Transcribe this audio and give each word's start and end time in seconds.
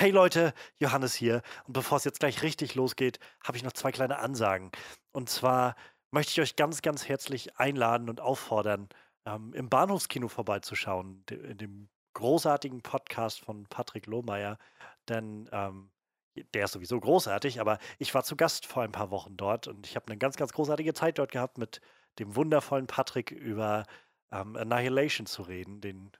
Hey 0.00 0.12
Leute, 0.12 0.54
Johannes 0.76 1.12
hier. 1.16 1.42
Und 1.66 1.72
bevor 1.72 1.98
es 1.98 2.04
jetzt 2.04 2.20
gleich 2.20 2.44
richtig 2.44 2.76
losgeht, 2.76 3.18
habe 3.42 3.56
ich 3.56 3.64
noch 3.64 3.72
zwei 3.72 3.90
kleine 3.90 4.20
Ansagen. 4.20 4.70
Und 5.10 5.28
zwar 5.28 5.74
möchte 6.12 6.30
ich 6.30 6.40
euch 6.40 6.54
ganz, 6.54 6.82
ganz 6.82 7.08
herzlich 7.08 7.58
einladen 7.58 8.08
und 8.08 8.20
auffordern, 8.20 8.88
ähm, 9.26 9.52
im 9.54 9.68
Bahnhofskino 9.68 10.28
vorbeizuschauen, 10.28 11.24
in 11.30 11.58
dem 11.58 11.88
großartigen 12.14 12.80
Podcast 12.80 13.40
von 13.40 13.66
Patrick 13.66 14.06
Lohmeier. 14.06 14.58
Denn 15.08 15.48
ähm, 15.50 15.90
der 16.54 16.66
ist 16.66 16.74
sowieso 16.74 17.00
großartig, 17.00 17.60
aber 17.60 17.78
ich 17.98 18.14
war 18.14 18.22
zu 18.22 18.36
Gast 18.36 18.66
vor 18.66 18.84
ein 18.84 18.92
paar 18.92 19.10
Wochen 19.10 19.36
dort 19.36 19.66
und 19.66 19.84
ich 19.84 19.96
habe 19.96 20.06
eine 20.06 20.16
ganz, 20.16 20.36
ganz 20.36 20.52
großartige 20.52 20.94
Zeit 20.94 21.18
dort 21.18 21.32
gehabt, 21.32 21.58
mit 21.58 21.80
dem 22.20 22.36
wundervollen 22.36 22.86
Patrick 22.86 23.32
über 23.32 23.84
ähm, 24.30 24.54
Annihilation 24.54 25.26
zu 25.26 25.42
reden, 25.42 25.80
den 25.80 26.12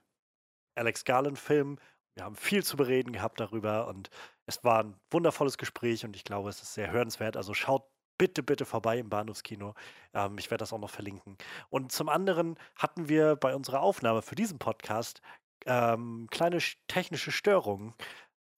Alex 0.75 1.05
Garland-Film. 1.05 1.79
Wir 2.19 2.25
haben 2.25 2.35
viel 2.35 2.65
zu 2.65 2.75
bereden 2.75 3.13
gehabt 3.13 3.39
darüber 3.39 3.87
und 3.87 4.09
es 4.45 4.61
war 4.65 4.83
ein 4.83 4.99
wundervolles 5.09 5.57
Gespräch 5.57 6.03
und 6.03 6.17
ich 6.17 6.25
glaube, 6.25 6.49
es 6.49 6.61
ist 6.61 6.73
sehr 6.73 6.91
hörenswert. 6.91 7.37
Also 7.37 7.53
schaut 7.53 7.85
bitte, 8.17 8.43
bitte 8.43 8.65
vorbei 8.65 8.99
im 8.99 9.09
Bahnhofskino. 9.09 9.73
Ähm, 10.13 10.37
ich 10.37 10.51
werde 10.51 10.61
das 10.63 10.73
auch 10.73 10.79
noch 10.79 10.89
verlinken. 10.89 11.37
Und 11.69 11.93
zum 11.93 12.09
anderen 12.09 12.57
hatten 12.75 13.07
wir 13.07 13.37
bei 13.37 13.55
unserer 13.55 13.79
Aufnahme 13.79 14.21
für 14.21 14.35
diesen 14.35 14.59
Podcast 14.59 15.21
ähm, 15.65 16.27
kleine 16.29 16.59
technische 16.89 17.31
Störungen, 17.31 17.93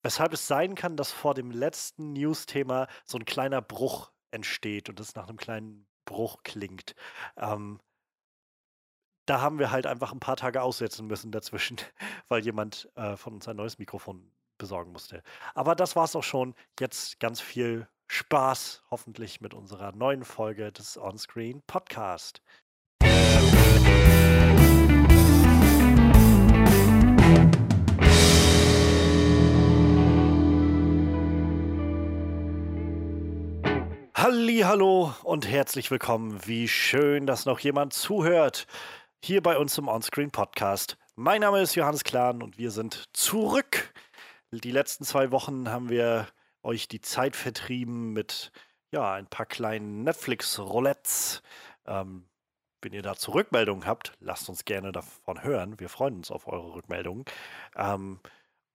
weshalb 0.02 0.32
es 0.32 0.48
sein 0.48 0.74
kann, 0.74 0.96
dass 0.96 1.12
vor 1.12 1.34
dem 1.34 1.52
letzten 1.52 2.14
News-Thema 2.14 2.88
so 3.04 3.16
ein 3.16 3.24
kleiner 3.24 3.62
Bruch 3.62 4.10
entsteht 4.32 4.88
und 4.88 4.98
es 4.98 5.14
nach 5.14 5.28
einem 5.28 5.38
kleinen 5.38 5.86
Bruch 6.04 6.42
klingt. 6.42 6.96
Ähm, 7.36 7.78
da 9.26 9.40
haben 9.40 9.58
wir 9.58 9.70
halt 9.70 9.86
einfach 9.86 10.12
ein 10.12 10.20
paar 10.20 10.36
Tage 10.36 10.62
aussetzen 10.62 11.06
müssen 11.06 11.30
dazwischen, 11.30 11.76
weil 12.28 12.44
jemand 12.44 12.88
äh, 12.96 13.16
von 13.16 13.34
uns 13.34 13.48
ein 13.48 13.56
neues 13.56 13.78
Mikrofon 13.78 14.30
besorgen 14.58 14.92
musste. 14.92 15.22
Aber 15.54 15.74
das 15.74 15.96
war 15.96 16.04
es 16.04 16.16
auch 16.16 16.24
schon. 16.24 16.54
Jetzt 16.78 17.20
ganz 17.20 17.40
viel 17.40 17.88
Spaß, 18.08 18.82
hoffentlich 18.90 19.40
mit 19.40 19.54
unserer 19.54 19.92
neuen 19.92 20.24
Folge 20.24 20.72
des 20.72 20.98
Onscreen 20.98 21.62
Podcast. 21.66 22.42
Hallo 34.64 35.12
und 35.24 35.48
herzlich 35.48 35.90
willkommen. 35.90 36.38
Wie 36.46 36.68
schön, 36.68 37.26
dass 37.26 37.46
noch 37.46 37.58
jemand 37.58 37.92
zuhört 37.92 38.66
hier 39.24 39.40
bei 39.40 39.56
uns 39.56 39.78
im 39.78 39.86
Onscreen 39.86 40.32
Podcast. 40.32 40.98
Mein 41.14 41.42
Name 41.42 41.60
ist 41.60 41.76
Johannes 41.76 42.02
Klahn 42.02 42.42
und 42.42 42.58
wir 42.58 42.72
sind 42.72 43.04
zurück. 43.12 43.94
Die 44.50 44.72
letzten 44.72 45.04
zwei 45.04 45.30
Wochen 45.30 45.68
haben 45.68 45.90
wir 45.90 46.26
euch 46.64 46.88
die 46.88 47.00
Zeit 47.00 47.36
vertrieben 47.36 48.12
mit 48.12 48.50
ja, 48.90 49.12
ein 49.14 49.28
paar 49.28 49.46
kleinen 49.46 50.02
Netflix-Roulettes. 50.02 51.40
Ähm, 51.86 52.24
wenn 52.80 52.92
ihr 52.92 53.02
dazu 53.02 53.30
Rückmeldungen 53.30 53.86
habt, 53.86 54.12
lasst 54.18 54.48
uns 54.48 54.64
gerne 54.64 54.90
davon 54.90 55.44
hören. 55.44 55.78
Wir 55.78 55.88
freuen 55.88 56.16
uns 56.16 56.32
auf 56.32 56.48
eure 56.48 56.74
Rückmeldungen. 56.74 57.24
Ähm, 57.76 58.18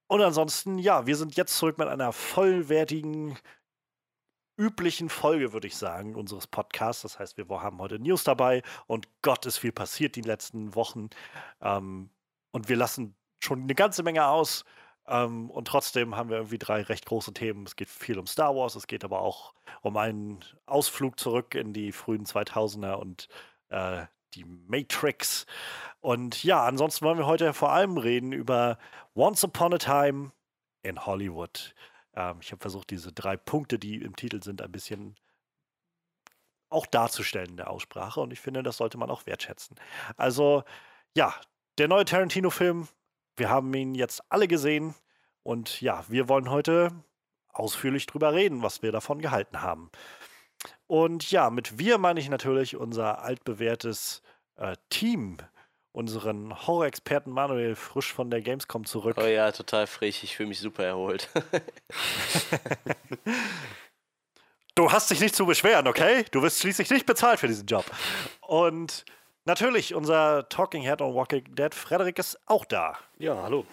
und 0.07 0.21
ansonsten, 0.21 0.79
ja, 0.79 1.05
wir 1.05 1.17
sind 1.17 1.35
jetzt 1.35 1.57
zurück 1.57 1.77
mit 1.77 1.89
einer 1.89 2.13
vollwertigen 2.13 3.37
üblichen 4.57 5.09
Folge, 5.09 5.53
würde 5.53 5.67
ich 5.67 5.77
sagen, 5.77 6.15
unseres 6.15 6.47
Podcasts. 6.47 7.03
Das 7.03 7.19
heißt, 7.19 7.37
wir 7.37 7.47
haben 7.61 7.79
heute 7.79 7.99
News 7.99 8.23
dabei 8.23 8.63
und 8.87 9.07
Gott 9.21 9.45
ist 9.45 9.57
viel 9.57 9.71
passiert 9.71 10.15
die 10.15 10.21
letzten 10.21 10.75
Wochen. 10.75 11.09
Ähm, 11.61 12.09
und 12.51 12.69
wir 12.69 12.75
lassen 12.75 13.15
schon 13.39 13.63
eine 13.63 13.75
ganze 13.75 14.03
Menge 14.03 14.25
aus. 14.27 14.65
Ähm, 15.07 15.49
und 15.49 15.67
trotzdem 15.67 16.15
haben 16.15 16.29
wir 16.29 16.37
irgendwie 16.37 16.57
drei 16.57 16.81
recht 16.81 17.05
große 17.05 17.33
Themen. 17.33 17.65
Es 17.65 17.75
geht 17.75 17.89
viel 17.89 18.19
um 18.19 18.27
Star 18.27 18.55
Wars, 18.55 18.75
es 18.75 18.87
geht 18.87 19.03
aber 19.03 19.21
auch 19.21 19.53
um 19.81 19.95
einen 19.97 20.39
Ausflug 20.65 21.19
zurück 21.19 21.55
in 21.55 21.73
die 21.73 21.91
frühen 21.91 22.25
2000er 22.25 22.95
und 22.95 23.29
äh, 23.69 24.05
die 24.33 24.45
Matrix. 24.45 25.45
Und 26.01 26.43
ja, 26.43 26.63
ansonsten 26.65 27.05
wollen 27.05 27.17
wir 27.17 27.25
heute 27.25 27.53
vor 27.53 27.71
allem 27.71 27.97
reden 27.97 28.31
über 28.33 28.77
Once 29.15 29.43
Upon 29.43 29.73
a 29.73 29.77
Time 29.77 30.31
in 30.83 31.05
Hollywood. 31.05 31.73
Ähm, 32.17 32.39
ich 32.41 32.51
habe 32.51 32.59
versucht, 32.59 32.89
diese 32.89 33.13
drei 33.13 33.37
Punkte, 33.37 33.79
die 33.79 34.01
im 34.01 34.15
Titel 34.15 34.43
sind, 34.43 34.61
ein 34.61 34.71
bisschen 34.71 35.15
auch 36.69 36.85
darzustellen 36.85 37.51
in 37.51 37.57
der 37.57 37.69
Aussprache 37.69 38.19
und 38.19 38.33
ich 38.33 38.41
finde, 38.41 38.63
das 38.63 38.77
sollte 38.77 38.97
man 38.97 39.09
auch 39.09 39.25
wertschätzen. 39.25 39.77
Also, 40.17 40.63
ja, 41.15 41.33
der 41.77 41.87
neue 41.87 42.03
Tarantino-Film, 42.03 42.89
wir 43.37 43.49
haben 43.49 43.73
ihn 43.73 43.95
jetzt 43.95 44.21
alle 44.29 44.47
gesehen 44.47 44.95
und 45.43 45.79
ja, 45.79 46.03
wir 46.09 46.27
wollen 46.27 46.49
heute 46.49 46.91
ausführlich 47.53 48.05
drüber 48.05 48.33
reden, 48.33 48.63
was 48.63 48.81
wir 48.81 48.91
davon 48.91 49.21
gehalten 49.21 49.61
haben. 49.61 49.89
Und 50.87 51.31
ja, 51.31 51.49
mit 51.49 51.79
wir 51.79 51.97
meine 51.99 52.19
ich 52.19 52.29
natürlich 52.29 52.75
unser 52.75 53.21
altbewährtes 53.21 54.21
äh, 54.55 54.75
Team, 54.89 55.37
unseren 55.97 56.67
Horror-Experten 56.67 57.31
Manuel 57.31 57.75
frisch 57.75 58.13
von 58.13 58.29
der 58.29 58.41
Gamescom 58.41 58.85
zurück. 58.85 59.17
Oh 59.19 59.25
ja, 59.25 59.51
total 59.51 59.87
frisch. 59.87 60.23
Ich 60.23 60.35
fühle 60.35 60.49
mich 60.49 60.59
super 60.59 60.85
erholt. 60.85 61.27
du 64.75 64.91
hast 64.91 65.09
dich 65.09 65.19
nicht 65.19 65.35
zu 65.35 65.47
beschweren, 65.47 65.87
okay? 65.87 66.23
Du 66.29 66.43
wirst 66.43 66.59
schließlich 66.59 66.91
nicht 66.91 67.07
bezahlt 67.07 67.39
für 67.39 67.47
diesen 67.47 67.65
Job. 67.65 67.83
Und 68.41 69.05
natürlich, 69.45 69.95
unser 69.95 70.47
Talking 70.49 70.83
Head 70.83 71.01
on 71.01 71.15
Walking 71.15 71.55
Dead, 71.55 71.73
Frederik, 71.73 72.19
ist 72.19 72.37
auch 72.45 72.65
da. 72.65 72.99
Ja, 73.17 73.41
hallo. 73.41 73.65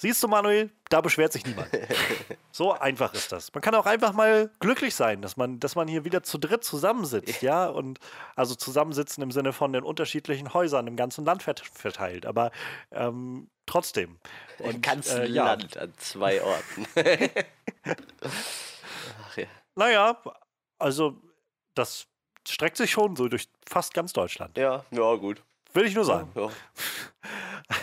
Siehst 0.00 0.22
du, 0.22 0.28
Manuel, 0.28 0.70
da 0.90 1.00
beschwert 1.00 1.32
sich 1.32 1.44
niemand. 1.44 1.68
so 2.52 2.72
einfach 2.72 3.12
ist 3.14 3.32
das. 3.32 3.52
Man 3.52 3.62
kann 3.62 3.74
auch 3.74 3.84
einfach 3.84 4.12
mal 4.12 4.48
glücklich 4.60 4.94
sein, 4.94 5.22
dass 5.22 5.36
man, 5.36 5.58
dass 5.58 5.74
man 5.74 5.88
hier 5.88 6.04
wieder 6.04 6.22
zu 6.22 6.38
dritt 6.38 6.62
zusammensitzt, 6.62 7.42
ja, 7.42 7.66
und 7.66 7.98
also 8.36 8.54
zusammensitzen 8.54 9.24
im 9.24 9.32
Sinne 9.32 9.52
von 9.52 9.72
den 9.72 9.82
unterschiedlichen 9.82 10.54
Häusern 10.54 10.86
im 10.86 10.94
ganzen 10.94 11.24
Land 11.24 11.42
verteilt, 11.42 12.26
aber 12.26 12.52
ähm, 12.92 13.50
trotzdem. 13.66 14.20
Und, 14.60 14.76
Im 14.76 14.82
ganzen 14.82 15.22
äh, 15.22 15.26
ja. 15.26 15.46
Land 15.46 15.76
an 15.76 15.92
zwei 15.96 16.40
Orten. 16.42 16.86
Ach, 19.24 19.36
ja. 19.36 19.46
Naja, 19.74 20.22
also 20.78 21.20
das 21.74 22.06
streckt 22.46 22.76
sich 22.76 22.92
schon 22.92 23.16
so 23.16 23.26
durch 23.26 23.48
fast 23.68 23.94
ganz 23.94 24.12
Deutschland. 24.12 24.56
Ja, 24.56 24.84
ja, 24.92 25.14
gut. 25.16 25.42
Will 25.74 25.86
ich 25.86 25.94
nur 25.94 26.04
sagen. 26.04 26.30
Ja, 26.36 26.42
ja. 26.42 26.50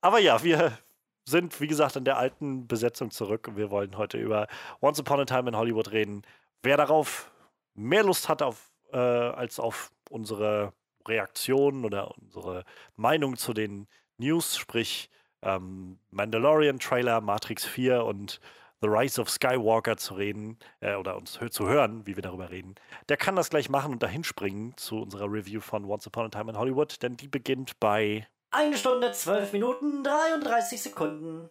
Aber 0.00 0.18
ja, 0.18 0.42
wir, 0.42 0.78
sind, 1.24 1.60
wie 1.60 1.66
gesagt, 1.66 1.96
in 1.96 2.04
der 2.04 2.18
alten 2.18 2.66
Besetzung 2.66 3.10
zurück 3.10 3.48
und 3.48 3.56
wir 3.56 3.70
wollen 3.70 3.96
heute 3.96 4.18
über 4.18 4.46
Once 4.80 5.00
Upon 5.00 5.20
a 5.20 5.24
Time 5.24 5.48
in 5.48 5.56
Hollywood 5.56 5.92
reden. 5.92 6.22
Wer 6.62 6.76
darauf 6.76 7.30
mehr 7.74 8.02
Lust 8.02 8.28
hat 8.28 8.42
auf, 8.42 8.70
äh, 8.92 8.96
als 8.96 9.60
auf 9.60 9.92
unsere 10.10 10.72
Reaktionen 11.06 11.84
oder 11.84 12.16
unsere 12.18 12.64
Meinung 12.96 13.36
zu 13.36 13.52
den 13.52 13.86
News, 14.18 14.56
sprich 14.56 15.10
ähm, 15.42 15.98
Mandalorian-Trailer, 16.10 17.20
Matrix 17.20 17.64
4 17.64 18.04
und 18.04 18.40
The 18.82 18.88
Rise 18.88 19.20
of 19.20 19.28
Skywalker 19.28 19.96
zu 19.96 20.14
reden 20.14 20.58
äh, 20.80 20.94
oder 20.94 21.16
uns 21.16 21.38
zu 21.50 21.68
hören, 21.68 22.06
wie 22.06 22.16
wir 22.16 22.22
darüber 22.22 22.50
reden, 22.50 22.74
der 23.08 23.16
kann 23.16 23.36
das 23.36 23.50
gleich 23.50 23.68
machen 23.68 23.92
und 23.92 24.02
dahin 24.02 24.24
springen 24.24 24.74
zu 24.76 25.00
unserer 25.00 25.30
Review 25.30 25.60
von 25.60 25.84
Once 25.84 26.06
Upon 26.06 26.26
a 26.26 26.28
Time 26.28 26.50
in 26.50 26.58
Hollywood, 26.58 27.02
denn 27.02 27.16
die 27.16 27.28
beginnt 27.28 27.78
bei 27.78 28.26
eine 28.50 28.76
Stunde, 28.76 29.12
zwölf 29.12 29.52
Minuten, 29.52 30.02
33 30.02 30.82
Sekunden. 30.82 31.48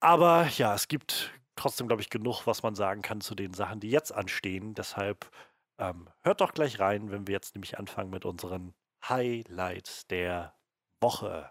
Aber 0.00 0.48
ja, 0.56 0.74
es 0.74 0.88
gibt 0.88 1.30
trotzdem, 1.56 1.86
glaube 1.86 2.02
ich, 2.02 2.10
genug, 2.10 2.46
was 2.46 2.62
man 2.62 2.74
sagen 2.74 3.02
kann 3.02 3.20
zu 3.20 3.34
den 3.34 3.54
Sachen, 3.54 3.80
die 3.80 3.90
jetzt 3.90 4.12
anstehen. 4.12 4.74
Deshalb 4.74 5.30
ähm, 5.78 6.08
hört 6.22 6.40
doch 6.40 6.54
gleich 6.54 6.80
rein, 6.80 7.10
wenn 7.10 7.26
wir 7.26 7.32
jetzt 7.32 7.54
nämlich 7.54 7.78
anfangen 7.78 8.10
mit 8.10 8.24
unseren 8.24 8.74
Highlights 9.08 10.06
der 10.06 10.54
Woche. 11.00 11.50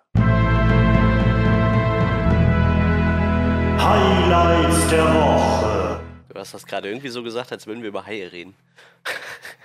Highlights 3.77 4.89
der 4.89 5.05
Woche. 5.13 6.01
Du 6.29 6.39
hast 6.39 6.53
das 6.53 6.66
gerade 6.66 6.89
irgendwie 6.89 7.09
so 7.09 7.23
gesagt, 7.23 7.51
als 7.51 7.67
würden 7.67 7.81
wir 7.81 7.89
über 7.89 8.05
Haie 8.05 8.31
reden. 8.31 8.55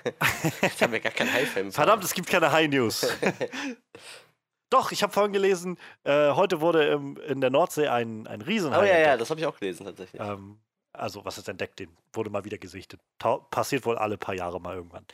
Jetzt 0.63 0.83
haben 0.83 0.93
wir 0.93 1.01
gar 1.01 1.13
keinen 1.13 1.33
Hai-Fan. 1.33 1.73
Verdammt, 1.73 2.05
es 2.05 2.13
gibt 2.13 2.29
keine 2.29 2.51
High-News. 2.51 3.07
Doch, 4.71 4.91
ich 4.91 5.03
habe 5.03 5.13
vorhin 5.13 5.33
gelesen, 5.33 5.79
äh, 6.05 6.33
heute 6.33 6.61
wurde 6.61 6.87
im, 6.89 7.17
in 7.19 7.41
der 7.41 7.51
Nordsee 7.51 7.89
ein, 7.89 8.27
ein 8.27 8.41
Riesenhai. 8.41 8.79
Oh 8.79 8.83
ja, 8.83 8.89
entdeckt. 8.89 9.07
ja, 9.07 9.17
das 9.17 9.31
habe 9.31 9.41
ich 9.41 9.47
auch 9.47 9.59
gelesen 9.59 9.87
tatsächlich. 9.87 10.21
Ähm, 10.21 10.59
also, 10.93 11.25
was 11.25 11.39
ist 11.39 11.49
entdeckt? 11.49 11.79
Den 11.79 11.97
wurde 12.13 12.31
mal 12.31 12.45
wieder 12.45 12.59
gesichtet. 12.59 13.01
Ta 13.19 13.39
passiert 13.39 13.85
wohl 13.87 13.99
alle 13.99 14.17
paar 14.17 14.35
Jahre 14.35 14.61
mal 14.61 14.75
irgendwann. 14.75 15.07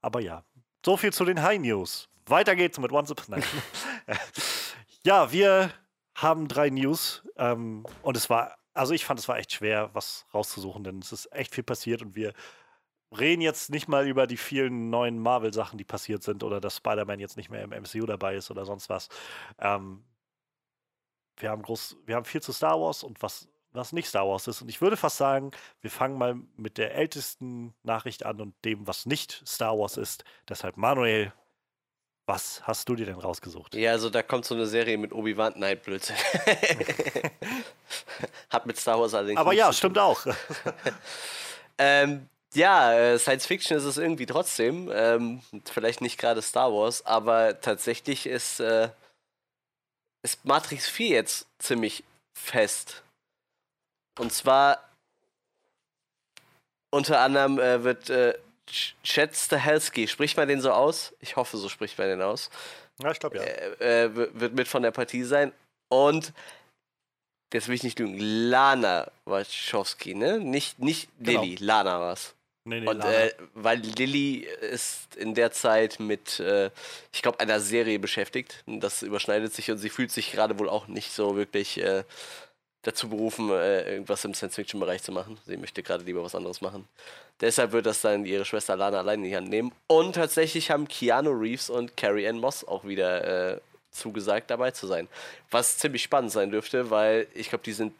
Aber 0.00 0.20
ja, 0.20 0.44
so 0.84 0.96
viel 0.96 1.12
zu 1.12 1.24
den 1.24 1.42
High 1.42 1.58
News. 1.58 2.08
Weiter 2.26 2.56
geht's 2.56 2.78
mit 2.78 2.92
Once 2.92 3.10
Upon 3.10 3.42
Ja, 5.04 5.32
wir 5.32 5.72
haben 6.14 6.48
drei 6.48 6.70
News 6.70 7.22
ähm, 7.36 7.84
und 8.02 8.16
es 8.16 8.28
war, 8.28 8.58
also 8.74 8.92
ich 8.94 9.04
fand, 9.04 9.20
es 9.20 9.28
war 9.28 9.38
echt 9.38 9.52
schwer, 9.52 9.90
was 9.92 10.26
rauszusuchen, 10.34 10.84
denn 10.84 10.98
es 10.98 11.12
ist 11.12 11.32
echt 11.32 11.54
viel 11.54 11.64
passiert 11.64 12.02
und 12.02 12.14
wir 12.16 12.32
reden 13.16 13.40
jetzt 13.40 13.70
nicht 13.70 13.88
mal 13.88 14.06
über 14.06 14.26
die 14.26 14.36
vielen 14.36 14.90
neuen 14.90 15.18
Marvel-Sachen, 15.18 15.78
die 15.78 15.84
passiert 15.84 16.22
sind 16.22 16.42
oder 16.42 16.60
dass 16.60 16.76
Spider-Man 16.76 17.20
jetzt 17.20 17.36
nicht 17.36 17.50
mehr 17.50 17.62
im 17.62 17.70
MCU 17.70 18.06
dabei 18.06 18.36
ist 18.36 18.50
oder 18.50 18.64
sonst 18.64 18.88
was. 18.88 19.08
Ähm, 19.58 20.04
wir 21.36 21.50
haben 21.50 21.62
groß, 21.62 21.96
wir 22.04 22.16
haben 22.16 22.24
viel 22.24 22.42
zu 22.42 22.52
Star 22.52 22.80
Wars 22.80 23.02
und 23.02 23.22
was 23.22 23.48
was 23.72 23.92
nicht 23.92 24.08
Star 24.08 24.26
Wars 24.26 24.46
ist. 24.46 24.62
Und 24.62 24.68
ich 24.68 24.80
würde 24.80 24.96
fast 24.96 25.18
sagen, 25.18 25.50
wir 25.80 25.90
fangen 25.90 26.18
mal 26.18 26.36
mit 26.56 26.78
der 26.78 26.94
ältesten 26.94 27.74
Nachricht 27.82 28.24
an 28.24 28.40
und 28.40 28.54
dem, 28.64 28.86
was 28.86 29.06
nicht 29.06 29.42
Star 29.46 29.78
Wars 29.78 29.96
ist. 29.96 30.24
Deshalb, 30.48 30.76
Manuel, 30.76 31.32
was 32.26 32.66
hast 32.66 32.88
du 32.88 32.94
dir 32.94 33.06
denn 33.06 33.16
rausgesucht? 33.16 33.74
Ja, 33.74 33.92
also 33.92 34.10
da 34.10 34.22
kommt 34.22 34.44
so 34.44 34.54
eine 34.54 34.66
Serie 34.66 34.98
mit 34.98 35.12
Obi-Wan. 35.12 35.54
Nein, 35.56 35.78
Blödsinn. 35.82 36.16
Hat 38.50 38.66
mit 38.66 38.78
Star 38.78 39.00
Wars 39.00 39.14
allerdings. 39.14 39.38
Aber 39.38 39.52
ja, 39.52 39.72
stimmt 39.72 39.98
auch. 39.98 40.26
Ähm, 41.80 42.28
ja, 42.54 42.92
äh, 42.94 43.18
Science 43.18 43.46
Fiction 43.46 43.76
ist 43.76 43.84
es 43.84 43.98
irgendwie 43.98 44.26
trotzdem. 44.26 44.90
Ähm, 44.92 45.42
vielleicht 45.64 46.00
nicht 46.00 46.18
gerade 46.18 46.42
Star 46.42 46.72
Wars, 46.72 47.04
aber 47.04 47.60
tatsächlich 47.60 48.26
ist, 48.26 48.60
äh, 48.60 48.88
ist 50.22 50.44
Matrix 50.44 50.88
4 50.88 51.08
jetzt 51.08 51.46
ziemlich 51.58 52.04
fest. 52.34 53.02
Und 54.18 54.32
zwar 54.32 54.82
unter 56.90 57.20
anderem 57.20 57.58
äh, 57.58 57.84
wird 57.84 58.08
äh, 58.10 58.36
Ch- 58.68 58.94
Chad 59.02 59.36
Stahelski, 59.36 60.08
spricht 60.08 60.36
man 60.36 60.48
den 60.48 60.60
so 60.60 60.72
aus? 60.72 61.14
Ich 61.20 61.36
hoffe, 61.36 61.56
so 61.56 61.68
spricht 61.68 61.98
man 61.98 62.08
den 62.08 62.22
aus 62.22 62.50
Ja, 63.02 63.10
ich 63.10 63.18
glaube 63.20 63.36
ja. 63.36 63.42
äh, 63.42 64.04
äh, 64.04 64.14
wird 64.14 64.54
mit 64.54 64.68
von 64.68 64.82
der 64.82 64.90
Partie 64.90 65.24
sein. 65.24 65.52
Und 65.90 66.32
jetzt 67.52 67.68
will 67.68 67.74
ich 67.74 67.82
nicht 67.82 67.98
lügen, 67.98 68.18
Lana 68.18 69.10
Wachowski, 69.26 70.14
ne? 70.14 70.38
Nicht, 70.38 70.78
nicht 70.78 71.08
Genau. 71.20 71.42
Lilly, 71.42 71.56
Lana 71.56 72.00
war's. 72.00 72.34
Nee, 72.68 72.80
nee, 72.80 72.86
Und 72.86 73.02
äh, 73.02 73.32
weil 73.54 73.78
Lilly 73.78 74.46
ist 74.60 75.16
in 75.16 75.34
der 75.34 75.52
Zeit 75.52 76.00
mit, 76.00 76.38
äh, 76.38 76.70
ich 77.12 77.22
glaube, 77.22 77.40
einer 77.40 77.60
Serie 77.60 77.98
beschäftigt. 77.98 78.62
Das 78.66 79.02
überschneidet 79.02 79.54
sich 79.54 79.70
und 79.70 79.78
sie 79.78 79.88
fühlt 79.88 80.10
sich 80.10 80.32
gerade 80.32 80.58
wohl 80.58 80.68
auch 80.68 80.86
nicht 80.86 81.12
so 81.12 81.34
wirklich 81.34 81.82
äh, 81.82 82.04
dazu 82.82 83.08
berufen, 83.08 83.50
äh, 83.50 83.92
irgendwas 83.92 84.24
im 84.24 84.34
Science-Fiction-Bereich 84.34 85.02
zu 85.02 85.12
machen. 85.12 85.38
Sie 85.46 85.56
möchte 85.56 85.82
gerade 85.82 86.04
lieber 86.04 86.22
was 86.22 86.34
anderes 86.34 86.60
machen. 86.60 86.86
Deshalb 87.40 87.72
wird 87.72 87.86
das 87.86 88.02
dann 88.02 88.26
ihre 88.26 88.44
Schwester 88.44 88.76
Lana 88.76 88.98
allein 88.98 89.20
in 89.20 89.30
die 89.30 89.36
Hand 89.36 89.48
nehmen. 89.48 89.72
Und 89.86 90.14
tatsächlich 90.14 90.70
haben 90.70 90.88
Keanu 90.88 91.30
Reeves 91.30 91.70
und 91.70 91.96
Carrie 91.96 92.28
Ann 92.28 92.38
Moss 92.38 92.66
auch 92.68 92.84
wieder 92.84 93.54
äh, 93.54 93.60
zugesagt, 93.90 94.50
dabei 94.50 94.72
zu 94.72 94.86
sein. 94.86 95.08
Was 95.50 95.78
ziemlich 95.78 96.02
spannend 96.02 96.32
sein 96.32 96.50
dürfte, 96.50 96.90
weil 96.90 97.28
ich 97.34 97.48
glaube, 97.48 97.64
die 97.64 97.72
sind 97.72 97.94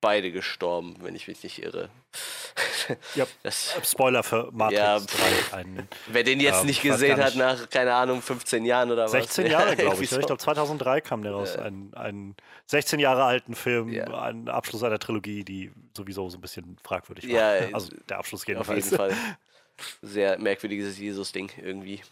beide 0.00 0.30
gestorben, 0.32 0.96
wenn 1.00 1.14
ich 1.14 1.28
mich 1.28 1.42
nicht 1.42 1.62
irre. 1.62 1.88
Ja. 3.14 3.26
Das, 3.42 3.76
Spoiler 3.84 4.22
für 4.22 4.50
Matrix 4.52 4.78
Ja, 4.80 4.98
3. 4.98 5.56
Ein, 5.58 5.88
Wer 6.08 6.24
den 6.24 6.40
jetzt 6.40 6.60
Ähm, 6.60 6.66
nicht 6.66 6.82
gesehen 6.82 7.22
hat 7.22 7.34
nach, 7.36 7.68
keine 7.68 7.94
Ahnung, 7.94 8.22
15 8.22 8.64
Jahren 8.64 8.90
oder 8.90 9.04
was. 9.04 9.12
16 9.12 9.46
Ja, 9.46 9.52
Jahre, 9.52 9.76
glaube 9.76 10.02
ich. 10.02 10.10
so. 10.10 10.18
Ich 10.18 10.26
glaube, 10.26 10.40
2003 10.40 11.00
kam 11.02 11.22
der 11.22 11.32
raus. 11.32 11.56
Ein, 11.56 11.92
ein 11.94 12.34
16 12.66 12.98
Jahre 13.00 13.24
alten 13.24 13.54
Film, 13.54 13.92
Ja. 13.92 14.06
ein 14.22 14.48
Abschluss 14.48 14.82
einer 14.82 14.98
Trilogie, 14.98 15.44
die 15.44 15.70
sowieso 15.96 16.28
so 16.30 16.38
ein 16.38 16.40
bisschen 16.40 16.76
fragwürdig 16.82 17.28
war. 17.32 17.58
Ja, 17.60 17.68
also 17.74 17.90
der 18.08 18.18
Abschluss 18.18 18.42
Auf 18.42 18.48
jedenfalls. 18.48 18.84
jeden 18.86 18.96
Fall. 18.96 19.12
Sehr 20.02 20.38
merkwürdiges 20.38 20.98
Jesus-Ding 20.98 21.50
irgendwie. 21.62 22.02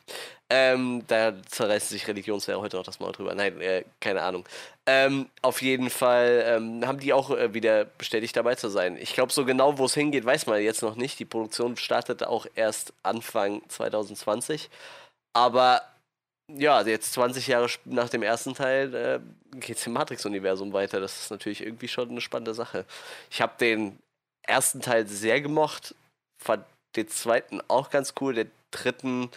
Ähm, 0.48 1.02
da 1.08 1.34
zerreißen 1.42 1.88
sich 1.88 2.06
Religionslehrer 2.06 2.60
heute 2.60 2.78
auch 2.78 2.84
das 2.84 3.00
Maul 3.00 3.12
drüber. 3.12 3.34
Nein, 3.34 3.60
äh, 3.60 3.84
keine 4.00 4.22
Ahnung. 4.22 4.44
Ähm, 4.86 5.28
auf 5.42 5.60
jeden 5.60 5.90
Fall 5.90 6.44
ähm, 6.46 6.86
haben 6.86 7.00
die 7.00 7.12
auch 7.12 7.30
äh, 7.30 7.52
wieder 7.52 7.84
bestätigt 7.84 8.36
dabei 8.36 8.54
zu 8.54 8.68
sein. 8.68 8.96
Ich 8.96 9.14
glaube, 9.14 9.32
so 9.32 9.44
genau, 9.44 9.78
wo 9.78 9.86
es 9.86 9.94
hingeht, 9.94 10.24
weiß 10.24 10.46
man 10.46 10.62
jetzt 10.62 10.82
noch 10.82 10.94
nicht. 10.94 11.18
Die 11.18 11.24
Produktion 11.24 11.76
startet 11.76 12.22
auch 12.22 12.46
erst 12.54 12.92
Anfang 13.02 13.62
2020. 13.68 14.70
Aber 15.32 15.82
ja, 16.48 16.80
jetzt 16.82 17.12
20 17.14 17.48
Jahre 17.48 17.68
nach 17.84 18.08
dem 18.08 18.22
ersten 18.22 18.54
Teil 18.54 18.94
äh, 18.94 19.20
geht 19.58 19.78
es 19.78 19.86
im 19.86 19.94
Matrix-Universum 19.94 20.72
weiter. 20.72 21.00
Das 21.00 21.20
ist 21.22 21.30
natürlich 21.30 21.62
irgendwie 21.62 21.88
schon 21.88 22.10
eine 22.10 22.20
spannende 22.20 22.54
Sache. 22.54 22.84
Ich 23.30 23.40
habe 23.42 23.54
den 23.58 23.98
ersten 24.42 24.80
Teil 24.80 25.06
sehr 25.08 25.40
gemocht, 25.40 25.94
fand 26.38 26.64
den 26.96 27.08
zweiten 27.08 27.60
auch 27.69 27.90
ganz 27.90 28.14
cool, 28.20 28.34
den 28.34 28.50
dritten 28.70 29.31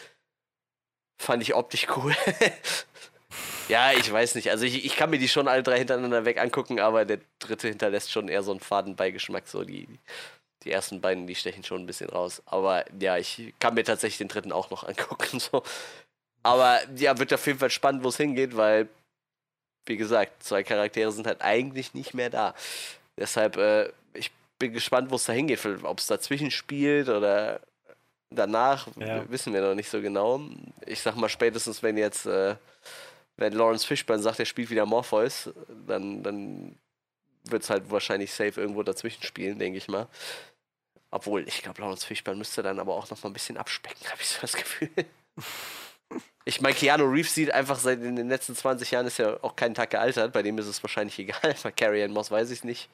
fand 1.19 1.43
ich 1.43 1.53
optisch 1.53 1.87
cool. 1.95 2.15
ja, 3.67 3.91
ich 3.91 4.11
weiß 4.11 4.35
nicht. 4.35 4.49
Also 4.49 4.65
ich, 4.65 4.85
ich 4.85 4.95
kann 4.95 5.09
mir 5.09 5.19
die 5.19 5.27
schon 5.27 5.47
alle 5.47 5.63
drei 5.63 5.77
hintereinander 5.77 6.25
weg 6.25 6.39
angucken, 6.39 6.79
aber 6.79 7.05
der 7.05 7.19
dritte 7.39 7.67
hinterlässt 7.67 8.11
schon 8.11 8.29
eher 8.29 8.43
so 8.43 8.51
einen 8.51 8.59
Fadenbeigeschmack. 8.59 9.47
So 9.47 9.63
die, 9.63 9.87
die 10.63 10.71
ersten 10.71 11.01
beiden, 11.01 11.27
die 11.27 11.35
stechen 11.35 11.63
schon 11.63 11.81
ein 11.81 11.87
bisschen 11.87 12.09
raus. 12.09 12.41
Aber 12.45 12.85
ja, 12.99 13.17
ich 13.17 13.53
kann 13.59 13.73
mir 13.73 13.83
tatsächlich 13.83 14.17
den 14.17 14.29
dritten 14.29 14.51
auch 14.51 14.71
noch 14.71 14.83
angucken. 14.83 15.39
So. 15.51 15.63
Aber 16.41 16.79
ja, 16.95 17.17
wird 17.19 17.33
auf 17.33 17.45
jeden 17.45 17.59
Fall 17.59 17.69
spannend, 17.69 18.03
wo 18.03 18.07
es 18.07 18.17
hingeht, 18.17 18.55
weil, 18.55 18.87
wie 19.85 19.97
gesagt, 19.97 20.41
zwei 20.41 20.63
Charaktere 20.63 21.11
sind 21.11 21.27
halt 21.27 21.41
eigentlich 21.41 21.93
nicht 21.93 22.13
mehr 22.13 22.29
da. 22.29 22.55
Deshalb, 23.17 23.57
äh, 23.57 23.91
ich 24.13 24.31
bin 24.59 24.73
gespannt, 24.73 25.09
wo 25.09 25.15
es 25.15 25.23
da 25.23 25.33
hingeht. 25.33 25.59
Ob 25.83 25.99
es 25.99 26.07
dazwischen 26.07 26.51
spielt 26.51 27.09
oder 27.09 27.61
danach, 28.29 28.87
Ja. 28.97 29.29
wissen 29.29 29.53
wir 29.53 29.61
noch 29.61 29.73
nicht 29.75 29.89
so 29.89 30.01
genau. 30.01 30.41
Ich 30.85 31.01
sag 31.01 31.15
mal, 31.15 31.29
spätestens 31.29 31.81
wenn 31.81 31.97
jetzt, 31.97 32.25
äh, 32.25 32.55
wenn 33.37 33.53
Lawrence 33.53 33.87
Fishburne 33.87 34.21
sagt, 34.21 34.39
er 34.39 34.45
spielt 34.45 34.69
wieder 34.69 34.85
Morpheus, 34.85 35.49
dann, 35.87 36.21
dann 36.21 36.77
wird 37.45 37.63
es 37.63 37.69
halt 37.69 37.89
wahrscheinlich 37.89 38.31
safe 38.33 38.59
irgendwo 38.61 38.83
dazwischen 38.83 39.23
spielen, 39.23 39.57
denke 39.57 39.77
ich 39.77 39.87
mal. 39.87 40.07
Obwohl, 41.11 41.47
ich 41.47 41.63
glaube, 41.63 41.81
Lawrence 41.81 42.05
Fishburne 42.05 42.37
müsste 42.37 42.61
dann 42.61 42.79
aber 42.79 42.93
auch 42.93 43.09
noch 43.09 43.23
mal 43.23 43.29
ein 43.29 43.33
bisschen 43.33 43.57
abspecken, 43.57 44.05
habe 44.11 44.21
ich 44.21 44.27
so 44.27 44.41
das 44.41 44.53
Gefühl. 44.53 44.89
Ich 46.45 46.61
meine, 46.61 46.75
Keanu 46.75 47.05
Reeves 47.05 47.33
sieht 47.33 47.51
einfach 47.51 47.77
seit 47.79 48.01
in 48.01 48.15
den 48.15 48.29
letzten 48.29 48.55
20 48.55 48.91
Jahren 48.91 49.07
ist 49.07 49.17
ja 49.19 49.41
auch 49.43 49.55
keinen 49.55 49.75
Tag 49.75 49.91
gealtert. 49.91 50.33
Bei 50.33 50.41
dem 50.41 50.57
ist 50.57 50.65
es 50.67 50.81
wahrscheinlich 50.83 51.17
egal. 51.19 51.55
Bei 51.63 51.71
Carrie 51.71 52.03
Ann 52.03 52.11
Moss 52.11 52.29
weiß 52.31 52.49
ich 52.51 52.63
nicht. 52.63 52.89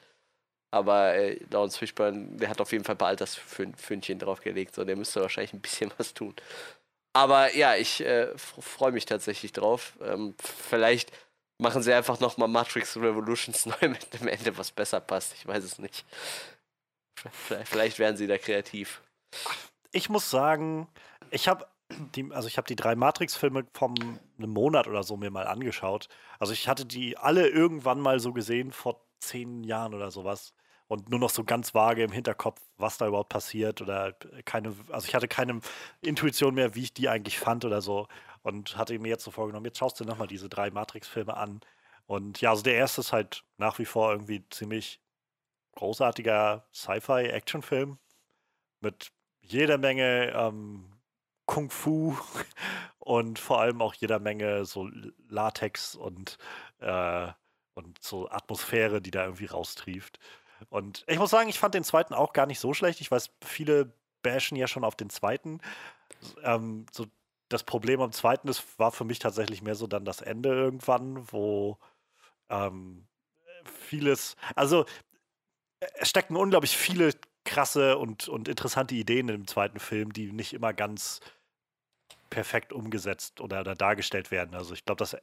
Aber 0.76 1.14
äh, 1.14 1.40
Lawrence 1.50 1.78
Fishburne, 1.78 2.36
der 2.36 2.50
hat 2.50 2.60
auf 2.60 2.70
jeden 2.70 2.84
Fall 2.84 2.96
ein 2.96 2.98
paar 2.98 3.08
Altersfündchen 3.08 4.18
draufgelegt. 4.18 4.74
So, 4.74 4.84
der 4.84 4.96
müsste 4.96 5.22
wahrscheinlich 5.22 5.54
ein 5.54 5.60
bisschen 5.60 5.90
was 5.98 6.12
tun. 6.12 6.34
Aber 7.14 7.56
ja, 7.56 7.76
ich 7.76 8.02
äh, 8.04 8.36
freue 8.36 8.92
mich 8.92 9.06
tatsächlich 9.06 9.52
drauf. 9.52 9.94
Ähm, 10.02 10.34
vielleicht 10.38 11.12
machen 11.56 11.82
sie 11.82 11.94
einfach 11.94 12.20
nochmal 12.20 12.48
Matrix 12.48 12.94
Revolutions 12.98 13.64
neu 13.80 13.88
mit 13.88 14.12
dem 14.12 14.28
Ende, 14.28 14.58
was 14.58 14.70
besser 14.70 15.00
passt. 15.00 15.32
Ich 15.34 15.46
weiß 15.46 15.64
es 15.64 15.78
nicht. 15.78 16.04
Vielleicht, 17.32 17.68
vielleicht 17.68 17.98
werden 17.98 18.18
sie 18.18 18.26
da 18.26 18.36
kreativ. 18.36 19.00
Ich 19.92 20.10
muss 20.10 20.30
sagen, 20.30 20.88
ich 21.30 21.48
habe 21.48 21.66
die, 21.88 22.30
also 22.32 22.48
ich 22.48 22.58
habe 22.58 22.68
die 22.68 22.76
drei 22.76 22.94
Matrix-Filme 22.96 23.64
vom 23.72 23.94
einem 24.36 24.50
Monat 24.50 24.86
oder 24.86 25.02
so 25.02 25.16
mir 25.16 25.30
mal 25.30 25.46
angeschaut. 25.46 26.08
Also 26.38 26.52
ich 26.52 26.68
hatte 26.68 26.84
die 26.84 27.16
alle 27.16 27.48
irgendwann 27.48 28.00
mal 28.00 28.20
so 28.20 28.34
gesehen 28.34 28.72
vor 28.72 29.00
zehn 29.20 29.64
Jahren 29.64 29.94
oder 29.94 30.10
sowas 30.10 30.52
und 30.88 31.08
nur 31.10 31.18
noch 31.18 31.30
so 31.30 31.44
ganz 31.44 31.74
vage 31.74 32.02
im 32.02 32.12
Hinterkopf, 32.12 32.60
was 32.76 32.98
da 32.98 33.06
überhaupt 33.08 33.28
passiert 33.30 33.82
oder 33.82 34.12
keine, 34.44 34.74
also 34.90 35.08
ich 35.08 35.14
hatte 35.14 35.28
keine 35.28 35.60
Intuition 36.00 36.54
mehr, 36.54 36.74
wie 36.74 36.84
ich 36.84 36.94
die 36.94 37.08
eigentlich 37.08 37.38
fand 37.38 37.64
oder 37.64 37.82
so 37.82 38.08
und 38.42 38.76
hatte 38.76 38.98
mir 38.98 39.08
jetzt 39.08 39.24
so 39.24 39.30
vorgenommen, 39.30 39.66
jetzt 39.66 39.78
schaust 39.78 39.98
du 40.00 40.04
nochmal 40.04 40.28
diese 40.28 40.48
drei 40.48 40.70
Matrix-Filme 40.70 41.36
an 41.36 41.60
und 42.06 42.40
ja, 42.40 42.50
also 42.50 42.62
der 42.62 42.74
erste 42.74 43.00
ist 43.00 43.12
halt 43.12 43.44
nach 43.58 43.78
wie 43.78 43.84
vor 43.84 44.12
irgendwie 44.12 44.44
ziemlich 44.50 45.00
großartiger 45.76 46.66
Sci-Fi-Action-Film 46.72 47.98
mit 48.80 49.12
jeder 49.42 49.78
Menge 49.78 50.32
ähm, 50.34 50.92
Kung 51.46 51.70
Fu 51.70 52.16
und 52.98 53.38
vor 53.38 53.60
allem 53.60 53.82
auch 53.82 53.94
jeder 53.94 54.18
Menge 54.18 54.64
so 54.64 54.88
Latex 55.28 55.94
und, 55.94 56.38
äh, 56.80 57.28
und 57.74 58.02
so 58.02 58.28
Atmosphäre, 58.30 59.00
die 59.00 59.10
da 59.10 59.24
irgendwie 59.24 59.46
raustrieft. 59.46 60.18
Und 60.70 61.04
ich 61.06 61.18
muss 61.18 61.30
sagen, 61.30 61.48
ich 61.48 61.58
fand 61.58 61.74
den 61.74 61.84
zweiten 61.84 62.14
auch 62.14 62.32
gar 62.32 62.46
nicht 62.46 62.60
so 62.60 62.74
schlecht. 62.74 63.00
Ich 63.00 63.10
weiß, 63.10 63.30
viele 63.44 63.92
bashen 64.22 64.56
ja 64.56 64.66
schon 64.66 64.84
auf 64.84 64.96
den 64.96 65.10
zweiten. 65.10 65.60
Ähm, 66.42 66.86
so 66.90 67.06
das 67.48 67.62
Problem 67.62 68.00
am 68.00 68.12
zweiten 68.12 68.48
ist, 68.48 68.78
war 68.78 68.90
für 68.92 69.04
mich 69.04 69.18
tatsächlich 69.18 69.62
mehr 69.62 69.74
so 69.74 69.86
dann 69.86 70.04
das 70.04 70.20
Ende 70.20 70.48
irgendwann, 70.50 71.30
wo 71.30 71.78
ähm, 72.48 73.06
vieles, 73.64 74.36
also 74.54 74.84
es 75.94 76.08
stecken 76.08 76.36
unglaublich 76.36 76.76
viele 76.76 77.12
krasse 77.44 77.98
und, 77.98 78.28
und 78.28 78.48
interessante 78.48 78.94
Ideen 78.94 79.28
im 79.28 79.46
zweiten 79.46 79.78
Film, 79.78 80.12
die 80.12 80.32
nicht 80.32 80.52
immer 80.52 80.72
ganz 80.72 81.20
perfekt 82.30 82.72
umgesetzt 82.72 83.40
oder, 83.40 83.60
oder 83.60 83.74
dargestellt 83.74 84.30
werden. 84.30 84.54
Also 84.54 84.74
ich 84.74 84.84
glaube, 84.84 84.98
dass 84.98 85.16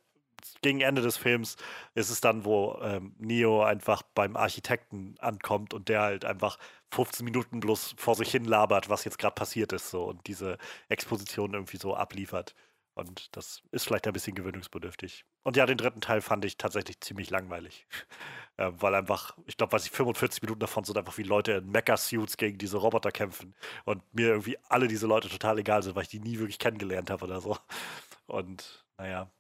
gegen 0.62 0.82
Ende 0.82 1.02
des 1.02 1.18
Films 1.18 1.58
ist 1.96 2.10
es 2.10 2.22
dann, 2.22 2.46
wo 2.46 2.80
ähm, 2.82 3.16
Neo 3.20 3.64
einfach 3.64 4.02
beim 4.02 4.36
Architekten 4.36 5.16
ankommt 5.20 5.74
und 5.74 5.90
der 5.90 6.02
halt 6.02 6.26
einfach 6.26 6.58
15 6.92 7.26
Minuten 7.26 7.60
bloß 7.60 7.96
vor 7.98 8.16
sich 8.16 8.32
hin 8.32 8.46
labert, 8.46 8.90
was 8.90 9.06
jetzt 9.06 9.18
gerade 9.18 9.36
passiert 9.36 9.74
ist, 9.74 9.90
so 9.90 10.06
und 10.06 10.28
diese 10.28 10.58
Exposition 10.90 11.54
irgendwie 11.54 11.78
so 11.78 11.96
abliefert. 11.96 12.56
Und 12.96 13.36
das 13.36 13.64
ist 13.72 13.86
vielleicht 13.86 14.06
ein 14.06 14.14
bisschen 14.14 14.36
gewöhnungsbedürftig. 14.36 15.26
Und 15.44 15.58
ja, 15.58 15.66
den 15.66 15.78
dritten 15.78 16.02
Teil 16.02 16.22
fand 16.22 16.46
ich 16.46 16.58
tatsächlich 16.58 17.00
ziemlich 17.02 17.32
langweilig. 17.32 17.88
äh, 18.58 18.72
weil 18.76 18.94
einfach, 18.94 19.36
ich 19.48 19.58
glaube, 19.58 19.74
weiß 19.74 19.86
ich, 19.86 19.92
45 19.92 20.44
Minuten 20.44 20.60
davon 20.60 20.84
sind 20.84 20.98
einfach 20.98 21.18
wie 21.18 21.24
Leute 21.24 21.54
in 21.54 21.72
Mecha-Suits 21.72 22.38
gegen 22.38 22.60
diese 22.60 22.78
Roboter 22.78 23.12
kämpfen. 23.12 23.56
Und 23.86 24.04
mir 24.14 24.28
irgendwie 24.28 24.58
alle 24.70 24.88
diese 24.88 25.08
Leute 25.08 25.28
total 25.28 25.58
egal 25.58 25.82
sind, 25.82 25.96
weil 25.96 26.04
ich 26.04 26.10
die 26.10 26.20
nie 26.20 26.38
wirklich 26.38 26.60
kennengelernt 26.60 27.10
habe 27.10 27.26
oder 27.26 27.42
so. 27.42 27.58
Und 28.28 28.86
naja. 28.98 29.32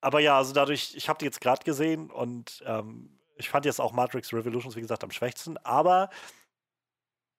Aber 0.00 0.20
ja, 0.20 0.36
also 0.36 0.52
dadurch, 0.52 0.94
ich 0.94 1.08
habe 1.08 1.18
die 1.18 1.24
jetzt 1.24 1.40
gerade 1.40 1.64
gesehen 1.64 2.10
und 2.10 2.62
ähm, 2.66 3.18
ich 3.36 3.48
fand 3.48 3.64
jetzt 3.64 3.80
auch 3.80 3.92
Matrix 3.92 4.32
Revolutions, 4.32 4.76
wie 4.76 4.80
gesagt, 4.80 5.04
am 5.04 5.10
schwächsten, 5.10 5.58
aber 5.58 6.10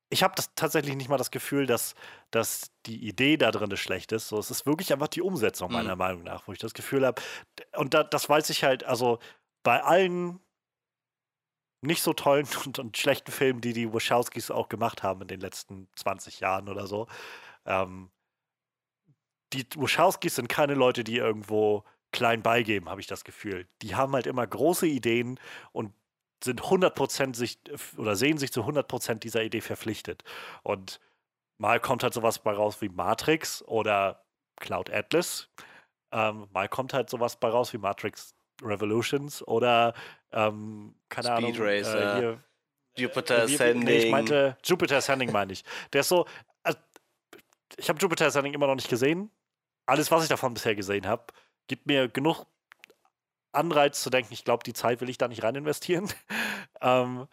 ich 0.09 0.23
habe 0.23 0.35
tatsächlich 0.55 0.95
nicht 0.95 1.09
mal 1.09 1.17
das 1.17 1.31
Gefühl, 1.31 1.65
dass, 1.65 1.93
dass 2.31 2.71
die 2.85 3.07
Idee 3.07 3.35
da 3.35 3.51
drin 3.51 3.75
schlecht 3.75 4.13
ist. 4.13 4.29
So, 4.29 4.39
es 4.39 4.49
ist 4.51 4.65
wirklich 4.65 4.93
einfach 4.93 5.09
die 5.09 5.21
Umsetzung, 5.21 5.71
meiner 5.71 5.95
Mhm. 5.95 5.99
Meinung 5.99 6.23
nach, 6.23 6.47
wo 6.47 6.53
ich 6.53 6.59
das 6.59 6.73
Gefühl 6.73 7.05
habe. 7.05 7.21
Und 7.75 7.93
da, 7.93 8.03
das 8.03 8.29
weiß 8.29 8.49
ich 8.49 8.63
halt, 8.63 8.85
also 8.85 9.19
bei 9.63 9.83
allen 9.83 10.39
nicht 11.81 12.01
so 12.01 12.13
tollen 12.13 12.47
und, 12.65 12.79
und 12.79 12.97
schlechten 12.97 13.31
Filmen, 13.31 13.61
die 13.61 13.73
die 13.73 13.93
Wachowskis 13.93 14.49
auch 14.49 14.69
gemacht 14.69 15.03
haben 15.03 15.21
in 15.21 15.27
den 15.27 15.41
letzten 15.41 15.89
20 15.95 16.39
Jahren 16.39 16.69
oder 16.69 16.87
so. 16.87 17.07
Ähm, 17.65 18.09
die 19.53 19.65
Wachowskis 19.75 20.35
sind 20.35 20.47
keine 20.47 20.73
Leute, 20.73 21.03
die 21.03 21.17
irgendwo 21.17 21.83
klein 22.17 22.41
beigeben, 22.41 22.89
habe 22.89 22.99
ich 22.99 23.05
das 23.05 23.23
Gefühl. 23.23 23.67
Die 23.83 23.95
haben 23.95 24.13
halt 24.13 24.25
immer 24.25 24.45
große 24.45 24.87
Ideen 24.87 25.39
und 25.71 25.93
sind 26.43 26.63
100% 26.63 27.35
sich 27.35 27.59
oder 27.95 28.15
sehen 28.15 28.39
sich 28.39 28.51
zu 28.51 28.63
100% 28.63 29.15
dieser 29.19 29.43
Idee 29.43 29.61
verpflichtet. 29.61 30.23
Und 30.63 30.99
mal 31.59 31.79
kommt 31.79 32.01
halt 32.01 32.15
sowas 32.15 32.39
bei 32.39 32.51
raus 32.51 32.81
wie 32.81 32.89
Matrix 32.89 33.61
oder 33.63 34.25
Cloud 34.55 34.91
Atlas. 34.91 35.49
Ähm, 36.11 36.47
mal 36.51 36.67
kommt 36.67 36.93
halt 36.93 37.09
sowas 37.11 37.39
bei 37.39 37.49
raus 37.49 37.71
wie 37.73 37.77
Matrix 37.77 38.33
Revolutions 38.63 39.47
oder 39.47 39.93
ähm, 40.31 40.95
keine 41.09 41.27
Speed 41.27 41.37
Ahnung. 41.37 41.55
Racer, 41.59 42.15
äh, 42.15 42.19
hier, 42.19 42.43
Jupiter 42.97 43.37
äh, 43.37 43.41
Ascending. 43.43 43.83
Nee, 43.83 43.97
ich 44.05 44.11
meinte 44.11 44.57
Jupiter 44.63 44.97
Ascending 44.97 45.31
meine 45.31 45.53
ich. 45.53 45.63
Der 45.93 46.01
ist 46.01 46.09
so. 46.09 46.25
Also, 46.63 46.79
ich 47.77 47.87
habe 47.89 47.99
Jupiter 47.99 48.25
Ascending 48.25 48.55
immer 48.55 48.65
noch 48.65 48.75
nicht 48.75 48.89
gesehen. 48.89 49.29
Alles, 49.85 50.09
was 50.09 50.23
ich 50.23 50.29
davon 50.29 50.55
bisher 50.55 50.75
gesehen 50.75 51.05
habe, 51.05 51.27
gibt 51.67 51.87
mir 51.87 52.07
genug 52.07 52.45
Anreiz 53.51 54.01
zu 54.01 54.09
denken, 54.09 54.33
ich 54.33 54.43
glaube, 54.43 54.63
die 54.63 54.73
Zeit 54.73 55.01
will 55.01 55.09
ich 55.09 55.17
da 55.17 55.27
nicht 55.27 55.43
rein 55.43 55.55
investieren. 55.55 56.09
ähm, 56.81 57.27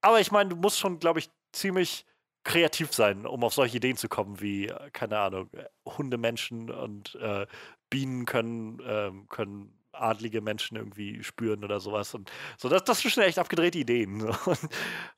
aber 0.00 0.20
ich 0.20 0.32
meine, 0.32 0.50
du 0.50 0.56
musst 0.56 0.78
schon, 0.78 0.98
glaube 0.98 1.20
ich, 1.20 1.30
ziemlich 1.52 2.04
kreativ 2.44 2.92
sein, 2.94 3.26
um 3.26 3.42
auf 3.42 3.54
solche 3.54 3.78
Ideen 3.78 3.96
zu 3.96 4.08
kommen, 4.08 4.40
wie, 4.40 4.68
äh, 4.68 4.90
keine 4.92 5.18
Ahnung, 5.18 5.50
äh, 5.52 5.64
Hundemenschen 5.84 6.70
und 6.70 7.16
äh, 7.16 7.46
Bienen 7.90 8.24
können, 8.24 8.80
ähm, 8.84 9.28
können 9.28 9.76
adlige 9.92 10.40
Menschen 10.40 10.76
irgendwie 10.76 11.22
spüren 11.24 11.64
oder 11.64 11.80
sowas. 11.80 12.14
Und 12.14 12.30
so, 12.58 12.68
das, 12.68 12.84
das 12.84 13.00
sind 13.00 13.10
schon 13.10 13.22
echt 13.22 13.38
abgedrehte 13.38 13.78
Ideen. 13.78 14.32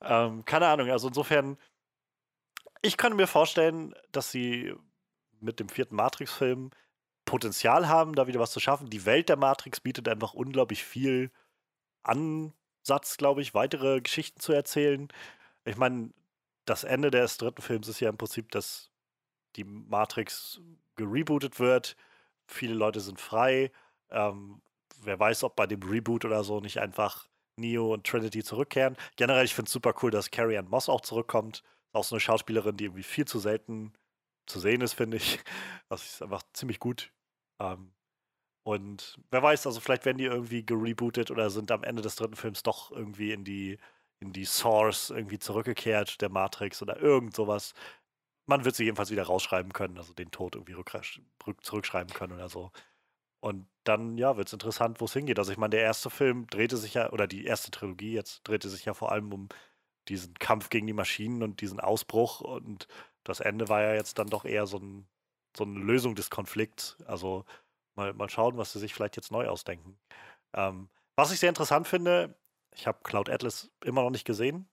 Ähm, 0.00 0.44
keine 0.44 0.68
Ahnung, 0.68 0.88
also 0.90 1.08
insofern, 1.08 1.58
ich 2.82 2.96
kann 2.96 3.16
mir 3.16 3.26
vorstellen, 3.26 3.94
dass 4.12 4.30
sie 4.30 4.72
mit 5.40 5.58
dem 5.58 5.68
vierten 5.68 5.96
Matrix-Film 5.96 6.70
Potenzial 7.28 7.88
haben, 7.88 8.14
da 8.14 8.26
wieder 8.26 8.40
was 8.40 8.52
zu 8.52 8.58
schaffen. 8.58 8.88
Die 8.88 9.04
Welt 9.04 9.28
der 9.28 9.36
Matrix 9.36 9.80
bietet 9.80 10.08
einfach 10.08 10.32
unglaublich 10.32 10.82
viel 10.82 11.30
Ansatz, 12.02 13.18
glaube 13.18 13.42
ich, 13.42 13.52
weitere 13.52 14.00
Geschichten 14.00 14.40
zu 14.40 14.54
erzählen. 14.54 15.08
Ich 15.66 15.76
meine, 15.76 16.14
das 16.64 16.84
Ende 16.84 17.10
des 17.10 17.36
dritten 17.36 17.60
Films 17.60 17.86
ist 17.86 18.00
ja 18.00 18.08
im 18.08 18.16
Prinzip, 18.16 18.50
dass 18.50 18.90
die 19.56 19.64
Matrix 19.64 20.62
gerebootet 20.96 21.60
wird. 21.60 21.96
Viele 22.46 22.72
Leute 22.72 23.00
sind 23.00 23.20
frei. 23.20 23.72
Ähm, 24.08 24.62
wer 25.02 25.20
weiß, 25.20 25.44
ob 25.44 25.54
bei 25.54 25.66
dem 25.66 25.82
Reboot 25.82 26.24
oder 26.24 26.42
so 26.44 26.60
nicht 26.60 26.80
einfach 26.80 27.28
Neo 27.56 27.92
und 27.92 28.06
Trinity 28.06 28.42
zurückkehren. 28.42 28.96
Generell, 29.16 29.44
ich 29.44 29.54
finde 29.54 29.68
es 29.68 29.72
super 29.72 29.92
cool, 30.02 30.10
dass 30.10 30.30
Carrie 30.30 30.56
Ann 30.56 30.70
Moss 30.70 30.88
auch 30.88 31.02
zurückkommt. 31.02 31.62
Auch 31.92 32.04
so 32.04 32.14
eine 32.14 32.20
Schauspielerin, 32.20 32.78
die 32.78 32.84
irgendwie 32.84 33.02
viel 33.02 33.26
zu 33.26 33.38
selten 33.38 33.92
zu 34.46 34.60
sehen 34.60 34.80
ist, 34.80 34.94
finde 34.94 35.18
ich. 35.18 35.40
Das 35.90 36.04
ist 36.04 36.22
einfach 36.22 36.42
ziemlich 36.54 36.80
gut. 36.80 37.10
Ähm, 37.60 37.92
und 38.64 39.18
wer 39.30 39.42
weiß, 39.42 39.66
also 39.66 39.80
vielleicht 39.80 40.04
werden 40.04 40.18
die 40.18 40.24
irgendwie 40.26 40.64
gerebootet 40.66 41.30
oder 41.30 41.50
sind 41.50 41.70
am 41.72 41.84
Ende 41.84 42.02
des 42.02 42.16
dritten 42.16 42.36
Films 42.36 42.62
doch 42.62 42.90
irgendwie 42.92 43.32
in 43.32 43.44
die, 43.44 43.78
in 44.20 44.32
die 44.32 44.44
Source 44.44 45.10
irgendwie 45.10 45.38
zurückgekehrt, 45.38 46.20
der 46.20 46.28
Matrix 46.30 46.82
oder 46.82 46.98
irgend 47.00 47.34
sowas. 47.34 47.74
Man 48.46 48.64
wird 48.64 48.76
sie 48.76 48.84
jedenfalls 48.84 49.10
wieder 49.10 49.24
rausschreiben 49.24 49.72
können, 49.72 49.98
also 49.98 50.14
den 50.14 50.30
Tod 50.30 50.56
irgendwie 50.56 50.74
rück, 50.74 50.92
zurückschreiben 51.62 52.14
können 52.14 52.34
oder 52.34 52.48
so. 52.48 52.72
Und 53.40 53.68
dann, 53.84 54.18
ja, 54.18 54.36
wird 54.36 54.48
es 54.48 54.52
interessant, 54.52 55.00
wo 55.00 55.06
es 55.06 55.12
hingeht. 55.12 55.38
Also 55.38 55.52
ich 55.52 55.58
meine, 55.58 55.70
der 55.70 55.82
erste 55.82 56.10
Film 56.10 56.46
drehte 56.48 56.76
sich 56.76 56.94
ja, 56.94 57.10
oder 57.12 57.26
die 57.26 57.44
erste 57.44 57.70
Trilogie 57.70 58.12
jetzt 58.14 58.42
drehte 58.48 58.68
sich 58.68 58.84
ja 58.84 58.94
vor 58.94 59.12
allem 59.12 59.32
um 59.32 59.48
diesen 60.08 60.34
Kampf 60.34 60.70
gegen 60.70 60.86
die 60.86 60.92
Maschinen 60.94 61.42
und 61.42 61.60
diesen 61.60 61.80
Ausbruch. 61.80 62.40
Und 62.40 62.88
das 63.24 63.40
Ende 63.40 63.68
war 63.68 63.82
ja 63.82 63.94
jetzt 63.94 64.18
dann 64.18 64.28
doch 64.28 64.44
eher 64.44 64.66
so, 64.66 64.78
ein, 64.78 65.08
so 65.58 65.64
eine 65.64 65.78
Lösung 65.78 66.14
des 66.14 66.30
Konflikts. 66.30 66.96
Also 67.06 67.44
mal, 67.94 68.14
mal 68.14 68.30
schauen, 68.30 68.56
was 68.56 68.72
sie 68.72 68.78
sich 68.78 68.94
vielleicht 68.94 69.16
jetzt 69.16 69.30
neu 69.30 69.46
ausdenken. 69.48 69.98
Ähm, 70.54 70.88
was 71.16 71.32
ich 71.32 71.40
sehr 71.40 71.48
interessant 71.48 71.86
finde, 71.86 72.36
ich 72.74 72.86
habe 72.86 72.98
Cloud 73.02 73.28
Atlas 73.28 73.70
immer 73.84 74.02
noch 74.02 74.10
nicht 74.10 74.24
gesehen, 74.24 74.68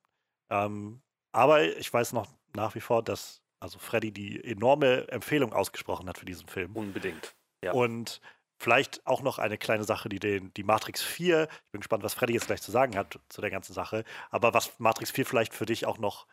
ähm, 0.49 1.01
aber 1.31 1.63
ich 1.63 1.91
weiß 1.91 2.13
noch 2.13 2.27
nach 2.53 2.75
wie 2.75 2.81
vor, 2.81 3.03
dass 3.03 3.41
also 3.59 3.79
Freddy 3.79 4.11
die 4.11 4.43
enorme 4.43 5.07
Empfehlung 5.09 5.53
ausgesprochen 5.53 6.07
hat 6.07 6.17
für 6.17 6.25
diesen 6.25 6.47
Film. 6.47 6.75
Unbedingt. 6.75 7.35
Ja. 7.63 7.71
Und 7.71 8.21
vielleicht 8.57 9.05
auch 9.05 9.21
noch 9.21 9.39
eine 9.39 9.57
kleine 9.57 9.83
Sache, 9.83 10.07
die 10.07 10.19
den, 10.19 10.53
die 10.53 10.63
Matrix 10.63 11.01
4, 11.01 11.47
ich 11.49 11.71
bin 11.71 11.81
gespannt, 11.81 12.03
was 12.03 12.13
Freddy 12.13 12.33
jetzt 12.33 12.47
gleich 12.47 12.61
zu 12.61 12.71
sagen 12.71 12.95
hat 12.95 13.19
zu 13.29 13.41
der 13.41 13.49
ganzen 13.49 13.73
Sache, 13.73 14.03
aber 14.29 14.53
was 14.53 14.79
Matrix 14.79 15.11
4 15.11 15.25
vielleicht 15.25 15.53
für 15.53 15.65
dich 15.65 15.85
auch 15.85 15.97
noch 15.97 16.27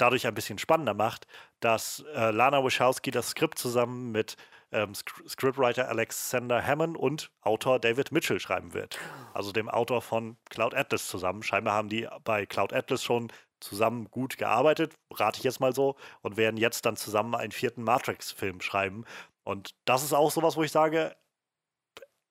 dadurch 0.00 0.26
ein 0.26 0.34
bisschen 0.34 0.58
spannender 0.58 0.94
macht, 0.94 1.26
dass 1.60 2.04
äh, 2.14 2.30
Lana 2.30 2.62
Wachowski 2.64 3.10
das 3.10 3.30
Skript 3.30 3.58
zusammen 3.58 4.12
mit 4.12 4.36
ähm, 4.72 4.94
Scriptwriter 4.94 5.88
Alexander 5.88 6.64
Hammond 6.64 6.96
und 6.96 7.30
Autor 7.42 7.78
David 7.78 8.12
Mitchell 8.12 8.40
schreiben 8.40 8.72
wird. 8.72 8.98
Also 9.34 9.52
dem 9.52 9.68
Autor 9.68 10.02
von 10.02 10.36
Cloud 10.48 10.74
Atlas 10.74 11.08
zusammen. 11.08 11.42
Scheinbar 11.42 11.74
haben 11.74 11.88
die 11.88 12.08
bei 12.24 12.46
Cloud 12.46 12.72
Atlas 12.72 13.02
schon 13.02 13.32
zusammen 13.60 14.10
gut 14.10 14.38
gearbeitet, 14.38 14.94
rate 15.12 15.38
ich 15.38 15.44
jetzt 15.44 15.60
mal 15.60 15.74
so, 15.74 15.96
und 16.22 16.36
werden 16.36 16.56
jetzt 16.56 16.86
dann 16.86 16.96
zusammen 16.96 17.34
einen 17.34 17.52
vierten 17.52 17.82
Matrix-Film 17.82 18.60
schreiben. 18.60 19.04
Und 19.44 19.74
das 19.84 20.02
ist 20.02 20.12
auch 20.12 20.30
sowas, 20.30 20.56
wo 20.56 20.62
ich 20.62 20.72
sage, 20.72 21.14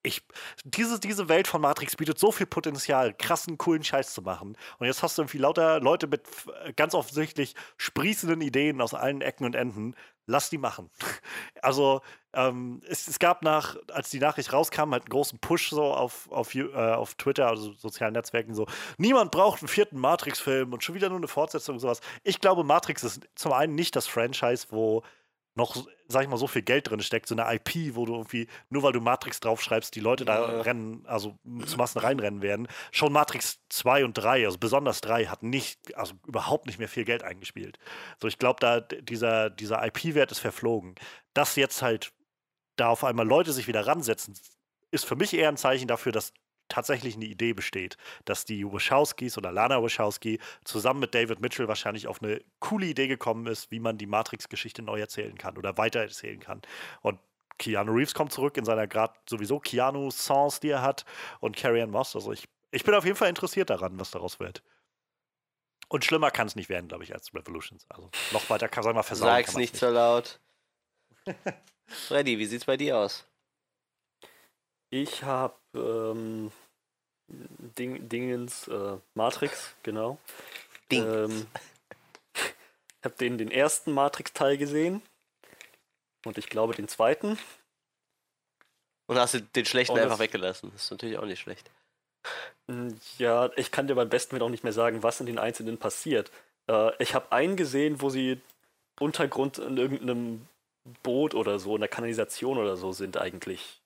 ich, 0.02 0.26
diese, 0.64 1.00
diese 1.00 1.28
Welt 1.28 1.48
von 1.48 1.62
Matrix 1.62 1.96
bietet 1.96 2.20
so 2.20 2.32
viel 2.32 2.46
Potenzial, 2.46 3.14
krassen, 3.14 3.58
coolen 3.58 3.84
Scheiß 3.84 4.14
zu 4.14 4.22
machen. 4.22 4.58
Und 4.78 4.88
jetzt 4.88 5.04
hast 5.04 5.18
du 5.18 5.24
irgendwie 5.24 5.40
lauter 5.40 5.80
Leute 5.82 6.08
mit 6.08 6.26
f- 6.28 6.48
ganz 6.76 6.94
offensichtlich 6.94 7.54
sprießenden 7.78 8.40
Ideen 8.42 8.80
aus 8.82 8.94
allen 8.94 9.22
Ecken 9.22 9.46
und 9.46 9.56
Enden. 9.56 9.96
Lass 10.26 10.50
die 10.50 10.58
machen. 10.58 10.90
Also, 11.62 12.02
ähm, 12.32 12.80
es, 12.88 13.10
es 13.10 13.20
gab 13.20 13.44
nach, 13.44 13.76
als 13.92 14.10
die 14.12 14.20
Nachricht 14.20 14.54
rauskam, 14.54 14.92
halt 14.92 15.04
einen 15.04 15.10
großen 15.10 15.40
Push 15.40 15.72
so 15.72 15.84
auf, 15.94 16.32
auf, 16.32 16.56
äh, 16.56 16.72
auf 16.74 17.16
Twitter, 17.16 17.48
also 17.50 17.74
sozialen 17.74 18.14
Netzwerken, 18.14 18.54
so, 18.54 18.66
niemand 18.98 19.32
braucht 19.32 19.62
einen 19.62 19.68
vierten 19.68 20.00
Matrix-Film 20.00 20.72
und 20.72 20.82
schon 20.82 20.96
wieder 20.96 21.10
nur 21.10 21.18
eine 21.18 21.28
Fortsetzung 21.28 21.76
und 21.76 21.80
sowas. 21.80 22.00
Ich 22.24 22.40
glaube, 22.40 22.64
Matrix 22.64 23.04
ist 23.04 23.28
zum 23.36 23.52
einen 23.52 23.76
nicht 23.76 23.94
das 23.98 24.08
Franchise, 24.08 24.68
wo 24.70 25.04
noch, 25.56 25.88
sag 26.08 26.24
ich 26.24 26.30
mal, 26.30 26.38
so 26.38 26.48
viel 26.48 26.62
Geld 26.62 26.90
drin 26.90 27.02
steckt, 27.02 27.28
so 27.28 27.36
eine 27.36 27.54
IP, 27.54 27.96
wo 27.96 28.06
du 28.06 28.14
irgendwie, 28.14 28.48
nur 28.70 28.84
weil 28.84 28.94
du 28.94 29.02
Matrix 29.02 29.40
draufschreibst, 29.40 29.94
die 29.96 30.00
Leute 30.00 30.26
da 30.26 30.40
Ja. 30.40 30.62
rennen, 30.62 31.06
also 31.06 31.38
zu 31.66 31.78
Massen 31.78 32.00
reinrennen 32.00 32.42
werden. 32.42 32.68
Schon 32.92 33.12
Matrix 33.12 33.60
2 33.70 34.06
und 34.06 34.14
3, 34.14 34.46
also 34.46 34.58
besonders 34.58 35.02
3, 35.02 35.26
hat 35.26 35.44
nicht, 35.44 35.96
also 35.98 36.14
überhaupt 36.26 36.66
nicht 36.66 36.80
mehr 36.80 36.88
viel 36.88 37.06
Geld 37.06 37.24
eingespielt. 37.24 37.78
So, 38.22 38.28
ich 38.28 38.38
glaube, 38.38 38.60
da 38.60 38.80
dieser, 38.80 39.50
dieser 39.50 39.86
IP-Wert 39.86 40.32
ist 40.32 40.40
verflogen. 40.40 40.96
Dass 41.34 41.56
jetzt 41.56 41.82
halt 41.82 42.12
da 42.76 42.90
auf 42.90 43.04
einmal 43.04 43.28
Leute 43.28 43.52
sich 43.52 43.68
wieder 43.68 43.86
ransetzen, 43.86 44.38
ist 44.92 45.06
für 45.06 45.16
mich 45.16 45.34
eher 45.34 45.50
ein 45.50 45.58
Zeichen 45.58 45.88
dafür, 45.88 46.12
dass 46.12 46.34
tatsächlich 46.70 47.16
eine 47.16 47.26
Idee 47.26 47.54
besteht, 47.54 47.98
dass 48.26 48.46
die 48.46 48.66
Wachowskis 48.66 49.38
oder 49.38 49.52
Lana 49.52 49.82
Wachowski 49.82 50.40
zusammen 50.64 51.02
mit 51.02 51.14
David 51.14 51.42
Mitchell 51.42 51.68
wahrscheinlich 51.68 52.08
auf 52.08 52.22
eine 52.22 52.42
coole 52.60 52.86
Idee 52.86 53.08
gekommen 53.08 53.48
ist, 53.48 53.72
wie 53.72 53.80
man 53.80 53.98
die 53.98 54.06
Matrix-Geschichte 54.08 54.82
neu 54.82 55.00
erzählen 55.00 55.38
kann 55.38 55.58
oder 55.58 55.78
weiter 55.78 56.00
erzählen 56.02 56.40
kann. 56.40 56.62
Und 57.02 57.20
Keanu 57.58 57.92
Reeves 57.92 58.14
kommt 58.14 58.32
zurück 58.32 58.58
in 58.58 58.66
seiner 58.66 58.88
gerade 58.88 59.14
sowieso 59.30 59.60
Keanu-Songs, 59.60 60.62
die 60.62 60.70
er 60.70 60.82
hat, 60.82 61.06
und 61.40 61.58
Carrie 61.58 61.82
Ann 61.82 61.92
Moss. 61.92 62.16
Also 62.16 62.32
ich, 62.32 62.48
ich 62.72 62.84
bin 62.84 62.94
auf 62.94 63.06
jeden 63.06 63.18
Fall 63.18 63.30
interessiert 63.30 63.70
daran, 63.70 64.00
was 64.00 64.12
daraus 64.12 64.40
wird. 64.40 64.64
Und 65.90 66.06
schlimmer 66.06 66.32
kann 66.32 66.48
es 66.48 66.56
nicht 66.56 66.70
werden, 66.70 66.88
glaube 66.88 67.04
ich, 67.04 67.14
als 67.14 67.34
Revolutions. 67.34 67.86
Also 67.90 68.10
noch 68.32 68.50
weiter 68.50 68.70
kann 68.70 68.84
man 68.84 68.96
mal 68.96 69.04
versauen. 69.04 69.30
Sag's 69.30 69.54
man's 69.54 69.58
nicht 69.58 69.76
so 69.76 69.90
laut. 69.90 70.40
Freddy, 71.88 72.38
wie 72.38 72.46
sieht's 72.46 72.66
bei 72.66 72.78
dir 72.78 72.98
aus? 72.98 73.26
Ich 74.90 75.24
habe 75.24 75.56
ähm, 75.76 76.52
Ding, 77.28 78.10
Dingens 78.10 78.68
äh, 78.68 78.98
Matrix, 79.14 79.74
genau. 79.84 80.18
Ding. 80.92 81.06
Ähm, 81.06 81.48
ich 82.34 83.06
habe 83.06 83.16
den, 83.16 83.38
den 83.38 83.52
ersten 83.52 83.92
Matrix-Teil 83.92 84.58
gesehen. 84.58 85.02
Und 86.26 86.38
ich 86.38 86.50
glaube 86.50 86.74
den 86.74 86.88
zweiten. 86.88 87.38
Und 89.08 89.18
hast 89.18 89.36
du 89.36 89.42
den 89.42 89.66
schlechten 89.66 89.96
das- 89.96 90.04
einfach 90.06 90.20
weggelassen? 90.20 90.72
Das 90.74 90.84
ist 90.86 90.92
natürlich 90.92 91.18
auch 91.18 91.26
nicht 91.26 91.40
schlecht. 91.40 91.70
Mm, 92.68 92.90
Ja, 93.18 93.50
ich 93.56 93.72
kann 93.72 93.88
dir 93.88 93.96
beim 93.96 94.10
besten 94.10 94.34
Willen 94.34 94.44
auch 94.44 94.50
nicht 94.50 94.64
mehr 94.64 94.74
sagen, 94.74 95.02
was 95.04 95.20
in 95.20 95.26
den 95.28 95.40
einzelnen 95.40 95.78
passiert. 95.78 96.32
Äh, 96.68 96.92
ich 97.02 97.14
habe 97.16 97.32
einen 97.32 97.56
gesehen, 97.56 98.02
wo 98.02 98.10
sie 98.10 98.42
Untergrund 99.00 99.60
in 99.60 99.78
irgendeinem 99.78 100.46
Boot 101.04 101.34
oder 101.36 101.58
so, 101.60 101.76
in 101.76 101.82
der 101.82 101.88
Kanalisation 101.90 102.58
oder 102.58 102.76
so 102.76 102.92
sind 102.92 103.18
eigentlich. 103.18 103.79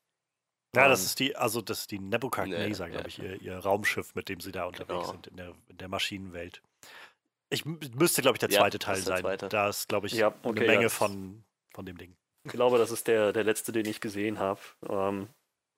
Ja, 0.76 0.88
das 0.88 1.02
Ähm, 1.02 1.06
ist 1.06 1.20
die, 1.20 1.36
also 1.36 1.62
das 1.62 1.82
ist 1.82 1.92
die 1.92 2.00
Nebuchadnezzar, 2.00 2.88
Ja, 2.88 2.94
glaube 2.94 3.10
ja. 3.10 3.16
ich, 3.16 3.20
ihr, 3.20 3.42
ihr 3.42 3.58
Raumschiff, 3.60 4.16
mit 4.16 4.28
dem 4.30 4.40
sie 4.40 4.52
da 4.52 4.66
unterwegs 4.66 5.02
Genau. 5.02 5.12
sind 5.12 5.28
in 5.28 5.38
der, 5.38 5.54
in 5.70 5.78
der 5.78 5.88
Maschinenwelt. 5.88 6.62
Ich 7.50 7.66
müsste, 7.66 8.22
glaube 8.24 8.36
ich, 8.36 8.40
der 8.40 8.50
Ja, 8.50 8.62
zweite 8.62 8.80
das 8.80 8.86
Teil 8.86 8.96
der 8.96 9.04
sein. 9.04 9.22
zweite. 9.22 9.50
Da 9.50 9.70
ist, 9.70 9.88
glaube 9.88 10.08
ich, 10.08 10.14
Ja, 10.14 10.30
okay, 10.42 10.60
eine 10.60 10.66
ja, 10.66 10.72
Menge 10.72 10.84
das- 10.86 10.94
von, 10.94 11.44
von 11.74 11.86
dem 11.86 11.98
Ding. 11.98 12.16
Ich 12.46 12.52
glaube, 12.52 12.78
das 12.80 12.90
ist 12.92 13.08
der, 13.08 13.32
der 13.32 13.44
letzte, 13.44 13.72
den 13.72 13.86
ich 13.86 14.02
gesehen 14.02 14.40
habe. 14.40 14.60
Ähm, 14.90 15.28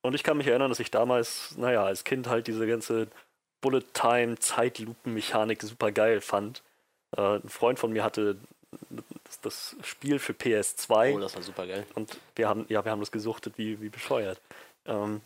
und 0.01 0.15
ich 0.15 0.23
kann 0.23 0.37
mich 0.37 0.47
erinnern, 0.47 0.69
dass 0.69 0.79
ich 0.79 0.89
damals, 0.91 1.55
naja, 1.57 1.83
als 1.83 2.03
Kind 2.05 2.27
halt 2.27 2.47
diese 2.47 2.65
ganze 2.65 3.07
Bullet-Time-Zeitlupen-Mechanik 3.61 5.61
super 5.61 5.91
geil 5.91 6.21
fand. 6.21 6.63
Äh, 7.17 7.37
ein 7.37 7.49
Freund 7.49 7.79
von 7.79 7.91
mir 7.91 8.03
hatte 8.03 8.37
das, 9.23 9.41
das 9.41 9.75
Spiel 9.83 10.19
für 10.19 10.33
PS2 10.33 11.15
Oh, 11.15 11.19
das 11.19 11.35
war 11.35 11.41
super 11.41 11.65
geil. 11.67 11.85
und 11.95 12.17
wir 12.35 12.47
haben, 12.49 12.65
ja, 12.69 12.83
wir 12.83 12.91
haben 12.91 12.99
das 12.99 13.11
gesuchtet 13.11 13.57
wie, 13.57 13.79
wie 13.81 13.89
bescheuert. 13.89 14.39
Ähm, 14.85 15.21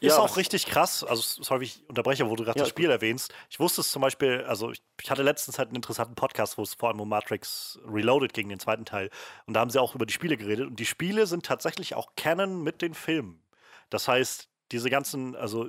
Ist 0.00 0.16
ja, 0.16 0.18
auch 0.18 0.36
richtig 0.36 0.66
krass. 0.66 1.04
Also, 1.04 1.42
sorry, 1.42 1.64
ich 1.64 1.88
unterbreche, 1.88 2.28
wo 2.28 2.36
du 2.36 2.44
gerade 2.44 2.58
Ja, 2.58 2.64
das 2.64 2.70
Spiel 2.70 2.90
erwähnst. 2.90 3.32
Ich 3.50 3.60
wusste 3.60 3.82
es 3.82 3.92
zum 3.92 4.02
Beispiel, 4.02 4.44
also 4.48 4.70
ich, 4.72 4.82
ich 5.00 5.10
hatte 5.10 5.22
letztens 5.22 5.58
halt 5.58 5.68
einen 5.68 5.76
interessanten 5.76 6.14
Podcast, 6.14 6.58
wo 6.58 6.62
es 6.62 6.74
vor 6.74 6.88
allem 6.88 7.00
um 7.00 7.08
Matrix 7.08 7.78
Reloaded 7.86 8.32
ging, 8.32 8.48
den 8.48 8.58
zweiten 8.58 8.84
Teil. 8.84 9.10
Und 9.46 9.54
da 9.54 9.60
haben 9.60 9.70
sie 9.70 9.80
auch 9.80 9.94
über 9.94 10.06
die 10.06 10.12
Spiele 10.12 10.36
geredet. 10.36 10.66
Und 10.66 10.80
die 10.80 10.86
Spiele 10.86 11.26
sind 11.26 11.46
tatsächlich 11.46 11.94
auch 11.94 12.16
Canon 12.16 12.62
mit 12.62 12.82
den 12.82 12.94
Filmen. 12.94 13.42
Das 13.90 14.08
heißt, 14.08 14.48
diese 14.72 14.88
ganzen, 14.88 15.36
also, 15.36 15.68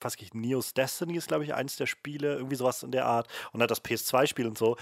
was 0.00 0.16
ich, 0.16 0.34
Neo's 0.34 0.74
Destiny 0.74 1.16
ist, 1.16 1.28
glaube 1.28 1.44
ich, 1.44 1.54
eins 1.54 1.76
der 1.76 1.86
Spiele, 1.86 2.34
irgendwie 2.34 2.56
sowas 2.56 2.82
in 2.82 2.90
der 2.90 3.06
Art. 3.06 3.28
Und 3.52 3.60
halt 3.60 3.70
das 3.70 3.82
PS2-Spiel 3.84 4.46
und 4.46 4.58
so. 4.58 4.76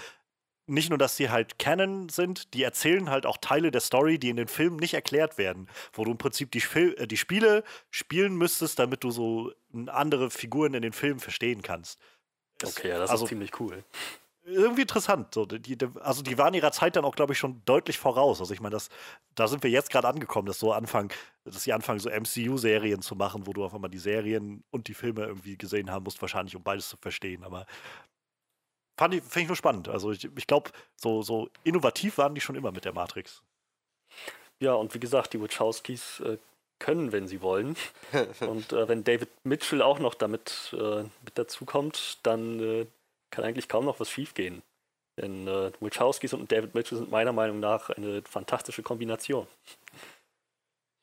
Nicht 0.69 0.89
nur, 0.89 0.97
dass 0.97 1.17
sie 1.17 1.29
halt 1.29 1.59
Canon 1.59 2.09
sind, 2.09 2.53
die 2.53 2.63
erzählen 2.63 3.09
halt 3.09 3.25
auch 3.25 3.37
Teile 3.37 3.71
der 3.71 3.81
Story, 3.81 4.19
die 4.19 4.29
in 4.29 4.37
den 4.37 4.47
Filmen 4.47 4.77
nicht 4.77 4.93
erklärt 4.93 5.37
werden. 5.37 5.67
Wo 5.93 6.05
du 6.05 6.11
im 6.11 6.17
Prinzip 6.17 6.51
die, 6.51 6.61
Fil 6.61 6.95
äh, 6.97 7.07
die 7.07 7.17
Spiele 7.17 7.63
spielen 7.89 8.35
müsstest, 8.35 8.79
damit 8.79 9.03
du 9.03 9.11
so 9.11 9.51
andere 9.87 10.29
Figuren 10.29 10.73
in 10.73 10.81
den 10.81 10.93
Filmen 10.93 11.19
verstehen 11.19 11.61
kannst. 11.61 11.99
Okay, 12.63 12.89
ja, 12.89 12.99
das 12.99 13.09
also 13.09 13.25
ist 13.25 13.29
ziemlich 13.29 13.59
cool. 13.59 13.83
irgendwie 14.43 14.81
interessant. 14.81 15.33
So, 15.33 15.45
die, 15.45 15.77
die, 15.77 15.87
also 16.01 16.21
die 16.21 16.37
waren 16.37 16.53
ihrer 16.53 16.71
Zeit 16.71 16.95
dann 16.95 17.05
auch, 17.05 17.15
glaube 17.15 17.33
ich, 17.33 17.39
schon 17.39 17.61
deutlich 17.65 17.97
voraus. 17.97 18.39
Also 18.39 18.53
ich 18.53 18.61
meine, 18.61 18.73
das, 18.73 18.89
da 19.35 19.47
sind 19.47 19.63
wir 19.63 19.69
jetzt 19.69 19.89
gerade 19.89 20.07
angekommen, 20.07 20.47
dass 20.47 20.59
so 20.59 20.73
anfangen, 20.73 21.09
dass 21.45 21.63
sie 21.63 21.73
anfangen, 21.73 21.99
so 21.99 22.09
MCU-Serien 22.09 23.01
zu 23.01 23.15
machen, 23.15 23.47
wo 23.47 23.53
du 23.53 23.63
auf 23.63 23.73
einmal 23.73 23.89
die 23.89 23.99
Serien 23.99 24.63
und 24.71 24.87
die 24.87 24.93
Filme 24.93 25.25
irgendwie 25.25 25.57
gesehen 25.57 25.91
haben 25.91 26.03
musst, 26.03 26.21
wahrscheinlich, 26.21 26.55
um 26.55 26.63
beides 26.63 26.89
zu 26.89 26.97
verstehen. 26.97 27.43
Aber 27.43 27.65
fand 28.99 29.13
ich, 29.13 29.23
finde 29.23 29.41
ich 29.41 29.47
nur 29.47 29.55
spannend. 29.55 29.87
Also 29.87 30.11
ich, 30.11 30.25
ich 30.35 30.45
glaube, 30.45 30.71
so, 30.97 31.21
so 31.21 31.49
innovativ 31.63 32.17
waren 32.17 32.35
die 32.35 32.41
schon 32.41 32.55
immer 32.55 32.73
mit 32.73 32.83
der 32.83 32.93
Matrix. 32.93 33.41
Ja, 34.59 34.73
und 34.73 34.93
wie 34.93 34.99
gesagt, 34.99 35.31
die 35.31 35.41
Wachowskis 35.41 36.19
äh, 36.19 36.37
können, 36.79 37.13
wenn 37.13 37.25
sie 37.25 37.41
wollen. 37.41 37.77
und 38.41 38.73
äh, 38.73 38.89
wenn 38.89 39.05
David 39.05 39.29
Mitchell 39.45 39.81
auch 39.81 39.99
noch 39.99 40.15
damit 40.15 40.75
äh, 40.77 41.03
mit 41.03 41.35
dazukommt, 41.37 42.17
dann 42.23 42.59
äh, 42.59 42.85
kann 43.31 43.45
eigentlich 43.45 43.69
kaum 43.69 43.85
noch 43.85 44.01
was 44.01 44.09
schiefgehen. 44.09 44.61
Denn 45.17 45.47
äh, 45.47 45.71
Wachowskis 45.79 46.33
und 46.33 46.51
David 46.51 46.75
Mitchell 46.75 46.97
sind 46.97 47.09
meiner 47.09 47.31
Meinung 47.31 47.61
nach 47.61 47.89
eine 47.89 48.21
fantastische 48.23 48.83
Kombination. 48.83 49.47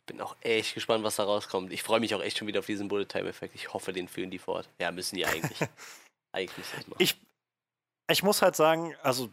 Ich 0.00 0.04
bin 0.04 0.20
auch 0.20 0.36
echt 0.42 0.74
gespannt, 0.74 1.02
was 1.02 1.16
da 1.16 1.24
rauskommt. 1.24 1.72
Ich 1.72 1.82
freue 1.82 2.00
mich 2.00 2.14
auch 2.14 2.22
echt 2.22 2.36
schon 2.36 2.46
wieder 2.46 2.58
auf 2.58 2.66
diesen 2.66 2.88
Bullet-Time-Effekt. 2.88 3.54
Ich 3.54 3.72
hoffe, 3.72 3.94
den 3.94 4.06
führen 4.06 4.30
die 4.30 4.38
fort. 4.38 4.68
Ja, 4.78 4.92
müssen 4.92 5.16
die 5.16 5.24
eigentlich. 5.24 5.58
eigentlich. 6.32 6.66
Ich, 6.98 7.16
ich 8.08 8.22
muss 8.22 8.42
halt 8.42 8.56
sagen, 8.56 8.94
also 9.02 9.28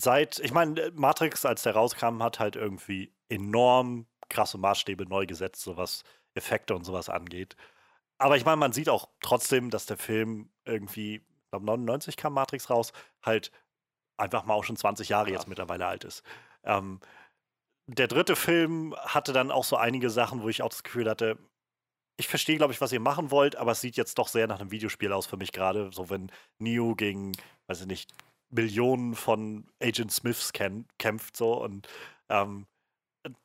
seit, 0.00 0.38
ich 0.38 0.52
meine, 0.52 0.90
Matrix, 0.94 1.44
als 1.44 1.62
der 1.62 1.74
rauskam, 1.74 2.22
hat 2.22 2.40
halt 2.40 2.56
irgendwie 2.56 3.14
enorm 3.28 4.06
krasse 4.28 4.58
Maßstäbe 4.58 5.06
neu 5.06 5.26
gesetzt, 5.26 5.62
so 5.62 5.76
was 5.76 6.04
Effekte 6.34 6.74
und 6.74 6.84
sowas 6.84 7.08
angeht. 7.08 7.56
Aber 8.18 8.36
ich 8.36 8.44
meine, 8.44 8.56
man 8.56 8.72
sieht 8.72 8.88
auch 8.88 9.08
trotzdem, 9.20 9.70
dass 9.70 9.86
der 9.86 9.98
Film 9.98 10.50
irgendwie, 10.64 11.16
ich 11.16 11.50
glaube 11.50 11.66
99 11.66 12.16
kam 12.16 12.34
Matrix 12.34 12.70
raus, 12.70 12.92
halt 13.22 13.50
einfach 14.16 14.44
mal 14.44 14.54
auch 14.54 14.64
schon 14.64 14.76
20 14.76 15.08
Jahre 15.08 15.28
Ja. 15.28 15.34
jetzt 15.34 15.48
mittlerweile 15.48 15.86
alt 15.86 16.04
ist. 16.04 16.22
Ähm, 16.64 17.00
der 17.86 18.06
dritte 18.08 18.36
Film 18.36 18.94
hatte 18.98 19.32
dann 19.32 19.50
auch 19.50 19.64
so 19.64 19.76
einige 19.76 20.08
Sachen, 20.08 20.42
wo 20.42 20.48
ich 20.48 20.62
auch 20.62 20.68
das 20.68 20.82
Gefühl 20.84 21.10
hatte, 21.10 21.38
ich 22.16 22.28
verstehe, 22.28 22.56
glaube 22.56 22.72
ich, 22.72 22.80
was 22.80 22.92
ihr 22.92 23.00
machen 23.00 23.30
wollt, 23.30 23.56
aber 23.56 23.72
es 23.72 23.80
sieht 23.80 23.96
jetzt 23.96 24.18
doch 24.18 24.28
sehr 24.28 24.46
nach 24.46 24.60
einem 24.60 24.70
Videospiel 24.70 25.12
aus 25.12 25.26
für 25.26 25.36
mich 25.36 25.52
gerade. 25.52 25.90
So, 25.92 26.10
wenn 26.10 26.30
Neo 26.58 26.94
gegen, 26.94 27.32
weiß 27.66 27.82
ich 27.82 27.86
nicht, 27.86 28.10
Millionen 28.50 29.14
von 29.14 29.66
Agent 29.82 30.12
Smiths 30.12 30.52
kämpft, 30.52 31.36
so 31.36 31.54
und 31.62 31.88
ähm, 32.28 32.66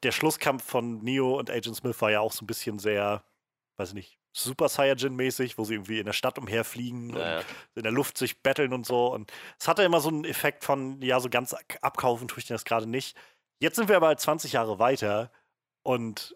der 0.03 0.11
Schlusskampf 0.11 0.63
von 0.63 1.03
Neo 1.03 1.37
und 1.37 1.49
Agent 1.49 1.75
Smith 1.77 2.01
war 2.01 2.11
ja 2.11 2.19
auch 2.19 2.31
so 2.33 2.43
ein 2.43 2.47
bisschen 2.47 2.79
sehr, 2.79 3.23
weiß 3.77 3.89
ich 3.89 3.95
nicht, 3.95 4.19
Super 4.33 4.67
Saiyajin-mäßig, 4.67 5.57
wo 5.57 5.63
sie 5.63 5.73
irgendwie 5.75 5.99
in 5.99 6.05
der 6.05 6.13
Stadt 6.13 6.37
umherfliegen 6.37 7.07
Naja. 7.07 7.39
und 7.39 7.45
in 7.77 7.83
der 7.83 7.91
Luft 7.91 8.19
sich 8.19 8.43
betteln 8.43 8.71
und 8.71 8.85
so. 8.85 9.11
Und 9.11 9.31
es 9.59 9.67
hatte 9.67 9.81
immer 9.81 9.99
so 9.99 10.09
einen 10.09 10.25
Effekt 10.25 10.63
von, 10.63 11.01
ja, 11.01 11.19
so 11.19 11.29
ganz 11.29 11.55
abkaufen 11.81 12.27
tue 12.27 12.39
ich 12.39 12.45
das 12.45 12.63
gerade 12.63 12.85
nicht. 12.87 13.17
Jetzt 13.59 13.77
sind 13.77 13.89
wir 13.89 13.97
aber 13.97 14.07
halt 14.07 14.19
20 14.19 14.53
Jahre 14.53 14.77
weiter 14.77 15.31
und 15.81 16.35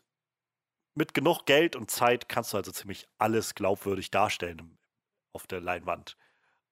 mit 0.94 1.14
genug 1.14 1.46
Geld 1.46 1.76
und 1.76 1.90
Zeit 1.90 2.30
kannst 2.30 2.54
du 2.54 2.58
also 2.58 2.72
ziemlich 2.72 3.08
alles 3.18 3.56
glaubwürdig 3.56 4.12
darstellen 4.12 4.78
auf 5.34 5.48
der 5.48 5.62
Leinwand. 5.62 6.18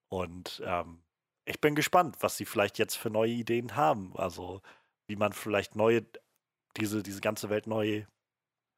Und 0.09 0.61
ähm, 0.65 1.03
ich 1.45 1.61
bin 1.61 1.75
gespannt, 1.75 2.17
was 2.19 2.37
sie 2.37 2.45
vielleicht 2.45 2.77
jetzt 2.77 2.95
für 2.95 3.09
neue 3.09 3.31
Ideen 3.31 3.75
haben. 3.75 4.15
Also, 4.15 4.61
wie 5.07 5.15
man 5.15 5.33
vielleicht 5.33 5.75
neue, 5.75 6.05
diese, 6.77 7.01
diese 7.03 7.21
ganze 7.21 7.49
Welt 7.49 7.67
neu 7.67 8.05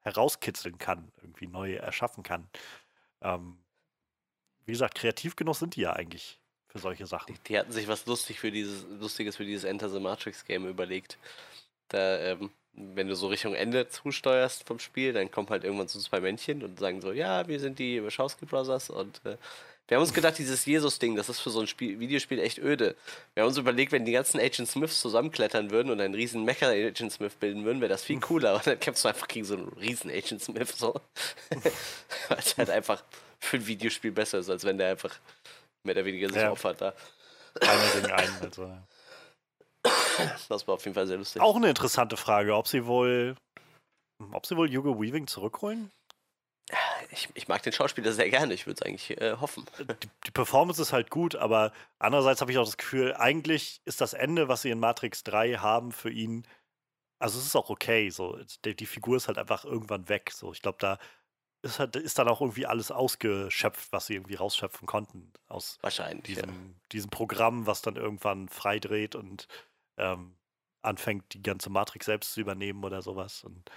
herauskitzeln 0.01 0.77
kann, 0.77 1.11
irgendwie 1.17 1.47
neu 1.47 1.75
erschaffen 1.75 2.23
kann. 2.23 2.49
Ähm, 3.21 3.63
wie 4.65 4.71
gesagt, 4.71 4.95
kreativ 4.95 5.35
genug 5.35 5.55
sind 5.55 5.75
die 5.75 5.81
ja 5.81 5.93
eigentlich 5.93 6.39
für 6.67 6.79
solche 6.79 7.05
Sachen. 7.05 7.37
Die 7.47 7.57
hatten 7.57 7.71
sich 7.71 7.87
was 7.87 8.05
lustig 8.05 8.39
für 8.39 8.51
dieses, 8.51 8.83
Lustiges 8.83 9.35
für 9.35 9.45
dieses 9.45 9.63
Enter 9.63 9.89
the 9.89 9.99
Matrix 9.99 10.45
Game 10.45 10.67
überlegt. 10.67 11.17
Da, 11.89 12.19
ähm, 12.19 12.51
wenn 12.73 13.07
du 13.07 13.15
so 13.15 13.27
Richtung 13.27 13.53
Ende 13.53 13.87
zusteuerst 13.89 14.65
vom 14.65 14.79
Spiel, 14.79 15.13
dann 15.13 15.29
kommen 15.29 15.49
halt 15.49 15.63
irgendwann 15.63 15.87
so 15.87 15.99
zwei 15.99 16.19
Männchen 16.21 16.63
und 16.63 16.79
sagen 16.79 17.01
so, 17.01 17.11
ja, 17.11 17.47
wir 17.47 17.59
sind 17.59 17.79
die 17.79 18.03
Wachowski 18.03 18.45
Brothers 18.45 18.89
und 18.89 19.21
äh, 19.25 19.37
wir 19.87 19.97
haben 19.97 20.03
uns 20.03 20.13
gedacht, 20.13 20.37
dieses 20.37 20.65
Jesus-Ding, 20.65 21.17
das 21.17 21.27
ist 21.27 21.41
für 21.41 21.49
so 21.49 21.59
ein 21.59 21.67
Spiel, 21.67 21.99
Videospiel 21.99 22.39
echt 22.39 22.59
öde. 22.59 22.95
Wir 23.33 23.43
haben 23.43 23.49
uns 23.49 23.57
überlegt, 23.57 23.91
wenn 23.91 24.05
die 24.05 24.13
ganzen 24.13 24.39
Agent 24.39 24.69
Smiths 24.69 25.01
zusammenklettern 25.01 25.69
würden 25.69 25.91
und 25.91 25.99
einen 25.99 26.13
riesen 26.13 26.45
Mecha-Agent 26.45 27.11
Smith 27.11 27.33
bilden 27.37 27.65
würden, 27.65 27.81
wäre 27.81 27.89
das 27.89 28.05
viel 28.05 28.21
cooler. 28.21 28.55
Und 28.55 28.65
dann 28.65 28.79
kämpfst 28.79 29.03
du 29.03 29.09
einfach 29.09 29.27
gegen 29.27 29.45
so 29.45 29.55
einen 29.55 29.67
riesen 29.73 30.09
Agent 30.09 30.41
Smith 30.41 30.75
so. 30.77 30.93
Weil 32.29 32.37
es 32.37 32.57
halt 32.57 32.69
einfach 32.69 33.03
für 33.37 33.57
ein 33.57 33.67
Videospiel 33.67 34.11
besser 34.13 34.37
ist, 34.39 34.49
als 34.49 34.63
wenn 34.63 34.77
der 34.77 34.91
einfach 34.91 35.13
mehr 35.83 35.95
oder 35.95 36.05
weniger 36.05 36.29
sich 36.29 36.37
Ja. 36.37 36.51
opfert 36.51 36.79
da. 36.79 36.93
Einer 37.59 37.87
gegen 37.93 38.11
einen. 38.13 38.41
Also. 38.43 38.63
ja. 38.63 38.83
Das 40.49 40.67
war 40.67 40.75
auf 40.75 40.83
jeden 40.83 40.95
Fall 40.95 41.07
sehr 41.07 41.17
lustig. 41.17 41.41
Auch 41.41 41.55
eine 41.55 41.69
interessante 41.69 42.17
Frage, 42.17 42.55
ob 42.55 42.67
sie 42.67 42.85
wohl, 42.85 43.35
ob 44.31 44.45
sie 44.45 44.57
wohl 44.57 44.69
Hugo 44.69 44.99
Weaving 45.01 45.27
zurückholen? 45.27 45.91
Ich, 47.09 47.27
ich 47.33 47.47
mag 47.47 47.61
den 47.63 47.73
Schauspieler 47.73 48.13
sehr 48.13 48.29
gerne, 48.29 48.53
ich 48.53 48.65
würde 48.65 48.79
es 48.79 48.87
eigentlich 48.87 49.19
äh, 49.19 49.35
hoffen. 49.41 49.65
die, 49.79 50.09
die 50.25 50.31
Performance 50.31 50.81
ist 50.81 50.93
halt 50.93 51.09
gut, 51.09 51.35
aber 51.35 51.73
andererseits 51.99 52.39
habe 52.39 52.51
ich 52.51 52.57
auch 52.57 52.65
das 52.65 52.77
Gefühl, 52.77 53.13
eigentlich 53.15 53.81
ist 53.83 53.99
das 53.99 54.13
Ende, 54.13 54.47
was 54.47 54.61
sie 54.61 54.69
in 54.69 54.79
Matrix 54.79 55.23
3 55.23 55.55
haben 55.55 55.91
für 55.91 56.09
ihn, 56.09 56.47
also 57.19 57.39
es 57.39 57.45
ist 57.45 57.55
auch 57.55 57.69
okay, 57.69 58.09
so 58.09 58.39
die, 58.63 58.75
die 58.75 58.85
Figur 58.85 59.17
ist 59.17 59.27
halt 59.27 59.37
einfach 59.37 59.65
irgendwann 59.65 60.07
weg, 60.07 60.31
so 60.31 60.53
ich 60.53 60.61
glaube, 60.61 60.77
da 60.79 60.97
ist, 61.63 61.79
halt, 61.79 61.95
ist 61.95 62.17
dann 62.17 62.27
auch 62.27 62.41
irgendwie 62.41 62.65
alles 62.65 62.91
ausgeschöpft, 62.91 63.91
was 63.91 64.07
sie 64.07 64.15
irgendwie 64.15 64.35
rausschöpfen 64.35 64.87
konnten 64.87 65.31
aus 65.47 65.77
Wahrscheinlich. 65.81 66.37
Ja. 66.37 66.43
diesem, 66.43 66.75
diesem 66.91 67.09
Programm, 67.09 67.67
was 67.67 67.81
dann 67.81 67.95
irgendwann 67.95 68.49
freidreht 68.49 69.15
und 69.15 69.47
ähm, 70.01 70.35
anfängt, 70.81 71.33
die 71.33 71.41
ganze 71.41 71.69
Matrix 71.69 72.07
selbst 72.07 72.33
zu 72.33 72.41
übernehmen 72.41 72.83
oder 72.83 73.01
sowas 73.01 73.43
und 73.43 73.69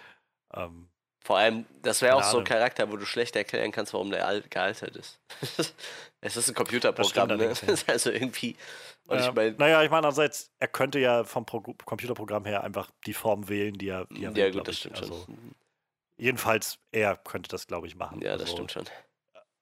ähm, 0.54 0.88
Vor 1.20 1.38
allem, 1.38 1.66
das 1.82 2.02
wäre 2.02 2.16
auch 2.16 2.24
so 2.24 2.38
ein. 2.38 2.44
Charakter, 2.44 2.90
wo 2.90 2.96
du 2.96 3.04
schlecht 3.04 3.37
erklären 3.37 3.72
kannst, 3.72 3.92
warum 3.92 4.10
der 4.10 4.26
alt, 4.26 4.50
gealtert 4.50 4.96
ist. 4.96 5.20
es 6.20 6.37
ist 6.37 6.48
ein 6.48 6.54
Computerprogramm, 6.54 7.37
ne? 7.37 7.52
ja. 7.52 7.74
Also 7.87 8.10
irgendwie. 8.10 8.56
Ja, 9.08 9.28
ich 9.28 9.34
meine, 9.34 9.52
naja, 9.52 9.82
ich 9.82 9.90
meine, 9.90 10.06
andererseits, 10.06 10.50
er 10.58 10.68
könnte 10.68 10.98
ja 10.98 11.24
vom 11.24 11.44
Pro 11.44 11.60
Computerprogramm 11.60 12.46
her 12.46 12.64
einfach 12.64 12.90
die 13.06 13.12
Form 13.12 13.48
wählen, 13.48 13.74
die 13.74 13.88
er, 13.88 14.06
die 14.06 14.24
er 14.24 14.30
ja, 14.30 14.37
will, 14.37 14.52
gut, 14.52 14.68
das 14.68 14.74
ich. 14.74 14.80
stimmt 14.80 14.98
also, 14.98 15.24
schon. 15.26 15.54
Jedenfalls, 16.16 16.78
er 16.90 17.16
könnte 17.16 17.50
das, 17.50 17.66
glaube 17.66 17.87
ich, 17.87 17.96
machen. 17.96 18.22
Ja, 18.22 18.32
das 18.32 18.42
also, 18.42 18.52
stimmt 18.52 18.72
schon. 18.72 18.84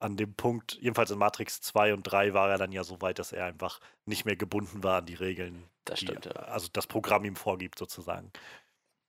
An 0.03 0.17
dem 0.17 0.35
Punkt, 0.35 0.79
jedenfalls 0.81 1.12
in 1.12 1.19
Matrix 1.19 1.61
2 1.61 1.95
und 1.95 2.03
3 2.03 2.35
war 2.35 2.51
er 2.51 2.59
dann 2.59 2.73
ja 2.73 2.83
so 2.83 3.01
weit, 3.01 3.21
dass 3.21 3.33
er 3.33 3.47
einfach 3.47 3.81
nicht 4.05 4.25
mehr 4.25 4.35
gebunden 4.35 4.83
war 4.83 4.99
an 4.99 5.07
die 5.07 5.15
Regeln. 5.15 5.65
Das 5.85 6.01
die, 6.01 6.07
stimmt, 6.07 6.27
ja. 6.27 6.33
Also 6.33 6.69
das 6.73 6.88
Programm 6.88 7.25
ihm 7.25 7.37
vorgibt, 7.37 7.79
sozusagen. 7.79 8.33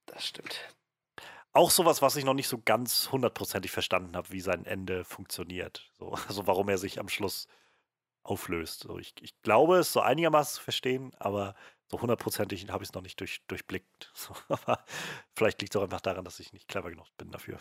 Das 0.05 0.25
stimmt. 0.25 0.55
Auch 1.51 1.71
sowas, 1.71 2.01
was 2.01 2.15
ich 2.15 2.25
noch 2.25 2.35
nicht 2.35 2.47
so 2.47 2.59
ganz 2.63 3.11
hundertprozentig 3.11 3.71
verstanden 3.71 4.15
habe, 4.15 4.29
wie 4.31 4.41
sein 4.41 4.65
Ende 4.65 5.03
funktioniert. 5.03 5.89
So, 5.97 6.13
also 6.27 6.45
warum 6.45 6.69
er 6.69 6.77
sich 6.77 6.99
am 6.99 7.09
Schluss 7.09 7.47
auflöst. 8.23 8.81
So, 8.81 8.99
ich, 8.99 9.15
ich 9.21 9.39
glaube, 9.41 9.77
es 9.77 9.93
so 9.93 10.01
einigermaßen 10.01 10.57
zu 10.57 10.63
verstehen, 10.63 11.11
aber 11.19 11.55
so 11.87 12.01
hundertprozentig 12.01 12.67
habe 12.69 12.83
ich 12.83 12.89
es 12.89 12.93
noch 12.93 13.01
nicht 13.01 13.19
durch, 13.19 13.41
durchblickt. 13.47 14.11
So, 14.15 14.35
aber 14.49 14.83
vielleicht 15.35 15.61
liegt 15.61 15.75
es 15.75 15.79
auch 15.79 15.83
einfach 15.83 16.01
daran, 16.01 16.23
dass 16.23 16.39
ich 16.39 16.53
nicht 16.53 16.67
clever 16.67 16.89
genug 16.89 17.07
bin 17.17 17.31
dafür. 17.31 17.59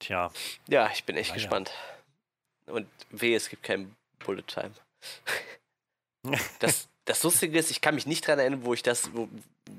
Tja, 0.00 0.32
Ja, 0.66 0.90
ich 0.92 1.04
bin 1.04 1.16
echt 1.16 1.30
Naja. 1.30 1.42
gespannt. 1.42 1.70
Und 2.66 2.88
weh, 3.10 3.34
es 3.34 3.48
gibt 3.48 3.62
kein 3.62 3.94
Bullet 4.24 4.42
Time. 4.46 4.72
Das, 6.58 6.86
das 7.06 7.22
Lustige 7.22 7.58
ist, 7.58 7.70
ich 7.70 7.80
kann 7.80 7.94
mich 7.94 8.06
nicht 8.06 8.26
dran 8.26 8.38
erinnern, 8.38 8.64
wo 8.64 8.74
ich 8.74 8.82
das, 8.82 9.14
wo, 9.14 9.26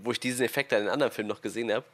wo 0.04 0.12
ich 0.12 0.20
diesen 0.20 0.44
Effekt 0.44 0.74
an 0.74 0.80
den 0.80 0.90
anderen 0.90 1.12
Filmen 1.12 1.28
noch 1.30 1.42
gesehen 1.42 1.72
habe. 1.72 1.86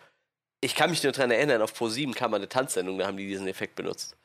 Ich 0.62 0.74
kann 0.74 0.90
mich 0.90 1.04
nur 1.04 1.12
dran 1.12 1.32
erinnern, 1.32 1.62
auf 1.62 1.74
Pro7 1.80 2.13
kam 2.16 2.32
mal 2.32 2.38
eine 2.38 2.48
Tanzsendung, 2.48 2.98
da 2.98 3.08
haben 3.08 3.18
die 3.18 3.28
diesen 3.28 3.48
Effekt 3.48 3.76
benutzt. 3.76 4.16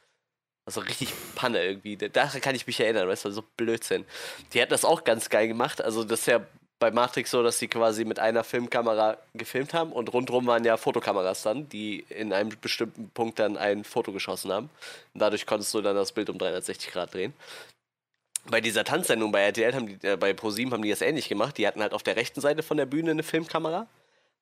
Also 0.64 0.80
richtig 0.80 1.12
Panne 1.34 1.62
irgendwie. 1.64 1.96
Da- 1.96 2.06
Daran 2.08 2.40
kann 2.40 2.54
ich 2.54 2.68
mich 2.68 2.78
erinnern, 2.78 3.08
weißt 3.08 3.24
du, 3.24 3.32
so 3.32 3.42
Blödsinn. 3.56 4.06
Die 4.52 4.60
hätten 4.60 4.70
das 4.70 4.84
auch 4.84 5.02
ganz 5.02 5.28
geil 5.28 5.48
gemacht. 5.48 5.82
Also 5.82 6.04
das 6.04 6.20
ist 6.20 6.26
ja 6.26 6.46
bei 6.82 6.90
Matrix 6.90 7.30
so, 7.30 7.44
dass 7.44 7.60
sie 7.60 7.68
quasi 7.68 8.04
mit 8.04 8.18
einer 8.18 8.42
Filmkamera 8.42 9.16
gefilmt 9.34 9.72
haben 9.72 9.92
und 9.92 10.12
rundherum 10.12 10.48
waren 10.48 10.64
ja 10.64 10.76
Fotokameras 10.76 11.44
dann, 11.44 11.68
die 11.68 12.04
in 12.08 12.32
einem 12.32 12.50
bestimmten 12.60 13.08
Punkt 13.10 13.38
dann 13.38 13.56
ein 13.56 13.84
Foto 13.84 14.10
geschossen 14.10 14.52
haben. 14.52 14.68
Und 15.14 15.20
dadurch 15.20 15.46
konntest 15.46 15.72
du 15.74 15.80
dann 15.80 15.94
das 15.94 16.10
Bild 16.10 16.28
um 16.28 16.38
360 16.38 16.90
Grad 16.90 17.14
drehen. 17.14 17.34
Bei 18.50 18.60
dieser 18.60 18.82
Tanzsendung 18.82 19.30
bei 19.30 19.42
RTL 19.42 19.72
haben 19.76 19.86
die, 19.86 20.04
äh, 20.04 20.16
bei 20.16 20.32
ProSieben 20.32 20.72
haben 20.72 20.82
die 20.82 20.90
das 20.90 21.02
ähnlich 21.02 21.28
gemacht. 21.28 21.56
Die 21.56 21.68
hatten 21.68 21.80
halt 21.80 21.92
auf 21.92 22.02
der 22.02 22.16
rechten 22.16 22.40
Seite 22.40 22.64
von 22.64 22.76
der 22.76 22.86
Bühne 22.86 23.12
eine 23.12 23.22
Filmkamera, 23.22 23.86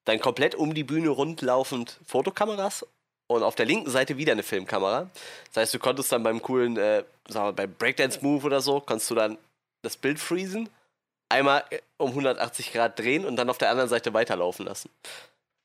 dann 0.07 0.19
komplett 0.19 0.55
um 0.55 0.73
die 0.73 0.85
Bühne 0.85 1.11
rundlaufend 1.11 2.01
Fotokameras 2.07 2.87
und 3.27 3.43
auf 3.43 3.55
der 3.55 3.67
linken 3.67 3.91
Seite 3.91 4.17
wieder 4.17 4.33
eine 4.33 4.45
Filmkamera. 4.45 5.11
Das 5.49 5.57
heißt, 5.61 5.75
du 5.75 5.79
konntest 5.79 6.11
dann 6.11 6.23
beim 6.23 6.41
coolen, 6.41 6.79
äh, 6.79 7.05
sagen 7.29 7.49
wir, 7.49 7.53
beim 7.53 7.75
Breakdance-Move 7.75 8.47
oder 8.47 8.63
so, 8.63 8.81
konntest 8.81 9.11
du 9.11 9.15
dann 9.15 9.37
das 9.83 9.99
Bild 9.99 10.19
freezen, 10.19 10.71
einmal 11.31 11.65
äh, 11.71 11.81
um 11.97 12.11
180 12.11 12.73
Grad 12.73 12.99
drehen 12.99 13.25
und 13.25 13.37
dann 13.37 13.49
auf 13.51 13.59
der 13.59 13.71
anderen 13.71 13.89
Seite 13.89 14.13
weiterlaufen 14.13 14.67
lassen. 14.67 14.91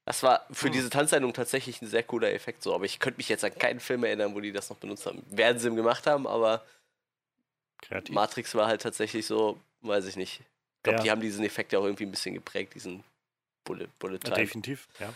Das 0.06 0.22
war 0.22 0.46
für 0.52 0.70
diese 0.70 0.92
Tanzsendung 0.92 1.34
tatsächlich 1.34 1.82
ein 1.82 1.88
sehr 1.88 2.04
cooler 2.04 2.32
Effekt 2.32 2.62
so, 2.62 2.76
aber 2.76 2.86
ich 2.86 3.00
könnte 3.00 3.18
mich 3.18 3.28
jetzt 3.28 3.44
an 3.44 3.58
keinen 3.58 3.80
Film 3.80 4.04
erinnern, 4.04 4.36
wo 4.36 4.40
die 4.40 4.52
das 4.52 4.70
noch 4.70 4.78
benutzt 4.78 5.06
haben. 5.08 5.24
Werden 5.32 5.58
sie 5.58 5.74
gemacht 5.74 6.06
haben, 6.06 6.28
aber 6.28 6.64
kreativ. 7.82 8.14
Matrix 8.14 8.54
war 8.54 8.68
halt 8.68 8.82
tatsächlich 8.84 9.26
so, 9.26 9.60
weiß 9.82 10.06
ich 10.06 10.16
nicht. 10.16 10.42
Ich 10.78 10.84
glaube, 10.84 10.98
Ja. 11.00 11.04
die 11.04 11.12
haben 11.12 11.22
diesen 11.22 11.44
Effekt 11.44 11.74
ja 11.74 11.80
auch 11.80 11.86
irgendwie 11.86 12.06
ein 12.06 12.12
bisschen 12.12 12.36
geprägt, 12.36 12.76
diesen 12.76 13.04
Bullet, 13.64 13.88
Bullet 13.98 14.20
Ja, 14.24 14.30
Time. 14.30 14.36
definitiv, 14.36 14.88
ja. 15.00 15.12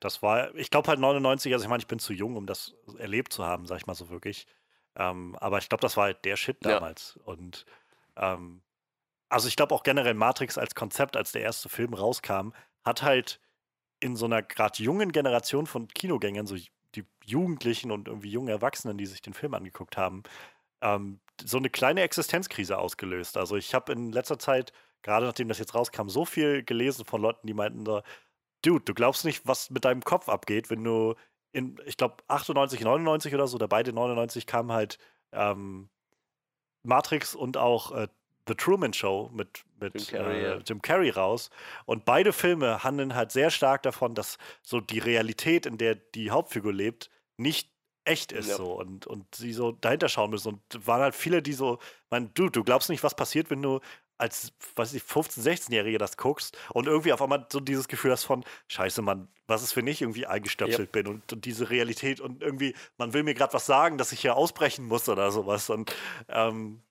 Das 0.00 0.22
war, 0.22 0.54
ich 0.54 0.70
glaube 0.70 0.88
halt 0.88 0.98
99, 1.00 1.52
also 1.52 1.64
ich 1.64 1.68
meine, 1.68 1.80
ich 1.82 1.86
bin 1.86 1.98
zu 1.98 2.12
jung, 2.12 2.36
um 2.36 2.46
das 2.46 2.74
erlebt 2.98 3.32
zu 3.32 3.44
haben, 3.44 3.66
sag 3.66 3.78
ich 3.78 3.86
mal 3.86 3.94
so 3.94 4.08
wirklich. 4.10 4.46
Ähm, 4.96 5.36
aber 5.40 5.58
ich 5.58 5.68
glaube, 5.68 5.82
das 5.82 5.96
war 5.96 6.04
halt 6.04 6.24
der 6.24 6.36
Shit 6.36 6.56
Ja. 6.64 6.72
damals. 6.72 7.18
Und 7.24 7.64
ähm, 8.16 8.60
also 9.30 9.48
ich 9.48 9.56
glaube 9.56 9.74
auch 9.74 9.82
generell 9.82 10.14
Matrix 10.14 10.58
als 10.58 10.74
Konzept, 10.74 11.16
als 11.16 11.32
der 11.32 11.42
erste 11.42 11.68
Film 11.68 11.94
rauskam, 11.94 12.50
hat 12.84 13.02
halt 13.02 13.40
in 14.00 14.16
so 14.16 14.26
einer 14.26 14.42
gerade 14.42 14.82
jungen 14.82 15.12
Generation 15.12 15.66
von 15.66 15.88
Kinogängern, 15.88 16.46
so 16.46 16.56
die 16.94 17.04
Jugendlichen 17.24 17.90
und 17.92 18.08
irgendwie 18.08 18.30
jungen 18.30 18.48
Erwachsenen, 18.48 18.98
die 18.98 19.06
sich 19.06 19.22
den 19.22 19.34
Film 19.34 19.54
angeguckt 19.54 19.96
haben, 19.96 20.24
ähm, 20.82 21.20
so 21.42 21.58
eine 21.58 21.70
kleine 21.70 22.02
Existenzkrise 22.02 22.78
ausgelöst. 22.78 23.36
Also 23.36 23.56
ich 23.56 23.74
habe 23.74 23.92
in 23.92 24.12
letzter 24.12 24.38
Zeit, 24.38 24.72
gerade 25.02 25.26
nachdem 25.26 25.48
das 25.48 25.58
jetzt 25.58 25.74
rauskam, 25.74 26.08
so 26.08 26.24
viel 26.24 26.64
gelesen 26.64 27.04
von 27.04 27.22
Leuten, 27.22 27.46
die 27.46 27.54
meinten 27.54 27.86
so, 27.86 28.02
Dude, 28.62 28.84
du 28.84 28.94
glaubst 28.94 29.24
nicht, 29.24 29.46
was 29.46 29.70
mit 29.70 29.84
deinem 29.84 30.02
Kopf 30.02 30.28
abgeht, 30.28 30.70
wenn 30.70 30.84
du 30.84 31.14
in, 31.52 31.80
ich 31.86 31.96
glaube, 31.96 32.16
98, 32.28 32.80
99 32.82 33.34
oder 33.34 33.46
so, 33.46 33.56
oder 33.56 33.68
beide 33.68 33.92
99 33.92 34.46
kamen 34.46 34.72
halt 34.72 34.98
ähm, 35.32 35.88
Matrix 36.82 37.34
und 37.34 37.56
auch 37.56 37.92
äh, 37.92 38.08
The 38.50 38.56
Truman 38.56 38.92
Show 38.92 39.30
mit, 39.32 39.64
mit 39.78 39.94
Jim 39.94 40.18
Carrey, 40.18 40.44
äh. 40.44 40.60
Jim 40.66 40.82
Carrey 40.82 41.10
raus. 41.10 41.50
Und 41.86 42.04
beide 42.04 42.32
Filme 42.32 42.82
handeln 42.82 43.14
halt 43.14 43.30
sehr 43.30 43.50
stark 43.50 43.84
davon, 43.84 44.16
dass 44.16 44.38
so 44.60 44.80
die 44.80 44.98
Realität, 44.98 45.66
in 45.66 45.78
der 45.78 45.94
die 45.94 46.32
Hauptfigur 46.32 46.72
lebt, 46.72 47.10
nicht 47.36 47.70
echt 48.04 48.32
ist 48.32 48.48
Ja. 48.48 48.56
so 48.56 48.72
und, 48.72 49.06
und 49.06 49.32
sie 49.36 49.52
so 49.52 49.70
dahinter 49.70 50.08
schauen 50.08 50.30
müssen. 50.30 50.48
Und 50.48 50.86
waren 50.86 51.00
halt 51.00 51.14
viele, 51.14 51.42
die 51.42 51.52
so, 51.52 51.78
mein, 52.10 52.34
du, 52.34 52.48
du 52.48 52.64
glaubst 52.64 52.90
nicht, 52.90 53.04
was 53.04 53.14
passiert, 53.14 53.50
wenn 53.50 53.62
du 53.62 53.78
als, 54.18 54.52
weiß 54.74 54.94
ich, 54.94 55.02
15-, 55.04 55.42
16-Jährige 55.42 55.98
das 55.98 56.16
guckst 56.16 56.58
und 56.74 56.88
irgendwie 56.88 57.12
auf 57.12 57.22
einmal 57.22 57.46
so 57.50 57.60
dieses 57.60 57.86
Gefühl 57.86 58.10
hast 58.10 58.24
von, 58.24 58.44
scheiße, 58.66 59.00
Mann, 59.00 59.28
was 59.46 59.62
ist, 59.62 59.76
wenn 59.76 59.86
ich 59.86 60.02
irgendwie 60.02 60.26
eingestöpselt 60.26 60.90
bin 60.92 61.06
und, 61.06 61.32
und 61.32 61.44
diese 61.44 61.70
Realität 61.70 62.20
und 62.20 62.42
irgendwie, 62.42 62.74
man 62.98 63.14
will 63.14 63.22
mir 63.22 63.34
gerade 63.34 63.54
was 63.54 63.64
sagen, 63.64 63.96
dass 63.96 64.12
ich 64.12 64.20
hier 64.20 64.36
ausbrechen 64.36 64.86
muss 64.86 65.08
oder 65.08 65.30
sowas. 65.30 65.70
Und 65.70 65.94
ähm, 66.28 66.82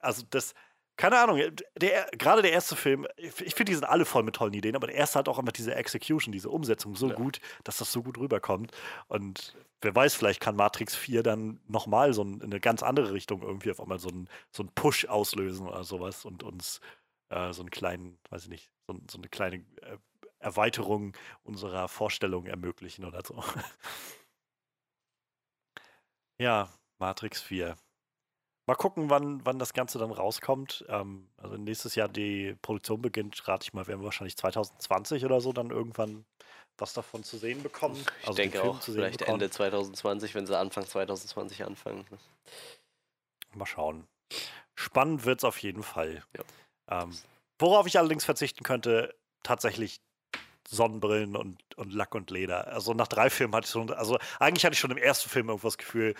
also 0.00 0.24
das, 0.28 0.54
keine 0.96 1.18
Ahnung, 1.18 1.40
der, 1.76 2.06
gerade 2.12 2.42
der 2.42 2.52
erste 2.52 2.76
Film, 2.76 3.06
ich 3.16 3.32
finde, 3.54 3.64
die 3.64 3.74
sind 3.74 3.84
alle 3.84 4.04
voll 4.04 4.22
mit 4.22 4.36
tollen 4.36 4.54
Ideen, 4.54 4.76
aber 4.76 4.86
der 4.86 4.96
erste 4.96 5.18
hat 5.18 5.28
auch 5.28 5.38
immer 5.38 5.52
diese 5.52 5.74
Execution, 5.74 6.32
diese 6.32 6.50
Umsetzung 6.50 6.94
so 6.96 7.08
Ja. 7.08 7.14
gut, 7.14 7.40
dass 7.64 7.78
das 7.78 7.92
so 7.92 8.02
gut 8.02 8.18
rüberkommt. 8.18 8.72
Und 9.08 9.56
wer 9.82 9.94
weiß, 9.94 10.14
vielleicht 10.14 10.40
kann 10.40 10.56
Matrix 10.56 10.94
4 10.94 11.22
dann 11.22 11.60
nochmal 11.66 12.14
so 12.14 12.22
ein, 12.22 12.34
in 12.40 12.44
eine 12.44 12.60
ganz 12.60 12.82
andere 12.82 13.12
Richtung 13.12 13.42
irgendwie 13.42 13.70
auf 13.70 13.80
einmal 13.80 13.98
so 13.98 14.08
einen 14.08 14.28
so 14.52 14.64
Push 14.74 15.06
auslösen 15.06 15.66
oder 15.68 15.84
sowas 15.84 16.24
und 16.24 16.42
uns 16.42 16.80
äh, 17.30 17.52
so 17.52 17.62
einen 17.62 17.70
kleinen, 17.70 18.18
weiß 18.30 18.44
ich 18.44 18.48
nicht, 18.50 18.70
so, 18.86 18.94
so 19.10 19.18
eine 19.18 19.28
kleine 19.28 19.56
äh, 19.82 19.98
Erweiterung 20.38 21.16
unserer 21.42 21.88
Vorstellung 21.88 22.46
ermöglichen 22.46 23.04
oder 23.04 23.22
so. 23.26 23.42
ja, 26.38 26.68
Matrix 26.98 27.40
4. 27.42 27.76
Mal 28.66 28.76
gucken, 28.76 29.10
wann, 29.10 29.44
wann 29.44 29.58
das 29.58 29.74
Ganze 29.74 29.98
dann 29.98 30.10
rauskommt. 30.10 30.84
Ähm, 30.88 31.28
also 31.36 31.56
nächstes 31.56 31.94
Jahr 31.94 32.08
die 32.08 32.56
Produktion 32.62 33.02
beginnt, 33.02 33.46
rate 33.46 33.64
ich 33.64 33.74
mal, 33.74 33.86
werden 33.86 34.00
wir 34.00 34.06
wahrscheinlich 34.06 34.36
2020 34.36 35.24
oder 35.24 35.40
so 35.40 35.52
dann 35.52 35.70
irgendwann 35.70 36.24
was 36.78 36.92
davon 36.92 37.22
zu 37.22 37.36
sehen 37.36 37.62
bekommen. 37.62 37.96
Ich 38.20 38.28
Also 38.28 38.36
den 38.36 38.50
denke 38.50 38.68
auch, 38.68 38.82
vielleicht 38.82 39.18
bekommen. 39.18 39.40
Ende 39.40 39.50
2020, 39.50 40.34
wenn 40.34 40.46
sie 40.46 40.58
Anfang 40.58 40.86
2020 40.86 41.64
anfangen. 41.64 42.04
Mal 43.54 43.66
schauen. 43.66 44.06
Spannend 44.74 45.24
wird 45.24 45.40
es 45.40 45.44
auf 45.44 45.58
jeden 45.58 45.82
Fall. 45.82 46.24
Ja. 46.36 47.02
Ähm, 47.02 47.16
worauf 47.58 47.86
ich 47.86 47.98
allerdings 47.98 48.24
verzichten 48.24 48.64
könnte, 48.64 49.14
tatsächlich 49.42 50.00
Sonnenbrillen 50.68 51.36
und, 51.36 51.58
und 51.76 51.92
Lack 51.92 52.14
und 52.14 52.30
Leder. 52.30 52.66
Also 52.68 52.94
nach 52.94 53.06
drei 53.06 53.30
Filmen 53.30 53.54
hatte 53.54 53.66
ich 53.66 53.70
schon, 53.70 53.92
also 53.92 54.18
eigentlich 54.40 54.64
hatte 54.64 54.72
ich 54.72 54.80
schon 54.80 54.90
im 54.90 54.96
ersten 54.96 55.28
Film 55.28 55.48
irgendwo 55.48 55.68
das 55.68 55.78
Gefühl, 55.78 56.14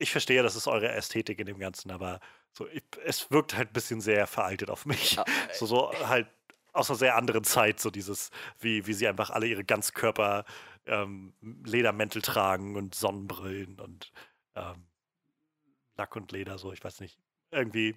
ich 0.00 0.10
verstehe, 0.10 0.42
das 0.42 0.56
ist 0.56 0.66
eure 0.66 0.90
Ästhetik 0.90 1.38
in 1.38 1.46
dem 1.46 1.58
Ganzen, 1.58 1.90
aber 1.90 2.20
so, 2.52 2.66
ich, 2.68 2.82
es 3.04 3.30
wirkt 3.30 3.56
halt 3.56 3.70
ein 3.70 3.72
bisschen 3.72 4.00
sehr 4.00 4.26
veraltet 4.26 4.70
auf 4.70 4.86
mich. 4.86 5.18
Ah, 5.18 5.24
So, 5.52 5.66
so 5.66 5.92
halt 6.08 6.28
aus 6.72 6.90
einer 6.90 6.98
sehr 6.98 7.16
anderen 7.16 7.44
Zeit, 7.44 7.80
so 7.80 7.90
dieses, 7.90 8.30
wie, 8.58 8.86
wie 8.86 8.92
sie 8.92 9.06
einfach 9.06 9.30
alle 9.30 9.46
ihre 9.46 9.64
Ganzkörper 9.64 10.44
ähm, 10.86 11.34
Ledermäntel 11.64 12.22
tragen 12.22 12.76
und 12.76 12.94
Sonnenbrillen 12.94 13.78
und 13.78 14.12
ähm, 14.54 14.86
Lack 15.96 16.16
und 16.16 16.32
Leder, 16.32 16.58
so, 16.58 16.72
ich 16.72 16.82
weiß 16.82 17.00
nicht. 17.00 17.18
Irgendwie 17.50 17.96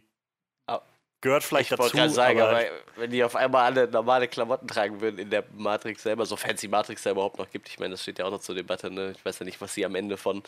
gehört 1.23 1.43
vielleicht 1.43 1.71
ich 1.71 1.77
dazu. 1.77 1.95
gerade 1.95 2.11
sagen, 2.11 2.41
aber, 2.41 2.57
aber 2.57 2.69
wenn 2.97 3.09
die 3.09 3.23
auf 3.23 3.35
einmal 3.35 3.63
alle 3.63 3.87
normale 3.87 4.27
Klamotten 4.27 4.67
tragen 4.67 5.01
würden 5.01 5.17
in 5.17 5.29
der 5.29 5.45
Matrix 5.55 6.03
selber, 6.03 6.25
so 6.25 6.35
fancy 6.35 6.67
Matrix 6.67 7.01
da 7.01 7.11
überhaupt 7.11 7.39
noch 7.39 7.49
gibt, 7.49 7.69
ich 7.69 7.79
meine, 7.79 7.91
das 7.91 8.03
steht 8.03 8.19
ja 8.19 8.25
auch 8.25 8.31
noch 8.31 8.41
zur 8.41 8.55
Debatte, 8.55 8.91
ne? 8.91 9.13
Ich 9.15 9.25
weiß 9.25 9.39
ja 9.39 9.45
nicht, 9.45 9.59
was 9.61 9.73
sie 9.73 9.85
am 9.85 9.95
Ende 9.95 10.17
von 10.17 10.43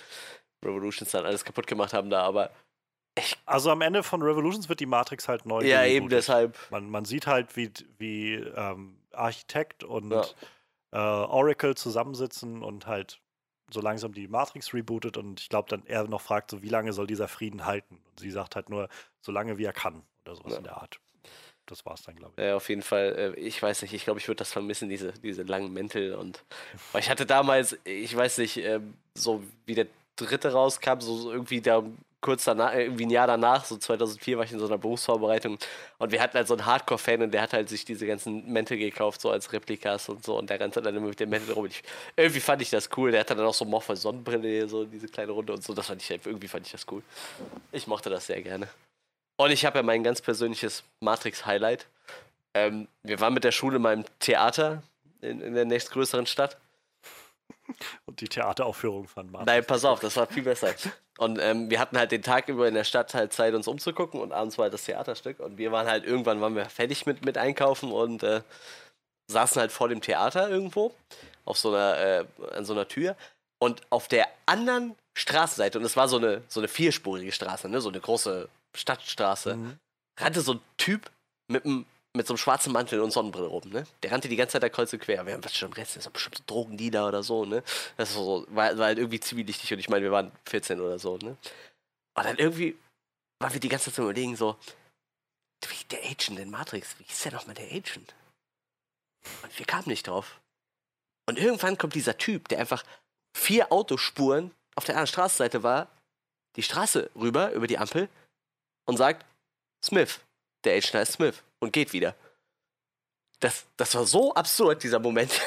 Revolutions 0.63 1.11
dann 1.11 1.25
alles 1.25 1.45
kaputt 1.45 1.65
gemacht 1.65 1.93
haben 1.93 2.09
da, 2.09 2.23
aber 2.23 2.51
also 3.45 3.71
am 3.71 3.81
Ende 3.81 4.03
von 4.03 4.21
Revolutions 4.21 4.67
wird 4.67 4.81
die 4.81 4.85
Matrix 4.85 5.29
halt 5.29 5.45
neu 5.45 5.63
ja, 5.63 5.85
eben 5.85 6.09
deshalb. 6.09 6.57
Man, 6.69 6.89
man 6.89 7.05
sieht 7.05 7.25
halt, 7.27 7.55
wie, 7.55 7.71
wie 7.97 8.33
ähm, 8.33 8.97
Architekt 9.13 9.85
und 9.85 10.11
Ja. 10.11 10.25
äh, 10.91 10.97
Oracle 10.97 11.75
zusammensitzen 11.75 12.61
und 12.61 12.85
halt 12.85 13.21
so 13.71 13.79
langsam 13.79 14.13
die 14.13 14.27
Matrix 14.27 14.73
rebootet 14.73 15.15
und 15.15 15.39
ich 15.39 15.47
glaube 15.47 15.69
dann 15.69 15.85
er 15.85 16.03
noch 16.03 16.19
fragt, 16.21 16.51
so 16.51 16.61
wie 16.61 16.69
lange 16.69 16.91
soll 16.91 17.07
dieser 17.07 17.29
Frieden 17.29 17.65
halten? 17.65 18.01
Und 18.09 18.19
sie 18.19 18.31
sagt 18.31 18.57
halt 18.57 18.69
nur, 18.69 18.89
so 19.21 19.31
lange 19.31 19.57
wie 19.57 19.63
er 19.63 19.73
kann 19.73 20.03
oder 20.25 20.35
sowas 20.35 20.53
Ja. 20.53 20.57
in 20.59 20.63
der 20.65 20.77
Art. 20.77 20.99
Das 21.67 21.83
war's 21.85 22.03
dann, 22.03 22.15
glaube 22.15 22.33
ich. 22.37 22.43
Ja, 22.43 22.55
auf 22.55 22.69
jeden 22.69 22.83
Fall. 22.83 23.33
Äh, 23.35 23.39
ich 23.39 23.61
weiß 23.61 23.81
nicht, 23.81 23.93
ich 23.93 24.03
glaube, 24.03 24.19
ich 24.19 24.27
würde 24.27 24.37
das 24.39 24.51
vermissen, 24.51 24.87
diese, 24.89 25.13
diese 25.13 25.43
langen 25.43 25.73
Mäntel. 25.73 26.13
Und 26.13 26.43
weil 26.91 27.01
ich 27.01 27.09
hatte 27.09 27.25
damals, 27.25 27.77
ich 27.85 28.15
weiß 28.15 28.37
nicht, 28.37 28.57
ähm, 28.57 28.93
so 29.15 29.41
wie 29.65 29.73
der 29.73 29.87
dritte 30.15 30.51
rauskam, 30.53 30.99
so, 30.99 31.31
irgendwie 31.31 31.61
da 31.61 31.83
kurz 32.21 32.43
danach, 32.45 32.73
äh, 32.73 32.83
irgendwie 32.83 33.05
ein 33.05 33.09
Jahr 33.09 33.27
danach, 33.27 33.65
so 33.65 33.77
2004 33.77 34.37
war 34.37 34.45
ich 34.45 34.51
in 34.51 34.59
so 34.59 34.65
einer 34.67 34.77
Berufsvorbereitung 34.79 35.59
und 35.99 36.11
wir 36.11 36.21
hatten 36.21 36.35
halt 36.37 36.47
so 36.47 36.55
einen 36.55 36.65
Hardcore-Fan 36.65 37.21
und 37.21 37.31
der 37.31 37.41
hat 37.43 37.53
halt 37.53 37.69
sich 37.69 37.85
diese 37.85 38.07
ganzen 38.07 38.51
Mäntel 38.51 38.77
gekauft, 38.77 39.21
so 39.21 39.29
als 39.29 39.51
Replikas 39.53 40.09
und 40.09 40.23
so 40.23 40.37
und 40.37 40.49
der 40.49 40.59
rannte 40.59 40.81
dann 40.81 40.95
immer 40.95 41.07
mit 41.09 41.19
dem 41.19 41.29
Mäntel 41.29 41.53
rum. 41.53 41.65
Und 41.65 41.71
ich, 41.71 41.83
irgendwie 42.15 42.39
fand 42.39 42.61
ich 42.63 42.69
das 42.71 42.89
cool. 42.97 43.11
Der 43.11 43.19
hatte 43.21 43.35
dann 43.35 43.45
auch 43.45 43.53
so 43.53 43.65
Morphe 43.65 43.95
Sonnenbrille, 43.95 44.67
so 44.67 44.85
diese 44.85 45.07
kleine 45.07 45.31
Runde 45.33 45.53
und 45.53 45.63
so. 45.63 45.73
Das 45.73 45.87
fand 45.87 46.01
ich, 46.01 46.09
irgendwie 46.09 46.47
fand 46.47 46.65
ich 46.65 46.71
das 46.71 46.85
cool. 46.91 47.03
Ich 47.71 47.85
mochte 47.87 48.09
das 48.09 48.25
sehr 48.27 48.41
gerne. 48.41 48.67
Und 49.37 49.51
ich 49.51 49.65
habe 49.65 49.79
ja 49.79 49.83
mein 49.83 50.03
ganz 50.03 50.21
persönliches 50.21 50.83
Matrix-Highlight. 51.01 51.87
Ähm, 52.53 52.87
wir 53.03 53.19
waren 53.19 53.33
mit 53.33 53.43
der 53.43 53.51
Schule 53.51 53.79
mal 53.79 53.93
im 53.93 54.05
Theater 54.19 54.81
in, 55.21 55.41
in 55.41 55.53
der 55.53 55.65
nächstgrößeren 55.65 56.25
Stadt. 56.25 56.57
Und 58.05 58.21
die 58.21 58.29
Theateraufführung 58.29 59.07
von 59.07 59.29
Matrix. 59.29 59.47
Nein, 59.47 59.65
pass 59.65 59.85
auf, 59.85 59.99
das 59.99 60.15
war 60.15 60.27
viel 60.27 60.43
besser. 60.43 60.73
Und 61.17 61.39
ähm, 61.39 61.69
wir 61.69 61.79
hatten 61.79 61.97
halt 61.97 62.11
den 62.11 62.21
Tag 62.21 62.47
über 62.49 62.67
in 62.67 62.73
der 62.73 62.83
Stadt 62.83 63.13
halt 63.13 63.33
Zeit, 63.33 63.53
uns 63.53 63.67
umzugucken 63.67 64.19
und 64.19 64.31
abends 64.31 64.57
war 64.57 64.63
halt 64.63 64.73
das 64.73 64.85
Theaterstück. 64.85 65.39
Und 65.39 65.57
wir 65.57 65.71
waren 65.71 65.87
halt 65.87 66.05
irgendwann 66.05 66.41
waren 66.41 66.55
wir 66.55 66.65
fertig 66.65 67.05
mit, 67.05 67.25
mit 67.25 67.37
Einkaufen 67.37 67.91
und 67.91 68.23
äh, 68.23 68.41
saßen 69.27 69.59
halt 69.59 69.71
vor 69.71 69.89
dem 69.89 70.01
Theater 70.01 70.49
irgendwo 70.49 70.93
auf 71.45 71.57
so 71.57 71.69
einer, 71.69 71.97
äh, 71.97 72.25
an 72.53 72.65
so 72.65 72.73
einer 72.73 72.87
Tür. 72.87 73.15
Und 73.59 73.81
auf 73.89 74.07
der 74.07 74.27
anderen 74.45 74.95
Straßenseite, 75.17 75.79
und 75.79 75.85
es 75.85 75.95
war 75.95 76.07
so 76.07 76.17
eine, 76.17 76.41
so 76.47 76.59
eine 76.59 76.67
vierspurige 76.67 77.31
Straße, 77.31 77.69
ne? 77.69 77.79
so 77.81 77.89
eine 77.89 77.99
große 77.99 78.49
Stadtstraße, 78.75 79.55
Mhm. 79.55 79.79
rannte 80.19 80.41
so 80.41 80.53
ein 80.53 80.61
Typ 80.77 81.09
mit, 81.47 81.65
einem, 81.65 81.85
mit 82.13 82.27
so 82.27 82.33
einem 82.33 82.37
schwarzen 82.37 82.71
Mantel 82.71 82.99
und 83.01 83.11
Sonnenbrille 83.11 83.47
rum. 83.47 83.69
Ne? 83.69 83.85
Der 84.03 84.11
rannte 84.11 84.27
die 84.29 84.35
ganze 84.35 84.53
Zeit 84.53 84.63
da 84.63 84.69
kreuz 84.69 84.91
und 84.93 84.99
quer. 84.99 85.25
Wir 85.25 85.33
haben 85.33 85.43
was 85.43 85.55
schon 85.55 85.73
Rest, 85.73 85.95
das 85.95 86.05
ist 86.05 86.13
bestimmt 86.13 86.37
so 86.37 86.43
Drogendealer 86.47 87.07
oder 87.07 87.23
so. 87.23 87.45
Ne? 87.45 87.63
Das 87.97 88.15
war, 88.15 88.23
so, 88.23 88.45
war, 88.49 88.77
war 88.77 88.85
halt 88.87 88.97
irgendwie 88.97 89.19
zivildichtig 89.19 89.71
und 89.73 89.79
ich 89.79 89.89
meine, 89.89 90.03
wir 90.03 90.11
waren 90.11 90.31
14 90.45 90.79
oder 90.79 90.99
so. 90.99 91.17
Ne? 91.17 91.37
Und 92.17 92.25
dann 92.25 92.37
irgendwie 92.37 92.77
waren 93.39 93.53
wir 93.53 93.59
die 93.59 93.69
ganze 93.69 93.91
Zeit 93.91 94.03
überlegen, 94.03 94.35
so, 94.35 94.57
wie 95.67 95.83
der 95.89 95.99
Agent 96.03 96.39
in 96.39 96.49
Matrix, 96.51 96.97
wie 96.99 97.03
ist 97.03 97.25
der 97.25 97.33
nochmal 97.33 97.55
der 97.55 97.65
Agent? 97.67 98.13
Und 99.43 99.57
wir 99.59 99.65
kamen 99.65 99.87
nicht 99.87 100.07
drauf. 100.07 100.39
Und 101.27 101.39
irgendwann 101.39 101.77
kommt 101.77 101.95
dieser 101.95 102.17
Typ, 102.17 102.47
der 102.49 102.59
einfach 102.59 102.83
vier 103.35 103.71
Autospuren 103.71 104.51
auf 104.75 104.85
der 104.85 104.95
anderen 104.95 105.07
Straßenseite 105.07 105.63
war, 105.63 105.87
die 106.55 106.63
Straße 106.63 107.09
rüber 107.15 107.51
über 107.51 107.67
die 107.67 107.77
Ampel 107.79 108.07
und 108.85 108.97
sagt, 108.97 109.25
Smith, 109.83 110.19
der 110.63 110.73
Agent 110.73 110.93
heißt 110.93 111.13
Smith 111.13 111.43
und 111.59 111.73
geht 111.73 111.93
wieder. 111.93 112.15
Das, 113.39 113.65
das 113.77 113.93
war 113.95 114.05
so 114.05 114.33
absurd, 114.33 114.83
dieser 114.83 114.99
Moment. 114.99 115.31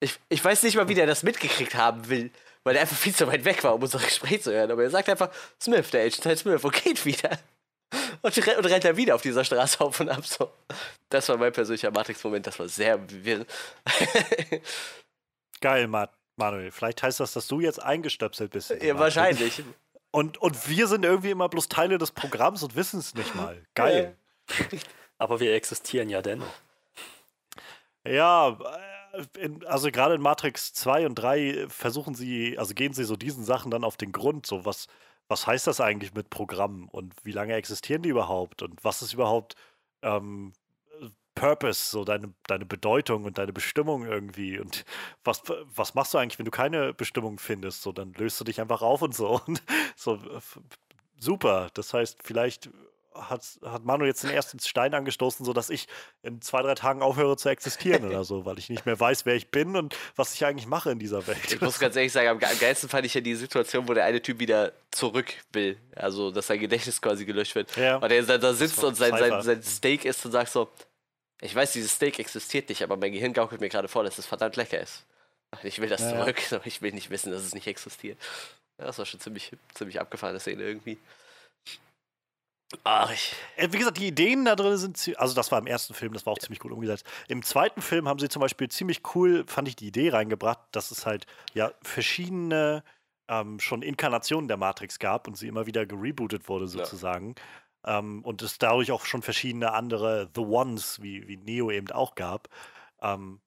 Ich, 0.00 0.16
ich 0.28 0.44
weiß 0.44 0.62
nicht 0.62 0.76
mal, 0.76 0.88
wie 0.88 0.94
der 0.94 1.08
das 1.08 1.24
mitgekriegt 1.24 1.74
haben 1.74 2.08
will, 2.08 2.30
weil 2.62 2.76
er 2.76 2.82
einfach 2.82 2.96
viel 2.96 3.12
zu 3.12 3.26
weit 3.26 3.44
weg 3.44 3.64
war, 3.64 3.74
um 3.74 3.82
unser 3.82 3.98
Gespräch 3.98 4.42
zu 4.44 4.52
hören. 4.52 4.70
Aber 4.70 4.84
er 4.84 4.90
sagt 4.90 5.08
einfach, 5.08 5.28
Smith, 5.60 5.90
der 5.90 6.02
Agent 6.02 6.24
heißt 6.24 6.42
Smith 6.42 6.62
und 6.62 6.72
geht 6.72 7.04
wieder. 7.04 7.36
Und, 8.22 8.36
und 8.58 8.66
rennt 8.66 8.84
er 8.84 8.96
wieder 8.96 9.14
auf 9.16 9.22
dieser 9.22 9.44
Straße 9.44 9.80
auf 9.80 9.98
und 9.98 10.08
ab. 10.08 10.24
So. 10.24 10.52
Das 11.08 11.28
war 11.28 11.36
mein 11.36 11.52
persönlicher 11.52 11.90
Matrix-Moment. 11.90 12.46
Das 12.46 12.58
war 12.58 12.68
sehr 12.68 12.98
wirr. 13.10 13.44
Geil, 15.60 15.88
Ma 15.88 16.08
Manuel. 16.36 16.70
Vielleicht 16.70 17.02
heißt 17.02 17.18
das, 17.18 17.32
dass 17.32 17.48
du 17.48 17.60
jetzt 17.60 17.82
eingestöpselt 17.82 18.52
bist. 18.52 18.70
ja, 18.70 18.96
wahrscheinlich. 18.96 19.64
Und, 20.10 20.38
und 20.38 20.68
wir 20.68 20.86
sind 20.86 21.04
irgendwie 21.04 21.30
immer 21.30 21.48
bloß 21.48 21.68
Teile 21.68 21.98
des 21.98 22.12
Programms 22.12 22.62
und 22.62 22.76
wissen 22.76 23.00
es 23.00 23.14
nicht 23.14 23.34
mal. 23.34 23.62
Geil. 23.74 24.16
Aber 25.18 25.40
wir 25.40 25.54
existieren 25.54 26.08
ja 26.08 26.22
dennoch. 26.22 26.46
Ja, 28.06 28.58
äh, 29.12 29.38
in, 29.38 29.66
also 29.66 29.90
gerade 29.90 30.14
in 30.14 30.22
Matrix 30.22 30.72
2 30.72 31.06
und 31.06 31.14
3 31.16 31.66
versuchen 31.68 32.14
sie, 32.14 32.58
also 32.58 32.74
gehen 32.74 32.92
sie 32.92 33.04
so 33.04 33.16
diesen 33.16 33.44
Sachen 33.44 33.70
dann 33.70 33.84
auf 33.84 33.96
den 33.96 34.12
Grund. 34.12 34.46
So, 34.46 34.64
was, 34.64 34.86
was 35.28 35.46
heißt 35.46 35.66
das 35.66 35.80
eigentlich 35.80 36.14
mit 36.14 36.30
Programmen 36.30 36.88
und 36.88 37.14
wie 37.24 37.32
lange 37.32 37.54
existieren 37.54 38.02
die 38.02 38.08
überhaupt 38.08 38.62
und 38.62 38.82
was 38.82 39.02
ist 39.02 39.12
überhaupt 39.12 39.56
ähm, 40.02 40.52
Purpose, 41.38 41.90
so 41.90 42.04
deine, 42.04 42.32
deine 42.46 42.66
Bedeutung 42.66 43.24
und 43.24 43.38
deine 43.38 43.52
Bestimmung 43.52 44.06
irgendwie 44.06 44.58
und 44.58 44.84
was, 45.24 45.42
was 45.74 45.94
machst 45.94 46.14
du 46.14 46.18
eigentlich, 46.18 46.38
wenn 46.38 46.46
du 46.46 46.50
keine 46.50 46.94
Bestimmung 46.94 47.38
findest? 47.38 47.82
So, 47.82 47.92
dann 47.92 48.12
löst 48.14 48.40
du 48.40 48.44
dich 48.44 48.60
einfach 48.60 48.82
auf 48.82 49.02
und 49.02 49.14
so. 49.14 49.40
Und 49.48 49.62
so 49.96 50.18
super. 51.18 51.68
Das 51.74 51.94
heißt, 51.94 52.18
vielleicht 52.22 52.70
hat, 53.14 53.42
hat 53.64 53.84
Manu 53.84 54.04
jetzt 54.04 54.22
den 54.22 54.30
ersten 54.30 54.58
Stein 54.60 54.94
angestoßen, 54.94 55.44
sodass 55.44 55.70
ich 55.70 55.88
in 56.22 56.40
zwei, 56.40 56.62
drei 56.62 56.74
Tagen 56.74 57.02
aufhöre 57.02 57.36
zu 57.36 57.48
existieren 57.48 58.04
oder 58.06 58.24
so, 58.24 58.44
weil 58.44 58.58
ich 58.58 58.68
nicht 58.68 58.86
mehr 58.86 58.98
weiß, 58.98 59.26
wer 59.26 59.34
ich 59.34 59.50
bin 59.50 59.76
und 59.76 59.96
was 60.16 60.34
ich 60.34 60.44
eigentlich 60.44 60.66
mache 60.66 60.90
in 60.90 60.98
dieser 60.98 61.26
Welt. 61.26 61.38
Ich 61.52 61.60
muss 61.60 61.78
ganz 61.78 61.96
ehrlich 61.96 62.12
sagen, 62.12 62.28
am 62.28 62.38
am 62.38 62.58
geilsten 62.58 62.88
fand 62.88 63.06
ich 63.06 63.14
ja 63.14 63.20
die 63.20 63.34
Situation, 63.34 63.88
wo 63.88 63.94
der 63.94 64.04
eine 64.04 64.22
Typ 64.22 64.38
wieder 64.38 64.72
zurück 64.90 65.34
will. 65.52 65.76
Also, 65.94 66.30
dass 66.30 66.46
sein 66.46 66.60
Gedächtnis 66.60 67.00
quasi 67.00 67.24
gelöscht 67.24 67.54
wird. 67.54 67.74
Ja. 67.76 67.96
Und 67.96 68.10
er 68.10 68.38
da, 68.38 68.54
sitzt 68.54 68.82
und 68.82 68.96
sein, 68.96 69.10
sein, 69.10 69.42
sein 69.42 69.62
Steak 69.62 70.04
isst 70.04 70.24
und 70.24 70.32
sagt 70.32 70.50
so: 70.50 70.68
Ich 71.40 71.54
weiß, 71.54 71.72
dieses 71.72 71.92
Steak 71.92 72.18
existiert 72.18 72.68
nicht, 72.68 72.82
aber 72.82 72.96
mein 72.96 73.12
Gehirn 73.12 73.32
gaukelt 73.32 73.60
mir 73.60 73.68
gerade 73.68 73.88
vor, 73.88 74.02
dass 74.04 74.18
es 74.18 74.26
verdammt 74.26 74.56
lecker 74.56 74.80
ist. 74.80 75.04
Ich 75.62 75.80
will 75.80 75.88
das 75.88 76.00
Ja, 76.00 76.12
ja. 76.12 76.20
zurück, 76.20 76.42
aber 76.52 76.66
ich 76.66 76.82
will 76.82 76.92
nicht 76.92 77.10
wissen, 77.10 77.30
dass 77.32 77.42
es 77.42 77.54
nicht 77.54 77.66
existiert. 77.66 78.18
Ja, 78.78 78.86
das 78.86 78.98
war 78.98 79.06
schon 79.06 79.20
ziemlich, 79.20 79.52
ziemlich 79.74 80.00
abgefahrene 80.00 80.40
Szene 80.40 80.62
irgendwie. 80.62 80.98
Ach, 82.84 83.10
ich. 83.10 83.34
Äh, 83.56 83.68
Wie 83.72 83.78
gesagt, 83.78 83.98
die 83.98 84.08
Ideen 84.08 84.44
da 84.44 84.54
drin 84.54 84.76
sind, 84.76 85.18
also 85.18 85.34
das 85.34 85.50
war 85.50 85.58
im 85.58 85.66
ersten 85.66 85.94
Film, 85.94 86.12
das 86.12 86.26
war 86.26 86.34
auch 86.34 86.38
ziemlich 86.38 86.58
gut 86.58 86.72
umgesetzt. 86.72 87.06
Im 87.28 87.42
zweiten 87.42 87.80
Film 87.80 88.08
haben 88.08 88.18
sie 88.18 88.28
zum 88.28 88.40
Beispiel 88.40 88.68
ziemlich 88.68 89.00
cool, 89.14 89.44
fand 89.46 89.68
ich 89.68 89.76
die 89.76 89.88
Idee 89.88 90.10
reingebracht, 90.10 90.60
dass 90.72 90.90
es 90.90 91.06
halt 91.06 91.26
ja 91.54 91.72
verschiedene 91.82 92.84
ähm, 93.28 93.58
schon 93.58 93.82
Inkarnationen 93.82 94.48
der 94.48 94.58
Matrix 94.58 94.98
gab 94.98 95.28
und 95.28 95.36
sie 95.36 95.48
immer 95.48 95.66
wieder 95.66 95.86
gerebootet 95.86 96.48
wurde 96.48 96.68
sozusagen. 96.68 97.34
Ähm, 97.84 98.24
und 98.24 98.42
es 98.42 98.58
dadurch 98.58 98.92
auch 98.92 99.04
schon 99.04 99.22
verschiedene 99.22 99.72
andere 99.72 100.30
The 100.34 100.40
Ones, 100.40 101.00
wie, 101.02 101.26
wie 101.28 101.36
Neo 101.36 101.70
eben 101.70 101.90
auch 101.90 102.14
gab. 102.14 102.48
Ähm, 103.00 103.40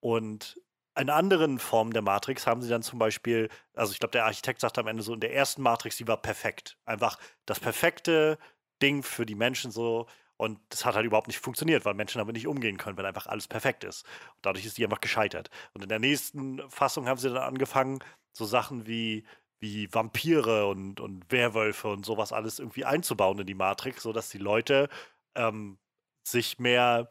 und 0.00 0.60
in 0.98 1.10
anderen 1.10 1.58
Formen 1.58 1.92
der 1.92 2.02
Matrix 2.02 2.46
haben 2.46 2.60
sie 2.60 2.68
dann 2.68 2.82
zum 2.82 2.98
Beispiel, 2.98 3.48
also 3.74 3.92
ich 3.92 4.00
glaube, 4.00 4.12
der 4.12 4.24
Architekt 4.24 4.60
sagt 4.60 4.78
am 4.78 4.88
Ende 4.88 5.02
so, 5.02 5.14
in 5.14 5.20
der 5.20 5.32
ersten 5.32 5.62
Matrix, 5.62 5.96
die 5.96 6.08
war 6.08 6.16
perfekt. 6.16 6.76
Einfach 6.84 7.18
das 7.46 7.60
perfekte 7.60 8.38
Ding 8.82 9.02
für 9.02 9.24
die 9.24 9.36
Menschen 9.36 9.70
so. 9.70 10.06
Und 10.36 10.60
das 10.68 10.84
hat 10.84 10.94
halt 10.94 11.06
überhaupt 11.06 11.26
nicht 11.26 11.40
funktioniert, 11.40 11.84
weil 11.84 11.94
Menschen 11.94 12.18
damit 12.18 12.34
nicht 12.34 12.46
umgehen 12.46 12.78
können, 12.78 12.96
wenn 12.96 13.06
einfach 13.06 13.26
alles 13.26 13.48
perfekt 13.48 13.84
ist. 13.84 14.04
Und 14.36 14.46
dadurch 14.46 14.66
ist 14.66 14.78
die 14.78 14.84
einfach 14.84 15.00
gescheitert. 15.00 15.50
Und 15.72 15.82
in 15.82 15.88
der 15.88 15.98
nächsten 15.98 16.60
Fassung 16.70 17.08
haben 17.08 17.18
sie 17.18 17.28
dann 17.28 17.38
angefangen, 17.38 18.00
so 18.32 18.44
Sachen 18.44 18.86
wie, 18.86 19.24
wie 19.60 19.92
Vampire 19.92 20.66
und, 20.66 21.00
und 21.00 21.30
Werwölfe 21.30 21.88
und 21.88 22.04
sowas 22.06 22.32
alles 22.32 22.58
irgendwie 22.58 22.84
einzubauen 22.84 23.38
in 23.40 23.46
die 23.46 23.54
Matrix, 23.54 24.02
sodass 24.02 24.28
die 24.28 24.38
Leute 24.38 24.88
ähm, 25.34 25.78
sich 26.22 26.58
mehr 26.58 27.08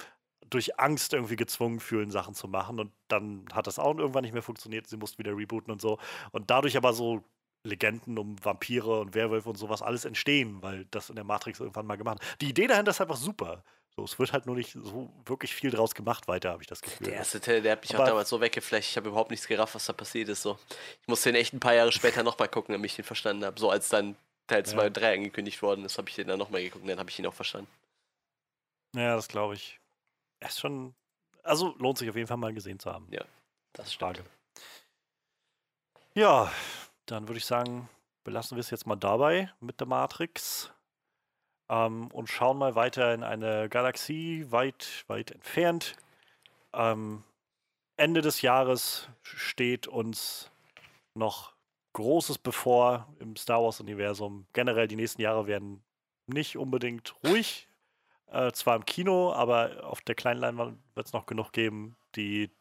durch 0.50 0.80
Angst 0.80 1.14
irgendwie 1.14 1.36
gezwungen 1.36 1.80
fühlen, 1.80 2.12
Sachen 2.12 2.34
zu 2.34 2.48
machen. 2.48 2.80
Und 2.80 2.92
dann 3.08 3.46
hat 3.54 3.68
das 3.68 3.80
auch 3.80 3.98
irgendwann 3.98 4.24
nicht 4.24 4.34
mehr 4.34 4.44
funktioniert. 4.44 4.88
Sie 4.88 4.98
mussten 4.98 5.20
wieder 5.20 5.36
rebooten 5.36 5.72
und 5.72 5.82
so. 5.82 6.00
Und 6.32 6.50
dadurch 6.50 6.78
aber 6.78 6.94
so 6.94 7.24
Legenden 7.64 8.18
um 8.18 8.44
Vampire 8.44 9.02
und 9.02 9.14
Werwölfe 9.14 9.50
und 9.50 9.58
sowas 9.58 9.82
alles 9.82 10.06
entstehen, 10.06 10.62
weil 10.62 10.86
das 10.92 11.10
in 11.10 11.16
der 11.16 11.26
Matrix 11.26 11.60
irgendwann 11.60 11.86
mal 11.86 11.98
gemacht 11.98 12.20
hat. 12.22 12.42
Die 12.42 12.50
Idee 12.50 12.68
dahinter 12.68 12.92
ist 12.92 13.02
einfach 13.02 13.18
super. 13.18 13.64
So, 13.98 14.04
es 14.04 14.20
wird 14.20 14.32
halt 14.32 14.46
nur 14.46 14.56
nicht 14.56 14.74
so 14.74 15.12
wirklich 15.26 15.56
viel 15.56 15.72
draus 15.72 15.96
gemacht 15.96 16.28
weiter, 16.28 16.52
habe 16.52 16.62
ich 16.62 16.68
das 16.68 16.82
Gefühl. 16.82 17.08
Der 17.08 17.16
erste 17.16 17.42
Teil, 17.42 17.64
der 17.64 17.72
hat 17.72 17.82
mich 17.82 17.96
auch 17.96 18.00
Aber- 18.02 18.10
damals 18.10 18.30
so 18.30 18.40
weggeflasht. 18.40 18.92
Ich 18.92 18.96
habe 18.98 19.10
überhaupt 19.10 19.32
nichts 19.32 19.48
gerafft, 19.48 19.74
was 19.74 19.86
da 19.88 19.94
passiert 19.94 20.30
ist. 20.30 20.44
So. 20.44 20.60
Ich 21.02 21.08
musste 21.08 21.32
den 21.32 21.42
echt 21.42 21.52
ein 21.54 21.60
paar 21.60 21.74
Jahre 21.74 21.92
später 21.92 22.22
nochmal 22.22 22.48
gucken, 22.48 22.74
damit 22.74 22.92
ich 22.92 22.96
den 22.96 23.06
verstanden 23.06 23.44
habe. 23.44 23.60
So 23.60 23.72
als 23.72 23.90
dann 23.90 24.16
Teil 24.46 24.64
2 24.64 24.82
Ja. 24.82 24.88
und 24.88 24.94
3 24.94 25.14
angekündigt 25.16 25.62
worden 25.64 25.84
ist, 25.84 25.98
habe 25.98 26.08
ich 26.10 26.16
den 26.16 26.28
dann 26.28 26.38
nochmal 26.38 26.62
geguckt 26.62 26.84
und 26.84 26.90
dann 26.90 27.00
habe 27.00 27.10
ich 27.10 27.18
ihn 27.18 27.26
auch 27.26 27.34
verstanden. 27.34 27.70
Ja, 28.96 29.16
das 29.16 29.28
glaube 29.28 29.56
ich. 29.56 29.80
Er 30.42 30.50
ist 30.50 30.60
schon. 30.60 30.94
Also 31.42 31.74
lohnt 31.80 31.98
sich 31.98 32.08
auf 32.10 32.16
jeden 32.16 32.28
Fall 32.28 32.38
mal 32.38 32.54
gesehen 32.54 32.78
zu 32.80 32.94
haben. 32.94 33.08
Ja, 33.10 33.26
Das 33.74 33.88
ist 33.88 33.96
Frage. 33.96 34.24
Ja, 36.14 36.52
dann 37.08 37.28
würde 37.28 37.38
ich 37.40 37.46
sagen, 37.46 37.90
belassen 38.24 38.58
wir 38.58 38.60
es 38.62 38.70
jetzt 38.70 38.86
mal 38.86 38.96
dabei 38.96 39.52
mit 39.60 39.80
der 39.80 39.88
Matrix 39.88 40.72
ähm, 41.70 42.08
und 42.08 42.30
schauen 42.30 42.58
mal 42.58 42.76
weiter 42.76 43.14
in 43.14 43.24
eine 43.24 43.70
Galaxie 43.70 44.46
weit, 44.50 45.06
weit 45.08 45.32
entfernt. 45.32 45.96
Ähm, 46.74 47.24
Ende 47.98 48.22
des 48.22 48.42
Jahres 48.42 49.10
steht 49.24 49.88
uns 49.88 50.52
noch 51.14 51.54
Großes 51.94 52.38
bevor 52.38 53.08
im 53.20 53.36
Star 53.36 53.64
Wars-Universum. 53.64 54.46
Generell 54.54 54.88
die 54.88 54.96
nächsten 54.96 55.22
Jahre 55.22 55.48
werden 55.48 55.84
nicht 56.28 56.58
unbedingt 56.58 57.16
ruhig. 57.24 57.68
Äh, 58.28 58.52
zwar 58.52 58.76
im 58.76 58.86
Kino, 58.86 59.34
aber 59.34 59.84
auf 59.84 60.02
der 60.02 60.14
kleinen 60.14 60.42
Leinwand 60.42 60.78
wird 60.94 61.08
es 61.08 61.14
noch 61.14 61.26
genug 61.26 61.54
geben. 61.54 61.96
Die 62.16 62.52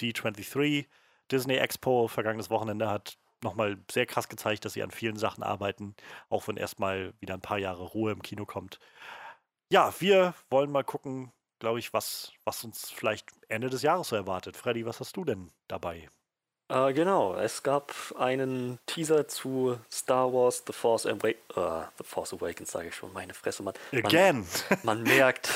D23 0.00 0.86
Disney 1.30 1.56
Expo 1.56 2.08
vergangenes 2.08 2.50
Wochenende 2.50 2.90
hat 2.90 3.18
nochmal 3.42 3.78
sehr 3.90 4.06
krass 4.06 4.28
gezeigt, 4.28 4.64
dass 4.64 4.74
sie 4.74 4.82
an 4.82 4.90
vielen 4.90 5.16
Sachen 5.16 5.42
arbeiten, 5.42 5.94
auch 6.28 6.48
wenn 6.48 6.56
erstmal 6.56 7.14
wieder 7.20 7.34
ein 7.34 7.40
paar 7.40 7.58
Jahre 7.58 7.82
Ruhe 7.84 8.12
im 8.12 8.22
Kino 8.22 8.46
kommt. 8.46 8.78
Ja, 9.70 9.92
wir 10.00 10.34
wollen 10.50 10.70
mal 10.70 10.84
gucken, 10.84 11.32
glaube 11.58 11.78
ich, 11.78 11.92
was, 11.92 12.32
was 12.44 12.64
uns 12.64 12.90
vielleicht 12.90 13.30
Ende 13.48 13.70
des 13.70 13.82
Jahres 13.82 14.08
so 14.08 14.16
erwartet. 14.16 14.56
Freddy, 14.56 14.84
was 14.84 15.00
hast 15.00 15.16
du 15.16 15.24
denn 15.24 15.50
dabei? 15.68 16.08
Äh, 16.68 16.92
genau, 16.92 17.34
es 17.34 17.62
gab 17.62 17.94
einen 18.18 18.78
Teaser 18.86 19.28
zu 19.28 19.78
Star 19.90 20.32
Wars 20.32 20.62
The 20.66 20.72
Force, 20.72 21.06
Awa 21.06 21.28
äh, 21.28 21.86
The 21.98 22.04
Force 22.04 22.32
Awakens, 22.32 22.72
sage 22.72 22.88
ich 22.88 22.94
schon, 22.94 23.12
meine 23.12 23.34
Fresse, 23.34 23.62
Mann. 23.62 23.74
Man, 23.92 24.06
Again! 24.06 24.46
man 24.82 25.02
merkt, 25.02 25.50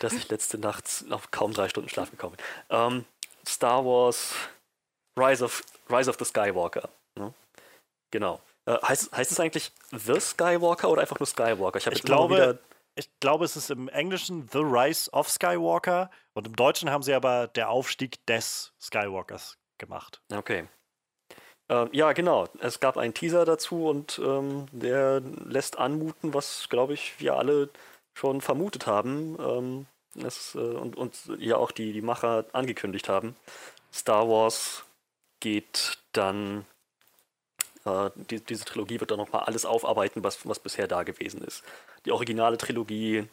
dass 0.00 0.14
ich 0.14 0.28
letzte 0.30 0.58
Nacht 0.58 1.04
noch 1.08 1.30
kaum 1.30 1.52
drei 1.52 1.68
Stunden 1.68 1.88
Schlaf 1.88 2.10
gekommen 2.10 2.36
bin. 2.36 2.44
Ähm, 2.70 3.04
Star 3.46 3.84
Wars 3.84 4.34
Rise 5.18 5.44
of, 5.44 5.62
Rise 5.88 6.10
of 6.10 6.16
the 6.18 6.24
Skywalker. 6.24 6.88
Ne? 7.16 7.32
Genau. 8.10 8.40
Äh, 8.66 8.78
heißt, 8.82 9.16
heißt 9.16 9.32
es 9.32 9.40
eigentlich 9.40 9.72
The 9.92 10.20
Skywalker 10.20 10.88
oder 10.88 11.02
einfach 11.02 11.18
nur 11.18 11.26
Skywalker? 11.26 11.78
Ich 11.78 11.86
mal 11.86 11.94
glaube, 11.94 12.58
ich 12.94 13.10
glaube, 13.20 13.44
es 13.44 13.56
ist 13.56 13.70
im 13.70 13.88
Englischen 13.88 14.48
The 14.50 14.58
Rise 14.58 15.10
of 15.12 15.28
Skywalker 15.28 16.10
und 16.34 16.46
im 16.46 16.56
Deutschen 16.56 16.90
haben 16.90 17.02
sie 17.02 17.14
aber 17.14 17.46
der 17.48 17.68
Aufstieg 17.68 18.24
des 18.26 18.72
Skywalkers 18.80 19.58
gemacht. 19.78 20.22
Okay. 20.32 20.68
Ähm, 21.68 21.88
ja, 21.92 22.12
genau. 22.12 22.48
Es 22.60 22.80
gab 22.80 22.96
einen 22.96 23.12
Teaser 23.12 23.44
dazu 23.44 23.88
und 23.88 24.18
ähm, 24.18 24.66
der 24.72 25.20
lässt 25.20 25.78
anmuten, 25.78 26.32
was, 26.32 26.68
glaube 26.68 26.94
ich, 26.94 27.18
wir 27.18 27.34
alle 27.34 27.68
schon 28.14 28.40
vermutet 28.40 28.86
haben 28.86 29.36
ähm, 29.40 29.86
es, 30.24 30.54
äh, 30.54 30.58
und, 30.58 30.96
und 30.96 31.14
ja 31.38 31.56
auch 31.56 31.72
die, 31.72 31.92
die 31.92 32.02
Macher 32.02 32.46
angekündigt 32.52 33.08
haben. 33.08 33.36
Star 33.92 34.28
Wars 34.28 34.84
geht 35.40 35.98
dann 36.12 36.64
äh, 37.86 38.10
die, 38.16 38.40
diese 38.40 38.64
Trilogie 38.64 39.00
wird 39.00 39.10
dann 39.10 39.18
nochmal 39.18 39.44
alles 39.44 39.64
aufarbeiten, 39.64 40.24
was, 40.24 40.46
was 40.46 40.58
bisher 40.58 40.88
da 40.88 41.04
gewesen 41.04 41.42
ist. 41.42 41.62
Die 42.04 42.12
originale 42.12 42.58
Trilogie, 42.58 43.28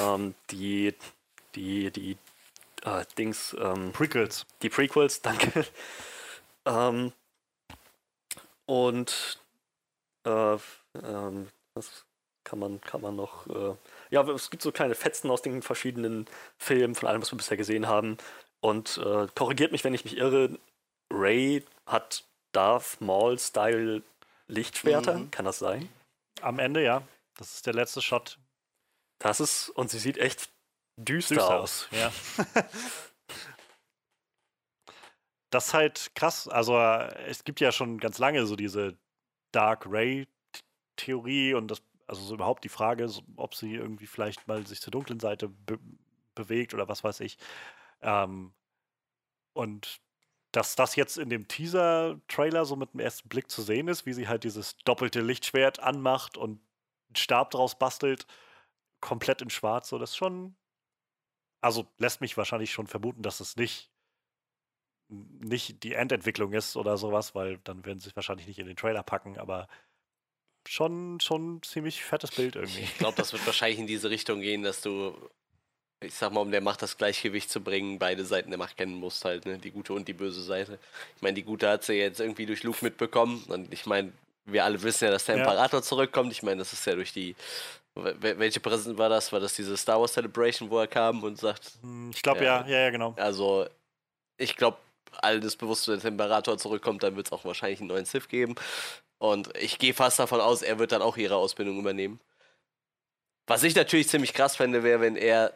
ähm, 0.00 0.34
die, 0.50 0.94
die, 1.54 1.90
die 1.90 2.16
äh, 2.84 3.04
Dings, 3.18 3.54
ähm, 3.60 3.92
Prequels. 3.92 4.46
die 4.62 4.70
Prequels, 4.70 5.20
danke. 5.22 5.66
ähm, 6.64 7.12
und 8.66 9.38
äh, 10.24 10.56
ähm, 11.02 11.48
was 11.74 12.04
kann 12.44 12.58
man, 12.58 12.80
kann 12.80 13.02
man 13.02 13.16
noch. 13.16 13.46
Äh, 13.48 13.76
ja, 14.10 14.22
es 14.30 14.50
gibt 14.50 14.62
so 14.62 14.72
kleine 14.72 14.94
Fetzen 14.94 15.30
aus 15.30 15.42
den 15.42 15.62
verschiedenen 15.62 16.26
Filmen, 16.58 16.94
von 16.94 17.08
allem, 17.08 17.20
was 17.20 17.32
wir 17.32 17.36
bisher 17.36 17.56
gesehen 17.56 17.86
haben. 17.86 18.16
Und 18.60 18.98
äh, 18.98 19.26
korrigiert 19.34 19.72
mich, 19.72 19.84
wenn 19.84 19.94
ich 19.94 20.04
mich 20.04 20.16
irre, 20.16 20.58
Ray 21.12 21.64
hat 21.86 22.24
Darth 22.52 23.00
Maul-Style 23.00 24.02
Lichtschwerter. 24.48 25.18
Mhm. 25.18 25.30
Kann 25.30 25.44
das 25.44 25.58
sein? 25.58 25.88
Am 26.42 26.58
Ende, 26.58 26.82
ja. 26.82 27.02
Das 27.36 27.54
ist 27.54 27.66
der 27.66 27.74
letzte 27.74 28.02
Shot. 28.02 28.38
Das 29.18 29.40
ist, 29.40 29.68
und 29.70 29.90
sie 29.90 29.98
sieht 29.98 30.18
echt 30.18 30.50
düster, 30.96 31.34
Süß 31.36 31.44
aus. 31.44 31.88
Ja. 31.92 32.12
das 35.50 35.68
ist 35.68 35.74
halt 35.74 36.10
krass. 36.14 36.48
Also, 36.48 36.76
äh, 36.78 37.26
es 37.26 37.44
gibt 37.44 37.60
ja 37.60 37.72
schon 37.72 37.98
ganz 37.98 38.18
lange 38.18 38.46
so 38.46 38.56
diese 38.56 38.96
Dark 39.52 39.86
Ray-Theorie 39.86 41.54
und 41.54 41.68
das, 41.68 41.82
also 42.06 42.22
so 42.22 42.34
überhaupt 42.34 42.64
die 42.64 42.68
Frage, 42.68 43.08
ob 43.36 43.54
sie 43.54 43.74
irgendwie 43.74 44.06
vielleicht 44.06 44.48
mal 44.48 44.66
sich 44.66 44.80
zur 44.80 44.90
dunklen 44.90 45.20
Seite 45.20 45.48
be 45.48 45.78
bewegt 46.36 46.72
oder 46.74 46.88
was 46.88 47.04
weiß 47.04 47.20
ich. 47.20 47.36
Ähm, 48.00 48.54
und 49.52 50.00
dass 50.52 50.74
das 50.74 50.96
jetzt 50.96 51.16
in 51.16 51.30
dem 51.30 51.46
Teaser-Trailer 51.46 52.64
so 52.64 52.76
mit 52.76 52.92
dem 52.92 53.00
ersten 53.00 53.28
Blick 53.28 53.50
zu 53.50 53.62
sehen 53.62 53.88
ist, 53.88 54.06
wie 54.06 54.12
sie 54.12 54.28
halt 54.28 54.44
dieses 54.44 54.76
doppelte 54.78 55.20
Lichtschwert 55.20 55.80
anmacht 55.80 56.36
und 56.36 56.60
einen 57.08 57.16
Stab 57.16 57.50
draus 57.50 57.78
bastelt, 57.78 58.26
komplett 59.00 59.42
in 59.42 59.50
schwarz, 59.50 59.88
so 59.88 59.98
das 59.98 60.10
ist 60.10 60.16
schon. 60.16 60.56
Also 61.60 61.86
lässt 61.98 62.20
mich 62.20 62.36
wahrscheinlich 62.36 62.72
schon 62.72 62.86
vermuten, 62.86 63.22
dass 63.22 63.40
es 63.40 63.56
nicht, 63.56 63.90
nicht 65.08 65.82
die 65.82 65.94
Endentwicklung 65.94 66.52
ist 66.52 66.76
oder 66.76 66.96
sowas, 66.96 67.34
weil 67.34 67.58
dann 67.58 67.84
werden 67.84 68.00
sie 68.00 68.08
es 68.08 68.16
wahrscheinlich 68.16 68.46
nicht 68.46 68.58
in 68.58 68.66
den 68.66 68.76
Trailer 68.76 69.02
packen, 69.02 69.38
aber 69.38 69.68
schon, 70.66 71.20
schon 71.20 71.56
ein 71.56 71.62
ziemlich 71.62 72.02
fettes 72.02 72.30
Bild 72.30 72.56
irgendwie. 72.56 72.80
Ich 72.80 72.98
glaube, 72.98 73.16
das 73.16 73.32
wird 73.32 73.44
wahrscheinlich 73.46 73.78
in 73.78 73.86
diese 73.86 74.10
Richtung 74.10 74.40
gehen, 74.40 74.62
dass 74.62 74.80
du, 74.80 75.16
ich 76.02 76.14
sag 76.14 76.32
mal, 76.32 76.40
um 76.40 76.50
der 76.50 76.60
Macht 76.62 76.82
das 76.82 76.96
Gleichgewicht 76.96 77.50
zu 77.50 77.60
bringen, 77.60 77.98
beide 77.98 78.24
Seiten 78.24 78.50
der 78.50 78.58
Macht 78.58 78.76
kennen 78.76 78.94
musst 78.94 79.24
halt, 79.24 79.44
ne? 79.46 79.58
Die 79.58 79.70
gute 79.70 79.92
und 79.92 80.08
die 80.08 80.12
böse 80.14 80.42
Seite. 80.42 80.78
Ich 81.16 81.22
meine, 81.22 81.34
die 81.34 81.42
gute 81.42 81.68
hat 81.68 81.84
sie 81.84 81.94
jetzt 81.94 82.20
irgendwie 82.20 82.46
durch 82.46 82.62
Luke 82.62 82.82
mitbekommen 82.84 83.44
und 83.48 83.72
ich 83.72 83.84
meine, 83.86 84.12
wir 84.46 84.64
alle 84.64 84.82
wissen 84.82 85.04
ja, 85.04 85.10
dass 85.10 85.26
der 85.26 85.36
Ja. 85.36 85.42
Imperator 85.44 85.82
zurückkommt. 85.82 86.32
Ich 86.32 86.42
meine, 86.42 86.58
das 86.58 86.72
ist 86.72 86.86
ja 86.86 86.94
durch 86.94 87.12
die. 87.12 87.36
wel- 87.94 88.38
Welche 88.38 88.60
Präsent 88.60 88.96
war 88.98 89.08
das? 89.10 89.30
War 89.32 89.40
das 89.40 89.54
diese 89.54 89.76
Star 89.76 90.00
Wars 90.00 90.14
Celebration, 90.14 90.70
wo 90.70 90.78
er 90.78 90.86
kam 90.86 91.22
und 91.22 91.38
sagt, 91.38 91.72
Hm, 91.82 92.10
Ich 92.14 92.22
glaube, 92.22 92.44
Ja. 92.44 92.66
ja, 92.66 92.78
ja, 92.78 92.90
genau. 92.90 93.14
also, 93.18 93.66
ich 94.38 94.56
glaube, 94.56 94.78
allen 95.20 95.42
ist 95.42 95.56
bewusst, 95.56 95.86
wenn 95.88 96.00
der 96.00 96.08
Imperator 96.12 96.56
zurückkommt, 96.56 97.02
dann 97.02 97.16
wird 97.16 97.26
es 97.26 97.32
auch 97.32 97.44
wahrscheinlich 97.44 97.80
einen 97.80 97.88
neuen 97.88 98.06
Sith 98.06 98.28
geben. 98.28 98.54
Und 99.18 99.54
ich 99.58 99.78
gehe 99.78 99.92
fast 99.92 100.18
davon 100.18 100.40
aus, 100.40 100.62
er 100.62 100.78
wird 100.78 100.92
dann 100.92 101.02
auch 101.02 101.18
ihre 101.18 101.36
Ausbildung 101.36 101.78
übernehmen. 101.78 102.20
Was 103.46 103.64
ich 103.64 103.74
natürlich 103.74 104.08
ziemlich 104.08 104.32
krass 104.32 104.56
fände, 104.56 104.82
wäre, 104.82 105.00
wenn 105.00 105.16
er 105.16 105.52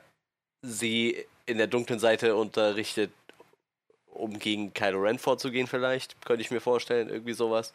sie 0.64 1.24
in 1.46 1.58
der 1.58 1.66
dunklen 1.66 1.98
Seite 1.98 2.34
unterrichtet, 2.36 3.12
um 4.06 4.38
gegen 4.38 4.72
Kylo 4.72 5.00
Ren 5.02 5.18
vorzugehen, 5.18 5.66
vielleicht. 5.66 6.20
Könnte 6.24 6.42
ich 6.42 6.50
mir 6.50 6.60
vorstellen, 6.60 7.08
irgendwie 7.08 7.32
sowas. 7.34 7.72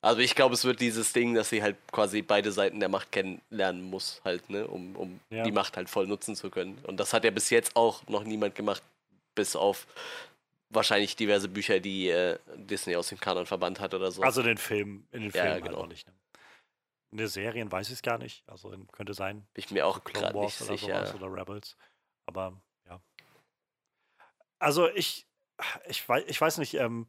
Also 0.00 0.20
ich 0.20 0.36
glaube, 0.36 0.54
es 0.54 0.64
wird 0.64 0.80
dieses 0.80 1.12
Ding, 1.12 1.34
dass 1.34 1.48
sie 1.50 1.62
halt 1.62 1.76
quasi 1.90 2.22
beide 2.22 2.52
Seiten 2.52 2.78
der 2.78 2.88
Macht 2.88 3.10
kennenlernen 3.10 3.82
muss, 3.82 4.20
halt, 4.24 4.48
ne, 4.48 4.66
um, 4.66 4.94
um 4.94 5.20
Ja. 5.30 5.42
die 5.42 5.50
Macht 5.50 5.76
halt 5.76 5.88
voll 5.90 6.06
nutzen 6.06 6.36
zu 6.36 6.50
können. 6.50 6.78
Und 6.84 6.98
das 7.00 7.12
hat 7.12 7.24
ja 7.24 7.32
bis 7.32 7.50
jetzt 7.50 7.74
auch 7.74 8.06
noch 8.06 8.22
niemand 8.22 8.54
gemacht, 8.54 8.82
bis 9.34 9.56
auf 9.56 9.86
wahrscheinlich 10.70 11.16
diverse 11.16 11.48
Bücher, 11.48 11.80
die 11.80 12.10
äh, 12.10 12.38
Disney 12.54 12.94
aus 12.94 13.08
dem 13.08 13.18
Kanon 13.18 13.46
verbannt 13.46 13.80
hat 13.80 13.92
oder 13.94 14.12
so. 14.12 14.22
Also 14.22 14.42
den 14.42 14.58
Filmen, 14.58 15.08
in 15.10 15.22
den 15.22 15.30
Ja, 15.32 15.42
Filmen 15.42 15.52
halt 15.54 15.64
genau. 15.64 15.78
auch 15.78 15.86
nicht. 15.88 16.06
Ne? 16.06 16.12
In 17.10 17.18
den 17.18 17.28
Serien 17.28 17.72
weiß 17.72 17.88
ich 17.88 17.94
es 17.94 18.02
gar 18.02 18.18
nicht. 18.18 18.44
Also 18.48 18.72
könnte 18.92 19.14
sein, 19.14 19.46
ich 19.54 19.70
mir 19.70 19.86
auch 19.86 20.04
Clone 20.04 20.26
gerade 20.26 20.38
nicht 20.38 20.60
Wars 20.60 20.68
oder 20.68 20.78
sicher. 20.78 21.06
sowas 21.06 21.14
oder 21.14 21.34
Rebels. 21.34 21.76
Aber 22.28 22.60
ja. 22.86 23.00
Also 24.58 24.88
ich, 24.90 25.26
ich 25.88 26.06
weiß, 26.06 26.24
ich 26.26 26.38
weiß 26.38 26.58
nicht, 26.58 26.74
ähm, 26.74 27.06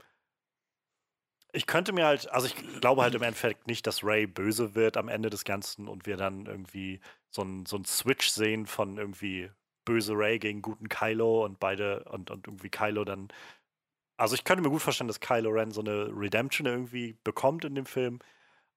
ich 1.52 1.68
könnte 1.68 1.92
mir 1.92 2.06
halt, 2.06 2.30
also 2.30 2.48
ich 2.48 2.56
glaube 2.80 3.02
halt 3.02 3.16
im 3.16 3.24
Endeffekt 3.24 3.68
nicht, 3.68 3.86
dass 3.86 4.04
Ray 4.04 4.28
böse 4.28 4.76
wird 4.76 4.96
am 4.96 5.10
Ende 5.10 5.30
des 5.30 5.44
Ganzen 5.44 5.90
und 5.90 6.06
wir 6.06 6.16
dann 6.16 6.46
irgendwie 6.46 7.02
so 7.32 7.42
einen 7.42 7.66
so 7.66 7.84
Switch 7.84 8.30
sehen 8.30 8.66
von 8.66 8.98
irgendwie 8.98 9.52
böse 9.84 10.14
Ray 10.14 10.40
gegen 10.40 10.62
guten 10.62 10.88
Kylo 10.88 11.44
und 11.44 11.60
beide 11.60 12.06
und, 12.06 12.32
und 12.32 12.48
irgendwie 12.48 12.70
Kylo 12.70 13.04
dann. 13.04 13.28
Also 14.18 14.36
ich 14.36 14.46
könnte 14.46 14.64
mir 14.64 14.70
gut 14.70 14.82
vorstellen, 14.82 15.10
dass 15.10 15.20
Kylo 15.20 15.50
Ren 15.50 15.72
so 15.72 15.82
eine 15.82 16.10
Redemption 16.14 16.66
irgendwie 16.68 17.18
bekommt 17.26 17.66
in 17.66 17.76
dem 17.76 17.86
Film, 17.86 18.20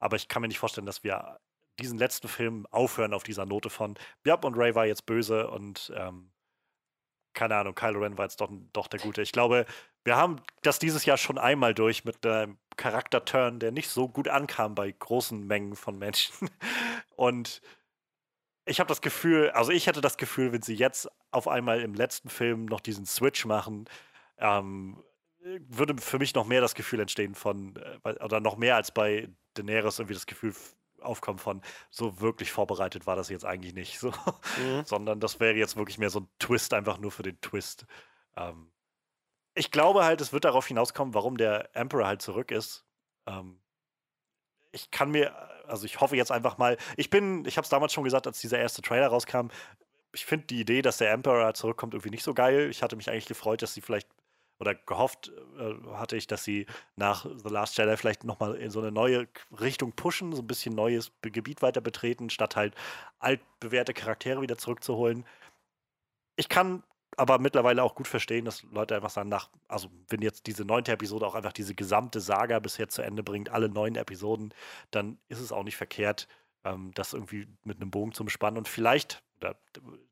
aber 0.01 0.17
ich 0.17 0.27
kann 0.29 0.43
mir 0.43 0.49
nicht 0.49 0.59
vorstellen, 0.59 0.87
dass 0.87 1.05
wir 1.05 1.39
diesen 1.83 1.99
letzten 1.99 2.29
Film 2.29 2.67
aufhören 2.71 3.13
auf 3.15 3.23
dieser 3.23 3.47
Note 3.47 3.71
von, 3.71 3.97
ja, 4.25 4.35
und 4.35 4.57
Ray 4.57 4.75
war 4.75 4.87
jetzt 4.87 5.07
böse 5.07 5.49
und 5.49 5.93
ähm, 5.97 6.33
keine 7.35 7.57
Ahnung, 7.57 7.75
Kylo 7.75 8.01
Ren 8.01 8.19
war 8.19 8.27
jetzt 8.27 8.41
doch, 8.41 8.51
doch 8.73 8.89
der 8.89 9.01
Gute. 9.01 9.23
Ich 9.23 9.33
glaube, 9.33 9.65
wir 10.05 10.17
haben 10.17 10.41
das 10.63 10.79
dieses 10.79 11.05
Jahr 11.05 11.17
schon 11.17 11.39
einmal 11.39 11.75
durch 11.75 12.05
mit 12.05 12.25
einem 12.27 12.59
Charakterturn, 12.77 13.59
der 13.59 13.73
nicht 13.73 13.89
so 13.89 14.09
gut 14.09 14.29
ankam 14.29 14.75
bei 14.75 14.91
großen 14.91 15.47
Mengen 15.47 15.77
von 15.77 15.99
Menschen. 15.99 16.49
Und 17.17 17.63
ich 18.65 18.81
habe 18.81 18.89
das 18.89 19.01
Gefühl, 19.01 19.51
also 19.51 19.73
ich 19.73 19.87
hätte 19.87 20.01
das 20.01 20.17
Gefühl, 20.17 20.53
wenn 20.53 20.63
sie 20.63 20.75
jetzt 20.75 21.09
auf 21.31 21.49
einmal 21.49 21.81
im 21.81 21.95
letzten 21.95 22.29
Film 22.29 22.67
noch 22.67 22.81
diesen 22.81 23.07
Switch 23.07 23.45
machen, 23.45 23.89
ähm, 24.39 25.03
würde 25.41 26.01
für 26.01 26.19
mich 26.19 26.35
noch 26.35 26.47
mehr 26.47 26.61
das 26.61 26.75
Gefühl 26.75 27.01
entstehen 27.01 27.35
von, 27.35 27.75
äh, 28.05 28.25
oder 28.25 28.41
noch 28.41 28.57
mehr 28.57 28.77
als 28.77 28.93
bei 28.93 29.29
Daenerys 29.55 29.99
irgendwie 29.99 30.15
das 30.15 30.27
Gefühl 30.27 30.55
aufkommen 31.03 31.39
von, 31.39 31.63
so 31.91 32.21
wirklich 32.21 32.53
vorbereitet 32.53 33.07
war 33.07 33.17
das 33.17 33.29
jetzt 33.29 33.45
eigentlich 33.45 33.75
nicht. 33.75 33.99
So 33.99 34.13
Mhm. 34.59 34.85
sondern 34.85 35.21
das 35.21 35.41
wäre 35.41 35.55
jetzt 35.55 35.77
wirklich 35.77 35.99
mehr 35.99 36.11
so 36.11 36.21
ein 36.21 36.29
Twist, 36.39 36.75
einfach 36.75 36.99
nur 36.99 37.11
für 37.11 37.23
den 37.23 37.41
Twist. 37.41 37.87
Ähm, 38.37 38.71
ich 39.55 39.71
glaube 39.71 40.05
halt, 40.05 40.21
es 40.21 40.33
wird 40.33 40.45
darauf 40.45 40.67
hinauskommen, 40.67 41.15
warum 41.15 41.37
der 41.37 41.75
Emperor 41.77 42.07
halt 42.07 42.23
zurück 42.23 42.51
ist. 42.51 42.85
Ähm, 43.27 43.61
ich 44.73 44.91
kann 44.91 45.11
mir, 45.11 45.35
also 45.69 45.85
ich 45.85 46.01
hoffe 46.01 46.17
jetzt 46.17 46.33
einfach 46.33 46.59
mal, 46.59 46.79
ich 46.97 47.11
bin, 47.11 47.45
ich 47.45 47.57
habe 47.57 47.65
es 47.65 47.69
damals 47.69 47.93
schon 47.93 48.05
gesagt, 48.05 48.27
als 48.27 48.41
dieser 48.41 48.59
erste 48.59 48.83
Trailer 48.83 49.09
rauskam, 49.09 49.49
ich 50.13 50.27
finde 50.27 50.47
die 50.47 50.61
Idee, 50.61 50.83
dass 50.83 50.99
der 50.99 51.11
Emperor 51.13 51.55
zurückkommt, 51.55 51.95
irgendwie 51.95 52.11
nicht 52.11 52.23
so 52.25 52.35
geil. 52.35 52.69
Ich 52.71 52.83
hatte 52.83 52.97
mich 52.97 53.11
eigentlich 53.11 53.27
gefreut, 53.27 53.63
dass 53.63 53.75
sie 53.75 53.81
vielleicht, 53.81 54.09
oder 54.63 54.77
gehofft 54.77 55.33
äh, 55.59 55.75
hatte 55.95 56.17
ich, 56.17 56.29
dass 56.29 56.45
sie 56.45 56.67
nach 56.97 57.27
The 57.27 57.49
Last 57.49 57.77
Jedi 57.77 57.97
vielleicht 57.97 58.23
nochmal 58.23 58.55
in 58.55 58.71
so 58.71 58.81
eine 58.81 58.93
neue 58.93 59.27
Richtung 59.61 59.93
pushen, 59.93 60.33
so 60.33 60.41
ein 60.41 60.47
bisschen 60.47 60.75
neues 60.75 61.11
Gebiet 61.21 61.63
weiter 61.63 61.81
betreten, 61.81 62.31
statt 62.31 62.55
halt 62.55 62.75
altbewährte 63.19 63.93
Charaktere 63.93 64.41
wieder 64.41 64.57
zurückzuholen. 64.57 65.27
Ich 66.37 66.49
kann 66.49 66.85
aber 67.17 67.39
mittlerweile 67.39 67.83
auch 67.83 67.97
gut 67.97 68.07
verstehen, 68.07 68.45
dass 68.45 68.63
Leute 68.71 68.95
einfach 68.95 69.11
sagen, 69.11 69.29
nach, 69.29 69.51
also 69.69 69.89
wenn 70.09 70.23
jetzt 70.23 70.47
diese 70.47 70.65
neunte 70.65 70.93
Episode 70.93 71.27
auch 71.27 71.35
einfach 71.35 71.53
diese 71.53 71.75
gesamte 71.75 72.21
Saga 72.21 72.61
bisher 72.61 72.89
zu 72.89 73.03
Ende 73.03 73.23
bringt, 73.25 73.51
alle 73.51 73.69
neun 73.69 73.97
Episoden, 73.97 74.55
dann 74.93 75.19
ist 75.29 75.41
es 75.41 75.53
auch 75.53 75.65
nicht 75.65 75.77
verkehrt, 75.77 76.29
ähm, 76.65 76.93
das 76.95 77.13
irgendwie 77.13 77.47
mit 77.65 77.81
einem 77.81 77.91
Bogen 77.91 78.13
zum 78.13 78.29
Spannen 78.29 78.59
und 78.59 78.69
vielleicht, 78.69 79.23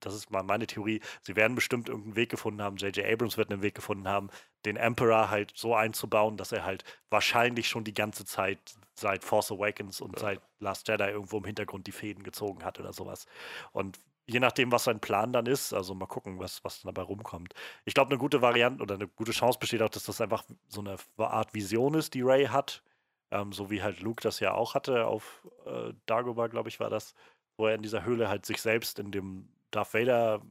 das 0.00 0.14
ist 0.14 0.30
mal 0.30 0.42
meine 0.42 0.66
Theorie, 0.66 1.00
sie 1.22 1.36
werden 1.36 1.54
bestimmt 1.54 1.88
irgendeinen 1.88 2.16
Weg 2.16 2.30
gefunden 2.30 2.62
haben, 2.62 2.76
J.J. 2.76 3.06
Abrams 3.06 3.36
wird 3.36 3.50
einen 3.50 3.62
Weg 3.62 3.74
gefunden 3.74 4.08
haben, 4.08 4.28
den 4.64 4.76
Emperor 4.76 5.30
halt 5.30 5.52
so 5.54 5.74
einzubauen, 5.74 6.36
dass 6.36 6.52
er 6.52 6.64
halt 6.64 6.84
wahrscheinlich 7.10 7.68
schon 7.68 7.84
die 7.84 7.94
ganze 7.94 8.24
Zeit 8.24 8.58
seit 8.94 9.24
Force 9.24 9.52
Awakens 9.52 10.00
und 10.00 10.18
seit 10.18 10.40
Last 10.58 10.88
Jedi 10.88 11.04
irgendwo 11.04 11.38
im 11.38 11.44
Hintergrund 11.44 11.86
die 11.86 11.92
Fäden 11.92 12.22
gezogen 12.22 12.64
hat 12.64 12.78
oder 12.78 12.92
sowas. 12.92 13.26
Und 13.72 13.98
je 14.26 14.40
nachdem, 14.40 14.70
was 14.70 14.84
sein 14.84 15.00
Plan 15.00 15.32
dann 15.32 15.46
ist, 15.46 15.72
also 15.72 15.94
mal 15.94 16.06
gucken, 16.06 16.38
was, 16.38 16.62
was 16.64 16.82
dabei 16.82 17.02
rumkommt. 17.02 17.54
Ich 17.84 17.94
glaube, 17.94 18.10
eine 18.10 18.18
gute 18.18 18.42
Variante 18.42 18.82
oder 18.82 18.94
eine 18.94 19.08
gute 19.08 19.32
Chance 19.32 19.58
besteht 19.58 19.82
auch, 19.82 19.88
dass 19.88 20.04
das 20.04 20.20
einfach 20.20 20.44
so 20.68 20.80
eine 20.80 20.96
Art 21.18 21.54
Vision 21.54 21.94
ist, 21.94 22.14
die 22.14 22.22
Ray 22.22 22.46
hat. 22.46 22.82
Ähm, 23.30 23.52
so 23.52 23.70
wie 23.70 23.82
halt 23.82 24.00
Luke 24.00 24.22
das 24.22 24.40
ja 24.40 24.54
auch 24.54 24.74
hatte 24.74 25.06
auf 25.06 25.46
äh, 25.66 25.92
Dagobah, 26.06 26.48
glaube 26.48 26.68
ich, 26.68 26.80
war 26.80 26.90
das, 26.90 27.14
wo 27.56 27.66
er 27.66 27.74
in 27.74 27.82
dieser 27.82 28.04
Höhle 28.04 28.28
halt 28.28 28.46
sich 28.46 28.60
selbst 28.62 28.98
in 28.98 29.10
dem 29.12 29.48
Darth 29.70 29.94
Vader 29.94 30.42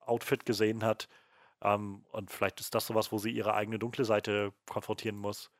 Outfit 0.00 0.44
gesehen 0.46 0.84
hat. 0.84 1.08
Ähm, 1.62 2.04
und 2.12 2.30
vielleicht 2.30 2.60
ist 2.60 2.74
das 2.74 2.86
sowas, 2.86 3.12
wo 3.12 3.18
sie 3.18 3.30
ihre 3.30 3.54
eigene 3.54 3.78
dunkle 3.78 4.04
Seite 4.04 4.52
konfrontieren 4.66 5.16
muss. 5.18 5.50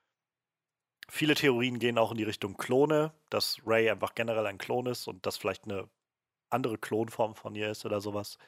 Viele 1.11 1.35
Theorien 1.35 1.79
gehen 1.79 1.99
auch 1.99 2.11
in 2.13 2.19
die 2.19 2.25
Richtung 2.25 2.57
Klone, 2.57 3.13
dass 3.31 3.61
Ray 3.67 3.91
einfach 3.91 4.15
generell 4.15 4.47
ein 4.47 4.59
Klon 4.59 4.87
ist 4.87 5.07
und 5.09 5.25
das 5.27 5.39
vielleicht 5.39 5.65
eine 5.65 5.89
andere 6.51 6.79
Klonform 6.79 7.35
von 7.35 7.55
ihr 7.55 7.71
ist 7.71 7.87
oder 7.87 8.01
sowas. 8.01 8.39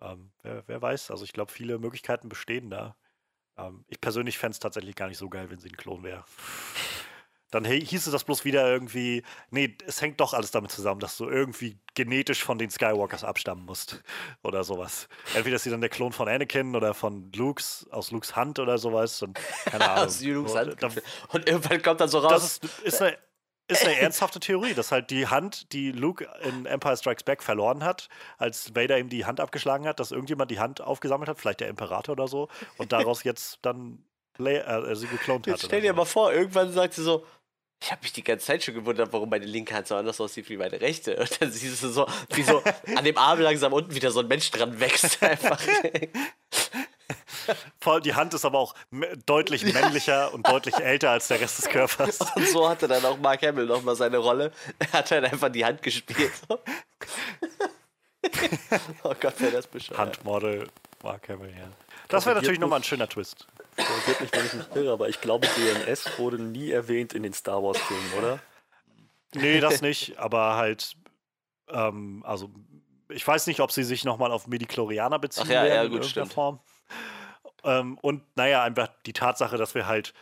Ähm, 0.00 0.32
wer, 0.42 0.64
wer 0.68 0.82
weiß, 0.82 1.10
also 1.10 1.24
ich 1.24 1.32
glaube, 1.32 1.52
viele 1.52 1.78
Möglichkeiten 1.78 2.28
bestehen 2.28 2.70
da. 2.70 2.96
Ähm, 3.56 3.84
ich 3.88 4.00
persönlich 4.00 4.38
fände 4.38 4.52
es 4.52 4.58
tatsächlich 4.58 4.94
gar 4.94 5.08
nicht 5.08 5.18
so 5.18 5.28
geil, 5.28 5.50
wenn 5.50 5.58
sie 5.58 5.68
ein 5.68 5.76
Klon 5.76 6.02
wäre. 6.02 6.24
dann 7.54 7.64
hieß 7.64 8.06
es 8.06 8.12
das 8.12 8.24
bloß 8.24 8.44
wieder 8.44 8.68
irgendwie, 8.68 9.22
nee, 9.50 9.76
es 9.86 10.02
hängt 10.02 10.18
doch 10.18 10.34
alles 10.34 10.50
damit 10.50 10.72
zusammen, 10.72 10.98
dass 10.98 11.16
du 11.16 11.28
irgendwie 11.28 11.78
genetisch 11.94 12.42
von 12.42 12.58
den 12.58 12.68
Skywalkers 12.68 13.22
abstammen 13.22 13.64
musst 13.64 14.02
oder 14.42 14.64
sowas. 14.64 15.08
Entweder 15.34 15.56
ist 15.56 15.62
sie 15.62 15.70
dann 15.70 15.80
der 15.80 15.90
Klon 15.90 16.12
von 16.12 16.28
Anakin 16.28 16.74
oder 16.74 16.94
von 16.94 17.30
Luke's, 17.32 17.86
aus 17.92 18.10
Luke's 18.10 18.34
Hand 18.34 18.58
oder 18.58 18.76
sowas 18.78 19.22
und 19.22 19.38
keine 19.66 19.84
Ahnung. 19.90 20.06
Aus 20.06 20.20
Luke's 20.20 20.50
So, 20.50 20.58
Hand. 20.58 20.82
Und 21.28 21.48
irgendwann 21.48 21.80
kommt 21.80 22.00
dann 22.00 22.08
so 22.08 22.18
raus. 22.18 22.58
Das 22.60 22.70
ist, 22.70 22.80
ist, 22.80 23.02
eine, 23.02 23.16
ist 23.68 23.84
eine 23.84 23.98
ernsthafte 23.98 24.40
Theorie, 24.40 24.74
dass 24.74 24.92
halt 24.92 25.10
die 25.10 25.26
Hand, 25.26 25.72
die 25.72 25.90
Luke 25.90 26.28
in 26.42 26.66
Empire 26.66 26.96
Strikes 26.96 27.22
Back 27.22 27.42
verloren 27.42 27.82
hat, 27.82 28.08
als 28.36 28.74
Vader 28.74 28.98
ihm 28.98 29.08
die 29.08 29.24
Hand 29.24 29.40
abgeschlagen 29.40 29.86
hat, 29.86 30.00
dass 30.00 30.10
irgendjemand 30.10 30.50
die 30.50 30.60
Hand 30.60 30.80
aufgesammelt 30.80 31.28
hat, 31.28 31.38
vielleicht 31.38 31.60
der 31.60 31.68
Imperator 31.68 32.12
oder 32.12 32.28
so, 32.28 32.48
und 32.76 32.92
daraus 32.92 33.24
jetzt 33.24 33.58
dann 33.62 34.04
Leia, 34.36 34.84
äh, 34.84 34.96
sie 34.96 35.06
geklont 35.06 35.46
hat. 35.46 35.60
Stell 35.60 35.80
dir 35.80 35.92
so. 35.92 35.96
mal 35.96 36.04
vor, 36.04 36.32
irgendwann 36.32 36.72
sagt 36.72 36.94
sie 36.94 37.02
so, 37.02 37.24
ich 37.80 37.90
habe 37.90 38.02
mich 38.02 38.12
die 38.12 38.24
ganze 38.24 38.46
Zeit 38.46 38.64
schon 38.64 38.74
gewundert, 38.74 39.12
warum 39.12 39.28
meine 39.28 39.44
linke 39.44 39.74
Hand 39.74 39.86
so 39.86 39.94
anders 39.94 40.20
aussieht 40.20 40.48
wie 40.48 40.56
meine 40.56 40.80
rechte. 40.80 41.16
Und 41.16 41.40
dann 41.40 41.52
siehst 41.52 41.82
du 41.82 41.88
so, 41.88 42.06
wie 42.30 42.42
so 42.42 42.62
an 42.96 43.04
dem 43.04 43.18
Arm 43.18 43.40
langsam 43.40 43.72
unten 43.72 43.94
wieder 43.94 44.10
so 44.10 44.20
ein 44.20 44.28
Mensch 44.28 44.50
dran 44.50 44.80
wächst. 44.80 45.22
Einfach. 45.22 45.60
Vor 47.80 47.94
allem 47.94 48.02
die 48.02 48.14
Hand 48.14 48.34
ist 48.34 48.44
aber 48.44 48.58
auch 48.58 48.74
deutlich 49.26 49.64
männlicher 49.72 50.32
und 50.32 50.48
deutlich 50.48 50.76
älter 50.76 51.10
als 51.10 51.28
der 51.28 51.40
Rest 51.40 51.58
des 51.58 51.68
Körpers. 51.68 52.18
Und 52.36 52.48
so 52.48 52.68
hatte 52.68 52.88
dann 52.88 53.04
auch 53.04 53.18
Mark 53.18 53.42
Hamill 53.42 53.66
nochmal 53.66 53.96
seine 53.96 54.18
Rolle. 54.18 54.52
Er 54.78 54.92
hat 54.92 55.10
halt 55.10 55.24
einfach 55.24 55.50
die 55.50 55.64
Hand 55.64 55.82
gespielt. 55.82 56.32
oh 59.02 59.14
Gott, 59.20 59.40
wäre 59.40 59.52
das 59.52 59.66
bescheuert. 59.66 59.98
Handmodel 59.98 60.68
Mark 61.02 61.28
Hamill, 61.28 61.50
ja. 61.50 61.68
Das 62.08 62.24
wäre 62.26 62.36
natürlich 62.36 62.60
nochmal 62.60 62.80
ein 62.80 62.84
schöner 62.84 63.08
Twist. 63.08 63.46
Korrigiert 63.76 64.20
mich, 64.20 64.32
wenn 64.32 64.46
ich 64.46 64.54
mich 64.54 64.66
irre, 64.74 64.92
aber 64.92 65.08
ich 65.08 65.20
glaube, 65.20 65.46
DNS 65.48 66.18
wurde 66.18 66.40
nie 66.40 66.70
erwähnt 66.70 67.12
in 67.12 67.22
den 67.22 67.32
Star 67.32 67.62
Wars-Filmen, 67.62 68.12
oder? 68.18 68.38
Nee, 69.34 69.60
das 69.60 69.82
nicht, 69.82 70.16
aber 70.18 70.54
halt, 70.54 70.96
ähm, 71.68 72.22
also 72.24 72.50
ich 73.08 73.26
weiß 73.26 73.46
nicht, 73.48 73.60
ob 73.60 73.72
sie 73.72 73.82
sich 73.82 74.04
nochmal 74.04 74.32
auf 74.32 74.46
Medichlorianer 74.46 75.18
beziehen 75.18 75.44
Ach 75.46 75.50
ja, 75.50 75.64
ja, 75.64 75.72
werden 75.74 75.86
in 75.86 75.92
gut, 75.92 76.02
irgendeiner 76.02 76.26
stimmt. 76.26 76.32
Form. 76.32 76.60
Ähm, 77.64 77.98
und 78.02 78.24
naja, 78.36 78.62
einfach 78.62 78.88
die 79.06 79.12
Tatsache, 79.12 79.56
dass 79.56 79.74
wir 79.74 79.86
halt 79.86 80.14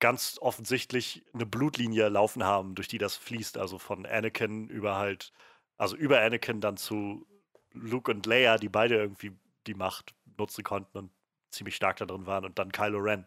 ganz 0.00 0.38
offensichtlich 0.40 1.24
eine 1.34 1.46
Blutlinie 1.46 2.08
laufen 2.08 2.44
haben, 2.44 2.74
durch 2.74 2.88
die 2.88 2.98
das 2.98 3.16
fließt, 3.16 3.58
also 3.58 3.78
von 3.78 4.06
Anakin 4.06 4.68
über 4.68 4.96
halt, 4.96 5.32
also 5.78 5.96
über 5.96 6.20
Anakin 6.20 6.60
dann 6.60 6.76
zu 6.76 7.26
Luke 7.72 8.10
und 8.10 8.26
Leia, 8.26 8.58
die 8.58 8.68
beide 8.68 8.96
irgendwie 8.96 9.32
die 9.66 9.74
Macht 9.74 10.14
nutzen 10.38 10.64
konnten 10.64 10.98
und 10.98 11.12
ziemlich 11.50 11.76
stark 11.76 11.96
da 11.98 12.06
drin 12.06 12.26
waren 12.26 12.44
und 12.44 12.58
dann 12.58 12.72
Kylo 12.72 12.98
Ren. 12.98 13.26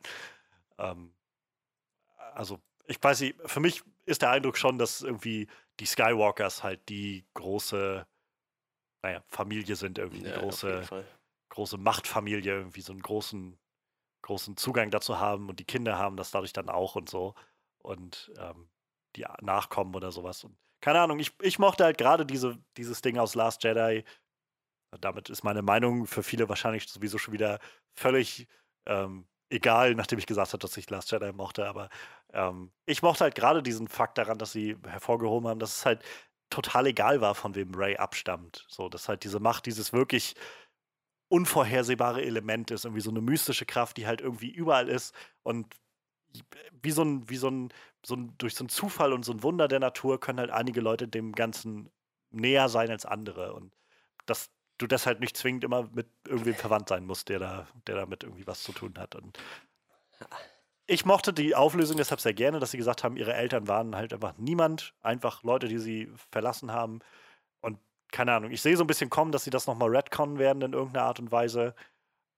Ähm, 0.79 1.13
also 2.33 2.59
ich 2.87 3.01
weiß 3.01 3.21
nicht, 3.21 3.35
für 3.45 3.59
mich 3.59 3.83
ist 4.05 4.21
der 4.21 4.31
Eindruck 4.31 4.57
schon, 4.57 4.77
dass 4.77 5.01
irgendwie 5.01 5.47
die 5.79 5.85
Skywalkers 5.85 6.63
halt 6.63 6.87
die 6.89 7.25
große, 7.33 8.05
naja, 9.03 9.23
Familie 9.27 9.75
sind, 9.75 9.97
irgendwie 9.99 10.23
die 10.23 10.29
Ja, 10.29 10.37
auf 10.39 10.41
große, 10.41 10.67
jeden 10.67 10.83
Fall. 10.83 11.05
Große 11.57 11.79
Machtfamilie, 11.79 12.53
irgendwie 12.53 12.81
so 12.81 12.93
einen 12.93 13.01
großen, 13.01 13.57
großen 14.21 14.57
Zugang 14.57 14.91
dazu 14.91 15.19
haben 15.19 15.49
und 15.49 15.59
die 15.59 15.65
Kinder 15.65 15.97
haben 15.97 16.15
das 16.15 16.29
dadurch 16.29 16.53
dann 16.53 16.69
auch 16.69 16.95
und 16.95 17.09
so. 17.09 17.33
Und 17.79 18.31
ähm, 18.37 18.69
die 19.15 19.25
Nachkommen 19.41 19.95
oder 19.95 20.11
sowas. 20.11 20.43
Und 20.43 20.55
keine 20.81 21.01
Ahnung, 21.01 21.17
ich, 21.17 21.33
ich 21.41 21.57
mochte 21.57 21.83
halt 21.83 21.97
gerade 21.97 22.27
diese, 22.27 22.59
dieses 22.77 23.01
Ding 23.01 23.17
aus 23.17 23.33
Last 23.33 23.63
Jedi. 23.63 24.03
Damit 25.01 25.29
ist 25.29 25.43
meine 25.43 25.63
Meinung 25.63 26.05
für 26.05 26.21
viele 26.21 26.47
wahrscheinlich 26.47 26.87
sowieso 26.87 27.17
schon 27.17 27.33
wieder 27.33 27.59
völlig 27.95 28.47
ähm, 28.85 29.27
egal, 29.49 29.95
nachdem 29.95 30.19
ich 30.19 30.27
gesagt 30.27 30.53
habe, 30.53 30.59
dass 30.59 30.77
ich 30.77 30.89
Last 30.91 31.11
Jedi 31.11 31.31
mochte. 31.33 31.67
Aber 31.67 31.89
ähm, 32.33 32.71
ich 32.85 33.01
mochte 33.01 33.23
halt 33.23 33.33
gerade 33.33 33.63
diesen 33.63 33.87
Fakt 33.87 34.19
daran, 34.19 34.37
dass 34.37 34.51
sie 34.51 34.77
hervorgehoben 34.85 35.49
haben, 35.49 35.59
dass 35.59 35.77
es 35.77 35.85
halt 35.87 36.03
total 36.51 36.85
egal 36.85 37.19
war, 37.19 37.33
von 37.33 37.55
wem 37.55 37.73
Ray 37.73 37.97
abstammt. 37.97 38.67
So, 38.69 38.89
dass 38.89 39.09
halt 39.09 39.23
diese 39.23 39.39
Macht, 39.39 39.65
dieses 39.65 39.91
wirklich 39.91 40.35
unvorhersehbare 41.29 42.23
Element 42.23 42.71
ist, 42.71 42.85
irgendwie 42.85 43.01
so 43.01 43.09
eine 43.09 43.21
mystische 43.21 43.65
Kraft, 43.65 43.97
die 43.97 44.07
halt 44.07 44.21
irgendwie 44.21 44.49
überall 44.49 44.87
ist 44.87 45.13
und 45.43 45.75
wie 46.81 46.91
so 46.91 47.03
ein, 47.03 47.29
wie 47.29 47.37
so 47.37 47.49
ein, 47.49 47.69
so 48.05 48.15
ein, 48.15 48.33
durch 48.37 48.55
so 48.55 48.63
einen 48.63 48.69
Zufall 48.69 49.13
und 49.13 49.23
so 49.23 49.33
ein 49.33 49.43
Wunder 49.43 49.67
der 49.67 49.79
Natur 49.79 50.19
können 50.19 50.39
halt 50.39 50.51
einige 50.51 50.81
Leute 50.81 51.07
dem 51.07 51.33
Ganzen 51.33 51.89
näher 52.29 52.69
sein 52.69 52.89
als 52.89 53.05
andere 53.05 53.53
und 53.53 53.73
dass 54.25 54.49
du 54.77 54.87
das 54.87 55.05
halt 55.05 55.19
nicht 55.19 55.35
zwingend 55.35 55.63
immer 55.63 55.89
mit 55.93 56.07
irgendwem 56.27 56.55
verwandt 56.55 56.89
sein 56.89 57.05
musst, 57.05 57.29
der 57.29 57.39
da, 57.39 57.67
der 57.87 57.95
damit 57.95 58.23
irgendwie 58.23 58.45
was 58.45 58.61
zu 58.63 58.71
tun 58.71 58.93
hat. 58.97 59.15
Und 59.15 59.37
ich 60.85 61.05
mochte 61.05 61.33
die 61.33 61.55
Auflösung 61.55 61.97
deshalb 61.97 62.21
sehr 62.21 62.33
gerne, 62.33 62.59
dass 62.59 62.71
sie 62.71 62.77
gesagt 62.77 63.03
haben, 63.03 63.17
ihre 63.17 63.33
Eltern 63.33 63.67
waren 63.67 63.95
halt 63.95 64.13
einfach 64.13 64.37
niemand, 64.37 64.93
einfach 65.01 65.43
Leute, 65.43 65.67
die 65.67 65.79
sie 65.79 66.11
verlassen 66.31 66.71
haben. 66.71 66.99
Keine 68.11 68.33
Ahnung, 68.33 68.51
ich 68.51 68.61
sehe 68.61 68.77
so 68.77 68.83
ein 68.83 68.87
bisschen 68.87 69.09
kommen, 69.09 69.31
dass 69.31 69.43
sie 69.43 69.49
das 69.49 69.67
nochmal 69.67 69.89
retconnen 69.95 70.39
werden 70.39 70.61
in 70.61 70.73
irgendeiner 70.73 71.05
Art 71.05 71.19
und 71.19 71.31
Weise. 71.31 71.75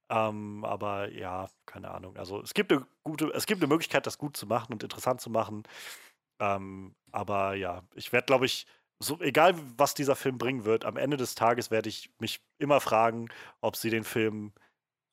Ähm, 0.09 0.65
aber 0.65 1.11
ja, 1.11 1.47
keine 1.65 1.91
Ahnung. 1.91 2.17
Also 2.17 2.41
es 2.41 2.53
gibt 2.53 2.71
eine 2.71 2.85
gute, 3.03 3.31
es 3.33 3.45
gibt 3.45 3.61
eine 3.61 3.67
Möglichkeit, 3.67 4.07
das 4.07 4.17
gut 4.17 4.35
zu 4.35 4.47
machen 4.47 4.73
und 4.73 4.83
interessant 4.83 5.21
zu 5.21 5.29
machen. 5.29 5.63
Ähm, 6.39 6.95
aber 7.11 7.55
ja, 7.55 7.83
ich 7.95 8.11
werde, 8.13 8.25
glaube 8.25 8.45
ich, 8.45 8.65
so, 8.99 9.19
egal 9.21 9.55
was 9.77 9.93
dieser 9.93 10.15
Film 10.15 10.37
bringen 10.37 10.65
wird, 10.65 10.85
am 10.85 10.97
Ende 10.97 11.17
des 11.17 11.35
Tages 11.35 11.71
werde 11.71 11.89
ich 11.89 12.11
mich 12.19 12.41
immer 12.59 12.81
fragen, 12.81 13.29
ob 13.61 13.75
sie 13.77 13.89
den 13.89 14.03
Film 14.03 14.53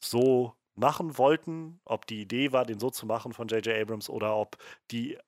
so 0.02 0.54
machen 0.76 1.18
wollten, 1.18 1.80
ob 1.84 2.06
die 2.06 2.20
Idee 2.22 2.52
war, 2.52 2.64
den 2.64 2.80
so 2.80 2.90
zu 2.90 3.06
machen 3.06 3.32
von 3.32 3.48
J.J. 3.48 3.80
Abrams 3.80 4.10
oder 4.10 4.36
ob 4.36 4.58
die, 4.90 5.18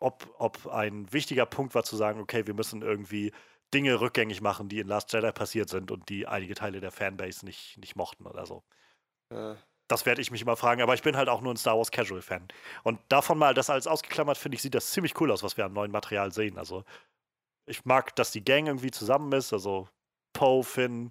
ob, 0.00 0.34
ob 0.38 0.66
ein 0.68 1.12
wichtiger 1.12 1.46
Punkt 1.46 1.74
war 1.74 1.84
zu 1.84 1.96
sagen, 1.96 2.20
okay, 2.20 2.46
wir 2.46 2.54
müssen 2.54 2.82
irgendwie 2.82 3.32
Dinge 3.74 4.00
rückgängig 4.00 4.40
machen, 4.40 4.68
die 4.68 4.80
in 4.80 4.88
Last 4.88 5.12
Jedi 5.12 5.32
passiert 5.32 5.68
sind 5.68 5.90
und 5.90 6.08
die 6.08 6.26
einige 6.26 6.54
Teile 6.54 6.80
der 6.80 6.90
Fanbase 6.90 7.44
nicht, 7.44 7.76
nicht 7.78 7.96
mochten 7.96 8.26
oder 8.26 8.46
so. 8.46 8.62
Ja. 9.32 9.56
Das 9.88 10.04
werde 10.04 10.20
ich 10.20 10.30
mich 10.30 10.42
immer 10.42 10.56
fragen, 10.56 10.82
aber 10.82 10.94
ich 10.94 11.02
bin 11.02 11.16
halt 11.16 11.28
auch 11.28 11.40
nur 11.40 11.52
ein 11.52 11.56
Star 11.56 11.76
Wars 11.76 11.90
Casual 11.90 12.20
Fan. 12.20 12.46
Und 12.82 13.00
davon 13.08 13.38
mal 13.38 13.54
das 13.54 13.70
alles 13.70 13.86
ausgeklammert, 13.86 14.36
finde 14.36 14.56
ich, 14.56 14.62
sieht 14.62 14.74
das 14.74 14.90
ziemlich 14.90 15.18
cool 15.20 15.30
aus, 15.30 15.42
was 15.42 15.56
wir 15.56 15.64
am 15.64 15.72
neuen 15.72 15.90
Material 15.90 16.30
sehen. 16.32 16.58
Also 16.58 16.84
ich 17.66 17.84
mag, 17.84 18.14
dass 18.16 18.30
die 18.30 18.44
Gang 18.44 18.66
irgendwie 18.66 18.90
zusammen 18.90 19.32
ist, 19.32 19.52
also 19.52 19.88
Poe, 20.34 20.62
Finn, 20.62 21.10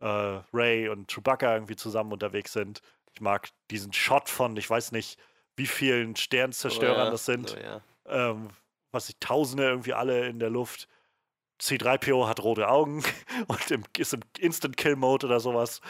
äh, 0.00 0.40
Ray 0.52 0.88
und 0.88 1.12
Chewbacca 1.12 1.54
irgendwie 1.54 1.76
zusammen 1.76 2.12
unterwegs 2.12 2.52
sind. 2.52 2.80
Ich 3.12 3.20
mag 3.20 3.50
diesen 3.70 3.92
Shot 3.92 4.28
von, 4.28 4.56
ich 4.56 4.68
weiß 4.68 4.92
nicht, 4.92 5.18
wie 5.56 5.66
vielen 5.66 6.16
Sternzerstörern 6.16 7.02
Oh 7.02 7.04
ja, 7.04 7.10
das 7.10 7.26
sind. 7.26 7.56
Oh 7.56 7.62
ja. 7.62 7.82
Ähm, 8.06 8.48
was 8.90 9.08
ich, 9.08 9.18
Tausende 9.18 9.64
irgendwie 9.64 9.92
alle 9.92 10.26
in 10.26 10.38
der 10.38 10.50
Luft. 10.50 10.88
C3PO 11.60 12.26
hat 12.26 12.42
rote 12.42 12.68
Augen 12.68 13.02
und 13.48 13.70
im, 13.70 13.84
ist 13.96 14.14
im 14.14 14.20
Instant-Kill-Mode 14.38 15.26
oder 15.26 15.40
sowas. 15.40 15.80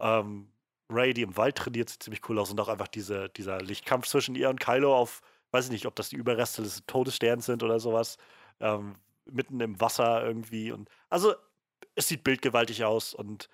Ähm, 0.00 0.50
Ray, 0.88 1.14
die 1.14 1.22
im 1.22 1.36
Wald 1.36 1.56
trainiert, 1.56 1.88
sieht 1.88 2.02
ziemlich 2.02 2.28
cool 2.28 2.38
aus 2.38 2.50
und 2.50 2.60
auch 2.60 2.68
einfach 2.68 2.88
diese, 2.88 3.28
dieser 3.30 3.60
Lichtkampf 3.60 4.06
zwischen 4.06 4.34
ihr 4.36 4.48
und 4.50 4.60
Kylo 4.60 4.96
auf, 4.96 5.20
weiß 5.50 5.66
ich 5.66 5.72
nicht, 5.72 5.86
ob 5.86 5.96
das 5.96 6.10
die 6.10 6.16
Überreste 6.16 6.62
des 6.62 6.84
Todessterns 6.86 7.46
sind 7.46 7.62
oder 7.62 7.80
sowas. 7.80 8.18
Ähm, 8.60 8.96
mitten 9.24 9.60
im 9.60 9.80
Wasser 9.80 10.24
irgendwie. 10.24 10.72
Und 10.72 10.88
also, 11.10 11.34
es 11.94 12.08
sieht 12.08 12.24
bildgewaltig 12.24 12.84
aus 12.84 13.14
und 13.14 13.48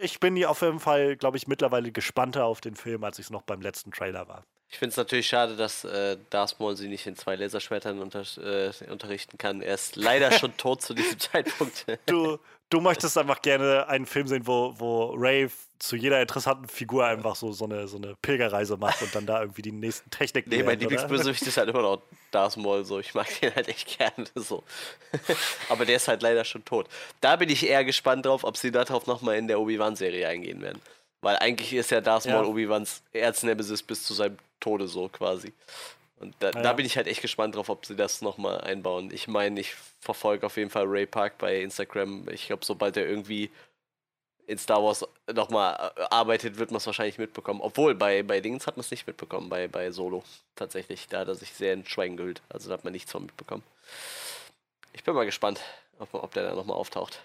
ich 0.00 0.20
bin 0.20 0.36
hier 0.36 0.50
auf 0.50 0.62
jeden 0.62 0.80
Fall, 0.80 1.16
glaube 1.16 1.36
ich, 1.36 1.46
mittlerweile 1.46 1.92
gespannter 1.92 2.44
auf 2.44 2.60
den 2.60 2.74
Film, 2.74 3.04
als 3.04 3.18
ich 3.18 3.26
es 3.26 3.30
noch 3.30 3.42
beim 3.42 3.60
letzten 3.60 3.92
Trailer 3.92 4.28
war. 4.28 4.44
Ich 4.74 4.78
finde 4.78 4.90
es 4.90 4.96
natürlich 4.96 5.28
schade, 5.28 5.54
dass 5.54 5.84
äh, 5.84 6.16
Darth 6.30 6.58
Maul 6.58 6.76
sie 6.76 6.88
nicht 6.88 7.06
in 7.06 7.14
zwei 7.14 7.36
Laserschwertern 7.36 8.00
unter, 8.00 8.24
äh, 8.38 8.72
unterrichten 8.90 9.38
kann. 9.38 9.62
Er 9.62 9.74
ist 9.74 9.94
leider 9.94 10.32
schon 10.32 10.52
tot 10.56 10.82
zu 10.82 10.94
diesem 10.94 11.16
Zeitpunkt. 11.20 11.86
Du, 12.06 12.40
du 12.70 12.80
möchtest 12.80 13.16
einfach 13.16 13.40
gerne 13.40 13.86
einen 13.86 14.04
Film 14.04 14.26
sehen, 14.26 14.48
wo, 14.48 14.74
wo 14.76 15.14
Ray 15.16 15.48
zu 15.78 15.94
jeder 15.94 16.20
interessanten 16.20 16.66
Figur 16.66 17.06
einfach 17.06 17.36
so, 17.36 17.52
so, 17.52 17.66
eine, 17.66 17.86
so 17.86 17.98
eine 17.98 18.16
Pilgerreise 18.20 18.76
macht 18.76 19.00
und 19.00 19.14
dann 19.14 19.26
da 19.26 19.42
irgendwie 19.42 19.62
die 19.62 19.70
nächsten 19.70 20.10
Techniken 20.10 20.50
Nee, 20.50 20.56
mein 20.56 20.66
lernt? 20.66 20.80
Lieblingsbösewicht 20.80 21.46
ist 21.46 21.56
halt 21.56 21.68
immer 21.68 21.82
noch 21.82 22.02
Darth 22.32 22.56
Maul, 22.56 22.84
so. 22.84 22.98
Ich 22.98 23.14
mag 23.14 23.28
den 23.40 23.54
halt 23.54 23.68
echt 23.68 23.96
gerne, 23.96 24.26
so. 24.34 24.64
Aber 25.68 25.84
der 25.84 25.94
ist 25.94 26.08
halt 26.08 26.20
leider 26.20 26.44
schon 26.44 26.64
tot. 26.64 26.88
Da 27.20 27.36
bin 27.36 27.48
ich 27.48 27.64
eher 27.64 27.84
gespannt 27.84 28.26
drauf, 28.26 28.42
ob 28.42 28.56
sie 28.56 28.72
darauf 28.72 29.06
nochmal 29.06 29.36
in 29.36 29.46
der 29.46 29.60
Obi-Wan-Serie 29.60 30.26
eingehen 30.26 30.60
werden. 30.62 30.82
Weil 31.24 31.36
eigentlich 31.38 31.72
ist 31.72 31.90
ja 31.90 32.00
Darth 32.00 32.26
Ja. 32.26 32.34
Maul 32.36 32.46
Obi-Wans 32.46 33.02
Erznemesis 33.12 33.82
bis 33.82 34.04
zu 34.04 34.14
seinem 34.14 34.38
Tode 34.60 34.86
so 34.88 35.08
quasi. 35.08 35.52
Und 36.20 36.34
da, 36.38 36.50
Ja. 36.50 36.62
da 36.62 36.72
bin 36.72 36.86
ich 36.86 36.96
halt 36.96 37.06
echt 37.06 37.22
gespannt 37.22 37.56
drauf, 37.56 37.68
ob 37.68 37.84
sie 37.86 37.96
das 37.96 38.22
nochmal 38.22 38.60
einbauen. 38.60 39.10
Ich 39.12 39.26
meine, 39.26 39.58
ich 39.60 39.74
verfolge 40.00 40.46
auf 40.46 40.56
jeden 40.56 40.70
Fall 40.70 40.84
Ray 40.86 41.06
Park 41.06 41.38
bei 41.38 41.60
Instagram. 41.60 42.28
Ich 42.28 42.46
glaube, 42.46 42.64
sobald 42.64 42.96
er 42.96 43.06
irgendwie 43.08 43.50
in 44.46 44.58
Star 44.58 44.82
Wars 44.82 45.04
nochmal 45.32 45.92
arbeitet, 46.10 46.58
wird 46.58 46.70
man 46.70 46.76
es 46.76 46.86
wahrscheinlich 46.86 47.16
mitbekommen. 47.18 47.60
Obwohl, 47.62 47.94
bei, 47.94 48.22
bei 48.22 48.40
Dings 48.40 48.66
hat 48.66 48.76
man 48.76 48.82
es 48.82 48.90
nicht 48.90 49.06
mitbekommen, 49.06 49.48
bei, 49.48 49.66
bei 49.68 49.90
Solo. 49.90 50.22
Tatsächlich. 50.54 51.08
Da 51.08 51.20
hat 51.20 51.28
er 51.28 51.34
sich 51.34 51.52
sehr 51.54 51.72
in 51.72 51.86
Schweigen 51.86 52.16
gehüllt. 52.18 52.42
Also 52.50 52.68
da 52.68 52.74
hat 52.74 52.84
man 52.84 52.92
nichts 52.92 53.10
von 53.10 53.24
mitbekommen. 53.24 53.62
Ich 54.92 55.02
bin 55.02 55.14
mal 55.14 55.24
gespannt, 55.24 55.60
ob, 55.98 56.12
ob 56.12 56.32
der 56.34 56.44
da 56.50 56.54
nochmal 56.54 56.76
auftaucht. 56.76 57.20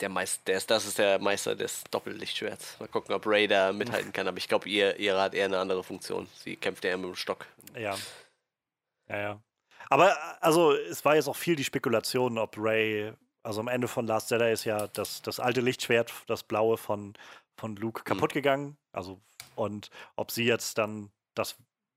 Der 0.00 0.08
Meister, 0.08 0.42
der 0.46 0.56
ist, 0.56 0.70
das 0.70 0.86
ist 0.86 0.98
der 0.98 1.18
Meister 1.18 1.54
des 1.54 1.84
Doppellichtschwerts. 1.90 2.80
Mal 2.80 2.88
gucken, 2.88 3.14
ob 3.14 3.26
Ray 3.26 3.46
da 3.46 3.72
mithalten 3.72 4.12
kann. 4.12 4.26
Aber 4.26 4.38
ich 4.38 4.48
glaube, 4.48 4.68
ihr, 4.68 4.98
ihre 4.98 5.20
hat 5.20 5.34
eher 5.34 5.44
eine 5.44 5.58
andere 5.58 5.84
Funktion. 5.84 6.28
Sie 6.34 6.56
kämpft 6.56 6.84
eher 6.84 6.96
mit 6.96 7.06
dem 7.06 7.14
Stock. 7.14 7.46
Ja. 7.74 7.96
Ja, 9.08 9.18
ja. 9.18 9.42
Aber 9.90 10.16
also 10.42 10.72
es 10.72 11.04
war 11.04 11.14
jetzt 11.16 11.28
auch 11.28 11.36
viel 11.36 11.56
die 11.56 11.64
Spekulation, 11.64 12.38
ob 12.38 12.56
Ray, 12.58 13.12
also 13.42 13.60
am 13.60 13.68
Ende 13.68 13.86
von 13.86 14.06
Last 14.06 14.30
Jedi 14.30 14.50
ist 14.50 14.64
ja 14.64 14.86
das, 14.88 15.22
das 15.22 15.38
alte 15.38 15.60
Lichtschwert, 15.60 16.12
das 16.26 16.42
blaue 16.42 16.76
von, 16.76 17.14
von 17.56 17.76
Luke 17.76 18.02
kaputt 18.04 18.32
gegangen. 18.32 18.76
Also, 18.92 19.20
und 19.54 19.90
ob 20.16 20.30
sie 20.30 20.44
jetzt 20.44 20.78
dann 20.78 21.10
das 21.34 21.56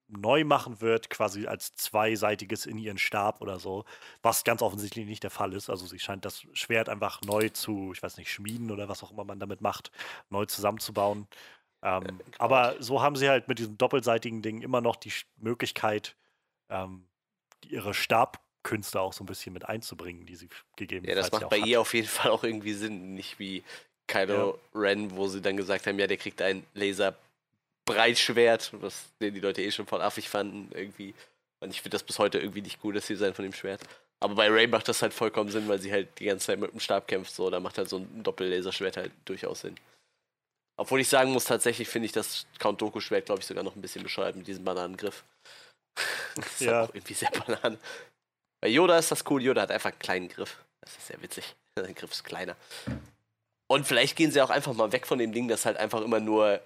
neu 0.10 0.44
machen 0.44 0.82
wird, 0.82 1.10
quasi 1.10 1.48
als 1.48 1.76
zweiseitiges 1.76 2.66
in 2.66 2.78
ihren 2.78 2.98
Stab 2.98 3.42
oder 3.42 3.60
so, 3.60 3.86
was 4.22 4.44
ganz 4.44 4.62
offensichtlich 4.62 5.06
nicht 5.06 5.24
der 5.24 5.32
Fall 5.32 5.54
ist. 5.54 5.70
Also 5.70 5.86
sie 5.86 6.00
scheint 6.00 6.26
das 6.26 6.46
Schwert 6.54 6.90
einfach 6.90 7.22
neu 7.22 7.50
zu, 7.50 7.92
ich 7.94 8.02
weiß 8.02 8.18
nicht, 8.18 8.32
schmieden 8.32 8.72
oder 8.72 8.88
was 8.88 9.04
auch 9.04 9.12
immer 9.12 9.26
man 9.26 9.40
damit 9.40 9.62
macht, 9.62 9.92
neu 10.30 10.46
zusammenzubauen. 10.46 11.28
Ähm, 11.84 12.04
genau. 12.04 12.20
aber 12.40 12.76
so 12.80 13.02
haben 13.02 13.16
sie 13.16 13.30
halt 13.30 13.48
mit 13.48 13.60
diesem 13.60 13.78
doppelseitigen 13.78 14.42
Ding 14.42 14.62
immer 14.62 14.82
noch 14.82 14.96
die 14.96 15.14
Möglichkeit, 15.38 16.16
ähm, 16.70 17.06
ihre 17.66 17.94
Stabkünste 17.94 19.00
auch 19.00 19.14
so 19.14 19.24
ein 19.24 19.28
bisschen 19.28 19.54
mit 19.54 19.66
einzubringen, 19.66 20.26
die 20.26 20.36
sie 20.36 20.50
gegeben 20.76 21.06
Ja, 21.06 21.16
das 21.16 21.32
macht 21.32 21.50
bei 21.50 21.58
ihr 21.58 21.80
auf 21.82 21.94
jeden 21.94 22.08
Fall 22.08 22.32
auch 22.32 22.44
irgendwie 22.44 22.74
Sinn. 22.74 23.14
Nicht 23.14 23.40
wie 23.40 23.64
Kylo 24.08 24.58
Ren, 24.74 25.16
wo 25.16 25.28
sie 25.28 25.42
dann 25.42 25.58
gesagt 25.58 25.86
haben, 25.86 26.00
ja, 26.00 26.08
der 26.08 26.18
kriegt 26.18 26.42
ein 26.42 26.66
Laser-Breitschwert, 27.88 28.72
was 28.82 29.06
den 29.22 29.34
die 29.34 29.40
Leute 29.40 29.62
eh 29.62 29.72
schon 29.72 29.88
voll 29.88 30.02
affig 30.02 30.30
fanden 30.30 30.70
irgendwie. 30.74 31.14
Und 31.60 31.72
ich 31.72 31.82
finde 31.82 31.96
das 31.96 32.04
bis 32.04 32.20
heute 32.20 32.40
irgendwie 32.40 32.62
nicht 32.62 32.80
gut, 32.82 32.96
das 32.96 33.08
Design 33.08 33.34
von 33.34 33.44
dem 33.44 33.54
Schwert. 33.54 33.82
Aber 34.20 34.36
bei 34.36 34.50
Ray 34.50 34.68
macht 34.68 34.88
das 34.88 35.02
halt 35.02 35.14
vollkommen 35.14 35.52
Sinn, 35.52 35.68
weil 35.68 35.80
sie 35.80 35.92
halt 35.92 36.08
die 36.20 36.26
ganze 36.26 36.48
Zeit 36.48 36.60
mit 36.60 36.72
dem 36.72 36.80
Stab 36.80 37.08
kämpft. 37.08 37.34
So, 37.34 37.50
da 37.50 37.60
macht 37.60 37.78
halt 37.78 37.90
so 37.90 37.98
ein 37.98 38.24
Doppel-Laserschwert 38.24 38.98
halt 38.98 39.12
durchaus 39.26 39.62
Sinn. 39.62 39.76
Obwohl 40.80 41.02
ich 41.02 41.10
sagen 41.10 41.32
muss, 41.32 41.46
tatsächlich 41.46 41.88
finde 41.88 42.08
ich 42.08 42.12
das 42.12 42.46
Count 42.60 42.82
Doku-Schwert, 42.82 43.26
glaube 43.26 43.42
ich, 43.42 43.48
sogar 43.48 43.64
noch 43.64 43.76
ein 43.76 43.82
bisschen 43.82 44.04
bescheuert 44.04 44.36
mit 44.36 44.48
diesem 44.48 44.64
Bananengriff. 44.64 45.24
das 46.36 46.46
ist 46.54 46.62
Ja. 46.62 46.84
auch 46.84 46.94
irgendwie 46.94 47.14
sehr 47.16 47.32
banan. 47.32 47.80
Bei 48.62 48.70
Yoda 48.70 48.98
ist 48.98 49.12
das 49.12 49.24
cool. 49.30 49.42
Yoda 49.42 49.62
hat 49.62 49.72
einfach 49.72 49.92
einen 49.92 50.00
kleinen 50.00 50.30
Griff. 50.30 50.64
Das 50.82 50.96
ist 50.98 51.08
sehr 51.08 51.22
witzig. 51.22 51.56
Sein 51.80 51.96
Griff 51.96 52.12
ist 52.12 52.24
kleiner. 52.24 52.56
Und 53.70 53.86
vielleicht 53.86 54.16
gehen 54.16 54.32
sie 54.32 54.42
auch 54.42 54.50
einfach 54.50 54.74
mal 54.74 54.92
weg 54.92 55.06
von 55.08 55.20
dem 55.20 55.32
Ding, 55.32 55.48
dass 55.48 55.66
halt 55.66 55.78
einfach 55.78 56.02
immer 56.02 56.20
nur 56.20 56.62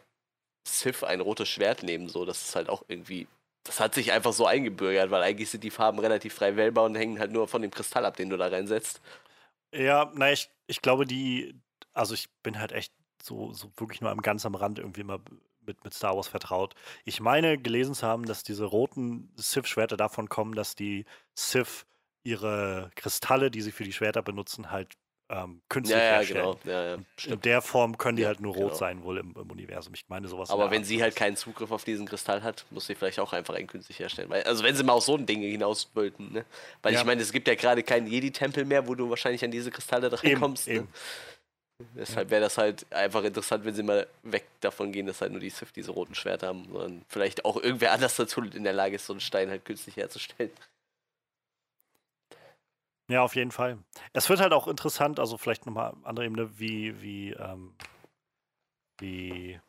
Sith 0.64 1.03
ein 1.03 1.22
rotes 1.22 1.49
Schwert 1.49 1.84
nehmen. 1.84 2.07
So, 2.09 2.26
das 2.26 2.41
ist 2.41 2.55
halt 2.55 2.70
auch 2.70 2.84
irgendwie. 2.88 3.28
Das 3.64 3.80
hat 3.80 3.93
sich 3.93 4.12
einfach 4.12 4.34
so 4.34 4.47
eingebürgert, 4.47 5.12
weil 5.12 5.22
eigentlich 5.22 5.49
sind 5.49 5.64
die 5.64 5.70
Farben 5.70 5.99
relativ 5.99 6.34
frei 6.34 6.55
wählbar 6.55 6.86
und 6.86 6.95
hängen 6.95 7.20
halt 7.20 7.32
nur 7.32 7.47
von 7.47 7.62
dem 7.62 7.72
Kristall 7.72 8.05
ab, 8.05 8.18
den 8.18 8.30
du 8.30 8.38
da 8.38 8.47
reinsetzt. 8.47 9.01
Ja, 9.74 10.12
na, 10.16 10.32
ich, 10.32 10.49
ich 10.68 10.82
glaube, 10.82 11.05
die, 11.05 11.55
also 11.93 12.14
ich 12.14 12.30
bin 12.43 12.59
halt 12.59 12.72
echt 12.72 12.93
so, 13.24 13.53
so 13.53 13.72
wirklich 13.78 14.01
nur 14.01 14.09
am 14.09 14.22
ganz 14.22 14.45
am 14.45 14.55
Rand 14.55 14.80
irgendwie 14.80 15.01
immer 15.01 15.20
mit, 15.66 15.84
mit 15.84 15.93
Star 15.93 16.16
Wars 16.16 16.28
vertraut. 16.28 16.76
Ich 17.05 17.20
meine, 17.22 17.57
gelesen 17.57 17.93
zu 17.93 18.05
haben, 18.07 18.26
dass 18.26 18.43
diese 18.43 18.66
roten 18.66 19.32
Sith-Schwerter 19.36 19.97
davon 19.97 20.30
kommen, 20.30 20.55
dass 20.55 20.76
die 20.76 21.05
Sith 21.36 21.86
ihre 22.24 22.91
Kristalle, 22.95 23.51
die 23.51 23.62
sie 23.62 23.72
für 23.72 23.84
die 23.84 23.93
Schwerter 23.93 24.22
benutzen, 24.22 24.72
halt 24.72 24.95
ähm, 25.32 25.61
künstlich 25.69 25.97
Ja, 25.97 26.03
ja, 26.03 26.11
herstellen. 26.17 26.43
genau. 26.43 26.59
Ja, 26.65 26.95
ja, 26.95 26.97
In 27.34 27.41
der 27.41 27.61
Form 27.61 27.97
können 27.97 28.17
die 28.17 28.23
Ja, 28.23 28.29
halt 28.29 28.41
nur 28.41 28.53
rot 28.53 28.65
genau. 28.65 28.77
sein, 28.77 29.03
wohl 29.03 29.17
im, 29.17 29.34
im 29.36 29.49
Universum. 29.49 29.93
Ich 29.93 30.03
meine 30.09 30.27
sowas. 30.27 30.49
Aber 30.49 30.69
wenn 30.71 30.84
sie 30.84 31.01
halt 31.01 31.15
keinen 31.15 31.38
Zugriff 31.38 31.71
auf 31.71 31.84
diesen 31.86 32.05
Kristall 32.05 32.43
hat, 32.43 32.65
muss 32.69 32.88
sie 32.88 32.95
vielleicht 32.95 33.19
auch 33.19 33.32
einfach 33.34 33.55
einen 33.55 33.67
künstlich 33.67 33.99
herstellen. 33.99 34.29
Weil, 34.29 34.43
also 34.43 34.63
wenn 34.63 34.75
sie 34.75 34.84
mal 34.84 34.93
auf 34.93 35.03
so 35.05 35.15
ein 35.15 35.25
Ding 35.25 35.41
hinaus 35.41 35.89
wollten, 35.93 36.34
ne? 36.34 36.45
Weil 36.82 36.93
ich 36.93 37.05
meine, 37.05 37.21
es 37.21 37.32
gibt 37.32 37.47
ja 37.47 37.55
gerade 37.55 37.82
keinen 37.84 38.07
Jedi-Tempel 38.07 38.65
mehr, 38.65 38.88
wo 38.88 38.95
du 38.95 39.09
wahrscheinlich 39.09 39.43
an 39.45 39.51
diese 39.51 39.71
Kristalle 39.71 40.07
Eben, 40.07 40.15
drankommst. 40.17 40.67
Ne? 40.67 40.73
eben. 40.73 40.88
Deshalb 41.95 42.29
wäre 42.29 42.41
das 42.41 42.57
halt 42.59 42.86
einfach 42.93 43.23
interessant, 43.23 43.65
wenn 43.65 43.73
sie 43.73 43.82
mal 43.82 44.05
weg 44.21 44.45
davon 44.59 44.91
gehen, 44.91 45.07
dass 45.07 45.21
halt 45.21 45.32
nur 45.32 45.41
die 45.41 45.49
Sith 45.49 45.73
diese 45.75 45.91
roten 45.91 46.13
Schwerter 46.13 46.47
haben, 46.47 46.65
sondern 46.71 47.01
vielleicht 47.07 47.43
auch 47.43 47.57
irgendwer 47.57 47.91
anders 47.91 48.15
dazu 48.17 48.41
in 48.43 48.63
der 48.63 48.73
Lage 48.73 48.95
ist, 48.97 49.07
so 49.07 49.13
einen 49.13 49.19
Stein 49.19 49.49
halt 49.49 49.65
künstlich 49.65 49.95
herzustellen. 49.95 50.51
Ja, 53.12 53.24
auf 53.24 53.36
jeden 53.36 53.51
Fall. 53.51 53.78
Es 54.14 54.30
wird 54.30 54.39
halt 54.39 54.53
auch 54.53 54.70
interessant, 54.70 55.20
also 55.20 55.38
vielleicht 55.38 55.66
nochmal 55.66 55.93
andere 56.03 56.26
Ebene, 56.26 56.57
wie, 56.57 57.01
wie, 57.01 57.32
ähm, 57.32 57.76
wie, 58.99 59.59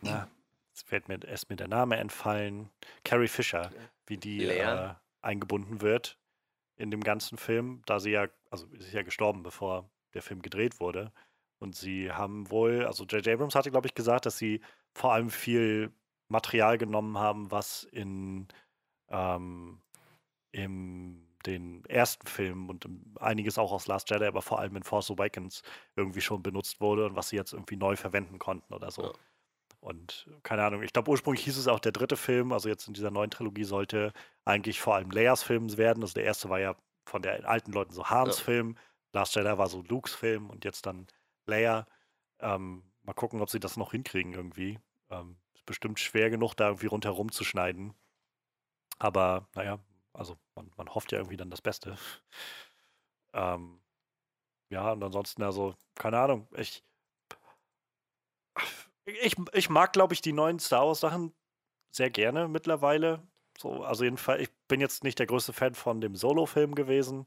na, 0.00 0.26
jetzt 0.70 0.88
fällt 0.88 1.06
mir 1.06 1.22
erst 1.22 1.50
mir 1.50 1.56
der 1.56 1.68
Name 1.68 1.98
entfallen, 1.98 2.70
Carrie 3.04 3.28
Fisher, 3.28 3.70
wie 4.06 4.16
die 4.16 4.46
äh, 4.46 4.94
eingebunden 5.20 5.82
wird 5.82 6.16
in 6.76 6.90
dem 6.90 7.04
ganzen 7.04 7.36
Film, 7.36 7.82
da 7.84 8.00
sie 8.00 8.12
ja, 8.12 8.28
also 8.48 8.66
sie 8.70 8.86
ist 8.86 8.94
ja 8.94 9.02
gestorben, 9.02 9.42
bevor 9.42 9.90
der 10.14 10.22
Film 10.22 10.40
gedreht 10.40 10.80
wurde. 10.80 11.12
Und 11.58 11.76
sie 11.76 12.10
haben 12.10 12.50
wohl, 12.50 12.86
also 12.86 13.04
J.J. 13.04 13.34
Abrams 13.34 13.54
hatte, 13.54 13.70
glaube 13.70 13.88
ich, 13.88 13.94
gesagt, 13.94 14.24
dass 14.24 14.38
sie 14.38 14.62
vor 14.94 15.12
allem 15.12 15.28
viel 15.28 15.92
Material 16.28 16.78
genommen 16.78 17.18
haben, 17.18 17.50
was 17.50 17.84
in 17.84 18.48
ähm, 19.10 19.82
im 20.52 21.29
den 21.46 21.84
ersten 21.86 22.26
Film 22.26 22.68
und 22.68 22.84
im- 22.84 23.14
einiges 23.18 23.58
auch 23.58 23.72
aus 23.72 23.86
Last 23.86 24.10
Jedi, 24.10 24.26
aber 24.26 24.42
vor 24.42 24.58
allem 24.58 24.76
in 24.76 24.82
Force 24.82 25.10
Awakens 25.10 25.62
irgendwie 25.96 26.20
schon 26.20 26.42
benutzt 26.42 26.80
wurde 26.80 27.06
und 27.06 27.16
was 27.16 27.30
sie 27.30 27.36
jetzt 27.36 27.52
irgendwie 27.52 27.76
neu 27.76 27.96
verwenden 27.96 28.38
konnten 28.38 28.72
oder 28.74 28.90
so. 28.90 29.04
Ja. 29.04 29.12
Und 29.80 30.28
keine 30.42 30.62
Ahnung, 30.64 30.82
ich 30.82 30.92
glaube 30.92 31.10
ursprünglich 31.10 31.44
hieß 31.44 31.56
es 31.56 31.66
auch, 31.66 31.80
der 31.80 31.92
dritte 31.92 32.16
Film, 32.18 32.52
also 32.52 32.68
jetzt 32.68 32.86
in 32.86 32.92
dieser 32.94 33.10
neuen 33.10 33.30
Trilogie, 33.30 33.64
sollte 33.64 34.12
eigentlich 34.44 34.80
vor 34.80 34.94
allem 34.94 35.10
Leias 35.10 35.42
Film 35.42 35.74
werden. 35.78 36.02
Also 36.02 36.14
der 36.14 36.24
erste 36.24 36.50
war 36.50 36.60
ja 36.60 36.76
von 37.06 37.22
den 37.22 37.46
alten 37.46 37.72
Leuten 37.72 37.94
so 37.94 38.04
Hans 38.04 38.38
Ja. 38.38 38.44
Film, 38.44 38.76
Last 39.12 39.34
Jedi 39.34 39.56
war 39.56 39.68
so 39.68 39.82
Lukes 39.82 40.14
Film 40.14 40.50
und 40.50 40.64
jetzt 40.66 40.84
dann 40.84 41.06
Leia. 41.46 41.86
Ähm, 42.40 42.84
mal 43.02 43.14
gucken, 43.14 43.40
ob 43.40 43.48
sie 43.48 43.60
das 43.60 43.78
noch 43.78 43.92
hinkriegen 43.92 44.34
irgendwie. 44.34 44.78
Ähm, 45.08 45.38
ist 45.54 45.64
bestimmt 45.64 45.98
schwer 45.98 46.28
genug, 46.28 46.54
da 46.54 46.68
irgendwie 46.68 46.86
rundherum 46.86 47.32
zu 47.32 47.42
schneiden. 47.44 47.94
Aber 48.98 49.48
naja, 49.54 49.78
also 50.12 50.36
man, 50.54 50.70
man 50.76 50.88
hofft 50.94 51.12
ja 51.12 51.18
irgendwie 51.18 51.36
dann 51.36 51.50
das 51.50 51.62
Beste. 51.62 51.96
Ähm, 53.32 53.80
ja, 54.70 54.92
und 54.92 55.02
ansonsten, 55.02 55.42
also, 55.42 55.74
keine 55.94 56.18
Ahnung, 56.20 56.48
ich. 56.56 56.84
Ich, 59.04 59.36
ich 59.52 59.70
mag, 59.70 59.92
glaube 59.92 60.14
ich, 60.14 60.20
die 60.20 60.32
neuen 60.32 60.58
Star 60.60 60.86
Wars-Sachen 60.86 61.34
sehr 61.90 62.10
gerne 62.10 62.48
mittlerweile. 62.48 63.26
So, 63.58 63.84
also 63.84 64.04
jedenfalls, 64.04 64.42
ich 64.42 64.50
bin 64.68 64.80
jetzt 64.80 65.04
nicht 65.04 65.18
der 65.18 65.26
größte 65.26 65.52
Fan 65.52 65.74
von 65.74 66.00
dem 66.00 66.14
Solo-Film 66.16 66.74
gewesen. 66.74 67.26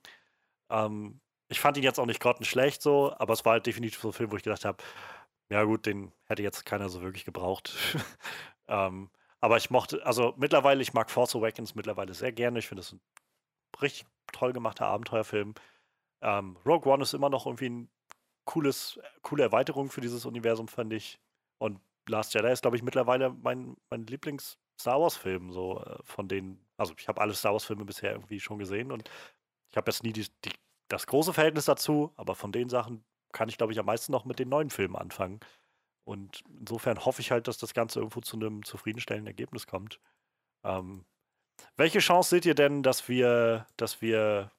Ähm, 0.69 1.21
ich 1.49 1.59
fand 1.59 1.77
ihn 1.77 1.83
jetzt 1.83 1.99
auch 1.99 2.05
nicht 2.07 2.21
grottenschlecht 2.21 2.81
so, 2.81 3.13
aber 3.17 3.33
es 3.33 3.45
war 3.45 3.53
halt 3.53 3.67
definitiv 3.67 4.01
so 4.01 4.09
ein 4.09 4.13
Film, 4.13 4.31
wo 4.31 4.37
ich 4.37 4.43
gedacht 4.43 4.65
habe, 4.65 4.83
ja 5.49 5.63
gut, 5.63 5.85
den 5.85 6.13
hätte 6.25 6.43
jetzt 6.43 6.65
keiner 6.65 6.89
so 6.89 7.01
wirklich 7.01 7.25
gebraucht. 7.25 7.75
ähm, 8.67 9.09
aber 9.43 9.57
ich 9.57 9.69
mochte, 9.69 10.05
also 10.05 10.33
mittlerweile, 10.37 10.81
ich 10.81 10.93
mag 10.93 11.11
Force 11.11 11.35
Awakens 11.35 11.75
mittlerweile 11.75 12.13
sehr 12.13 12.31
gerne. 12.31 12.59
Ich 12.59 12.67
finde 12.69 12.79
es 12.79 12.93
ein 12.93 13.01
richtig 13.81 14.05
toll 14.31 14.53
gemachter 14.53 14.85
Abenteuerfilm. 14.87 15.53
Ähm, 16.21 16.55
Rogue 16.65 16.89
One 16.89 17.03
ist 17.03 17.13
immer 17.13 17.29
noch 17.29 17.45
irgendwie 17.45 17.69
ein 17.69 17.89
cooles, 18.45 19.01
coole 19.21 19.43
Erweiterung 19.43 19.89
für 19.89 19.99
dieses 19.99 20.25
Universum, 20.25 20.69
fand 20.69 20.93
ich. 20.93 21.19
Und 21.57 21.81
Last 22.07 22.33
Jedi 22.33 22.49
ist, 22.53 22.61
glaube 22.61 22.77
ich, 22.77 22.83
mittlerweile 22.83 23.31
mein, 23.31 23.75
mein 23.89 24.07
Lieblings-Star 24.07 25.01
Wars-Film, 25.01 25.51
so 25.51 25.81
äh, 25.81 25.97
von 26.05 26.29
denen, 26.29 26.65
also 26.77 26.93
ich 26.97 27.09
habe 27.09 27.19
alle 27.19 27.33
Star 27.33 27.51
Wars-Filme 27.51 27.83
bisher 27.83 28.13
irgendwie 28.13 28.39
schon 28.39 28.59
gesehen 28.59 28.93
und 28.93 29.09
ich 29.71 29.75
habe 29.75 29.91
jetzt 29.91 30.03
nie 30.03 30.13
die, 30.13 30.25
die, 30.45 30.53
das 30.87 31.05
große 31.05 31.33
Verhältnis 31.33 31.65
dazu, 31.65 32.13
aber 32.15 32.35
von 32.35 32.53
den 32.53 32.69
Sachen 32.69 33.03
kann 33.33 33.49
ich, 33.49 33.57
glaube 33.57 33.73
ich, 33.73 33.79
am 33.79 33.87
meisten 33.87 34.13
noch 34.13 34.23
mit 34.23 34.39
den 34.39 34.47
neuen 34.47 34.69
Filmen 34.69 34.95
anfangen. 34.95 35.41
Und 36.05 36.43
insofern 36.59 37.05
hoffe 37.05 37.21
ich 37.21 37.31
halt, 37.31 37.47
dass 37.47 37.57
das 37.57 37.73
Ganze 37.73 37.99
irgendwo 37.99 38.21
zu 38.21 38.35
einem 38.35 38.63
zufriedenstellenden 38.63 39.27
Ergebnis 39.27 39.67
kommt. 39.67 39.99
Ähm, 40.63 41.05
welche 41.77 41.99
Chance 41.99 42.29
seht 42.29 42.45
ihr 42.45 42.55
denn, 42.55 42.83
dass 42.83 43.07
wir, 43.07 43.67
dass 43.77 44.01
wir 44.01 44.51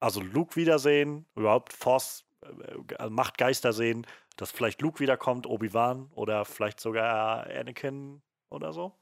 also 0.00 0.20
Luke 0.20 0.56
wiedersehen, 0.56 1.26
überhaupt 1.34 1.72
Force, 1.72 2.24
äh, 2.98 3.08
Machtgeister 3.08 3.72
sehen, 3.72 4.06
dass 4.36 4.50
vielleicht 4.50 4.82
Luke 4.82 5.00
wiederkommt, 5.00 5.46
Obi-Wan 5.46 6.10
oder 6.14 6.44
vielleicht 6.44 6.80
sogar 6.80 7.46
Anakin 7.46 8.20
oder 8.50 8.72
so? 8.72 8.92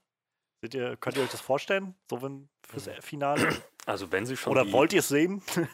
Seht 0.60 0.74
ihr, 0.74 0.96
könnt 0.96 1.16
ihr 1.16 1.22
euch 1.22 1.30
das 1.30 1.40
vorstellen? 1.40 1.94
So 2.08 2.22
wenn 2.22 2.48
fürs 2.68 2.88
Finale? 3.00 3.62
Also 3.84 4.12
wenn 4.12 4.26
sie 4.26 4.36
schon 4.36 4.52
Oder 4.52 4.70
wollt 4.70 4.92
ihr 4.92 5.00
es 5.00 5.08
sehen? 5.08 5.42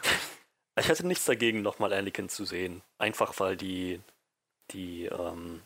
Ich 0.78 0.88
hätte 0.88 1.04
nichts 1.04 1.24
dagegen, 1.24 1.62
nochmal 1.62 1.92
Anakin 1.92 2.28
zu 2.28 2.44
sehen. 2.44 2.82
Einfach 2.98 3.38
weil 3.40 3.56
die, 3.56 4.00
die, 4.70 5.06
ähm, 5.06 5.60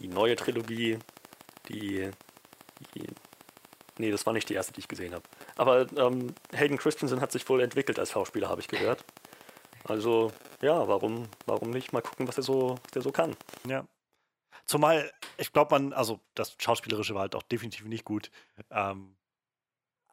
die 0.00 0.08
neue 0.08 0.36
Trilogie, 0.36 0.98
die, 1.68 2.10
die. 2.94 3.06
Nee, 3.98 4.10
das 4.10 4.24
war 4.24 4.32
nicht 4.32 4.48
die 4.48 4.54
erste, 4.54 4.72
die 4.72 4.80
ich 4.80 4.88
gesehen 4.88 5.14
habe. 5.14 5.24
Aber 5.56 5.86
ähm, 5.96 6.34
Hayden 6.54 6.78
Christensen 6.78 7.20
hat 7.20 7.32
sich 7.32 7.46
wohl 7.48 7.60
entwickelt 7.60 7.98
als 7.98 8.12
Schauspieler, 8.12 8.48
habe 8.48 8.60
ich 8.60 8.68
gehört. 8.68 9.04
Also, 9.84 10.32
ja, 10.62 10.88
warum, 10.88 11.28
warum 11.46 11.70
nicht 11.70 11.92
mal 11.92 12.00
gucken, 12.00 12.26
was 12.26 12.38
er 12.38 12.42
so, 12.42 12.78
was 12.82 12.90
der 12.92 13.02
so 13.02 13.12
kann? 13.12 13.36
Ja. 13.66 13.86
Zumal, 14.64 15.10
ich 15.36 15.52
glaube, 15.52 15.74
man, 15.74 15.92
also 15.92 16.20
das 16.34 16.56
Schauspielerische 16.58 17.14
war 17.14 17.22
halt 17.22 17.34
auch 17.34 17.42
definitiv 17.42 17.84
nicht 17.86 18.04
gut. 18.04 18.30
Ähm, 18.70 19.16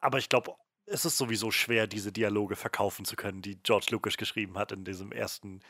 aber 0.01 0.17
ich 0.17 0.29
glaube, 0.29 0.55
es 0.85 1.05
ist 1.05 1.17
sowieso 1.17 1.51
schwer, 1.51 1.87
diese 1.87 2.11
Dialoge 2.11 2.55
verkaufen 2.55 3.05
zu 3.05 3.15
können, 3.15 3.41
die 3.41 3.61
George 3.61 3.87
Lucas 3.91 4.17
geschrieben 4.17 4.57
hat 4.57 4.71
in 4.71 4.83
diesem 4.83 5.11
ersten 5.11 5.61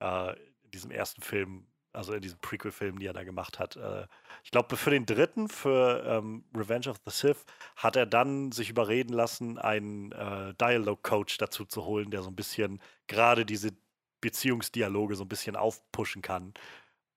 äh, 0.00 0.32
in 0.70 0.70
diesem 0.70 0.90
ersten 0.90 1.22
Film, 1.22 1.66
also 1.92 2.12
in 2.12 2.22
diesem 2.22 2.38
Prequel-Film, 2.38 2.98
die 2.98 3.06
er 3.06 3.12
da 3.12 3.24
gemacht 3.24 3.58
hat. 3.58 3.76
Äh, 3.76 4.06
ich 4.44 4.50
glaube, 4.50 4.76
für 4.76 4.90
den 4.90 5.06
dritten, 5.06 5.48
für 5.48 6.04
ähm, 6.06 6.44
Revenge 6.54 6.88
of 6.88 6.98
the 7.04 7.10
Sith, 7.10 7.44
hat 7.76 7.96
er 7.96 8.06
dann 8.06 8.52
sich 8.52 8.70
überreden 8.70 9.12
lassen, 9.12 9.58
einen 9.58 10.12
äh, 10.12 10.54
Dialogue-Coach 10.54 11.38
dazu 11.38 11.64
zu 11.64 11.84
holen, 11.84 12.10
der 12.10 12.22
so 12.22 12.30
ein 12.30 12.36
bisschen 12.36 12.80
gerade 13.06 13.44
diese 13.44 13.72
Beziehungsdialoge 14.20 15.16
so 15.16 15.24
ein 15.24 15.28
bisschen 15.28 15.56
aufpushen 15.56 16.22
kann. 16.22 16.54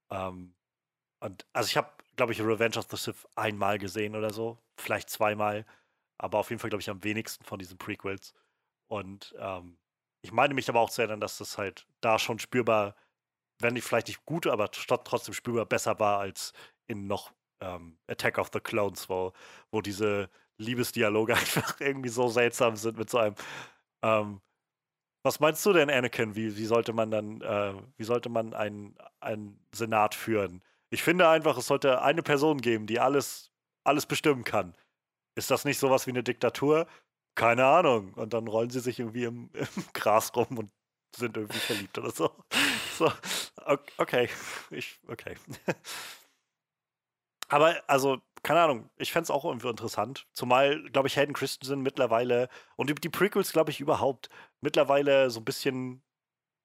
Ähm, 0.09 0.53
und 1.19 1.45
also 1.53 1.67
ich 1.67 1.77
habe, 1.77 1.91
glaube 2.15 2.33
ich, 2.33 2.41
Revenge 2.41 2.77
of 2.77 2.87
the 2.89 2.97
Sith 2.97 3.27
einmal 3.35 3.77
gesehen 3.77 4.15
oder 4.15 4.31
so, 4.31 4.57
vielleicht 4.77 5.09
zweimal, 5.09 5.65
aber 6.17 6.39
auf 6.39 6.49
jeden 6.49 6.59
Fall, 6.59 6.69
glaube 6.69 6.81
ich, 6.81 6.89
am 6.89 7.03
wenigsten 7.03 7.43
von 7.43 7.59
diesen 7.59 7.77
Prequels. 7.77 8.33
Und 8.87 9.33
ähm, 9.39 9.77
ich 10.21 10.31
meine 10.31 10.53
mich 10.53 10.69
aber 10.69 10.79
auch 10.79 10.89
zu 10.89 11.01
erinnern, 11.01 11.19
dass 11.19 11.37
das 11.37 11.57
halt 11.57 11.85
da 12.01 12.19
schon 12.19 12.39
spürbar, 12.39 12.95
wenn 13.63 13.73
nicht 13.73 13.85
vielleicht 13.85 14.07
nicht 14.07 14.25
gut, 14.25 14.47
aber 14.47 14.69
trotzdem 14.71 15.33
spürbar 15.33 15.65
besser 15.65 15.99
war 15.99 16.19
als 16.19 16.53
in 16.87 17.07
noch 17.07 17.33
ähm, 17.61 17.97
Attack 18.07 18.37
of 18.37 18.49
the 18.53 18.59
Clones, 18.59 19.09
wo, 19.09 19.33
wo 19.71 19.81
diese 19.81 20.29
Liebesdialoge 20.57 21.33
einfach 21.37 21.79
irgendwie 21.79 22.09
so 22.09 22.27
seltsam 22.27 22.75
sind 22.75 22.97
mit 22.97 23.09
so 23.09 23.17
einem. 23.17 23.35
Ähm, 24.03 24.41
was 25.25 25.39
meinst 25.39 25.65
du 25.65 25.71
denn, 25.71 25.89
Anakin? 25.89 26.35
Wie, 26.35 26.57
wie 26.57 26.65
sollte 26.65 26.91
man 26.91 27.09
dann, 27.09 27.41
äh, 27.41 27.73
wie 27.97 28.03
sollte 28.03 28.29
man 28.29 28.53
einen, 28.53 28.97
Senat 29.73 30.15
führen? 30.15 30.61
Ich 30.89 31.01
finde 31.01 31.29
einfach, 31.29 31.57
es 31.57 31.67
sollte 31.67 32.01
eine 32.01 32.21
Person 32.21 32.59
geben, 32.59 32.87
die 32.87 32.99
alles, 32.99 33.51
alles 33.85 34.05
bestimmen 34.05 34.43
kann. 34.43 34.75
Ist 35.35 35.49
das 35.49 35.65
nicht 35.65 35.79
sowas 35.79 36.05
wie 36.07 36.11
eine 36.11 36.23
Diktatur? 36.23 36.87
Keine 37.35 37.65
Ahnung. 37.65 38.13
Und 38.13 38.33
dann 38.33 38.47
rollen 38.47 38.69
sie 38.69 38.81
sich 38.81 38.99
irgendwie 38.99 39.23
im, 39.23 39.49
im 39.53 39.85
Gras 39.93 40.35
rum 40.35 40.57
und 40.57 40.71
sind 41.15 41.37
irgendwie 41.37 41.59
verliebt 41.59 41.97
oder 41.97 42.11
so. 42.11 42.31
So, 42.97 43.11
okay. 43.97 44.29
Ich, 44.71 44.99
okay. 45.07 45.35
Aber 47.49 47.83
also, 47.87 48.21
keine 48.43 48.61
Ahnung, 48.61 48.89
ich 48.97 49.11
fände 49.11 49.23
es 49.25 49.31
auch 49.31 49.45
irgendwie 49.45 49.69
interessant. 49.69 50.27
Zumal, 50.33 50.81
glaube 50.91 51.07
ich, 51.07 51.17
Hayden 51.17 51.33
Christensen 51.33 51.81
mittlerweile 51.81 52.49
und 52.75 52.89
die, 52.89 53.09
Prequels, 53.09 53.51
glaube 53.51 53.71
ich, 53.71 53.79
überhaupt 53.79 54.29
mittlerweile 54.61 55.29
so 55.29 55.39
ein 55.39 55.45
bisschen 55.45 56.01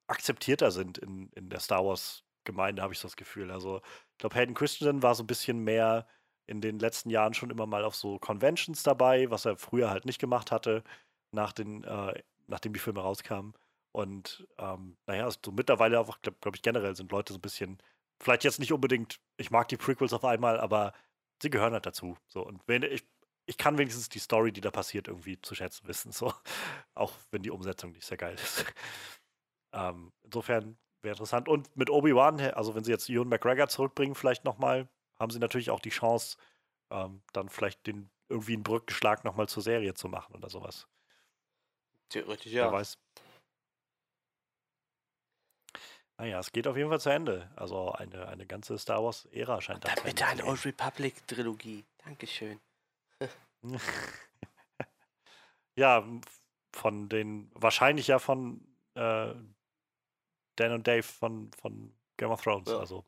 akzeptierter 0.09 0.71
sind 0.73 0.99
in, 0.99 1.31
in 1.33 1.51
der 1.51 1.61
Star 1.61 1.85
Wars-Gemeinde, 1.85 2.83
habe 2.83 2.95
ich 2.95 3.01
so 3.01 3.09
das 3.09 3.17
Gefühl. 3.17 3.51
Also, 3.51 3.83
ich 4.13 4.19
glaube, 4.19 4.37
Hayden 4.37 4.55
Christensen 4.55 5.03
war 5.03 5.15
so 5.15 5.25
ein 5.25 5.29
bisschen 5.29 5.61
mehr 5.65 6.07
in 6.47 6.61
den 6.61 6.79
letzten 6.79 7.11
Jahren 7.11 7.35
schon 7.35 7.51
immer 7.51 7.67
mal 7.67 7.85
auf 7.85 7.97
so 7.97 8.19
Conventions 8.19 8.83
dabei, 8.83 9.31
was 9.31 9.47
er 9.47 9.57
früher 9.59 9.91
halt 9.91 10.07
nicht 10.07 10.21
gemacht 10.21 10.53
hatte, 10.53 10.85
nach 11.33 11.53
den, 11.53 11.85
äh, 11.85 12.23
nachdem 12.49 12.73
die 12.75 12.81
Filme 12.81 13.01
rauskamen. 13.01 13.55
Und 13.99 14.47
ähm, 14.59 14.97
naja, 15.07 15.29
so 15.29 15.51
mittlerweile 15.51 15.99
einfach, 15.99 16.23
glaube 16.23 16.39
glaub 16.41 16.55
ich, 16.55 16.63
generell 16.63 16.95
sind 16.95 17.11
Leute 17.11 17.33
so 17.33 17.39
ein 17.41 17.43
bisschen, 17.43 17.83
vielleicht 18.21 18.45
jetzt 18.45 18.61
nicht 18.61 18.73
unbedingt, 18.73 19.19
ich 19.39 19.51
mag 19.51 19.67
die 19.67 19.77
Prequels 19.77 20.13
auf 20.13 20.25
einmal, 20.25 20.61
aber 20.61 20.93
sie 21.43 21.51
gehören 21.51 21.73
halt 21.73 21.85
dazu. 21.85 22.17
So, 22.29 22.47
und 22.47 22.63
wenn 22.69 22.85
ich, 22.85 23.05
ich 23.47 23.59
kann 23.59 23.77
wenigstens 23.77 24.09
die 24.09 24.21
Story, 24.21 24.53
die 24.53 24.61
da 24.61 24.71
passiert, 24.71 25.09
irgendwie 25.09 25.43
zu 25.43 25.57
schätzen 25.57 25.89
wissen. 25.89 26.13
So. 26.13 26.33
Auch 26.95 27.13
wenn 27.33 27.43
die 27.43 27.51
Umsetzung 27.51 27.91
nicht 27.91 28.07
sehr 28.07 28.17
geil 28.17 28.37
ist. 28.37 28.67
ähm, 29.73 30.13
insofern 30.23 30.79
wäre 31.03 31.15
interessant. 31.15 31.49
Und 31.49 31.77
mit 31.77 31.91
Obi-Wan, 31.91 32.39
also 32.53 32.77
wenn 32.77 32.85
sie 32.85 32.93
jetzt 32.93 33.11
Ewan 33.11 33.27
McGregor 33.27 33.67
zurückbringen, 33.67 34.15
vielleicht 34.15 34.45
nochmal, 34.45 34.89
haben 35.19 35.33
sie 35.33 35.41
natürlich 35.41 35.71
auch 35.71 35.81
die 35.81 35.91
Chance, 35.91 36.37
ähm, 36.91 37.21
dann 37.33 37.49
vielleicht 37.49 37.85
den 37.89 38.11
irgendwie 38.29 38.55
einen 38.55 38.63
Brückenschlag 38.63 39.25
nochmal 39.25 39.49
zur 39.49 39.65
Serie 39.65 39.95
zu 39.95 40.07
machen 40.07 40.37
oder 40.37 40.51
sowas. 40.51 40.87
Theoretisch 42.11 42.53
ja. 42.53 42.67
Wer 42.67 42.73
weiß. 42.75 42.97
Naja, 46.19 46.41
es 46.41 46.53
geht 46.53 46.67
auf 46.67 46.77
jeden 46.77 46.91
Fall 46.91 47.01
zu 47.01 47.11
Ende. 47.11 47.51
Also 47.57 47.93
eine, 47.93 48.29
eine 48.29 48.45
ganze 48.45 48.77
Star 48.79 49.03
Wars-Ära 49.03 49.61
scheint 49.61 49.85
da 49.85 49.95
Dann 49.95 50.05
bitte 50.05 50.27
eine 50.27 50.45
Old 50.45 50.65
Republic-Trilogie. 50.65 51.85
Dankeschön. 52.05 52.61
ja, 55.77 56.05
von 56.75 57.09
den, 57.09 57.51
wahrscheinlich 57.55 58.09
ja 58.09 58.19
von 58.19 58.61
äh, 58.95 59.33
Dan 60.57 60.73
und 60.73 60.87
Dave 60.87 61.03
von, 61.03 61.51
von 61.53 61.95
Game 62.17 62.31
of 62.31 62.43
Thrones. 62.43 62.69
Ja. 62.69 62.79
Also 62.79 63.05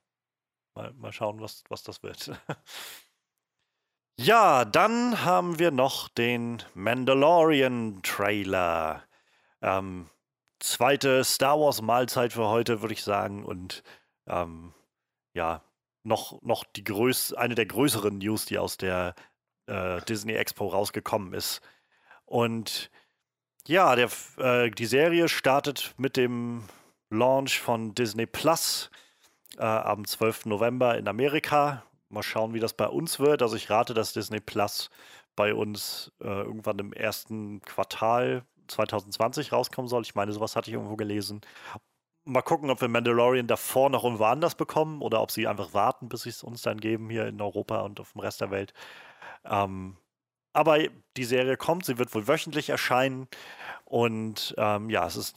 Mal, 0.75 0.93
mal 0.95 1.13
schauen, 1.13 1.41
was, 1.41 1.63
was 1.69 1.83
das 1.83 2.03
wird. 2.03 2.31
ja, 4.19 4.65
dann 4.65 5.23
haben 5.25 5.59
wir 5.59 5.73
noch 5.73 6.09
den 6.09 6.63
Mandalorian-Trailer. 6.75 9.05
Ähm, 9.63 10.09
zweite 10.61 11.25
Star 11.25 11.59
Wars-Mahlzeit 11.59 12.33
für 12.33 12.49
heute, 12.49 12.83
würde 12.83 12.95
ich 12.95 13.03
sagen. 13.03 13.45
Und 13.45 13.83
ähm, 14.27 14.73
ja, 15.35 15.63
noch, 16.03 16.41
noch 16.43 16.65
die 16.65 16.85
größ 16.85 17.35
eine 17.35 17.55
der 17.55 17.67
größeren 17.67 18.19
News, 18.19 18.47
die 18.47 18.59
aus 18.59 18.77
der 18.77 19.15
äh, 19.67 20.01
Disney 20.03 20.35
Expo 20.35 20.69
rausgekommen 20.69 21.35
ist. 21.35 21.61
Und 22.25 22.91
ja, 23.67 23.95
der, 23.97 24.11
äh, 24.39 24.71
die 24.71 24.87
Serie 24.87 25.29
startet 25.29 25.95
mit 25.97 26.17
dem 26.17 26.65
Launch 27.11 27.61
von 27.61 27.95
Disney 27.95 28.27
Plus 28.27 28.91
äh, 29.59 29.65
am 29.65 30.07
12. 30.07 30.47
November 30.47 30.97
in 30.97 31.09
Amerika. 31.09 31.85
Mal 32.09 32.23
schauen, 32.23 32.55
wie 32.55 32.61
das 32.61 32.75
bei 32.75 32.87
uns 32.87 33.21
wird. 33.21 33.43
Also 33.43 33.57
ich 33.57 33.71
rate, 33.71 33.95
dass 33.95 34.13
Disney 34.13 34.41
Plus 34.41 34.91
bei 35.37 35.55
uns 35.55 36.13
äh, 36.21 36.27
irgendwann 36.27 36.79
im 36.79 36.93
ersten 36.93 37.61
Quartal 37.63 38.45
2020 38.71 39.53
rauskommen 39.53 39.89
soll. 39.89 40.03
Ich 40.03 40.15
meine, 40.15 40.33
sowas 40.33 40.57
hatte 40.57 40.71
ich 40.71 40.75
irgendwo 40.75 40.97
gelesen. 40.97 41.41
Mal 42.25 42.43
gucken, 42.43 42.71
ob 42.71 42.81
wir 42.81 42.89
Mandalorian 42.89 43.47
davor 43.47 43.91
noch 43.91 44.05
irgendwo 44.05 44.25
anders 44.25 44.55
bekommen 44.55 45.03
oder 45.03 45.23
ob 45.23 45.31
sie 45.31 45.47
einfach 45.47 45.75
warten, 45.75 46.09
bis 46.09 46.23
sie 46.23 46.31
es 46.31 46.43
uns 46.43 46.63
dann 46.63 46.81
geben 46.81 47.11
hier 47.11 47.27
in 47.27 47.41
Europa 47.41 47.81
und 47.81 48.01
auf 48.01 48.13
dem 48.13 48.21
Rest 48.21 48.41
der 48.41 48.51
Welt. 48.51 48.73
Ähm, 49.45 49.97
aber 50.53 50.79
die 51.17 51.25
Serie 51.25 51.57
kommt, 51.57 51.87
sie 51.87 51.99
wird 51.99 52.15
wohl 52.15 52.29
wöchentlich 52.29 52.71
erscheinen. 52.71 53.29
Und 53.85 54.55
ähm, 54.59 54.91
ja, 54.91 55.07
es 55.07 55.17
ist 55.17 55.37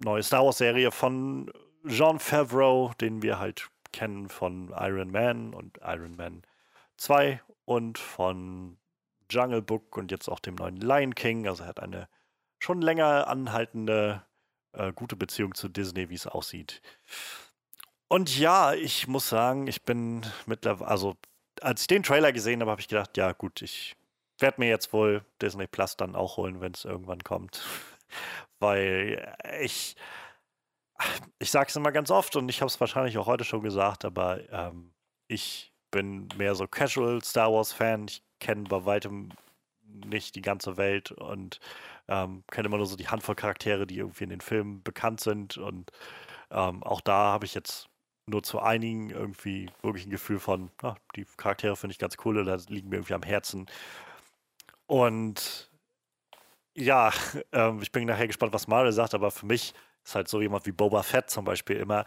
eine 0.00 0.12
neue 0.12 0.22
Star 0.22 0.44
Wars-Serie 0.44 0.90
von 0.90 1.50
Jean 1.86 2.18
Favreau, 2.18 2.92
den 3.00 3.22
wir 3.22 3.38
halt 3.38 3.68
kennen 3.92 4.28
von 4.28 4.72
Iron 4.78 5.10
Man 5.10 5.54
und 5.54 5.78
Iron 5.82 6.16
Man 6.16 6.42
2 6.96 7.40
und 7.64 7.98
von 7.98 8.78
Jungle 9.30 9.62
Book 9.62 9.96
und 9.96 10.10
jetzt 10.10 10.28
auch 10.28 10.40
dem 10.40 10.54
neuen 10.54 10.76
Lion 10.76 11.14
King. 11.14 11.46
Also 11.46 11.64
er 11.64 11.68
hat 11.68 11.80
eine 11.80 12.08
schon 12.62 12.80
länger 12.80 13.26
anhaltende 13.26 14.22
äh, 14.72 14.92
gute 14.92 15.16
Beziehung 15.16 15.54
zu 15.54 15.68
Disney, 15.68 16.08
wie 16.10 16.14
es 16.14 16.26
aussieht. 16.28 16.80
Und 18.08 18.38
ja, 18.38 18.72
ich 18.72 19.08
muss 19.08 19.28
sagen, 19.28 19.66
ich 19.66 19.82
bin 19.82 20.24
mittlerweile, 20.46 20.88
also 20.88 21.16
als 21.60 21.82
ich 21.82 21.86
den 21.88 22.02
Trailer 22.02 22.32
gesehen 22.32 22.60
habe, 22.60 22.70
habe 22.70 22.80
ich 22.80 22.88
gedacht, 22.88 23.16
ja 23.16 23.32
gut, 23.32 23.62
ich 23.62 23.96
werde 24.38 24.60
mir 24.60 24.68
jetzt 24.68 24.92
wohl 24.92 25.24
Disney 25.40 25.66
Plus 25.66 25.96
dann 25.96 26.14
auch 26.14 26.36
holen, 26.36 26.60
wenn 26.60 26.72
es 26.72 26.84
irgendwann 26.84 27.24
kommt. 27.24 27.64
Weil 28.60 29.34
ich, 29.60 29.96
ich 31.40 31.50
sage 31.50 31.68
es 31.68 31.76
immer 31.76 31.90
ganz 31.90 32.10
oft 32.10 32.36
und 32.36 32.48
ich 32.48 32.60
habe 32.60 32.68
es 32.68 32.78
wahrscheinlich 32.78 33.18
auch 33.18 33.26
heute 33.26 33.44
schon 33.44 33.62
gesagt, 33.62 34.04
aber 34.04 34.40
ähm, 34.52 34.92
ich 35.26 35.72
bin 35.90 36.28
mehr 36.36 36.54
so 36.54 36.68
Casual 36.68 37.22
Star 37.24 37.52
Wars 37.52 37.72
Fan. 37.72 38.06
Ich 38.08 38.22
kenne 38.38 38.64
bei 38.64 38.84
weitem 38.84 39.32
nicht 40.06 40.34
die 40.34 40.42
ganze 40.42 40.76
Welt 40.76 41.12
und 41.12 41.60
ähm, 42.08 42.44
kenne 42.50 42.68
immer 42.68 42.76
nur 42.78 42.86
so 42.86 42.96
die 42.96 43.08
Handvoll 43.08 43.34
Charaktere, 43.34 43.86
die 43.86 43.98
irgendwie 43.98 44.24
in 44.24 44.30
den 44.30 44.40
Filmen 44.40 44.82
bekannt 44.82 45.20
sind. 45.20 45.58
Und 45.58 45.90
ähm, 46.50 46.82
auch 46.82 47.00
da 47.00 47.32
habe 47.32 47.44
ich 47.44 47.54
jetzt 47.54 47.88
nur 48.26 48.42
zu 48.42 48.60
einigen 48.60 49.10
irgendwie 49.10 49.70
wirklich 49.82 50.06
ein 50.06 50.10
Gefühl 50.10 50.38
von, 50.38 50.70
ach, 50.82 50.96
die 51.16 51.26
Charaktere 51.36 51.76
finde 51.76 51.92
ich 51.92 51.98
ganz 51.98 52.16
cool 52.24 52.38
oder 52.38 52.56
liegen 52.68 52.88
mir 52.88 52.96
irgendwie 52.96 53.14
am 53.14 53.22
Herzen. 53.22 53.66
Und 54.86 55.70
ja, 56.74 57.12
ähm, 57.52 57.80
ich 57.82 57.92
bin 57.92 58.06
nachher 58.06 58.26
gespannt, 58.26 58.52
was 58.52 58.68
Marvel 58.68 58.92
sagt, 58.92 59.14
aber 59.14 59.30
für 59.30 59.46
mich 59.46 59.74
ist 60.04 60.14
halt 60.14 60.28
so 60.28 60.40
jemand 60.40 60.66
wie 60.66 60.72
Boba 60.72 61.02
Fett 61.02 61.30
zum 61.30 61.44
Beispiel 61.44 61.76
immer 61.76 62.04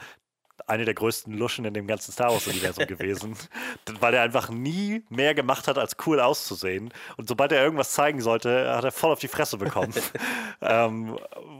eine 0.67 0.85
der 0.85 0.93
größten 0.93 1.33
Luschen 1.33 1.65
in 1.65 1.73
dem 1.73 1.87
ganzen 1.87 2.11
Star 2.11 2.31
Wars-Universum 2.31 2.87
gewesen, 2.87 3.35
weil 3.99 4.13
er 4.13 4.21
einfach 4.21 4.49
nie 4.49 5.03
mehr 5.09 5.33
gemacht 5.33 5.67
hat, 5.67 5.77
als 5.77 5.95
cool 6.05 6.19
auszusehen. 6.19 6.93
Und 7.17 7.27
sobald 7.27 7.51
er 7.51 7.63
irgendwas 7.63 7.91
zeigen 7.91 8.21
sollte, 8.21 8.73
hat 8.75 8.83
er 8.83 8.91
voll 8.91 9.11
auf 9.11 9.19
die 9.19 9.27
Fresse 9.27 9.57
bekommen. 9.57 9.93
ähm, 10.61 11.17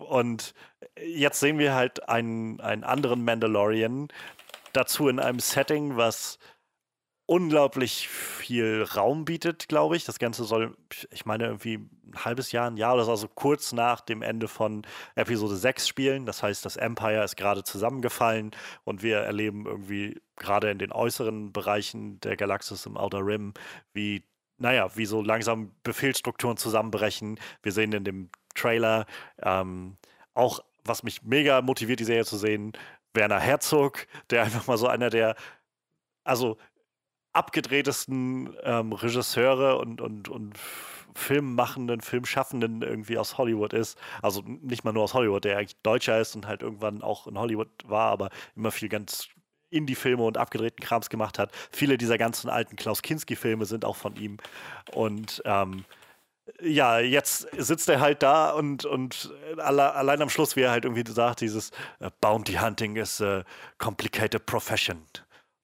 und 0.10 0.54
jetzt 1.06 1.40
sehen 1.40 1.60
wir 1.60 1.74
halt 1.74 2.08
einen, 2.10 2.60
einen 2.62 2.84
anderen 2.84 3.24
Mandalorian, 3.24 4.08
dazu 4.74 5.08
in 5.08 5.20
einem 5.20 5.40
Setting, 5.40 5.96
was 5.96 6.38
unglaublich 7.28 8.08
viel 8.08 8.84
Raum 8.84 9.26
bietet, 9.26 9.68
glaube 9.68 9.96
ich. 9.96 10.06
Das 10.06 10.20
Ganze 10.20 10.44
soll, 10.44 10.78
ich 11.12 11.26
meine, 11.26 11.46
irgendwie 11.46 11.80
ein 12.06 12.24
halbes 12.24 12.52
Jahr, 12.52 12.70
ein 12.70 12.78
Jahr 12.78 12.94
oder 12.94 13.06
so, 13.06 13.12
also 13.12 13.28
kurz 13.28 13.72
nach 13.74 14.02
dem 14.02 14.22
Ende 14.22 14.48
von 14.48 14.84
Episode 15.16 15.56
6 15.56 15.88
spielen. 15.88 16.26
Das 16.26 16.44
heißt, 16.44 16.64
das 16.64 16.78
Empire 16.78 17.24
ist 17.24 17.36
gerade 17.36 17.64
zusammengefallen 17.64 18.52
und 18.84 19.02
wir 19.02 19.18
erleben 19.18 19.66
irgendwie 19.66 20.22
gerade 20.36 20.70
in 20.70 20.78
den 20.78 20.92
äußeren 20.92 21.52
Bereichen 21.52 22.20
der 22.20 22.38
Galaxis 22.38 22.86
im 22.86 22.98
Outer 22.98 23.26
Rim, 23.26 23.54
wie, 23.94 24.24
naja, 24.58 24.96
wie 24.96 25.06
so 25.06 25.22
langsam 25.22 25.72
Befehlsstrukturen 25.84 26.58
zusammenbrechen. 26.58 27.40
Wir 27.64 27.72
sehen 27.72 27.92
in 27.94 28.04
dem 28.04 28.30
Trailer 28.54 29.08
ähm, 29.42 29.98
auch, 30.36 30.60
was 30.84 31.02
mich 31.02 31.24
mega 31.24 31.62
motiviert, 31.62 32.00
die 32.00 32.06
Serie 32.06 32.26
zu 32.26 32.38
sehen, 32.38 32.74
Werner 33.16 33.40
Herzog, 33.40 34.06
der 34.30 34.44
einfach 34.44 34.68
mal 34.68 34.78
so 34.78 34.88
einer 34.88 35.10
der, 35.10 35.36
also 36.24 36.58
abgedrehtesten 37.36 38.56
ähm, 38.64 38.94
Regisseure 38.94 39.78
und, 39.78 40.02
und, 40.02 40.30
und 40.30 40.58
filmmachenden, 41.16 42.02
filmschaffenden 42.02 42.82
irgendwie 42.82 43.18
aus 43.18 43.38
Hollywood 43.38 43.74
ist. 43.74 43.98
Also 44.22 44.42
nicht 44.46 44.84
mal 44.84 44.92
nur 44.92 45.04
aus 45.04 45.14
Hollywood, 45.14 45.46
der 45.46 45.58
eigentlich 45.58 45.78
Deutscher 45.82 46.20
ist 46.20 46.36
und 46.36 46.46
halt 46.48 46.62
irgendwann 46.62 47.02
auch 47.02 47.28
in 47.28 47.38
Hollywood 47.38 47.70
war, 47.86 48.12
aber 48.12 48.30
immer 48.56 48.72
viel 48.72 48.90
ganz 48.90 49.30
Indie-Filme 49.70 50.24
und 50.24 50.38
abgedrehten 50.38 50.84
Krams 50.84 51.10
gemacht 51.10 51.40
hat. 51.40 51.52
Viele 51.72 51.98
dieser 51.98 52.18
ganzen 52.18 52.50
alten 52.50 52.76
Klaus 52.76 53.02
Kinski-Filme 53.02 53.66
sind 53.66 53.86
auch 53.86 53.96
von 53.96 54.16
ihm. 54.16 54.38
Und 54.94 55.42
ähm, 55.46 55.86
ja, 56.62 57.00
jetzt 57.00 57.48
sitzt 57.58 57.90
er 57.90 58.00
halt 58.00 58.22
da 58.22 58.52
und, 58.52 58.86
und 58.86 59.34
alle, 59.58 59.94
allein 59.94 60.22
am 60.22 60.30
Schluss, 60.30 60.56
wie 60.56 60.62
er 60.62 60.72
halt 60.72 60.86
irgendwie 60.86 61.04
sagt, 61.12 61.42
dieses 61.42 61.72
uh, 62.02 62.10
Bounty 62.22 62.54
Hunting 62.54 62.96
is 62.98 63.20
a 63.22 63.44
complicated 63.78 64.46
profession. 64.46 65.02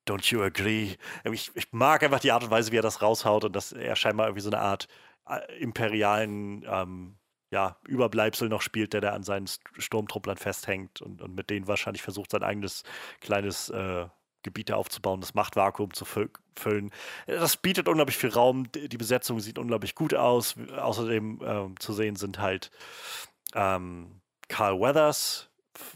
Don't 0.07 0.31
you 0.31 0.41
agree? 0.41 0.95
Ich, 1.25 1.51
ich, 1.55 1.71
mag 1.71 2.03
einfach 2.03 2.19
die 2.19 2.31
Art 2.31 2.43
und 2.43 2.51
Weise, 2.51 2.71
wie 2.71 2.77
er 2.77 2.81
das 2.81 3.01
raushaut 3.01 3.45
und 3.45 3.55
dass 3.55 3.71
er 3.71 3.95
scheinbar 3.95 4.27
irgendwie 4.27 4.41
so 4.41 4.49
eine 4.49 4.59
Art 4.59 4.87
äh, 5.27 5.59
imperialen 5.59 6.65
ähm, 6.67 7.17
ja, 7.51 7.77
Überbleibsel 7.87 8.49
noch 8.49 8.61
spielt, 8.61 8.93
der 8.93 9.01
da 9.01 9.11
an 9.11 9.23
seinen 9.23 9.47
Sturmtrupplern 9.77 10.37
festhängt 10.37 11.01
und, 11.01 11.21
und 11.21 11.35
mit 11.35 11.49
denen 11.49 11.67
wahrscheinlich 11.67 12.01
versucht, 12.01 12.31
sein 12.31 12.43
eigenes 12.43 12.83
kleines 13.19 13.69
äh, 13.69 14.07
Gebiete 14.43 14.75
aufzubauen, 14.75 15.21
das 15.21 15.33
Machtvakuum 15.33 15.93
zu 15.93 16.05
füllen. 16.05 16.91
Das 17.27 17.57
bietet 17.57 17.87
unglaublich 17.87 18.17
viel 18.17 18.31
Raum. 18.31 18.71
Die 18.71 18.97
Besetzung 18.97 19.39
sieht 19.39 19.59
unglaublich 19.59 19.93
gut 19.93 20.15
aus. 20.15 20.55
Außerdem 20.75 21.41
ähm, 21.43 21.79
zu 21.79 21.93
sehen 21.93 22.15
sind 22.15 22.39
halt 22.39 22.71
ähm, 23.53 24.21
Carl 24.47 24.79
Weathers, 24.79 25.49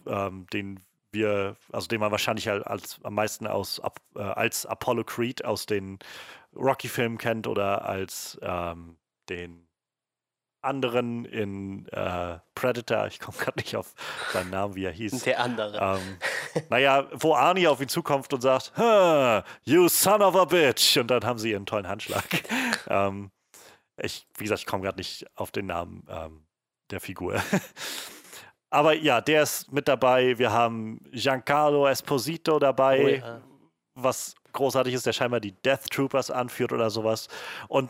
ähm, 0.05 0.45
den 0.53 0.79
wir, 1.15 1.55
also 1.71 1.87
den 1.87 1.99
man 1.99 2.11
wahrscheinlich 2.11 2.49
als, 2.49 2.99
am 3.03 3.15
meisten 3.15 3.47
aus, 3.47 3.81
äh, 4.15 4.21
als 4.21 4.67
Apollo 4.67 5.05
Creed 5.05 5.43
aus 5.43 5.65
den 5.65 5.97
Rocky-Filmen 6.55 7.17
kennt 7.17 7.47
oder 7.47 7.85
als 7.85 8.37
ähm, 8.43 8.97
den 9.29 9.65
anderen 10.61 11.25
in 11.25 11.87
äh, 11.89 12.39
Predator, 12.55 13.07
ich 13.07 13.19
komme 13.19 13.37
gerade 13.37 13.59
nicht 13.59 13.75
auf 13.75 13.93
seinen 14.33 14.49
Namen, 14.49 14.75
wie 14.75 14.85
er 14.85 14.91
hieß. 14.91 15.23
Der 15.23 15.39
andere. 15.39 15.77
Ähm, 15.77 16.17
naja, 16.69 17.07
wo 17.11 17.35
Arnie 17.35 17.67
auf 17.67 17.79
ihn 17.81 17.87
zukommt 17.87 18.33
und 18.33 18.41
sagt, 18.41 18.73
you 19.63 19.87
son 19.87 20.21
of 20.21 20.35
a 20.35 20.45
bitch. 20.45 20.97
Und 20.97 21.07
dann 21.11 21.23
haben 21.23 21.39
sie 21.39 21.51
ihren 21.51 21.65
tollen 21.65 21.87
Handschlag. 21.87 22.25
ähm, 22.87 23.31
ich, 23.97 24.27
wie 24.37 24.43
gesagt, 24.43 24.61
ich 24.61 24.65
komme 24.65 24.83
gerade 24.83 24.97
nicht 24.97 25.25
auf 25.35 25.51
den 25.51 25.67
Namen 25.67 26.05
ähm, 26.09 26.45
der 26.89 26.99
Figur. 26.99 27.41
Aber 28.75 28.93
ja, 28.93 29.21
der 29.21 29.43
ist 29.43 29.71
mit 29.71 29.87
dabei. 29.87 30.37
Wir 30.37 30.51
haben 30.51 30.99
Giancarlo 31.13 31.87
Esposito 31.87 32.59
dabei, 32.59 33.21
oh 33.23 33.25
ja. 33.25 33.41
was 33.93 34.35
großartig 34.51 34.93
ist, 34.93 35.05
der 35.05 35.13
scheinbar 35.13 35.39
die 35.39 35.53
Death 35.53 35.89
Troopers 35.89 36.29
anführt 36.29 36.73
oder 36.73 36.89
sowas. 36.89 37.29
Und 37.69 37.89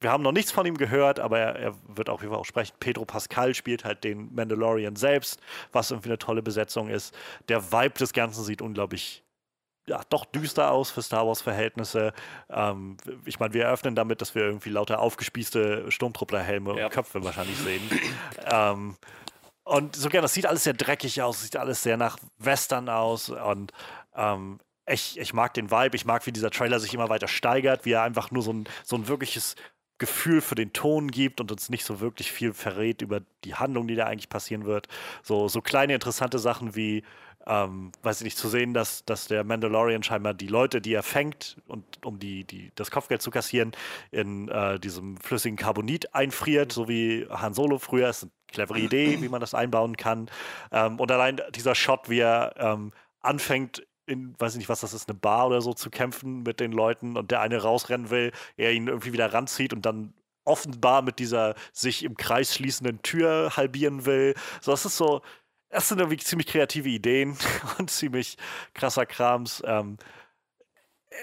wir 0.00 0.10
haben 0.10 0.22
noch 0.22 0.32
nichts 0.32 0.50
von 0.50 0.64
ihm 0.64 0.78
gehört, 0.78 1.20
aber 1.20 1.38
er, 1.38 1.56
er 1.56 1.74
wird 1.86 2.08
auf 2.08 2.22
jeden 2.22 2.32
Fall 2.32 2.40
auch 2.40 2.46
sprechen. 2.46 2.74
Pedro 2.80 3.04
Pascal 3.04 3.54
spielt 3.54 3.84
halt 3.84 4.04
den 4.04 4.34
Mandalorian 4.34 4.96
selbst, 4.96 5.38
was 5.70 5.90
irgendwie 5.90 6.08
eine 6.08 6.18
tolle 6.18 6.42
Besetzung 6.42 6.88
ist. 6.88 7.14
Der 7.48 7.70
Vibe 7.70 7.98
des 7.98 8.14
Ganzen 8.14 8.42
sieht 8.42 8.62
unglaublich 8.62 9.22
ja, 9.86 10.00
doch 10.08 10.24
düster 10.24 10.70
aus 10.70 10.90
für 10.90 11.02
Star 11.02 11.26
Wars-Verhältnisse. 11.26 12.14
Ähm, 12.48 12.96
ich 13.26 13.38
meine, 13.38 13.52
wir 13.52 13.64
eröffnen 13.64 13.94
damit, 13.94 14.22
dass 14.22 14.34
wir 14.34 14.44
irgendwie 14.44 14.70
lauter 14.70 15.00
aufgespießte 15.00 15.90
Sturmtrupplerhelme 15.90 16.78
ja. 16.78 16.86
und 16.86 16.92
Köpfe 16.92 17.22
wahrscheinlich 17.22 17.58
sehen. 17.58 17.82
ähm, 18.50 18.96
und 19.64 19.96
so 19.96 20.08
gerne, 20.08 20.22
das 20.22 20.34
sieht 20.34 20.46
alles 20.46 20.64
sehr 20.64 20.74
dreckig 20.74 21.22
aus, 21.22 21.42
sieht 21.42 21.56
alles 21.56 21.82
sehr 21.82 21.96
nach 21.96 22.18
Western 22.38 22.88
aus 22.88 23.30
und 23.30 23.72
ähm, 24.14 24.58
ich, 24.86 25.18
ich 25.18 25.32
mag 25.32 25.54
den 25.54 25.70
Vibe, 25.70 25.96
ich 25.96 26.04
mag, 26.04 26.26
wie 26.26 26.32
dieser 26.32 26.50
Trailer 26.50 26.80
sich 26.80 26.92
immer 26.92 27.08
weiter 27.08 27.28
steigert, 27.28 27.84
wie 27.84 27.92
er 27.92 28.02
einfach 28.02 28.30
nur 28.30 28.42
so 28.42 28.52
ein, 28.52 28.68
so 28.84 28.96
ein 28.96 29.06
wirkliches 29.06 29.54
Gefühl 29.98 30.40
für 30.40 30.56
den 30.56 30.72
Ton 30.72 31.12
gibt 31.12 31.40
und 31.40 31.52
uns 31.52 31.68
nicht 31.68 31.84
so 31.84 32.00
wirklich 32.00 32.32
viel 32.32 32.52
verrät 32.52 33.02
über 33.02 33.20
die 33.44 33.54
Handlung, 33.54 33.86
die 33.86 33.94
da 33.94 34.06
eigentlich 34.06 34.28
passieren 34.28 34.64
wird. 34.64 34.88
So, 35.22 35.46
so 35.46 35.60
kleine 35.60 35.94
interessante 35.94 36.40
Sachen 36.40 36.74
wie, 36.74 37.04
ähm, 37.46 37.92
weiß 38.02 38.20
ich 38.20 38.24
nicht, 38.24 38.38
zu 38.38 38.48
sehen, 38.48 38.74
dass, 38.74 39.04
dass 39.04 39.26
der 39.26 39.44
Mandalorian 39.44 40.02
scheinbar 40.02 40.34
die 40.34 40.46
Leute, 40.46 40.80
die 40.80 40.94
er 40.94 41.02
fängt 41.02 41.56
und 41.66 41.84
um 42.04 42.18
die, 42.18 42.44
die, 42.44 42.72
das 42.74 42.90
Kopfgeld 42.90 43.22
zu 43.22 43.30
kassieren, 43.30 43.72
in 44.10 44.48
äh, 44.48 44.78
diesem 44.78 45.16
flüssigen 45.16 45.56
Carbonit 45.56 46.14
einfriert, 46.14 46.72
so 46.72 46.88
wie 46.88 47.26
Han 47.30 47.54
Solo 47.54 47.78
früher. 47.78 48.06
Das 48.06 48.18
ist 48.18 48.22
eine 48.24 48.32
clevere 48.48 48.78
Idee, 48.78 49.20
wie 49.20 49.28
man 49.28 49.40
das 49.40 49.54
einbauen 49.54 49.96
kann. 49.96 50.30
Ähm, 50.70 51.00
und 51.00 51.10
allein 51.10 51.40
dieser 51.54 51.74
Shot, 51.74 52.08
wie 52.08 52.20
er 52.20 52.54
ähm, 52.58 52.92
anfängt, 53.20 53.86
in, 54.06 54.34
weiß 54.38 54.52
ich 54.52 54.58
nicht, 54.58 54.68
was 54.68 54.80
das 54.80 54.94
ist, 54.94 55.08
eine 55.08 55.18
Bar 55.18 55.46
oder 55.46 55.60
so 55.60 55.72
zu 55.72 55.90
kämpfen 55.90 56.42
mit 56.42 56.60
den 56.60 56.72
Leuten 56.72 57.16
und 57.16 57.30
der 57.30 57.40
eine 57.40 57.62
rausrennen 57.62 58.10
will, 58.10 58.32
er 58.56 58.72
ihn 58.72 58.88
irgendwie 58.88 59.12
wieder 59.12 59.32
ranzieht 59.32 59.72
und 59.72 59.86
dann 59.86 60.14
offenbar 60.44 61.02
mit 61.02 61.18
dieser 61.18 61.54
sich 61.72 62.04
im 62.04 62.16
Kreis 62.16 62.54
schließenden 62.54 63.02
Tür 63.02 63.52
halbieren 63.56 64.06
will. 64.06 64.34
So, 64.60 64.72
das 64.72 64.84
ist 64.84 64.96
so, 64.96 65.22
das 65.72 65.88
sind 65.88 65.98
irgendwie 65.98 66.18
ziemlich 66.18 66.46
kreative 66.46 66.88
Ideen 66.88 67.36
und 67.78 67.90
ziemlich 67.90 68.36
krasser 68.74 69.06
Krams. 69.06 69.62
Ähm, 69.66 69.96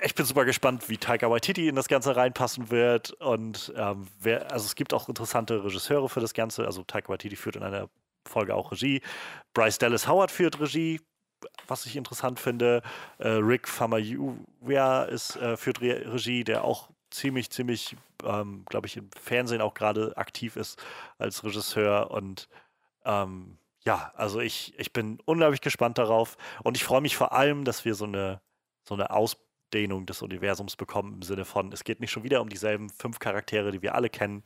ich 0.03 0.13
bin 0.13 0.25
super 0.25 0.45
gespannt, 0.45 0.89
wie 0.89 0.97
Taika 0.97 1.29
Waititi 1.29 1.67
in 1.67 1.75
das 1.75 1.87
Ganze 1.87 2.15
reinpassen 2.15 2.69
wird. 2.69 3.11
Und 3.11 3.73
ähm, 3.75 4.07
wer, 4.19 4.51
also 4.51 4.65
es 4.65 4.75
gibt 4.75 4.93
auch 4.93 5.07
interessante 5.07 5.63
Regisseure 5.63 6.09
für 6.09 6.19
das 6.19 6.33
Ganze. 6.33 6.65
Also 6.65 6.83
Taika 6.83 7.09
Waititi 7.09 7.35
führt 7.35 7.55
in 7.55 7.63
einer 7.63 7.89
Folge 8.27 8.53
auch 8.53 8.71
Regie. 8.71 9.01
Bryce 9.53 9.77
Dallas 9.77 10.07
Howard 10.07 10.31
führt 10.31 10.59
Regie 10.59 10.99
was 11.67 11.85
ich 11.85 11.95
interessant 11.95 12.37
finde. 12.37 12.81
Äh, 13.17 13.29
Rick 13.29 13.67
Famayuya 13.67 15.03
ist 15.03 15.37
äh, 15.37 15.55
führt 15.55 15.81
Re 15.81 16.13
Regie, 16.13 16.43
der 16.43 16.65
auch 16.65 16.89
ziemlich, 17.11 17.49
ziemlich, 17.49 17.95
ähm, 18.25 18.65
glaube 18.65 18.87
ich, 18.87 18.97
im 18.97 19.09
Fernsehen 19.11 19.61
auch 19.61 19.73
gerade 19.73 20.17
aktiv 20.17 20.55
ist 20.55 20.81
als 21.17 21.43
Regisseur. 21.43 22.11
Und 22.11 22.49
ähm, 23.05 23.57
ja, 23.89 24.11
also 24.15 24.39
ich, 24.39 24.77
ich 24.77 24.93
bin 24.93 25.19
unglaublich 25.25 25.61
gespannt 25.61 25.97
darauf. 25.97 26.37
Und 26.63 26.77
ich 26.77 26.83
freue 26.83 27.01
mich 27.01 27.17
vor 27.17 27.31
allem, 27.31 27.65
dass 27.65 27.85
wir 27.85 27.95
so 27.95 28.05
eine, 28.05 28.39
so 28.87 28.93
eine 28.93 29.09
Ausdehnung 29.09 30.05
des 30.05 30.21
Universums 30.21 30.75
bekommen 30.75 31.15
im 31.15 31.21
Sinne 31.23 31.43
von, 31.43 31.71
es 31.71 31.83
geht 31.83 31.99
nicht 31.99 32.11
schon 32.11 32.21
wieder 32.21 32.41
um 32.41 32.49
dieselben 32.49 32.91
fünf 32.91 33.17
Charaktere, 33.17 33.71
die 33.71 33.81
wir 33.81 33.95
alle 33.95 34.11
kennen. 34.11 34.43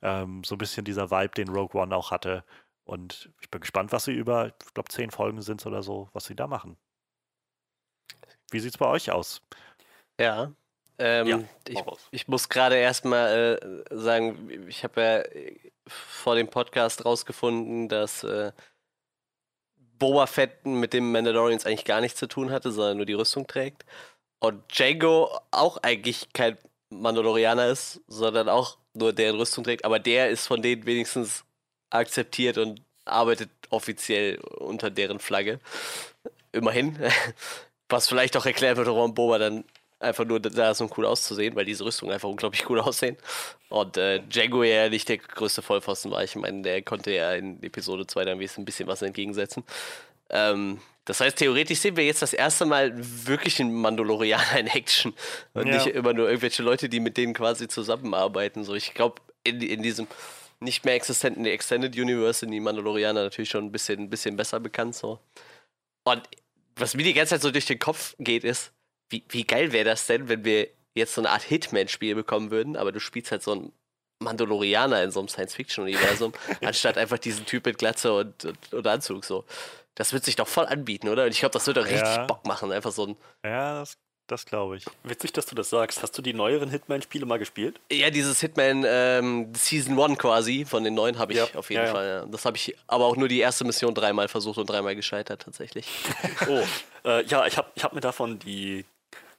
Ähm, 0.00 0.42
so 0.44 0.54
ein 0.54 0.58
bisschen 0.58 0.86
dieser 0.86 1.10
Vibe, 1.10 1.34
den 1.34 1.50
Rogue 1.50 1.78
One 1.78 1.94
auch 1.94 2.10
hatte. 2.10 2.42
Und 2.84 3.30
ich 3.42 3.50
bin 3.50 3.60
gespannt, 3.60 3.92
was 3.92 4.04
sie 4.04 4.14
über, 4.14 4.46
ich 4.46 4.72
glaube, 4.72 4.88
zehn 4.88 5.10
Folgen 5.10 5.42
sind 5.42 5.66
oder 5.66 5.82
so, 5.82 6.08
was 6.14 6.24
sie 6.24 6.34
da 6.34 6.46
machen. 6.46 6.78
Wie 8.50 8.60
sieht 8.60 8.72
es 8.72 8.78
bei 8.78 8.86
euch 8.86 9.10
aus? 9.10 9.42
Ja, 10.18 10.52
ähm, 10.98 11.26
ja 11.26 11.40
ich, 11.68 11.82
ich, 12.12 12.28
muss 12.28 12.48
gerade 12.48 12.76
erstmal 12.76 13.58
äh, 13.90 13.94
sagen, 13.94 14.66
ich 14.68 14.84
habe 14.84 15.02
ja 15.02 15.22
vor 15.86 16.34
dem 16.34 16.48
Podcast 16.48 17.04
rausgefunden, 17.04 17.90
dass 17.90 18.24
äh, 18.24 18.52
Boba 19.98 20.26
Fett 20.26 20.64
mit 20.66 20.92
dem 20.92 21.12
Mandalorians 21.12 21.66
eigentlich 21.66 21.84
gar 21.84 22.00
nichts 22.00 22.18
zu 22.18 22.26
tun 22.26 22.50
hatte, 22.50 22.70
sondern 22.70 22.98
nur 22.98 23.06
die 23.06 23.14
Rüstung 23.14 23.46
trägt. 23.46 23.84
Und 24.38 24.62
Django 24.76 25.30
auch 25.50 25.78
eigentlich 25.82 26.28
kein 26.32 26.58
Mandalorianer 26.90 27.68
ist, 27.68 28.00
sondern 28.06 28.48
auch 28.48 28.78
nur 28.94 29.12
deren 29.12 29.36
Rüstung 29.36 29.64
trägt, 29.64 29.84
aber 29.84 29.98
der 29.98 30.30
ist 30.30 30.46
von 30.46 30.62
denen 30.62 30.86
wenigstens 30.86 31.44
akzeptiert 31.90 32.58
und 32.58 32.82
arbeitet 33.04 33.50
offiziell 33.70 34.38
unter 34.38 34.90
deren 34.90 35.18
Flagge. 35.18 35.60
Immerhin. 36.52 36.98
Was 37.88 38.08
vielleicht 38.08 38.36
auch 38.36 38.46
erklärt 38.46 38.78
wird, 38.78 38.88
warum 38.88 39.14
Boba 39.14 39.38
dann 39.38 39.64
einfach 39.98 40.24
nur 40.24 40.40
da 40.40 40.74
so 40.74 40.90
cool 40.96 41.06
auszusehen, 41.06 41.56
weil 41.56 41.64
diese 41.64 41.84
Rüstungen 41.84 42.12
einfach 42.12 42.28
unglaublich 42.28 42.68
cool 42.68 42.80
aussehen. 42.80 43.16
Und 43.68 43.96
äh, 43.96 44.20
Django 44.20 44.62
ja 44.62 44.88
nicht 44.88 45.08
der 45.08 45.18
größte 45.18 45.62
Vollpfosten 45.62 46.10
war. 46.10 46.22
Ich 46.22 46.36
meine, 46.36 46.62
der 46.62 46.82
konnte 46.82 47.12
ja 47.12 47.32
in 47.32 47.62
Episode 47.62 48.06
2 48.06 48.24
dann 48.24 48.40
ein 48.40 48.64
bisschen 48.64 48.86
was 48.86 49.02
entgegensetzen. 49.02 49.64
Ähm, 50.30 50.80
das 51.06 51.20
heißt, 51.20 51.38
theoretisch 51.38 51.78
sehen 51.78 51.96
wir 51.96 52.04
jetzt 52.04 52.22
das 52.22 52.32
erste 52.32 52.66
Mal 52.66 52.92
wirklich 52.94 53.60
einen 53.60 53.74
Mandalorianer 53.74 54.58
in 54.58 54.66
Action. 54.66 55.14
Und 55.54 55.68
ja. 55.68 55.74
nicht 55.74 55.86
immer 55.86 56.12
nur 56.12 56.28
irgendwelche 56.28 56.62
Leute, 56.62 56.88
die 56.88 57.00
mit 57.00 57.16
denen 57.16 57.32
quasi 57.32 57.68
zusammenarbeiten. 57.68 58.64
So, 58.64 58.74
ich 58.74 58.92
glaube, 58.92 59.22
in, 59.44 59.60
in 59.60 59.82
diesem 59.82 60.08
nicht 60.58 60.84
mehr 60.84 60.94
existenten 60.94 61.44
Extended 61.46 61.94
Universe 61.96 62.40
sind 62.40 62.50
die 62.50 62.60
Mandalorianer 62.60 63.22
natürlich 63.24 63.50
schon 63.50 63.66
ein 63.66 63.72
bisschen, 63.72 64.00
ein 64.00 64.10
bisschen 64.10 64.36
besser 64.36 64.58
bekannt. 64.58 64.96
So. 64.96 65.20
Und 66.04 66.22
was 66.76 66.94
mir 66.94 67.04
die 67.04 67.14
ganze 67.14 67.34
Zeit 67.34 67.42
so 67.42 67.50
durch 67.50 67.66
den 67.66 67.78
Kopf 67.78 68.14
geht, 68.18 68.42
ist, 68.42 68.72
wie, 69.10 69.24
wie 69.28 69.44
geil 69.44 69.72
wäre 69.72 69.84
das 69.84 70.06
denn, 70.06 70.28
wenn 70.28 70.44
wir 70.44 70.68
jetzt 70.94 71.14
so 71.14 71.20
eine 71.20 71.30
Art 71.30 71.42
Hitman-Spiel 71.42 72.14
bekommen 72.14 72.50
würden, 72.50 72.76
aber 72.76 72.92
du 72.92 73.00
spielst 73.00 73.30
halt 73.30 73.42
so 73.42 73.52
einen 73.52 73.72
Mandalorianer 74.18 75.02
in 75.02 75.10
so 75.10 75.20
einem 75.20 75.28
Science-Fiction-Universum, 75.28 76.32
anstatt 76.64 76.96
einfach 76.98 77.18
diesen 77.18 77.44
Typ 77.46 77.66
mit 77.66 77.78
Glatze 77.78 78.12
und, 78.14 78.44
und, 78.44 78.74
und, 78.74 78.86
Anzug. 78.86 79.24
So. 79.24 79.44
Das 79.94 80.12
wird 80.12 80.24
sich 80.24 80.36
doch 80.36 80.48
voll 80.48 80.66
anbieten, 80.66 81.08
oder? 81.08 81.24
Und 81.24 81.30
ich 81.30 81.40
glaube, 81.40 81.52
das 81.52 81.66
wird 81.66 81.76
doch 81.76 81.84
richtig 81.84 82.00
ja. 82.02 82.24
Bock 82.26 82.46
machen, 82.46 82.72
einfach 82.72 82.92
so 82.92 83.06
ein. 83.08 83.16
Ja, 83.44 83.80
das 83.80 83.98
Das 84.26 84.46
glaube 84.46 84.78
ich. 84.78 84.86
Witzig, 85.04 85.32
dass 85.32 85.44
du 85.46 85.54
das 85.54 85.68
sagst. 85.70 86.02
Hast 86.02 86.16
du 86.16 86.22
die 86.22 86.32
neueren 86.32 86.70
Hitman-Spiele 86.70 87.26
mal 87.26 87.38
gespielt? 87.38 87.78
Ja, 87.92 88.08
dieses 88.08 88.40
Hitman 88.40 88.84
ähm, 88.86 89.52
Season 89.54 90.00
1 90.00 90.18
quasi 90.18 90.64
von 90.64 90.82
den 90.82 90.94
neuen 90.94 91.18
habe 91.18 91.32
ich 91.32 91.38
Ja, 91.38 91.48
auf 91.54 91.68
jeden 91.70 91.82
ja, 91.82 91.88
ja. 91.88 91.92
Fall. 91.92 92.06
Ja. 92.08 92.26
Das 92.26 92.46
habe 92.46 92.56
ich 92.56 92.74
aber 92.86 93.04
auch 93.04 93.16
nur 93.16 93.28
die 93.28 93.38
erste 93.40 93.64
Mission 93.64 93.94
dreimal 93.94 94.28
versucht 94.28 94.56
und 94.58 94.68
dreimal 94.68 94.96
gescheitert 94.96 95.42
tatsächlich. 95.42 95.86
Oh, 96.48 96.62
äh, 97.04 97.24
ja, 97.26 97.46
ich 97.46 97.56
habe 97.58 97.68
ich 97.74 97.84
hab 97.84 97.92
mir 97.92 98.00
davon 98.00 98.38
die 98.38 98.84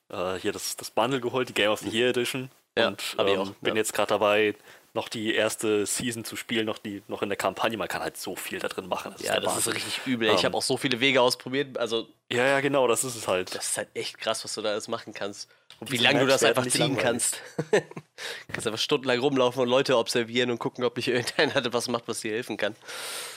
äh, 0.10 0.36
hier 0.36 0.51
das, 0.51 0.76
das 0.76 0.89
Bundle 0.91 1.22
geholt, 1.22 1.49
die 1.49 1.53
Game 1.53 1.72
of 1.72 1.80
the 1.80 1.89
Year 1.89 2.10
Edition. 2.10 2.49
Ja, 2.78 2.89
und 2.89 3.01
ich 3.01 3.16
ähm, 3.18 3.39
auch, 3.39 3.49
bin 3.62 3.74
ja. 3.74 3.78
jetzt 3.78 3.93
gerade 3.93 4.10
dabei, 4.10 4.53
noch 4.93 5.10
die 5.10 5.34
erste 5.34 5.86
Season 5.86 6.24
zu 6.24 6.36
spielen, 6.36 6.66
noch 6.66 6.78
die 6.80 7.03
noch 7.08 7.22
in 7.22 7.30
der 7.30 7.38
Kampagne. 7.38 7.78
Man 7.78 7.88
kann 7.88 8.01
halt 8.01 8.18
so 8.18 8.36
viel 8.36 8.60
da 8.60 8.68
drin 8.68 8.88
machen. 8.88 9.14
ja, 9.20 9.34
der 9.34 9.41
das 9.41 9.51
ist 9.58 9.68
Wahnsinn. 9.68 9.74
richtig 9.74 10.01
übel. 10.08 10.28
Ich 10.30 10.39
Ähm. 10.39 10.45
habe 10.45 10.58
auch 10.58 10.62
so 10.64 10.78
viele 10.78 10.99
Wege 10.99 11.22
ausprobiert. 11.22 11.78
Also, 11.78 12.08
Ja, 12.32 12.45
ja, 12.45 12.60
genau, 12.62 12.88
das 12.88 13.03
ist 13.03 13.16
es 13.16 13.28
halt. 13.28 13.53
das 13.55 13.70
ist 13.70 13.78
halt 13.78 13.89
echt 13.93 14.18
krass, 14.20 14.43
was 14.43 14.53
du 14.53 14.62
da 14.62 14.70
alles 14.72 14.88
machen 14.88 15.14
kannst. 15.14 15.49
Und 15.80 15.91
wie 15.91 15.97
lange 15.97 16.22
du 16.22 16.26
das 16.26 16.43
einfach 16.43 16.66
ziehen 16.66 16.95
langweilig. 16.95 17.03
kannst. 17.03 17.41
du 17.72 17.82
kannst 18.53 18.66
einfach 18.66 18.80
stundenlang 18.80 19.20
rumlaufen 19.20 19.62
und 19.62 19.70
Leute 19.70 19.95
observieren 19.97 20.49
und 20.49 20.58
gucken, 20.58 20.84
ob 20.84 20.97
nicht 20.97 21.08
irgendeiner 21.10 21.72
was 21.74 21.88
macht, 21.88 22.08
was 22.08 22.22
dir 22.22 22.32
helfen 22.32 22.58
kann. 22.58 22.76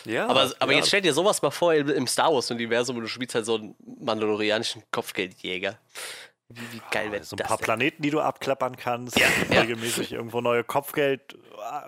Ja, 0.07 0.27
Aber, 0.29 0.51
aber 0.59 0.73
ja, 0.73 0.79
jetzt 0.79 0.89
stell 0.89 1.03
dir 1.03 1.13
sowas 1.13 1.43
mal 1.43 1.51
vor 1.51 1.75
im, 1.75 1.91
im 1.91 2.07
Star 2.07 2.33
Wars-Universum 2.33 2.97
und 2.97 3.03
du 3.03 3.09
spielst 3.09 3.35
halt 3.35 3.45
so 3.45 3.57
einen 3.57 3.75
mandalorianischen 4.01 4.83
Kopfgeldjäger. 4.93 5.79
Wie, 6.53 6.61
wie 6.77 6.83
geil 6.91 7.13
wäre 7.13 7.23
So 7.25 7.35
ein 7.35 7.39
das 7.39 7.47
paar 7.49 7.57
denn? 7.59 7.65
Planeten, 7.65 8.03
die 8.03 8.11
du 8.11 8.21
abklappern 8.21 8.77
kannst. 8.77 9.19
Ja, 9.19 9.27
ja. 9.51 9.61
Regelmäßig 9.63 10.13
irgendwo 10.13 10.41
neue 10.41 10.65
Kopfgeld, 10.65 11.39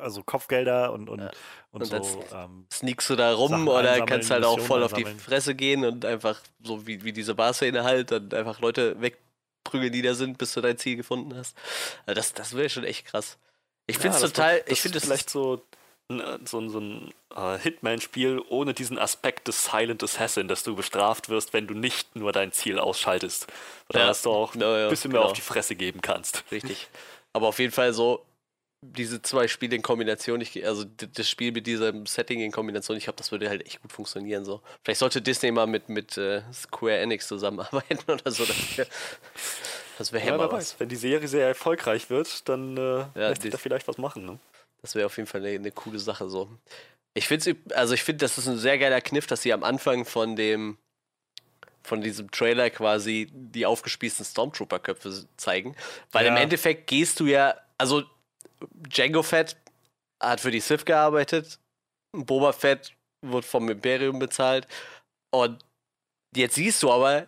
also 0.01 0.23
Kopfgelder 0.23 0.93
und, 0.93 1.09
und, 1.09 1.21
und, 1.21 1.33
Und 1.73 1.85
so. 2.05 2.25
Ähm, 2.33 2.67
Sneakst 2.73 3.11
du 3.11 3.17
da 3.17 3.35
rum 3.35 3.51
Sachen 3.51 3.69
oder 3.69 4.05
kannst 4.07 4.31
halt 4.31 4.45
auch 4.45 4.61
voll 4.61 4.83
auf 4.83 4.93
die. 4.93 5.05
Fresse 5.05 5.55
gehen 5.55 5.85
und 5.85 6.05
einfach 6.05 6.41
so 6.63 6.87
wie, 6.87 7.03
wie 7.05 7.13
diese 7.13 7.35
Barszene 7.35 7.83
halt 7.85 8.11
dann 8.13 8.33
einfach 8.33 8.61
Leute 8.61 9.01
wegprügeln, 9.01 9.93
die 9.93 10.03
da 10.03 10.15
sind, 10.15 10.39
bis 10.39 10.53
du 10.55 10.61
dein 10.61 10.79
Ziel 10.79 10.97
gefunden 10.97 11.37
hast. 11.37 11.57
Also 12.07 12.15
das 12.17 12.33
das 12.35 12.57
wäre 12.57 12.69
schon 12.71 12.85
echt 12.85 13.07
krass. 13.07 13.39
Ich 13.87 13.99
finde 13.99 14.17
es 14.17 14.23
das- 14.23 14.33
total, 14.33 14.61
das 14.61 14.69
ich 14.69 14.81
finde 14.81 14.99
es 14.99 15.05
vielleicht 15.05 15.29
so 15.31 15.65
so 16.09 16.59
ein, 16.59 16.69
so 16.69 16.79
ein 16.79 17.13
äh, 17.35 17.59
Hitman-Spiel 17.59 18.43
ohne 18.49 18.75
diesen 18.75 18.99
Aspekt 18.99 19.49
des 19.49 19.65
Silent 19.65 20.03
Assassin, 20.03 20.47
dass 20.49 20.63
du 20.63 20.77
bestraft 20.77 21.29
wirst, 21.29 21.53
wenn 21.53 21.67
du 21.67 21.75
nicht 21.75 22.15
nur 22.17 22.33
dein 22.33 22.53
Ziel 22.53 22.79
ausschaltest, 22.79 23.47
sondern 23.91 24.03
Ja. 24.03 24.09
dass 24.09 24.23
du 24.23 24.31
auch 24.31 24.55
Ja, 24.55 24.79
ja, 24.79 24.85
ein 24.85 24.91
bisschen 24.91 25.11
mehr 25.13 25.21
genau. 25.21 25.31
auf 25.31 25.37
die 25.37 25.41
Fresse 25.43 25.75
geben 25.75 26.01
kannst. 26.03 26.45
richtig. 26.53 26.89
Aber 27.33 27.49
auf 27.49 27.59
jeden 27.59 27.73
Fall 27.73 27.93
so 27.95 28.25
diese 28.85 29.23
zwei 29.23 29.47
Spiele 29.47 29.77
in 29.77 29.83
Kombination, 29.83 30.41
ich, 30.41 30.67
also 30.67 30.85
das 30.85 31.31
Spiel 31.31 31.53
mit 31.53 31.67
diesem 31.69 32.05
Setting 32.05 32.41
in 32.41 32.51
Kombination, 32.51 32.97
ich 32.97 33.05
glaube, 33.05 33.17
das 33.17 33.31
würde 33.31 33.49
halt 33.49 33.65
echt 33.65 33.81
gut 33.81 33.93
funktionieren. 33.93 34.45
So. 34.45 34.61
Vielleicht 34.85 34.99
sollte 34.99 35.23
Disney 35.23 35.53
mal 35.53 35.69
mit, 35.69 35.89
mit 35.89 36.19
äh, 36.19 36.43
Square 36.53 36.99
Enix 36.99 37.29
zusammenarbeiten 37.29 37.99
oder 38.13 38.31
so. 38.31 38.45
Das 39.99 40.13
wäre 40.13 40.27
Ja, 40.27 40.33
Hammer 40.33 40.51
weiß. 40.51 40.77
Wenn 40.79 40.89
die 40.89 40.97
Serie 40.97 41.29
sehr 41.29 41.47
erfolgreich 41.47 42.11
wird, 42.11 42.49
dann 42.49 42.77
äh, 42.77 43.05
lässt 43.15 43.39
die- 43.39 43.43
sich 43.47 43.51
da 43.53 43.59
vielleicht 43.59 43.87
was 43.89 43.99
machen. 43.99 44.27
Ne? 44.27 44.39
Das 44.83 44.95
wäre 44.95 45.07
auf 45.07 45.17
jeden 45.17 45.29
Fall 45.29 45.41
eine, 45.41 45.55
eine 45.55 45.73
coole 45.73 45.99
Sache 45.99 46.29
so. 46.29 46.51
Ich 47.15 47.29
finde 47.29 47.57
also 47.75 47.95
ich 47.95 48.03
finde, 48.03 48.25
das 48.25 48.39
ist 48.39 48.49
ein 48.49 48.59
sehr 48.59 48.79
geiler 48.79 49.01
Kniff, 49.01 49.27
dass 49.27 49.43
sie 49.43 49.53
am 49.53 49.65
Anfang 49.65 50.05
von 50.05 50.37
dem 50.37 50.79
von 51.85 52.01
diesem 52.01 52.31
Trailer 52.31 52.71
quasi 52.71 53.29
die 53.33 53.67
aufgespießten 53.67 54.25
Stormtrooper-Köpfe 54.25 55.27
zeigen. 55.37 55.75
Weil 56.13 56.27
im 56.27 56.37
Ja. 56.37 56.43
Endeffekt 56.43 56.87
gehst 56.87 57.19
du 57.19 57.27
ja, 57.27 57.57
also 57.77 58.05
Django 58.89 59.23
Fett 59.25 59.57
hat 60.21 60.41
für 60.41 60.53
die 60.53 60.61
Sith 60.61 60.85
gearbeitet, 60.85 61.59
Boba 62.13 62.53
Fett 62.53 62.93
wird 63.23 63.45
vom 63.45 63.69
Imperium 63.69 64.21
bezahlt 64.21 64.69
und 65.31 65.65
jetzt 66.37 66.55
siehst 66.55 66.83
du 66.85 66.93
aber, 66.93 67.27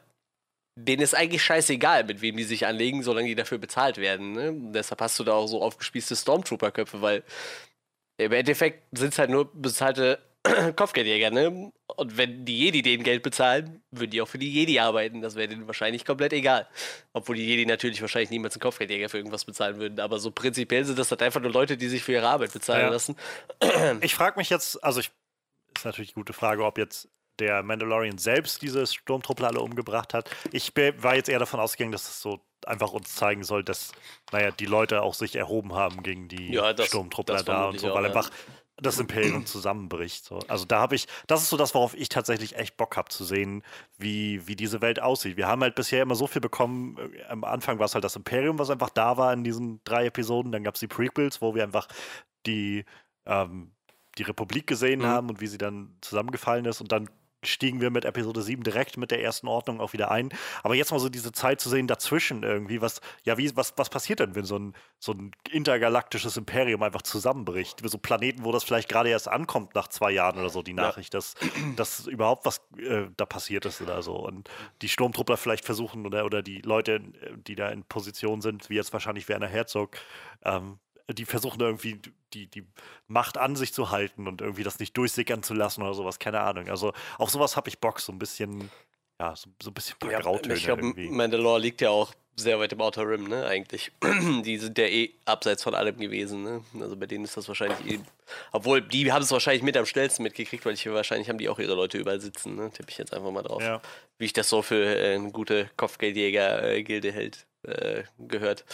denen 0.76 1.02
ist 1.02 1.14
eigentlich 1.14 1.42
scheißegal, 1.42 2.04
mit 2.04 2.20
wem 2.20 2.36
die 2.36 2.44
sich 2.44 2.66
anlegen, 2.66 3.02
solange 3.02 3.28
die 3.28 3.34
dafür 3.34 3.58
bezahlt 3.58 3.96
werden. 3.98 4.32
Ne? 4.32 4.52
Deshalb 4.72 5.00
hast 5.00 5.18
du 5.18 5.24
da 5.24 5.32
auch 5.32 5.46
so 5.46 5.62
aufgespießte 5.62 6.16
Stormtrooper-Köpfe, 6.16 7.00
weil 7.00 7.22
im 8.18 8.32
Endeffekt 8.32 8.84
sind 8.96 9.12
es 9.12 9.18
halt 9.18 9.30
nur 9.30 9.50
bezahlte 9.54 10.18
Kopfgeldjäger, 10.76 11.30
ne? 11.30 11.72
Und 11.96 12.16
wenn 12.18 12.44
die 12.44 12.58
Jedi 12.58 12.82
denen 12.82 13.02
Geld 13.02 13.22
bezahlen, 13.22 13.82
würden 13.90 14.10
die 14.10 14.20
auch 14.20 14.28
für 14.28 14.36
die 14.38 14.50
Jedi 14.52 14.78
arbeiten. 14.78 15.22
Das 15.22 15.36
wäre 15.36 15.48
denen 15.48 15.66
wahrscheinlich 15.66 16.04
komplett 16.04 16.32
egal. 16.34 16.68
Obwohl 17.14 17.36
die 17.36 17.46
Jedi 17.46 17.64
natürlich 17.64 18.00
wahrscheinlich 18.02 18.30
niemals 18.30 18.54
einen 18.54 18.60
Kopfgeldjäger 18.60 19.08
für 19.08 19.16
irgendwas 19.16 19.44
bezahlen 19.46 19.78
würden. 19.78 20.00
Aber 20.00 20.18
so 20.18 20.30
prinzipiell 20.30 20.84
sind 20.84 20.98
das 20.98 21.10
halt 21.10 21.22
einfach 21.22 21.40
nur 21.40 21.50
Leute, 21.50 21.76
die 21.78 21.88
sich 21.88 22.02
für 22.02 22.12
ihre 22.12 22.28
Arbeit 22.28 22.52
bezahlen 22.52 22.82
Ja. 22.86 22.90
lassen. 22.90 23.16
ich 24.02 24.14
frage 24.14 24.38
mich 24.38 24.50
jetzt, 24.50 24.82
also 24.84 25.00
ich, 25.00 25.10
ist 25.74 25.84
natürlich 25.86 26.10
eine 26.10 26.22
gute 26.22 26.34
Frage, 26.34 26.64
ob 26.64 26.76
jetzt 26.78 27.08
der 27.39 27.62
Mandalorian 27.62 28.18
selbst 28.18 28.62
diese 28.62 28.87
Sturmtruppler 28.87 29.49
alle 29.49 29.61
umgebracht 29.61 30.14
hat. 30.14 30.30
Ich 30.53 30.72
war 30.99 31.16
jetzt 31.16 31.28
eher 31.28 31.39
davon 31.39 31.61
ausgegangen, 31.61 31.93
dass 31.93 32.09
es 32.09 32.20
so 32.20 32.41
einfach 32.66 32.93
uns 32.93 33.14
zeigen 33.14 33.45
soll, 33.45 33.62
dass, 33.64 33.93
naja, 34.32 34.51
die 34.51 34.66
Leute 34.66 35.03
auch 35.03 35.14
sich 35.14 35.37
erhoben 35.37 35.74
haben 35.74 36.03
gegen 36.03 36.28
die 36.28 36.53
Ja, 36.53 36.72
das- 36.72 36.87
Sturmtruppler 36.89 37.35
das 37.37 37.45
da 37.45 37.66
und 37.68 37.78
so, 37.78 37.87
ich 37.87 37.93
auch, 37.93 37.97
weil 37.97 38.05
ja. 38.05 38.09
einfach 38.09 38.30
das 38.76 38.99
Imperium 38.99 39.45
zusammenbricht. 39.47 40.24
So. 40.24 40.39
Also 40.49 40.64
da 40.64 40.80
habe 40.80 40.95
ich, 40.97 41.07
das 41.26 41.43
ist 41.43 41.51
so 41.51 41.57
das, 41.57 41.74
worauf 41.74 41.95
ich 41.95 42.09
tatsächlich 42.09 42.57
echt 42.57 42.76
Bock 42.76 42.97
habe 42.97 43.09
zu 43.11 43.24
sehen, 43.24 43.62
wie, 43.99 44.47
wie 44.49 44.57
diese 44.57 44.80
Welt 44.80 45.01
aussieht. 45.01 45.37
Wir 45.37 45.47
haben 45.47 45.62
halt 45.62 45.74
bisher 45.74 46.03
immer 46.03 46.14
so 46.14 46.26
viel 46.26 46.41
bekommen. 46.41 46.97
äh, 46.99 47.24
Am 47.28 47.45
Anfang 47.45 47.78
war 47.78 47.87
es 47.87 47.95
halt 47.95 48.05
das 48.05 48.16
Imperium, 48.16 48.59
was 48.59 48.70
einfach 48.70 48.91
da 48.91 49.16
war 49.16 49.32
in 49.32 49.45
diesen 49.45 49.80
drei 49.85 50.07
Episoden. 50.07 50.51
Dann 50.51 50.64
gab 50.64 50.74
es 50.74 50.80
die 50.80 50.89
Prequels, 50.89 51.41
wo 51.43 51.55
wir 51.55 51.62
einfach 51.62 51.87
die, 52.47 52.85
ähm, 53.26 53.72
die 54.18 54.22
Republik 54.22 54.66
gesehen 54.66 55.01
Mhm. 55.01 55.07
haben 55.07 55.28
und 55.28 55.41
wie 55.41 55.47
sie 55.49 55.59
dann 55.59 55.97
zusammengefallen 56.01 56.64
ist. 56.64 56.80
Und 56.80 56.91
dann 56.93 57.09
stiegen 57.47 57.80
wir 57.80 57.90
mit 57.90 58.05
Episode 58.05 58.42
7 58.42 58.62
direkt 58.62 58.97
mit 58.97 59.11
der 59.11 59.22
ersten 59.22 59.49
Ordnung 59.49 59.80
auch 59.80 59.92
wieder 59.92 60.11
ein. 60.11 60.30
Aber 60.62 60.74
jetzt 60.74 60.90
mal 60.90 60.99
so 60.99 61.09
diese 61.09 61.32
Zeit 61.32 61.61
zu 61.61 61.68
sehen 61.68 61.86
dazwischen 61.86 62.42
irgendwie, 62.42 62.80
was, 62.80 63.01
ja, 63.24 63.38
wie, 63.38 63.55
was, 63.57 63.74
was 63.76 63.90
passiert 63.90 64.20
denn, 64.20 64.34
wenn 64.34 64.45
so 64.45 64.59
ein, 64.59 64.74
so 64.99 65.12
ein 65.12 65.32
intergalaktisches 65.51 66.36
Imperium 66.36 66.82
einfach 66.82 67.03
zusammenbricht? 67.03 67.80
So 67.84 67.99
Planeten, 67.99 68.45
wo 68.45 68.53
das 68.53 68.64
vielleicht 68.64 68.88
gerade 68.88 69.09
erst 69.09 69.28
ankommt 69.28 69.74
nach 69.74 69.88
zwei 69.88 70.11
Jahren 70.11 70.38
oder 70.38 70.51
so, 70.51 70.62
die 70.62 70.74
Nachricht, 70.74 71.14
dass, 71.14 71.34
dass 71.76 72.07
überhaupt 72.07 72.47
was 72.47 72.61
äh, 72.78 73.07
da 73.16 73.26
passiert 73.26 73.64
ist 73.66 73.80
oder 73.80 74.03
so. 74.03 74.16
Und 74.16 74.49
die 74.82 74.88
Sturmtruppler 74.88 75.36
vielleicht 75.36 75.64
versuchen 75.64 76.07
oder, 76.07 76.24
oder 76.24 76.42
die 76.42 76.61
Leute, 76.61 77.01
die 77.47 77.55
da 77.55 77.68
in 77.68 77.84
Position 77.84 78.40
sind, 78.40 78.70
wie 78.70 78.74
jetzt 78.74 78.92
wahrscheinlich 78.92 79.28
Werner 79.28 79.49
Herzog, 79.49 79.97
ähm, 80.45 80.78
die 81.12 81.24
versuchen 81.24 81.61
irgendwie 81.61 82.00
die, 82.32 82.46
die 82.46 82.66
Macht 83.07 83.36
an 83.38 83.57
sich 83.57 83.72
zu 83.72 83.90
halten 83.90 84.26
und 84.26 84.40
irgendwie 84.40 84.62
das 84.62 84.78
nicht 84.78 84.96
durchsickern 84.96 85.42
zu 85.42 85.55
lassen 85.55 85.82
oder 85.82 85.94
sowas, 85.94 86.18
keine 86.18 86.40
Ahnung. 86.40 86.68
Also 86.68 86.92
auf 87.18 87.30
sowas 87.30 87.57
habe 87.57 87.68
ich 87.68 87.78
Bock, 87.78 88.00
so 88.00 88.12
ein 88.12 88.18
bisschen, 88.18 88.70
ja, 89.20 89.36
so, 89.36 89.50
so 89.62 89.70
ein 89.70 89.74
bisschen 89.74 89.98
paar 89.98 90.20
Grautöne 90.20 90.55
ich 90.55 90.64
glaube, 90.64 90.82
irgendwie. 90.82 91.09
Mandalore 91.09 91.61
liegt 91.61 91.80
ja 91.80 91.90
auch 91.90 92.12
sehr 92.36 92.59
weit 92.59 92.72
im 92.72 92.80
Outer 92.80 93.09
Rim, 93.09 93.28
ne, 93.28 93.46
eigentlich. 93.46 93.92
die 94.44 94.59
sind 94.59 94.76
ja 94.78 94.86
eh 94.86 95.11
abseits 95.24 95.62
von 95.62 95.74
allem 95.74 95.96
gewesen, 95.98 96.42
ne? 96.42 96.64
Also 96.80 96.96
bei 96.96 97.07
denen 97.07 97.24
ist 97.24 97.36
das 97.36 97.46
wahrscheinlich 97.48 97.78
eh. 97.86 98.00
Obwohl, 98.52 98.82
die 98.82 99.12
haben 99.12 99.22
es 99.22 99.30
wahrscheinlich 99.30 99.62
mit 99.62 99.76
am 99.76 99.86
schnellsten 99.86 100.22
mitgekriegt, 100.22 100.64
weil 100.66 100.74
ich 100.74 100.90
wahrscheinlich 100.90 101.28
haben 101.28 101.38
die 101.38 101.48
auch 101.48 101.59
ihre 101.59 101.74
Leute 101.74 101.98
überall 101.98 102.20
sitzen, 102.20 102.57
ne? 102.57 102.70
Tippe 102.70 102.90
ich 102.90 102.98
jetzt 102.98 103.12
einfach 103.12 103.30
mal 103.30 103.42
drauf. 103.42 103.62
Ja. 103.62 103.80
Wie 104.18 104.24
ich 104.24 104.32
das 104.32 104.48
so 104.48 104.62
für 104.62 104.84
äh, 104.84 105.14
eine 105.14 105.30
gute 105.30 105.70
Kopfgeldjäger-Gilde 105.76 107.12
hält, 107.12 107.46
äh, 107.62 108.02
gehört. 108.18 108.64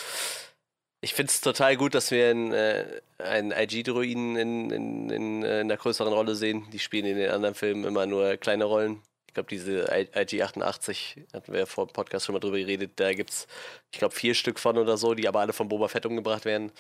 Ich 1.03 1.15
finde 1.15 1.31
es 1.31 1.41
total 1.41 1.77
gut, 1.77 1.95
dass 1.95 2.11
wir 2.11 2.29
einen, 2.29 2.53
äh, 2.53 3.65
IG-Druiden 3.65 4.37
in, 4.37 4.71
in, 4.71 5.11
in, 5.11 5.43
äh, 5.43 5.61
einer 5.61 5.77
größeren 5.79 6.13
Rolle 6.13 6.35
sehen. 6.35 6.69
Die 6.73 6.79
spielen 6.79 7.07
in 7.07 7.17
den 7.17 7.31
anderen 7.31 7.55
Filmen 7.55 7.85
immer 7.85 8.05
nur 8.07 8.37
kleine 8.37 8.65
Rollen. 8.65 9.03
Ich 9.27 9.35
glaube, 9.35 9.49
diese 9.49 9.85
IG-88, 9.95 11.33
hatten 11.33 11.53
wir 11.53 11.67
vor 11.67 11.87
dem 11.87 11.93
Podcast 11.93 12.27
schon 12.27 12.35
mal 12.35 12.41
drüber 12.41 12.59
geredet, 12.59 12.93
da 12.97 13.15
gibt 13.15 13.31
es, 13.31 13.47
ich 13.93 13.99
glaube, 13.99 14.15
vier 14.15 14.35
Stück 14.35 14.59
von 14.59 14.77
oder 14.77 14.97
so, 14.97 15.15
die 15.15 15.29
aber 15.29 15.41
alle 15.41 15.53
von 15.53 15.69
Boba 15.69 15.87
Fett 15.89 16.05
umgebracht 16.05 16.45
werden. 16.45 16.73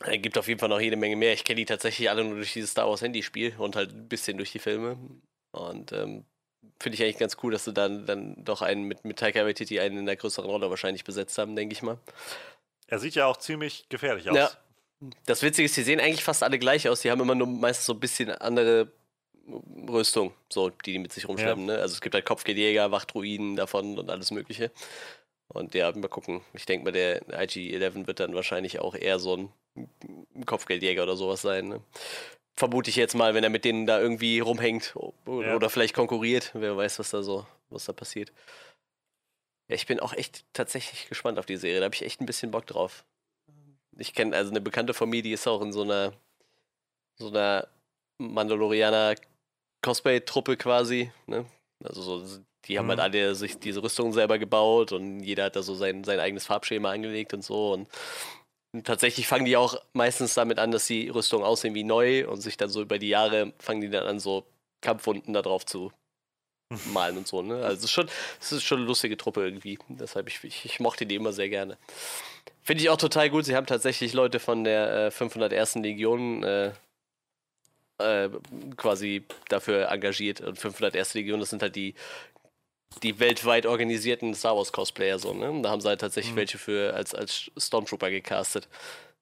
Es 0.00 0.20
gibt 0.20 0.36
auf 0.36 0.48
jeden 0.48 0.60
Fall 0.60 0.68
noch 0.68 0.80
jede 0.80 0.96
Menge 0.96 1.16
mehr. 1.16 1.32
Ich 1.32 1.44
kenne 1.44 1.56
die 1.56 1.64
tatsächlich 1.64 2.10
alle 2.10 2.24
nur 2.24 2.34
durch 2.34 2.52
dieses 2.52 2.72
Star 2.72 2.88
Wars 2.88 3.02
Handyspiel 3.02 3.54
und 3.56 3.76
halt 3.76 3.92
ein 3.92 4.08
bisschen 4.08 4.36
durch 4.36 4.52
die 4.52 4.58
Filme. 4.58 4.98
Und 5.52 5.92
ähm, 5.92 6.24
finde 6.80 6.96
ich 6.96 7.02
eigentlich 7.02 7.18
ganz 7.18 7.36
cool, 7.42 7.52
dass 7.52 7.64
sie 7.64 7.72
dann, 7.72 8.04
dann 8.04 8.44
doch 8.44 8.60
einen 8.60 8.82
mit, 8.84 9.04
mit 9.04 9.18
Taika 9.18 9.44
Waititi 9.44 9.80
einen 9.80 9.98
in 9.98 10.06
der 10.06 10.16
größeren 10.16 10.50
Rolle 10.50 10.68
wahrscheinlich 10.70 11.04
besetzt 11.04 11.38
haben, 11.38 11.56
denke 11.56 11.72
ich 11.72 11.82
mal. 11.82 11.98
Er 12.88 12.98
sieht 12.98 13.14
ja 13.14 13.26
auch 13.26 13.36
ziemlich 13.36 13.88
gefährlich 13.88 14.30
aus. 14.30 14.36
Ja. 14.36 14.50
Das 15.26 15.42
Witzige 15.42 15.66
ist, 15.66 15.76
die 15.76 15.82
sehen 15.82 16.00
eigentlich 16.00 16.24
fast 16.24 16.42
alle 16.42 16.58
gleich 16.58 16.88
aus. 16.88 17.00
Die 17.00 17.10
haben 17.10 17.20
immer 17.20 17.34
nur 17.34 17.46
meistens 17.46 17.86
so 17.86 17.92
ein 17.92 18.00
bisschen 18.00 18.30
andere 18.30 18.90
Rüstung, 19.88 20.32
so, 20.52 20.70
die 20.70 20.92
die 20.92 20.98
mit 20.98 21.12
sich 21.12 21.28
rumschleppen. 21.28 21.66
Ne? 21.66 21.78
Also 21.78 21.94
es 21.94 22.00
gibt 22.00 22.14
halt 22.14 22.24
Kopfgeldjäger, 22.24 22.90
Wachtruinen 22.90 23.56
davon 23.56 23.98
und 23.98 24.10
alles 24.10 24.30
Mögliche. 24.30 24.70
Und 25.48 25.74
ja, 25.74 25.92
mal 25.92 26.08
gucken. 26.08 26.40
Ich 26.54 26.66
denke 26.66 26.84
mal, 26.84 26.92
der 26.92 27.22
IG-11 27.28 28.06
wird 28.06 28.20
dann 28.20 28.34
wahrscheinlich 28.34 28.80
auch 28.80 28.94
eher 28.94 29.18
so 29.18 29.36
ein 29.36 30.44
Kopfgeldjäger 30.46 31.02
oder 31.02 31.16
sowas 31.16 31.42
sein. 31.42 31.68
Ne? 31.68 31.80
Vermute 32.56 32.90
ich 32.90 32.96
jetzt 32.96 33.14
mal, 33.14 33.34
wenn 33.34 33.44
er 33.44 33.50
mit 33.50 33.64
denen 33.64 33.86
da 33.86 34.00
irgendwie 34.00 34.40
rumhängt 34.40 34.96
oder, 34.96 35.46
Ja. 35.46 35.54
oder 35.54 35.70
vielleicht 35.70 35.94
konkurriert. 35.94 36.50
Wer 36.54 36.76
weiß, 36.76 36.98
was 36.98 37.10
da 37.10 37.22
so, 37.22 37.46
was 37.70 37.84
da 37.84 37.92
passiert. 37.92 38.32
Ja, 39.68 39.74
ich 39.74 39.86
bin 39.86 40.00
auch 40.00 40.12
echt 40.12 40.44
tatsächlich 40.52 41.08
gespannt 41.08 41.38
auf 41.38 41.46
die 41.46 41.56
Serie. 41.56 41.80
Da 41.80 41.86
habe 41.86 41.94
ich 41.94 42.02
echt 42.02 42.20
ein 42.20 42.26
bisschen 42.26 42.50
Bock 42.50 42.66
drauf. 42.66 43.04
Ich 43.98 44.14
kenne 44.14 44.36
also 44.36 44.50
eine 44.50 44.60
Bekannte 44.60 44.94
von 44.94 45.08
mir, 45.08 45.22
die 45.22 45.32
ist 45.32 45.46
auch 45.48 45.62
in 45.62 45.72
so 45.72 45.82
einer 45.82 46.12
so 47.18 47.28
einer 47.28 47.68
Mandalorianer 48.18 49.14
Cosplay-Truppe 49.82 50.56
quasi. 50.56 51.10
Ne? 51.26 51.46
Also 51.82 52.02
so, 52.02 52.40
Die 52.66 52.78
haben 52.78 52.88
halt 52.88 53.00
alle 53.00 53.34
sich 53.34 53.58
diese 53.58 53.82
Rüstungen 53.82 54.12
selber 54.12 54.38
gebaut 54.38 54.92
und 54.92 55.20
jeder 55.22 55.44
hat 55.44 55.56
da 55.56 55.62
so 55.62 55.74
sein, 55.74 56.04
sein 56.04 56.20
eigenes 56.20 56.46
Farbschema 56.46 56.90
angelegt 56.90 57.32
und 57.34 57.42
so. 57.42 57.72
Und 57.72 57.88
tatsächlich 58.84 59.26
fangen 59.26 59.44
die 59.46 59.56
auch 59.56 59.80
meistens 59.92 60.34
damit 60.34 60.58
an, 60.58 60.70
dass 60.72 60.86
die 60.86 61.08
Rüstungen 61.08 61.44
aussehen 61.44 61.74
wie 61.74 61.84
neu 61.84 62.28
und 62.28 62.40
sich 62.40 62.56
dann 62.56 62.68
so 62.68 62.82
über 62.82 62.98
die 62.98 63.08
Jahre 63.08 63.52
fangen 63.58 63.80
die 63.80 63.90
dann 63.90 64.06
an, 64.06 64.20
so 64.20 64.46
Kampfwunden 64.82 65.32
da 65.32 65.42
drauf 65.42 65.64
zu 65.64 65.92
malen 66.92 67.18
und 67.18 67.26
so. 67.26 67.42
Ne? 67.42 67.56
Also 67.56 67.78
es 67.78 67.84
ist 67.84 67.90
schon, 67.90 68.08
es 68.40 68.52
ist 68.52 68.64
schon 68.64 68.78
eine 68.78 68.86
lustige 68.86 69.16
Truppe 69.16 69.44
irgendwie. 69.44 69.78
Deshalb 69.88 70.28
ich, 70.28 70.42
ich, 70.44 70.64
ich 70.64 70.80
mochte 70.80 71.06
die 71.06 71.14
immer 71.14 71.32
sehr 71.32 71.48
gerne. 71.48 71.78
Finde 72.62 72.82
ich 72.82 72.90
auch 72.90 72.96
total 72.96 73.30
gut. 73.30 73.44
Sie 73.44 73.54
haben 73.54 73.66
tatsächlich 73.66 74.12
Leute 74.12 74.40
von 74.40 74.64
der 74.64 75.06
äh, 75.06 75.10
501. 75.10 75.76
Legion 75.76 76.42
äh, 76.42 76.72
äh, 77.98 78.28
quasi 78.76 79.24
dafür 79.48 79.88
engagiert. 79.88 80.40
Und 80.40 80.58
501. 80.58 81.14
Legion, 81.14 81.40
das 81.40 81.50
sind 81.50 81.62
halt 81.62 81.76
die 81.76 81.94
die 83.02 83.18
weltweit 83.20 83.66
organisierten 83.66 84.34
Star 84.34 84.56
Wars 84.56 84.72
Cosplayer 84.72 85.18
so, 85.18 85.34
ne? 85.34 85.60
Da 85.62 85.70
haben 85.70 85.80
sie 85.80 85.88
halt 85.88 86.00
tatsächlich 86.00 86.32
mhm. 86.32 86.38
welche 86.38 86.58
für 86.58 86.94
als, 86.94 87.14
als 87.14 87.50
Stormtrooper 87.56 88.10
gecastet. 88.10 88.68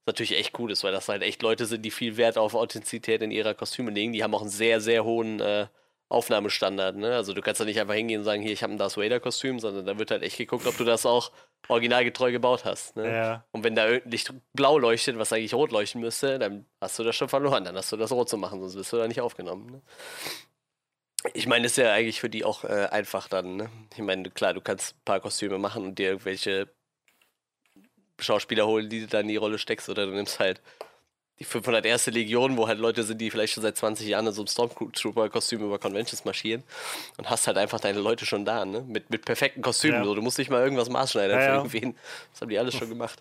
Was 0.04 0.12
natürlich 0.12 0.36
echt 0.38 0.58
cool 0.58 0.70
ist, 0.70 0.84
weil 0.84 0.92
das 0.92 1.08
halt 1.08 1.22
echt 1.22 1.42
Leute 1.42 1.66
sind, 1.66 1.82
die 1.82 1.90
viel 1.90 2.16
Wert 2.16 2.36
auf 2.38 2.54
Authentizität 2.54 3.22
in 3.22 3.30
ihrer 3.30 3.54
Kostüme 3.54 3.90
legen. 3.90 4.12
Die 4.12 4.22
haben 4.22 4.34
auch 4.34 4.42
einen 4.42 4.50
sehr, 4.50 4.80
sehr 4.80 5.04
hohen 5.04 5.40
äh, 5.40 5.66
Aufnahmestandard, 6.14 6.96
ne? 6.96 7.14
Also 7.14 7.34
du 7.34 7.40
kannst 7.42 7.60
da 7.60 7.64
nicht 7.64 7.80
einfach 7.80 7.94
hingehen 7.94 8.20
und 8.20 8.24
sagen, 8.24 8.42
hier, 8.42 8.52
ich 8.52 8.62
habe 8.62 8.72
ein 8.72 8.78
Darth 8.78 8.96
Vader-Kostüm, 8.96 9.60
sondern 9.60 9.84
da 9.84 9.98
wird 9.98 10.10
halt 10.10 10.22
echt 10.22 10.38
geguckt, 10.38 10.66
ob 10.66 10.76
du 10.76 10.84
das 10.84 11.04
auch 11.04 11.32
originalgetreu 11.68 12.32
gebaut 12.32 12.64
hast. 12.64 12.96
Ne? 12.96 13.14
Ja. 13.14 13.44
Und 13.52 13.64
wenn 13.64 13.74
da 13.74 13.86
Licht 14.04 14.32
blau 14.52 14.78
leuchtet, 14.78 15.18
was 15.18 15.32
eigentlich 15.32 15.54
rot 15.54 15.72
leuchten 15.72 16.00
müsste, 16.00 16.38
dann 16.38 16.66
hast 16.80 16.98
du 16.98 17.04
das 17.04 17.16
schon 17.16 17.28
verloren. 17.28 17.64
Dann 17.64 17.76
hast 17.76 17.92
du 17.92 17.96
das 17.96 18.12
rot 18.12 18.28
zu 18.28 18.36
machen, 18.36 18.60
sonst 18.60 18.76
wirst 18.76 18.92
du 18.92 18.96
da 18.96 19.08
nicht 19.08 19.20
aufgenommen. 19.20 19.66
Ne? 19.70 19.82
Ich 21.32 21.46
meine, 21.46 21.66
ist 21.66 21.76
ja 21.76 21.92
eigentlich 21.92 22.20
für 22.20 22.30
die 22.30 22.44
auch 22.44 22.64
äh, 22.64 22.88
einfach 22.90 23.28
dann. 23.28 23.56
Ne? 23.56 23.70
Ich 23.92 24.02
meine, 24.02 24.30
klar, 24.30 24.54
du 24.54 24.60
kannst 24.60 24.94
ein 24.94 25.04
paar 25.04 25.20
Kostüme 25.20 25.58
machen 25.58 25.84
und 25.84 25.98
dir 25.98 26.08
irgendwelche 26.08 26.68
Schauspieler 28.20 28.66
holen, 28.66 28.88
die 28.88 29.00
du 29.00 29.06
dann 29.06 29.22
in 29.22 29.28
die 29.28 29.36
Rolle 29.36 29.58
steckst, 29.58 29.88
oder 29.88 30.06
du 30.06 30.12
nimmst 30.12 30.38
halt 30.38 30.60
die 31.38 31.44
501. 31.44 32.06
Legion, 32.06 32.56
wo 32.56 32.68
halt 32.68 32.78
Leute 32.78 33.02
sind, 33.02 33.20
die 33.20 33.30
vielleicht 33.30 33.54
schon 33.54 33.62
seit 33.62 33.76
20 33.76 34.06
Jahren 34.06 34.26
in 34.26 34.32
so 34.32 34.42
einem 34.42 34.46
Stormtrooper-Kostüm 34.46 35.62
über 35.62 35.78
Conventions 35.78 36.24
marschieren 36.24 36.62
und 37.18 37.28
hast 37.28 37.46
halt 37.46 37.56
einfach 37.58 37.80
deine 37.80 37.98
Leute 37.98 38.24
schon 38.24 38.44
da, 38.44 38.64
ne? 38.64 38.82
Mit, 38.82 39.10
mit 39.10 39.24
perfekten 39.24 39.60
Kostümen. 39.60 39.98
Ja. 39.98 40.04
So, 40.04 40.14
du 40.14 40.22
musst 40.22 40.38
nicht 40.38 40.50
mal 40.50 40.62
irgendwas 40.62 40.88
maßschneidern 40.88 41.40
ja, 41.40 41.46
für 41.46 41.56
irgendwen. 41.56 41.96
Das 42.32 42.40
haben 42.40 42.48
die 42.48 42.58
alles 42.58 42.74
schon 42.74 42.88
gemacht. 42.88 43.20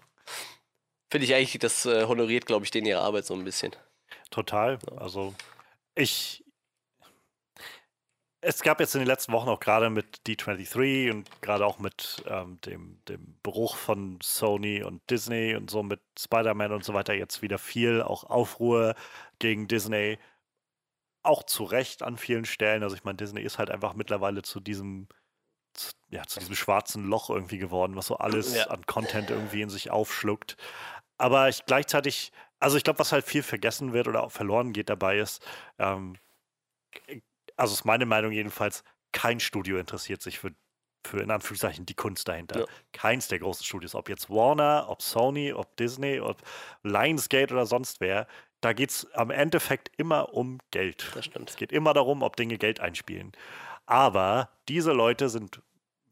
Finde 1.10 1.26
ich 1.26 1.34
eigentlich, 1.34 1.58
das 1.60 1.86
äh, 1.86 2.06
honoriert, 2.06 2.46
glaube 2.46 2.66
ich, 2.66 2.72
denen 2.72 2.88
ihre 2.88 3.02
Arbeit 3.02 3.26
so 3.26 3.34
ein 3.34 3.44
bisschen. 3.44 3.76
Total. 4.30 4.80
Also 4.98 5.34
ich, 5.96 6.43
es 8.44 8.62
gab 8.62 8.80
jetzt 8.80 8.94
in 8.94 9.00
den 9.00 9.08
letzten 9.08 9.32
Wochen 9.32 9.48
auch 9.48 9.60
gerade 9.60 9.90
mit 9.90 10.22
D23 10.28 11.12
und 11.12 11.42
gerade 11.42 11.66
auch 11.66 11.80
mit 11.80 12.24
ähm, 12.28 12.60
dem, 12.62 13.00
dem 13.08 13.38
Bruch 13.42 13.78
von 13.78 14.20
Sony 14.22 14.84
und 14.84 15.02
Disney 15.10 15.56
und 15.56 15.70
so 15.70 15.82
mit 15.82 16.02
Spider-Man 16.20 16.74
und 16.74 16.84
so 16.84 16.94
weiter 16.94 17.14
jetzt 17.14 17.42
wieder 17.42 17.58
viel 17.58 18.02
auch 18.02 18.26
Aufruhr 18.26 18.96
gegen 19.40 19.68
Disney. 19.68 20.20
Auch 21.24 21.44
zu 21.44 21.64
Recht 21.64 22.04
an 22.04 22.18
vielen 22.18 22.44
Stellen. 22.44 22.84
Also 22.84 22.96
ich 22.96 23.06
meine, 23.06 23.16
Disney 23.16 23.42
ist 23.42 23.58
halt 23.58 23.72
einfach 23.72 23.94
mittlerweile 23.94 24.42
zu 24.42 24.60
diesem, 24.60 25.08
zu, 25.74 25.94
ja, 26.10 26.24
zu 26.24 26.40
diesem 26.40 26.56
schwarzen 26.56 27.06
Loch 27.06 27.30
irgendwie 27.30 27.60
geworden, 27.60 27.96
was 27.96 28.08
so 28.08 28.18
alles 28.18 28.56
ja. 28.56 28.68
an 28.68 28.86
Content 28.86 29.30
irgendwie 29.30 29.62
in 29.62 29.70
sich 29.70 29.90
aufschluckt. 29.90 30.58
Aber 31.18 31.48
ich 31.48 31.66
gleichzeitig, 31.66 32.34
also 32.60 32.76
ich 32.76 32.84
glaube, 32.84 33.00
was 33.00 33.14
halt 33.14 33.26
viel 33.26 33.44
vergessen 33.44 33.94
wird 33.94 34.10
oder 34.10 34.24
auch 34.24 34.34
verloren 34.34 34.74
geht 34.74 34.90
dabei 34.90 35.20
ist, 35.20 35.42
ähm, 35.80 36.18
also 37.56 37.74
ist 37.74 37.86
meine 37.86 38.06
Meinung 38.06 38.32
jedenfalls, 38.32 38.84
kein 39.12 39.40
Studio 39.40 39.78
interessiert 39.78 40.22
sich 40.22 40.40
für, 40.40 40.52
für 41.06 41.20
in 41.20 41.32
Anführungszeichen 41.32 41.86
die 41.86 41.94
Kunst 41.94 42.28
dahinter. 42.28 42.62
Ja. 42.62 42.66
Keins 42.92 43.28
der 43.28 43.40
großen 43.40 43.66
Studios, 43.66 43.96
ob 43.96 44.10
jetzt 44.10 44.30
Warner, 44.30 44.88
ob 44.90 45.02
Sony, 45.02 45.54
ob 45.54 45.76
Disney, 45.78 46.20
ob 46.20 46.42
Lionsgate 46.84 47.54
oder 47.54 47.66
sonst 47.66 48.02
wer. 48.02 48.28
Da 48.62 48.74
geht 48.74 48.92
es 48.92 49.12
am 49.14 49.30
Endeffekt 49.30 49.92
immer 49.98 50.34
um 50.34 50.60
Geld. 50.72 51.12
Das 51.14 51.26
stimmt. 51.26 51.50
Es 51.50 51.58
geht 51.58 51.72
immer 51.72 51.94
darum, 51.94 52.24
ob 52.24 52.36
Dinge 52.36 52.58
Geld 52.58 52.80
einspielen. 52.80 53.34
Aber 53.86 54.50
diese 54.70 54.94
Leute 54.94 55.30
sind, 55.30 55.62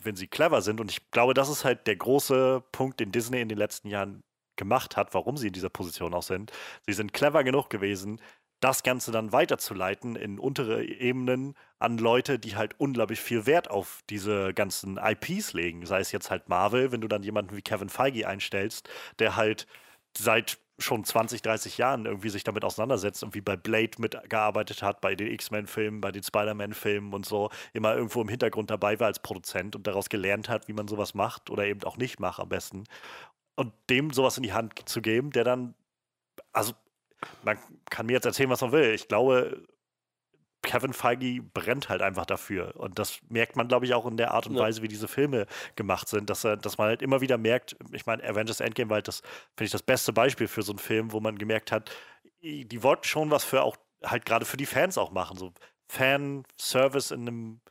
wenn 0.03 0.15
sie 0.15 0.27
clever 0.27 0.61
sind, 0.61 0.81
und 0.81 0.91
ich 0.91 1.09
glaube, 1.11 1.33
das 1.33 1.49
ist 1.49 1.63
halt 1.63 1.87
der 1.87 1.95
große 1.95 2.61
Punkt, 2.71 2.99
den 2.99 3.11
Disney 3.11 3.41
in 3.41 3.49
den 3.49 3.57
letzten 3.57 3.87
Jahren 3.87 4.23
gemacht 4.57 4.97
hat, 4.97 5.13
warum 5.13 5.37
sie 5.37 5.47
in 5.47 5.53
dieser 5.53 5.69
Position 5.69 6.13
auch 6.13 6.23
sind. 6.23 6.51
Sie 6.85 6.93
sind 6.93 7.13
clever 7.13 7.43
genug 7.43 7.69
gewesen, 7.69 8.19
das 8.61 8.83
Ganze 8.83 9.11
dann 9.11 9.33
weiterzuleiten 9.33 10.15
in 10.15 10.39
untere 10.39 10.83
Ebenen 10.83 11.55
an 11.79 11.97
Leute, 11.97 12.39
die 12.39 12.55
halt 12.55 12.79
unglaublich 12.79 13.19
viel 13.19 13.45
Wert 13.45 13.69
auf 13.69 14.01
diese 14.09 14.53
ganzen 14.53 14.97
IPs 14.97 15.53
legen. 15.53 15.85
Sei 15.85 15.99
es 15.99 16.11
jetzt 16.11 16.29
halt 16.31 16.47
Marvel, 16.47 16.91
wenn 16.91 17.01
du 17.01 17.07
dann 17.07 17.23
jemanden 17.23 17.57
wie 17.57 17.63
Kevin 17.63 17.89
Feige 17.89 18.27
einstellst, 18.27 18.87
der 19.19 19.35
halt 19.35 19.67
seit 20.15 20.59
schon 20.77 21.03
20, 21.03 21.41
30 21.41 21.77
Jahren 21.77 22.05
irgendwie 22.05 22.29
sich 22.29 22.43
damit 22.43 22.63
auseinandersetzt 22.63 23.23
und 23.23 23.33
wie 23.33 23.41
bei 23.41 23.55
Blade 23.55 23.99
mitgearbeitet 23.99 24.83
hat, 24.83 25.01
bei 25.01 25.15
den 25.15 25.31
X-Men-Filmen, 25.31 26.01
bei 26.01 26.11
den 26.11 26.23
Spider-Man-Filmen 26.23 27.13
und 27.13 27.25
so, 27.25 27.49
immer 27.73 27.95
irgendwo 27.95 28.21
im 28.21 28.29
Hintergrund 28.29 28.69
dabei 28.69 28.99
war 28.99 29.07
als 29.07 29.19
Produzent 29.19 29.75
und 29.75 29.87
daraus 29.87 30.09
gelernt 30.09 30.49
hat, 30.49 30.67
wie 30.67 30.73
man 30.73 30.87
sowas 30.87 31.13
macht 31.13 31.49
oder 31.49 31.65
eben 31.65 31.83
auch 31.83 31.97
nicht 31.97 32.19
macht 32.19 32.39
am 32.39 32.49
besten. 32.49 32.83
Und 33.55 33.73
dem 33.89 34.11
sowas 34.11 34.37
in 34.37 34.43
die 34.43 34.53
Hand 34.53 34.87
zu 34.87 35.01
geben, 35.01 35.31
der 35.31 35.43
dann, 35.43 35.75
also 36.51 36.73
man 37.43 37.57
kann 37.89 38.05
mir 38.05 38.13
jetzt 38.13 38.25
erzählen, 38.25 38.49
was 38.49 38.61
man 38.61 38.71
will. 38.71 38.93
Ich 38.93 39.07
glaube, 39.07 39.65
Kevin 40.63 40.93
Feige 40.93 41.41
brennt 41.41 41.89
halt 41.89 42.01
einfach 42.01 42.25
dafür. 42.25 42.75
Und 42.75 42.99
das 42.99 43.19
merkt 43.29 43.55
man, 43.55 43.67
glaube 43.67 43.85
ich, 43.85 43.93
auch 43.93 44.05
in 44.05 44.17
der 44.17 44.31
Art 44.31 44.47
und 44.47 44.55
ja. 44.55 44.61
Weise, 44.61 44.81
wie 44.81 44.87
diese 44.87 45.07
Filme 45.07 45.47
gemacht 45.75 46.07
sind, 46.07 46.29
dass, 46.29 46.41
dass 46.41 46.77
man 46.77 46.87
halt 46.87 47.01
immer 47.01 47.21
wieder 47.21 47.37
merkt, 47.37 47.75
ich 47.91 48.05
meine, 48.05 48.23
Avengers 48.23 48.59
Endgame 48.59 48.89
war 48.89 48.95
halt 48.95 49.07
das, 49.07 49.21
finde 49.55 49.65
ich, 49.65 49.71
das 49.71 49.83
beste 49.83 50.13
Beispiel 50.13 50.47
für 50.47 50.61
so 50.61 50.71
einen 50.71 50.79
Film, 50.79 51.11
wo 51.11 51.19
man 51.19 51.37
gemerkt 51.37 51.71
hat, 51.71 51.89
die 52.43 52.83
wollten 52.83 53.05
schon 53.05 53.31
was 53.31 53.43
für 53.43 53.63
auch, 53.63 53.77
halt 54.03 54.25
gerade 54.25 54.45
für 54.45 54.57
die 54.57 54.65
Fans 54.65 54.97
auch 54.97 55.11
machen. 55.11 55.37
So 55.37 55.51
Fanservice 55.87 57.11
in 57.11 57.21
einem, 57.21 57.61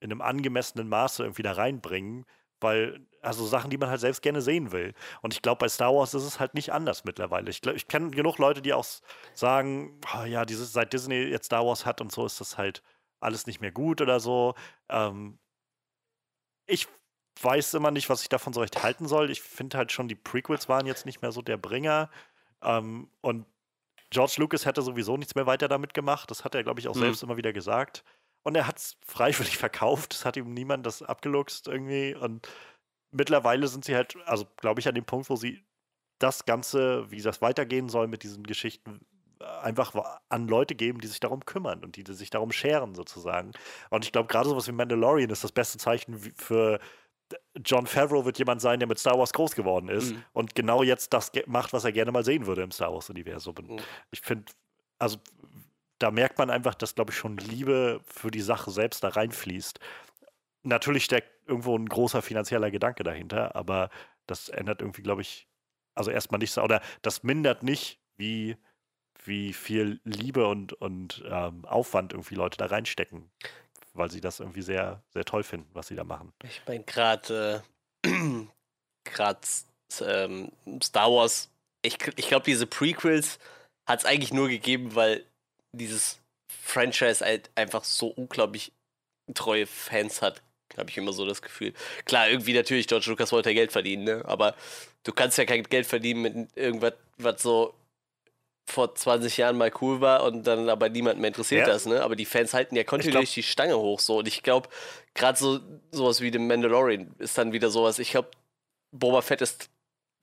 in 0.00 0.10
einem 0.10 0.22
angemessenen 0.22 0.88
Maße 0.88 1.22
irgendwie 1.22 1.42
da 1.42 1.52
reinbringen, 1.52 2.24
weil, 2.60 3.06
also 3.22 3.46
Sachen, 3.46 3.70
die 3.70 3.78
man 3.78 3.90
halt 3.90 4.00
selbst 4.00 4.22
gerne 4.22 4.42
sehen 4.42 4.72
will. 4.72 4.94
Und 5.22 5.34
ich 5.34 5.42
glaube, 5.42 5.60
bei 5.60 5.68
Star 5.68 5.94
Wars 5.94 6.14
ist 6.14 6.24
es 6.24 6.40
halt 6.40 6.54
nicht 6.54 6.72
anders 6.72 7.04
mittlerweile. 7.04 7.50
Ich, 7.50 7.64
ich 7.66 7.88
kenne 7.88 8.10
genug 8.10 8.38
Leute, 8.38 8.62
die 8.62 8.72
auch 8.72 8.86
sagen, 9.34 10.00
oh, 10.14 10.24
ja, 10.24 10.44
dieses, 10.44 10.72
seit 10.72 10.92
Disney 10.92 11.24
jetzt 11.24 11.46
Star 11.46 11.64
Wars 11.66 11.86
hat 11.86 12.00
und 12.00 12.12
so, 12.12 12.24
ist 12.26 12.40
das 12.40 12.58
halt 12.58 12.82
alles 13.20 13.46
nicht 13.46 13.60
mehr 13.60 13.72
gut 13.72 14.00
oder 14.00 14.20
so. 14.20 14.54
Ähm, 14.88 15.38
ich 16.66 16.86
weiß 17.40 17.74
immer 17.74 17.90
nicht, 17.90 18.08
was 18.08 18.22
ich 18.22 18.28
davon 18.28 18.52
so 18.52 18.60
recht 18.60 18.82
halten 18.82 19.06
soll. 19.08 19.30
Ich 19.30 19.42
finde 19.42 19.78
halt 19.78 19.92
schon, 19.92 20.08
die 20.08 20.14
Prequels 20.14 20.68
waren 20.68 20.86
jetzt 20.86 21.06
nicht 21.06 21.22
mehr 21.22 21.32
so 21.32 21.42
der 21.42 21.56
Bringer. 21.56 22.10
Ähm, 22.62 23.10
und 23.20 23.46
George 24.10 24.36
Lucas 24.38 24.64
hätte 24.64 24.82
sowieso 24.82 25.16
nichts 25.16 25.34
mehr 25.34 25.46
weiter 25.46 25.68
damit 25.68 25.94
gemacht. 25.94 26.30
Das 26.30 26.44
hat 26.44 26.54
er, 26.54 26.62
glaube 26.62 26.80
ich, 26.80 26.88
auch 26.88 26.94
mhm. 26.94 27.00
selbst 27.00 27.22
immer 27.22 27.36
wieder 27.36 27.52
gesagt. 27.52 28.04
Und 28.42 28.54
er 28.54 28.66
hat 28.66 28.78
es 28.78 28.96
freiwillig 29.06 29.56
verkauft. 29.58 30.14
Es 30.14 30.24
hat 30.24 30.36
ihm 30.36 30.52
niemand 30.54 30.86
das 30.86 31.02
abgeluchst 31.02 31.68
irgendwie. 31.68 32.14
Und 32.14 32.48
mittlerweile 33.10 33.68
sind 33.68 33.84
sie 33.84 33.94
halt, 33.94 34.16
also 34.26 34.46
glaube 34.56 34.80
ich, 34.80 34.88
an 34.88 34.94
dem 34.94 35.04
Punkt, 35.04 35.30
wo 35.30 35.36
sie 35.36 35.64
das 36.18 36.44
Ganze, 36.44 37.10
wie 37.10 37.22
das 37.22 37.42
weitergehen 37.42 37.88
soll 37.88 38.08
mit 38.08 38.22
diesen 38.22 38.44
Geschichten, 38.44 39.00
einfach 39.62 39.94
an 40.28 40.48
Leute 40.48 40.74
geben, 40.74 41.00
die 41.00 41.06
sich 41.06 41.20
darum 41.20 41.44
kümmern 41.44 41.84
und 41.84 41.96
die, 41.96 42.04
die 42.04 42.14
sich 42.14 42.30
darum 42.30 42.50
scheren, 42.50 42.94
sozusagen. 42.94 43.52
Und 43.90 44.04
ich 44.04 44.12
glaube, 44.12 44.28
gerade 44.28 44.48
sowas 44.48 44.66
wie 44.66 44.72
Mandalorian 44.72 45.30
ist 45.30 45.44
das 45.44 45.52
beste 45.52 45.78
Zeichen 45.78 46.18
für 46.36 46.80
John 47.64 47.86
Favreau 47.86 48.24
wird 48.24 48.38
jemand 48.38 48.60
sein, 48.60 48.80
der 48.80 48.88
mit 48.88 48.98
Star 48.98 49.18
Wars 49.18 49.32
groß 49.32 49.54
geworden 49.54 49.88
ist 49.88 50.12
mhm. 50.12 50.24
und 50.32 50.54
genau 50.54 50.82
jetzt 50.82 51.12
das 51.12 51.30
macht, 51.46 51.72
was 51.72 51.84
er 51.84 51.92
gerne 51.92 52.10
mal 52.10 52.24
sehen 52.24 52.46
würde 52.46 52.62
im 52.62 52.70
Star 52.70 52.92
Wars-Universum. 52.92 53.54
Mhm. 53.60 53.80
Ich 54.10 54.22
finde, 54.22 54.50
also 54.98 55.18
da 55.98 56.10
merkt 56.10 56.38
man 56.38 56.50
einfach, 56.50 56.74
dass, 56.74 56.94
glaube 56.94 57.10
ich, 57.10 57.18
schon 57.18 57.36
Liebe 57.36 58.00
für 58.06 58.30
die 58.30 58.40
Sache 58.40 58.70
selbst 58.70 59.04
da 59.04 59.08
reinfließt. 59.08 59.78
Natürlich 60.62 61.04
steckt 61.04 61.37
irgendwo 61.48 61.76
ein 61.76 61.86
großer 61.86 62.22
finanzieller 62.22 62.70
Gedanke 62.70 63.02
dahinter, 63.02 63.56
aber 63.56 63.90
das 64.26 64.48
ändert 64.48 64.80
irgendwie, 64.80 65.02
glaube 65.02 65.22
ich, 65.22 65.48
also 65.94 66.10
erstmal 66.10 66.38
nichts, 66.38 66.58
oder 66.58 66.80
das 67.02 67.22
mindert 67.22 67.62
nicht, 67.62 67.98
wie, 68.16 68.56
wie 69.24 69.52
viel 69.52 70.00
Liebe 70.04 70.46
und, 70.46 70.72
und 70.74 71.24
ähm, 71.26 71.64
Aufwand 71.64 72.12
irgendwie 72.12 72.34
Leute 72.34 72.58
da 72.58 72.66
reinstecken, 72.66 73.30
weil 73.94 74.10
sie 74.10 74.20
das 74.20 74.40
irgendwie 74.40 74.62
sehr, 74.62 75.02
sehr 75.10 75.24
toll 75.24 75.42
finden, 75.42 75.68
was 75.72 75.88
sie 75.88 75.96
da 75.96 76.04
machen. 76.04 76.32
Ich 76.44 76.62
meine, 76.66 76.84
gerade 76.84 77.62
äh, 78.04 78.08
gerade 79.04 79.40
ähm, 80.02 80.52
Star 80.82 81.10
Wars, 81.10 81.50
ich, 81.82 81.98
ich 82.16 82.28
glaube, 82.28 82.44
diese 82.44 82.66
Prequels 82.66 83.38
hat 83.86 84.00
es 84.00 84.04
eigentlich 84.04 84.32
nur 84.32 84.48
gegeben, 84.48 84.94
weil 84.94 85.24
dieses 85.72 86.20
Franchise 86.50 87.24
halt 87.24 87.50
einfach 87.54 87.84
so 87.84 88.08
unglaublich 88.08 88.72
treue 89.34 89.66
Fans 89.66 90.22
hat, 90.22 90.42
habe 90.76 90.90
ich 90.90 90.96
immer 90.98 91.12
so 91.12 91.26
das 91.26 91.42
Gefühl. 91.42 91.72
Klar, 92.04 92.28
irgendwie 92.28 92.52
natürlich, 92.52 92.86
George 92.86 93.06
Lucas 93.08 93.32
wollte 93.32 93.50
ja 93.50 93.54
Geld 93.54 93.72
verdienen, 93.72 94.04
ne? 94.04 94.22
aber 94.24 94.54
du 95.04 95.12
kannst 95.12 95.38
ja 95.38 95.44
kein 95.44 95.62
Geld 95.64 95.86
verdienen 95.86 96.22
mit 96.22 96.56
irgendwas, 96.56 96.94
was 97.16 97.42
so 97.42 97.74
vor 98.68 98.94
20 98.94 99.38
Jahren 99.38 99.56
mal 99.56 99.72
cool 99.80 100.00
war 100.02 100.24
und 100.24 100.46
dann 100.46 100.68
aber 100.68 100.90
niemand 100.90 101.18
mehr 101.18 101.28
interessiert 101.28 101.66
Ja. 101.66 101.72
das, 101.72 101.86
ne? 101.86 102.02
Aber 102.02 102.16
die 102.16 102.26
Fans 102.26 102.52
halten 102.52 102.76
ja 102.76 102.84
kontinuierlich 102.84 103.32
die 103.32 103.42
Stange 103.42 103.78
hoch 103.78 103.98
so. 103.98 104.18
Und 104.18 104.28
ich 104.28 104.42
glaube, 104.42 104.68
gerade 105.14 105.38
so 105.38 105.60
sowas 105.90 106.20
wie 106.20 106.30
dem 106.30 106.46
Mandalorian 106.46 107.14
ist 107.18 107.38
dann 107.38 107.52
wieder 107.52 107.70
sowas. 107.70 107.98
Ich 107.98 108.10
glaube, 108.10 108.28
Boba 108.92 109.22
Fett 109.22 109.40
ist, 109.40 109.70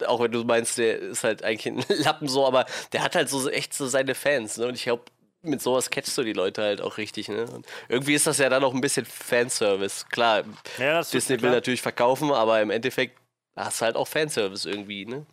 auch 0.06 0.22
wenn 0.22 0.32
du 0.32 0.44
meinst, 0.44 0.78
der 0.78 1.00
ist 1.00 1.24
halt 1.24 1.44
eigentlich 1.44 1.66
ein 1.90 1.98
Lappen 2.04 2.28
so, 2.28 2.46
aber 2.46 2.68
der 2.92 3.02
hat 3.02 3.16
halt 3.16 3.30
so 3.30 3.50
echt 3.50 3.74
so 3.74 3.88
seine 3.88 4.14
Fans, 4.14 4.58
ne? 4.58 4.68
Und 4.68 4.76
ich 4.76 4.84
glaube, 4.84 5.06
mit 5.46 5.62
sowas 5.62 5.90
catchst 5.90 6.18
du 6.18 6.24
die 6.24 6.34
Leute 6.34 6.62
halt 6.64 6.82
auch 6.82 6.98
richtig, 6.98 7.30
ne? 7.30 7.46
Und 7.50 7.66
irgendwie 7.90 8.14
ist 8.14 8.28
das 8.28 8.38
ja 8.38 8.50
dann 8.50 8.64
auch 8.64 8.74
ein 8.74 8.82
bisschen 8.82 9.06
Fanservice. 9.06 10.06
Klar, 10.10 10.44
Ja, 10.78 11.02
Disney 11.02 11.36
will 11.36 11.40
klar. 11.40 11.54
natürlich 11.54 11.82
verkaufen, 11.82 12.32
aber 12.32 12.62
im 12.62 12.70
Endeffekt 12.70 13.18
hast 13.56 13.82
du 13.82 13.86
halt 13.86 13.96
auch 13.96 14.08
Fanservice 14.08 14.66
irgendwie, 14.66 15.06
ne? 15.06 15.26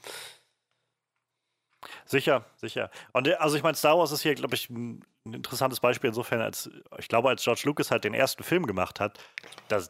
Sicher, 2.04 2.44
sicher. 2.56 2.90
Und 3.12 3.28
äh, 3.28 3.34
also 3.34 3.56
ich 3.56 3.62
meine, 3.62 3.76
Star 3.76 3.98
Wars 3.98 4.12
ist 4.12 4.22
hier, 4.22 4.34
glaube 4.34 4.54
ich, 4.54 4.70
ein, 4.70 5.04
interessantes 5.24 5.80
Beispiel 5.80 6.08
insofern, 6.08 6.40
als 6.40 6.68
ich 6.98 7.08
glaube, 7.08 7.28
als 7.28 7.44
George 7.44 7.62
Lucas 7.64 7.90
halt 7.90 8.04
den 8.04 8.14
ersten 8.14 8.42
Film 8.42 8.66
gemacht 8.66 8.98
hat, 9.00 9.18
da 9.68 9.80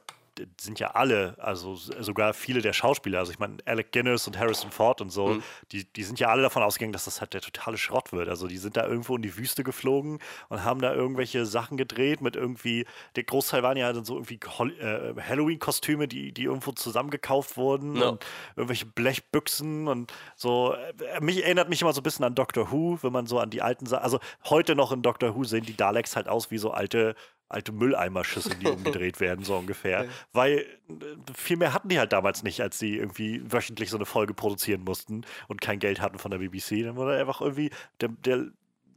sind 0.61 0.81
ja 0.81 0.93
alle, 0.93 1.37
also 1.39 1.75
sogar 1.75 2.33
viele 2.35 2.63
der 2.63 2.73
Schauspieler, 2.73 3.19
also 3.19 3.33
ich 3.33 3.39
meine, 3.39 3.59
Alec 3.67 3.93
Guinness 3.93 4.27
und 4.27 4.39
Harrison 4.39 4.71
Ford 4.71 5.01
und 5.01 5.11
so, 5.11 5.29
Mhm. 5.29 5.43
die, 5.73 5.85
die 5.93 6.03
sind 6.05 6.19
ja 6.21 6.29
alle 6.29 6.43
davon 6.43 6.63
ausgegangen, 6.63 6.93
dass 6.93 7.05
das 7.05 7.21
halt 7.21 7.35
der 7.35 7.41
totale 7.43 7.77
Schrott 7.77 8.13
wird. 8.13 8.29
Also 8.29 8.47
die 8.47 8.57
sind 8.59 8.77
da 8.77 8.87
irgendwo 8.87 9.17
in 9.17 9.23
die 9.23 9.37
Wüste 9.37 9.63
geflogen 9.65 10.19
und 10.49 10.65
haben 10.65 10.81
da 10.81 10.95
irgendwelche 10.95 11.45
Sachen 11.47 11.77
gedreht 11.77 12.21
mit 12.23 12.37
irgendwie, 12.37 12.87
der 13.17 13.25
Großteil 13.25 13.63
waren 13.63 13.77
ja 13.77 13.93
dann 13.93 14.05
so 14.05 14.15
irgendwie 14.17 14.41
äh, 14.81 15.15
Halloween-Kostüme, 15.21 16.09
die, 16.09 16.33
die 16.33 16.45
irgendwo 16.45 16.73
zusammengekauft 16.73 17.57
wurden 17.57 17.97
Ja. 17.97 18.09
und 18.11 18.25
irgendwelche 18.57 18.87
Blechbüchsen 18.87 19.89
und 19.89 20.13
so. 20.37 20.75
Äh, 20.75 21.21
Mich 21.21 21.43
erinnert 21.45 21.69
mich 21.69 21.83
immer 21.83 21.93
so 21.93 22.01
ein 22.01 22.05
bisschen 22.05 22.25
an 22.25 22.35
Doctor 22.35 22.71
Who, 22.73 22.99
wenn 23.03 23.13
man 23.13 23.27
so 23.27 23.39
an 23.39 23.51
die 23.51 23.63
alten 23.63 23.87
Sachen, 23.87 24.03
also 24.03 24.19
heute 24.45 24.75
noch 24.75 24.93
in 24.93 25.03
Doctor 25.03 25.35
Who 25.37 25.45
sehen 25.45 25.65
die 25.65 25.77
Daleks 25.77 26.17
halt 26.17 26.29
aus 26.29 26.51
wie 26.51 26.59
so 26.59 26.71
alte 26.71 27.15
alte 27.53 27.73
Mülleimerschüssel, 27.73 28.55
die 28.57 28.67
umgedreht 28.71 29.21
werden, 29.21 29.45
so 29.45 29.57
ungefähr. 29.57 30.07
Weil 30.33 30.59
äh, 30.89 30.95
viel 31.35 31.57
mehr 31.57 31.73
hatten 31.73 31.89
die 31.89 31.99
halt 31.99 32.13
damals 32.13 32.43
nicht, 32.43 32.61
als 32.61 32.79
sie 32.79 32.97
irgendwie 32.97 33.43
wöchentlich 33.51 33.91
so 33.91 33.97
eine 33.97 34.07
Folge 34.07 34.35
produzieren 34.35 34.83
mussten 34.85 35.25
und 35.49 35.61
kein 35.61 35.79
Geld 35.79 36.01
hatten 36.01 36.19
von 36.19 36.31
der 36.31 36.39
BBC. 36.39 36.83
Dann 36.85 36.97
wurde 36.97 37.19
einfach 37.19 37.41
irgendwie 37.41 37.71
der, 38.01 38.09
der 38.09 38.47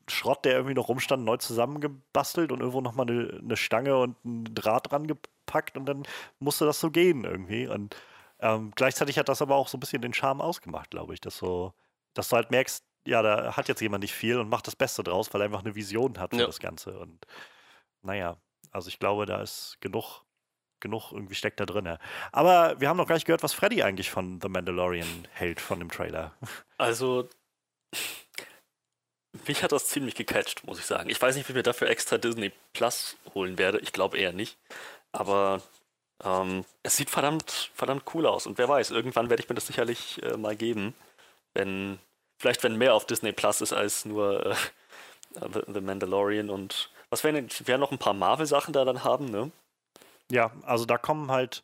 Schrott, 0.07 0.45
der 0.45 0.53
irgendwie 0.53 0.75
noch 0.75 0.87
rumstand, 0.87 1.23
neu 1.25 1.37
zusammengebastelt 1.37 2.51
und 2.51 2.59
irgendwo 2.59 2.81
nochmal 2.81 3.09
eine, 3.09 3.39
eine 3.41 3.57
Stange 3.57 3.97
und 3.97 4.23
ein 4.23 4.45
Draht 4.53 4.91
dran 4.91 5.07
gepackt 5.07 5.77
und 5.77 5.85
dann 5.87 6.03
musste 6.39 6.65
das 6.65 6.79
so 6.79 6.91
gehen 6.91 7.23
irgendwie. 7.23 7.67
Und 7.67 7.95
ähm, 8.39 8.71
gleichzeitig 8.75 9.17
hat 9.17 9.29
das 9.29 9.41
aber 9.41 9.55
auch 9.55 9.67
so 9.67 9.77
ein 9.77 9.79
bisschen 9.79 10.01
den 10.01 10.13
Charme 10.13 10.41
ausgemacht, 10.41 10.91
glaube 10.91 11.13
ich, 11.13 11.21
dass 11.21 11.37
so, 11.37 11.73
dass 12.13 12.29
du 12.29 12.35
halt 12.35 12.51
merkst, 12.51 12.83
ja, 13.07 13.21
da 13.21 13.55
hat 13.55 13.67
jetzt 13.67 13.81
jemand 13.81 14.01
nicht 14.03 14.13
viel 14.13 14.39
und 14.39 14.49
macht 14.49 14.67
das 14.67 14.75
Beste 14.75 15.03
draus, 15.03 15.33
weil 15.33 15.41
er 15.41 15.45
einfach 15.45 15.63
eine 15.63 15.75
Vision 15.75 16.19
hat 16.19 16.31
für 16.33 16.41
Ja. 16.41 16.45
das 16.47 16.59
Ganze. 16.59 16.97
Und 16.99 17.25
naja, 18.01 18.37
also 18.75 18.89
ich 18.89 18.99
glaube, 18.99 19.25
da 19.25 19.41
ist 19.41 19.77
genug, 19.79 20.21
genug 20.81 21.13
irgendwie 21.13 21.35
steckt 21.35 21.59
da 21.59 21.65
drin. 21.65 21.97
Aber 22.31 22.79
wir 22.79 22.89
haben 22.89 22.97
noch 22.97 23.07
gar 23.07 23.15
nicht 23.15 23.25
gehört, 23.25 23.41
was 23.41 23.53
Freddy 23.53 23.81
eigentlich 23.81 24.11
von 24.11 24.39
The 24.41 24.49
Mandalorian 24.49 25.27
hält 25.31 25.61
von 25.61 25.79
dem 25.79 25.89
Trailer. 25.89 26.33
Also, 26.77 27.29
mich 29.47 29.63
hat 29.63 29.71
das 29.71 29.87
ziemlich 29.87 30.15
gecatcht, 30.15 30.65
muss 30.65 30.77
ich 30.77 30.85
sagen. 30.85 31.09
Ich 31.09 31.21
weiß 31.21 31.35
nicht, 31.35 31.47
wie 31.47 31.53
ich 31.53 31.55
mir 31.55 31.63
dafür 31.63 31.89
extra 31.89 32.17
Disney 32.17 32.51
Plus 32.73 33.15
holen 33.33 33.57
werde. 33.57 33.79
Ich 33.79 33.93
glaube 33.93 34.17
eher 34.17 34.33
nicht. 34.33 34.57
Aber 35.13 35.61
ähm, 36.21 36.65
es 36.83 36.97
sieht 36.97 37.09
verdammt, 37.09 37.71
verdammt 37.73 38.03
cool 38.13 38.25
aus. 38.25 38.45
Und 38.45 38.57
wer 38.57 38.67
weiß, 38.67 38.91
irgendwann 38.91 39.29
werde 39.29 39.41
ich 39.41 39.47
mir 39.47 39.55
das 39.55 39.67
sicherlich 39.67 40.21
äh, 40.21 40.35
mal 40.35 40.57
geben. 40.57 40.93
Wenn, 41.53 41.97
vielleicht 42.37 42.61
wenn 42.63 42.75
mehr 42.75 42.93
auf 42.93 43.05
Disney 43.05 43.31
Plus 43.31 43.61
ist 43.61 43.71
als 43.71 44.03
nur 44.03 44.45
äh, 44.45 44.55
The, 45.35 45.61
The 45.73 45.79
Mandalorian 45.79 46.49
und 46.49 46.89
was 47.15 47.23
werden 47.23 47.47
denn, 47.47 47.67
werden 47.67 47.79
noch 47.79 47.93
ein 47.93 47.97
paar 47.97 48.13
Marvel-Sachen 48.13 48.73
da 48.73 48.83
dann 48.83 49.05
haben, 49.05 49.25
ne? 49.27 49.49
Ja, 50.29 50.51
also 50.63 50.83
da 50.83 50.97
kommen 50.97 51.31
halt 51.31 51.63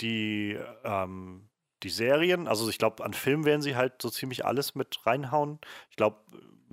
die, 0.00 0.58
ähm, 0.82 1.48
die 1.84 1.88
Serien, 1.88 2.48
also 2.48 2.68
ich 2.68 2.78
glaube, 2.78 3.04
an 3.04 3.14
Filmen 3.14 3.44
werden 3.44 3.62
sie 3.62 3.76
halt 3.76 4.02
so 4.02 4.10
ziemlich 4.10 4.44
alles 4.44 4.74
mit 4.74 5.06
reinhauen. 5.06 5.60
Ich 5.90 5.96
glaube, 5.96 6.16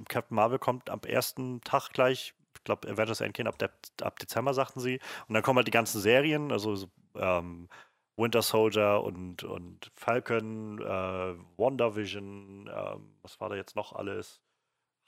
Captain 0.10 0.34
Marvel 0.36 0.58
kommt 0.58 0.90
am 0.90 1.02
ersten 1.02 1.62
Tag 1.62 1.90
gleich. 1.90 2.34
Ich 2.58 2.64
glaube, 2.64 2.90
Avengers 2.90 3.22
Endgame 3.22 3.48
ab, 3.48 3.60
De- 3.60 3.70
ab 4.02 4.18
Dezember, 4.18 4.56
sagten 4.56 4.80
sie. 4.80 5.00
Und 5.28 5.36
dann 5.36 5.44
kommen 5.44 5.58
halt 5.58 5.68
die 5.68 5.72
ganzen 5.72 6.02
Serien, 6.02 6.52
also 6.52 6.76
so, 6.76 6.88
ähm, 7.16 7.70
Winter 8.18 8.42
Soldier 8.42 9.04
und, 9.04 9.44
und 9.44 9.92
Falcon, 9.94 10.80
äh, 10.82 11.36
WandaVision, 11.58 12.72
ähm, 12.76 13.14
was 13.22 13.40
war 13.40 13.50
da 13.50 13.56
jetzt 13.56 13.76
noch 13.76 13.94
alles? 13.94 14.42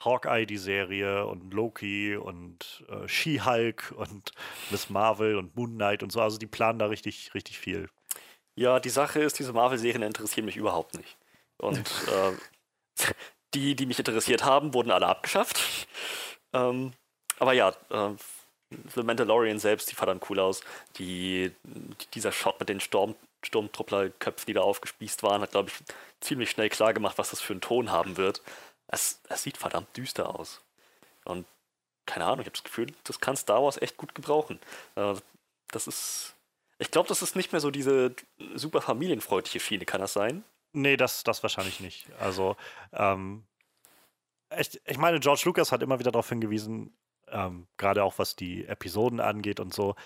Hawkeye, 0.04 0.46
die 0.46 0.58
Serie 0.58 1.26
und 1.26 1.52
Loki 1.52 2.16
und 2.16 2.84
äh, 2.88 3.08
She-Hulk 3.08 3.94
und 3.96 4.32
Miss 4.70 4.90
Marvel 4.90 5.36
und 5.36 5.56
Moon 5.56 5.74
Knight 5.74 6.02
und 6.02 6.12
so. 6.12 6.20
Also 6.20 6.38
die 6.38 6.46
planen 6.46 6.78
da 6.78 6.86
richtig, 6.86 7.34
richtig 7.34 7.58
viel. 7.58 7.88
Ja, 8.54 8.80
die 8.80 8.90
Sache 8.90 9.20
ist, 9.20 9.38
diese 9.38 9.52
Marvel-Serien 9.52 10.02
interessieren 10.02 10.46
mich 10.46 10.56
überhaupt 10.56 10.96
nicht. 10.96 11.16
Und 11.58 11.78
äh, 12.08 13.12
die, 13.54 13.74
die 13.74 13.86
mich 13.86 13.98
interessiert 13.98 14.44
haben, 14.44 14.74
wurden 14.74 14.90
alle 14.90 15.06
abgeschafft. 15.06 15.88
Ähm, 16.52 16.92
aber 17.38 17.52
ja, 17.52 17.70
äh, 17.90 18.14
The 18.94 19.02
Mandalorian 19.02 19.58
selbst, 19.58 19.90
die 19.90 19.94
sah 19.94 20.06
dann 20.06 20.20
cool 20.28 20.40
aus. 20.40 20.60
Die, 20.96 21.52
dieser 22.14 22.32
Shot 22.32 22.60
mit 22.60 22.68
den 22.68 22.80
Sturm, 22.80 23.14
Sturmtrupplerköpfen, 23.42 24.46
die 24.46 24.52
da 24.52 24.60
aufgespießt 24.60 25.22
waren, 25.22 25.40
hat, 25.40 25.52
glaube 25.52 25.70
ich, 25.70 25.76
ziemlich 26.20 26.50
schnell 26.50 26.68
klar 26.68 26.92
gemacht, 26.92 27.16
was 27.16 27.30
das 27.30 27.40
für 27.40 27.54
einen 27.54 27.60
Ton 27.60 27.90
haben 27.90 28.16
wird. 28.16 28.42
Es, 28.88 29.20
es 29.28 29.42
sieht 29.42 29.56
verdammt 29.56 29.96
düster 29.96 30.34
aus. 30.38 30.60
Und 31.24 31.46
keine 32.06 32.24
Ahnung, 32.24 32.40
ich 32.40 32.46
habe 32.46 32.56
das 32.56 32.64
Gefühl, 32.64 32.92
das 33.04 33.20
kann 33.20 33.36
Star 33.36 33.62
Wars 33.62 33.80
echt 33.80 33.96
gut 33.96 34.14
gebrauchen. 34.14 34.58
Äh, 34.96 35.14
das 35.70 35.86
ist. 35.86 36.34
Ich 36.78 36.90
glaube, 36.90 37.08
das 37.08 37.22
ist 37.22 37.36
nicht 37.36 37.52
mehr 37.52 37.60
so 37.60 37.70
diese 37.70 38.14
super 38.54 38.80
familienfreundliche 38.80 39.60
Schiene, 39.60 39.84
kann 39.84 40.00
das 40.00 40.12
sein? 40.12 40.44
Nee, 40.72 40.96
das, 40.96 41.24
das 41.24 41.42
wahrscheinlich 41.42 41.80
nicht. 41.80 42.06
Also, 42.20 42.56
ähm, 42.92 43.44
ich, 44.56 44.80
ich 44.86 44.96
meine, 44.96 45.18
George 45.18 45.42
Lucas 45.44 45.72
hat 45.72 45.82
immer 45.82 45.98
wieder 45.98 46.12
darauf 46.12 46.28
hingewiesen, 46.28 46.96
ähm, 47.30 47.66
gerade 47.78 48.04
auch 48.04 48.18
was 48.18 48.36
die 48.36 48.64
Episoden 48.66 49.20
angeht 49.20 49.58
und 49.58 49.74
so, 49.74 49.96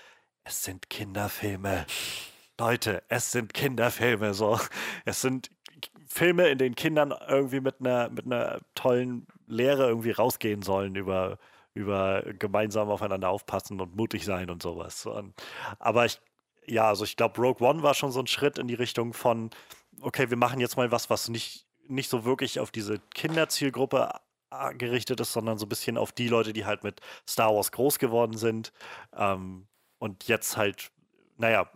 es 0.43 0.63
sind 0.63 0.89
Kinderfilme. 0.89 1.85
Leute, 2.59 3.03
es 3.07 3.31
sind 3.31 3.53
Kinderfilme. 3.53 4.33
So. 4.33 4.59
Es 5.05 5.21
sind 5.21 5.49
Filme, 6.13 6.47
in 6.49 6.59
denen 6.59 6.75
Kindern 6.75 7.13
irgendwie 7.27 7.59
mit 7.59 7.79
einer, 7.79 8.09
mit 8.09 8.25
einer 8.25 8.59
tollen 8.75 9.25
Lehre 9.47 9.87
irgendwie 9.87 10.11
rausgehen 10.11 10.61
sollen 10.61 10.95
über, 10.95 11.39
über 11.73 12.21
gemeinsam 12.37 12.89
aufeinander 12.89 13.29
aufpassen 13.29 13.81
und 13.81 13.95
mutig 13.95 14.23
sein 14.23 14.51
und 14.51 14.61
sowas. 14.61 15.07
Und, 15.07 15.33
aber 15.79 16.05
ich, 16.05 16.19
ja, 16.67 16.87
also 16.87 17.03
ich 17.03 17.17
glaube, 17.17 17.41
Rogue 17.41 17.67
One 17.67 17.81
war 17.81 17.95
schon 17.95 18.11
so 18.11 18.19
ein 18.19 18.27
Schritt 18.27 18.59
in 18.59 18.67
die 18.67 18.75
Richtung 18.75 19.13
von, 19.13 19.49
okay, 20.01 20.29
wir 20.29 20.37
machen 20.37 20.59
jetzt 20.59 20.77
mal 20.77 20.91
was, 20.91 21.09
was 21.09 21.29
nicht, 21.29 21.65
nicht 21.87 22.09
so 22.09 22.25
wirklich 22.25 22.59
auf 22.59 22.69
diese 22.69 22.99
Kinderzielgruppe 23.15 24.11
gerichtet 24.77 25.19
ist, 25.19 25.33
sondern 25.33 25.57
so 25.57 25.65
ein 25.65 25.69
bisschen 25.69 25.97
auf 25.97 26.11
die 26.11 26.27
Leute, 26.27 26.53
die 26.53 26.63
halt 26.63 26.83
mit 26.83 27.01
Star 27.27 27.55
Wars 27.55 27.71
groß 27.71 27.97
geworden 27.97 28.37
sind 28.37 28.71
ähm, 29.17 29.67
und 29.97 30.27
jetzt 30.27 30.57
halt, 30.57 30.91
naja, 31.37 31.69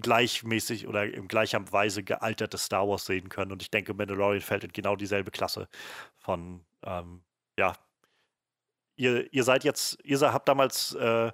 gleichmäßig 0.00 0.86
oder 0.86 1.04
in 1.04 1.28
gleicher 1.28 1.72
Weise 1.72 2.02
gealterte 2.02 2.58
Star 2.58 2.88
Wars 2.88 3.06
sehen 3.06 3.28
können. 3.28 3.52
Und 3.52 3.62
ich 3.62 3.70
denke, 3.70 3.94
Mandalorian 3.94 4.40
fällt 4.40 4.64
in 4.64 4.72
genau 4.72 4.96
dieselbe 4.96 5.30
Klasse 5.30 5.68
von, 6.16 6.64
ähm, 6.84 7.22
ja, 7.58 7.74
ihr, 8.96 9.32
ihr 9.32 9.44
seid 9.44 9.64
jetzt, 9.64 9.98
ihr 10.04 10.20
habt 10.20 10.48
damals 10.48 10.94
äh, 10.94 11.32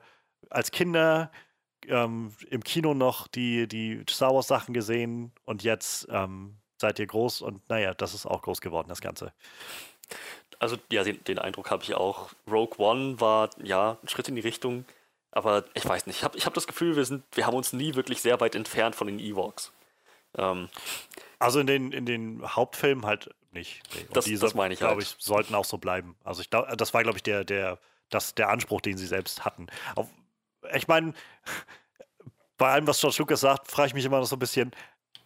als 0.48 0.70
Kinder 0.70 1.30
ähm, 1.86 2.32
im 2.50 2.62
Kino 2.62 2.94
noch 2.94 3.26
die, 3.28 3.66
die 3.66 4.04
Star 4.08 4.34
Wars 4.34 4.48
Sachen 4.48 4.74
gesehen 4.74 5.32
und 5.44 5.62
jetzt 5.62 6.06
ähm, 6.10 6.56
seid 6.78 6.98
ihr 6.98 7.06
groß 7.06 7.42
und 7.42 7.68
naja, 7.68 7.94
das 7.94 8.14
ist 8.14 8.26
auch 8.26 8.42
groß 8.42 8.60
geworden, 8.60 8.88
das 8.88 9.00
Ganze. 9.00 9.32
Also, 10.58 10.76
ja, 10.90 11.04
den, 11.04 11.22
den 11.24 11.38
Eindruck 11.38 11.70
habe 11.70 11.82
ich 11.82 11.94
auch. 11.94 12.30
Rogue 12.46 12.78
One 12.78 13.18
war, 13.18 13.48
ja, 13.62 13.96
ein 14.02 14.08
Schritt 14.08 14.28
in 14.28 14.34
die 14.34 14.42
Richtung, 14.42 14.84
aber 15.32 15.64
ich 15.74 15.86
weiß 15.86 16.06
nicht. 16.06 16.16
Ich 16.18 16.24
habe 16.24 16.36
ich 16.38 16.46
hab 16.46 16.54
das 16.54 16.66
Gefühl, 16.66 16.96
wir, 16.96 17.04
sind, 17.04 17.24
wir 17.32 17.46
haben 17.46 17.56
uns 17.56 17.72
nie 17.72 17.94
wirklich 17.94 18.20
sehr 18.22 18.40
weit 18.40 18.54
entfernt 18.54 18.94
von 18.96 19.06
den 19.06 19.18
Ewoks. 19.18 19.72
Ähm, 20.36 20.68
Also 21.38 21.60
in 21.60 21.66
den, 21.66 21.92
in 21.92 22.06
den 22.06 22.42
Hauptfilmen 22.56 23.06
halt 23.06 23.30
nicht. 23.52 23.82
Und 24.08 24.16
Das- 24.16 24.24
die 24.26 24.36
das 24.38 24.54
meine 24.54 24.74
ich 24.74 24.80
glaube 24.80 24.94
halt. 24.96 25.02
ich, 25.04 25.16
sollten 25.18 25.54
auch 25.54 25.64
so 25.64 25.78
bleiben. 25.78 26.16
Also 26.24 26.40
ich 26.42 26.50
glaube, 26.50 26.76
das 26.76 26.92
war, 26.94 27.02
glaube 27.02 27.18
ich, 27.18 27.22
der, 27.22 27.44
der, 27.44 27.78
das, 28.10 28.34
der 28.34 28.48
Anspruch, 28.48 28.80
den 28.80 28.96
sie 28.98 29.06
selbst 29.06 29.44
hatten. 29.44 29.66
Auf, 29.96 30.08
ich 30.74 30.86
meine, 30.88 31.14
bei 32.58 32.70
allem, 32.70 32.86
was 32.86 33.00
George 33.00 33.16
Lucas 33.20 33.40
sagt, 33.40 33.70
frage 33.70 33.88
ich 33.88 33.94
mich 33.94 34.04
immer 34.04 34.18
noch 34.20 34.26
so 34.26 34.36
ein 34.36 34.40
bisschen, 34.40 34.70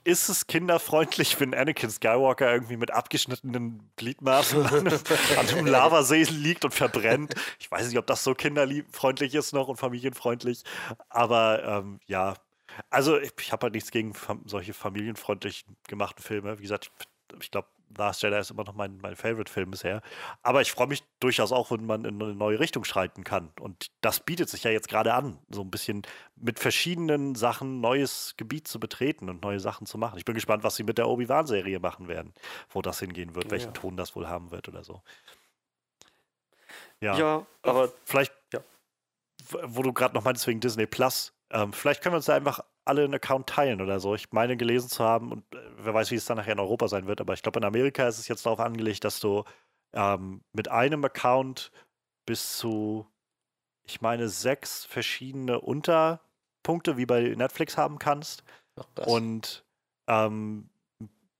ist 0.05 0.29
es 0.29 0.47
kinderfreundlich, 0.47 1.41
wenn 1.41 1.55
Anakin 1.55 1.91
Skywalker 1.91 2.53
irgendwie 2.53 2.77
mit 2.77 2.91
abgeschnittenen 2.91 3.91
Gliedmaßen 3.97 4.65
an 4.67 4.87
einem, 4.87 5.01
an 5.39 5.49
einem 5.49 5.67
Lavasee 5.67 6.25
liegt 6.25 6.65
und 6.65 6.75
verbrennt? 6.75 7.35
Ich 7.59 7.71
weiß 7.71 7.89
nicht, 7.89 7.99
ob 7.99 8.07
das 8.07 8.23
so 8.23 8.35
kinderfreundlich 8.35 9.35
ist 9.35 9.53
noch 9.53 9.69
und 9.69 9.77
familienfreundlich. 9.77 10.63
Aber 11.09 11.65
ähm, 11.65 12.01
ja, 12.07 12.35
also 12.91 13.19
ich, 13.19 13.33
ich 13.41 13.53
habe 13.53 13.65
halt 13.65 13.75
nichts 13.75 13.91
gegen 13.91 14.15
fam 14.15 14.43
solche 14.47 14.75
familienfreundlich 14.75 15.65
gemachten 15.89 16.23
Filme. 16.23 16.59
Wie 16.59 16.63
gesagt, 16.63 16.91
ich 16.99 17.07
glaube, 17.51 17.69
Last 17.97 18.23
Jedi 18.23 18.37
ist 18.37 18.51
immer 18.51 18.65
noch 18.65 18.75
mein, 18.75 18.99
mein 18.99 19.15
Favorite-Film 19.15 19.71
bisher. 19.71 20.03
Aber 20.43 20.61
ich 20.63 20.73
freue 20.73 20.87
mich 20.89 21.05
durchaus 21.21 21.53
auch, 21.53 21.71
wenn 21.71 21.87
man 21.87 22.05
in 22.05 22.21
eine 22.21 22.35
neue 22.35 22.59
Richtung 22.59 22.85
schreiten 22.85 23.25
kann. 23.25 23.53
Und 23.61 23.91
das 24.01 24.21
bietet 24.21 24.49
sich 24.49 24.65
ja 24.65 24.71
jetzt 24.71 24.89
gerade 24.89 25.15
an, 25.15 25.39
so 25.49 25.61
ein 25.61 25.71
bisschen 25.71 26.03
mit 26.35 26.59
verschiedenen 26.59 27.35
Sachen 27.35 27.81
neues 27.81 28.35
Gebiet 28.37 28.67
zu 28.67 28.81
betreten 28.81 29.31
und 29.31 29.43
neue 29.43 29.61
Sachen 29.61 29.87
zu 29.87 29.99
machen. 29.99 30.19
Ich 30.19 30.25
bin 30.25 30.35
gespannt, 30.35 30.65
was 30.65 30.77
sie 30.77 30.83
mit 30.83 30.99
der 30.99 31.09
Obi-Wan-Serie 31.09 31.79
machen 31.79 32.09
werden, 32.09 32.35
wo 32.71 32.83
das 32.83 32.99
hingehen 32.99 33.35
wird, 33.35 33.51
welchen 33.51 33.67
Ja. 33.69 33.73
Ton 33.73 33.97
das 33.97 34.17
wohl 34.17 34.29
haben 34.29 34.51
wird 34.51 34.69
oder 34.69 34.83
so. 34.83 35.03
Ja, 37.01 37.17
Ja, 37.17 37.47
aber 37.63 37.93
vielleicht, 38.05 38.33
Ja. 38.53 38.61
wo 39.51 39.83
du 39.83 39.93
gerade 39.93 40.15
noch 40.15 40.25
meinst 40.25 40.47
wegen 40.47 40.61
Disney 40.61 40.87
Plus, 40.87 41.33
ähm, 41.51 41.73
vielleicht 41.73 42.03
können 42.03 42.15
wir 42.15 42.19
uns 42.19 42.27
da 42.27 42.35
einfach 42.35 42.61
alle 42.85 43.05
einen 43.05 43.15
Account 43.15 43.49
teilen 43.49 43.81
oder 43.81 44.01
so. 44.01 44.15
Ich 44.15 44.33
meine 44.33 44.57
gelesen 44.57 44.89
zu 44.89 45.05
haben, 45.05 45.33
und 45.33 45.55
äh, 45.55 45.59
wer 45.79 45.95
weiß, 45.95 46.11
wie 46.11 46.17
es 46.17 46.27
dann 46.27 46.37
nachher 46.37 46.53
in 46.53 46.61
Europa 46.61 46.89
sein 46.89 47.07
wird, 47.07 47.21
aber 47.21 47.35
ich 47.35 47.43
glaube, 47.43 47.59
in 47.59 47.65
Amerika 47.65 48.07
ist 48.07 48.19
es 48.19 48.29
jetzt 48.29 48.45
darauf 48.47 48.61
angelegt, 48.61 49.05
dass 49.05 49.21
du 49.21 49.45
ähm, 49.93 50.43
mit 50.53 50.69
einem 50.69 51.05
Account 51.05 51.71
bis 52.27 52.59
zu, 52.59 53.07
ich 53.85 54.01
meine, 54.01 54.29
sechs 54.29 54.85
verschiedene 54.85 55.61
Unterpunkte 55.61 56.97
wie 56.97 57.07
bei 57.07 57.21
Netflix 57.37 57.77
haben 57.77 57.99
kannst 57.99 58.45
Ach, 58.77 59.07
und 59.07 59.65
ähm, 60.07 60.69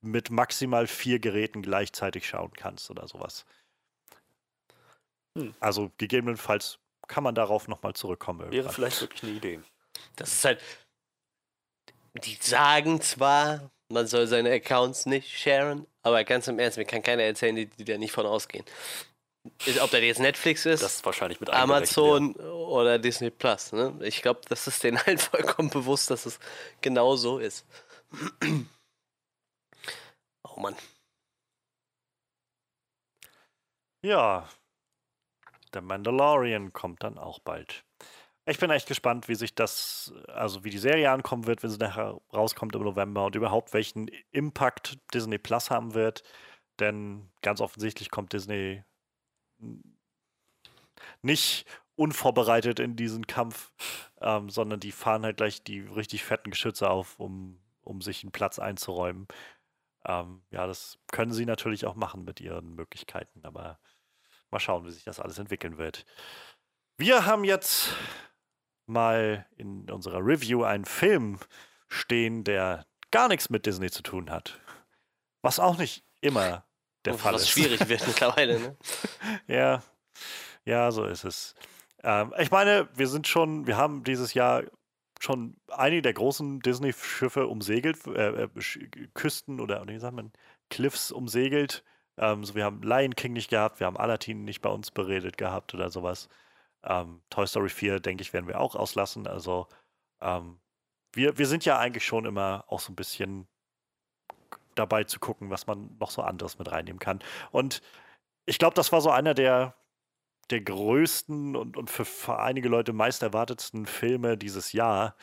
mit 0.01 0.29
maximal 0.29 0.87
vier 0.87 1.19
Geräten 1.19 1.61
gleichzeitig 1.61 2.27
schauen 2.27 2.53
kannst 2.53 2.89
oder 2.91 3.07
sowas. 3.07 3.45
Hm. 5.37 5.53
Also 5.59 5.91
gegebenenfalls 5.97 6.79
kann 7.07 7.23
man 7.23 7.35
darauf 7.35 7.67
nochmal 7.67 7.93
zurückkommen. 7.93 8.39
wäre 8.39 8.53
irgendwann. 8.53 8.73
vielleicht 8.73 9.01
wirklich 9.01 9.23
eine 9.23 9.31
Idee. 9.33 9.59
Das 10.15 10.31
ist 10.31 10.45
halt. 10.45 10.61
Die 12.23 12.37
sagen 12.39 13.01
zwar, 13.01 13.71
man 13.89 14.07
soll 14.07 14.27
seine 14.27 14.51
Accounts 14.51 15.05
nicht 15.05 15.37
sharen, 15.37 15.85
aber 16.01 16.23
ganz 16.23 16.47
im 16.47 16.59
Ernst, 16.59 16.77
mir 16.77 16.85
kann 16.85 17.03
keiner 17.03 17.23
erzählen, 17.23 17.55
die, 17.55 17.67
die 17.67 17.83
da 17.83 17.97
nicht 17.97 18.13
von 18.13 18.25
ausgehen. 18.25 18.65
Ist, 19.65 19.79
ob 19.79 19.91
das 19.91 20.01
jetzt 20.01 20.19
Netflix 20.19 20.65
ist, 20.65 20.81
Das 20.81 20.95
ist 20.95 21.05
wahrscheinlich 21.05 21.39
mit 21.39 21.51
Amazon 21.51 22.35
oder 22.35 22.97
Disney 22.97 23.29
Plus. 23.29 23.73
Ne? 23.73 23.93
Ich 24.01 24.23
glaube, 24.23 24.41
das 24.49 24.65
ist 24.65 24.83
denen 24.83 24.97
halt 25.05 25.21
vollkommen 25.21 25.69
bewusst, 25.69 26.09
dass 26.09 26.25
es 26.25 26.39
genau 26.81 27.15
so 27.15 27.37
ist. 27.37 27.65
oh 30.43 30.59
Mann. 30.59 30.75
Ja, 34.01 34.49
der 35.73 35.81
Mandalorian 35.81 36.73
kommt 36.73 37.03
dann 37.03 37.17
auch 37.17 37.39
bald. 37.39 37.84
Ich 38.47 38.59
bin 38.59 38.69
echt 38.69 38.87
gespannt, 38.87 39.27
wie 39.27 39.35
sich 39.35 39.55
das, 39.55 40.13
also 40.27 40.63
wie 40.63 40.69
die 40.69 40.77
Serie 40.77 41.09
ankommen 41.11 41.47
wird, 41.47 41.63
wenn 41.63 41.71
sie 41.71 41.77
nachher 41.77 42.19
rauskommt 42.31 42.75
im 42.75 42.83
November 42.83 43.25
und 43.25 43.35
überhaupt 43.35 43.73
welchen 43.73 44.07
Impact 44.31 44.99
Disney 45.13 45.39
Plus 45.39 45.71
haben 45.71 45.95
wird. 45.95 46.23
Denn 46.79 47.31
ganz 47.41 47.59
offensichtlich 47.59 48.11
kommt 48.11 48.33
Disney 48.33 48.83
nicht 51.21 51.65
unvorbereitet 51.95 52.79
in 52.79 52.95
diesen 52.95 53.25
Kampf, 53.25 53.71
ähm, 54.21 54.49
sondern 54.49 54.79
die 54.79 54.91
fahren 54.91 55.23
halt 55.23 55.37
gleich 55.37 55.63
die 55.63 55.79
richtig 55.79 56.23
fetten 56.23 56.51
Geschütze 56.51 56.89
auf, 56.89 57.19
um, 57.19 57.59
um 57.81 58.01
sich 58.01 58.23
einen 58.23 58.31
Platz 58.31 58.59
einzuräumen. 58.59 59.27
Ähm, 60.05 60.43
ja, 60.51 60.67
das 60.67 60.99
können 61.11 61.33
sie 61.33 61.45
natürlich 61.45 61.85
auch 61.85 61.95
machen 61.95 62.25
mit 62.25 62.41
ihren 62.41 62.75
Möglichkeiten, 62.75 63.43
aber 63.43 63.79
mal 64.51 64.59
schauen, 64.59 64.85
wie 64.85 64.91
sich 64.91 65.03
das 65.03 65.19
alles 65.19 65.39
entwickeln 65.39 65.77
wird. 65.77 66.05
Wir 66.97 67.25
haben 67.25 67.43
jetzt 67.43 67.95
mal 68.87 69.45
in 69.57 69.89
unserer 69.89 70.19
Review 70.19 70.63
einen 70.63 70.85
Film 70.85 71.39
stehen, 71.87 72.43
der 72.43 72.85
gar 73.11 73.27
nichts 73.27 73.49
mit 73.49 73.65
Disney 73.65 73.89
zu 73.89 74.03
tun 74.03 74.29
hat. 74.29 74.59
Was 75.41 75.59
auch 75.59 75.77
nicht 75.77 76.03
immer 76.21 76.65
der 77.05 77.13
Fall 77.15 77.33
Was 77.33 77.43
ist. 77.43 77.49
schwierig 77.49 77.87
wird 77.87 78.05
mittlerweile. 78.07 78.59
Ne? 78.59 78.77
Ja, 79.47 79.83
ja, 80.65 80.91
so 80.91 81.05
ist 81.05 81.23
es. 81.23 81.55
Ähm, 82.03 82.33
ich 82.39 82.51
meine, 82.51 82.89
wir 82.95 83.07
sind 83.07 83.27
schon, 83.27 83.67
wir 83.67 83.77
haben 83.77 84.03
dieses 84.03 84.33
Jahr 84.33 84.63
schon 85.19 85.55
einige 85.69 86.01
der 86.01 86.13
großen 86.13 86.59
Disney-Schiffe 86.59 87.47
umsegelt, 87.47 88.05
äh, 88.07 88.43
äh, 88.43 88.49
Küsten 89.13 89.59
oder 89.59 89.87
wie 89.87 89.99
sagt 89.99 90.15
man, 90.15 90.31
Cliffs 90.69 91.11
umsegelt. 91.11 91.83
Ähm, 92.17 92.43
so, 92.43 92.55
wir 92.55 92.63
haben 92.63 92.81
Lion 92.81 93.15
King 93.15 93.33
nicht 93.33 93.49
gehabt, 93.49 93.79
wir 93.79 93.87
haben 93.87 93.97
Aladdin 93.97 94.43
nicht 94.43 94.61
bei 94.61 94.69
uns 94.69 94.91
beredet 94.91 95.37
gehabt 95.37 95.73
oder 95.73 95.89
sowas. 95.89 96.29
Ähm, 96.85 97.21
Toy 97.29 97.47
Story 97.47 97.69
4, 97.69 97.99
denke 97.99 98.21
ich, 98.21 98.33
werden 98.33 98.47
wir 98.47 98.59
auch 98.59 98.75
auslassen. 98.75 99.27
Also 99.27 99.67
ähm, 100.21 100.59
wir, 101.13 101.37
wir 101.37 101.47
sind 101.47 101.65
ja 101.65 101.79
eigentlich 101.79 102.05
schon 102.05 102.25
immer 102.25 102.65
auch 102.67 102.79
so 102.79 102.91
ein 102.91 102.95
bisschen 102.95 103.47
dabei 104.75 105.05
zu 105.05 105.19
gucken, 105.19 105.49
was 105.49 105.67
man 105.67 105.95
noch 105.99 106.11
so 106.11 106.21
anderes 106.21 106.59
mit 106.59 106.71
reinnehmen 106.71 106.99
kann. 106.99 107.19
Und 107.51 107.81
ich 108.45 108.59
glaube, 108.59 108.75
das 108.75 108.91
war 108.91 109.01
so 109.01 109.09
einer 109.09 109.33
der, 109.33 109.75
der 110.49 110.61
größten 110.61 111.55
und, 111.55 111.77
und 111.77 111.89
für, 111.89 112.39
einige 112.39 112.69
Leute 112.69 112.93
meist 112.93 113.23
erwartetsten 113.23 113.85
Filme 113.85 114.37
dieses 114.37 114.73
Jahr. 114.73 115.15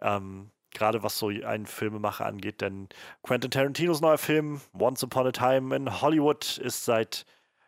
Ähm, 0.00 0.50
Gerade 0.74 1.02
was 1.02 1.18
so 1.18 1.28
einen 1.28 1.66
Filmemacher 1.66 2.24
angeht, 2.24 2.62
denn 2.62 2.88
Quentin 3.22 3.50
Tarantinos 3.50 4.00
neuer 4.00 4.16
Film 4.16 4.62
Once 4.72 5.04
Upon 5.04 5.26
a 5.26 5.32
Time 5.32 5.76
in 5.76 6.00
Hollywood 6.00 6.56
ist 6.56 6.86
seit 6.86 7.26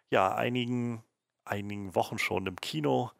ja, 0.08 0.34
einigen, 0.34 1.04
einigen 1.44 1.94
Wochen 1.94 2.16
schon 2.16 2.46
im 2.46 2.56
Kino 2.56 3.10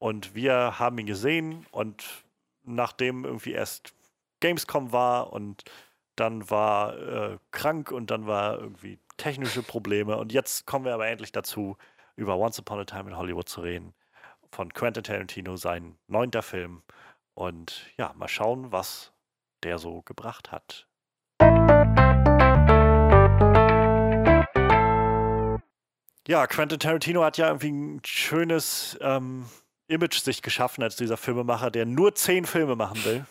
und 0.00 0.34
wir 0.34 0.80
haben 0.80 0.98
ihn 0.98 1.06
gesehen 1.06 1.66
und 1.70 2.24
nachdem 2.64 3.24
irgendwie 3.24 3.52
erst 3.52 3.94
Gamescom 4.40 4.92
war 4.92 5.32
und 5.32 5.62
dann 6.16 6.50
war 6.50 6.98
äh, 6.98 7.38
krank 7.52 7.92
und 7.92 8.10
dann 8.10 8.26
war 8.26 8.58
irgendwie 8.58 8.98
technische 9.18 9.62
Probleme 9.62 10.16
und 10.16 10.32
jetzt 10.32 10.66
kommen 10.66 10.86
wir 10.86 10.94
aber 10.94 11.06
endlich 11.06 11.32
dazu, 11.32 11.76
über 12.16 12.36
Once 12.38 12.58
Upon 12.58 12.80
a 12.80 12.84
Time 12.84 13.10
in 13.10 13.16
Hollywood 13.16 13.48
zu 13.48 13.60
reden. 13.60 13.94
Von 14.50 14.72
Quentin 14.72 15.04
Tarantino, 15.04 15.56
sein 15.56 15.96
neunter 16.08 16.42
Film. 16.42 16.82
Und 17.34 17.86
ja, 17.96 18.12
mal 18.16 18.28
schauen, 18.28 18.72
was 18.72 19.12
der 19.62 19.78
so 19.78 20.02
gebracht 20.02 20.50
hat. 20.50 20.88
Ja, 26.26 26.46
Quentin 26.46 26.78
Tarantino 26.78 27.22
hat 27.22 27.38
ja 27.38 27.46
irgendwie 27.48 27.70
ein 27.70 28.02
schönes 28.04 28.98
ähm, 29.00 29.46
Image 29.90 30.20
sich 30.20 30.42
geschaffen 30.42 30.82
als 30.82 30.96
dieser 30.96 31.16
Filmemacher, 31.16 31.70
der 31.70 31.86
nur 31.86 32.14
zehn 32.14 32.44
Filme 32.46 32.76
machen 32.76 33.04
will. 33.04 33.24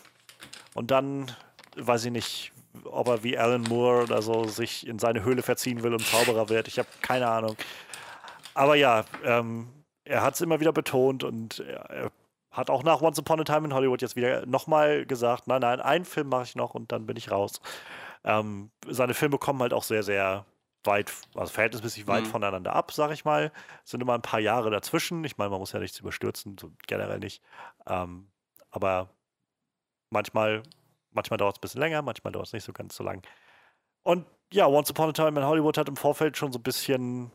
Und 0.74 0.90
dann, 0.90 1.30
weiß 1.76 2.04
ich 2.06 2.12
nicht, 2.12 2.52
ob 2.84 3.08
er 3.08 3.24
wie 3.24 3.36
Alan 3.36 3.62
Moore 3.62 4.04
oder 4.04 4.22
so 4.22 4.44
sich 4.44 4.86
in 4.86 4.98
seine 4.98 5.24
Höhle 5.24 5.42
verziehen 5.42 5.82
will 5.82 5.92
und 5.92 6.06
Zauberer 6.06 6.48
wird. 6.48 6.68
Ich 6.68 6.78
habe 6.78 6.88
keine 7.02 7.28
Ahnung. 7.28 7.56
Aber 8.54 8.76
ja, 8.76 9.04
ähm, 9.24 9.68
er 10.04 10.22
hat 10.22 10.34
es 10.34 10.40
immer 10.40 10.60
wieder 10.60 10.72
betont 10.72 11.24
und 11.24 11.60
er, 11.60 12.10
hat 12.50 12.68
auch 12.68 12.82
nach 12.82 13.00
Once 13.00 13.18
Upon 13.18 13.40
a 13.40 13.44
Time 13.44 13.66
in 13.66 13.74
Hollywood 13.74 14.02
jetzt 14.02 14.16
wieder 14.16 14.44
nochmal 14.44 15.06
gesagt, 15.06 15.46
nein, 15.46 15.60
nein, 15.60 15.80
einen 15.80 16.04
Film 16.04 16.28
mache 16.28 16.42
ich 16.44 16.56
noch 16.56 16.74
und 16.74 16.90
dann 16.90 17.06
bin 17.06 17.16
ich 17.16 17.30
raus. 17.30 17.60
Ähm, 18.24 18.70
seine 18.88 19.14
Filme 19.14 19.38
kommen 19.38 19.60
halt 19.60 19.72
auch 19.72 19.84
sehr, 19.84 20.02
sehr 20.02 20.44
weit, 20.84 21.12
also 21.34 21.52
verhältnismäßig 21.52 22.06
weit 22.06 22.24
Mhm. 22.24 22.30
voneinander 22.30 22.74
ab, 22.74 22.92
sag 22.92 23.10
ich 23.12 23.24
mal. 23.24 23.52
Es 23.84 23.90
sind 23.90 24.00
immer 24.00 24.14
ein 24.14 24.22
paar 24.22 24.40
Jahre 24.40 24.70
dazwischen. 24.70 25.24
Ich 25.24 25.36
meine, 25.38 25.50
man 25.50 25.60
muss 25.60 25.72
ja 25.72 25.78
nichts 25.80 25.98
überstürzen, 25.98 26.56
so 26.58 26.72
generell 26.86 27.18
nicht. 27.18 27.42
Ähm, 27.86 28.30
aber 28.70 29.10
manchmal, 30.10 30.62
manchmal 31.10 31.36
dauert 31.38 31.56
es 31.56 31.58
ein 31.58 31.62
bisschen 31.62 31.80
länger, 31.80 32.02
manchmal 32.02 32.32
dauert 32.32 32.46
es 32.46 32.52
nicht 32.52 32.64
so 32.64 32.72
ganz 32.72 32.96
so 32.96 33.04
lang. 33.04 33.22
Und 34.02 34.26
ja, 34.52 34.66
Once 34.66 34.90
Upon 34.90 35.10
a 35.10 35.12
Time 35.12 35.38
in 35.40 35.46
Hollywood 35.46 35.78
hat 35.78 35.88
im 35.88 35.96
Vorfeld 35.96 36.36
schon 36.36 36.52
so 36.52 36.58
ein 36.58 36.62
bisschen 36.62 37.30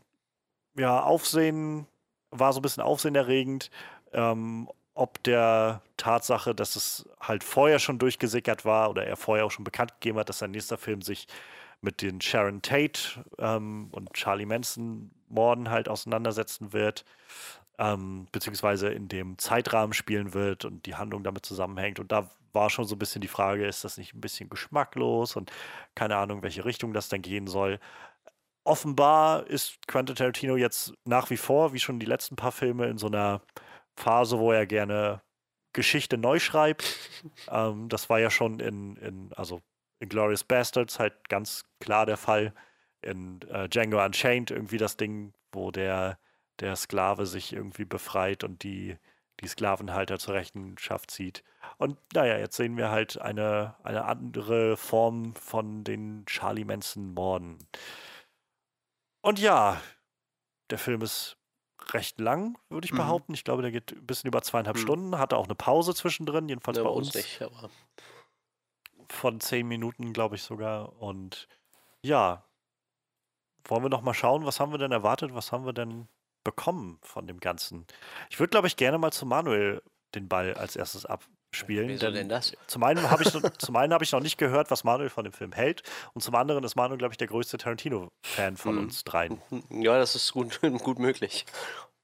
ja, 0.76 1.02
Aufsehen, 1.02 1.86
war 2.30 2.52
so 2.52 2.58
ein 2.58 2.62
bisschen 2.62 2.82
aufsehenerregend, 2.82 3.70
ähm, 4.12 4.68
ob 4.94 5.22
der 5.22 5.82
Tatsache, 5.96 6.54
dass 6.54 6.76
es 6.76 7.08
halt 7.20 7.44
vorher 7.44 7.78
schon 7.78 7.98
durchgesickert 7.98 8.64
war 8.64 8.90
oder 8.90 9.06
er 9.06 9.16
vorher 9.16 9.44
auch 9.46 9.50
schon 9.50 9.64
bekannt 9.64 9.92
gegeben 10.00 10.18
hat, 10.18 10.28
dass 10.28 10.38
sein 10.38 10.50
nächster 10.50 10.78
Film 10.78 11.02
sich 11.02 11.26
mit 11.86 12.02
den 12.02 12.20
Sharon 12.20 12.60
Tate 12.62 13.24
ähm, 13.38 13.88
und 13.92 14.12
Charlie 14.12 14.44
Manson 14.44 15.12
Morden 15.28 15.70
halt 15.70 15.88
auseinandersetzen 15.88 16.72
wird, 16.72 17.04
ähm, 17.78 18.26
beziehungsweise 18.32 18.88
in 18.88 19.08
dem 19.08 19.38
Zeitrahmen 19.38 19.94
spielen 19.94 20.34
wird 20.34 20.64
und 20.64 20.84
die 20.86 20.96
Handlung 20.96 21.22
damit 21.22 21.46
zusammenhängt. 21.46 22.00
Und 22.00 22.10
da 22.12 22.28
war 22.52 22.70
schon 22.70 22.86
so 22.86 22.96
ein 22.96 22.98
bisschen 22.98 23.20
die 23.20 23.28
Frage, 23.28 23.66
ist 23.66 23.84
das 23.84 23.98
nicht 23.98 24.14
ein 24.14 24.20
bisschen 24.20 24.50
geschmacklos 24.50 25.36
und 25.36 25.52
keine 25.94 26.16
Ahnung, 26.16 26.42
welche 26.42 26.64
Richtung 26.64 26.92
das 26.92 27.08
dann 27.08 27.22
gehen 27.22 27.46
soll. 27.46 27.78
Offenbar 28.64 29.46
ist 29.46 29.86
Quentin 29.86 30.16
Tarantino 30.16 30.56
jetzt 30.56 30.92
nach 31.04 31.30
wie 31.30 31.36
vor, 31.36 31.72
wie 31.72 31.78
schon 31.78 32.00
die 32.00 32.06
letzten 32.06 32.34
paar 32.34 32.52
Filme, 32.52 32.86
in 32.86 32.98
so 32.98 33.06
einer 33.06 33.42
Phase, 33.96 34.38
wo 34.40 34.50
er 34.50 34.66
gerne 34.66 35.22
Geschichte 35.72 36.18
neu 36.18 36.40
schreibt. 36.40 36.98
ähm, 37.48 37.88
das 37.88 38.10
war 38.10 38.18
ja 38.18 38.30
schon 38.30 38.58
in, 38.58 38.96
in 38.96 39.32
also 39.34 39.60
in 39.98 40.08
Glorious 40.08 40.44
Bastards 40.44 40.98
halt 40.98 41.28
ganz 41.28 41.64
klar 41.80 42.06
der 42.06 42.16
Fall. 42.16 42.52
In 43.02 43.40
äh, 43.42 43.68
Django 43.68 44.04
Unchained 44.04 44.50
irgendwie 44.50 44.78
das 44.78 44.96
Ding, 44.96 45.32
wo 45.52 45.70
der, 45.70 46.18
der 46.60 46.74
Sklave 46.76 47.26
sich 47.26 47.52
irgendwie 47.52 47.84
befreit 47.84 48.42
und 48.44 48.62
die 48.62 48.96
die 49.40 49.48
Sklavenhalter 49.48 50.18
zur 50.18 50.34
Rechenschaft 50.34 51.10
zieht. 51.10 51.44
Und 51.76 51.98
naja, 52.14 52.38
jetzt 52.38 52.56
sehen 52.56 52.76
wir 52.78 52.90
halt 52.90 53.20
eine, 53.20 53.74
eine 53.82 54.06
andere 54.06 54.76
Form 54.78 55.34
von 55.34 55.84
den 55.84 56.24
Charlie 56.24 56.64
Manson-Morden. 56.64 57.58
Und 59.20 59.38
ja, 59.38 59.80
der 60.70 60.78
Film 60.78 61.02
ist 61.02 61.36
recht 61.92 62.18
lang, 62.18 62.56
würde 62.70 62.86
ich 62.86 62.92
Mhm. 62.92 62.96
behaupten. 62.96 63.34
Ich 63.34 63.44
glaube, 63.44 63.62
der 63.62 63.70
geht 63.70 63.92
ein 63.92 64.06
bisschen 64.06 64.28
über 64.28 64.42
zweieinhalb 64.42 64.76
Mhm. 64.76 64.82
Stunden, 64.82 65.18
hatte 65.18 65.36
auch 65.36 65.44
eine 65.44 65.54
Pause 65.54 65.94
zwischendrin, 65.94 66.48
jedenfalls 66.48 66.78
Ja, 66.78 66.84
bei 66.84 66.90
uns 66.90 67.14
nicht, 67.14 67.42
aber 67.42 67.68
von 69.12 69.40
zehn 69.40 69.66
Minuten, 69.68 70.12
glaube 70.12 70.36
ich 70.36 70.42
sogar. 70.42 71.00
Und 71.00 71.48
ja, 72.02 72.44
wollen 73.68 73.82
wir 73.82 73.88
noch 73.88 74.02
mal 74.02 74.14
schauen, 74.14 74.44
was 74.46 74.60
haben 74.60 74.72
wir 74.72 74.78
denn 74.78 74.92
erwartet, 74.92 75.34
was 75.34 75.52
haben 75.52 75.66
wir 75.66 75.72
denn 75.72 76.08
bekommen 76.44 76.98
von 77.02 77.26
dem 77.26 77.40
Ganzen? 77.40 77.86
Ich 78.30 78.38
würde, 78.38 78.50
glaube 78.50 78.68
ich, 78.68 78.76
gerne 78.76 78.98
mal 78.98 79.12
zu 79.12 79.26
Manuel 79.26 79.82
den 80.14 80.28
Ball 80.28 80.54
als 80.54 80.76
erstes 80.76 81.04
abspielen. 81.04 81.88
wieso 81.88 82.06
denn 82.06 82.14
denn 82.14 82.28
das? 82.28 82.56
Zum 82.68 82.84
einen 82.84 83.10
habe 83.10 83.24
ich, 83.24 83.34
noch- 83.34 83.50
zum 83.58 83.76
einen 83.76 83.92
habe 83.92 84.04
ich 84.04 84.12
noch 84.12 84.20
nicht 84.20 84.38
gehört, 84.38 84.70
was 84.70 84.84
Manuel 84.84 85.10
von 85.10 85.24
dem 85.24 85.32
Film 85.32 85.52
hält. 85.52 85.82
Und 86.14 86.20
zum 86.20 86.34
anderen 86.36 86.62
ist 86.62 86.76
Manuel, 86.76 86.98
glaube 86.98 87.12
ich, 87.14 87.18
der 87.18 87.26
größte 87.26 87.58
Tarantino-Fan 87.58 88.56
von 88.56 88.74
Mhm. 88.76 88.80
uns 88.82 89.02
dreien. 89.04 89.42
Ja, 89.70 89.98
das 89.98 90.14
ist 90.14 90.32
gut, 90.32 90.60
gut 90.84 90.98
möglich. 91.00 91.44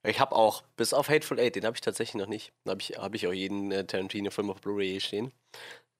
Ich 0.04 0.18
habe 0.18 0.34
auch, 0.34 0.62
bis 0.76 0.92
auf 0.94 1.08
Hateful 1.08 1.38
Eight, 1.38 1.54
den 1.54 1.64
habe 1.64 1.76
ich 1.76 1.80
tatsächlich 1.80 2.20
noch 2.20 2.26
nicht. 2.28 2.52
Da 2.64 2.72
habe 2.72 2.80
ich, 2.80 2.98
hab 2.98 3.14
ich 3.14 3.28
auch 3.28 3.32
jeden 3.32 3.70
äh, 3.70 3.86
Tarantino-Film 3.86 4.50
auf 4.50 4.60
Blu-ray 4.60 4.98
stehen. 5.00 5.32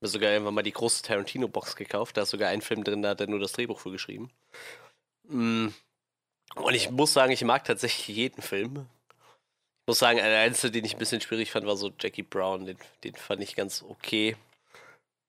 Mir 0.03 0.09
sogar 0.09 0.33
irgendwann 0.33 0.55
mal 0.55 0.62
die 0.62 0.73
große 0.73 1.03
Tarantino-Box 1.05 1.77
gekauft. 1.77 2.16
Da 2.16 2.23
ist 2.23 2.31
sogar 2.31 2.49
ein 2.49 2.61
Film 2.61 2.83
drin, 2.83 3.03
da 3.03 3.11
hat 3.11 3.20
er 3.20 3.29
nur 3.29 3.39
das 3.39 3.53
Drehbuch 3.53 3.79
für 3.79 3.93
geschrieben. 3.93 4.31
Mm. 5.29 5.69
Und 6.57 6.74
ich 6.74 6.91
muss 6.91 7.12
sagen, 7.12 7.33
ich 7.33 7.45
mag 7.45 7.65
tatsächlich 7.65 8.09
jeden 8.16 8.43
Film. 8.43 8.89
Ich 9.83 9.87
muss 9.87 10.01
sagen, 10.01 10.19
der 10.19 10.41
einzige, 10.41 10.73
den 10.73 10.85
ich 10.85 10.97
ein 10.97 10.99
bisschen 10.99 11.20
schwierig 11.20 11.53
fand, 11.53 11.66
war 11.66 11.77
so 11.77 11.93
Jackie 12.01 12.24
Brown. 12.24 12.66
Den, 12.66 12.79
den 13.05 13.15
fand 13.15 13.43
ich 13.43 13.55
ganz 13.55 13.85
okay. 13.89 14.37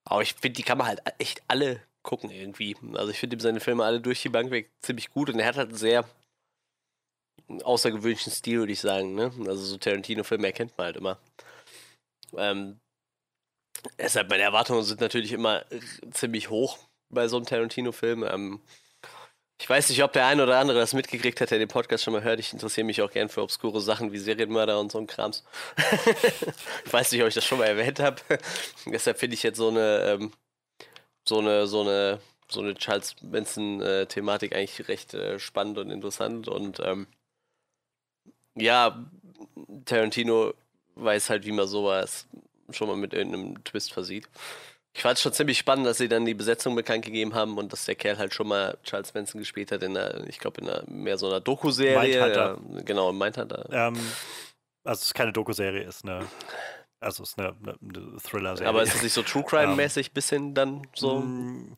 Aber 0.06 0.24
ich 0.24 0.34
finde, 0.34 0.58
die 0.58 0.64
kann 0.64 0.80
man 0.80 0.88
halt 0.88 1.02
echt 1.20 1.44
alle 1.48 1.80
gucken 2.02 2.32
irgendwie. 2.32 2.76
Also 2.94 3.12
ich 3.12 3.20
finde 3.20 3.36
ihm 3.36 3.42
seine 3.42 3.60
Filme 3.60 3.86
alle 3.86 4.02
durch 4.02 4.24
die 4.24 4.30
Bank 4.30 4.50
weg 4.50 4.72
ziemlich 4.82 5.12
gut 5.12 5.30
und 5.30 5.40
er 5.40 5.46
hat 5.46 5.58
halt 5.58 5.70
einen 5.70 5.78
sehr 5.78 6.04
außergewöhnlichen 7.64 8.34
Stil, 8.34 8.60
würde 8.60 8.74
ich 8.74 8.82
sagen. 8.82 9.14
Ne? 9.14 9.32
Also 9.48 9.64
so 9.64 9.78
Tarantino-Filme 9.78 10.48
erkennt 10.48 10.76
man 10.78 10.86
halt 10.86 10.98
immer. 10.98 11.20
Ähm, 12.36 12.80
deshalb, 13.98 14.30
meine 14.30 14.44
Erwartungen 14.44 14.84
sind 14.84 15.02
natürlich 15.02 15.32
immer 15.32 15.64
ziemlich 16.12 16.50
hoch 16.50 16.78
bei 17.10 17.28
so 17.28 17.38
einem 17.38 17.46
Tarantino-Film. 17.46 18.24
Ähm, 18.24 18.62
ich 19.60 19.70
weiß 19.70 19.90
nicht, 19.90 20.04
ob 20.04 20.12
der 20.12 20.26
eine 20.26 20.44
oder 20.44 20.60
andere 20.60 20.80
das 20.80 20.94
mitgekriegt 20.94 21.40
hat, 21.40 21.52
der 21.52 21.60
den 21.60 21.68
Podcast 21.68 22.04
schon 22.04 22.14
mal 22.14 22.24
hört. 22.24 22.40
Ich 22.40 22.52
interessiere 22.52 22.86
mich 22.86 23.02
auch 23.02 23.12
gern 23.12 23.30
für 23.30 23.42
obskure 23.42 23.80
Sachen 23.82 24.12
wie 24.12 24.18
Serienmörder 24.18 24.80
und 24.80 24.92
so 24.92 24.98
ein 24.98 25.08
Krams. 25.08 25.44
ich 26.86 26.92
weiß 26.92 27.12
nicht, 27.12 27.22
ob 27.22 27.28
ich 27.30 27.34
das 27.34 27.46
schon 27.46 27.60
mal 27.60 27.68
erwähnt 27.68 28.00
habe. 28.00 28.18
Deshalb 28.86 29.20
finde 29.20 29.36
ich 29.36 29.44
jetzt 29.44 29.58
so 29.58 29.70
eine, 29.70 30.18
ähm, 30.20 30.32
so 31.26 31.40
eine, 31.40 31.68
so 31.68 31.82
eine, 31.82 32.20
so 32.50 32.60
eine 32.60 32.76
Charles 32.76 33.16
Manson-Thematik 33.22 34.54
eigentlich 34.54 34.88
recht 34.88 35.14
äh, 35.14 35.40
spannend 35.40 35.78
und 35.78 35.92
interessant. 35.92 36.48
Und 36.48 36.82
ähm, 36.82 37.08
ja, 38.56 39.06
Tarantino 39.86 40.54
weiß 40.96 41.30
halt, 41.30 41.46
wie 41.46 41.52
man 41.52 41.68
sowas 41.68 42.28
schon 42.74 42.88
mal 42.88 42.98
mit 42.98 43.14
irgendeinem 43.14 43.64
Twist 43.64 43.94
versieht. 43.94 44.28
Ich 44.96 45.02
fand 45.02 45.16
es 45.18 45.22
schon 45.24 45.34
ziemlich 45.34 45.58
spannend, 45.58 45.88
dass 45.88 45.98
sie 45.98 46.08
dann 46.08 46.24
die 46.26 46.36
Besetzung 46.36 46.76
bekannt 46.76 47.04
gegeben 47.04 47.34
haben 47.34 47.58
und 47.58 47.74
dass 47.74 47.86
der 47.86 47.96
Kerl 47.96 48.18
halt 48.20 48.34
schon 48.34 48.48
mal 48.48 48.78
Charles 48.84 49.14
Manson 49.16 49.40
gespielt 49.40 49.72
hat 49.72 49.82
in 49.82 49.98
einer, 49.98 50.28
ich 50.28 50.38
glaube, 50.38 50.62
in 50.62 50.70
einer 50.70 50.84
mehr 50.88 51.18
so 51.18 51.28
einer 51.28 51.40
Doku-Serie. 51.42 52.34
Ja, 52.36 52.58
genau, 52.86 53.10
in 53.10 53.18
Mindhunter. 53.18 53.68
Ähm, 53.72 53.96
also 54.84 55.00
es 55.00 55.06
ist 55.08 55.14
keine 55.16 55.34
Doku-Serie, 55.34 55.82
ist 55.84 56.04
eine, 56.06 56.26
also 57.00 57.24
es 57.24 57.30
ist 57.32 57.40
eine, 57.40 57.56
eine, 57.64 57.76
eine 57.82 58.18
Thriller-Serie. 58.22 58.70
Aber 58.70 58.84
ist 58.84 58.94
es 58.94 59.02
nicht 59.02 59.14
so 59.14 59.24
True 59.24 59.44
Crime-mäßig 59.44 60.12
bisschen 60.14 60.54
dann 60.54 60.84
so? 60.94 61.22
Mm, 61.22 61.76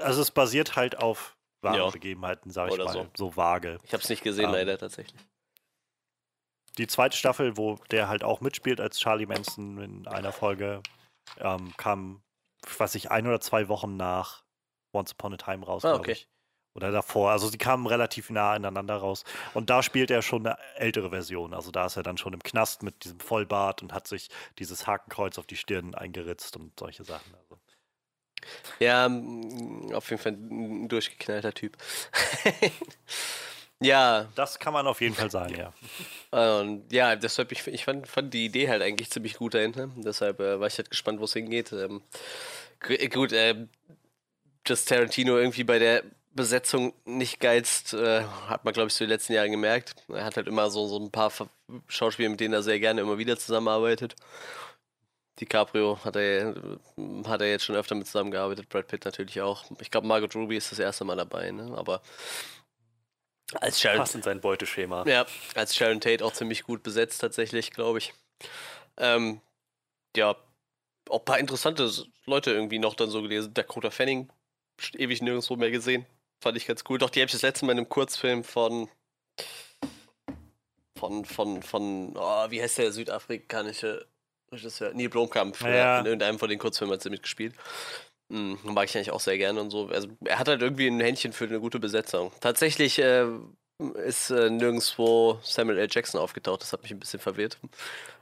Also 0.00 0.20
es 0.20 0.30
basiert 0.30 0.76
halt 0.76 0.98
auf 0.98 1.34
wahren 1.62 1.76
Ja. 1.76 1.88
Begebenheiten, 1.90 2.50
sage 2.50 2.70
ich 2.70 2.74
Oder 2.74 2.84
mal, 2.86 2.92
so. 2.92 3.06
so. 3.16 3.36
vage. 3.36 3.78
Ich 3.84 3.92
habe 3.94 4.02
es 4.02 4.08
nicht 4.10 4.22
gesehen, 4.22 4.46
Ähm, 4.46 4.52
leider 4.52 4.76
tatsächlich. 4.76 5.18
Die 6.78 6.86
zweite 6.86 7.16
Staffel, 7.16 7.56
wo 7.56 7.76
der 7.90 8.08
halt 8.08 8.24
auch 8.24 8.40
mitspielt 8.40 8.80
als 8.80 8.98
Charlie 8.98 9.26
Manson 9.26 9.78
in 9.78 10.06
einer 10.06 10.32
Folge, 10.32 10.82
ähm, 11.38 11.72
kam, 11.76 12.22
ich 12.66 12.78
weiß 12.78 12.94
nicht, 12.94 13.10
ein 13.10 13.26
oder 13.26 13.40
zwei 13.40 13.68
Wochen 13.68 13.96
nach 13.96 14.42
Once 14.94 15.12
Upon 15.12 15.34
a 15.34 15.36
Time 15.36 15.64
raus, 15.66 15.84
Ah, 15.84 15.90
glaube 15.90 16.00
okay. 16.00 16.12
ich. 16.12 16.28
Oder 16.74 16.90
davor. 16.90 17.30
Also 17.30 17.50
die 17.50 17.58
kamen 17.58 17.86
relativ 17.86 18.30
nah 18.30 18.56
ineinander 18.56 18.96
raus. 18.96 19.24
Und 19.52 19.68
da 19.68 19.82
spielt 19.82 20.10
er 20.10 20.22
schon 20.22 20.46
eine 20.46 20.58
ältere 20.76 21.10
Version. 21.10 21.52
Also 21.52 21.70
da 21.70 21.84
ist 21.84 21.96
er 21.96 22.02
dann 22.02 22.16
schon 22.16 22.32
im 22.32 22.42
Knast 22.42 22.82
mit 22.82 23.04
diesem 23.04 23.20
Vollbart 23.20 23.82
und 23.82 23.92
hat 23.92 24.08
sich 24.08 24.30
dieses 24.58 24.86
Hakenkreuz 24.86 25.36
auf 25.38 25.46
die 25.46 25.56
Stirn 25.56 25.94
eingeritzt 25.94 26.56
und 26.56 26.72
solche 26.80 27.04
Sachen. 27.04 27.34
Also. 27.34 27.58
Ja, 28.80 29.04
auf 29.94 30.08
jeden 30.10 30.22
Fall 30.22 30.32
ein 30.32 30.88
durchgeknallter 30.88 31.52
Typ. 31.52 31.76
ja, 33.82 34.28
Das 34.34 34.58
kann 34.58 34.72
man 34.72 34.86
auf 34.86 35.00
jeden 35.00 35.14
Fall 35.14 35.30
sagen, 35.30 35.54
ja. 35.56 35.72
und 36.64 36.92
ja, 36.92 37.16
deshalb, 37.16 37.52
ich, 37.52 37.66
ich 37.66 37.84
fand, 37.84 38.08
fand 38.08 38.32
die 38.34 38.44
Idee 38.46 38.68
halt 38.68 38.82
eigentlich 38.82 39.10
ziemlich 39.10 39.34
gut 39.34 39.54
dahinter. 39.54 39.90
Deshalb 39.96 40.40
äh, 40.40 40.58
war 40.60 40.66
ich 40.66 40.78
halt 40.78 40.90
gespannt, 40.90 41.20
wo 41.20 41.24
es 41.24 41.32
hingeht. 41.32 41.72
Ähm, 41.72 42.02
gu- 42.80 43.08
gut, 43.08 43.32
ähm, 43.32 43.68
dass 44.64 44.84
Tarantino 44.84 45.36
irgendwie 45.36 45.64
bei 45.64 45.78
der 45.78 46.02
Besetzung 46.34 46.94
nicht 47.04 47.40
geizt, 47.40 47.92
äh, 47.92 48.22
hat 48.48 48.64
man, 48.64 48.72
glaube 48.72 48.88
ich, 48.88 48.94
so 48.94 49.04
die 49.04 49.10
letzten 49.10 49.34
Jahre 49.34 49.50
gemerkt. 49.50 49.94
Er 50.08 50.24
hat 50.24 50.36
halt 50.36 50.46
immer 50.48 50.70
so, 50.70 50.86
so 50.86 50.98
ein 50.98 51.10
paar 51.10 51.30
Schauspieler, 51.88 52.30
mit 52.30 52.40
denen 52.40 52.54
er 52.54 52.62
sehr 52.62 52.80
gerne 52.80 53.02
immer 53.02 53.18
wieder 53.18 53.36
zusammenarbeitet. 53.38 54.14
DiCaprio 55.40 55.98
hat 56.04 56.16
er, 56.16 56.54
hat 57.26 57.40
er 57.40 57.48
jetzt 57.48 57.64
schon 57.64 57.76
öfter 57.76 57.94
mit 57.94 58.06
zusammengearbeitet, 58.06 58.68
Brad 58.68 58.86
Pitt 58.86 59.04
natürlich 59.04 59.40
auch. 59.40 59.64
Ich 59.80 59.90
glaube, 59.90 60.06
Margot 60.06 60.34
Ruby 60.34 60.56
ist 60.56 60.70
das 60.72 60.78
erste 60.78 61.04
Mal 61.04 61.16
dabei, 61.16 61.50
ne? 61.50 61.72
aber 61.76 62.02
als 63.60 63.80
Sharon, 63.80 63.98
Passt 63.98 64.14
in 64.14 64.22
sein 64.22 64.40
Beuteschema. 64.40 65.06
ja, 65.06 65.26
als 65.54 65.74
Sharon 65.76 66.00
Tate 66.00 66.24
auch 66.24 66.32
ziemlich 66.32 66.62
gut 66.62 66.82
besetzt 66.82 67.20
tatsächlich, 67.20 67.70
glaube 67.70 67.98
ich. 67.98 68.14
Ähm, 68.96 69.40
ja, 70.16 70.36
auch 71.08 71.18
ein 71.20 71.24
paar 71.24 71.38
interessante 71.38 71.90
Leute 72.26 72.52
irgendwie 72.52 72.78
noch 72.78 72.94
dann 72.94 73.10
so 73.10 73.22
gelesen. 73.22 73.54
Dakota 73.54 73.90
Fanning, 73.90 74.28
ewig 74.94 75.22
nirgendwo 75.22 75.56
mehr 75.56 75.70
gesehen. 75.70 76.06
Fand 76.42 76.56
ich 76.56 76.66
ganz 76.66 76.84
cool. 76.88 76.98
Doch, 76.98 77.10
die 77.10 77.20
habe 77.20 77.26
ich 77.26 77.32
das 77.32 77.42
letzte 77.42 77.64
Mal 77.66 77.72
in 77.72 77.78
einem 77.78 77.88
Kurzfilm 77.88 78.44
von 78.44 78.88
von, 80.98 81.24
von, 81.24 81.62
von, 81.62 82.16
oh, 82.16 82.50
wie 82.50 82.62
heißt 82.62 82.78
der 82.78 82.92
südafrikanische 82.92 84.06
Regisseur? 84.52 84.92
Neil 84.94 85.08
Blomkamp. 85.08 85.60
Ja. 85.60 85.98
In 85.98 86.06
irgendeinem 86.06 86.38
von 86.38 86.48
den 86.48 86.60
Kurzfilmen 86.60 86.94
hat 86.94 87.02
sie 87.02 87.10
mitgespielt. 87.10 87.56
Mhm, 88.32 88.58
mag 88.64 88.88
ich 88.88 88.96
eigentlich 88.96 89.10
auch 89.10 89.20
sehr 89.20 89.36
gerne 89.36 89.60
und 89.60 89.70
so. 89.70 89.88
Also, 89.88 90.08
er 90.24 90.38
hat 90.38 90.48
halt 90.48 90.62
irgendwie 90.62 90.86
ein 90.86 91.00
Händchen 91.00 91.34
für 91.34 91.44
eine 91.44 91.60
gute 91.60 91.78
Besetzung. 91.78 92.32
Tatsächlich 92.40 92.98
äh, 92.98 93.26
ist 94.06 94.30
äh, 94.30 94.48
nirgendwo 94.48 95.38
Samuel 95.42 95.78
L. 95.78 95.88
Jackson 95.90 96.18
aufgetaucht. 96.18 96.62
Das 96.62 96.72
hat 96.72 96.82
mich 96.82 96.92
ein 96.92 96.98
bisschen 96.98 97.20
verwirrt. 97.20 97.58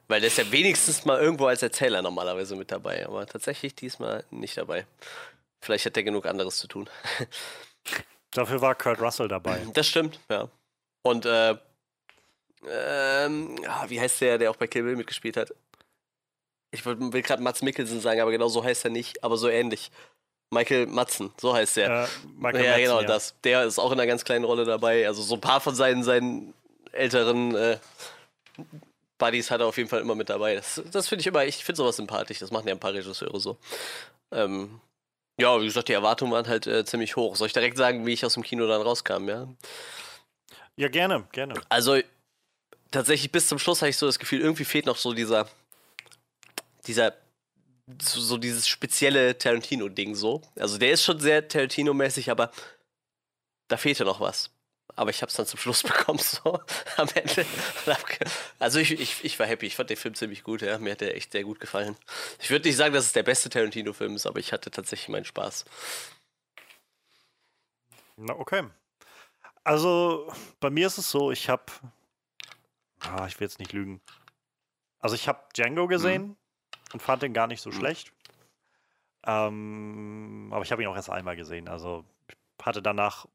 Weil 0.09 0.21
der 0.21 0.27
ist 0.27 0.39
ja 0.39 0.51
wenigstens 0.51 1.05
mal 1.05 1.21
irgendwo 1.21 1.47
als 1.47 1.63
Erzähler 1.63 2.03
normalerweise 2.03 2.57
mit 2.57 2.73
dabei. 2.73 3.07
Aber 3.07 3.25
tatsächlich 3.25 3.77
diesmal 3.77 4.25
nicht 4.33 4.57
dabei. 4.57 4.85
Vielleicht 5.61 5.87
hat 5.87 5.97
er 5.97 6.03
genug 6.03 6.27
anderes 6.27 6.59
zu 6.59 6.67
tun. 6.67 6.91
Dafür 8.33 8.61
war 8.61 8.75
Kurt 8.75 9.01
Russell 9.01 9.29
dabei. 9.29 9.65
Das 9.75 9.87
stimmt, 9.87 10.19
ja. 10.29 10.49
Und, 11.03 11.25
äh, 11.25 11.55
ähm, 12.69 13.57
ah, 13.67 13.89
wie 13.89 14.01
heißt 14.01 14.21
der, 14.23 14.39
der 14.39 14.51
auch 14.51 14.57
bei 14.57 14.67
Kill 14.67 14.83
Bill 14.83 14.97
mitgespielt 14.97 15.37
hat? 15.37 15.55
Ich 16.73 16.87
will 16.87 17.23
gerade 17.23 17.43
Mats 17.43 17.63
Mikkelsen 17.63 18.01
sagen, 18.01 18.21
aber 18.21 18.31
genau 18.31 18.49
so 18.49 18.63
heißt 18.63 18.85
er 18.85 18.91
nicht, 18.91 19.25
aber 19.25 19.37
so 19.37 19.49
ähnlich. 19.49 19.91
Michael 20.53 20.87
Matzen, 20.87 21.33
so 21.41 21.55
heißt 21.55 21.77
der. 21.77 22.05
Äh, 22.05 22.09
Michael 22.37 22.65
ja, 22.65 22.71
Madsen, 22.71 22.85
genau, 22.85 23.01
ja. 23.03 23.07
das. 23.07 23.35
Der 23.45 23.65
ist 23.65 23.79
auch 23.79 23.93
in 23.93 24.01
einer 24.01 24.07
ganz 24.07 24.25
kleinen 24.25 24.45
Rolle 24.45 24.65
dabei. 24.65 25.07
Also 25.07 25.23
so 25.23 25.35
ein 25.35 25.41
paar 25.41 25.61
von 25.61 25.75
seinen, 25.75 26.03
seinen 26.03 26.55
älteren 26.93 27.55
äh, 27.55 27.79
Buddies 29.19 29.51
hat 29.51 29.61
er 29.61 29.67
auf 29.67 29.77
jeden 29.77 29.89
Fall 29.89 30.01
immer 30.01 30.17
mit 30.17 30.29
dabei. 30.29 30.57
Das, 30.57 30.83
das 30.91 31.09
finde 31.09 31.21
ich 31.21 31.27
immer, 31.29 31.45
ich 31.45 31.65
finde 31.65 31.77
sowas 31.77 31.97
sympathisch. 31.97 32.41
Das 32.41 32.51
machen 32.51 32.67
ja 32.67 32.75
ein 32.75 32.81
paar 32.81 32.95
Regisseure 32.95 33.39
so. 33.39 33.59
Ähm, 34.33 34.81
ja, 35.41 35.61
wie 35.61 35.67
gesagt, 35.67 35.89
die 35.89 35.93
Erwartungen 35.93 36.33
waren 36.33 36.49
halt 36.49 36.67
äh, 36.67 36.85
ziemlich 36.85 37.17
hoch. 37.17 37.37
Soll 37.37 37.47
ich 37.47 37.53
direkt 37.53 37.77
sagen, 37.77 38.05
wie 38.05 38.13
ich 38.13 38.25
aus 38.25 38.35
dem 38.35 38.43
Kino 38.43 38.67
dann 38.67 38.83
rauskam, 38.83 39.29
ja? 39.29 39.49
Ja, 40.77 40.89
gerne, 40.89 41.29
gerne. 41.33 41.55
Also 41.69 41.99
tatsächlich 42.91 43.31
bis 43.31 43.47
zum 43.47 43.59
Schluss 43.59 43.83
hatte 43.83 43.91
ich 43.91 43.97
so 43.97 44.07
das 44.07 44.19
Gefühl, 44.19 44.41
irgendwie 44.41 44.65
fehlt 44.65 44.87
noch 44.87 44.97
so 44.97 45.13
dieser, 45.13 45.49
dieser, 46.87 47.15
so, 48.01 48.37
dieses 48.37 48.69
spezielle 48.69 49.37
Tarantino-Ding 49.37 50.15
so. 50.15 50.43
Also 50.59 50.79
der 50.79 50.93
ist 50.93 51.05
schon 51.05 51.21
sehr 51.21 51.49
Tarantino-mäßig, 51.49 52.31
aber 52.31 52.51
da 53.69 53.77
fehlte 53.77 54.05
noch 54.05 54.21
was. 54.21 54.51
Aber 54.97 55.11
ich 55.11 55.23
habe 55.23 55.31
es 55.31 55.37
dann 55.37 55.47
zum 55.47 55.59
Schluss 55.59 55.83
bekommen, 55.85 56.19
so 56.19 56.61
am 56.97 57.09
Ende. 57.15 57.47
Also 58.59 58.79
ich, 58.79 58.93
ich, 58.93 59.25
ich 59.25 59.39
war 59.39 59.47
happy, 59.47 59.67
ich 59.67 59.77
fand 59.77 59.91
den 59.91 59.97
Film 59.97 60.15
ziemlich 60.15 60.43
gut, 60.43 60.63
ja. 60.63 60.79
Mir 60.79 60.93
hat 60.93 61.01
der 61.01 61.17
echt 61.17 61.33
sehr 61.33 61.45
gut 61.45 61.61
gefallen. 61.61 61.97
Ich 62.41 62.51
würde 62.51 62.69
nicht 62.69 62.77
sagen, 62.77 62.95
dass 62.95 63.07
es 63.07 63.13
der 63.13 63.23
beste 63.23 63.49
Tarantino-Film 63.49 64.17
ist, 64.17 64.27
aber 64.27 64.41
ich 64.41 64.53
hatte 64.53 64.71
tatsächlich 64.71 65.09
meinen 65.09 65.25
Spaß. 65.25 65.65
Na, 68.17 68.35
okay. 68.35 68.65
Also, 69.65 70.33
bei 70.59 70.71
mir 70.71 70.87
ist 70.87 70.99
es 70.99 71.11
so, 71.11 71.31
ich 71.31 71.49
habe, 71.49 71.65
ah, 73.01 73.27
ich 73.27 73.39
will 73.39 73.47
jetzt 73.47 73.59
nicht 73.59 73.73
lügen, 73.73 74.01
Also 74.99 75.15
ich 75.15 75.29
habe 75.29 75.41
Django 75.55 75.87
gesehen 75.87 76.37
und 76.93 77.01
fand 77.01 77.23
den 77.23 77.33
gar 77.33 77.47
nicht 77.47 77.61
so 77.61 77.71
schlecht. 77.73 78.13
Ähm, 79.27 80.49
aber 80.53 80.63
ich 80.65 80.73
habe 80.73 80.83
ihn 80.83 80.89
auch 80.89 80.97
erst 80.97 81.11
einmal 81.11 81.37
gesehen. 81.37 81.69
Also 81.69 82.05
ich 82.29 82.37
hatte 82.67 82.83
danach 82.83 83.27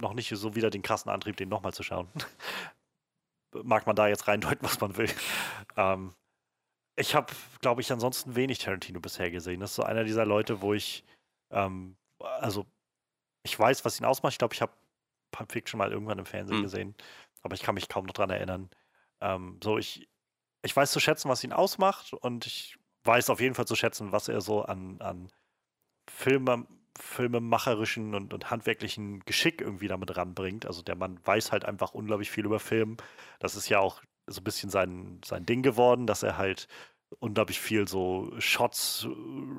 noch 0.00 0.14
nicht 0.14 0.28
so 0.28 0.54
wieder 0.54 0.70
den 0.70 0.82
krassen 0.82 1.10
Antrieb, 1.10 1.36
den 1.36 1.48
nochmal 1.48 1.72
zu 1.74 1.82
schauen. 1.82 2.08
Mag 3.62 3.86
man 3.86 3.96
da 3.96 4.08
jetzt 4.08 4.28
reindeuten, 4.28 4.62
was 4.62 4.80
man 4.80 4.96
will. 4.96 5.10
Ähm, 5.76 6.14
ich 6.96 7.14
habe, 7.14 7.32
glaube 7.60 7.80
ich, 7.80 7.92
ansonsten 7.92 8.34
wenig 8.36 8.58
Tarantino 8.58 9.00
bisher 9.00 9.30
gesehen. 9.30 9.60
Das 9.60 9.70
ist 9.70 9.76
so 9.76 9.82
einer 9.82 10.04
dieser 10.04 10.24
Leute, 10.26 10.60
wo 10.62 10.74
ich, 10.74 11.04
ähm, 11.50 11.96
also 12.20 12.66
ich 13.42 13.58
weiß, 13.58 13.84
was 13.84 13.98
ihn 13.98 14.06
ausmacht. 14.06 14.32
Ich 14.32 14.38
glaube, 14.38 14.54
ich 14.54 14.62
habe 14.62 14.72
Pulp 15.32 15.52
Fiction 15.52 15.78
mal 15.78 15.90
irgendwann 15.92 16.18
im 16.18 16.26
Fernsehen 16.26 16.58
Mhm. 16.58 16.62
gesehen, 16.62 16.94
aber 17.42 17.54
ich 17.54 17.62
kann 17.62 17.74
mich 17.74 17.88
kaum 17.88 18.06
noch 18.06 18.14
dran 18.14 18.30
erinnern. 18.30 18.70
Ähm, 19.20 19.58
so, 19.62 19.78
ich, 19.78 20.08
ich 20.62 20.74
weiß 20.76 20.92
zu 20.92 21.00
schätzen, 21.00 21.28
was 21.28 21.42
ihn 21.42 21.52
ausmacht 21.52 22.12
und 22.12 22.46
ich 22.46 22.76
weiß 23.04 23.30
auf 23.30 23.40
jeden 23.40 23.54
Fall 23.54 23.66
zu 23.66 23.76
schätzen, 23.76 24.12
was 24.12 24.28
er 24.28 24.40
so 24.40 24.62
an, 24.62 25.00
an 25.00 25.30
Filme, 26.08 26.66
filmemacherischen 26.98 28.14
und, 28.14 28.34
und 28.34 28.50
handwerklichen 28.50 29.20
Geschick 29.24 29.60
irgendwie 29.60 29.88
damit 29.88 30.16
ranbringt. 30.16 30.66
Also 30.66 30.82
der 30.82 30.96
Mann 30.96 31.18
weiß 31.24 31.52
halt 31.52 31.64
einfach 31.64 31.94
unglaublich 31.94 32.30
viel 32.30 32.44
über 32.44 32.60
Film. 32.60 32.96
Das 33.38 33.56
ist 33.56 33.68
ja 33.68 33.80
auch 33.80 34.02
so 34.26 34.40
ein 34.40 34.44
bisschen 34.44 34.70
sein, 34.70 35.20
sein 35.24 35.46
Ding 35.46 35.62
geworden, 35.62 36.06
dass 36.06 36.22
er 36.22 36.36
halt 36.36 36.68
unglaublich 37.18 37.60
viel 37.60 37.86
so 37.88 38.32
Shots 38.38 39.06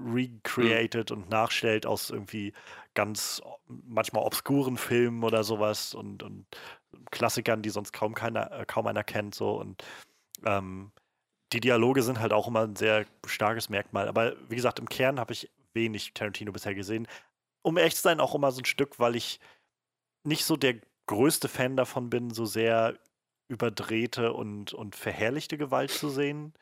recreated 0.05 1.11
und 1.11 1.29
nachstellt 1.29 1.85
aus 1.85 2.09
irgendwie 2.09 2.53
ganz 2.93 3.41
manchmal 3.67 4.23
obskuren 4.23 4.77
Filmen 4.77 5.23
oder 5.23 5.43
sowas 5.43 5.93
und, 5.93 6.23
und 6.23 6.45
Klassikern, 7.11 7.61
die 7.61 7.69
sonst 7.69 7.93
kaum 7.93 8.13
keiner, 8.13 8.65
kaum 8.65 8.87
einer 8.87 9.03
kennt, 9.03 9.35
so 9.35 9.59
und 9.59 9.83
ähm, 10.45 10.91
die 11.53 11.59
Dialoge 11.59 12.03
sind 12.03 12.19
halt 12.19 12.33
auch 12.33 12.47
immer 12.47 12.63
ein 12.63 12.75
sehr 12.75 13.05
starkes 13.25 13.69
Merkmal. 13.69 14.07
Aber 14.07 14.33
wie 14.49 14.55
gesagt, 14.55 14.79
im 14.79 14.89
Kern 14.89 15.19
habe 15.19 15.33
ich 15.33 15.49
wenig 15.73 16.13
Tarantino 16.13 16.51
bisher 16.51 16.75
gesehen. 16.75 17.07
Um 17.61 17.77
echt 17.77 17.97
zu 17.97 18.03
sein, 18.03 18.19
auch 18.19 18.35
immer 18.35 18.51
so 18.51 18.61
ein 18.61 18.65
Stück, 18.65 18.99
weil 18.99 19.15
ich 19.15 19.39
nicht 20.23 20.45
so 20.45 20.57
der 20.57 20.75
größte 21.07 21.47
Fan 21.47 21.75
davon 21.75 22.09
bin, 22.09 22.31
so 22.31 22.45
sehr 22.45 22.97
überdrehte 23.47 24.33
und, 24.33 24.73
und 24.73 24.95
verherrlichte 24.95 25.57
Gewalt 25.57 25.91
zu 25.91 26.09
sehen. 26.09 26.53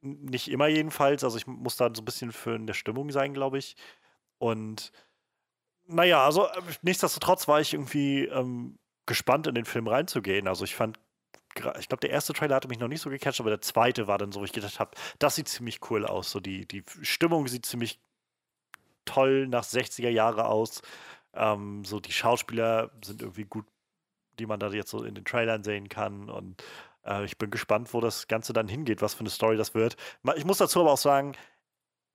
Nicht 0.00 0.48
immer 0.48 0.68
jedenfalls. 0.68 1.24
Also 1.24 1.38
ich 1.38 1.46
muss 1.46 1.76
da 1.76 1.90
so 1.94 2.02
ein 2.02 2.04
bisschen 2.04 2.32
für 2.32 2.54
in 2.54 2.66
der 2.66 2.74
Stimmung 2.74 3.10
sein, 3.10 3.34
glaube 3.34 3.58
ich. 3.58 3.76
Und 4.38 4.92
naja, 5.86 6.24
also 6.24 6.46
äh, 6.46 6.62
nichtsdestotrotz 6.82 7.48
war 7.48 7.60
ich 7.60 7.74
irgendwie 7.74 8.24
ähm, 8.26 8.78
gespannt, 9.06 9.46
in 9.46 9.54
den 9.54 9.64
Film 9.64 9.88
reinzugehen. 9.88 10.48
Also 10.48 10.64
ich 10.64 10.74
fand, 10.76 10.98
ich 11.78 11.88
glaube, 11.88 12.00
der 12.00 12.10
erste 12.10 12.32
Trailer 12.32 12.56
hatte 12.56 12.68
mich 12.68 12.78
noch 12.78 12.88
nicht 12.88 13.00
so 13.00 13.10
gecatcht, 13.10 13.40
aber 13.40 13.50
der 13.50 13.60
zweite 13.60 14.06
war 14.06 14.18
dann 14.18 14.32
so, 14.32 14.40
wo 14.40 14.44
ich 14.44 14.52
gedacht 14.52 14.78
habe, 14.80 14.90
das 15.18 15.34
sieht 15.36 15.48
ziemlich 15.48 15.80
cool 15.90 16.06
aus. 16.06 16.30
So 16.30 16.40
die, 16.40 16.66
die 16.66 16.84
Stimmung 17.02 17.46
sieht 17.48 17.66
ziemlich 17.66 18.00
toll 19.04 19.48
nach 19.48 19.64
60er 19.64 20.10
Jahre 20.10 20.46
aus. 20.46 20.82
Ähm, 21.34 21.84
so 21.84 22.00
die 22.00 22.12
Schauspieler 22.12 22.90
sind 23.04 23.22
irgendwie 23.22 23.44
gut, 23.44 23.66
die 24.38 24.46
man 24.46 24.60
da 24.60 24.70
jetzt 24.70 24.90
so 24.90 25.02
in 25.02 25.14
den 25.14 25.24
Trailern 25.24 25.64
sehen 25.64 25.88
kann. 25.88 26.28
Und 26.28 26.62
äh, 27.04 27.24
ich 27.24 27.38
bin 27.38 27.50
gespannt, 27.50 27.92
wo 27.94 28.00
das 28.00 28.28
Ganze 28.28 28.52
dann 28.52 28.68
hingeht, 28.68 29.02
was 29.02 29.14
für 29.14 29.20
eine 29.20 29.30
Story 29.30 29.56
das 29.56 29.74
wird. 29.74 29.96
Ich 30.36 30.44
muss 30.44 30.58
dazu 30.58 30.80
aber 30.80 30.92
auch 30.92 30.98
sagen, 30.98 31.34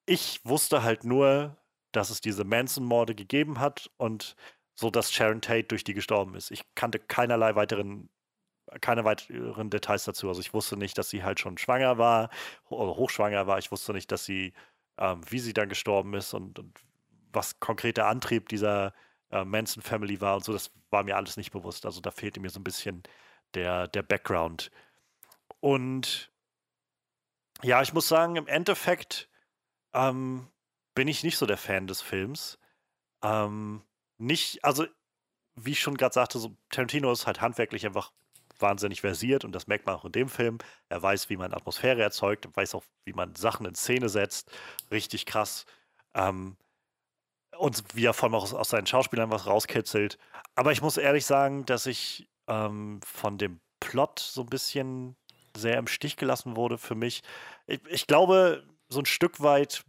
ich 0.06 0.42
wusste 0.46 0.84
halt 0.84 1.04
nur, 1.04 1.58
dass 1.92 2.10
es 2.10 2.22
diese 2.22 2.44
Manson-Morde 2.44 3.16
gegeben 3.16 3.60
hat 3.60 3.90
und 3.98 4.36
so, 4.76 4.90
dass 4.90 5.12
Sharon 5.12 5.42
Tate 5.42 5.66
durch 5.66 5.84
die 5.84 5.94
gestorben 5.94 6.36
ist. 6.36 6.52
Ich 6.52 6.64
kannte 6.76 7.00
keinerlei 7.00 7.56
weiteren, 7.56 8.10
keine 8.82 9.04
weiteren 9.04 9.70
Details 9.70 10.06
dazu. 10.06 10.28
Also 10.28 10.42
ich 10.42 10.54
wusste 10.54 10.78
nicht, 10.78 10.98
dass 10.98 11.10
sie 11.10 11.24
halt 11.24 11.40
schon 11.40 11.58
schwanger 11.58 11.98
war 11.98 12.30
oder 12.70 12.96
hochschwanger 12.96 13.48
war. 13.48 13.60
Ich 13.60 13.72
wusste 13.72 13.94
nicht, 13.94 14.12
dass 14.12 14.26
sie, 14.26 14.54
ähm, 14.98 15.22
wie 15.30 15.40
sie 15.40 15.54
dann 15.54 15.70
gestorben 15.70 16.14
ist 16.14 16.34
und, 16.34 16.60
und 16.60 16.80
was 17.32 17.60
konkret 17.60 17.98
der 17.98 18.08
Antrieb 18.08 18.50
dieser 18.50 18.94
äh, 19.32 19.44
Manson-Family 19.44 20.22
war 20.22 20.36
und 20.36 20.46
so. 20.46 20.54
Das 20.54 20.72
war 20.90 21.04
mir 21.04 21.16
alles 21.16 21.38
nicht 21.38 21.52
bewusst. 21.52 21.86
Also 21.86 22.02
da 22.02 22.12
fehlte 22.12 22.40
mir 22.40 22.50
so 22.50 22.60
ein 22.60 22.64
bisschen 22.64 23.04
der, 23.54 23.88
der 23.88 24.04
Background. 24.04 24.72
Und 25.60 26.32
ja, 27.62 27.82
ich 27.82 27.94
muss 27.94 28.08
sagen, 28.08 28.36
im 28.36 28.48
Endeffekt 28.48 29.30
ähm, 29.94 30.48
bin 30.96 31.08
ich 31.08 31.24
nicht 31.24 31.38
so 31.38 31.46
der 31.46 31.58
Fan 31.58 31.88
des 31.88 32.02
Films. 32.02 32.60
Ähm, 33.24 33.84
nicht, 34.18 34.64
also 34.64 34.86
wie 35.56 35.72
ich 35.72 35.80
schon 35.80 35.98
gerade 35.98 36.14
sagte, 36.14 36.40
so 36.40 36.56
Tarantino 36.70 37.12
ist 37.12 37.28
halt 37.28 37.42
handwerklich 37.42 37.86
einfach 37.86 38.12
wahnsinnig 38.64 39.02
versiert 39.02 39.46
und 39.46 39.52
das 39.52 39.68
merkt 39.68 39.86
man 39.86 39.96
auch 39.96 40.06
in 40.06 40.12
dem 40.12 40.30
Film. 40.30 40.58
Er 40.90 41.04
weiß, 41.04 41.30
wie 41.30 41.38
man 41.38 41.54
Atmosphäre 41.54 42.02
erzeugt, 42.02 42.46
er 42.46 42.56
weiß 42.56 42.74
auch, 42.74 42.84
wie 43.06 43.14
man 43.14 43.36
Sachen 43.36 43.68
in 43.68 43.76
Szene 43.76 44.10
setzt. 44.10 44.52
Richtig 44.90 45.28
krass. 45.28 45.66
Ähm, 46.16 46.58
und 47.58 47.84
wie 47.94 48.06
er 48.06 48.14
vor 48.14 48.28
allem 48.28 48.36
auch 48.36 48.44
aus, 48.44 48.54
aus 48.56 48.70
seinen 48.70 48.88
Schauspielern 48.88 49.30
was 49.30 49.46
rauskitzelt. 49.46 50.18
Aber 50.56 50.72
ich 50.72 50.82
muss 50.82 50.98
ehrlich 50.98 51.28
sagen, 51.28 51.66
dass 51.66 51.86
ich 51.86 52.28
ähm, 52.48 53.00
von 53.06 53.38
dem 53.38 53.60
Plot 53.80 54.20
so 54.20 54.42
ein 54.42 54.50
bisschen 54.50 55.16
sehr 55.56 55.78
im 55.78 55.88
Stich 55.88 56.18
gelassen 56.18 56.56
wurde 56.56 56.80
für 56.80 56.96
mich. 56.96 57.22
Ich, 57.68 57.80
ich 57.88 58.08
glaube, 58.08 58.64
so 58.90 59.00
ein 59.00 59.06
Stück 59.06 59.42
weit 59.42 59.84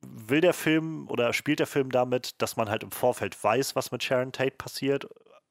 will 0.00 0.40
der 0.40 0.54
Film 0.54 1.08
oder 1.08 1.32
spielt 1.32 1.60
der 1.60 1.66
Film 1.66 1.90
damit, 1.90 2.40
dass 2.42 2.56
man 2.56 2.68
halt 2.68 2.82
im 2.82 2.90
Vorfeld 2.92 3.42
weiß, 3.42 3.74
was 3.74 3.90
mit 3.90 4.04
Sharon 4.04 4.32
Tate 4.32 4.56
passiert 4.56 5.08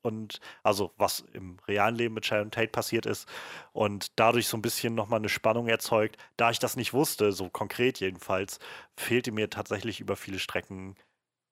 und 0.07 0.39
also 0.63 0.93
was 0.97 1.21
im 1.33 1.57
realen 1.67 1.95
Leben 1.95 2.15
mit 2.15 2.25
Sharon 2.25 2.51
Tate 2.51 2.69
passiert 2.69 3.05
ist 3.05 3.27
und 3.73 4.17
dadurch 4.19 4.47
so 4.47 4.57
ein 4.57 4.61
bisschen 4.61 4.95
nochmal 4.95 5.19
eine 5.19 5.29
Spannung 5.29 5.67
erzeugt. 5.67 6.17
Da 6.37 6.51
ich 6.51 6.59
das 6.59 6.75
nicht 6.77 6.93
wusste, 6.93 7.31
so 7.31 7.49
konkret 7.49 7.99
jedenfalls, 7.99 8.59
fehlte 8.95 9.31
mir 9.31 9.49
tatsächlich 9.49 9.99
über 9.99 10.15
viele 10.15 10.39
Strecken 10.39 10.95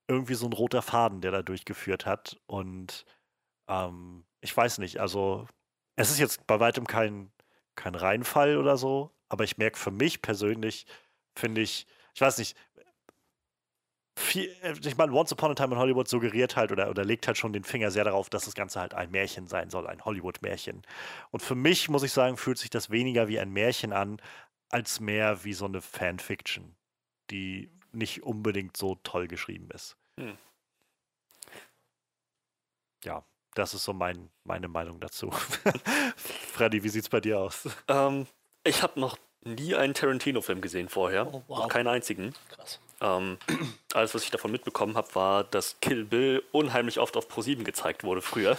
irgendwie 0.07 0.35
so 0.35 0.45
ein 0.47 0.53
roter 0.53 0.81
Faden, 0.81 1.21
der 1.21 1.31
da 1.31 1.41
durchgeführt 1.43 2.05
hat 2.05 2.37
und 2.47 3.05
ähm, 3.67 4.25
ich 4.41 4.55
weiß 4.55 4.77
nicht, 4.79 4.99
also 4.99 5.47
es 5.95 6.11
ist 6.11 6.19
jetzt 6.19 6.45
bei 6.47 6.59
weitem 6.59 6.87
kein, 6.87 7.31
kein 7.75 7.95
Reinfall 7.95 8.57
oder 8.57 8.77
so, 8.77 9.11
aber 9.29 9.43
ich 9.43 9.57
merke 9.57 9.77
für 9.77 9.91
mich 9.91 10.21
persönlich, 10.21 10.85
finde 11.35 11.61
ich, 11.61 11.87
ich 12.13 12.21
weiß 12.21 12.37
nicht, 12.37 12.57
viel, 14.15 14.55
äh, 14.61 14.73
ich 14.81 14.97
meine, 14.97 15.11
Once 15.11 15.31
Upon 15.31 15.51
a 15.51 15.55
Time 15.55 15.73
in 15.73 15.79
Hollywood 15.79 16.07
suggeriert 16.07 16.55
halt 16.55 16.71
oder, 16.71 16.89
oder 16.89 17.03
legt 17.03 17.27
halt 17.27 17.37
schon 17.37 17.53
den 17.53 17.63
Finger 17.63 17.91
sehr 17.91 18.03
darauf, 18.03 18.29
dass 18.29 18.45
das 18.45 18.55
Ganze 18.55 18.79
halt 18.79 18.93
ein 18.93 19.11
Märchen 19.11 19.47
sein 19.47 19.69
soll, 19.69 19.87
ein 19.87 20.03
Hollywood-Märchen. 20.03 20.81
Und 21.31 21.39
für 21.41 21.55
mich, 21.55 21.89
muss 21.89 22.03
ich 22.03 22.13
sagen, 22.13 22.37
fühlt 22.37 22.57
sich 22.57 22.69
das 22.69 22.89
weniger 22.89 23.27
wie 23.27 23.39
ein 23.39 23.51
Märchen 23.51 23.93
an, 23.93 24.21
als 24.69 24.99
mehr 24.99 25.43
wie 25.43 25.53
so 25.53 25.65
eine 25.65 25.81
Fanfiction, 25.81 26.75
die 27.29 27.69
nicht 27.91 28.23
unbedingt 28.23 28.77
so 28.77 28.95
toll 29.03 29.27
geschrieben 29.27 29.69
ist. 29.73 29.95
Hm. 30.19 30.37
Ja, 33.03 33.23
das 33.53 33.73
ist 33.73 33.83
so 33.83 33.93
mein, 33.93 34.29
meine 34.43 34.67
Meinung 34.67 34.99
dazu. 34.99 35.31
Freddy, 36.53 36.83
wie 36.83 36.89
sieht's 36.89 37.09
bei 37.09 37.21
dir 37.21 37.39
aus? 37.39 37.69
Ähm, 37.87 38.27
ich 38.63 38.81
habe 38.81 38.99
noch 38.99 39.17
nie 39.43 39.75
einen 39.75 39.93
Tarantino-Film 39.93 40.59
gesehen 40.61 40.89
vorher. 40.89 41.27
Oh, 41.27 41.43
wow. 41.47 41.59
Noch 41.59 41.67
keinen 41.69 41.87
einzigen. 41.87 42.33
Krass. 42.49 42.79
Ähm, 43.01 43.37
alles, 43.93 44.15
was 44.15 44.23
ich 44.23 44.31
davon 44.31 44.51
mitbekommen 44.51 44.95
habe, 44.95 45.13
war, 45.15 45.43
dass 45.43 45.79
Kill 45.81 46.05
Bill 46.05 46.43
unheimlich 46.51 46.99
oft 46.99 47.17
auf 47.17 47.29
Pro7 47.29 47.63
gezeigt 47.63 48.03
wurde 48.03 48.21
früher. 48.21 48.57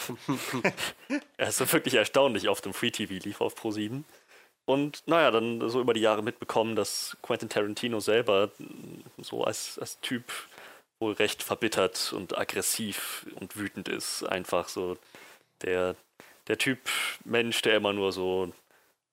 er 1.37 1.49
ist 1.49 1.59
so 1.59 1.73
wirklich 1.73 1.95
erstaunlich 1.95 2.49
oft 2.49 2.67
im 2.67 2.75
Free 2.75 2.91
TV 2.91 3.15
lief 3.15 3.41
auf 3.41 3.57
Pro7. 3.57 4.03
Und 4.67 5.03
naja, 5.07 5.31
dann 5.31 5.69
so 5.71 5.81
über 5.81 5.95
die 5.95 6.01
Jahre 6.01 6.23
mitbekommen, 6.23 6.75
dass 6.75 7.17
Quentin 7.23 7.49
Tarantino 7.49 8.01
selber 8.01 8.51
so 9.19 9.45
als, 9.45 9.79
als 9.79 10.01
Typ 10.01 10.25
wohl 10.99 11.13
recht 11.13 11.43
verbittert 11.43 12.13
und 12.13 12.37
aggressiv 12.37 13.27
und 13.37 13.57
wütend 13.57 13.89
ist. 13.89 14.25
Einfach 14.25 14.69
so 14.69 14.99
der, 15.63 15.95
der 16.49 16.59
Typ 16.59 16.79
Mensch, 17.25 17.63
der 17.63 17.77
immer 17.77 17.93
nur 17.93 18.13
so 18.13 18.53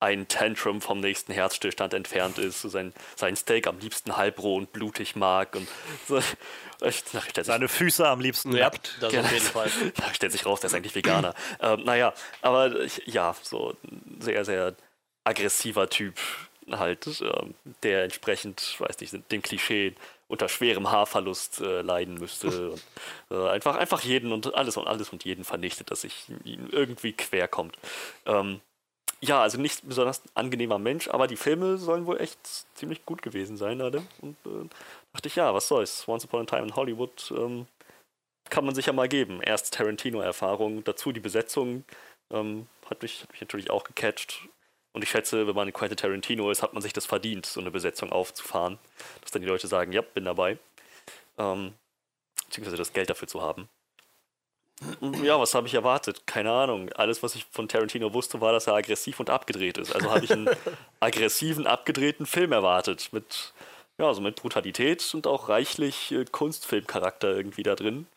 ein 0.04 0.28
Tantrum 0.28 0.82
vom 0.82 1.00
nächsten 1.00 1.32
Herzstillstand 1.32 1.94
entfernt 1.94 2.38
ist, 2.38 2.62
so 2.62 2.68
sein, 2.68 2.94
sein 3.16 3.36
Steak 3.38 3.68
am 3.68 3.80
liebsten 3.80 4.18
halbroh 4.18 4.58
und 4.58 4.74
blutig 4.74 5.16
mag 5.16 5.56
und 5.56 5.68
so. 6.08 6.20
Seine 7.42 7.70
Füße 7.70 8.06
am 8.08 8.20
liebsten 8.20 8.52
Ja, 8.52 8.66
nackt. 8.66 8.98
das 9.00 9.12
Genau. 9.12 9.24
auf 9.24 9.32
jeden 9.32 9.46
Fall. 9.46 9.72
da 9.96 10.14
stellt 10.14 10.34
sich 10.34 10.46
raus, 10.46 10.60
der 10.60 10.68
ist 10.68 10.74
eigentlich 10.74 10.96
Veganer. 10.96 11.34
ähm, 11.62 11.84
naja, 11.86 12.14
aber 12.42 12.82
ich, 12.82 13.02
ja, 13.06 13.34
so 13.42 13.76
ein 13.84 14.18
sehr, 14.20 14.44
sehr 14.44 14.76
aggressiver 15.24 15.90
Typ 15.90 16.20
halt, 16.70 17.08
ähm, 17.22 17.54
der 17.84 18.04
entsprechend, 18.04 18.76
weiß 18.80 19.00
nicht, 19.00 19.14
dem 19.32 19.42
Klischee 19.42 19.96
unter 20.28 20.50
schwerem 20.50 20.92
Haarverlust 20.92 21.62
äh, 21.62 21.82
leiden 21.82 22.16
müsste 22.16 22.72
und 22.72 22.82
äh, 23.32 23.50
einfach, 23.50 23.76
einfach 23.78 24.02
jeden 24.02 24.34
und 24.34 24.54
alles 24.54 24.76
und 24.76 24.88
alles 24.88 25.10
und 25.10 25.24
jeden 25.24 25.46
vernichtet, 25.46 25.92
dass 25.92 26.02
sich 26.02 26.26
ihm 26.44 26.68
irgendwie 26.72 27.14
quer 27.14 27.48
kommt. 27.48 27.78
Ähm, 28.26 28.60
ja, 29.24 29.42
also 29.42 29.58
nicht 29.58 29.88
besonders 29.88 30.22
angenehmer 30.34 30.80
Mensch, 30.80 31.08
aber 31.08 31.28
die 31.28 31.38
Filme 31.38 31.78
sollen 31.78 32.06
wohl 32.06 32.20
echt 32.20 32.38
ziemlich 32.76 33.06
gut 33.06 33.22
gewesen 33.22 33.56
sein, 33.56 33.80
alle. 33.82 34.04
Und 34.22 34.36
äh, 34.46 34.68
dachte 35.14 35.28
ich, 35.28 35.36
ja, 35.38 35.54
was 35.54 35.70
soll's? 35.70 36.08
Once 36.08 36.26
Upon 36.26 36.42
a 36.42 36.46
Time 36.46 36.64
in 36.64 36.76
Hollywood 36.76 37.34
ähm, 37.38 37.66
kann 38.50 38.66
man 38.66 38.76
sich 38.76 38.88
ja 38.88 38.94
mal 38.94 39.08
geben. 39.08 39.42
Erst 39.42 39.74
Tarantino-Erfahrung, 39.76 40.84
dazu 40.84 41.14
die 41.14 41.22
Besetzung 41.22 41.86
ähm, 42.32 42.68
hat, 42.90 43.02
mich, 43.02 43.22
hat 43.22 43.32
mich 43.32 43.42
natürlich 43.42 43.70
auch 43.70 43.86
gecatcht. 43.86 44.50
Und 44.92 45.04
ich 45.04 45.10
schätze, 45.10 45.48
wenn 45.48 45.56
man 45.56 45.72
Quentin 45.72 45.98
Tarantino 45.98 46.52
ist, 46.52 46.62
hat 46.62 46.74
man 46.74 46.82
sich 46.84 46.94
das 46.94 47.06
verdient, 47.06 47.46
so 47.46 47.62
eine 47.62 47.72
Besetzung 47.72 48.12
aufzufahren. 48.12 48.78
Dass 49.22 49.32
dann 49.32 49.42
die 49.42 49.48
Leute 49.48 49.68
sagen, 49.68 49.94
ja, 49.94 50.02
bin 50.02 50.26
dabei. 50.26 50.58
Ähm, 51.38 51.74
beziehungsweise 52.46 52.78
das 52.78 52.92
Geld 52.92 53.10
dafür 53.10 53.30
zu 53.30 53.42
haben. 53.42 53.70
Ja, 55.24 55.40
was 55.40 55.54
habe 55.54 55.68
ich 55.68 55.74
erwartet? 55.74 56.26
Keine 56.28 56.52
Ahnung. 56.52 56.92
Alles, 56.94 57.24
was 57.24 57.36
ich 57.36 57.46
von 57.46 57.68
Tarantino 57.68 58.14
wusste, 58.14 58.42
war, 58.42 58.52
dass 58.52 58.68
er 58.68 58.74
aggressiv 58.74 59.20
und 59.20 59.30
abgedreht 59.30 59.78
ist. 59.78 59.94
Also 59.96 60.12
habe 60.12 60.26
ich 60.26 60.32
einen 60.32 60.50
aggressiven, 61.00 61.68
abgedrehten 61.68 62.26
Film 62.26 62.52
erwartet. 62.52 63.10
Mit, 63.12 63.54
ja, 63.98 64.08
also 64.08 64.22
mit 64.22 64.36
Brutalität 64.36 65.14
und 65.14 65.28
auch 65.28 65.50
reichlich 65.50 66.12
äh, 66.12 66.26
Kunstfilmcharakter 66.26 67.36
irgendwie 67.36 67.64
da 67.64 67.76
drin. 67.76 68.08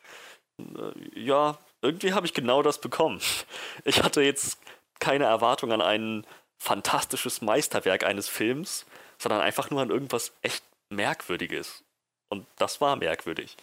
Äh, 0.58 1.20
ja, 1.20 1.58
irgendwie 1.82 2.12
habe 2.14 2.26
ich 2.26 2.34
genau 2.34 2.62
das 2.62 2.80
bekommen. 2.80 3.20
Ich 3.84 4.02
hatte 4.02 4.22
jetzt 4.22 4.58
keine 4.98 5.24
Erwartung 5.24 5.72
an 5.72 5.80
ein 5.80 6.26
fantastisches 6.58 7.42
Meisterwerk 7.42 8.04
eines 8.04 8.28
Films, 8.28 8.86
sondern 9.18 9.40
einfach 9.40 9.70
nur 9.70 9.82
an 9.82 9.90
irgendwas 9.90 10.32
echt 10.42 10.64
Merkwürdiges. 10.90 11.84
Und 12.28 12.46
das 12.56 12.80
war 12.80 12.96
merkwürdig. 12.96 13.56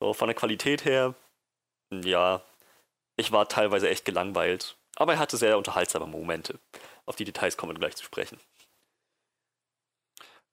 So, 0.00 0.12
von 0.12 0.28
der 0.28 0.34
Qualität 0.34 0.84
her, 0.84 1.14
ja, 1.90 2.42
ich 3.16 3.32
war 3.32 3.48
teilweise 3.48 3.88
echt 3.88 4.04
gelangweilt. 4.04 4.76
Aber 4.96 5.14
er 5.14 5.18
hatte 5.18 5.36
sehr 5.36 5.56
unterhaltsame 5.56 6.06
Momente. 6.06 6.58
Auf 7.06 7.16
die 7.16 7.24
Details 7.24 7.56
kommen 7.56 7.72
wir 7.72 7.78
gleich 7.78 7.96
zu 7.96 8.04
sprechen. 8.04 8.40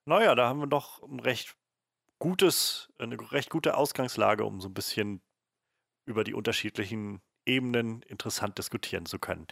Naja, 0.05 0.35
da 0.35 0.47
haben 0.47 0.59
wir 0.59 0.67
doch 0.67 1.01
ein 1.01 1.19
recht 1.19 1.55
gutes, 2.19 2.93
eine 2.99 3.17
recht 3.31 3.49
gute 3.49 3.75
Ausgangslage, 3.75 4.45
um 4.45 4.61
so 4.61 4.69
ein 4.69 4.73
bisschen 4.73 5.21
über 6.05 6.23
die 6.23 6.35
unterschiedlichen 6.35 7.21
Ebenen 7.45 8.03
interessant 8.03 8.57
diskutieren 8.57 9.05
zu 9.05 9.19
können. 9.19 9.47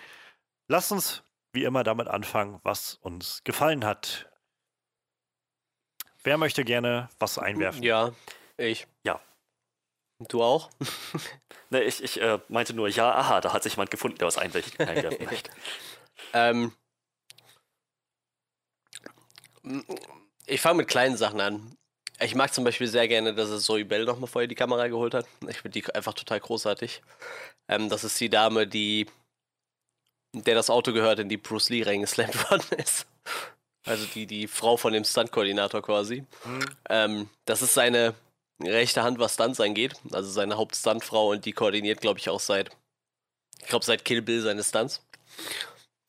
Lass 0.68 0.92
uns 0.92 1.24
wie 1.54 1.64
immer 1.64 1.84
damit 1.84 2.08
anfangen, 2.08 2.60
was 2.64 2.96
uns 2.96 3.44
gefallen 3.44 3.86
hat. 3.86 4.30
Wer 6.24 6.38
möchte 6.38 6.64
gerne 6.64 7.10
was 7.20 7.38
einwerfen? 7.38 7.84
Ja, 7.84 8.12
ich. 8.58 8.88
Ja. 9.04 9.20
Du 10.28 10.44
auch? 10.44 10.70
ne, 11.70 11.84
ich 11.84 12.04
ich 12.04 12.22
äh, 12.22 12.40
meinte 12.48 12.74
nur, 12.74 12.88
ja, 12.88 13.14
aha, 13.14 13.42
da 13.42 13.54
hat 13.54 13.64
sich 13.64 13.74
jemand 13.74 13.92
gefunden, 13.92 14.18
der 14.18 14.28
was 14.28 14.38
einwerfen 14.38 15.26
möchte. 15.26 15.52
ähm, 16.34 16.72
ich 20.46 20.62
fange 20.62 20.78
mit 20.78 20.88
kleinen 20.88 21.18
Sachen 21.18 21.42
an. 21.42 21.76
Ich 22.20 22.36
mag 22.36 22.54
zum 22.54 22.64
Beispiel 22.64 22.88
sehr 22.88 23.08
gerne, 23.08 23.34
dass 23.34 23.50
es 23.50 23.64
Zoe 23.64 23.86
Bell 23.86 24.06
nochmal 24.06 24.28
vorher 24.28 24.48
die 24.48 24.56
Kamera 24.56 24.88
geholt 24.88 25.14
hat. 25.14 25.26
Ich 25.48 25.62
finde 25.62 25.82
die 25.82 25.96
einfach 25.96 26.14
total 26.14 26.40
großartig. 26.40 27.02
Ähm, 27.68 27.90
das 27.90 28.04
ist 28.04 28.20
die 28.20 28.30
Dame, 28.30 28.68
die 28.68 29.08
der 30.34 30.56
das 30.56 30.70
Auto 30.70 30.94
gehört, 30.94 31.20
in 31.20 31.30
die 31.30 31.38
Bruce 31.38 31.70
Lee 31.70 31.84
reingeslammt 31.84 32.36
worden 32.52 32.66
ist. 32.78 33.06
Also 33.86 34.06
die, 34.08 34.26
die 34.26 34.48
Frau 34.48 34.78
von 34.78 34.94
dem 34.94 35.04
Stunt-Koordinator 35.04 35.82
quasi. 35.82 36.26
Mhm. 36.46 36.66
Ähm, 36.90 37.30
das 37.46 37.62
ist 37.62 37.74
seine 37.74 38.16
rechte 38.66 39.04
Hand, 39.04 39.20
was 39.20 39.36
Stunts 39.36 39.60
angeht. 39.60 39.96
Also 40.12 40.30
seine 40.30 40.58
Hauptstuntfrau 40.58 41.32
und 41.32 41.46
die 41.46 41.54
koordiniert, 41.54 42.02
glaube 42.02 42.20
ich, 42.20 42.30
auch 42.30 42.40
seit, 42.40 42.70
ich 43.62 43.68
glaube, 43.68 43.86
seit 43.86 44.06
Kill 44.06 44.22
Bill 44.22 44.42
seine 44.42 44.64
Stunts. 44.64 45.06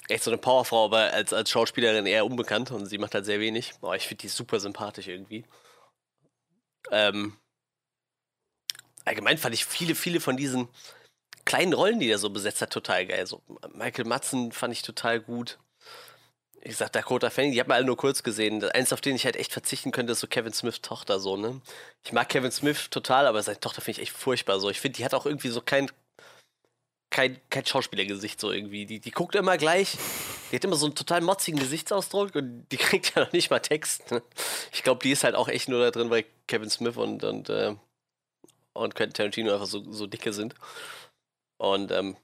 Echt 0.09 0.25
so 0.25 0.31
eine 0.31 0.39
Powerfrau, 0.39 0.85
aber 0.85 1.13
als, 1.13 1.33
als 1.33 1.51
Schauspielerin 1.51 2.07
eher 2.07 2.27
unbekannt 2.27 2.71
und 2.71 2.87
sie 2.87 2.99
macht 2.99 3.15
halt 3.15 3.25
sehr 3.25 3.41
wenig. 3.41 3.73
Aber 3.81 3.97
ich 3.97 4.07
finde 4.07 4.23
die 4.23 4.29
super 4.29 4.61
sympathisch 4.61 5.09
irgendwie. 5.09 5.45
Ähm, 6.91 7.39
allgemein 9.05 9.39
fand 9.39 9.55
ich 9.55 9.65
viele, 9.65 9.95
viele 9.95 10.21
von 10.21 10.37
diesen 10.37 10.69
kleinen 11.47 11.73
Rollen, 11.73 12.01
die 12.01 12.11
er 12.11 12.19
so 12.19 12.31
besetzt 12.31 12.61
hat, 12.61 12.71
total 12.71 13.07
geil. 13.07 13.27
So 13.27 13.43
Michael 13.73 14.05
Madsen 14.05 14.53
fand 14.53 14.73
ich 14.73 14.83
total 14.83 15.21
gut 15.21 15.59
ich 16.65 16.77
sag 16.77 16.93
Dakota 16.93 17.31
Fanning, 17.31 17.53
die 17.53 17.61
hat 17.61 17.69
man 17.69 17.77
alle 17.77 17.86
nur 17.86 17.97
kurz 17.97 18.23
gesehen. 18.23 18.65
Eins, 18.65 18.93
auf 18.93 19.01
den 19.01 19.16
ich 19.16 19.24
halt 19.24 19.36
echt 19.36 19.53
verzichten 19.53 19.93
könnte, 19.93 20.12
ist 20.12 20.20
so 20.20 20.27
Kevin 20.27 20.53
Smith 20.53 20.81
Tochter 20.81 21.20
so, 21.20 21.36
ne? 21.36 21.61
Ich 22.03 22.12
mag 22.12 22.28
Kevin 22.28 22.51
Smith 22.51 22.89
total, 22.91 23.27
aber 23.27 23.43
seine 23.43 23.61
Tochter 23.61 23.82
finde 23.82 24.01
ich 24.01 24.09
echt 24.09 24.16
furchtbar 24.16 24.59
so. 24.61 24.70
Ich 24.70 24.81
finde, 24.81 24.97
die 24.97 25.05
hat 25.05 25.15
auch 25.15 25.27
irgendwie 25.27 25.49
so 25.49 25.61
kein 25.61 25.91
kein, 27.15 27.41
kein 27.49 27.65
Schauspielergesicht 27.65 28.41
so 28.41 28.51
irgendwie. 28.51 28.86
Die, 28.86 28.99
die 28.99 29.12
guckt 29.12 29.36
immer 29.36 29.57
gleich. 29.57 29.97
Die 30.51 30.57
hat 30.57 30.65
immer 30.65 30.74
so 30.74 30.86
einen 30.86 30.97
total 30.97 31.20
motzigen 31.20 31.61
Gesichtsausdruck 31.61 32.35
und 32.35 32.66
die 32.73 32.77
kriegt 32.78 33.15
ja 33.15 33.23
noch 33.23 33.32
nicht 33.32 33.51
mal 33.51 33.61
Text. 33.61 34.11
Ne? 34.11 34.20
Ich 34.73 34.82
glaube, 34.82 35.01
die 35.05 35.12
ist 35.12 35.23
halt 35.23 35.36
auch 35.36 35.49
echt 35.49 35.69
nur 35.69 35.81
da 35.81 35.93
drin, 35.93 36.11
weil 36.11 36.24
Kevin 36.49 36.70
Smith 36.70 36.97
und, 36.97 37.23
und, 37.23 37.51
äh, 37.51 37.77
und 38.73 38.97
Quentin 38.97 39.15
Tarantino 39.15 39.53
einfach 39.53 39.66
so, 39.66 39.93
so 39.93 40.09
dicke 40.09 40.32
sind. 40.32 40.57
Und 41.59 41.93
ähm, 41.93 42.16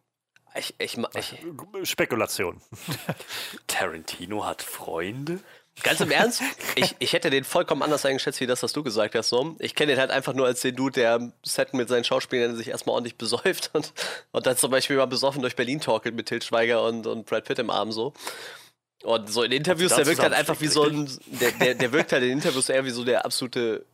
ich, 0.54 0.74
ich, 0.78 0.98
ich, 1.14 1.88
Spekulation. 1.88 2.60
Tarantino 3.66 4.44
hat 4.44 4.62
Freunde? 4.62 5.40
Ganz 5.82 6.00
im 6.00 6.10
Ernst, 6.10 6.42
ich, 6.74 6.94
ich 6.98 7.12
hätte 7.12 7.30
den 7.30 7.44
vollkommen 7.44 7.82
anders 7.82 8.04
eingeschätzt, 8.04 8.40
wie 8.40 8.46
das, 8.46 8.62
was 8.62 8.72
du 8.72 8.82
gesagt 8.82 9.14
hast. 9.14 9.30
So. 9.30 9.56
Ich 9.60 9.74
kenne 9.74 9.92
den 9.92 10.00
halt 10.00 10.10
einfach 10.10 10.34
nur 10.34 10.46
als 10.46 10.60
den 10.60 10.76
Dude, 10.76 10.92
der 10.92 11.32
Set 11.42 11.72
mit 11.72 11.88
seinen 11.88 12.04
Schauspielern 12.04 12.54
sich 12.56 12.68
erstmal 12.68 12.94
ordentlich 12.94 13.16
besäuft 13.16 13.70
und, 13.72 13.92
und 14.32 14.46
dann 14.46 14.56
zum 14.56 14.70
Beispiel 14.70 14.96
mal 14.96 15.06
besoffen 15.06 15.40
durch 15.40 15.56
Berlin 15.56 15.80
talkelt 15.80 16.14
mit 16.14 16.26
Til 16.26 16.42
Schweiger 16.42 16.82
und, 16.84 17.06
und 17.06 17.24
Brad 17.24 17.44
Pitt 17.44 17.58
im 17.58 17.70
Arm 17.70 17.92
so. 17.92 18.12
Und 19.02 19.30
so 19.30 19.42
in 19.42 19.52
Interviews, 19.52 19.94
der 19.94 20.04
wirkt 20.04 20.20
halt 20.20 20.34
einfach 20.34 20.60
wie 20.60 20.66
so 20.66 20.84
ein, 20.84 21.08
der, 21.26 21.52
der, 21.52 21.74
der 21.74 21.92
wirkt 21.92 22.12
halt 22.12 22.24
in 22.24 22.30
Interviews 22.30 22.68
eher 22.68 22.84
wie 22.84 22.90
so 22.90 23.04
der 23.04 23.24
absolute 23.24 23.86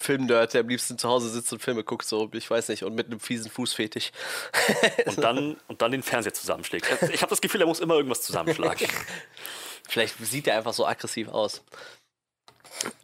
Filmnerd, 0.00 0.54
der 0.54 0.62
am 0.62 0.68
liebsten 0.68 0.96
zu 0.96 1.08
Hause 1.08 1.28
sitzt 1.28 1.52
und 1.52 1.60
Filme 1.60 1.84
guckt, 1.84 2.06
so, 2.06 2.30
ich 2.32 2.50
weiß 2.50 2.68
nicht, 2.68 2.84
und 2.84 2.94
mit 2.94 3.06
einem 3.06 3.20
fiesen 3.20 3.50
Fußfetisch. 3.50 4.12
und, 5.06 5.18
dann, 5.18 5.56
und 5.68 5.82
dann 5.82 5.92
den 5.92 6.02
Fernseher 6.02 6.32
zusammenschlägt. 6.32 6.86
Ich 7.12 7.20
habe 7.20 7.28
das 7.28 7.42
Gefühl, 7.42 7.60
er 7.60 7.66
muss 7.66 7.80
immer 7.80 7.94
irgendwas 7.94 8.22
zusammenschlagen. 8.22 8.88
Vielleicht 9.88 10.16
sieht 10.18 10.46
er 10.46 10.56
einfach 10.56 10.72
so 10.72 10.86
aggressiv 10.86 11.28
aus. 11.28 11.62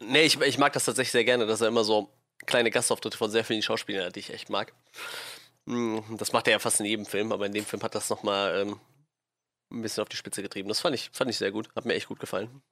Nee, 0.00 0.22
ich, 0.22 0.40
ich 0.40 0.56
mag 0.56 0.72
das 0.72 0.86
tatsächlich 0.86 1.12
sehr 1.12 1.24
gerne, 1.24 1.46
dass 1.46 1.60
er 1.60 1.68
immer 1.68 1.84
so 1.84 2.08
kleine 2.46 2.70
Gastauftritte 2.70 3.18
von 3.18 3.30
sehr 3.30 3.44
vielen 3.44 3.62
Schauspielern 3.62 4.06
hat, 4.06 4.16
die 4.16 4.20
ich 4.20 4.32
echt 4.32 4.48
mag. 4.48 4.72
Hm, 5.66 6.02
das 6.16 6.32
macht 6.32 6.46
er 6.46 6.52
ja 6.52 6.58
fast 6.58 6.80
in 6.80 6.86
jedem 6.86 7.04
Film, 7.04 7.30
aber 7.30 7.44
in 7.44 7.52
dem 7.52 7.66
Film 7.66 7.82
hat 7.82 7.94
das 7.94 8.08
nochmal 8.08 8.62
ähm, 8.62 8.80
ein 9.70 9.82
bisschen 9.82 10.00
auf 10.00 10.08
die 10.08 10.16
Spitze 10.16 10.42
getrieben. 10.42 10.68
Das 10.68 10.80
fand 10.80 10.94
ich, 10.94 11.10
fand 11.12 11.28
ich 11.28 11.36
sehr 11.36 11.50
gut, 11.50 11.68
hat 11.76 11.84
mir 11.84 11.94
echt 11.94 12.08
gut 12.08 12.20
gefallen. 12.20 12.62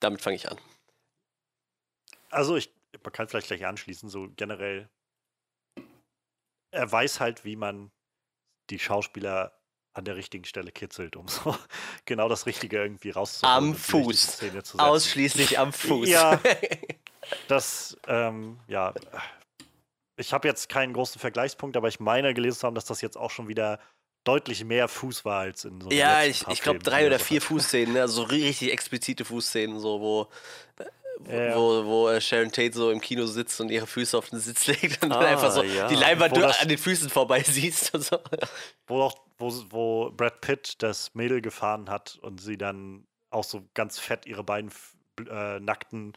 Damit 0.00 0.20
fange 0.20 0.36
ich 0.36 0.50
an 0.50 0.58
also 2.34 2.56
ich, 2.56 2.72
man 3.02 3.12
kann 3.12 3.28
vielleicht 3.28 3.48
gleich 3.48 3.64
anschließen, 3.66 4.08
so 4.08 4.28
generell. 4.36 4.88
Er 6.70 6.90
weiß 6.90 7.20
halt, 7.20 7.44
wie 7.44 7.56
man 7.56 7.90
die 8.70 8.78
Schauspieler 8.78 9.58
an 9.94 10.04
der 10.04 10.16
richtigen 10.16 10.44
Stelle 10.44 10.72
kitzelt, 10.72 11.16
um 11.16 11.28
so 11.28 11.56
genau 12.04 12.28
das 12.28 12.46
Richtige 12.46 12.78
irgendwie 12.78 13.10
rauszuholen. 13.10 13.70
Am 13.70 13.74
Fuß. 13.74 14.42
Ausschließlich 14.78 15.58
am 15.58 15.72
Fuß. 15.72 16.08
Ja. 16.08 16.40
Das, 17.48 17.96
ähm, 18.06 18.60
ja. 18.68 18.92
Ich 20.18 20.34
habe 20.34 20.46
jetzt 20.46 20.68
keinen 20.68 20.92
großen 20.92 21.18
Vergleichspunkt, 21.18 21.74
aber 21.74 21.88
ich 21.88 21.98
meine 21.98 22.34
gelesen 22.34 22.58
zu 22.58 22.66
haben, 22.66 22.74
dass 22.74 22.84
das 22.84 23.00
jetzt 23.00 23.16
auch 23.16 23.30
schon 23.30 23.48
wieder 23.48 23.80
deutlich 24.24 24.62
mehr 24.62 24.88
Fuß 24.88 25.24
war 25.24 25.40
als 25.40 25.64
in 25.64 25.80
so 25.80 25.90
Ja, 25.90 26.24
ich, 26.24 26.46
ich 26.48 26.60
glaube 26.60 26.80
drei 26.80 27.06
oder 27.06 27.18
vier 27.18 27.40
Fußszenen, 27.40 27.94
ne? 27.94 28.02
also 28.02 28.22
so 28.22 28.22
richtig 28.24 28.72
explizite 28.72 29.24
Fußszenen, 29.24 29.80
so 29.80 30.00
wo 30.02 30.28
ja. 31.28 31.56
wo, 31.56 31.84
wo 31.84 32.08
äh, 32.08 32.20
Sharon 32.20 32.50
Tate 32.50 32.72
so 32.72 32.90
im 32.90 33.00
Kino 33.00 33.26
sitzt 33.26 33.60
und 33.60 33.70
ihre 33.70 33.86
Füße 33.86 34.16
auf 34.16 34.30
den 34.30 34.40
Sitz 34.40 34.66
legt 34.68 35.02
und 35.04 35.12
ah, 35.12 35.20
dann 35.20 35.26
einfach 35.26 35.52
so 35.52 35.62
ja. 35.62 35.88
die 35.88 35.94
Leinwand 35.94 36.36
an 36.36 36.68
den 36.68 36.78
Füßen 36.78 37.10
vorbei 37.10 37.42
siehst 37.42 37.94
und 37.94 38.04
so. 38.04 38.18
Wo, 38.86 39.02
auch, 39.02 39.14
wo, 39.38 39.52
wo 39.70 40.10
Brad 40.10 40.40
Pitt 40.40 40.82
das 40.82 41.14
Mädel 41.14 41.40
gefahren 41.40 41.88
hat 41.88 42.18
und 42.22 42.40
sie 42.40 42.58
dann 42.58 43.06
auch 43.30 43.44
so 43.44 43.62
ganz 43.74 43.98
fett 43.98 44.26
ihre 44.26 44.44
beiden 44.44 44.70
äh, 45.28 45.60
nackten 45.60 46.12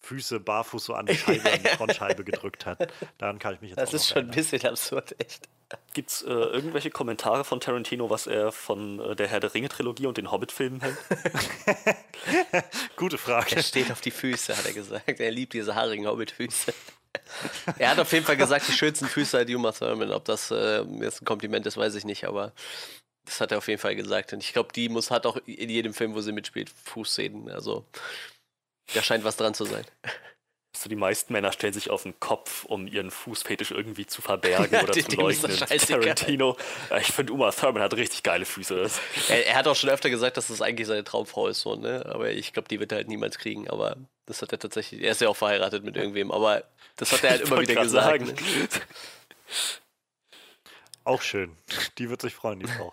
Füße 0.00 0.40
barfuß 0.40 0.84
so 0.84 0.94
an 0.94 1.06
die 1.06 1.14
Scheibe, 1.16 1.52
an 1.52 1.62
die 1.62 1.68
Frontscheibe 1.68 2.24
gedrückt 2.24 2.66
hat. 2.66 2.92
Daran 3.18 3.38
kann 3.38 3.54
ich 3.54 3.60
mich 3.60 3.70
jetzt 3.70 3.78
Das 3.78 3.92
ist 3.92 4.08
schon 4.08 4.16
erinnern. 4.16 4.32
ein 4.32 4.36
bisschen 4.36 4.66
absurd, 4.66 5.14
echt. 5.18 5.48
Gibt 5.92 6.10
es 6.10 6.22
äh, 6.22 6.30
irgendwelche 6.30 6.90
Kommentare 6.90 7.44
von 7.44 7.60
Tarantino, 7.60 8.08
was 8.08 8.26
er 8.26 8.52
von 8.52 9.00
äh, 9.00 9.16
der 9.16 9.28
Herr 9.28 9.40
der 9.40 9.52
Ringe-Trilogie 9.52 10.06
und 10.06 10.16
den 10.16 10.30
Hobbit-Filmen 10.30 10.80
hält? 10.80 10.96
Gute 12.96 13.18
Frage. 13.18 13.56
Er 13.56 13.62
steht 13.62 13.92
auf 13.92 14.00
die 14.00 14.10
Füße, 14.10 14.56
hat 14.56 14.64
er 14.64 14.72
gesagt. 14.72 15.20
Er 15.20 15.30
liebt 15.30 15.52
diese 15.52 15.74
haarigen 15.74 16.06
Hobbit-Füße. 16.06 16.72
er 17.78 17.90
hat 17.90 17.98
auf 17.98 18.12
jeden 18.12 18.24
Fall 18.24 18.36
gesagt, 18.36 18.68
die 18.68 18.72
schönsten 18.72 19.06
Füße 19.06 19.40
hat 19.40 19.50
Uma 19.50 19.72
Thurman. 19.72 20.12
Ob 20.12 20.24
das 20.24 20.50
äh, 20.50 20.82
jetzt 21.00 21.22
ein 21.22 21.26
Kompliment 21.26 21.66
ist, 21.66 21.76
weiß 21.76 21.94
ich 21.96 22.04
nicht, 22.04 22.24
aber 22.24 22.52
das 23.26 23.40
hat 23.40 23.52
er 23.52 23.58
auf 23.58 23.68
jeden 23.68 23.80
Fall 23.80 23.96
gesagt. 23.96 24.32
Und 24.32 24.42
ich 24.42 24.54
glaube, 24.54 24.72
die 24.72 24.88
muss 24.88 25.10
hat 25.10 25.26
auch 25.26 25.36
in 25.44 25.68
jedem 25.68 25.92
Film, 25.92 26.14
wo 26.14 26.20
sie 26.22 26.32
mitspielt, 26.32 26.70
Fußszenen. 26.70 27.50
Also 27.50 27.84
da 28.94 29.02
scheint 29.02 29.24
was 29.24 29.36
dran 29.36 29.54
zu 29.54 29.64
sein. 29.64 29.84
So, 30.76 30.88
die 30.88 30.96
meisten 30.96 31.32
Männer 31.32 31.50
stellen 31.50 31.72
sich 31.72 31.90
auf 31.90 32.04
den 32.04 32.20
Kopf, 32.20 32.64
um 32.64 32.86
ihren 32.86 33.10
Fußfetisch 33.10 33.72
irgendwie 33.72 34.06
zu 34.06 34.22
verbergen 34.22 34.80
oder 34.82 34.92
zu 34.92 35.16
leugnen. 35.16 35.56
Tarantino, 35.56 36.56
ich 37.00 37.08
finde, 37.08 37.32
Uma 37.32 37.50
Thurman 37.50 37.82
hat 37.82 37.94
richtig 37.94 38.22
geile 38.22 38.44
Füße. 38.44 38.88
Er, 39.28 39.46
er, 39.46 39.56
hat 39.56 39.66
auch 39.66 39.74
schon 39.74 39.90
öfter 39.90 40.08
gesagt, 40.08 40.36
dass 40.36 40.48
das 40.48 40.62
eigentlich 40.62 40.86
seine 40.86 41.02
Traumfrau 41.02 41.48
ist, 41.48 41.60
so, 41.60 41.74
ne? 41.74 42.04
Aber 42.06 42.30
ich 42.30 42.52
glaube, 42.52 42.68
die 42.68 42.78
wird 42.78 42.92
er 42.92 42.98
halt 42.98 43.08
niemals 43.08 43.38
kriegen. 43.38 43.68
Aber 43.68 43.96
das 44.26 44.42
hat 44.42 44.52
er 44.52 44.58
tatsächlich. 44.58 45.02
Er 45.02 45.12
ist 45.12 45.20
ja 45.20 45.28
auch 45.28 45.36
verheiratet 45.36 45.82
mit 45.82 45.96
irgendwem, 45.96 46.30
aber 46.30 46.62
das 46.96 47.12
hat 47.12 47.24
er 47.24 47.30
halt 47.30 47.40
immer 47.48 47.60
wieder 47.60 47.82
gesagt. 47.82 48.26
Ne? 48.26 48.34
Auch 51.08 51.22
schön. 51.22 51.56
Die 51.96 52.10
wird 52.10 52.20
sich 52.20 52.34
freuen, 52.34 52.60
die 52.60 52.66
Frau. 52.66 52.92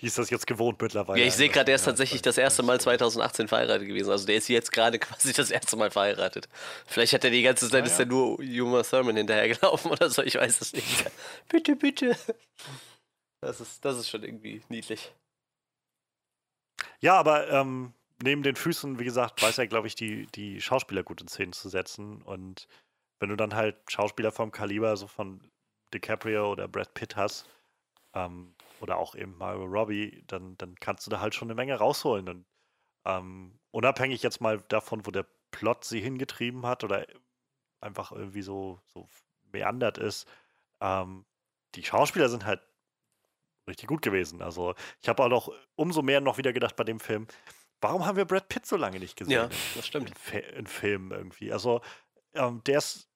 die 0.00 0.06
ist 0.06 0.16
das 0.16 0.30
jetzt 0.30 0.46
gewohnt 0.46 0.80
mittlerweile. 0.80 1.20
Ja, 1.20 1.26
ich 1.26 1.34
sehe 1.34 1.48
gerade, 1.48 1.64
der 1.64 1.74
ist 1.74 1.84
tatsächlich 1.86 2.22
das 2.22 2.38
erste 2.38 2.62
Mal 2.62 2.80
2018 2.80 3.48
verheiratet 3.48 3.88
gewesen. 3.88 4.10
Also 4.12 4.26
der 4.26 4.36
ist 4.36 4.46
jetzt 4.48 4.70
gerade 4.70 4.98
quasi 5.00 5.32
das 5.32 5.50
erste 5.50 5.76
Mal 5.76 5.90
verheiratet. 5.90 6.48
Vielleicht 6.86 7.14
hat 7.14 7.24
er 7.24 7.30
die 7.30 7.42
ganze 7.42 7.68
Zeit, 7.68 7.82
Ah, 7.82 7.86
ist 7.86 7.98
ja. 7.98 8.04
er 8.04 8.06
nur 8.06 8.38
Uma 8.38 8.82
Thurman 8.84 9.16
hinterhergelaufen 9.16 9.90
oder 9.90 10.08
so, 10.08 10.22
ich 10.22 10.36
weiß 10.36 10.60
es 10.60 10.72
nicht. 10.72 11.10
bitte, 11.48 11.74
bitte. 11.74 12.16
Das 13.40 13.60
ist, 13.60 13.84
das 13.84 13.98
ist 13.98 14.08
schon 14.08 14.22
irgendwie 14.22 14.62
niedlich. 14.68 15.12
Ja, 17.00 17.14
aber 17.18 17.48
ähm, 17.50 17.92
neben 18.22 18.44
den 18.44 18.54
Füßen, 18.56 19.00
wie 19.00 19.04
gesagt, 19.04 19.42
weiß 19.42 19.58
er, 19.58 19.66
glaube 19.66 19.88
ich, 19.88 19.96
die, 19.96 20.26
die 20.26 20.60
Schauspieler 20.60 21.02
gut 21.02 21.20
in 21.20 21.28
Szenen 21.28 21.52
zu 21.52 21.68
setzen. 21.68 22.22
Und 22.22 22.68
wenn 23.20 23.30
du 23.30 23.36
dann 23.36 23.54
halt 23.56 23.76
Schauspieler 23.88 24.30
vom 24.30 24.52
Kaliber 24.52 24.96
so 24.96 25.08
von 25.08 25.40
DiCaprio 25.94 26.52
oder 26.52 26.68
Brad 26.68 26.94
Pitt 26.94 27.16
hast, 27.16 27.48
ähm, 28.14 28.54
oder 28.80 28.98
auch 28.98 29.14
eben 29.14 29.36
Margot 29.36 29.70
Robbie, 29.70 30.22
dann, 30.26 30.56
dann 30.58 30.74
kannst 30.76 31.06
du 31.06 31.10
da 31.10 31.20
halt 31.20 31.34
schon 31.34 31.48
eine 31.48 31.54
Menge 31.54 31.76
rausholen. 31.76 32.28
Und 32.28 32.46
ähm, 33.04 33.58
unabhängig 33.70 34.22
jetzt 34.22 34.40
mal 34.40 34.60
davon, 34.68 35.06
wo 35.06 35.10
der 35.10 35.26
Plot 35.50 35.84
sie 35.84 36.00
hingetrieben 36.00 36.66
hat 36.66 36.84
oder 36.84 37.06
einfach 37.80 38.12
irgendwie 38.12 38.42
so, 38.42 38.80
so 38.86 39.08
meandert 39.52 39.98
ist, 39.98 40.28
ähm, 40.80 41.24
die 41.74 41.82
Schauspieler 41.82 42.28
sind 42.28 42.44
halt 42.44 42.60
richtig 43.68 43.88
gut 43.88 44.02
gewesen. 44.02 44.42
Also 44.42 44.74
ich 45.00 45.08
habe 45.08 45.22
auch 45.22 45.28
noch 45.28 45.52
umso 45.74 46.02
mehr 46.02 46.20
noch 46.20 46.38
wieder 46.38 46.52
gedacht 46.52 46.76
bei 46.76 46.84
dem 46.84 47.00
Film, 47.00 47.26
warum 47.80 48.06
haben 48.06 48.16
wir 48.16 48.24
Brad 48.24 48.48
Pitt 48.48 48.66
so 48.66 48.76
lange 48.76 48.98
nicht 48.98 49.16
gesehen? 49.16 49.32
Ja, 49.32 49.48
das 49.74 49.86
stimmt. 49.86 50.12
In, 50.32 50.40
in 50.40 50.66
Filmen 50.66 51.10
irgendwie. 51.10 51.52
Also 51.52 51.80
ähm, 52.34 52.62
der 52.64 52.78
ist, 52.78 53.10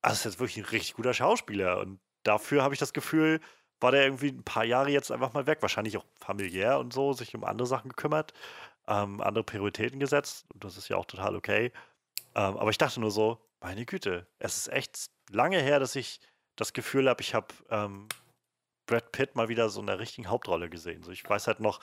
also 0.00 0.14
ist 0.14 0.24
jetzt 0.24 0.40
wirklich 0.40 0.58
ein 0.58 0.70
richtig 0.70 0.94
guter 0.94 1.14
Schauspieler 1.14 1.78
und 1.78 2.00
dafür 2.24 2.62
habe 2.62 2.74
ich 2.74 2.80
das 2.80 2.92
Gefühl, 2.92 3.40
war 3.80 3.92
der 3.92 4.04
irgendwie 4.04 4.28
ein 4.28 4.42
paar 4.42 4.64
Jahre 4.64 4.90
jetzt 4.90 5.12
einfach 5.12 5.32
mal 5.34 5.46
weg. 5.46 5.58
Wahrscheinlich 5.60 5.96
auch 5.96 6.04
familiär 6.18 6.78
und 6.78 6.92
so, 6.92 7.12
sich 7.12 7.34
um 7.34 7.44
andere 7.44 7.66
Sachen 7.66 7.90
gekümmert, 7.90 8.32
ähm, 8.88 9.20
andere 9.20 9.44
Prioritäten 9.44 10.00
gesetzt 10.00 10.46
und 10.52 10.64
das 10.64 10.76
ist 10.76 10.88
ja 10.88 10.96
auch 10.96 11.06
total 11.06 11.36
okay. 11.36 11.72
Ähm, 12.34 12.56
aber 12.56 12.70
ich 12.70 12.78
dachte 12.78 13.00
nur 13.00 13.10
so, 13.10 13.38
meine 13.60 13.86
Güte, 13.86 14.26
es 14.38 14.56
ist 14.56 14.68
echt 14.72 15.10
lange 15.30 15.60
her, 15.60 15.78
dass 15.80 15.96
ich 15.96 16.20
das 16.56 16.72
Gefühl 16.72 17.08
habe, 17.08 17.20
ich 17.22 17.34
habe 17.34 17.48
ähm, 17.70 18.08
Brad 18.86 19.12
Pitt 19.12 19.36
mal 19.36 19.48
wieder 19.48 19.68
so 19.68 19.80
in 19.80 19.86
der 19.86 19.98
richtigen 19.98 20.28
Hauptrolle 20.28 20.68
gesehen. 20.68 21.02
So, 21.02 21.10
ich 21.10 21.28
weiß 21.28 21.46
halt 21.46 21.60
noch 21.60 21.80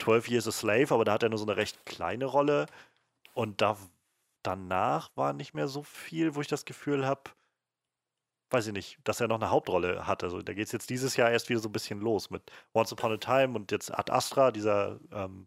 12 0.00 0.28
Years 0.28 0.48
a 0.48 0.52
Slave, 0.52 0.92
aber 0.92 1.04
da 1.04 1.12
hat 1.12 1.22
er 1.22 1.28
nur 1.28 1.38
so 1.38 1.44
eine 1.44 1.56
recht 1.56 1.86
kleine 1.86 2.24
Rolle. 2.24 2.66
Und 3.34 3.60
da, 3.60 3.76
danach 4.42 5.10
war 5.16 5.32
nicht 5.32 5.54
mehr 5.54 5.68
so 5.68 5.82
viel, 5.82 6.34
wo 6.34 6.40
ich 6.40 6.48
das 6.48 6.64
Gefühl 6.64 7.06
habe, 7.06 7.30
weiß 8.50 8.66
ich 8.68 8.72
nicht, 8.72 8.98
dass 9.04 9.20
er 9.20 9.28
noch 9.28 9.36
eine 9.40 9.50
Hauptrolle 9.50 10.06
hat. 10.06 10.22
Also 10.24 10.42
da 10.42 10.52
geht 10.54 10.66
es 10.66 10.72
jetzt 10.72 10.90
dieses 10.90 11.16
Jahr 11.16 11.30
erst 11.30 11.48
wieder 11.48 11.60
so 11.60 11.68
ein 11.68 11.72
bisschen 11.72 12.00
los 12.00 12.30
mit 12.30 12.42
Once 12.74 12.92
Upon 12.92 13.12
a 13.12 13.16
Time 13.16 13.56
und 13.56 13.70
jetzt 13.70 13.92
Ad 13.96 14.10
Astra, 14.12 14.50
dieser 14.50 14.98
ähm, 15.12 15.46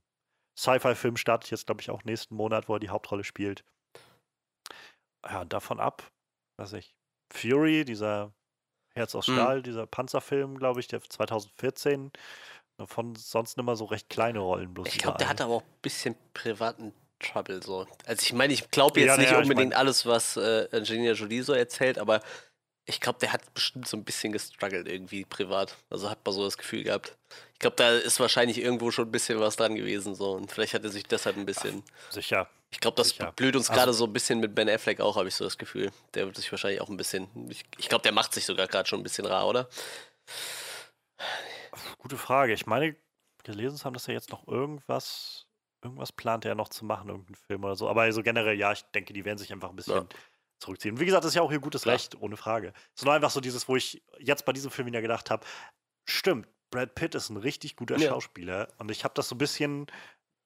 Sci-Fi-Film 0.58 1.18
startet 1.18 1.52
jetzt, 1.52 1.66
glaube 1.66 1.82
ich, 1.82 1.90
auch 1.90 2.04
nächsten 2.04 2.36
Monat, 2.36 2.70
wo 2.70 2.76
er 2.76 2.80
die 2.80 2.90
Hauptrolle 2.90 3.24
spielt. 3.24 3.64
Ja, 5.28 5.42
und 5.42 5.54
davon 5.54 5.80
ab, 5.80 6.04
weiß 6.58 6.74
ich, 6.74 6.96
Fury, 7.34 7.86
dieser 7.86 8.34
Herz 8.94 9.16
aus 9.16 9.28
Mhm. 9.28 9.34
Stahl, 9.34 9.64
dieser 9.64 9.88
Panzerfilm, 9.88 10.58
glaube 10.58 10.80
ich, 10.80 10.88
der 10.88 11.02
2014. 11.02 12.12
Davon 12.78 13.16
sonst 13.16 13.58
immer 13.58 13.76
so 13.76 13.86
recht 13.86 14.10
kleine 14.10 14.40
Rollen 14.40 14.74
bloß. 14.74 14.88
Ich 14.88 14.98
glaube, 14.98 15.18
der 15.18 15.30
hat 15.30 15.42
aber 15.42 15.54
auch 15.56 15.62
ein 15.62 15.82
bisschen 15.82 16.16
privaten 16.34 16.94
Trouble 17.20 17.62
so. 17.64 17.88
Also 18.06 18.22
ich 18.24 18.34
meine, 18.34 18.52
ich 18.54 18.70
glaube 18.72 19.00
jetzt 19.00 19.08
Ja, 19.10 19.18
nicht 19.18 19.32
ich 19.32 19.38
unbedingt 19.38 19.72
mein- 19.72 19.80
alles, 19.80 20.06
was 20.06 20.38
äh, 20.38 20.68
Angelina 20.72 21.14
Jolie 21.14 21.42
so 21.42 21.54
erzählt, 21.54 21.98
aber 21.98 22.20
ich 22.86 23.00
glaube, 23.00 23.20
der 23.20 23.32
hat 23.34 23.54
bestimmt 23.54 23.88
so 23.88 23.96
ein 23.98 24.04
bisschen 24.04 24.34
gestruggelt 24.34 24.88
irgendwie 24.88 25.24
privat. 25.26 25.76
Also 25.90 26.10
hat 26.10 26.20
man 26.26 26.34
so 26.36 26.44
das 26.44 26.58
Gefühl 26.58 26.84
gehabt. 26.84 27.16
Ich 27.54 27.60
glaube, 27.60 27.76
da 27.78 27.92
ist 27.92 28.20
wahrscheinlich 28.20 28.58
irgendwo 28.58 28.92
schon 28.92 29.08
ein 29.08 29.12
bisschen 29.12 29.40
was 29.40 29.56
dran 29.56 29.76
gewesen 29.76 30.16
so 30.16 30.32
und 30.34 30.52
vielleicht 30.52 30.74
hat 30.74 30.84
er 30.84 30.90
sich 30.90 31.04
deshalb 31.06 31.38
ein 31.38 31.46
bisschen. 31.46 31.84
Sicher. 32.10 32.50
Ich 32.72 32.80
glaube, 32.80 32.98
das 32.98 33.10
sicher. 33.10 33.32
blüht 33.36 33.56
uns 33.56 33.70
Also- 33.70 33.80
gerade 33.80 33.94
so 33.94 34.06
ein 34.06 34.14
bisschen 34.14 34.40
mit 34.40 34.54
Ben 34.56 34.68
Affleck 34.70 35.00
auch, 35.00 35.16
habe 35.16 35.28
ich 35.28 35.36
so 35.36 35.44
das 35.46 35.58
Gefühl. 35.58 35.92
Der 36.14 36.26
wird 36.26 36.36
sich 36.36 36.52
wahrscheinlich 36.52 36.82
auch 36.82 36.90
ein 36.90 36.98
bisschen. 36.98 37.28
Ich, 37.50 37.64
ich 37.78 37.88
glaube, 37.88 38.02
der 38.02 38.12
macht 38.12 38.34
sich 38.34 38.46
sogar 38.46 38.68
gerade 38.68 38.90
schon 38.90 39.00
ein 39.00 39.04
bisschen 39.04 39.26
rar, 39.26 39.48
oder? 39.48 39.70
Gute 42.00 42.18
Frage. 42.18 42.54
Ich 42.54 42.66
meine, 42.66 42.96
gelesen 43.44 43.80
haben, 43.84 43.94
dass 43.94 44.08
er 44.08 44.14
jetzt 44.14 44.30
noch 44.32 44.48
irgendwas, 44.48 45.46
irgendwas 45.84 46.12
plant 46.12 46.46
er 46.46 46.56
noch 46.56 46.70
zu 46.70 46.86
machen, 46.86 47.10
irgendeinen 47.10 47.36
Film 47.36 47.64
oder 47.64 47.76
so. 47.76 47.88
Aber 47.90 48.02
also 48.04 48.24
generell, 48.24 48.58
ja, 48.58 48.72
ich 48.72 48.84
denke, 48.94 49.14
die 49.14 49.24
werden 49.26 49.38
sich 49.38 49.52
einfach 49.54 49.70
ein 49.70 49.76
bisschen 49.76 49.96
Ja. 49.96 50.06
Zurückziehen. 50.64 50.96
Und 50.96 51.02
wie 51.02 51.06
gesagt, 51.06 51.24
das 51.24 51.30
ist 51.32 51.36
ja 51.36 51.42
auch 51.42 51.52
ihr 51.52 51.60
gutes 51.60 51.84
Klar. 51.84 51.96
Recht, 51.96 52.16
ohne 52.20 52.38
Frage. 52.38 52.74
Es 52.96 53.02
ist 53.02 53.06
nur 53.06 53.14
einfach 53.14 53.30
so 53.32 53.42
dieses, 53.42 53.68
wo 53.68 53.76
ich 53.76 54.04
jetzt 54.20 54.46
bei 54.46 54.54
diesem 54.54 54.72
Film 54.72 54.88
wieder 54.88 55.02
gedacht 55.02 55.30
habe, 55.30 55.46
stimmt, 56.06 56.48
Brad 56.72 56.96
Pitt 56.96 57.16
ist 57.16 57.30
ein 57.30 57.38
richtig 57.38 57.76
guter 57.76 57.98
Ja. 57.98 58.10
Schauspieler. 58.10 58.68
Und 58.80 58.90
ich 58.92 59.04
habe 59.04 59.14
das 59.14 59.30
so 59.30 59.36
ein 59.36 59.38
bisschen, 59.38 59.88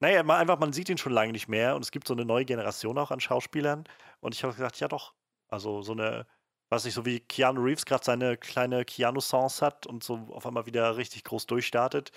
naja, 0.00 0.22
mal 0.22 0.38
einfach, 0.38 0.58
man 0.58 0.72
sieht 0.72 0.88
ihn 0.90 0.98
schon 0.98 1.12
lange 1.12 1.32
nicht 1.32 1.48
mehr 1.48 1.74
und 1.74 1.82
es 1.82 1.90
gibt 1.90 2.06
so 2.06 2.14
eine 2.14 2.24
neue 2.24 2.44
Generation 2.44 2.98
auch 2.98 3.10
an 3.10 3.20
Schauspielern. 3.20 3.84
Und 4.20 4.34
ich 4.34 4.44
habe 4.44 4.54
gesagt, 4.54 4.78
ja 4.80 4.88
doch, 4.88 5.14
also 5.48 5.82
so 5.82 5.92
eine, 5.92 6.26
weiß 6.70 6.84
nicht, 6.84 6.94
so 6.94 7.06
wie 7.06 7.20
Keanu 7.20 7.62
Reeves 7.62 7.86
gerade 7.86 8.04
seine 8.04 8.36
kleine 8.36 8.84
Keanu-Songs 8.84 9.62
hat 9.62 9.86
und 9.86 10.04
so 10.04 10.16
auf 10.32 10.46
einmal 10.46 10.66
wieder 10.66 10.96
richtig 10.98 11.24
groß 11.24 11.46
durchstartet, 11.46 12.12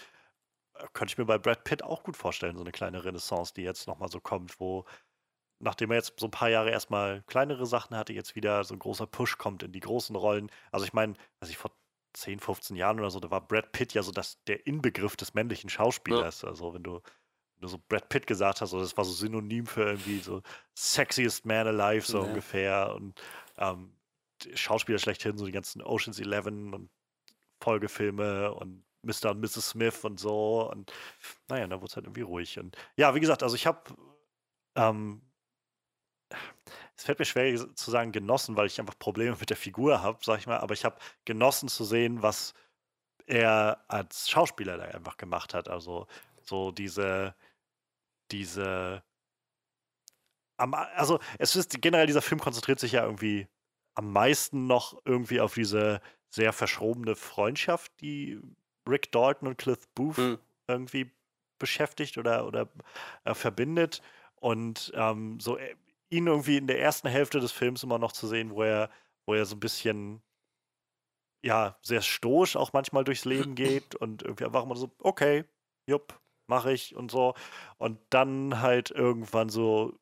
äh, 0.75 0.87
könnte 0.93 1.13
ich 1.13 1.17
mir 1.17 1.25
bei 1.25 1.37
Brad 1.37 1.63
Pitt 1.63 1.83
auch 1.83 2.03
gut 2.03 2.17
vorstellen, 2.17 2.55
so 2.57 2.63
eine 2.63 2.71
kleine 2.73 3.03
Renaissance, 3.05 3.53
die 3.53 3.63
jetzt 3.63 3.87
nochmal 3.87 4.09
so 4.09 4.19
kommt, 4.19 4.59
wo, 4.59 4.85
nachdem 5.61 5.91
er 5.91 5.97
jetzt 5.97 6.19
so 6.19 6.27
ein 6.27 6.31
paar 6.31 6.49
Jahre 6.49 6.71
erstmal 6.71 7.23
kleinere 7.27 7.65
Sachen 7.65 7.95
hatte, 7.95 8.13
jetzt 8.13 8.35
wieder 8.35 8.63
so 8.63 8.73
ein 8.75 8.79
großer 8.79 9.07
Push 9.07 9.37
kommt 9.37 9.63
in 9.63 9.71
die 9.71 9.79
großen 9.79 10.15
Rollen. 10.15 10.51
Also 10.71 10.85
ich 10.85 10.93
meine, 10.93 11.13
weiß 11.39 11.49
ich, 11.49 11.57
vor 11.57 11.71
10, 12.13 12.39
15 12.39 12.75
Jahren 12.75 12.99
oder 12.99 13.09
so, 13.09 13.19
da 13.19 13.31
war 13.31 13.47
Brad 13.47 13.71
Pitt 13.71 13.93
ja 13.93 14.03
so 14.03 14.11
das, 14.11 14.43
der 14.45 14.67
Inbegriff 14.67 15.15
des 15.15 15.33
männlichen 15.33 15.69
Schauspielers. 15.69 16.43
Also 16.43 16.73
wenn 16.73 16.83
du, 16.83 16.95
wenn 16.95 17.61
du 17.61 17.67
so 17.67 17.77
Brad 17.87 18.09
Pitt 18.09 18.27
gesagt 18.27 18.61
hast, 18.61 18.71
so, 18.71 18.79
das 18.79 18.97
war 18.97 19.05
so 19.05 19.13
synonym 19.13 19.65
für 19.65 19.83
irgendwie 19.83 20.19
so 20.19 20.41
sexiest 20.73 21.45
man 21.45 21.67
alive, 21.67 22.05
so 22.05 22.17
Ja. 22.19 22.25
ungefähr. 22.25 22.93
Und 22.95 23.21
ähm, 23.57 23.93
Schauspieler 24.55 24.97
schlechthin, 24.99 25.37
so 25.37 25.45
die 25.45 25.51
ganzen 25.51 25.81
Oceans 25.81 26.19
11 26.19 26.47
und 26.47 26.89
Folgefilme 27.61 28.53
und 28.53 28.83
Mr. 29.03 29.31
und 29.31 29.39
Mrs. 29.39 29.69
Smith 29.69 30.03
und 30.03 30.19
so. 30.19 30.69
Und 30.69 30.91
naja, 31.47 31.67
da 31.67 31.77
wurde 31.77 31.87
es 31.89 31.95
halt 31.95 32.05
irgendwie 32.05 32.21
ruhig. 32.21 32.59
Und 32.59 32.75
ja, 32.95 33.15
wie 33.15 33.19
gesagt, 33.19 33.43
also 33.43 33.55
ich 33.55 33.67
habe, 33.67 33.81
ähm, 34.75 35.21
es 36.95 37.03
fällt 37.03 37.19
mir 37.19 37.25
schwer 37.25 37.75
zu 37.75 37.91
sagen 37.91 38.11
genossen, 38.11 38.55
weil 38.55 38.67
ich 38.67 38.79
einfach 38.79 38.97
Probleme 38.97 39.35
mit 39.39 39.49
der 39.49 39.57
Figur 39.57 40.01
habe, 40.01 40.19
sag 40.23 40.39
ich 40.39 40.47
mal, 40.47 40.59
aber 40.59 40.73
ich 40.73 40.85
habe 40.85 40.97
genossen 41.25 41.69
zu 41.69 41.83
sehen, 41.83 42.21
was 42.21 42.53
er 43.25 43.83
als 43.87 44.29
Schauspieler 44.29 44.77
da 44.77 44.85
einfach 44.85 45.17
gemacht 45.17 45.53
hat. 45.53 45.67
Also 45.69 46.07
so 46.41 46.71
diese, 46.71 47.35
diese, 48.31 49.03
am, 50.57 50.73
also 50.73 51.19
es 51.39 51.55
ist 51.55 51.81
generell, 51.81 52.07
dieser 52.07 52.21
Film 52.21 52.39
konzentriert 52.39 52.79
sich 52.79 52.93
ja 52.93 53.03
irgendwie 53.05 53.47
am 53.95 54.11
meisten 54.11 54.67
noch 54.67 55.01
irgendwie 55.05 55.41
auf 55.41 55.53
diese 55.53 56.01
sehr 56.29 56.53
verschrobene 56.53 57.15
Freundschaft, 57.15 57.91
die 58.01 58.39
Rick 58.87 59.11
Dalton 59.11 59.47
und 59.49 59.57
Cliff 59.57 59.87
Booth 59.95 60.17
Hm. 60.17 60.39
irgendwie 60.67 61.11
beschäftigt 61.59 62.17
oder, 62.17 62.47
oder 62.47 62.69
äh, 63.23 63.33
verbindet. 63.33 64.01
Und 64.35 64.91
ähm, 64.95 65.39
so 65.39 65.57
äh, 65.57 65.75
ihn 66.11 66.27
irgendwie 66.27 66.57
in 66.57 66.67
der 66.67 66.79
ersten 66.79 67.07
Hälfte 67.07 67.39
des 67.39 67.51
Films 67.51 67.83
immer 67.83 67.97
noch 67.97 68.11
zu 68.11 68.27
sehen, 68.27 68.51
wo 68.51 68.63
er, 68.63 68.91
wo 69.25 69.33
er 69.33 69.45
so 69.45 69.55
ein 69.55 69.59
bisschen 69.59 70.21
ja, 71.43 71.77
sehr 71.81 72.01
stoisch 72.01 72.55
auch 72.55 72.73
manchmal 72.73 73.03
durchs 73.03 73.25
Leben 73.25 73.55
geht 73.55 73.95
und 73.95 74.23
irgendwie 74.23 74.45
einfach 74.45 74.65
mal 74.65 74.75
so, 74.75 74.91
okay, 74.99 75.45
jupp, 75.87 76.19
mache 76.47 76.71
ich 76.71 76.95
und 76.95 77.11
so. 77.11 77.33
Und 77.77 77.99
dann 78.09 78.61
halt 78.61 78.91
irgendwann 78.91 79.49
so 79.49 79.97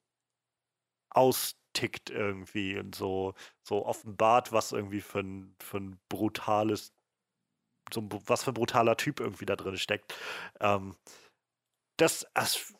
austickt 1.11 2.09
irgendwie 2.09 2.77
und 2.77 2.95
so, 2.95 3.33
so 3.63 3.85
offenbart, 3.85 4.51
was 4.51 4.71
irgendwie 4.71 5.01
für 5.01 5.19
ein, 5.19 5.55
für 5.59 5.77
ein 5.77 5.99
brutales, 6.09 6.93
so 7.93 8.01
ein, 8.01 8.09
was 8.25 8.43
für 8.43 8.51
ein 8.51 8.55
brutaler 8.55 8.97
Typ 8.97 9.19
irgendwie 9.19 9.45
da 9.45 9.55
drin 9.55 9.77
steckt. 9.77 10.13
Ähm, 10.59 10.95
das, 11.97 12.25
das, 12.33 12.73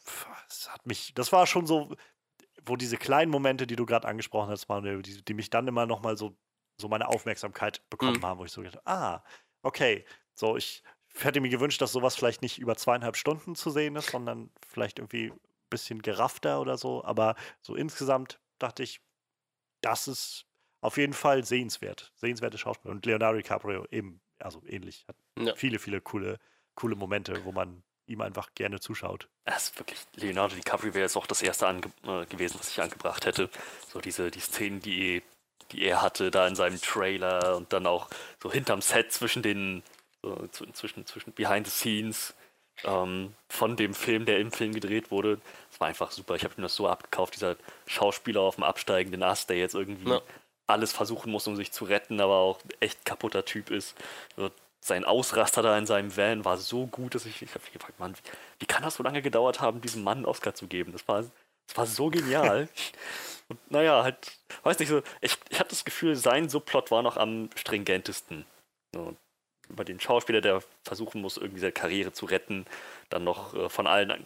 das 0.47 0.69
hat 0.71 0.85
mich, 0.85 1.13
das 1.13 1.31
war 1.31 1.45
schon 1.47 1.65
so, 1.65 1.95
wo 2.69 2.75
diese 2.77 2.97
kleinen 2.97 3.31
Momente, 3.31 3.67
die 3.67 3.75
du 3.75 3.85
gerade 3.85 4.07
angesprochen 4.07 4.49
hast, 4.51 4.67
Manuel, 4.69 5.01
die, 5.01 5.23
die 5.23 5.33
mich 5.33 5.49
dann 5.49 5.67
immer 5.67 5.85
noch 5.85 6.01
mal 6.01 6.17
so, 6.17 6.37
so 6.79 6.87
meine 6.89 7.07
Aufmerksamkeit 7.07 7.89
bekommen 7.89 8.21
Mhm. 8.21 8.25
haben, 8.25 8.39
wo 8.39 8.45
ich 8.45 8.51
so 8.51 8.61
gedacht 8.61 8.85
ah, 8.87 9.23
okay, 9.63 10.05
so 10.35 10.57
ich 10.57 10.83
hätte 11.15 11.41
mir 11.41 11.49
gewünscht, 11.49 11.81
dass 11.81 11.91
sowas 11.91 12.15
vielleicht 12.15 12.41
nicht 12.41 12.59
über 12.59 12.75
zweieinhalb 12.77 13.17
Stunden 13.17 13.55
zu 13.55 13.71
sehen 13.71 13.95
ist, 13.95 14.11
sondern 14.11 14.51
vielleicht 14.65 14.99
irgendwie 14.99 15.31
ein 15.31 15.39
bisschen 15.69 16.01
geraffter 16.01 16.61
oder 16.61 16.77
so, 16.77 17.03
aber 17.03 17.35
so 17.61 17.75
insgesamt 17.75 18.39
dachte 18.59 18.83
ich, 18.83 19.01
das 19.81 20.07
ist 20.07 20.45
auf 20.81 20.97
jeden 20.97 21.13
Fall 21.13 21.43
sehenswert, 21.43 22.11
sehenswerte 22.15 22.57
Schauspieler 22.57 22.93
und 22.93 23.05
Leonardo 23.05 23.37
DiCaprio 23.37 23.85
eben, 23.91 24.21
also 24.39 24.61
ähnlich, 24.65 25.05
hat 25.07 25.17
Ja. 25.37 25.55
viele, 25.55 25.79
viele 25.79 26.01
coole, 26.01 26.39
coole 26.75 26.95
Momente, 26.95 27.43
wo 27.43 27.51
man 27.51 27.83
ihm 28.09 28.21
einfach 28.21 28.49
gerne 28.55 28.79
zuschaut. 28.79 29.27
Das 29.45 29.65
ist 29.69 29.79
wirklich, 29.79 29.99
Leonardo 30.15 30.55
DiCaprio 30.55 30.93
wäre 30.93 31.03
jetzt 31.03 31.15
auch 31.15 31.27
das 31.27 31.41
erste 31.41 31.67
ange 31.67 31.83
äh, 32.03 32.25
gewesen, 32.25 32.57
was 32.59 32.69
ich 32.69 32.81
angebracht 32.81 33.25
hätte. 33.25 33.49
So 33.91 33.99
diese, 34.01 34.31
die 34.31 34.39
Szenen, 34.39 34.81
die, 34.81 35.21
die 35.71 35.83
er 35.83 36.01
hatte 36.01 36.31
da 36.31 36.47
in 36.47 36.55
seinem 36.55 36.81
Trailer 36.81 37.55
und 37.55 37.71
dann 37.73 37.85
auch 37.87 38.09
so 38.41 38.51
hinterm 38.51 38.81
Set 38.81 39.11
zwischen 39.11 39.41
den, 39.43 39.83
so, 40.21 40.33
zw- 40.53 40.73
zwischen, 40.73 41.05
zwischen 41.05 41.33
Behind 41.33 41.67
the 41.67 41.71
Scenes, 41.71 42.33
ähm, 42.83 43.33
von 43.49 43.75
dem 43.75 43.93
Film, 43.93 44.25
der 44.25 44.39
im 44.39 44.51
Film 44.51 44.73
gedreht 44.73 45.11
wurde. 45.11 45.39
Das 45.69 45.79
war 45.79 45.87
einfach 45.89 46.11
super. 46.11 46.35
Ich 46.35 46.43
habe 46.43 46.53
mir 46.57 46.63
das 46.63 46.75
so 46.75 46.87
abgekauft, 46.87 47.35
dieser 47.35 47.57
Schauspieler 47.87 48.41
auf 48.41 48.55
dem 48.55 48.63
absteigenden 48.63 49.21
Ast, 49.21 49.49
der 49.49 49.57
jetzt 49.57 49.75
irgendwie 49.75 50.09
Ja. 50.09 50.21
alles 50.67 50.93
versuchen 50.93 51.31
muss, 51.31 51.45
um 51.47 51.55
sich 51.55 51.71
zu 51.71 51.85
retten, 51.85 52.21
aber 52.21 52.35
auch 52.35 52.59
echt 52.79 53.03
kaputter 53.03 53.43
Typ 53.43 53.69
ist. 53.69 53.95
Sein 54.81 55.05
Ausraster 55.05 55.61
da 55.61 55.77
in 55.77 55.85
seinem 55.85 56.15
Van 56.15 56.45
war 56.45 56.57
so 56.57 56.87
gut, 56.87 57.15
dass 57.15 57.25
ich, 57.25 57.41
ich 57.41 57.49
habe 57.53 57.63
mich 57.63 57.73
gefragt, 57.73 57.99
Mann, 57.99 58.15
wie, 58.15 58.29
wie 58.59 58.65
kann 58.65 58.83
das 58.83 58.95
so 58.95 59.03
lange 59.03 59.21
gedauert 59.21 59.59
haben, 59.61 59.81
diesem 59.81 60.03
Mann 60.03 60.19
einen 60.19 60.25
Oscar 60.25 60.55
zu 60.55 60.67
geben? 60.67 60.91
Das 60.91 61.07
war, 61.07 61.23
das 61.67 61.77
war 61.77 61.85
so 61.85 62.09
genial. 62.09 62.69
Und 63.49 63.71
naja, 63.71 64.03
halt, 64.03 64.37
weiß 64.63 64.79
nicht 64.79 64.89
so, 64.89 65.01
ich, 65.21 65.35
ich 65.49 65.59
hatte 65.59 65.71
das 65.71 65.83
Gefühl, 65.83 66.15
sein 66.15 66.49
Subplot 66.49 66.91
war 66.91 67.01
noch 67.01 67.17
am 67.17 67.49
stringentesten. 67.55 68.45
So, 68.93 69.15
über 69.69 69.83
den 69.83 69.99
Schauspieler, 69.99 70.41
der 70.41 70.63
versuchen 70.83 71.21
muss, 71.21 71.37
irgendwie 71.37 71.59
seine 71.59 71.71
Karriere 71.71 72.11
zu 72.11 72.25
retten, 72.25 72.65
dann 73.09 73.23
noch 73.23 73.53
äh, 73.53 73.69
von 73.69 73.87
allen, 73.87 74.25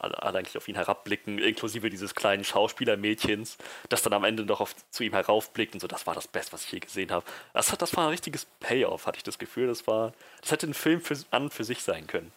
alle, 0.00 0.22
alle 0.22 0.38
eigentlich 0.38 0.56
auf 0.56 0.68
ihn 0.68 0.74
herabblicken, 0.74 1.38
inklusive 1.38 1.90
dieses 1.90 2.14
kleinen 2.14 2.44
Schauspielermädchens, 2.44 3.58
das 3.88 4.02
dann 4.02 4.12
am 4.12 4.24
Ende 4.24 4.44
noch 4.44 4.60
auf, 4.60 4.74
zu 4.90 5.04
ihm 5.04 5.12
heraufblickt 5.12 5.74
und 5.74 5.80
so, 5.80 5.86
das 5.86 6.06
war 6.06 6.14
das 6.14 6.28
Beste, 6.28 6.52
was 6.52 6.64
ich 6.64 6.72
je 6.72 6.80
gesehen 6.80 7.10
habe. 7.10 7.24
Das, 7.52 7.66
das 7.76 7.96
war 7.96 8.04
ein 8.04 8.10
richtiges 8.10 8.46
Payoff, 8.60 9.06
hatte 9.06 9.18
ich 9.18 9.22
das 9.24 9.38
Gefühl. 9.38 9.66
Das 9.66 9.86
war, 9.86 10.12
das 10.40 10.50
hätte 10.52 10.66
ein 10.66 10.74
Film 10.74 11.00
für, 11.00 11.16
an 11.30 11.50
für 11.50 11.64
sich 11.64 11.82
sein 11.82 12.06
können. 12.06 12.32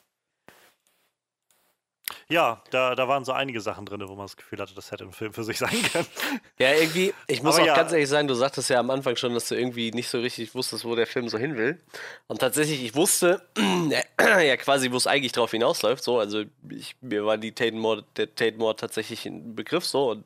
Ja, 2.27 2.61
da, 2.69 2.95
da 2.95 3.07
waren 3.07 3.23
so 3.23 3.31
einige 3.31 3.61
Sachen 3.61 3.85
drin, 3.85 4.01
wo 4.07 4.15
man 4.15 4.25
das 4.25 4.35
Gefühl 4.35 4.59
hatte, 4.59 4.75
das 4.75 4.91
hätte 4.91 5.05
ein 5.05 5.13
Film 5.13 5.33
für 5.33 5.43
sich 5.43 5.57
sein 5.57 5.81
können. 5.91 6.07
Ja, 6.59 6.73
irgendwie, 6.73 7.13
ich 7.27 7.41
muss 7.41 7.55
Aber 7.55 7.63
auch 7.63 7.67
ja. 7.67 7.75
ganz 7.75 7.91
ehrlich 7.91 8.09
sagen, 8.09 8.27
du 8.27 8.33
sagtest 8.35 8.69
ja 8.69 8.79
am 8.79 8.89
Anfang 8.89 9.15
schon, 9.15 9.33
dass 9.33 9.47
du 9.47 9.55
irgendwie 9.55 9.91
nicht 9.91 10.09
so 10.09 10.19
richtig 10.19 10.53
wusstest, 10.53 10.85
wo 10.85 10.95
der 10.95 11.07
Film 11.07 11.29
so 11.29 11.37
hin 11.37 11.57
will. 11.57 11.81
Und 12.27 12.39
tatsächlich, 12.39 12.83
ich 12.83 12.95
wusste 12.95 13.41
ja 14.19 14.57
quasi, 14.57 14.91
wo 14.91 14.97
es 14.97 15.07
eigentlich 15.07 15.31
drauf 15.31 15.51
hinausläuft. 15.51 16.03
So, 16.03 16.19
also 16.19 16.43
ich, 16.69 16.95
mir 17.01 17.25
war 17.25 17.37
die 17.37 17.53
Tate 17.53 17.75
Moore, 17.75 18.03
der 18.17 18.33
Tate 18.35 18.57
Moore 18.57 18.75
tatsächlich 18.75 19.25
ein 19.25 19.55
Begriff 19.55 19.85
so 19.85 20.11
und 20.11 20.25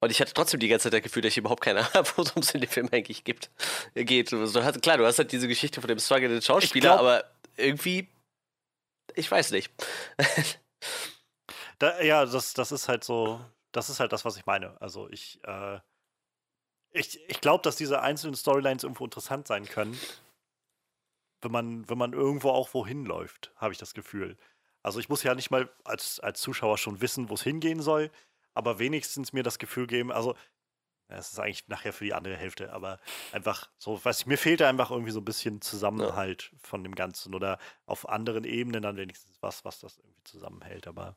und 0.00 0.10
ich 0.10 0.20
hatte 0.20 0.34
trotzdem 0.34 0.58
die 0.58 0.66
ganze 0.66 0.84
Zeit 0.90 0.94
das 0.94 1.02
Gefühl, 1.02 1.22
dass 1.22 1.30
ich 1.30 1.38
überhaupt 1.38 1.62
keine 1.62 1.78
Ahnung 1.94 1.94
habe, 1.94 2.08
worum 2.16 2.42
es 2.42 2.52
in 2.52 2.60
dem 2.60 2.68
Film 2.68 2.88
eigentlich 2.90 3.22
gibt, 3.22 3.50
geht. 3.94 4.32
Also, 4.32 4.60
klar, 4.60 4.98
du 4.98 5.06
hast 5.06 5.18
halt 5.18 5.30
diese 5.30 5.46
Geschichte 5.46 5.80
von 5.80 5.86
dem 5.86 6.00
strugglenden 6.00 6.42
Schauspieler, 6.42 6.96
glaub- 6.96 6.98
aber 6.98 7.24
irgendwie, 7.56 8.08
ich 9.14 9.30
weiß 9.30 9.50
nicht. 9.52 9.72
Da, 11.78 12.00
ja, 12.00 12.24
das, 12.24 12.54
das 12.54 12.70
ist 12.70 12.88
halt 12.88 13.02
so, 13.02 13.44
das 13.72 13.90
ist 13.90 13.98
halt 13.98 14.12
das, 14.12 14.24
was 14.24 14.36
ich 14.36 14.46
meine. 14.46 14.80
Also 14.80 15.08
ich, 15.10 15.40
äh, 15.42 15.80
ich, 16.92 17.18
ich 17.28 17.40
glaube, 17.40 17.62
dass 17.62 17.74
diese 17.74 18.02
einzelnen 18.02 18.36
Storylines 18.36 18.84
irgendwo 18.84 19.04
interessant 19.04 19.48
sein 19.48 19.64
können, 19.64 19.98
wenn 21.40 21.50
man, 21.50 21.88
wenn 21.88 21.98
man 21.98 22.12
irgendwo 22.12 22.50
auch 22.50 22.72
wohin 22.72 23.04
läuft, 23.04 23.50
habe 23.56 23.72
ich 23.72 23.78
das 23.78 23.94
Gefühl. 23.94 24.36
Also 24.82 25.00
ich 25.00 25.08
muss 25.08 25.24
ja 25.24 25.34
nicht 25.34 25.50
mal 25.50 25.68
als, 25.84 26.20
als 26.20 26.40
Zuschauer 26.40 26.78
schon 26.78 27.00
wissen, 27.00 27.28
wo 27.28 27.34
es 27.34 27.42
hingehen 27.42 27.82
soll, 27.82 28.10
aber 28.54 28.78
wenigstens 28.78 29.32
mir 29.32 29.42
das 29.42 29.58
Gefühl 29.58 29.86
geben, 29.86 30.12
also 30.12 30.36
ja, 31.12 31.18
es 31.18 31.30
ist 31.30 31.38
eigentlich 31.38 31.68
nachher 31.68 31.92
für 31.92 32.04
die 32.04 32.14
andere 32.14 32.36
Hälfte, 32.36 32.72
aber 32.72 32.98
einfach 33.32 33.68
so, 33.76 34.02
weiß 34.02 34.20
ich, 34.20 34.26
mir 34.26 34.38
fehlt 34.38 34.60
da 34.60 34.68
einfach 34.68 34.90
irgendwie 34.90 35.10
so 35.10 35.20
ein 35.20 35.26
bisschen 35.26 35.60
Zusammenhalt 35.60 36.50
von 36.62 36.82
dem 36.82 36.94
Ganzen 36.94 37.34
oder 37.34 37.58
auf 37.84 38.08
anderen 38.08 38.44
Ebenen 38.44 38.82
dann 38.82 38.96
wenigstens 38.96 39.36
was, 39.42 39.62
was 39.64 39.80
das 39.80 39.98
irgendwie 39.98 40.22
zusammenhält. 40.24 40.86
Aber 40.86 41.16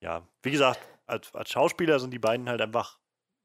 ja, 0.00 0.26
wie 0.42 0.52
gesagt, 0.52 0.78
als, 1.06 1.34
als 1.34 1.50
Schauspieler 1.50 1.98
sind 1.98 2.12
die 2.12 2.20
beiden 2.20 2.48
halt 2.48 2.60
einfach, 2.60 3.00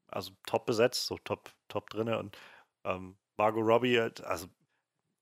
also 0.06 0.30
top 0.46 0.64
besetzt, 0.64 1.06
so 1.06 1.18
top, 1.18 1.50
top 1.66 1.90
drinne 1.90 2.18
und 2.18 2.38
ähm, 2.84 3.16
Margot 3.36 3.66
Robbie, 3.66 3.98
also 3.98 4.46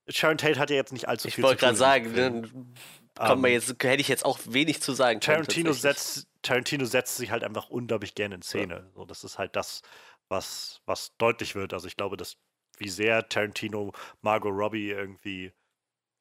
Sharon 0.07 0.37
Tate 0.37 0.59
hat 0.59 0.69
ja 0.69 0.75
jetzt 0.75 0.93
nicht 0.93 1.07
allzu 1.07 1.29
Ich 1.29 1.35
viel 1.35 1.43
wollte 1.43 1.65
zu 1.65 1.65
tun 1.65 1.77
gerade 1.77 2.05
in 2.05 2.43
diesem 2.43 2.53
sagen, 2.53 2.73
kommt 3.15 3.41
man 3.41 3.51
Ähm, 3.51 3.53
jetzt, 3.53 3.69
hätte 3.83 4.01
ich 4.01 4.07
jetzt 4.07 4.25
auch 4.25 4.39
wenig 4.45 4.81
zu 4.81 4.93
sagen. 4.93 5.19
Tarantino 5.19 5.71
setzt, 5.71 6.27
Tarantino 6.41 6.85
setzt 6.85 7.17
sich 7.17 7.31
halt 7.31 7.43
einfach 7.43 7.69
unglaublich 7.69 8.15
gerne 8.15 8.35
in 8.35 8.41
Szene. 8.41 8.89
So, 8.95 9.05
das 9.05 9.23
ist 9.23 9.37
halt 9.37 9.55
das, 9.55 9.81
was, 10.33 10.81
was 10.85 11.15
deutlich 11.17 11.55
wird. 11.55 11.73
Also 11.73 11.87
ich 11.87 11.95
glaube, 11.95 12.17
dass 12.17 12.37
wie 12.77 12.89
sehr 12.89 13.29
Tarantino 13.29 13.93
Margot 14.21 14.53
Robbie 14.53 14.89
irgendwie, 14.89 15.45
ich 15.45 15.53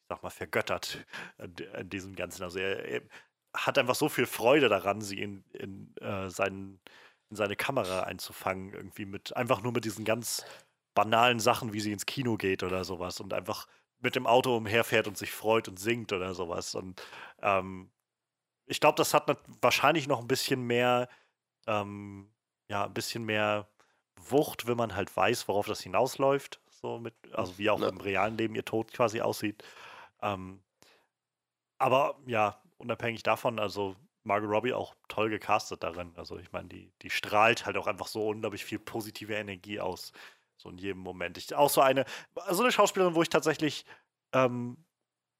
sag 0.09 0.23
mal, 0.23 0.31
vergöttert 0.31 1.05
an 1.39 1.89
diesem 1.89 2.15
Ganzen. 2.15 2.43
Also 2.43 2.59
er, 2.59 2.85
er 2.85 3.03
hat 3.55 3.79
einfach 3.79 3.95
so 3.95 4.09
viel 4.09 4.27
Freude 4.27 4.69
daran, 4.69 5.01
sie 5.01 5.21
in, 5.21 5.45
in, 5.53 5.95
äh, 6.01 6.31
seinen, 6.31 6.81
in 7.31 7.37
seine 7.37 7.57
Kamera 7.57 8.03
einzufangen, 8.03 8.75
irgendwie 8.75 9.07
mit, 9.07 9.37
einfach 9.37 9.63
nur 9.63 9.73
mit 9.73 9.85
diesen 9.85 10.05
ganz 10.05 10.45
banalen 10.95 11.41
Sachen, 11.41 11.73
wie 11.73 11.81
sie 11.81 11.93
ins 11.93 12.07
Kino 12.07 12.37
geht 12.37 12.63
oder 12.63 12.85
sowas 12.85 13.21
und 13.21 13.33
einfach 13.33 13.67
mit 14.01 14.15
dem 14.15 14.27
Auto 14.27 14.57
umherfährt 14.57 15.09
und 15.09 15.17
sich 15.17 15.33
freut 15.33 15.69
und 15.69 15.79
singt 15.79 16.13
oder 16.13 16.35
sowas. 16.35 16.75
Und 16.75 17.01
ähm, 17.41 17.91
ich 18.67 18.81
glaube, 18.81 18.97
das 18.97 19.15
hat 19.15 19.39
wahrscheinlich 19.61 20.09
noch 20.09 20.21
ein 20.21 20.29
bisschen 20.29 20.63
mehr, 20.63 21.09
ähm, 21.67 22.31
ja, 22.69 22.85
ein 22.85 22.95
bisschen 22.95 23.25
mehr 23.25 23.69
Wucht, 24.31 24.67
wenn 24.67 24.77
man 24.77 24.95
halt 24.95 25.15
weiß, 25.17 25.49
worauf 25.49 25.67
das 25.67 25.81
hinausläuft. 25.81 26.61
So 26.71 26.99
mit, 26.99 27.15
also 27.33 27.59
wie 27.59 27.71
auch 27.71 27.81
Ja. 27.81 27.89
im 27.89 28.01
realen 28.01 28.37
Leben 28.37 28.55
ihr 28.55 28.65
Tod 28.65 28.93
quasi 28.93 29.21
aussieht. 29.21 29.63
Ähm, 30.21 30.63
aber 31.79 32.19
ja, 32.27 32.61
unabhängig 32.79 33.23
davon, 33.23 33.59
also 33.59 33.97
Margot 34.25 34.51
Robbie 34.51 34.73
auch 34.73 34.95
toll 35.09 35.31
gecastet 35.31 35.83
darin. 35.83 36.13
Also 36.17 36.39
ich 36.39 36.53
meine, 36.53 36.69
die, 36.69 36.93
die 37.03 37.11
strahlt 37.11 37.67
halt 37.67 37.77
auch 37.77 37.87
einfach 37.87 38.07
so 38.07 38.29
unglaublich 38.29 38.65
viel 38.65 38.79
positive 38.79 39.35
Energie 39.35 39.81
aus. 39.81 40.13
So 40.57 40.71
in 40.71 40.79
jedem 40.79 41.01
Moment. 41.01 41.39
Ich, 41.39 41.55
auch 41.55 41.71
so 41.71 41.81
eine, 41.81 42.05
so 42.51 42.63
eine 42.63 42.73
Schauspielerin, 42.73 43.15
wo 43.15 43.23
ich 43.23 43.29
tatsächlich 43.29 43.85
ähm, 44.33 44.77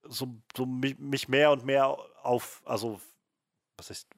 so, 0.03 0.29
so 0.57 0.67
mich, 0.67 0.99
mich 0.99 1.29
mehr 1.29 1.53
und 1.53 1.65
mehr 1.65 1.97
auf, 2.23 2.63
also 2.65 3.01
was 3.77 3.91
heißt, 3.91 4.09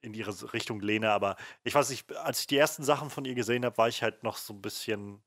in 0.00 0.14
ihre 0.14 0.52
Richtung 0.52 0.80
lehne, 0.80 1.10
aber 1.10 1.36
ich 1.64 1.74
weiß 1.74 1.90
nicht, 1.90 2.14
als 2.16 2.40
ich 2.40 2.46
die 2.46 2.56
ersten 2.56 2.84
Sachen 2.84 3.10
von 3.10 3.24
ihr 3.24 3.34
gesehen 3.34 3.64
habe, 3.64 3.76
war 3.78 3.88
ich 3.88 4.02
halt 4.02 4.22
noch 4.22 4.36
so 4.36 4.54
ein 4.54 4.62
bisschen 4.62 5.22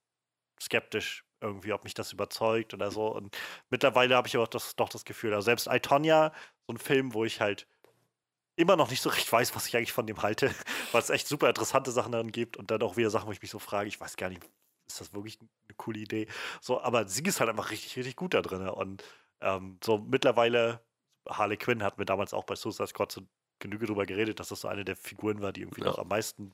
skeptisch 0.59 1.25
irgendwie, 1.41 1.73
ob 1.73 1.83
mich 1.83 1.93
das 1.93 2.13
überzeugt 2.13 2.73
oder 2.73 2.91
so. 2.91 3.07
Und 3.07 3.35
mittlerweile 3.69 4.15
habe 4.15 4.27
ich 4.27 4.35
aber 4.35 4.47
das, 4.47 4.75
doch 4.75 4.89
das 4.89 5.05
Gefühl, 5.05 5.33
also 5.33 5.45
selbst 5.45 5.67
I, 5.67 5.79
Tonya, 5.79 6.31
so 6.67 6.73
ein 6.73 6.77
Film, 6.77 7.13
wo 7.13 7.25
ich 7.25 7.41
halt 7.41 7.67
immer 8.55 8.75
noch 8.75 8.89
nicht 8.89 9.01
so 9.01 9.09
recht 9.09 9.31
weiß, 9.31 9.55
was 9.55 9.67
ich 9.67 9.75
eigentlich 9.75 9.93
von 9.93 10.07
dem 10.07 10.21
halte, 10.21 10.53
weil 10.91 11.01
es 11.01 11.09
echt 11.09 11.27
super 11.27 11.49
interessante 11.49 11.91
Sachen 11.91 12.11
darin 12.11 12.31
gibt 12.31 12.57
und 12.57 12.71
dann 12.71 12.81
auch 12.83 12.97
wieder 12.97 13.09
Sachen, 13.09 13.27
wo 13.27 13.31
ich 13.31 13.41
mich 13.41 13.51
so 13.51 13.59
frage, 13.59 13.87
ich 13.87 13.99
weiß 13.99 14.17
gar 14.17 14.29
nicht, 14.29 14.43
ist 14.87 15.01
das 15.01 15.13
wirklich 15.13 15.39
eine 15.39 15.75
coole 15.77 15.99
Idee? 15.99 16.27
So, 16.61 16.81
aber 16.81 17.07
sie 17.07 17.23
ist 17.23 17.39
halt 17.39 17.49
einfach 17.49 17.71
richtig, 17.71 17.95
richtig 17.97 18.15
gut 18.15 18.33
da 18.33 18.41
drin. 18.41 18.67
Und 18.69 19.03
ähm, 19.41 19.79
so 19.83 19.97
mittlerweile, 19.97 20.85
Harley 21.27 21.57
Quinn 21.57 21.83
hat 21.83 21.97
mir 21.97 22.05
damals 22.05 22.33
auch 22.33 22.43
bei 22.43 22.55
Suicide 22.55 22.87
Squad 22.87 23.11
so 23.11 23.21
Genüge 23.61 23.85
drüber 23.85 24.05
geredet, 24.05 24.39
dass 24.41 24.49
das 24.49 24.61
so 24.61 24.67
eine 24.67 24.83
der 24.83 24.97
Figuren 24.97 25.41
war, 25.41 25.53
die 25.53 25.61
irgendwie 25.61 25.81
Ja. 25.81 25.87
noch 25.87 25.99
am 25.99 26.09
meisten 26.09 26.53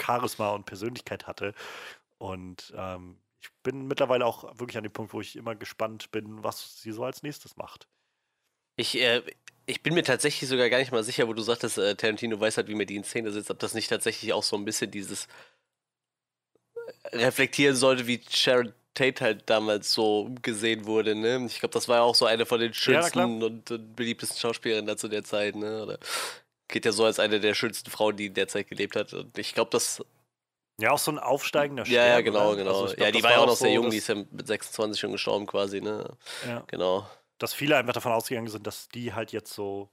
Charisma 0.00 0.50
und 0.50 0.66
Persönlichkeit 0.66 1.28
hatte. 1.28 1.54
Und 2.18 2.72
ähm, 2.76 3.16
ich 3.40 3.50
bin 3.62 3.86
mittlerweile 3.86 4.26
auch 4.26 4.58
wirklich 4.58 4.76
an 4.76 4.82
dem 4.82 4.92
Punkt, 4.92 5.12
wo 5.12 5.20
ich 5.20 5.36
immer 5.36 5.54
gespannt 5.54 6.10
bin, 6.10 6.42
was 6.42 6.80
sie 6.82 6.92
so 6.92 7.04
als 7.04 7.22
nächstes 7.22 7.56
macht. 7.56 7.86
Ich, 8.76 8.98
äh, 8.98 9.22
ich 9.66 9.82
bin 9.82 9.94
mir 9.94 10.02
tatsächlich 10.02 10.48
sogar 10.48 10.68
gar 10.68 10.78
nicht 10.78 10.92
mal 10.92 11.04
sicher, 11.04 11.28
wo 11.28 11.32
du 11.34 11.42
sagtest, 11.42 11.78
äh, 11.78 11.94
Tarantino 11.94 12.40
weiß 12.40 12.56
halt, 12.56 12.68
wie 12.68 12.74
mir 12.74 12.86
die 12.86 12.96
in 12.96 13.04
Szene 13.04 13.30
sitzt, 13.30 13.50
ob 13.50 13.58
das 13.58 13.74
nicht 13.74 13.88
tatsächlich 13.88 14.32
auch 14.32 14.42
so 14.42 14.56
ein 14.56 14.64
bisschen 14.64 14.90
dieses 14.90 15.28
äh, 17.04 17.16
reflektieren 17.18 17.76
sollte, 17.76 18.06
wie 18.06 18.20
Sharon 18.28 18.72
Tate 18.94 19.24
halt 19.24 19.48
damals 19.48 19.92
so 19.92 20.30
gesehen 20.42 20.84
wurde, 20.86 21.14
ne? 21.14 21.44
Ich 21.46 21.60
glaube, 21.60 21.72
das 21.72 21.88
war 21.88 21.96
ja 21.98 22.02
auch 22.02 22.14
so 22.14 22.26
eine 22.26 22.44
von 22.46 22.60
den 22.60 22.72
Ja, 22.72 22.74
schönsten 23.02 23.42
und, 23.42 23.70
und 23.70 23.96
beliebtesten 23.96 24.38
Schauspielerinnen 24.38 24.86
da 24.86 24.96
zu 24.96 25.08
der 25.08 25.24
Zeit, 25.24 25.54
ne? 25.56 25.82
Oder 25.82 25.98
geht 26.68 26.84
ja 26.84 26.92
so 26.92 27.04
als 27.04 27.18
eine 27.18 27.40
der 27.40 27.54
schönsten 27.54 27.90
Frauen, 27.90 28.16
die 28.16 28.26
in 28.26 28.34
der 28.34 28.48
Zeit 28.48 28.68
gelebt 28.68 28.96
hat. 28.96 29.12
Und 29.14 29.36
ich 29.38 29.54
glaube, 29.54 29.70
das. 29.70 30.04
Ja, 30.80 30.92
auch 30.92 30.98
so 30.98 31.10
ein 31.10 31.18
aufsteigender 31.18 31.84
Ja, 31.84 32.06
ja, 32.06 32.20
Stern, 32.20 32.24
genau, 32.24 32.56
genau. 32.56 32.70
Also 32.70 32.94
glaub, 32.94 32.98
ja, 33.06 33.10
die 33.12 33.22
war 33.22 33.32
ja 33.32 33.38
auch 33.40 33.46
noch 33.46 33.56
sehr 33.56 33.68
so, 33.68 33.74
jung, 33.74 33.84
dass- 33.86 33.92
die 33.92 33.98
ist 33.98 34.08
ja 34.08 34.14
mit 34.14 34.46
26 34.46 34.98
schon 35.00 35.12
gestorben 35.12 35.46
quasi, 35.46 35.80
ne? 35.80 36.16
ja, 36.46 36.64
Genau. 36.68 37.06
dass 37.38 37.52
viele 37.54 37.76
einfach 37.76 37.92
davon 37.92 38.12
ausgegangen 38.12 38.48
sind, 38.48 38.66
dass 38.66 38.88
die 38.88 39.12
halt 39.12 39.32
jetzt 39.32 39.52
so, 39.52 39.88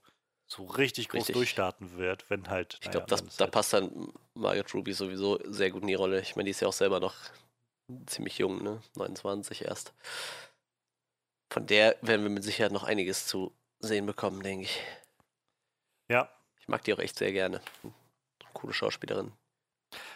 so 0.47 0.63
richtig 0.65 1.09
groß 1.09 1.19
Richtig. 1.19 1.33
durchstarten 1.33 1.97
wird, 1.97 2.29
wenn 2.29 2.49
halt. 2.49 2.77
Ich 2.81 2.89
glaube, 2.91 3.05
da 3.07 3.17
halt, 3.17 3.51
passt 3.51 3.73
dann 3.73 4.13
Margaret 4.33 4.73
Ruby 4.73 4.93
sowieso 4.93 5.39
sehr 5.45 5.71
gut 5.71 5.81
in 5.81 5.87
die 5.89 5.93
Rolle. 5.95 6.21
Ich 6.21 6.35
meine, 6.35 6.45
die 6.45 6.51
ist 6.51 6.61
ja 6.61 6.67
auch 6.69 6.73
selber 6.73 6.99
noch 7.01 7.15
ziemlich 8.07 8.37
jung, 8.37 8.63
ne? 8.63 8.81
29 8.95 9.65
erst. 9.65 9.93
Von 11.51 11.65
der 11.67 11.95
werden 12.01 12.23
wir 12.23 12.29
mit 12.29 12.43
Sicherheit 12.43 12.71
noch 12.71 12.83
einiges 12.83 13.25
zu 13.27 13.55
sehen 13.79 14.05
bekommen, 14.05 14.41
denke 14.43 14.65
ich. 14.65 14.81
Ja, 16.09 16.29
Ich 16.59 16.67
mag 16.67 16.83
die 16.83 16.93
auch 16.93 16.99
echt 16.99 17.17
sehr 17.17 17.31
gerne. 17.31 17.61
Coole 18.53 18.73
Schauspielerin. 18.73 19.31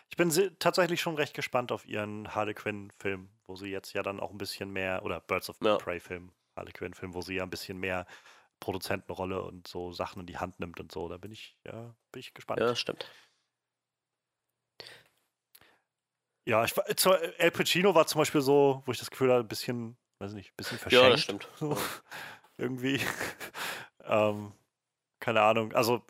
ich 0.10 0.18
bin 0.18 0.30
tatsächlich 0.60 1.00
schon 1.02 1.16
recht 1.16 1.34
gespannt 1.34 1.72
auf 1.72 1.86
ihren 1.86 2.34
Harley 2.34 2.54
Quinn-Film, 2.54 3.30
wo 3.46 3.56
sie 3.56 3.70
jetzt 3.70 3.94
ja 3.94 4.04
dann 4.04 4.20
auch 4.20 4.32
ein 4.32 4.38
bisschen 4.38 4.72
mehr, 4.72 5.04
oder 5.04 5.20
Birds 5.22 5.50
of 5.50 5.58
Ja. 5.62 5.78
Prey-Film, 5.78 6.32
Harley 6.56 6.74
Quinn-Film, 6.74 7.14
wo 7.14 7.22
sie 7.22 7.36
ja 7.36 7.44
ein 7.44 7.50
bisschen 7.50 7.78
mehr 7.78 8.06
Produzentenrolle 8.60 9.42
und 9.42 9.68
so 9.68 9.92
Sachen 9.94 10.22
in 10.22 10.26
die 10.28 10.38
Hand 10.38 10.60
nimmt 10.60 10.80
und 10.80 10.92
so. 10.92 11.08
Da 11.08 11.18
bin 11.18 11.32
ich, 11.32 11.56
ja, 11.66 11.94
bin 12.12 12.20
ich 12.20 12.34
gespannt. 12.34 12.60
Ja, 12.60 12.76
stimmt. 12.76 13.06
Ja, 16.46 16.64
ich, 16.64 16.74
zu- 16.96 17.12
El 17.14 17.52
Pacino 17.52 17.94
war 17.94 18.08
zum 18.08 18.20
Beispiel 18.20 18.42
so, 18.42 18.82
wo 18.86 18.92
ich 18.92 19.00
das 19.00 19.12
Gefühl 19.12 19.32
hatte, 19.32 19.42
ein 19.44 19.48
bisschen, 19.48 19.98
weiß 20.20 20.34
nicht, 20.34 20.52
ein 20.52 20.56
bisschen 20.58 20.78
verschenkt. 20.80 21.04
Ja, 21.04 21.10
das 21.10 21.22
stimmt. 21.22 21.48
So, 21.60 21.78
irgendwie. 22.58 23.00
Ähm, 24.04 24.52
keine 25.20 25.42
Ahnung. 25.44 25.74
Also 25.74 26.04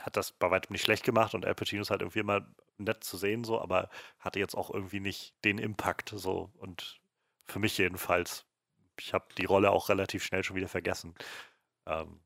hat 0.00 0.16
das 0.16 0.30
bei 0.30 0.48
weitem 0.50 0.72
nicht 0.72 0.82
schlecht 0.84 1.02
gemacht 1.04 1.34
und 1.34 1.44
Al 1.44 1.56
Pacino 1.56 1.82
ist 1.82 1.90
halt 1.90 2.02
irgendwie 2.02 2.20
immer 2.20 2.46
nett 2.78 3.02
zu 3.02 3.16
sehen, 3.16 3.42
so, 3.42 3.60
aber 3.60 3.90
hatte 4.20 4.38
jetzt 4.38 4.54
auch 4.54 4.70
irgendwie 4.70 5.00
nicht 5.00 5.34
den 5.44 5.58
Impact 5.58 6.12
so 6.14 6.50
und 6.58 7.00
für 7.46 7.58
mich 7.58 7.76
jedenfalls. 7.78 8.46
Ich 9.00 9.12
habe 9.12 9.26
die 9.36 9.44
Rolle 9.44 9.72
auch 9.72 9.88
relativ 9.88 10.22
schnell 10.24 10.44
schon 10.44 10.54
wieder 10.56 10.68
vergessen. 10.68 11.14
Ähm, 11.86 12.20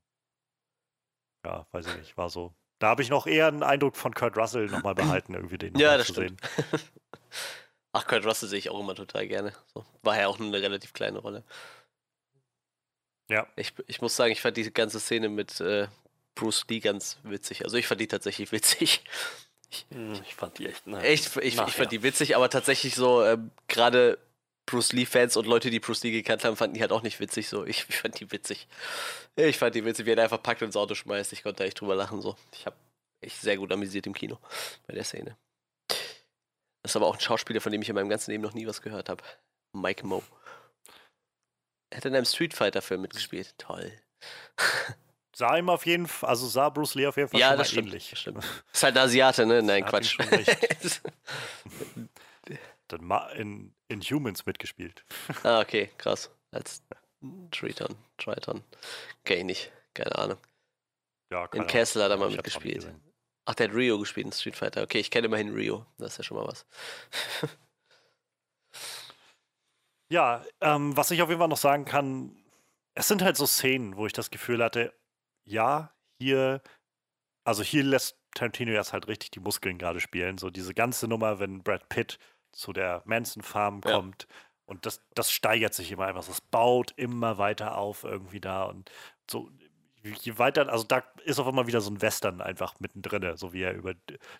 ja, 1.43 1.65
weiß 1.71 1.87
ich 1.87 1.97
nicht, 1.97 2.15
war 2.17 2.29
so. 2.29 2.53
Da 2.81 2.87
habe 2.87 3.03
ich 3.03 3.09
noch 3.09 3.27
eher 3.27 3.47
einen 3.47 3.61
Eindruck 3.61 3.95
von 3.95 4.11
Kurt 4.15 4.35
Russell 4.37 4.65
nochmal 4.65 4.95
behalten, 4.95 5.35
irgendwie 5.35 5.59
den 5.59 5.77
Ja, 5.77 5.97
das 5.97 6.07
zu 6.07 6.13
stimmt. 6.13 6.41
sehen. 6.41 6.79
Ach, 7.93 8.07
Kurt 8.07 8.25
Russell 8.25 8.49
sehe 8.49 8.57
ich 8.57 8.71
auch 8.71 8.79
immer 8.79 8.95
total 8.95 9.27
gerne. 9.27 9.53
So, 9.73 9.85
war 10.01 10.17
ja 10.19 10.27
auch 10.27 10.39
nur 10.39 10.47
eine 10.47 10.61
relativ 10.61 10.91
kleine 10.93 11.19
Rolle. 11.19 11.43
Ja. 13.29 13.45
Ich, 13.55 13.73
ich 13.85 14.01
muss 14.01 14.15
sagen, 14.15 14.31
ich 14.31 14.41
fand 14.41 14.57
die 14.57 14.73
ganze 14.73 14.99
Szene 14.99 15.29
mit 15.29 15.59
äh, 15.61 15.87
Bruce 16.33 16.65
Lee 16.69 16.79
ganz 16.79 17.19
witzig. 17.23 17.63
Also 17.65 17.77
ich 17.77 17.85
fand 17.85 18.01
die 18.01 18.07
tatsächlich 18.07 18.51
witzig. 18.51 19.03
Hm, 19.91 20.13
Ich 20.27 20.33
fand 20.35 20.57
die 20.57 20.67
echt. 20.67 20.81
Na, 20.85 21.01
Echt, 21.01 21.27
ich, 21.37 21.43
ich 21.43 21.55
nachher. 21.55 21.71
fand 21.71 21.91
die 21.91 22.01
witzig, 22.03 22.35
aber 22.35 22.49
tatsächlich 22.49 22.95
so, 22.95 23.23
ähm, 23.23 23.51
gerade 23.67 24.17
Bruce 24.71 24.93
Lee-Fans 24.93 25.35
und 25.35 25.45
Leute, 25.47 25.69
die 25.69 25.81
Bruce 25.81 26.03
Lee 26.03 26.11
gekannt 26.11 26.45
haben, 26.45 26.55
fanden 26.55 26.75
die 26.75 26.81
halt 26.81 26.93
auch 26.93 27.01
nicht 27.03 27.19
witzig. 27.19 27.49
So, 27.49 27.65
ich, 27.65 27.85
ich 27.89 27.97
fand 27.97 28.19
die 28.19 28.31
witzig. 28.31 28.67
Ich 29.35 29.57
fand 29.57 29.75
die 29.75 29.83
witzig, 29.83 30.05
wie 30.05 30.11
er 30.11 30.23
einfach 30.23 30.41
packt 30.41 30.61
und 30.61 30.67
ins 30.67 30.77
Auto 30.77 30.95
schmeißt. 30.95 31.33
Ich 31.33 31.43
konnte 31.43 31.63
da 31.63 31.65
echt 31.65 31.79
drüber 31.81 31.95
lachen. 31.95 32.21
So. 32.21 32.37
Ich 32.53 32.65
habe 32.65 32.77
echt 33.19 33.41
sehr 33.41 33.57
gut 33.57 33.71
amüsiert 33.71 34.07
im 34.07 34.13
Kino 34.13 34.39
bei 34.87 34.93
der 34.93 35.03
Szene. 35.03 35.37
Das 35.89 36.93
ist 36.93 36.95
aber 36.95 37.07
auch 37.07 37.15
ein 37.15 37.19
Schauspieler, 37.19 37.61
von 37.61 37.71
dem 37.71 37.81
ich 37.81 37.89
in 37.89 37.95
meinem 37.95 38.09
ganzen 38.09 38.31
Leben 38.31 38.41
noch 38.43 38.53
nie 38.53 38.65
was 38.65 38.81
gehört 38.81 39.09
habe. 39.09 39.23
Mike 39.73 40.05
Moe. 40.07 40.23
Er 41.91 41.97
hat 41.97 42.05
in 42.05 42.15
einem 42.15 42.25
Street 42.25 42.53
Fighter-Film 42.53 43.01
mitgespielt. 43.01 43.53
Toll. 43.57 43.91
Sah 45.35 45.57
ihm 45.57 45.69
auf 45.69 45.85
jeden 45.85 46.07
Fall, 46.07 46.29
also 46.29 46.45
sah 46.45 46.69
Bruce 46.69 46.95
Lee 46.95 47.07
auf 47.07 47.15
jeden 47.15 47.29
Fall 47.29 47.39
Ja, 47.39 47.47
schon 47.47 47.55
mal 47.55 47.57
das 47.59 47.71
stimmt, 47.71 47.87
ähnlich. 47.87 48.09
das 48.09 48.19
stimmt. 48.19 48.43
Ist 48.73 48.83
halt 48.83 48.97
ein 48.97 49.03
Asiate, 49.03 49.45
ne? 49.45 49.63
Nein, 49.63 49.85
Quatsch. 49.85 50.17
Dann 52.89 53.11
in, 53.37 53.73
in 53.91 54.01
Humans 54.01 54.45
mitgespielt. 54.45 55.03
Ah, 55.43 55.61
okay, 55.61 55.89
krass. 55.97 56.31
Als 56.51 56.81
Triton, 57.51 57.95
Triton. 58.17 58.63
Ich 59.23 59.43
nicht, 59.43 59.71
keine 59.93 60.15
Ahnung. 60.17 60.37
Ja, 61.31 61.47
keine 61.47 61.63
In 61.63 61.69
Castle 61.69 62.03
hat 62.03 62.11
er 62.11 62.17
mal 62.17 62.29
mitgespielt. 62.29 62.91
Ach, 63.45 63.55
der 63.55 63.69
hat 63.69 63.75
Rio 63.75 63.99
gespielt 63.99 64.27
in 64.27 64.31
Street 64.31 64.55
Fighter. 64.55 64.83
Okay, 64.83 64.99
ich 64.99 65.11
kenne 65.11 65.27
immerhin 65.27 65.53
Rio. 65.53 65.85
Das 65.97 66.13
ist 66.13 66.17
ja 66.17 66.23
schon 66.23 66.37
mal 66.37 66.47
was. 66.47 66.65
Ja, 70.11 70.43
ähm, 70.59 70.97
was 70.97 71.09
ich 71.11 71.21
auf 71.21 71.29
jeden 71.29 71.39
Fall 71.39 71.47
noch 71.47 71.55
sagen 71.55 71.85
kann, 71.85 72.35
es 72.95 73.07
sind 73.07 73.21
halt 73.21 73.37
so 73.37 73.45
Szenen, 73.45 73.95
wo 73.95 74.05
ich 74.05 74.11
das 74.11 74.29
Gefühl 74.29 74.61
hatte, 74.61 74.93
ja, 75.45 75.95
hier, 76.19 76.61
also 77.45 77.63
hier 77.63 77.83
lässt 77.83 78.17
Tarantino 78.35 78.73
jetzt 78.73 78.91
halt 78.91 79.07
richtig 79.07 79.31
die 79.31 79.39
Muskeln 79.39 79.77
gerade 79.77 80.01
spielen. 80.01 80.37
So 80.37 80.49
diese 80.49 80.73
ganze 80.73 81.07
Nummer, 81.07 81.39
wenn 81.39 81.63
Brad 81.63 81.87
Pitt 81.87 82.19
zu 82.51 82.73
der 82.73 83.01
Manson 83.05 83.43
Farm 83.43 83.81
Ja. 83.85 83.93
kommt 83.93 84.27
und 84.65 84.85
das, 84.85 85.01
das 85.15 85.31
steigert 85.31 85.73
sich 85.73 85.91
immer 85.91 86.05
einfach. 86.05 86.27
Es 86.27 86.41
baut 86.41 86.93
immer 86.95 87.37
weiter 87.37 87.77
auf 87.77 88.03
irgendwie 88.03 88.39
da 88.39 88.63
und 88.63 88.89
so. 89.29 89.49
Je 90.03 90.39
weiter, 90.39 90.67
also 90.69 90.83
da 90.83 91.03
ist 91.25 91.37
auf 91.37 91.47
einmal 91.47 91.67
wieder 91.67 91.79
so 91.79 91.91
ein 91.91 92.01
Western 92.01 92.41
einfach 92.41 92.79
mittendrin, 92.79 93.37
so 93.37 93.53
wie 93.53 93.61
er 93.61 93.75
über 93.75 93.93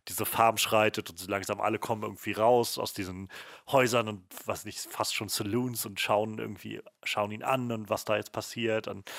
diese 0.08 0.26
Farm 0.26 0.58
schreitet 0.58 1.12
und 1.12 1.20
so 1.20 1.30
langsam 1.30 1.62
alle 1.62 1.78
kommen 1.78 2.02
irgendwie 2.02 2.32
raus 2.32 2.80
aus 2.80 2.94
diesen 2.94 3.30
Häusern 3.72 4.08
und 4.08 4.24
was 4.48 4.66
nicht, 4.66 4.80
fast 4.80 5.14
schon 5.14 5.30
Saloons 5.30 5.86
und 5.86 6.00
schauen 6.00 6.40
irgendwie, 6.40 6.82
schauen 7.04 7.30
ihn 7.30 7.44
an 7.44 7.72
und 7.72 7.92
was 7.92 8.06
da 8.06 8.16
jetzt 8.16 8.32
passiert 8.32 8.88
und, 8.88 9.12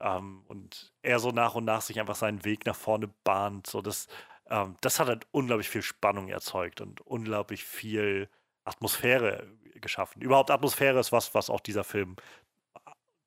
ähm, 0.00 0.44
und 0.48 0.92
er 1.02 1.18
so 1.18 1.30
nach 1.30 1.54
und 1.56 1.66
nach 1.66 1.82
sich 1.82 2.00
einfach 2.00 2.16
seinen 2.16 2.42
Weg 2.46 2.64
nach 2.64 2.76
vorne 2.76 3.08
bahnt. 3.24 3.66
So 3.66 3.82
das, 3.82 4.06
ähm, 4.52 4.76
das 4.82 5.00
hat 5.00 5.08
halt 5.08 5.26
unglaublich 5.32 5.70
viel 5.70 5.82
Spannung 5.82 6.28
erzeugt 6.28 6.80
und 6.82 7.00
unglaublich 7.00 7.64
viel 7.64 8.28
Atmosphäre 8.64 9.48
geschaffen. 9.80 10.20
Überhaupt 10.20 10.50
Atmosphäre 10.50 11.00
ist 11.00 11.10
was, 11.10 11.34
was 11.34 11.50
auch 11.50 11.60
dieser 11.60 11.84
Film 11.84 12.16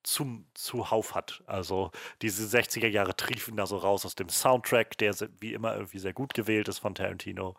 zum, 0.03 0.47
zuhauf 0.53 1.15
hat. 1.15 1.43
Also 1.47 1.91
diese 2.21 2.45
60er 2.45 2.87
Jahre 2.87 3.15
triefen 3.15 3.57
da 3.57 3.65
so 3.65 3.77
raus 3.77 4.05
aus 4.05 4.13
dem 4.13 4.29
Soundtrack, 4.29 4.97
der 4.99 5.15
wie 5.39 5.53
immer 5.53 5.75
irgendwie 5.75 5.97
sehr 5.97 6.13
gut 6.13 6.35
gewählt 6.35 6.67
ist 6.67 6.79
von 6.79 6.93
Tarantino. 6.93 7.55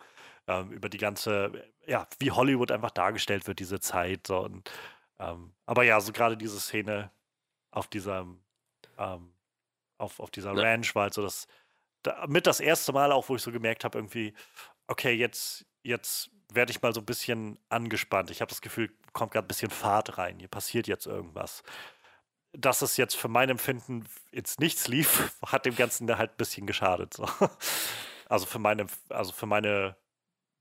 Ähm, 0.47 0.71
über 0.71 0.89
die 0.89 0.99
ganze, 0.99 1.51
ja, 1.87 2.07
wie 2.21 2.31
Hollywood 2.31 2.71
einfach 2.71 2.93
dargestellt 2.93 3.49
wird, 3.49 3.59
diese 3.59 3.81
Zeit. 3.81 4.29
So, 4.29 4.39
und, 4.45 4.71
ähm, 5.19 5.53
aber 5.67 5.83
ja, 5.83 6.01
so 6.01 6.13
gerade 6.13 6.37
diese 6.37 6.61
Szene 6.61 7.11
auf 7.73 7.89
dieser, 7.89 8.27
ähm, 8.97 9.33
auf, 9.99 10.21
auf 10.21 10.31
dieser. 10.31 10.57
Ranch 10.57 10.95
war 10.95 11.05
halt 11.05 11.15
so 11.15 11.23
das, 11.23 11.49
da, 12.03 12.27
mit 12.29 12.47
das 12.47 12.61
erste 12.61 12.93
Mal 12.93 13.13
auch, 13.13 13.29
wo 13.29 13.37
ich 13.37 13.43
so 13.43 13.53
gemerkt 13.53 13.85
habe, 13.85 13.99
irgendwie, 13.99 14.35
okay, 14.87 15.13
jetzt, 15.13 15.67
jetzt 15.83 16.31
werde 16.53 16.71
ich 16.71 16.83
mal 16.83 16.95
so 16.95 17.01
ein 17.01 17.07
bisschen 17.07 17.59
angespannt. 17.69 18.31
Ich 18.31 18.41
habe 18.41 18.49
das 18.49 18.61
Gefühl, 18.61 18.91
kommt 19.13 19.33
gerade 19.33 19.47
ein 19.47 19.49
bisschen 19.49 19.71
Fahrt 19.71 20.19
rein. 20.19 20.39
Hier 20.39 20.49
passiert 20.49 20.87
jetzt 20.87 21.07
irgendwas 21.07 21.63
dass 22.59 22.83
es 22.83 22.97
jetzt 22.97 23.17
für 23.17 23.29
mein 23.29 23.51
Empfinden 23.51 24.05
ins 24.33 24.59
Nichts 24.59 24.89
lief, 24.89 25.33
hat 25.47 25.67
dem 25.67 25.77
Ganzen 25.77 26.17
halt 26.17 26.33
ein 26.33 26.37
bisschen 26.37 26.67
geschadet. 26.67 27.15
So. 27.15 27.29
Also 28.29 28.45
für 28.45 28.59
meine, 28.59 28.89
also 29.09 29.31
für 29.31 29.47
meine, 29.47 29.95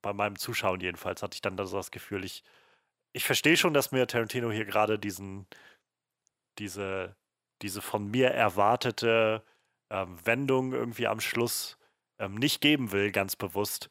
bei 0.04 0.14
meinem 0.14 0.38
Zuschauen 0.38 0.82
jedenfalls 0.82 1.24
hatte 1.24 1.34
ich 1.34 1.42
dann 1.42 1.58
das 1.58 1.90
Gefühl, 1.90 2.24
ich, 2.24 2.44
ich 3.12 3.24
verstehe 3.24 3.58
schon, 3.58 3.74
dass 3.74 3.92
mir 3.92 4.06
Tarantino 4.06 4.52
hier 4.52 4.66
gerade 4.66 5.00
diesen, 5.00 5.48
diese, 6.60 7.16
diese 7.64 7.82
von 7.82 8.06
mir 8.12 8.30
erwartete 8.30 9.42
ähm, 9.90 10.18
Wendung 10.26 10.74
irgendwie 10.74 11.08
am 11.08 11.20
Schluss 11.20 11.78
ähm, 12.20 12.36
nicht 12.36 12.62
geben 12.62 12.92
will, 12.92 13.12
ganz 13.12 13.36
bewusst. 13.36 13.90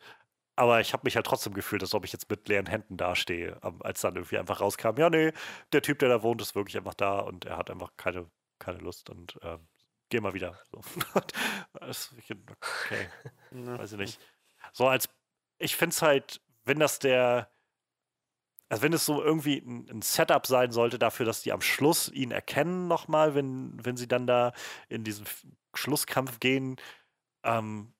Aber 0.56 0.80
ich 0.80 0.92
habe 0.92 1.02
mich 1.04 1.16
halt 1.16 1.26
trotzdem 1.26 1.54
gefühlt, 1.54 1.82
als 1.82 1.94
ob 1.94 2.04
ich 2.04 2.12
jetzt 2.12 2.30
mit 2.30 2.48
leeren 2.48 2.66
Händen 2.66 2.96
dastehe, 2.96 3.58
ähm, 3.62 3.82
als 3.82 4.00
dann 4.02 4.14
irgendwie 4.16 4.38
einfach 4.38 4.60
rauskam, 4.60 4.96
ja, 4.98 5.10
nee, 5.10 5.32
der 5.72 5.82
Typ, 5.82 5.98
der 5.98 6.08
da 6.08 6.22
wohnt, 6.22 6.40
ist 6.42 6.54
wirklich 6.54 6.76
einfach 6.76 6.94
da 6.94 7.18
und 7.20 7.44
er 7.44 7.56
hat 7.56 7.70
einfach 7.70 7.92
keine, 7.96 8.30
keine 8.58 8.78
Lust 8.78 9.10
und 9.10 9.38
ähm, 9.42 9.66
geh 10.10 10.20
mal 10.20 10.34
wieder. 10.34 10.58
So. 10.70 10.80
okay, 12.84 13.08
weiß 13.50 13.92
ich 13.92 13.98
nicht. 13.98 14.20
So 14.72 14.86
als, 14.88 15.08
ich 15.58 15.76
finde 15.76 15.94
es 15.94 16.02
halt, 16.02 16.40
wenn 16.64 16.78
das 16.78 16.98
der, 17.00 17.50
also 18.68 18.82
wenn 18.82 18.92
es 18.92 19.04
so 19.06 19.22
irgendwie 19.22 19.58
ein, 19.58 19.88
ein 19.90 20.02
Setup 20.02 20.46
sein 20.46 20.72
sollte 20.72 20.98
dafür, 20.98 21.26
dass 21.26 21.42
die 21.42 21.52
am 21.52 21.60
Schluss 21.60 22.08
ihn 22.10 22.30
erkennen 22.30 22.88
nochmal, 22.88 23.34
wenn, 23.34 23.72
wenn 23.84 23.96
sie 23.96 24.08
dann 24.08 24.26
da 24.26 24.52
in 24.88 25.04
diesen 25.04 25.26
F- 25.26 25.46
Schlusskampf 25.76 26.40
gehen, 26.40 26.76
ähm, 27.44 27.94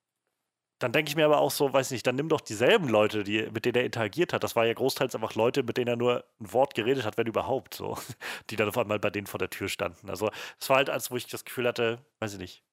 dann 0.79 0.91
denke 0.91 1.09
ich 1.09 1.15
mir 1.15 1.25
aber 1.25 1.39
auch 1.39 1.51
so, 1.51 1.71
weiß 1.71 1.91
nicht, 1.91 2.05
dann 2.05 2.15
nimm 2.15 2.27
doch 2.27 2.41
dieselben 2.41 2.89
Leute, 2.89 3.23
die, 3.23 3.47
mit 3.51 3.63
denen 3.65 3.75
er 3.75 3.85
interagiert 3.85 4.33
hat. 4.33 4.43
Das 4.43 4.55
war 4.57 4.65
ja 4.65 4.73
großteils 4.73 5.15
einfach 5.15 5.33
Leute, 5.35 5.63
mit 5.63 5.77
denen 5.77 5.87
er 5.87 5.95
nur 5.95 6.25
ein 6.41 6.51
Wort 6.51 6.75
geredet 6.75 7.05
hat, 7.05 7.17
wenn 7.17 7.27
überhaupt, 7.27 7.73
so, 7.75 7.97
die 8.49 8.57
dann 8.57 8.67
auf 8.67 8.77
einmal 8.77 8.99
bei 8.99 9.09
denen 9.09 9.27
vor 9.27 9.39
der 9.39 9.49
Tür 9.49 9.69
standen. 9.69 10.09
Also 10.09 10.29
es 10.59 10.69
war 10.69 10.77
halt, 10.77 10.89
als 10.89 11.11
wo 11.11 11.15
ich 11.15 11.27
das 11.27 11.45
Gefühl 11.45 11.67
hatte, 11.67 12.05
weiß 12.19 12.33
ich 12.33 12.39
nicht. 12.39 12.63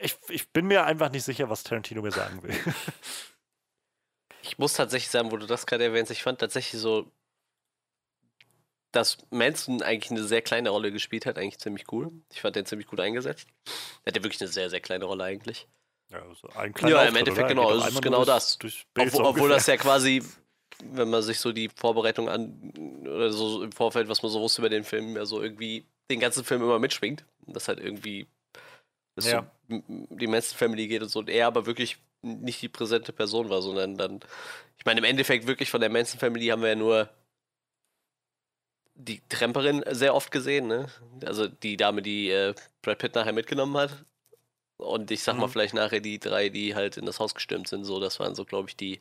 Ich, 0.00 0.16
ich 0.28 0.52
bin 0.52 0.66
mir 0.66 0.84
einfach 0.84 1.10
nicht 1.10 1.24
sicher, 1.24 1.50
was 1.50 1.62
Tarantino 1.62 2.02
mir 2.02 2.12
sagen 2.12 2.42
will. 2.42 2.54
Ich 4.46 4.58
muss 4.58 4.74
tatsächlich 4.74 5.10
sagen, 5.10 5.32
wo 5.32 5.38
du 5.38 5.46
das 5.46 5.64
gerade 5.64 5.84
erwähnst, 5.84 6.12
ich 6.12 6.22
fand 6.22 6.38
tatsächlich 6.38 6.78
so, 6.78 7.10
dass 8.94 9.18
Manson 9.30 9.82
eigentlich 9.82 10.10
eine 10.10 10.24
sehr 10.24 10.42
kleine 10.42 10.70
Rolle 10.70 10.92
gespielt 10.92 11.26
hat, 11.26 11.38
eigentlich 11.38 11.58
ziemlich 11.58 11.90
cool. 11.92 12.10
Ich 12.32 12.40
fand 12.40 12.56
den 12.56 12.66
ziemlich 12.66 12.86
gut 12.86 13.00
eingesetzt. 13.00 13.48
Er 14.04 14.12
hatte 14.12 14.22
wirklich 14.22 14.40
eine 14.40 14.48
sehr, 14.48 14.70
sehr 14.70 14.80
kleine 14.80 15.04
Rolle 15.04 15.24
eigentlich. 15.24 15.66
Ja, 16.10 16.22
so 16.34 16.48
ein 16.50 16.74
Ja, 16.80 17.02
im 17.02 17.08
Auftritt, 17.08 17.16
Endeffekt 17.18 17.38
oder? 17.38 17.48
Genau, 17.48 17.74
es 17.74 17.88
ist 17.88 18.02
genau 18.02 18.24
das. 18.24 18.58
Obwohl, 18.98 19.24
obwohl 19.24 19.48
das 19.48 19.66
ja 19.66 19.76
quasi, 19.76 20.22
wenn 20.84 21.10
man 21.10 21.22
sich 21.22 21.40
so 21.40 21.52
die 21.52 21.70
Vorbereitung 21.74 22.28
an, 22.28 22.72
oder 23.02 23.32
so 23.32 23.62
im 23.62 23.72
Vorfeld, 23.72 24.08
was 24.08 24.22
man 24.22 24.30
so 24.30 24.40
wusste 24.40 24.60
über 24.62 24.68
den 24.68 24.84
Film, 24.84 25.16
ja 25.16 25.24
so 25.26 25.42
irgendwie 25.42 25.86
den 26.10 26.20
ganzen 26.20 26.44
Film 26.44 26.62
immer 26.62 26.78
mitschwingt. 26.78 27.24
Und 27.46 27.56
das 27.56 27.68
halt 27.68 27.80
irgendwie 27.80 28.26
es 29.16 29.26
Ja. 29.26 29.50
so 29.68 29.82
die 29.88 30.26
Manson 30.26 30.56
Family 30.58 30.88
geht 30.88 31.02
und 31.02 31.08
so. 31.08 31.20
Und 31.20 31.30
er 31.30 31.46
aber 31.46 31.66
wirklich 31.66 31.98
nicht 32.22 32.62
die 32.62 32.68
präsente 32.68 33.12
Person 33.12 33.48
war, 33.50 33.62
sondern 33.62 33.96
dann, 33.96 34.20
ich 34.78 34.84
meine, 34.84 35.00
im 35.00 35.04
Endeffekt 35.04 35.46
wirklich 35.46 35.70
von 35.70 35.80
der 35.80 35.90
Manson 35.90 36.18
Family 36.18 36.46
haben 36.46 36.62
wir 36.62 36.70
ja 36.70 36.74
nur 36.74 37.08
die 38.94 39.20
Tramperin 39.28 39.84
sehr 39.90 40.14
oft 40.14 40.30
gesehen, 40.30 40.66
ne? 40.68 40.88
Also 41.24 41.48
die 41.48 41.76
Dame, 41.76 42.02
die 42.02 42.30
äh, 42.30 42.54
Brad 42.82 42.98
Pitt 42.98 43.14
nachher 43.14 43.32
mitgenommen 43.32 43.76
hat. 43.76 44.04
Und 44.76 45.10
ich 45.10 45.22
sag 45.22 45.36
mal 45.38 45.46
Mhm. 45.46 45.50
vielleicht 45.50 45.74
nachher 45.74 46.00
die 46.00 46.18
drei, 46.18 46.48
die 46.48 46.74
halt 46.74 46.96
in 46.96 47.06
das 47.06 47.20
Haus 47.20 47.34
gestürmt 47.34 47.68
sind, 47.68 47.84
so, 47.84 48.00
das 48.00 48.18
waren 48.20 48.34
so, 48.34 48.44
glaube 48.44 48.68
ich, 48.68 48.76
die, 48.76 49.00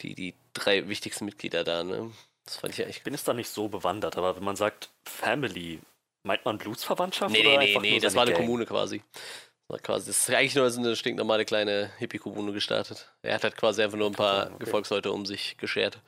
die, 0.00 0.14
die 0.14 0.34
drei 0.52 0.88
wichtigsten 0.88 1.24
Mitglieder 1.24 1.64
da, 1.64 1.84
ne? 1.84 2.10
Das 2.44 2.56
fand 2.56 2.74
ich 2.74 2.82
eigentlich. 2.82 2.96
Ich 2.98 3.02
bin 3.04 3.14
jetzt 3.14 3.26
da 3.28 3.34
nicht 3.34 3.48
so 3.48 3.68
bewandert, 3.68 4.16
aber 4.16 4.36
wenn 4.36 4.44
man 4.44 4.56
sagt 4.56 4.90
Family, 5.04 5.80
meint 6.24 6.44
man 6.44 6.58
Blutsverwandtschaft? 6.58 7.32
Nee, 7.32 7.46
oder 7.46 7.58
nee, 7.58 7.78
nee, 7.78 8.00
das 8.00 8.14
war 8.14 8.22
eine 8.22 8.32
Gang? 8.32 8.44
Kommune 8.44 8.66
quasi. 8.66 9.02
Das 9.68 9.68
war 9.68 9.78
quasi. 9.78 10.06
Das 10.08 10.18
ist 10.28 10.30
eigentlich 10.34 10.56
nur 10.56 10.68
so 10.70 10.80
eine 10.80 10.96
stinknormale 10.96 11.44
kleine 11.44 11.90
Hippie-Kommune 11.98 12.52
gestartet. 12.52 13.12
Er 13.22 13.34
hat 13.34 13.44
halt 13.44 13.56
quasi 13.56 13.82
einfach 13.82 13.96
nur 13.98 14.08
ein 14.08 14.14
paar 14.14 14.46
Okay. 14.46 14.64
Gefolgsleute 14.64 15.12
um 15.12 15.24
sich 15.24 15.56
geschert. 15.56 15.98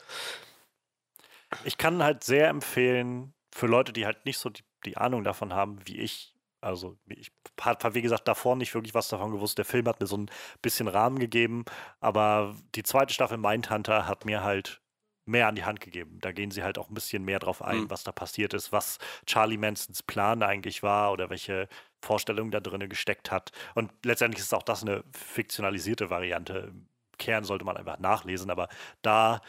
Ich 1.64 1.78
kann 1.78 2.02
halt 2.02 2.24
sehr 2.24 2.48
empfehlen, 2.48 3.34
für 3.54 3.66
Leute, 3.66 3.92
die 3.92 4.04
halt 4.04 4.26
nicht 4.26 4.38
so 4.38 4.50
die, 4.50 4.64
die 4.84 4.96
Ahnung 4.96 5.24
davon 5.24 5.52
haben, 5.54 5.78
wie 5.86 5.98
ich. 5.98 6.34
Also 6.60 6.96
ich 7.06 7.30
habe, 7.60 7.94
wie 7.94 8.02
gesagt, 8.02 8.26
davor 8.26 8.56
nicht 8.56 8.74
wirklich 8.74 8.94
was 8.94 9.08
davon 9.08 9.32
gewusst. 9.32 9.58
Der 9.58 9.66
Film 9.66 9.86
hat 9.86 10.00
mir 10.00 10.06
so 10.06 10.16
ein 10.16 10.30
bisschen 10.62 10.88
Rahmen 10.88 11.18
gegeben, 11.18 11.64
aber 12.00 12.56
die 12.74 12.82
zweite 12.82 13.12
Staffel 13.12 13.36
Mindhunter 13.36 14.08
hat 14.08 14.24
mir 14.24 14.42
halt 14.42 14.80
mehr 15.26 15.46
an 15.46 15.54
die 15.54 15.64
Hand 15.64 15.80
gegeben. 15.80 16.18
Da 16.20 16.32
gehen 16.32 16.50
sie 16.50 16.62
halt 16.62 16.78
auch 16.78 16.88
ein 16.88 16.94
bisschen 16.94 17.24
mehr 17.24 17.38
drauf 17.38 17.62
ein, 17.62 17.82
mhm. 17.82 17.90
was 17.90 18.02
da 18.02 18.12
passiert 18.12 18.54
ist, 18.54 18.72
was 18.72 18.98
Charlie 19.26 19.58
Mansons 19.58 20.02
Plan 20.02 20.42
eigentlich 20.42 20.82
war 20.82 21.12
oder 21.12 21.30
welche 21.30 21.68
Vorstellungen 22.02 22.50
da 22.50 22.60
drin 22.60 22.88
gesteckt 22.88 23.30
hat. 23.30 23.52
Und 23.74 23.92
letztendlich 24.04 24.42
ist 24.42 24.54
auch 24.54 24.62
das 24.62 24.82
eine 24.82 25.04
fiktionalisierte 25.12 26.10
Variante. 26.10 26.72
Im 26.72 26.88
Kern 27.18 27.44
sollte 27.44 27.64
man 27.64 27.76
einfach 27.76 27.98
nachlesen, 27.98 28.50
aber 28.50 28.68
da 29.02 29.40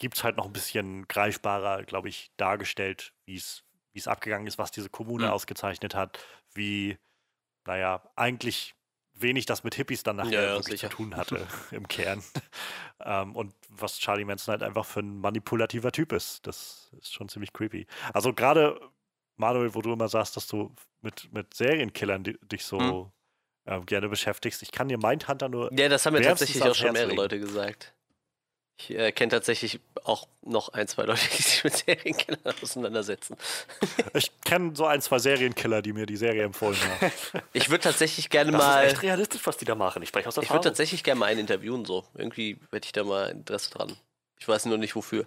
gibt 0.00 0.16
es 0.16 0.24
halt 0.24 0.38
noch 0.38 0.46
ein 0.46 0.52
bisschen 0.52 1.06
greifbarer, 1.08 1.84
glaube 1.84 2.08
ich, 2.08 2.32
dargestellt, 2.38 3.12
wie 3.26 3.36
es 3.36 3.62
abgegangen 4.06 4.46
ist, 4.46 4.56
was 4.56 4.70
diese 4.70 4.88
Kommune 4.88 5.26
mhm. 5.26 5.32
ausgezeichnet 5.32 5.94
hat, 5.94 6.18
wie, 6.54 6.96
naja, 7.66 8.02
eigentlich 8.16 8.74
wenig 9.12 9.44
das 9.44 9.62
mit 9.62 9.74
Hippies 9.74 10.02
dann 10.02 10.16
nachher 10.16 10.42
ja, 10.42 10.48
wirklich 10.54 10.80
sicher. 10.80 10.88
zu 10.88 10.96
tun 10.96 11.16
hatte 11.16 11.46
im 11.70 11.86
Kern. 11.86 12.24
ähm, 13.04 13.36
und 13.36 13.54
was 13.68 13.98
Charlie 13.98 14.24
Manson 14.24 14.52
halt 14.52 14.62
einfach 14.62 14.86
für 14.86 15.00
ein 15.00 15.18
manipulativer 15.18 15.92
Typ 15.92 16.12
ist. 16.12 16.46
Das 16.46 16.90
ist 16.98 17.12
schon 17.12 17.28
ziemlich 17.28 17.52
creepy. 17.52 17.86
Also 18.14 18.32
gerade, 18.32 18.80
Manuel, 19.36 19.74
wo 19.74 19.82
du 19.82 19.92
immer 19.92 20.08
sagst, 20.08 20.34
dass 20.34 20.46
du 20.46 20.74
mit, 21.02 21.30
mit 21.30 21.52
Serienkillern 21.52 22.24
dich 22.24 22.64
so 22.64 22.78
hm. 22.78 23.12
ähm, 23.66 23.84
gerne 23.84 24.08
beschäftigst, 24.08 24.62
ich 24.62 24.72
kann 24.72 24.88
dir 24.88 24.96
Mindhunter 24.96 25.50
nur. 25.50 25.70
Ja, 25.78 25.90
das 25.90 26.06
haben 26.06 26.14
mir 26.14 26.22
tatsächlich 26.22 26.62
auch 26.62 26.74
schon 26.74 26.92
mehrere 26.92 27.14
Leute 27.14 27.38
gesagt. 27.38 27.94
Ich 28.88 28.96
äh, 28.96 29.12
kenne 29.12 29.30
tatsächlich 29.30 29.80
auch 30.04 30.26
noch 30.42 30.70
ein, 30.70 30.88
zwei 30.88 31.04
Leute, 31.04 31.20
die 31.36 31.42
sich 31.42 31.64
mit 31.64 31.76
Serienkillern 31.76 32.54
auseinandersetzen. 32.62 33.36
Ich 34.14 34.32
kenne 34.42 34.74
so 34.74 34.86
ein, 34.86 35.00
zwei 35.00 35.18
Serienkiller, 35.18 35.82
die 35.82 35.92
mir 35.92 36.06
die 36.06 36.16
Serie 36.16 36.42
empfohlen 36.44 36.76
haben. 36.80 37.12
Ich 37.52 37.70
würde 37.70 37.82
tatsächlich 37.82 38.30
gerne 38.30 38.52
das 38.52 38.60
mal. 38.60 38.82
Das 38.82 38.86
ist 38.86 38.92
echt 38.94 39.02
realistisch, 39.02 39.40
was 39.44 39.56
die 39.56 39.64
da 39.64 39.74
machen. 39.74 40.02
Ich 40.02 40.08
spreche 40.08 40.28
aus 40.28 40.36
Erfahrung. 40.36 40.60
Ich 40.60 40.64
würde 40.64 40.68
tatsächlich 40.70 41.04
gerne 41.04 41.20
mal 41.20 41.26
einen 41.26 41.40
interviewen, 41.40 41.84
so. 41.84 42.04
Irgendwie 42.14 42.58
hätte 42.72 42.86
ich 42.86 42.92
da 42.92 43.04
mal 43.04 43.30
Interesse 43.30 43.70
dran. 43.70 43.96
Ich 44.38 44.48
weiß 44.48 44.66
nur 44.66 44.78
nicht 44.78 44.96
wofür. 44.96 45.26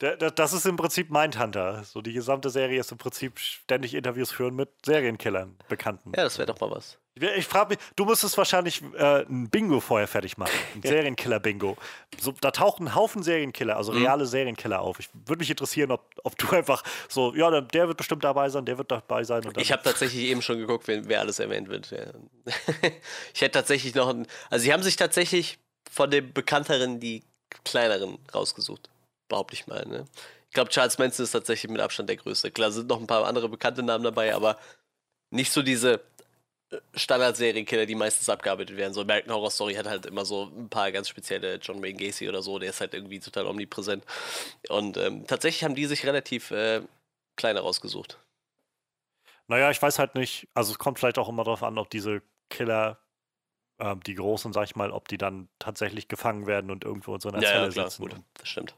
Das 0.00 0.54
ist 0.54 0.64
im 0.64 0.76
Prinzip 0.76 1.10
Mindhunter. 1.10 1.84
So 1.84 2.00
die 2.00 2.14
gesamte 2.14 2.48
Serie 2.48 2.80
ist 2.80 2.90
im 2.90 2.96
Prinzip 2.96 3.38
ständig 3.38 3.94
Interviews 3.94 4.32
führen 4.32 4.56
mit 4.56 4.70
Serienkillern, 4.84 5.56
Bekannten. 5.68 6.12
Ja, 6.16 6.24
das 6.24 6.38
wäre 6.38 6.46
doch 6.46 6.58
mal 6.58 6.70
was. 6.70 6.96
Ich 7.36 7.46
frage 7.46 7.70
mich, 7.70 7.78
du 7.96 8.06
müsstest 8.06 8.38
wahrscheinlich 8.38 8.82
äh, 8.96 9.24
ein 9.24 9.50
Bingo 9.50 9.80
vorher 9.80 10.08
fertig 10.08 10.38
machen. 10.38 10.54
Ein 10.74 10.82
Serienkiller-Bingo. 10.82 11.76
So, 12.18 12.32
da 12.40 12.50
tauchen 12.50 12.86
ein 12.86 12.94
Haufen 12.94 13.22
Serienkiller, 13.22 13.76
also 13.76 13.92
mhm. 13.92 14.04
reale 14.04 14.24
Serienkiller 14.24 14.80
auf. 14.80 15.00
Ich 15.00 15.10
würde 15.26 15.40
mich 15.40 15.50
interessieren, 15.50 15.90
ob, 15.90 16.14
ob 16.24 16.38
du 16.38 16.48
einfach 16.50 16.82
so, 17.08 17.34
ja, 17.34 17.60
der 17.60 17.88
wird 17.88 17.98
bestimmt 17.98 18.24
dabei 18.24 18.48
sein, 18.48 18.64
der 18.64 18.78
wird 18.78 18.90
dabei 18.90 19.24
sein. 19.24 19.42
ich 19.58 19.70
habe 19.70 19.82
tatsächlich 19.82 20.22
eben 20.22 20.40
schon 20.40 20.58
geguckt, 20.60 20.88
wer, 20.88 21.06
wer 21.08 21.20
alles 21.20 21.40
erwähnt 21.40 21.68
wird. 21.68 21.90
Ja. 21.90 22.06
ich 23.34 23.42
hätte 23.42 23.58
tatsächlich 23.58 23.94
noch 23.94 24.08
ein, 24.08 24.26
also 24.48 24.62
sie 24.62 24.72
haben 24.72 24.82
sich 24.82 24.96
tatsächlich 24.96 25.58
von 25.90 26.10
den 26.10 26.32
bekannteren 26.32 27.00
die 27.00 27.22
kleineren 27.64 28.18
rausgesucht 28.32 28.88
behaupte 29.30 29.54
ich 29.54 29.66
mal. 29.66 29.86
Ne? 29.86 30.04
Ich 30.50 30.54
glaube, 30.54 30.68
Charles 30.68 30.98
Manson 30.98 31.24
ist 31.24 31.30
tatsächlich 31.30 31.70
mit 31.70 31.80
Abstand 31.80 32.10
der 32.10 32.16
größte. 32.16 32.50
Klar 32.50 32.70
sind 32.72 32.88
noch 32.88 33.00
ein 33.00 33.06
paar 33.06 33.24
andere 33.24 33.48
bekannte 33.48 33.82
Namen 33.82 34.04
dabei, 34.04 34.34
aber 34.34 34.58
nicht 35.30 35.52
so 35.52 35.62
diese 35.62 36.02
äh, 36.70 36.78
Standard-Serienkiller, 36.94 37.86
die 37.86 37.94
meistens 37.94 38.28
abgearbeitet 38.28 38.76
werden. 38.76 38.92
So 38.92 39.00
American 39.00 39.32
Horror 39.32 39.52
Story 39.52 39.74
hat 39.74 39.86
halt 39.86 40.06
immer 40.06 40.24
so 40.24 40.50
ein 40.54 40.68
paar 40.68 40.90
ganz 40.92 41.08
spezielle 41.08 41.54
John 41.56 41.82
Wayne 41.82 41.98
Gacy 41.98 42.28
oder 42.28 42.42
so, 42.42 42.58
der 42.58 42.70
ist 42.70 42.80
halt 42.80 42.94
irgendwie 42.94 43.20
total 43.20 43.46
omnipräsent. 43.46 44.04
Und 44.68 44.96
ähm, 44.96 45.24
tatsächlich 45.26 45.64
haben 45.64 45.76
die 45.76 45.86
sich 45.86 46.04
relativ 46.04 46.50
äh, 46.50 46.82
kleiner 47.36 47.60
rausgesucht. 47.60 48.18
Naja, 49.46 49.70
ich 49.70 49.80
weiß 49.80 50.00
halt 50.00 50.16
nicht, 50.16 50.48
also 50.54 50.72
es 50.72 50.78
kommt 50.78 50.98
vielleicht 50.98 51.18
auch 51.18 51.28
immer 51.28 51.44
darauf 51.44 51.62
an, 51.62 51.78
ob 51.78 51.90
diese 51.90 52.22
Killer, 52.50 52.98
äh, 53.78 53.94
die 54.04 54.16
großen, 54.16 54.52
sag 54.52 54.64
ich 54.64 54.74
mal, 54.74 54.90
ob 54.90 55.06
die 55.06 55.18
dann 55.18 55.48
tatsächlich 55.60 56.08
gefangen 56.08 56.48
werden 56.48 56.72
und 56.72 56.84
irgendwo 56.84 57.14
in 57.14 57.20
so 57.20 57.28
einer 57.28 57.40
ja, 57.40 57.48
Zelle 57.48 57.66
ja, 57.66 57.70
klar, 57.70 57.90
sitzen. 57.90 58.02
Gut, 58.02 58.16
das 58.34 58.48
stimmt 58.48 58.74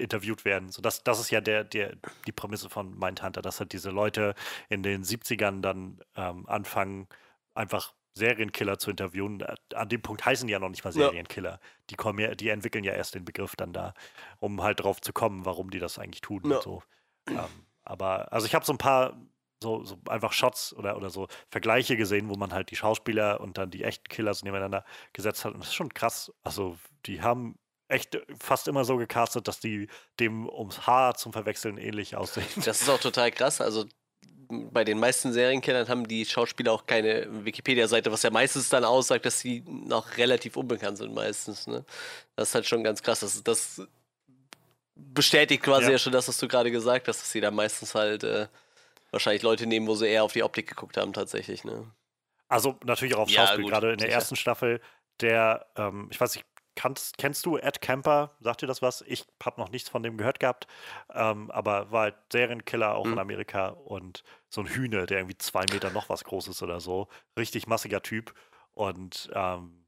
interviewt 0.00 0.44
werden. 0.44 0.70
So, 0.70 0.82
das, 0.82 1.02
das 1.04 1.20
ist 1.20 1.30
ja 1.30 1.40
der, 1.40 1.64
der, 1.64 1.96
die 2.26 2.32
Prämisse 2.32 2.68
von 2.68 2.98
Mindhunter, 2.98 3.42
dass 3.42 3.60
halt 3.60 3.72
diese 3.72 3.90
Leute 3.90 4.34
in 4.68 4.82
den 4.82 5.04
70ern 5.04 5.60
dann 5.60 6.00
ähm, 6.16 6.48
anfangen, 6.48 7.08
einfach 7.54 7.92
Serienkiller 8.14 8.78
zu 8.78 8.90
interviewen. 8.90 9.44
An 9.74 9.88
dem 9.88 10.02
Punkt 10.02 10.24
heißen 10.26 10.46
die 10.46 10.52
ja 10.52 10.58
noch 10.58 10.68
nicht 10.68 10.84
mal 10.84 10.92
Serienkiller. 10.92 11.52
Ja. 11.52 11.60
Die, 11.90 11.94
kommen 11.94 12.18
ja, 12.18 12.34
die 12.34 12.48
entwickeln 12.48 12.84
ja 12.84 12.92
erst 12.92 13.14
den 13.14 13.24
Begriff 13.24 13.56
dann 13.56 13.72
da, 13.72 13.94
um 14.40 14.62
halt 14.62 14.80
drauf 14.80 15.00
zu 15.00 15.12
kommen, 15.12 15.44
warum 15.44 15.70
die 15.70 15.78
das 15.78 15.98
eigentlich 15.98 16.20
tun 16.20 16.42
ja. 16.44 16.56
und 16.56 16.62
so. 16.62 16.82
Ähm, 17.28 17.66
aber, 17.84 18.32
also 18.32 18.46
ich 18.46 18.54
habe 18.54 18.64
so 18.64 18.72
ein 18.72 18.78
paar 18.78 19.16
so, 19.62 19.82
so 19.84 19.98
einfach 20.08 20.32
Shots 20.32 20.74
oder, 20.74 20.96
oder 20.96 21.10
so 21.10 21.26
Vergleiche 21.50 21.96
gesehen, 21.96 22.28
wo 22.28 22.34
man 22.34 22.52
halt 22.52 22.70
die 22.70 22.76
Schauspieler 22.76 23.40
und 23.40 23.58
dann 23.58 23.70
die 23.70 23.82
echten 23.82 24.04
Killers 24.08 24.42
nebeneinander 24.42 24.84
gesetzt 25.12 25.44
hat. 25.44 25.54
Und 25.54 25.60
das 25.60 25.68
ist 25.68 25.74
schon 25.74 25.92
krass. 25.94 26.32
Also, 26.42 26.78
die 27.06 27.22
haben 27.22 27.58
echt 27.88 28.18
fast 28.38 28.68
immer 28.68 28.84
so 28.84 28.96
gecastet, 28.96 29.48
dass 29.48 29.60
die 29.60 29.88
dem 30.20 30.48
ums 30.48 30.86
Haar 30.86 31.16
zum 31.16 31.32
Verwechseln 31.32 31.78
ähnlich 31.78 32.16
aussehen. 32.16 32.46
Das 32.64 32.82
ist 32.82 32.88
auch 32.88 33.00
total 33.00 33.30
krass. 33.30 33.60
Also 33.60 33.86
bei 34.50 34.84
den 34.84 34.98
meisten 34.98 35.32
Serienkennern 35.32 35.88
haben 35.88 36.08
die 36.08 36.24
Schauspieler 36.24 36.72
auch 36.72 36.86
keine 36.86 37.26
Wikipedia-Seite, 37.44 38.10
was 38.10 38.22
ja 38.22 38.30
meistens 38.30 38.68
dann 38.68 38.84
aussagt, 38.84 39.26
dass 39.26 39.40
sie 39.40 39.62
noch 39.66 40.16
relativ 40.16 40.56
unbekannt 40.56 40.98
sind 40.98 41.14
meistens. 41.14 41.66
Ne? 41.66 41.84
Das 42.36 42.48
ist 42.48 42.54
halt 42.54 42.66
schon 42.66 42.82
ganz 42.82 43.02
krass. 43.02 43.20
Das, 43.20 43.42
das 43.42 43.82
bestätigt 44.94 45.62
quasi 45.62 45.86
ja. 45.86 45.92
ja 45.92 45.98
schon 45.98 46.12
das, 46.12 46.28
was 46.28 46.38
du 46.38 46.48
gerade 46.48 46.70
gesagt 46.70 47.08
hast, 47.08 47.20
dass 47.20 47.30
sie 47.30 47.40
da 47.40 47.50
meistens 47.50 47.94
halt 47.94 48.24
äh, 48.24 48.48
wahrscheinlich 49.10 49.42
Leute 49.42 49.66
nehmen, 49.66 49.86
wo 49.86 49.94
sie 49.94 50.08
eher 50.08 50.24
auf 50.24 50.32
die 50.32 50.42
Optik 50.42 50.66
geguckt 50.68 50.96
haben 50.96 51.12
tatsächlich. 51.12 51.64
Ne? 51.64 51.90
Also 52.48 52.78
natürlich 52.84 53.14
auch 53.14 53.20
auf 53.20 53.30
Schauspiel, 53.30 53.64
ja, 53.64 53.70
gerade 53.70 53.92
in 53.92 53.98
der 53.98 54.10
ersten 54.10 54.36
Staffel, 54.36 54.80
der, 55.20 55.66
ähm, 55.76 56.08
ich 56.10 56.20
weiß 56.20 56.34
nicht, 56.34 56.46
Kannst, 56.78 57.18
kennst 57.18 57.44
du 57.44 57.56
Ed 57.56 57.80
Kemper? 57.80 58.36
Sagt 58.38 58.62
dir 58.62 58.68
das 58.68 58.82
was? 58.82 59.02
Ich 59.08 59.26
habe 59.44 59.60
noch 59.60 59.70
nichts 59.70 59.88
von 59.88 60.04
dem 60.04 60.16
gehört 60.16 60.38
gehabt, 60.38 60.68
ähm, 61.12 61.50
aber 61.50 61.90
war 61.90 62.02
halt 62.02 62.14
Serienkiller 62.32 62.94
auch 62.94 63.04
mhm. 63.04 63.14
in 63.14 63.18
Amerika 63.18 63.70
und 63.70 64.22
so 64.48 64.60
ein 64.60 64.68
Hühner, 64.68 65.04
der 65.06 65.18
irgendwie 65.18 65.36
zwei 65.38 65.64
Meter 65.72 65.90
noch 65.90 66.08
was 66.08 66.22
groß 66.22 66.46
ist 66.46 66.62
oder 66.62 66.78
so. 66.78 67.08
Richtig 67.36 67.66
massiger 67.66 68.00
Typ 68.00 68.32
und 68.74 69.28
ähm, 69.34 69.86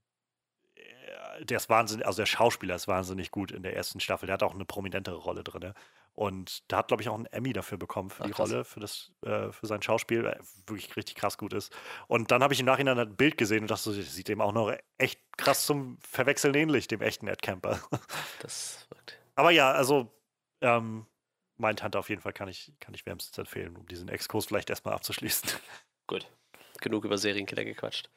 der 1.38 1.58
ist 1.58 1.68
wahnsinnig, 1.68 2.04
also 2.04 2.22
der 2.22 2.26
Schauspieler 2.26 2.74
ist 2.74 2.88
wahnsinnig 2.88 3.30
gut 3.30 3.52
in 3.52 3.62
der 3.62 3.76
ersten 3.76 4.00
Staffel. 4.00 4.26
Der 4.26 4.34
hat 4.34 4.42
auch 4.42 4.54
eine 4.54 4.64
prominentere 4.64 5.14
Rolle 5.14 5.44
drin. 5.44 5.72
Und 6.14 6.70
da 6.70 6.78
hat, 6.78 6.88
glaube 6.88 7.02
ich, 7.02 7.08
auch 7.08 7.14
einen 7.14 7.26
Emmy 7.26 7.52
dafür 7.52 7.78
bekommen 7.78 8.10
für 8.10 8.22
Ach, 8.22 8.26
die 8.26 8.32
krass. 8.32 8.50
Rolle, 8.50 8.64
für, 8.64 8.80
das, 8.80 9.12
äh, 9.24 9.52
für 9.52 9.66
sein 9.66 9.80
Schauspiel, 9.80 10.24
weil 10.24 10.32
er 10.32 10.44
wirklich 10.66 10.94
richtig 10.96 11.14
krass 11.16 11.38
gut 11.38 11.52
ist. 11.52 11.72
Und 12.08 12.30
dann 12.30 12.42
habe 12.42 12.52
ich 12.52 12.60
im 12.60 12.66
Nachhinein 12.66 12.98
ein 12.98 13.16
Bild 13.16 13.38
gesehen 13.38 13.62
und 13.62 13.70
dachte, 13.70 13.94
das 13.96 14.14
sieht 14.14 14.28
dem 14.28 14.40
auch 14.40 14.52
noch 14.52 14.72
echt 14.98 15.20
krass 15.38 15.64
zum 15.64 15.98
Verwechseln 16.00 16.54
ähnlich, 16.54 16.88
dem 16.88 17.00
echten 17.00 17.26
Ed 17.28 17.42
Camper. 17.42 17.80
Das 18.40 18.86
wirkt. 18.90 19.18
Aber 19.34 19.50
ja, 19.50 19.70
also 19.72 20.12
ähm, 20.60 21.06
mein 21.56 21.76
Tante 21.76 21.98
auf 21.98 22.08
jeden 22.08 22.22
Fall 22.22 22.32
kann 22.32 22.48
ich, 22.48 22.72
kann 22.80 22.94
ich 22.94 23.06
wärmstens 23.06 23.36
empfehlen, 23.38 23.76
um 23.76 23.86
diesen 23.86 24.08
Exkurs 24.08 24.46
vielleicht 24.46 24.70
erstmal 24.70 24.94
abzuschließen. 24.94 25.50
Gut. 26.06 26.26
Genug 26.80 27.04
über 27.04 27.18
Serienkiller 27.18 27.64
gequatscht. 27.64 28.10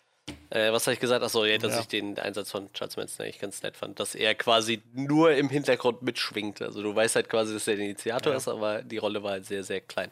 Äh, 0.53 0.71
was 0.71 0.85
habe 0.85 0.93
ich 0.93 0.99
gesagt? 0.99 1.23
Achso, 1.23 1.45
ja, 1.45 1.57
dass 1.57 1.73
ja. 1.73 1.79
ich 1.79 1.87
den 1.87 2.19
Einsatz 2.19 2.51
von 2.51 2.71
Charles 2.73 2.95
Manson 2.95 3.25
eigentlich 3.25 3.39
ganz 3.39 3.63
nett 3.63 3.75
fand. 3.75 3.99
Dass 3.99 4.13
er 4.13 4.35
quasi 4.35 4.83
nur 4.93 5.33
im 5.33 5.49
Hintergrund 5.49 6.03
mitschwingt. 6.03 6.61
Also 6.61 6.83
du 6.83 6.95
weißt 6.95 7.15
halt 7.15 7.27
quasi, 7.27 7.53
dass 7.53 7.67
er 7.67 7.75
der 7.75 7.85
Initiator 7.85 8.33
ja. 8.33 8.37
ist, 8.37 8.47
aber 8.47 8.83
die 8.83 8.99
Rolle 8.99 9.23
war 9.23 9.31
halt 9.31 9.47
sehr, 9.47 9.63
sehr 9.63 9.81
klein. 9.81 10.11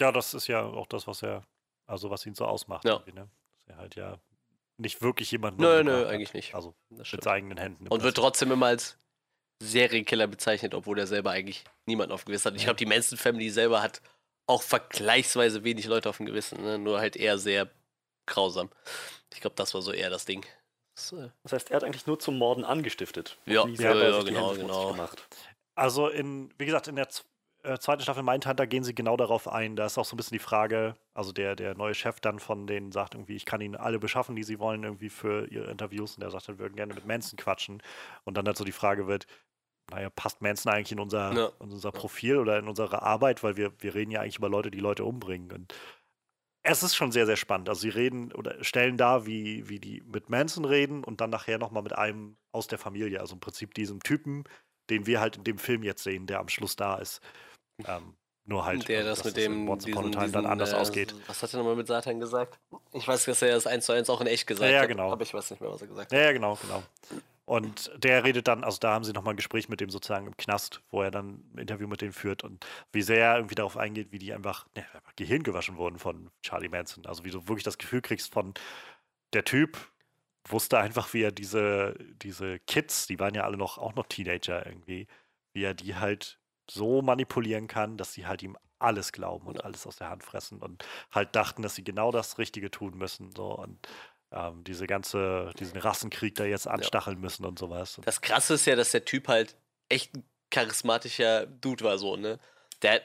Ja, 0.00 0.12
das 0.12 0.32
ist 0.32 0.46
ja 0.46 0.64
auch 0.64 0.86
das, 0.86 1.06
was 1.06 1.22
er, 1.22 1.44
also 1.86 2.08
was 2.08 2.24
ihn 2.24 2.34
so 2.34 2.46
ausmacht. 2.46 2.86
Ja. 2.86 3.02
Ne? 3.12 3.28
Dass 3.58 3.66
er 3.66 3.76
halt 3.76 3.96
ja 3.96 4.18
nicht 4.78 5.02
wirklich 5.02 5.30
jemanden. 5.30 5.60
Nö, 5.60 5.84
nö, 5.84 6.06
eigentlich 6.06 6.32
nicht. 6.32 6.54
Also 6.54 6.74
mit 6.88 7.26
eigenen 7.26 7.58
Händen. 7.58 7.86
Und 7.88 8.02
wird 8.02 8.16
trotzdem 8.16 8.50
immer 8.50 8.66
als 8.66 8.96
Serienkiller 9.62 10.26
bezeichnet, 10.26 10.72
obwohl 10.72 10.98
er 10.98 11.06
selber 11.06 11.32
eigentlich 11.32 11.64
niemanden 11.84 12.12
auf 12.12 12.24
Gewissen 12.24 12.46
hat. 12.46 12.56
Ich 12.56 12.64
glaube, 12.64 12.78
die 12.78 12.86
Manson 12.86 13.18
Family 13.18 13.50
selber 13.50 13.82
hat 13.82 14.00
auch 14.46 14.62
vergleichsweise 14.62 15.64
wenig 15.64 15.84
Leute 15.84 16.08
auf 16.08 16.16
dem 16.16 16.24
Gewissen, 16.24 16.62
ne? 16.62 16.78
nur 16.78 16.98
halt 16.98 17.14
eher 17.14 17.36
sehr 17.36 17.70
grausam. 18.30 18.70
Ich 19.32 19.40
glaube, 19.40 19.56
das 19.56 19.74
war 19.74 19.82
so 19.82 19.92
eher 19.92 20.10
das 20.10 20.24
Ding. 20.24 20.44
Das, 20.94 21.12
äh 21.12 21.28
das, 21.42 21.52
heißt, 21.52 21.70
er 21.70 21.76
hat 21.76 21.84
eigentlich 21.84 22.06
nur 22.06 22.18
zum 22.18 22.38
Morden 22.38 22.64
angestiftet. 22.64 23.38
Ja, 23.46 23.66
ja, 23.66 23.94
ja 23.94 24.22
genau, 24.22 24.54
genau. 24.54 24.96
Also 25.74 26.08
in, 26.08 26.52
wie 26.58 26.66
gesagt, 26.66 26.88
in 26.88 26.96
der 26.96 27.08
äh, 27.62 27.78
zweiten 27.78 28.02
Staffel 28.02 28.22
Mindhunter 28.22 28.66
gehen 28.66 28.84
sie 28.84 28.94
genau 28.94 29.16
darauf 29.16 29.48
ein. 29.48 29.76
Da 29.76 29.86
ist 29.86 29.98
auch 29.98 30.04
so 30.04 30.14
ein 30.14 30.16
bisschen 30.16 30.36
die 30.36 30.42
Frage, 30.42 30.94
also 31.14 31.32
der, 31.32 31.56
der 31.56 31.74
neue 31.74 31.94
Chef 31.94 32.20
dann 32.20 32.38
von 32.38 32.66
denen 32.66 32.92
sagt 32.92 33.14
irgendwie, 33.14 33.36
ich 33.36 33.44
kann 33.44 33.60
ihnen 33.60 33.76
alle 33.76 33.98
beschaffen, 33.98 34.36
die 34.36 34.42
sie 34.42 34.58
wollen, 34.58 34.84
irgendwie 34.84 35.10
für 35.10 35.46
ihre 35.50 35.70
Interviews. 35.70 36.16
Und 36.16 36.22
der 36.22 36.30
sagt, 36.30 36.48
wir 36.48 36.58
würden 36.58 36.76
gerne 36.76 36.94
mit 36.94 37.06
Manson 37.06 37.38
quatschen. 37.38 37.82
Und 38.24 38.36
dann 38.36 38.46
halt 38.46 38.56
so 38.56 38.64
die 38.64 38.72
Frage 38.72 39.06
wird, 39.06 39.26
naja, 39.90 40.08
passt 40.10 40.40
Manson 40.40 40.72
eigentlich 40.72 40.92
in 40.92 41.00
unser, 41.00 41.32
ja. 41.32 41.50
in 41.60 41.72
unser 41.72 41.92
Profil 41.92 42.38
oder 42.38 42.58
in 42.58 42.68
unsere 42.68 43.02
Arbeit, 43.02 43.42
weil 43.42 43.56
wir, 43.56 43.72
wir 43.80 43.94
reden 43.94 44.10
ja 44.10 44.20
eigentlich 44.20 44.38
über 44.38 44.48
Leute, 44.48 44.70
die 44.70 44.80
Leute 44.80 45.04
umbringen. 45.04 45.50
Und 45.52 45.74
es 46.62 46.82
ist 46.82 46.94
schon 46.94 47.12
sehr, 47.12 47.26
sehr 47.26 47.36
spannend. 47.36 47.68
Also 47.68 47.82
sie 47.82 47.88
reden 47.88 48.32
oder 48.32 48.62
stellen 48.62 48.96
da, 48.96 49.26
wie, 49.26 49.68
wie 49.68 49.80
die 49.80 50.02
mit 50.06 50.28
Manson 50.28 50.64
reden 50.64 51.04
und 51.04 51.20
dann 51.20 51.30
nachher 51.30 51.58
nochmal 51.58 51.82
mit 51.82 51.94
einem 51.94 52.36
aus 52.52 52.66
der 52.66 52.78
Familie. 52.78 53.20
Also 53.20 53.34
im 53.34 53.40
Prinzip 53.40 53.74
diesem 53.74 54.02
Typen, 54.02 54.44
den 54.90 55.06
wir 55.06 55.20
halt 55.20 55.36
in 55.36 55.44
dem 55.44 55.58
Film 55.58 55.82
jetzt 55.82 56.02
sehen, 56.02 56.26
der 56.26 56.40
am 56.40 56.48
Schluss 56.48 56.76
da 56.76 56.96
ist. 56.96 57.20
Ähm, 57.86 58.14
nur 58.44 58.64
halt, 58.64 58.88
Der 58.88 59.00
äh, 59.00 59.04
das 59.04 59.18
dass 59.18 59.26
mit 59.26 59.36
dem 59.36 59.68
Once 59.68 59.86
Upon 59.86 59.98
a 59.98 60.00
diesen, 60.08 60.12
Time 60.12 60.24
diesen, 60.24 60.32
dann 60.34 60.46
anders 60.46 60.72
äh, 60.72 60.76
ausgeht. 60.76 61.14
Was 61.28 61.42
hat 61.42 61.52
er 61.54 61.58
nochmal 61.58 61.76
mit 61.76 61.86
Satan 61.86 62.20
gesagt? 62.20 62.58
Ich 62.92 63.06
weiß, 63.06 63.24
dass 63.26 63.42
er 63.42 63.54
das 63.54 63.66
eins 63.66 63.86
zu 63.86 63.92
eins 63.92 64.10
auch 64.10 64.20
in 64.20 64.26
echt 64.26 64.46
gesagt 64.46 64.68
Ja, 64.68 64.76
ja, 64.76 64.82
hat. 64.82 64.88
genau. 64.88 65.12
Aber 65.12 65.22
ich 65.22 65.32
weiß 65.32 65.50
nicht 65.50 65.60
mehr, 65.60 65.70
was 65.70 65.80
er 65.80 65.88
gesagt 65.88 66.12
Ja, 66.12 66.18
hat. 66.18 66.24
ja, 66.24 66.32
genau, 66.32 66.58
genau. 66.60 66.82
Und 67.50 67.90
der 67.96 68.22
redet 68.22 68.46
dann, 68.46 68.62
also 68.62 68.78
da 68.78 68.92
haben 68.92 69.02
sie 69.02 69.12
nochmal 69.12 69.34
ein 69.34 69.36
Gespräch 69.36 69.68
mit 69.68 69.80
dem 69.80 69.90
sozusagen 69.90 70.28
im 70.28 70.36
Knast, 70.36 70.82
wo 70.90 71.02
er 71.02 71.10
dann 71.10 71.42
ein 71.52 71.58
Interview 71.58 71.88
mit 71.88 72.00
denen 72.00 72.12
führt 72.12 72.44
und 72.44 72.64
wie 72.92 73.02
sehr 73.02 73.26
er 73.26 73.36
irgendwie 73.38 73.56
darauf 73.56 73.76
eingeht, 73.76 74.12
wie 74.12 74.20
die 74.20 74.32
einfach, 74.32 74.68
einfach 74.76 75.16
Gehirn 75.16 75.42
gewaschen 75.42 75.76
wurden 75.76 75.98
von 75.98 76.30
Charlie 76.42 76.68
Manson. 76.68 77.06
Also 77.06 77.24
wie 77.24 77.32
du 77.32 77.48
wirklich 77.48 77.64
das 77.64 77.76
Gefühl 77.76 78.02
kriegst 78.02 78.32
von, 78.32 78.54
der 79.32 79.44
Typ 79.44 79.78
wusste 80.46 80.78
einfach, 80.78 81.12
wie 81.12 81.22
er 81.22 81.32
diese, 81.32 81.96
diese 82.22 82.60
Kids, 82.60 83.08
die 83.08 83.18
waren 83.18 83.34
ja 83.34 83.42
alle 83.42 83.56
noch, 83.56 83.78
auch 83.78 83.96
noch 83.96 84.06
Teenager 84.06 84.64
irgendwie, 84.64 85.08
wie 85.52 85.64
er 85.64 85.74
die 85.74 85.96
halt 85.96 86.38
so 86.70 87.02
manipulieren 87.02 87.66
kann, 87.66 87.96
dass 87.96 88.12
sie 88.12 88.26
halt 88.28 88.44
ihm 88.44 88.56
alles 88.78 89.10
glauben 89.10 89.48
und 89.48 89.64
alles 89.64 89.88
aus 89.88 89.96
der 89.96 90.08
Hand 90.08 90.22
fressen 90.22 90.60
und 90.60 90.84
halt 91.10 91.34
dachten, 91.34 91.62
dass 91.62 91.74
sie 91.74 91.84
genau 91.84 92.12
das 92.12 92.38
Richtige 92.38 92.70
tun 92.70 92.96
müssen. 92.96 93.32
So 93.36 93.56
und 93.56 93.88
ähm, 94.32 94.62
diese 94.64 94.86
ganze, 94.86 95.52
diesen 95.58 95.78
Rassenkrieg 95.78 96.34
da 96.36 96.44
jetzt 96.44 96.68
anstacheln 96.68 97.20
müssen 97.20 97.44
und 97.44 97.58
sowas. 97.58 98.00
Das 98.04 98.20
Krasse 98.20 98.54
ist 98.54 98.66
ja, 98.66 98.76
dass 98.76 98.90
der 98.92 99.04
Typ 99.04 99.28
halt 99.28 99.56
echt 99.88 100.14
ein 100.16 100.24
charismatischer 100.50 101.46
Dude 101.46 101.84
war, 101.84 101.98
so, 101.98 102.16
ne? 102.16 102.38
Der, 102.82 103.02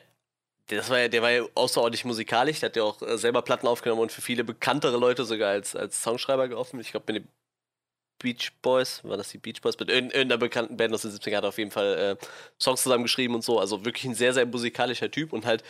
das 0.68 0.90
war 0.90 1.00
ja, 1.00 1.08
der 1.08 1.22
war 1.22 1.32
ja 1.32 1.44
außerordentlich 1.56 2.06
musikalisch, 2.06 2.60
der 2.60 2.70
hat 2.70 2.76
ja 2.76 2.84
auch 2.84 3.02
äh, 3.02 3.18
selber 3.18 3.42
Platten 3.42 3.68
aufgenommen 3.68 4.02
und 4.02 4.12
für 4.12 4.22
viele 4.22 4.44
bekanntere 4.44 4.98
Leute 4.98 5.26
sogar 5.26 5.52
als, 5.52 5.76
als 5.76 6.02
Songschreiber 6.02 6.48
geoffen. 6.48 6.80
Ich 6.80 6.92
glaube, 6.92 7.12
mit 7.14 7.24
den 7.24 7.30
Beach 8.20 8.52
Boys, 8.62 9.04
war 9.04 9.18
das 9.18 9.30
die 9.30 9.38
Beach 9.38 9.62
Boys? 9.62 9.78
Mit 9.78 9.90
irgend- 9.90 10.14
irgendeiner 10.14 10.40
bekannten 10.40 10.78
Band 10.78 10.94
aus 10.94 11.02
den 11.04 11.12
70ern 11.12 11.36
hat 11.38 11.44
er 11.44 11.50
auf 11.50 11.58
jeden 11.58 11.72
Fall 11.72 12.18
äh, 12.22 12.26
Songs 12.62 12.82
zusammengeschrieben 12.84 13.36
und 13.36 13.44
so. 13.44 13.60
Also 13.60 13.84
wirklich 13.86 14.06
ein 14.06 14.16
sehr, 14.16 14.34
sehr 14.34 14.46
musikalischer 14.46 15.12
Typ 15.12 15.34
und 15.34 15.46
halt 15.46 15.64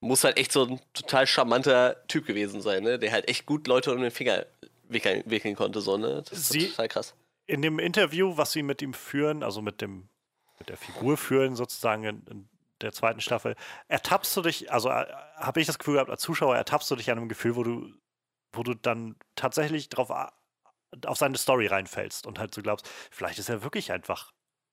muss 0.00 0.24
halt 0.24 0.38
echt 0.38 0.52
so 0.52 0.64
ein 0.64 0.80
total 0.94 1.26
charmanter 1.26 1.96
Typ 2.08 2.26
gewesen 2.26 2.60
sein, 2.60 2.82
ne? 2.82 2.98
Der 2.98 3.12
halt 3.12 3.28
echt 3.28 3.46
gut 3.46 3.66
Leute 3.66 3.92
um 3.92 4.00
den 4.00 4.10
Finger 4.10 4.46
wickeln, 4.88 5.22
wickeln 5.26 5.54
konnte, 5.56 5.80
so, 5.80 5.96
ne? 5.96 6.22
Das 6.22 6.32
ist 6.38 6.48
Sie- 6.50 6.68
total 6.70 6.88
krass. 6.88 7.14
in 7.46 7.62
dem 7.62 7.78
Interview, 7.78 8.36
was 8.36 8.52
sie 8.52 8.62
mit 8.62 8.82
ihm 8.82 8.94
führen, 8.94 9.42
also 9.42 9.62
mit 9.62 9.80
dem 9.80 10.08
mit 10.58 10.70
der 10.70 10.78
Figur 10.78 11.18
führen, 11.18 11.54
sozusagen 11.54 12.04
in, 12.04 12.26
in 12.30 12.48
der 12.80 12.90
zweiten 12.92 13.20
Staffel, 13.20 13.56
ertappst 13.88 14.34
du 14.36 14.40
dich, 14.42 14.72
also 14.72 14.88
äh, 14.88 15.04
habe 15.36 15.60
ich 15.60 15.66
das 15.66 15.78
Gefühl 15.78 15.94
gehabt, 15.94 16.10
als 16.10 16.22
Zuschauer 16.22 16.56
ertappst 16.56 16.90
du 16.90 16.96
dich 16.96 17.10
an 17.10 17.18
einem 17.18 17.28
Gefühl, 17.28 17.56
wo 17.56 17.62
du, 17.62 17.92
wo 18.52 18.62
du 18.62 18.72
dann 18.74 19.16
tatsächlich 19.34 19.90
drauf 19.90 20.10
auf 20.10 21.18
seine 21.18 21.36
Story 21.36 21.66
reinfällst 21.66 22.26
und 22.26 22.38
halt 22.38 22.54
so 22.54 22.62
glaubst, 22.62 22.88
vielleicht 23.10 23.38
ist 23.38 23.50
er 23.50 23.62
wirklich 23.62 23.92
einfach 23.92 24.32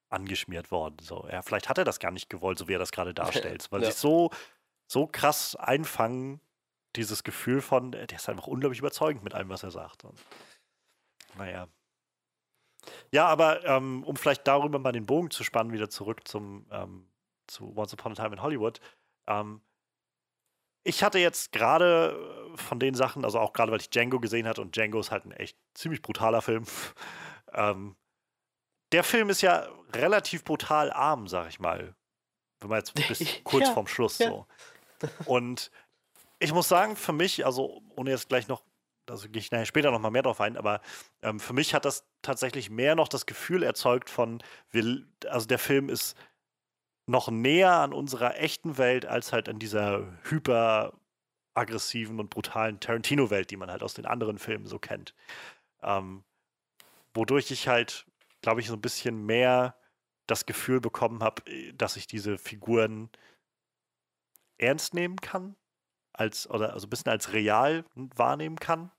angeschmiert 0.10 0.72
worden. 0.72 0.98
So, 1.02 1.28
ja, 1.30 1.42
vielleicht 1.42 1.68
hat 1.68 1.78
er 1.78 1.84
das 1.84 2.00
gar 2.00 2.12
nicht 2.12 2.30
gewollt, 2.30 2.60
so 2.60 2.68
wie 2.70 2.74
er 2.76 2.80
das 2.80 2.92
gerade 2.94 3.14
darstellt. 3.14 3.68
Weil 3.72 3.82
Ja. 3.82 3.88
sich 3.92 3.96
so, 4.00 4.30
so 4.88 5.06
krass 5.08 5.56
einfangen, 5.58 6.40
dieses 6.96 7.24
Gefühl 7.24 7.62
von, 7.62 7.94
äh, 7.94 8.08
der 8.08 8.18
ist 8.18 8.30
einfach 8.30 8.48
unglaublich 8.48 8.80
überzeugend 8.80 9.24
mit 9.24 9.34
allem, 9.34 9.50
was 9.50 9.64
er 9.64 9.72
sagt. 9.72 10.04
Und, 10.04 10.20
naja. 11.38 11.68
Ja, 13.12 13.28
aber 13.28 13.64
ähm, 13.66 14.04
um 14.04 14.16
vielleicht 14.16 14.48
darüber 14.48 14.80
mal 14.80 14.92
den 14.92 15.06
Bogen 15.06 15.32
zu 15.32 15.44
spannen, 15.44 15.72
wieder 15.72 15.90
zurück 15.90 16.28
zum 16.28 16.66
ähm, 16.72 17.08
zu 17.48 17.76
Once 17.76 17.94
Upon 17.94 18.14
a 18.14 18.16
Time 18.16 18.36
in 18.36 18.42
Hollywood. 18.42 18.80
Ähm, 19.28 19.62
ich 20.84 21.04
hatte 21.04 21.20
jetzt 21.20 21.52
gerade 21.52 22.52
äh, 22.54 22.58
von 22.58 22.80
den 22.80 22.94
Sachen, 22.94 23.24
also 23.24 23.40
auch 23.40 23.54
gerade 23.54 23.72
weil 23.72 23.80
ich 23.80 23.90
Django 23.90 24.20
gesehen 24.20 24.48
hatte 24.48 24.62
und 24.62 24.76
Django 24.76 25.00
ist 25.00 25.12
halt 25.12 25.26
ein 25.26 25.32
echt 25.32 25.58
ziemlich 25.74 26.02
brutaler 26.02 26.42
Film. 26.42 26.66
ähm, 27.54 27.96
der 28.92 29.04
Film 29.04 29.30
ist 29.30 29.42
ja 29.42 29.68
relativ 29.94 30.44
brutal 30.44 30.92
arm, 30.92 31.28
sag 31.28 31.50
ich 31.50 31.60
mal. 31.60 31.96
Wenn 32.60 32.70
man 32.70 32.80
jetzt 32.80 32.94
bis 32.94 33.24
kurz 33.44 33.68
Ja, 33.68 33.74
vorm 33.74 33.88
Schluss 33.88 34.20
ja. 34.20 34.30
so. 34.30 34.48
Und 35.26 35.72
ich 36.44 36.54
muss 36.54 36.68
sagen, 36.68 36.96
für 36.96 37.14
mich, 37.14 37.46
also 37.46 37.82
ohne 37.96 38.12
jetzt 38.12 38.30
gleich 38.30 38.48
noch, 38.48 38.64
also 39.10 39.30
gehe 39.30 39.40
ich 39.40 39.52
nachher 39.52 39.66
später 39.66 39.92
noch 39.92 40.00
mal 40.00 40.12
mehr 40.12 40.24
drauf 40.24 40.42
ein, 40.42 40.58
aber 40.58 40.82
ähm, 41.22 41.40
für 41.40 41.54
mich 41.54 41.74
hat 41.74 41.86
das 41.86 42.06
tatsächlich 42.22 42.70
mehr 42.70 42.96
noch 42.96 43.08
das 43.08 43.26
Gefühl 43.26 43.64
erzeugt 43.64 44.10
von, 44.10 44.44
wir, 44.70 45.06
also 45.28 45.48
der 45.48 45.60
Film 45.60 45.90
ist 45.90 46.18
noch 47.06 47.30
näher 47.30 47.74
an 47.74 47.94
unserer 47.94 48.40
echten 48.40 48.78
Welt 48.78 49.06
als 49.06 49.34
halt 49.34 49.50
an 49.50 49.60
dieser 49.60 50.06
hyper 50.24 50.94
aggressiven 51.54 52.20
und 52.20 52.30
brutalen 52.30 52.80
Tarantino-Welt, 52.80 53.52
die 53.52 53.58
man 53.58 53.72
halt 53.72 53.84
aus 53.84 53.94
den 53.94 54.06
anderen 54.06 54.38
Filmen 54.38 54.66
so 54.66 54.80
kennt. 54.80 55.14
Ähm, 55.82 56.24
wodurch 57.14 57.52
ich 57.52 57.68
halt, 57.68 58.06
glaube 58.42 58.62
ich, 58.62 58.68
so 58.68 58.74
ein 58.74 58.82
bisschen 58.82 59.26
mehr 59.26 59.78
das 60.28 60.46
Gefühl 60.46 60.82
bekommen 60.82 61.22
habe, 61.22 61.44
dass 61.74 61.98
ich 61.98 62.08
diese 62.08 62.38
Figuren 62.38 63.10
ernst 64.58 64.94
nehmen 64.94 65.18
kann, 65.18 65.56
als, 66.14 66.50
oder 66.50 66.74
also 66.74 66.88
ein 66.88 66.90
bisschen 66.90 67.12
als 67.12 67.34
real 67.34 67.86
wahrnehmen 67.96 68.58
kann. 68.60 68.92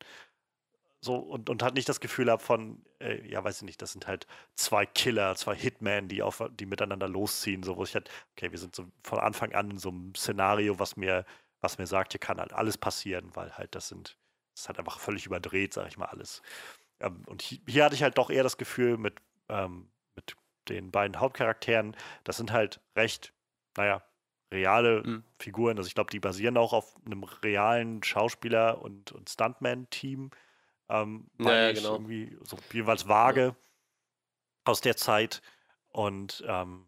So, 1.01 1.17
und, 1.17 1.51
und 1.51 1.63
halt 1.63 1.75
nicht 1.75 1.89
das 1.89 2.01
Gefühl 2.01 2.31
habe 2.31 2.43
von, 2.43 2.83
äh, 2.99 3.21
ja, 3.29 3.45
weiß 3.45 3.57
ich 3.59 3.63
nicht, 3.63 3.83
das 3.83 3.93
sind 3.93 4.07
halt 4.07 4.27
zwei 4.55 4.87
Killer, 4.87 5.35
zwei 5.37 5.55
Hitmen, 5.55 6.09
die 6.09 6.23
auf, 6.23 6.43
die 6.59 6.65
miteinander 6.65 7.09
losziehen, 7.09 7.63
so 7.63 7.77
wo 7.77 7.85
ich 7.85 7.95
halt, 7.95 8.11
okay, 8.33 8.51
wir 8.51 8.59
sind 8.59 8.75
so 8.75 8.87
von 9.03 9.19
Anfang 9.19 9.53
an 9.55 9.71
in 9.73 9.79
so 9.79 9.91
einem 9.91 10.15
Szenario, 10.15 10.79
was 10.79 10.97
mir, 10.97 11.27
was 11.61 11.77
mir 11.77 11.87
sagt, 11.87 12.13
hier 12.13 12.21
kann 12.21 12.39
halt 12.41 12.55
alles 12.55 12.79
passieren, 12.79 13.31
weil 13.35 13.53
halt 13.59 13.75
das 13.75 13.89
sind, 13.89 14.17
das 14.55 14.63
ist 14.63 14.69
halt 14.69 14.79
einfach 14.79 14.99
völlig 14.99 15.27
überdreht, 15.27 15.75
sag 15.75 15.89
ich 15.89 15.99
mal, 15.99 16.07
alles. 16.07 16.41
Ähm, 17.01 17.23
und 17.27 17.43
hi- 17.43 17.61
hier 17.69 17.85
hatte 17.85 17.95
ich 17.97 18.03
halt 18.03 18.19
doch 18.19 18.31
eher 18.31 18.43
das 18.45 18.59
Gefühl 18.59 18.99
mit, 18.99 19.17
ähm, 19.51 19.91
mit 20.17 20.37
den 20.69 20.91
beiden 20.91 21.21
Hauptcharakteren, 21.21 21.97
das 22.25 22.39
sind 22.39 22.53
halt 22.53 22.81
recht, 22.97 23.33
naja, 23.77 24.03
reale 24.55 25.03
Mhm. 25.05 25.25
Figuren. 25.39 25.77
Also 25.77 25.89
ich 25.89 25.95
glaube, 25.95 26.11
die 26.11 26.21
basieren 26.21 26.57
auch 26.57 26.73
auf 26.73 26.97
einem 27.05 27.25
realen 27.25 28.03
Schauspieler- 28.03 28.81
und, 28.81 29.13
und 29.13 29.29
Stuntman-Team. 29.29 30.31
Ähm, 30.89 31.27
Ja, 31.41 31.53
ja, 31.53 31.71
ich, 31.71 31.79
genau. 31.79 31.95
Irgendwie 31.95 32.37
so 32.43 32.57
jeweils 32.73 33.09
vage 33.09 33.57
aus 34.65 34.81
der 34.81 34.97
Zeit. 34.97 35.43
Und 35.91 36.43
ähm, 36.47 36.87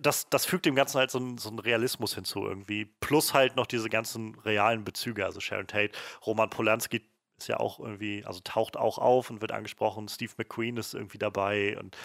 das, 0.00 0.28
das 0.28 0.44
fügt 0.44 0.66
dem 0.66 0.74
Ganzen 0.74 0.98
halt 0.98 1.10
so 1.10 1.18
einen, 1.18 1.38
so 1.38 1.48
einen 1.48 1.58
Realismus 1.58 2.14
hinzu 2.14 2.44
irgendwie. 2.44 2.84
Plus 2.84 3.32
halt 3.32 3.56
noch 3.56 3.66
diese 3.66 3.88
ganzen 3.88 4.34
realen 4.40 4.84
Bezüge. 4.84 5.24
Also 5.24 5.40
Sharon 5.40 5.66
Tate, 5.66 5.92
Roman 6.26 6.50
Polanski 6.50 7.02
ist 7.38 7.48
ja 7.48 7.58
auch 7.58 7.78
irgendwie, 7.80 8.24
also 8.24 8.40
taucht 8.40 8.76
auch 8.76 8.98
auf 8.98 9.30
und 9.30 9.40
wird 9.40 9.52
angesprochen. 9.52 10.08
Steve 10.08 10.32
McQueen 10.36 10.76
ist 10.76 10.94
irgendwie 10.94 11.18
dabei. 11.18 11.78
Und 11.78 11.96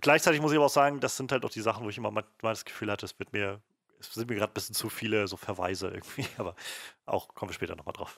gleichzeitig 0.00 0.40
muss 0.40 0.52
ich 0.52 0.56
aber 0.56 0.66
auch 0.66 0.70
sagen, 0.70 1.00
das 1.00 1.16
sind 1.16 1.32
halt 1.32 1.44
auch 1.44 1.50
die 1.50 1.60
Sachen, 1.60 1.84
wo 1.84 1.88
ich 1.88 1.98
immer 1.98 2.10
manchmal 2.10 2.52
das 2.52 2.64
Gefühl 2.64 2.90
hatte, 2.90 3.06
es 3.06 3.18
wird 3.18 3.32
mir, 3.32 3.60
es 3.98 4.12
sind 4.14 4.28
mir 4.28 4.36
gerade 4.36 4.52
ein 4.52 4.54
bisschen 4.54 4.74
zu 4.74 4.88
viele 4.88 5.26
so 5.28 5.36
Verweise 5.36 5.88
irgendwie. 5.88 6.26
Aber 6.38 6.54
auch 7.06 7.28
kommen 7.34 7.50
wir 7.50 7.54
später 7.54 7.76
nochmal 7.76 7.94
drauf. 7.94 8.16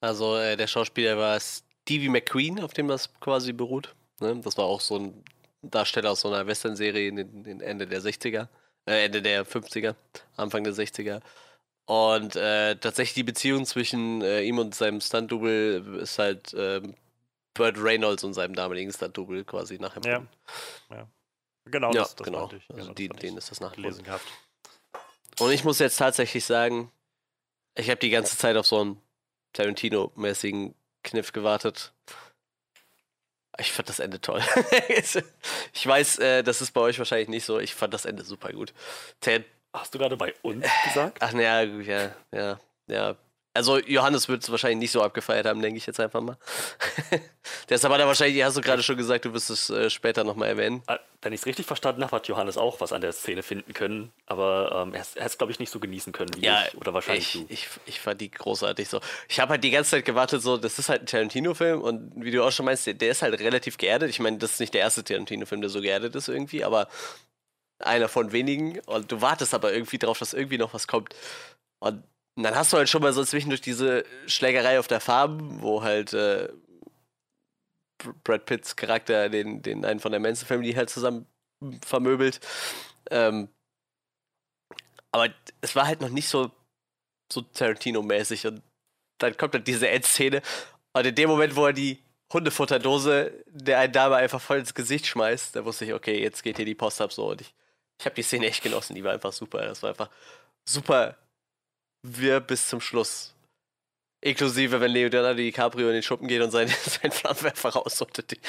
Also 0.00 0.36
äh, 0.36 0.56
der 0.56 0.66
Schauspieler 0.66 1.16
war 1.16 1.40
Stevie 1.40 2.10
McQueen, 2.10 2.60
auf 2.60 2.74
dem 2.74 2.88
das 2.88 3.12
quasi 3.20 3.54
beruht. 3.54 3.94
Ne? 4.20 4.38
Das 4.44 4.58
war 4.58 4.66
auch 4.66 4.82
so 4.82 4.98
ein 4.98 5.24
Darsteller 5.62 6.10
aus 6.10 6.20
so 6.20 6.28
einer 6.28 6.46
Western-Serie 6.46 7.08
in 7.08 7.18
in 7.46 7.60
Ende 7.62 7.86
der 7.86 8.02
60er, 8.02 8.48
äh, 8.86 9.06
Ende 9.06 9.22
der 9.22 9.46
50er, 9.46 9.94
Anfang 10.36 10.62
der 10.62 10.74
60er. 10.74 11.22
Und 11.86 12.36
äh, 12.36 12.76
tatsächlich 12.76 13.14
die 13.14 13.22
Beziehung 13.24 13.66
zwischen 13.66 14.22
äh, 14.22 14.42
ihm 14.42 14.58
und 14.58 14.74
seinem 14.74 15.00
Stunt-Double 15.00 16.00
ist 16.00 16.18
halt 16.18 16.54
ähm, 16.56 16.94
Burt 17.54 17.76
Reynolds 17.78 18.24
und 18.24 18.34
seinem 18.34 18.54
damaligen 18.54 18.92
Stunt-Double 18.92 19.44
quasi 19.44 19.78
nachempfunden. 19.78 20.28
Genau, 21.66 21.92
Ja, 21.92 22.02
das, 22.02 22.16
das 22.16 22.24
genau. 22.26 22.50
ich. 22.52 22.68
Also 22.68 22.82
Genau, 22.82 22.94
die, 22.94 23.08
denen 23.08 23.38
ist 23.38 23.50
das 23.50 23.60
nachempfunden. 23.60 23.90
gelesen 23.90 24.04
gehabt. 24.04 24.26
Und 25.40 25.50
ich 25.50 25.64
muss 25.64 25.78
jetzt 25.78 25.96
tatsächlich 25.96 26.44
sagen, 26.44 26.90
ich 27.74 27.88
habe 27.88 27.98
die 27.98 28.10
ganze 28.10 28.36
Zeit 28.36 28.56
auf 28.56 28.66
so 28.66 28.80
einen 28.80 29.00
Tarantino-mäßigen 29.54 30.74
Kniff 31.02 31.32
gewartet. 31.32 31.92
Ich 33.58 33.72
fand 33.72 33.88
das 33.88 34.00
Ende 34.00 34.20
toll. 34.20 34.42
ich 35.72 35.86
weiß, 35.86 36.18
äh, 36.18 36.42
das 36.42 36.60
ist 36.60 36.72
bei 36.72 36.80
euch 36.80 36.98
wahrscheinlich 36.98 37.28
nicht 37.28 37.44
so. 37.44 37.58
Ich 37.60 37.74
fand 37.74 37.94
das 37.94 38.04
Ende 38.04 38.24
super 38.24 38.52
gut. 38.52 38.74
Tar 39.20 39.40
Hast 39.72 39.92
du 39.92 39.98
gerade 39.98 40.16
bei 40.16 40.32
uns 40.42 40.64
gesagt? 40.84 41.18
Ach 41.20 41.32
naja, 41.32 41.62
ja, 41.62 42.14
ja, 42.32 42.60
ja. 42.86 43.16
Also 43.56 43.78
Johannes 43.78 44.28
wird 44.28 44.42
es 44.42 44.50
wahrscheinlich 44.50 44.78
nicht 44.80 44.90
so 44.90 45.00
abgefeiert 45.00 45.46
haben, 45.46 45.62
denke 45.62 45.78
ich 45.78 45.86
jetzt 45.86 46.00
einfach 46.00 46.20
mal. 46.20 46.36
Deshalb 47.68 47.94
hat 47.94 48.00
er 48.00 48.08
wahrscheinlich, 48.08 48.42
hast 48.42 48.56
du 48.56 48.60
gerade 48.60 48.82
schon 48.82 48.96
gesagt, 48.96 49.24
du 49.24 49.32
wirst 49.32 49.48
es 49.48 49.70
äh, 49.70 49.90
später 49.90 50.24
nochmal 50.24 50.48
erwähnen. 50.48 50.82
Äh, 50.88 50.98
Wenn 51.22 51.32
ich 51.32 51.40
es 51.40 51.46
richtig 51.46 51.64
verstanden 51.64 52.02
habe, 52.02 52.16
hat 52.16 52.26
Johannes 52.26 52.58
auch 52.58 52.80
was 52.80 52.92
an 52.92 53.00
der 53.00 53.12
Szene 53.12 53.44
finden 53.44 53.72
können, 53.72 54.10
aber 54.26 54.82
ähm, 54.86 54.92
er 54.94 55.00
hat 55.02 55.30
es, 55.30 55.38
glaube 55.38 55.52
ich, 55.52 55.60
nicht 55.60 55.70
so 55.70 55.78
genießen 55.78 56.12
können 56.12 56.30
wie 56.36 56.44
Ja, 56.44 56.64
ich. 56.66 56.76
Oder 56.76 56.94
wahrscheinlich 56.94 57.32
ich, 57.36 57.40
du. 57.42 57.46
ich, 57.48 57.68
ich 57.86 58.00
fand 58.00 58.20
die 58.20 58.30
großartig 58.32 58.88
so. 58.88 59.00
Ich 59.28 59.38
habe 59.38 59.50
halt 59.52 59.62
die 59.62 59.70
ganze 59.70 59.92
Zeit 59.92 60.04
gewartet, 60.04 60.42
so, 60.42 60.56
das 60.56 60.80
ist 60.80 60.88
halt 60.88 61.02
ein 61.02 61.06
Tarantino-Film 61.06 61.80
und 61.80 62.12
wie 62.16 62.32
du 62.32 62.42
auch 62.44 62.50
schon 62.50 62.66
meinst, 62.66 62.88
der, 62.88 62.94
der 62.94 63.10
ist 63.12 63.22
halt 63.22 63.38
relativ 63.38 63.78
geerdet. 63.78 64.10
Ich 64.10 64.18
meine, 64.18 64.38
das 64.38 64.54
ist 64.54 64.60
nicht 64.60 64.74
der 64.74 64.80
erste 64.80 65.04
Tarantino-Film, 65.04 65.60
der 65.60 65.70
so 65.70 65.80
geerdet 65.80 66.16
ist 66.16 66.26
irgendwie, 66.26 66.64
aber 66.64 66.88
einer 67.78 68.08
von 68.08 68.32
wenigen. 68.32 68.80
Und 68.86 69.12
du 69.12 69.20
wartest 69.20 69.54
aber 69.54 69.72
irgendwie 69.72 69.98
drauf, 69.98 70.18
dass 70.18 70.32
irgendwie 70.32 70.58
noch 70.58 70.74
was 70.74 70.88
kommt. 70.88 71.14
Und 71.78 72.02
dann 72.42 72.54
hast 72.56 72.72
du 72.72 72.76
halt 72.78 72.88
schon 72.88 73.02
mal 73.02 73.12
so 73.12 73.24
zwischendurch 73.24 73.60
diese 73.60 74.04
Schlägerei 74.26 74.78
auf 74.78 74.88
der 74.88 75.00
Farm, 75.00 75.62
wo 75.62 75.82
halt 75.82 76.12
äh, 76.12 76.48
Br- 77.98 78.14
Brad 78.24 78.46
Pitts 78.46 78.76
Charakter 78.76 79.28
den, 79.28 79.62
den 79.62 79.84
einen 79.84 80.00
von 80.00 80.12
der 80.12 80.20
Manson 80.20 80.46
Family 80.46 80.72
halt 80.74 80.90
zusammen 80.90 81.26
vermöbelt. 81.84 82.40
Ähm, 83.10 83.48
Aber 85.12 85.28
es 85.60 85.76
war 85.76 85.86
halt 85.86 86.00
noch 86.00 86.08
nicht 86.08 86.28
so, 86.28 86.50
so 87.32 87.42
Tarantino-mäßig. 87.42 88.46
Und 88.48 88.62
dann 89.18 89.36
kommt 89.36 89.54
dann 89.54 89.64
diese 89.64 89.88
Endszene. 89.88 90.42
Und 90.94 91.06
in 91.06 91.14
dem 91.14 91.30
Moment, 91.30 91.56
wo 91.56 91.66
er 91.66 91.72
die 91.72 92.02
Hundefutterdose 92.32 93.44
der 93.48 93.78
einen 93.80 93.92
Dame 93.92 94.16
einfach 94.16 94.40
voll 94.40 94.58
ins 94.58 94.74
Gesicht 94.74 95.06
schmeißt, 95.06 95.56
da 95.56 95.64
wusste 95.64 95.84
ich, 95.86 95.94
okay, 95.94 96.20
jetzt 96.22 96.42
geht 96.42 96.56
hier 96.56 96.66
die 96.66 96.74
Post 96.74 97.00
ab 97.00 97.12
so. 97.12 97.30
Und 97.30 97.42
ich, 97.42 97.54
ich 98.00 98.06
habe 98.06 98.16
die 98.16 98.22
Szene 98.22 98.46
echt 98.46 98.62
genossen. 98.62 98.94
Die 98.96 99.04
war 99.04 99.12
einfach 99.12 99.32
super. 99.32 99.62
Das 99.66 99.82
war 99.82 99.90
einfach 99.90 100.10
super 100.68 101.16
wir 102.04 102.40
bis 102.40 102.68
zum 102.68 102.80
Schluss. 102.80 103.34
Inklusive, 104.20 104.80
wenn 104.80 104.92
Leonardo 104.92 105.34
DiCaprio 105.34 105.88
in 105.88 105.94
den 105.94 106.02
Schuppen 106.02 106.28
geht 106.28 106.40
und 106.40 106.50
sein, 106.50 106.68
sein 106.84 107.10
Flammenwerfer 107.10 107.70
raus 107.70 108.00
und 108.00 108.30
die, 108.30 108.40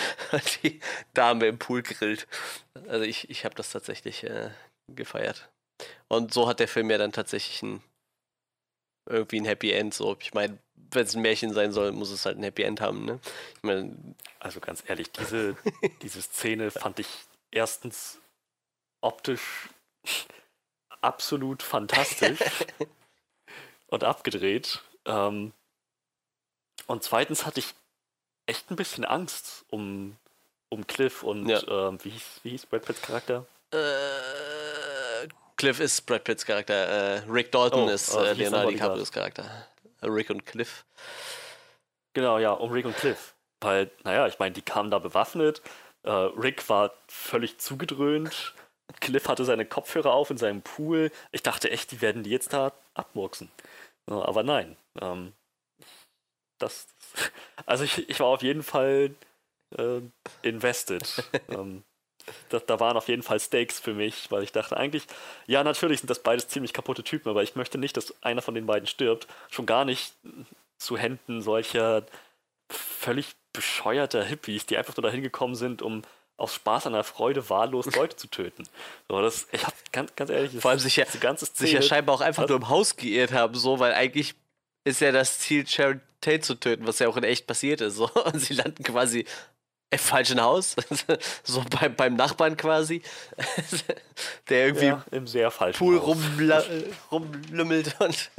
die 0.64 0.80
Dame 1.14 1.48
im 1.48 1.58
Pool 1.58 1.82
grillt. 1.82 2.28
Also 2.88 3.04
ich, 3.04 3.30
ich 3.30 3.44
habe 3.46 3.56
das 3.56 3.72
tatsächlich 3.72 4.24
äh, 4.24 4.52
gefeiert. 4.88 5.50
Und 6.08 6.34
so 6.34 6.48
hat 6.48 6.60
der 6.60 6.68
Film 6.68 6.90
ja 6.90 6.98
dann 6.98 7.12
tatsächlich 7.12 7.62
ein, 7.64 7.82
irgendwie 9.10 9.42
ein 9.42 9.46
Happy 9.46 9.72
End. 9.72 9.94
So, 9.94 10.16
ich 10.20 10.34
meine, 10.34 10.58
wenn 10.92 11.06
es 11.06 11.16
ein 11.16 11.22
Märchen 11.22 11.54
sein 11.54 11.72
soll, 11.72 11.92
muss 11.92 12.12
es 12.12 12.26
halt 12.26 12.38
ein 12.38 12.44
Happy 12.44 12.64
End 12.64 12.80
haben. 12.80 13.06
Ne? 13.06 13.20
Ich 13.58 13.64
mein, 13.64 14.16
also 14.40 14.60
ganz 14.60 14.84
ehrlich, 14.88 15.12
diese, 15.12 15.58
diese 16.02 16.22
Szene 16.22 16.72
fand 16.72 17.00
ich 17.00 17.08
erstens 17.52 18.20
optisch 19.02 19.70
absolut 21.02 21.62
fantastisch 21.62 22.40
und 23.88 24.04
abgedreht. 24.04 24.82
Ähm, 25.06 25.54
und 26.88 27.04
zweitens 27.04 27.46
hatte 27.46 27.60
ich 27.60 27.74
echt 28.46 28.70
ein 28.70 28.76
bisschen 28.76 29.06
Angst 29.06 29.66
um, 29.70 30.18
um 30.70 30.86
Cliff 30.88 31.24
und 31.24 31.48
ja. 31.48 31.62
ähm, 31.68 31.98
wie, 32.04 32.10
hieß, 32.10 32.40
wie 32.44 32.50
hieß 32.52 32.66
Brad 32.68 32.86
Pitts 32.86 33.02
Charakter? 33.02 33.46
Äh, 33.72 35.28
Cliff 35.58 35.80
ist 35.80 36.06
Brad 36.06 36.24
Pitts 36.24 36.46
Charakter. 36.46 36.74
Äh, 36.74 37.22
Rick 37.30 37.52
Dalton 37.52 37.86
oh, 37.86 37.90
ist 37.90 38.14
äh, 38.14 38.34
Leonardo 38.34 38.70
DiCaprios 38.70 39.12
Charakter. 39.12 39.68
Rick 40.04 40.30
und 40.30 40.46
Cliff. 40.46 40.86
Genau, 42.14 42.38
ja, 42.38 42.52
um 42.52 42.72
Rick 42.72 42.86
und 42.86 42.96
Cliff. 42.96 43.34
Weil, 43.62 43.90
naja, 44.04 44.28
ich 44.28 44.38
meine, 44.38 44.54
die 44.54 44.62
kamen 44.62 44.92
da 44.92 45.00
bewaffnet. 45.00 45.62
Äh, 46.04 46.12
Rick 46.12 46.70
war 46.70 46.94
völlig 47.08 47.58
zugedröhnt. 47.58 48.54
Cliff 49.00 49.28
hatte 49.28 49.46
seine 49.46 49.66
Kopfhörer 49.66 50.14
auf 50.14 50.30
in 50.30 50.38
seinem 50.38 50.62
Pool. 50.62 51.12
Ich 51.32 51.44
dachte 51.44 51.70
echt, 51.72 51.92
die 51.92 52.02
werden 52.02 52.24
die 52.24 52.30
jetzt 52.30 52.54
da 52.54 52.74
abmurksen. 52.94 53.50
Aber 54.08 54.44
nein. 54.44 54.78
Ähm, 55.02 55.34
das, 56.60 56.88
also 57.66 57.84
ich, 57.84 58.10
ich 58.10 58.20
war 58.20 58.28
auf 58.28 58.42
jeden 58.42 58.64
Fall 58.64 59.16
äh, 59.78 60.02
invested. 60.42 61.24
ähm, 61.50 61.84
da, 62.50 62.60
da, 62.60 62.80
waren 62.80 62.98
auf 62.98 63.08
jeden 63.08 63.22
Fall 63.22 63.40
Stakes 63.40 63.80
für 63.80 63.94
mich, 63.94 64.32
weil 64.32 64.44
ich 64.44 64.52
dachte 64.52 64.78
eigentlich, 64.78 65.06
ja, 65.46 65.64
natürlich 65.64 66.00
sind 66.00 66.10
das 66.10 66.24
beides 66.24 66.48
ziemlich 66.48 66.74
kaputte 66.74 67.04
Typen, 67.04 67.30
aber 67.30 67.44
ich 67.44 67.56
möchte 67.56 67.78
nicht, 67.78 67.98
dass 67.98 68.16
einer 68.24 68.42
von 68.42 68.56
den 68.56 68.66
beiden 68.66 68.88
stirbt. 68.88 69.28
Schon 69.52 69.68
gar 69.68 69.86
nicht 69.86 70.14
zu 70.78 70.98
Händen 70.98 71.42
solcher 71.42 72.06
völlig 72.72 73.36
bescheuerter 73.54 74.24
Hippies, 74.24 74.66
die 74.66 74.78
einfach 74.78 74.98
nur 74.98 75.04
dahin 75.04 75.22
gekommen 75.22 75.56
sind, 75.56 75.82
um 75.82 76.02
aus 76.38 76.54
Spaß 76.56 76.88
an 76.88 76.94
der 76.94 77.04
Freude 77.04 77.50
wahllos 77.50 77.86
Leute 77.96 78.16
zu 78.16 78.28
töten. 78.28 78.64
So, 79.10 79.22
das, 79.22 79.48
ich 79.52 79.66
hab 79.66 79.74
ganz, 79.92 80.16
ganz 80.16 80.30
ehrlich, 80.30 80.52
vor 80.60 80.72
allem 80.72 80.80
sich 80.80 80.96
ja, 80.96 81.06
ganze 81.20 81.46
Szene, 81.46 81.68
sich 81.68 81.74
ja 81.74 81.82
scheinbar 81.82 82.16
auch 82.16 82.22
einfach 82.22 82.48
nur 82.48 82.58
im 82.58 82.70
Haus 82.70 82.96
geirrt 82.96 83.34
haben, 83.34 83.56
so, 83.56 83.80
weil 83.80 83.94
eigentlich 83.94 84.36
ist 84.84 85.02
ja 85.02 85.12
das 85.12 85.40
Ziel, 85.40 85.68
Sharon 85.68 86.02
Tate 86.22 86.42
zu 86.42 86.56
töten, 86.56 86.88
was 86.88 87.00
ja 87.00 87.08
auch 87.08 87.18
in 87.18 87.24
echt 87.24 87.48
passiert 87.48 87.82
ist. 87.82 87.96
So. 87.96 88.10
Und 88.26 88.40
sie 88.40 88.54
landen 88.54 88.84
quasi 88.84 89.26
im 89.92 90.00
falschen 90.00 90.42
Haus, 90.42 90.76
so 91.44 91.64
beim, 91.80 91.96
beim 91.96 92.16
Nachbarn 92.16 92.58
quasi, 92.58 93.02
der 94.50 94.66
irgendwie 94.66 94.86
ja, 94.88 95.06
im 95.12 95.28
sehr 95.28 95.52
falschen 95.52 95.78
Pool 95.78 95.98
rumlümmelt 95.98 97.96
und 98.00 98.32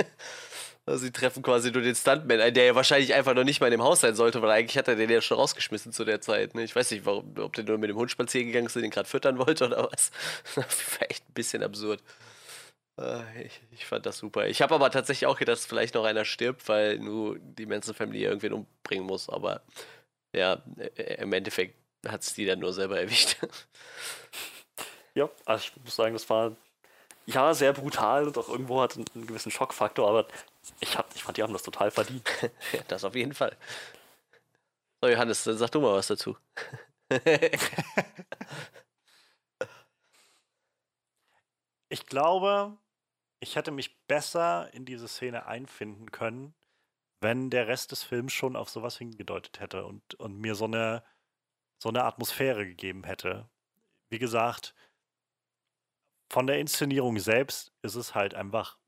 also 0.86 1.04
sie 1.04 1.10
treffen 1.10 1.42
quasi 1.42 1.72
nur 1.72 1.82
den 1.82 1.96
Stuntman 1.96 2.54
der 2.54 2.64
ja 2.64 2.74
wahrscheinlich 2.76 3.12
einfach 3.12 3.34
noch 3.34 3.44
nicht 3.44 3.60
mal 3.60 3.66
in 3.66 3.72
dem 3.72 3.82
Haus 3.82 4.00
sein 4.00 4.14
sollte, 4.14 4.40
weil 4.40 4.50
eigentlich 4.50 4.78
hat 4.78 4.86
er 4.86 4.94
den 4.94 5.10
ja 5.10 5.20
schon 5.20 5.36
rausgeschmissen 5.36 5.92
zu 5.92 6.04
der 6.04 6.20
Zeit. 6.20 6.54
Ne? 6.54 6.62
Ich 6.62 6.76
weiß 6.76 6.92
nicht, 6.92 7.04
warum, 7.04 7.34
ob 7.38 7.54
der 7.54 7.64
nur 7.64 7.76
mit 7.78 7.90
dem 7.90 7.96
Hund 7.96 8.10
spazieren 8.10 8.46
gegangen 8.46 8.66
ist 8.66 8.76
und 8.76 8.82
den 8.82 8.92
gerade 8.92 9.08
füttern 9.08 9.38
wollte 9.38 9.66
oder 9.66 9.90
was. 9.90 10.12
Das 10.54 11.00
war 11.00 11.10
echt 11.10 11.28
ein 11.28 11.34
bisschen 11.34 11.62
absurd. 11.64 12.00
Ah, 12.96 13.24
ich, 13.44 13.60
ich 13.72 13.84
fand 13.84 14.06
das 14.06 14.18
super. 14.18 14.46
Ich 14.46 14.62
habe 14.62 14.74
aber 14.74 14.90
tatsächlich 14.90 15.26
auch 15.26 15.38
gedacht, 15.38 15.58
dass 15.58 15.66
vielleicht 15.66 15.94
noch 15.94 16.04
einer 16.04 16.24
stirbt, 16.24 16.66
weil 16.68 16.98
nur 16.98 17.38
die 17.38 17.66
Manson 17.66 17.94
Family 17.94 18.24
irgendwen 18.24 18.52
umbringen 18.52 19.06
muss. 19.06 19.28
Aber 19.28 19.62
ja, 20.32 20.62
äh, 20.78 21.14
im 21.16 21.32
Endeffekt 21.32 21.74
hat 22.06 22.22
es 22.22 22.32
die 22.34 22.46
dann 22.46 22.60
nur 22.60 22.72
selber 22.72 23.00
erwischt. 23.00 23.36
Ja, 25.14 25.30
also 25.46 25.64
ich 25.64 25.84
muss 25.84 25.96
sagen, 25.96 26.12
das 26.12 26.28
war 26.28 26.54
ja 27.26 27.54
sehr 27.54 27.72
brutal 27.72 28.26
und 28.26 28.38
auch 28.38 28.48
irgendwo 28.48 28.80
hat 28.82 28.96
einen, 28.96 29.06
einen 29.14 29.26
gewissen 29.26 29.50
Schockfaktor, 29.50 30.08
aber 30.08 30.26
ich, 30.80 30.96
hab, 30.96 31.14
ich 31.14 31.22
fand, 31.22 31.36
die 31.36 31.42
haben 31.42 31.52
das 31.52 31.62
total 31.62 31.90
verdient. 31.90 32.28
das 32.88 33.04
auf 33.04 33.14
jeden 33.14 33.34
Fall. 33.34 33.56
So, 35.00 35.08
Johannes, 35.08 35.44
dann 35.44 35.58
sag 35.58 35.70
du 35.70 35.80
mal 35.80 35.94
was 35.94 36.06
dazu. 36.08 36.36
ich 41.88 42.06
glaube, 42.06 42.76
ich 43.40 43.56
hätte 43.56 43.70
mich 43.70 43.98
besser 44.06 44.72
in 44.72 44.84
diese 44.84 45.08
Szene 45.08 45.46
einfinden 45.46 46.10
können, 46.10 46.54
wenn 47.20 47.50
der 47.50 47.68
Rest 47.68 47.92
des 47.92 48.02
Films 48.02 48.32
schon 48.32 48.56
auf 48.56 48.70
sowas 48.70 48.98
hingedeutet 48.98 49.60
hätte 49.60 49.84
und, 49.84 50.14
und 50.14 50.38
mir 50.38 50.54
so 50.54 50.64
eine, 50.64 51.04
so 51.78 51.88
eine 51.88 52.04
Atmosphäre 52.04 52.66
gegeben 52.66 53.04
hätte. 53.04 53.48
Wie 54.08 54.18
gesagt, 54.18 54.74
von 56.30 56.46
der 56.46 56.58
Inszenierung 56.58 57.18
selbst 57.18 57.72
ist 57.82 57.94
es 57.94 58.14
halt 58.14 58.34
einfach 58.34 58.78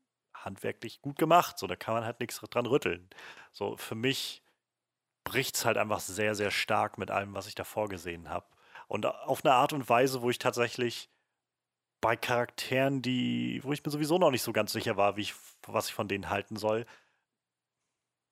handwerklich 0.45 1.01
gut 1.01 1.17
gemacht. 1.17 1.57
So, 1.57 1.67
da 1.67 1.75
kann 1.75 1.93
man 1.93 2.05
halt 2.05 2.19
nichts 2.19 2.39
dran 2.39 2.65
rütteln. 2.65 3.09
So, 3.51 3.77
für 3.77 3.95
mich 3.95 4.43
bricht 5.23 5.55
es 5.55 5.65
halt 5.65 5.77
einfach 5.77 5.99
sehr, 5.99 6.35
sehr 6.35 6.51
stark 6.51 6.97
mit 6.97 7.11
allem, 7.11 7.33
was 7.33 7.47
ich 7.47 7.55
davor 7.55 7.87
gesehen 7.89 8.29
habe. 8.29 8.47
Und 8.87 9.05
auf 9.05 9.45
eine 9.45 9.53
Art 9.53 9.73
und 9.73 9.87
Weise, 9.89 10.21
wo 10.21 10.29
ich 10.29 10.39
tatsächlich 10.39 11.09
bei 12.01 12.15
Charakteren, 12.15 13.01
die, 13.01 13.59
wo 13.63 13.73
ich 13.73 13.83
mir 13.83 13.91
sowieso 13.91 14.17
noch 14.17 14.31
nicht 14.31 14.41
so 14.41 14.53
ganz 14.53 14.71
sicher 14.71 14.97
war, 14.97 15.17
wie 15.17 15.21
ich, 15.21 15.35
was 15.63 15.89
ich 15.89 15.93
von 15.93 16.07
denen 16.07 16.29
halten 16.29 16.55
soll, 16.55 16.85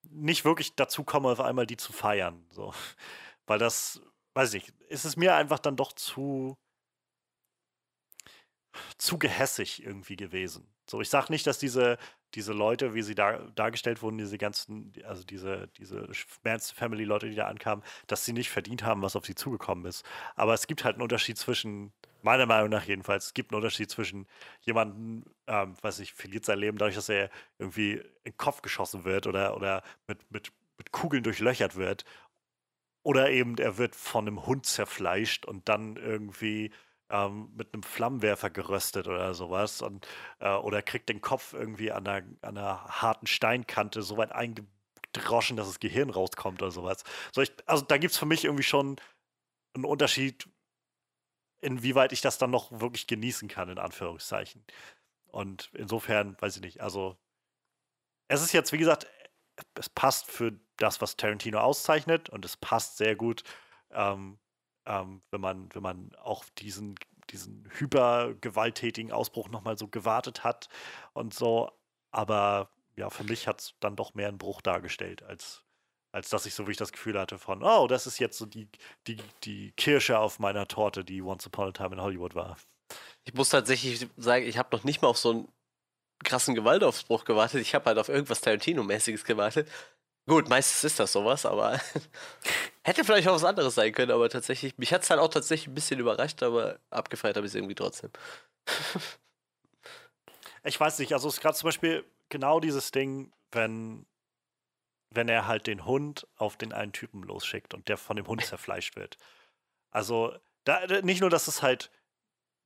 nicht 0.09 0.45
wirklich 0.45 0.75
dazu 0.75 1.03
komme, 1.03 1.29
auf 1.29 1.41
einmal 1.41 1.67
die 1.67 1.77
zu 1.77 1.93
feiern. 1.93 2.45
So. 2.51 2.73
Weil 3.47 3.59
das, 3.59 4.01
weiß 4.33 4.53
ich, 4.55 4.73
ist 4.89 5.05
es 5.05 5.17
mir 5.17 5.35
einfach 5.35 5.59
dann 5.59 5.75
doch 5.75 5.93
zu, 5.93 6.57
zu 8.97 9.17
gehässig 9.19 9.83
irgendwie 9.83 10.15
gewesen. 10.15 10.67
So, 10.89 11.01
ich 11.01 11.09
sage 11.09 11.31
nicht, 11.31 11.45
dass 11.45 11.59
diese, 11.59 11.97
diese 12.33 12.53
Leute, 12.53 12.93
wie 12.93 13.01
sie 13.01 13.15
da 13.15 13.39
dargestellt 13.55 14.01
wurden, 14.01 14.17
diese 14.17 14.37
ganzen, 14.37 14.93
also 15.03 15.23
diese, 15.23 15.67
diese 15.77 16.07
Man's 16.43 16.71
Family 16.71 17.03
Leute, 17.03 17.29
die 17.29 17.35
da 17.35 17.47
ankamen, 17.47 17.83
dass 18.07 18.25
sie 18.25 18.33
nicht 18.33 18.49
verdient 18.49 18.83
haben, 18.83 19.01
was 19.01 19.15
auf 19.15 19.25
sie 19.25 19.35
zugekommen 19.35 19.85
ist. 19.85 20.05
Aber 20.35 20.53
es 20.53 20.67
gibt 20.67 20.83
halt 20.83 20.95
einen 20.95 21.03
Unterschied 21.03 21.37
zwischen, 21.37 21.91
meiner 22.21 22.45
Meinung 22.45 22.69
nach 22.69 22.85
jedenfalls, 22.85 23.27
es 23.27 23.33
gibt 23.33 23.51
einen 23.51 23.57
Unterschied 23.57 23.89
zwischen 23.89 24.27
jemandem, 24.61 25.25
ähm, 25.47 25.75
weiß 25.81 25.99
ich, 25.99 26.13
verliert 26.13 26.45
sein 26.45 26.59
Leben 26.59 26.77
dadurch, 26.77 26.95
dass 26.95 27.09
er 27.09 27.29
irgendwie 27.59 27.93
in 27.93 28.31
den 28.31 28.37
Kopf 28.37 28.61
geschossen 28.61 29.03
wird 29.05 29.27
oder, 29.27 29.55
oder 29.55 29.83
mit, 30.07 30.19
mit, 30.31 30.51
mit 30.77 30.91
Kugeln 30.91 31.23
durchlöchert 31.23 31.75
wird. 31.75 32.05
Oder 33.03 33.29
eben 33.29 33.57
er 33.57 33.77
wird 33.77 33.95
von 33.95 34.27
einem 34.27 34.45
Hund 34.45 34.65
zerfleischt 34.65 35.45
und 35.45 35.69
dann 35.69 35.95
irgendwie 35.95 36.71
ähm, 37.09 37.51
mit 37.55 37.73
einem 37.73 37.83
Flammenwerfer 37.83 38.49
geröstet 38.49 39.07
oder 39.07 39.33
sowas 39.33 39.81
und 39.81 40.07
äh, 40.39 40.49
oder 40.49 40.81
kriegt 40.81 41.09
den 41.09 41.21
Kopf 41.21 41.53
irgendwie 41.53 41.91
an 41.91 42.07
einer, 42.07 42.25
an 42.41 42.57
einer 42.57 42.83
harten 42.85 43.27
Steinkante 43.27 44.01
so 44.01 44.17
weit 44.17 44.31
eingedroschen, 44.31 45.57
dass 45.57 45.67
das 45.67 45.79
Gehirn 45.79 46.09
rauskommt 46.09 46.61
oder 46.61 46.71
sowas. 46.71 47.03
So 47.33 47.41
ich, 47.41 47.51
also 47.65 47.83
da 47.85 47.97
gibt 47.97 48.13
es 48.13 48.19
für 48.19 48.25
mich 48.25 48.45
irgendwie 48.45 48.63
schon 48.63 48.97
einen 49.73 49.85
Unterschied, 49.85 50.47
inwieweit 51.61 52.11
ich 52.11 52.21
das 52.21 52.37
dann 52.37 52.51
noch 52.51 52.79
wirklich 52.79 53.07
genießen 53.07 53.47
kann, 53.47 53.69
in 53.69 53.79
Anführungszeichen. 53.79 54.63
Und 55.27 55.69
insofern, 55.73 56.35
weiß 56.39 56.55
ich 56.57 56.61
nicht, 56.61 56.81
also 56.81 57.17
es 58.27 58.41
ist 58.41 58.53
jetzt, 58.53 58.71
wie 58.73 58.77
gesagt, 58.77 59.07
es 59.75 59.89
passt 59.89 60.29
für 60.29 60.59
das, 60.77 61.01
was 61.01 61.17
Tarantino 61.17 61.59
auszeichnet 61.59 62.29
und 62.29 62.45
es 62.45 62.57
passt 62.57 62.97
sehr 62.97 63.15
gut 63.15 63.43
ähm, 63.91 64.37
ähm, 64.87 65.21
wenn 65.31 65.41
man, 65.41 65.69
wenn 65.73 65.83
man 65.83 66.15
auch 66.15 66.45
diesen, 66.57 66.95
diesen 67.29 67.69
hypergewalttätigen 67.77 69.11
Ausbruch 69.11 69.49
nochmal 69.49 69.77
so 69.77 69.87
gewartet 69.87 70.43
hat 70.43 70.69
und 71.13 71.33
so. 71.33 71.71
Aber 72.11 72.71
ja, 72.95 73.09
für 73.09 73.23
mich 73.23 73.47
hat 73.47 73.61
es 73.61 73.75
dann 73.79 73.95
doch 73.95 74.13
mehr 74.13 74.29
einen 74.29 74.37
Bruch 74.37 74.61
dargestellt, 74.61 75.23
als, 75.23 75.63
als 76.11 76.29
dass 76.29 76.45
ich 76.45 76.55
so 76.55 76.63
wirklich 76.63 76.77
das 76.77 76.91
Gefühl 76.91 77.19
hatte 77.19 77.37
von, 77.37 77.63
oh, 77.63 77.87
das 77.87 78.07
ist 78.07 78.19
jetzt 78.19 78.37
so 78.37 78.45
die, 78.45 78.69
die, 79.05 79.17
die 79.43 79.71
Kirsche 79.73 80.17
auf 80.17 80.39
meiner 80.39 80.67
Torte, 80.67 81.03
die 81.03 81.21
Once 81.21 81.45
Upon 81.45 81.69
a 81.69 81.71
Time 81.71 81.95
in 81.95 82.01
Hollywood 82.01 82.33
war. 82.33 82.57
Ich 83.25 83.33
muss 83.33 83.49
tatsächlich 83.49 84.07
sagen, 84.15 84.45
ich 84.45 84.57
habe 84.57 84.75
noch 84.75 84.85
nicht 84.85 85.01
mal 85.01 85.09
auf 85.09 85.17
so 85.17 85.31
einen 85.31 85.47
krassen 86.23 86.55
Gewaltausbruch 86.55 87.25
gewartet. 87.25 87.61
Ich 87.61 87.75
habe 87.75 87.85
halt 87.85 87.97
auf 87.99 88.09
irgendwas 88.09 88.41
Tarantino-mäßiges 88.41 89.25
gewartet. 89.25 89.69
Gut, 90.25 90.49
meistens 90.49 90.83
ist 90.83 90.99
das 90.99 91.11
sowas, 91.11 91.45
aber 91.45 91.79
hätte 92.87 93.03
vielleicht 93.03 93.27
auch 93.27 93.35
was 93.35 93.43
anderes 93.43 93.75
sein 93.75 93.91
können, 93.91 94.11
aber 94.11 94.29
tatsächlich, 94.29 94.77
mich 94.77 94.93
hat 94.93 95.03
es 95.03 95.09
halt 95.09 95.19
auch 95.19 95.27
tatsächlich 95.27 95.67
ein 95.67 95.75
bisschen 95.75 95.99
überrascht, 95.99 96.41
aber 96.41 96.79
abgefeiert 96.89 97.35
habe 97.35 97.45
ich 97.45 97.51
es 97.51 97.55
irgendwie 97.55 97.75
trotzdem. 97.75 98.11
ich 100.63 100.79
weiß 100.79 100.97
nicht, 100.99 101.13
also 101.13 101.27
es 101.27 101.35
ist 101.35 101.41
gerade 101.41 101.57
zum 101.57 101.67
Beispiel 101.67 102.05
genau 102.29 102.59
dieses 102.59 102.91
Ding, 102.91 103.33
wenn, 103.51 104.05
wenn 105.09 105.27
er 105.27 105.47
halt 105.47 105.67
den 105.67 105.85
Hund 105.85 106.27
auf 106.37 106.57
den 106.57 106.71
einen 106.71 106.93
Typen 106.93 107.23
losschickt 107.23 107.73
und 107.73 107.89
der 107.89 107.97
von 107.97 108.15
dem 108.15 108.27
Hund 108.27 108.43
zerfleischt 108.45 108.95
wird. 108.95 109.17
Also, 109.91 110.35
da, 110.63 110.85
nicht 111.01 111.21
nur, 111.21 111.29
dass 111.29 111.47
es 111.47 111.61
halt 111.61 111.91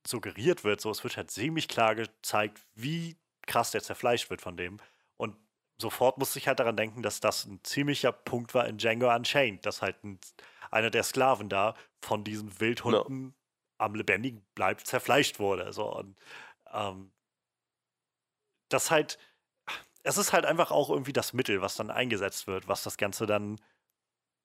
suggeriert 0.06 0.64
wird, 0.64 0.80
so 0.80 0.90
es 0.90 1.02
wird 1.04 1.16
halt 1.16 1.30
ziemlich 1.30 1.68
klar 1.68 1.94
gezeigt, 1.94 2.60
wie 2.74 3.16
krass 3.46 3.72
der 3.72 3.82
zerfleischt 3.82 4.30
wird 4.30 4.40
von 4.40 4.56
dem. 4.56 4.78
Sofort 5.78 6.18
musste 6.18 6.38
ich 6.38 6.48
halt 6.48 6.60
daran 6.60 6.76
denken, 6.76 7.02
dass 7.02 7.20
das 7.20 7.44
ein 7.44 7.62
ziemlicher 7.64 8.12
Punkt 8.12 8.54
war 8.54 8.66
in 8.66 8.78
Django 8.78 9.12
Unchained, 9.14 9.66
dass 9.66 9.82
halt 9.82 10.02
ein, 10.04 10.18
einer 10.70 10.90
der 10.90 11.02
Sklaven 11.02 11.48
da 11.48 11.74
von 12.00 12.24
diesen 12.24 12.60
Wildhunden 12.60 13.26
no. 13.26 13.32
am 13.78 13.94
lebendigen 13.94 14.44
Bleib 14.54 14.86
zerfleischt 14.86 15.38
wurde. 15.38 15.72
So. 15.72 15.92
Und 15.92 16.16
ähm, 16.72 17.12
das 18.68 18.90
halt, 18.90 19.18
es 20.02 20.18
ist 20.18 20.32
halt 20.32 20.46
einfach 20.46 20.70
auch 20.70 20.90
irgendwie 20.90 21.12
das 21.12 21.32
Mittel, 21.32 21.62
was 21.62 21.76
dann 21.76 21.90
eingesetzt 21.90 22.46
wird, 22.46 22.68
was 22.68 22.82
das 22.82 22.96
Ganze 22.96 23.26
dann, 23.26 23.60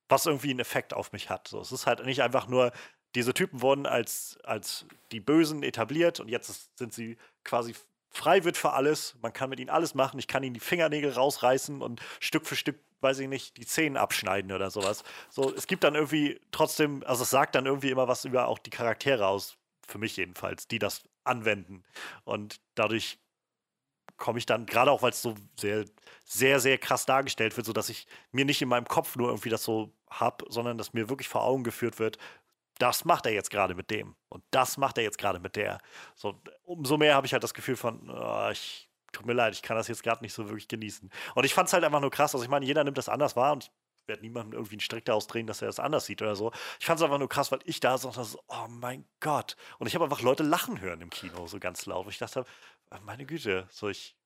was 0.10 0.26
irgendwie 0.26 0.52
einen 0.52 0.60
Effekt 0.60 0.94
auf 0.94 1.12
mich 1.12 1.30
hat. 1.30 1.48
So, 1.48 1.60
es 1.60 1.72
ist 1.72 1.88
halt 1.88 2.06
nicht 2.06 2.22
einfach 2.22 2.48
nur, 2.48 2.72
diese 3.16 3.34
Typen 3.34 3.62
wurden 3.62 3.86
als, 3.86 4.38
als 4.44 4.86
die 5.12 5.20
Bösen 5.20 5.64
etabliert 5.64 6.20
und 6.20 6.30
jetzt 6.30 6.78
sind 6.78 6.94
sie 6.94 7.18
quasi 7.44 7.76
frei 8.18 8.44
wird 8.44 8.57
für 8.57 8.73
alles. 8.73 9.15
Man 9.22 9.34
kann 9.34 9.49
mit 9.49 9.60
ihnen 9.60 9.69
alles 9.69 9.95
machen. 9.95 10.19
Ich 10.19 10.27
kann 10.27 10.44
ihnen 10.44 10.53
die 10.53 10.60
Fingernägel 10.60 11.11
rausreißen 11.11 11.81
und 11.81 12.02
Stück 12.19 12.45
für 12.45 12.56
Stück, 12.56 12.80
weiß 13.02 13.19
ich 13.19 13.27
nicht, 13.27 13.57
die 13.57 13.65
Zähne 13.65 13.99
abschneiden 13.99 14.52
oder 14.52 14.69
sowas. 14.72 15.03
So, 15.30 15.53
es 15.53 15.68
gibt 15.68 15.84
dann 15.84 15.95
irgendwie 15.95 16.39
trotzdem, 16.52 17.03
also 17.06 17.23
es 17.23 17.30
sagt 17.30 17.56
dann 17.56 17.65
irgendwie 17.65 17.91
immer 17.91 18.07
was 18.07 18.26
über 18.26 18.48
auch 18.48 18.60
die 18.60 18.69
Charaktere 18.69 19.27
aus, 19.27 19.57
für 19.88 19.98
mich 19.99 20.18
jedenfalls, 20.18 20.68
die 20.68 20.80
das 20.80 21.03
anwenden. 21.23 21.84
Und 22.26 22.60
dadurch 22.76 23.19
komme 24.18 24.39
ich 24.39 24.45
dann, 24.45 24.65
gerade 24.65 24.91
auch 24.91 25.03
weil 25.03 25.11
es 25.11 25.22
so 25.22 25.35
sehr, 25.60 25.85
sehr, 26.26 26.60
sehr 26.60 26.77
krass 26.77 27.06
dargestellt 27.06 27.56
wird, 27.56 27.68
sodass 27.68 27.89
ich 27.89 28.07
mir 28.31 28.45
nicht 28.45 28.61
in 28.61 28.69
meinem 28.69 28.88
Kopf 28.88 29.15
nur 29.15 29.30
irgendwie 29.30 29.49
das 29.49 29.64
so 29.64 29.94
habe, 30.10 30.45
sondern 30.49 30.77
dass 30.77 30.94
mir 30.94 31.10
wirklich 31.10 31.30
vor 31.30 31.44
Augen 31.44 31.64
geführt 31.64 31.99
wird, 31.99 32.18
das 32.78 33.06
macht 33.06 33.26
er 33.26 33.34
jetzt 33.34 33.49
gerade 33.49 33.76
mit 33.76 33.90
dem 33.90 34.16
und 34.30 34.44
das 34.52 34.78
macht 34.78 34.98
er 34.98 35.04
jetzt 35.04 35.18
gerade 35.18 35.40
mit 35.40 35.56
der. 35.56 35.80
So, 36.16 36.41
umso 36.64 36.98
mehr 36.98 37.16
habe 37.16 37.28
ich 37.28 37.34
halt 37.34 37.44
das 37.44 37.54
Gefühl 37.54 37.76
von, 37.76 38.10
oh, 38.10 38.49
ich 38.52 38.90
tut 39.12 39.26
mir 39.26 39.34
leid, 39.34 39.54
ich 39.54 39.62
kann 39.62 39.78
das 39.78 39.88
jetzt 39.88 40.04
gerade 40.04 40.24
nicht 40.24 40.34
so 40.34 40.45
wirklich 40.48 40.68
genießen. 40.68 41.10
Und 41.36 41.45
ich 41.45 41.54
fand 41.54 41.68
es 41.68 41.74
halt 41.74 41.84
einfach 41.84 42.02
nur 42.02 42.12
krass. 42.12 42.36
Also 42.36 42.44
ich 42.44 42.49
meine, 42.49 42.66
jeder 42.66 42.84
nimmt 42.84 42.98
das 42.98 43.10
anders 43.10 43.36
wahr 43.36 43.54
und 43.54 43.72
ich 43.98 44.08
werde 44.08 44.22
niemandem 44.22 44.54
irgendwie 44.54 44.76
einen 44.76 44.82
Strick 44.82 45.06
daraus 45.06 45.28
drehen, 45.28 45.48
dass 45.48 45.62
er 45.62 45.68
das 45.68 45.80
anders 45.80 46.06
sieht 46.06 46.22
oder 46.22 46.36
so. 46.36 46.52
Ich 46.80 46.86
fand 46.86 46.99
es 46.99 47.04
einfach 47.04 47.20
nur 47.20 47.30
krass, 47.30 47.52
weil 47.52 47.60
ich 47.66 47.80
da 47.80 47.98
so, 47.98 48.12
so 48.12 48.40
oh 48.48 48.68
mein 48.70 49.06
Gott. 49.20 49.56
Und 49.80 49.88
ich 49.88 49.95
habe 49.95 50.06
einfach 50.06 50.22
Leute 50.22 50.44
lachen 50.44 50.82
hören 50.82 51.02
im 51.02 51.10
Kino, 51.10 51.48
so 51.48 51.60
ganz 51.60 51.86
laut. 51.86 52.06
Und 52.06 52.12
ich 52.12 52.18
dachte, 52.18 52.45
meine 53.02 53.26
Güte, 53.26 53.68
so 53.70 53.90
ich 53.90 54.16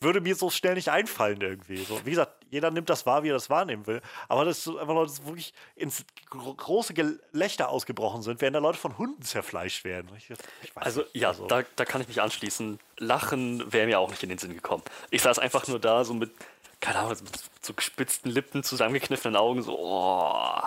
würde 0.00 0.20
mir 0.20 0.34
so 0.34 0.50
schnell 0.50 0.74
nicht 0.74 0.90
einfallen 0.90 1.40
irgendwie. 1.40 1.76
So, 1.76 2.04
wie 2.04 2.10
gesagt, 2.10 2.44
jeder 2.50 2.70
nimmt 2.70 2.88
das 2.88 3.06
wahr, 3.06 3.22
wie 3.22 3.30
er 3.30 3.34
das 3.34 3.50
wahrnehmen 3.50 3.86
will. 3.86 4.00
Aber 4.28 4.44
dass 4.44 4.64
so 4.64 4.78
einfach 4.78 4.94
Leute 4.94 5.12
wirklich 5.26 5.52
ins 5.74 6.04
große 6.30 6.94
Gelächter 6.94 7.68
ausgebrochen 7.68 8.22
sind, 8.22 8.40
während 8.40 8.56
da 8.56 8.60
Leute 8.60 8.78
von 8.78 8.98
Hunden 8.98 9.22
zerfleischt 9.22 9.84
werden. 9.84 10.10
Ich, 10.16 10.30
ich 10.30 10.38
also 10.74 11.00
nicht, 11.00 11.16
ja, 11.16 11.28
also. 11.28 11.46
Da, 11.46 11.62
da 11.76 11.84
kann 11.84 12.00
ich 12.00 12.08
mich 12.08 12.20
anschließen. 12.20 12.78
Lachen 12.98 13.72
wäre 13.72 13.86
mir 13.86 14.00
auch 14.00 14.10
nicht 14.10 14.22
in 14.22 14.28
den 14.28 14.38
Sinn 14.38 14.54
gekommen. 14.54 14.82
Ich 15.10 15.22
saß 15.22 15.38
einfach 15.38 15.66
nur 15.68 15.78
da 15.78 16.04
so 16.04 16.14
mit, 16.14 16.32
keine 16.80 16.98
Ahnung, 16.98 17.10
mit 17.10 17.40
so 17.60 17.74
gespitzten 17.74 18.30
Lippen, 18.30 18.62
zusammengekniffenen 18.62 19.36
Augen, 19.36 19.62
so, 19.62 19.78
oh. 19.78 20.62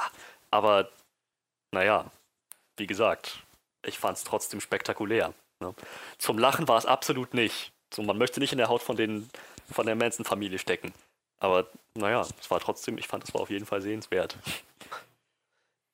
Aber 0.52 0.90
naja, 1.72 2.06
wie 2.78 2.88
gesagt, 2.88 3.44
ich 3.86 4.00
fand 4.00 4.18
es 4.18 4.24
trotzdem 4.24 4.62
spektakulär. 4.62 5.34
Ne? 5.62 5.74
Zum 6.18 6.38
Lachen 6.38 6.68
war 6.68 6.78
es 6.78 6.86
absolut 6.86 7.34
nicht. 7.34 7.72
So, 7.94 8.04
man 8.04 8.18
möchte 8.18 8.40
nicht 8.40 8.52
in 8.52 8.58
der 8.58 8.70
Haut 8.70 8.82
von, 8.82 8.96
den, 8.96 9.30
von 9.72 9.86
der 9.86 9.96
Manson-Familie 9.96 10.60
stecken. 10.60 10.94
Aber 11.40 11.68
naja, 11.96 12.26
es 12.40 12.52
war 12.52 12.60
trotzdem, 12.60 12.98
ich 12.98 13.08
fand, 13.08 13.24
es 13.24 13.34
war 13.34 13.42
auf 13.42 13.50
jeden 13.50 13.66
Fall 13.66 13.82
sehenswert. 13.82 14.38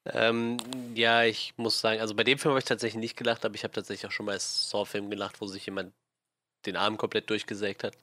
Ähm, 0.06 0.58
ja, 0.94 1.24
ich 1.24 1.54
muss 1.58 1.80
sagen, 1.80 2.00
also 2.00 2.14
bei 2.14 2.24
dem 2.24 2.38
Film 2.38 2.52
habe 2.52 2.60
ich 2.60 2.66
tatsächlich 2.66 3.00
nicht 3.00 3.18
gelacht, 3.18 3.44
aber 3.44 3.56
ich 3.56 3.64
habe 3.64 3.74
tatsächlich 3.74 4.08
auch 4.08 4.12
schon 4.12 4.26
bei 4.26 4.38
Saw-Film 4.38 5.10
gelacht, 5.10 5.42
wo 5.42 5.48
sich 5.48 5.66
jemand 5.66 5.94
den 6.66 6.76
Arm 6.76 6.98
komplett 6.98 7.30
durchgesägt 7.30 7.84
hat. 7.84 7.96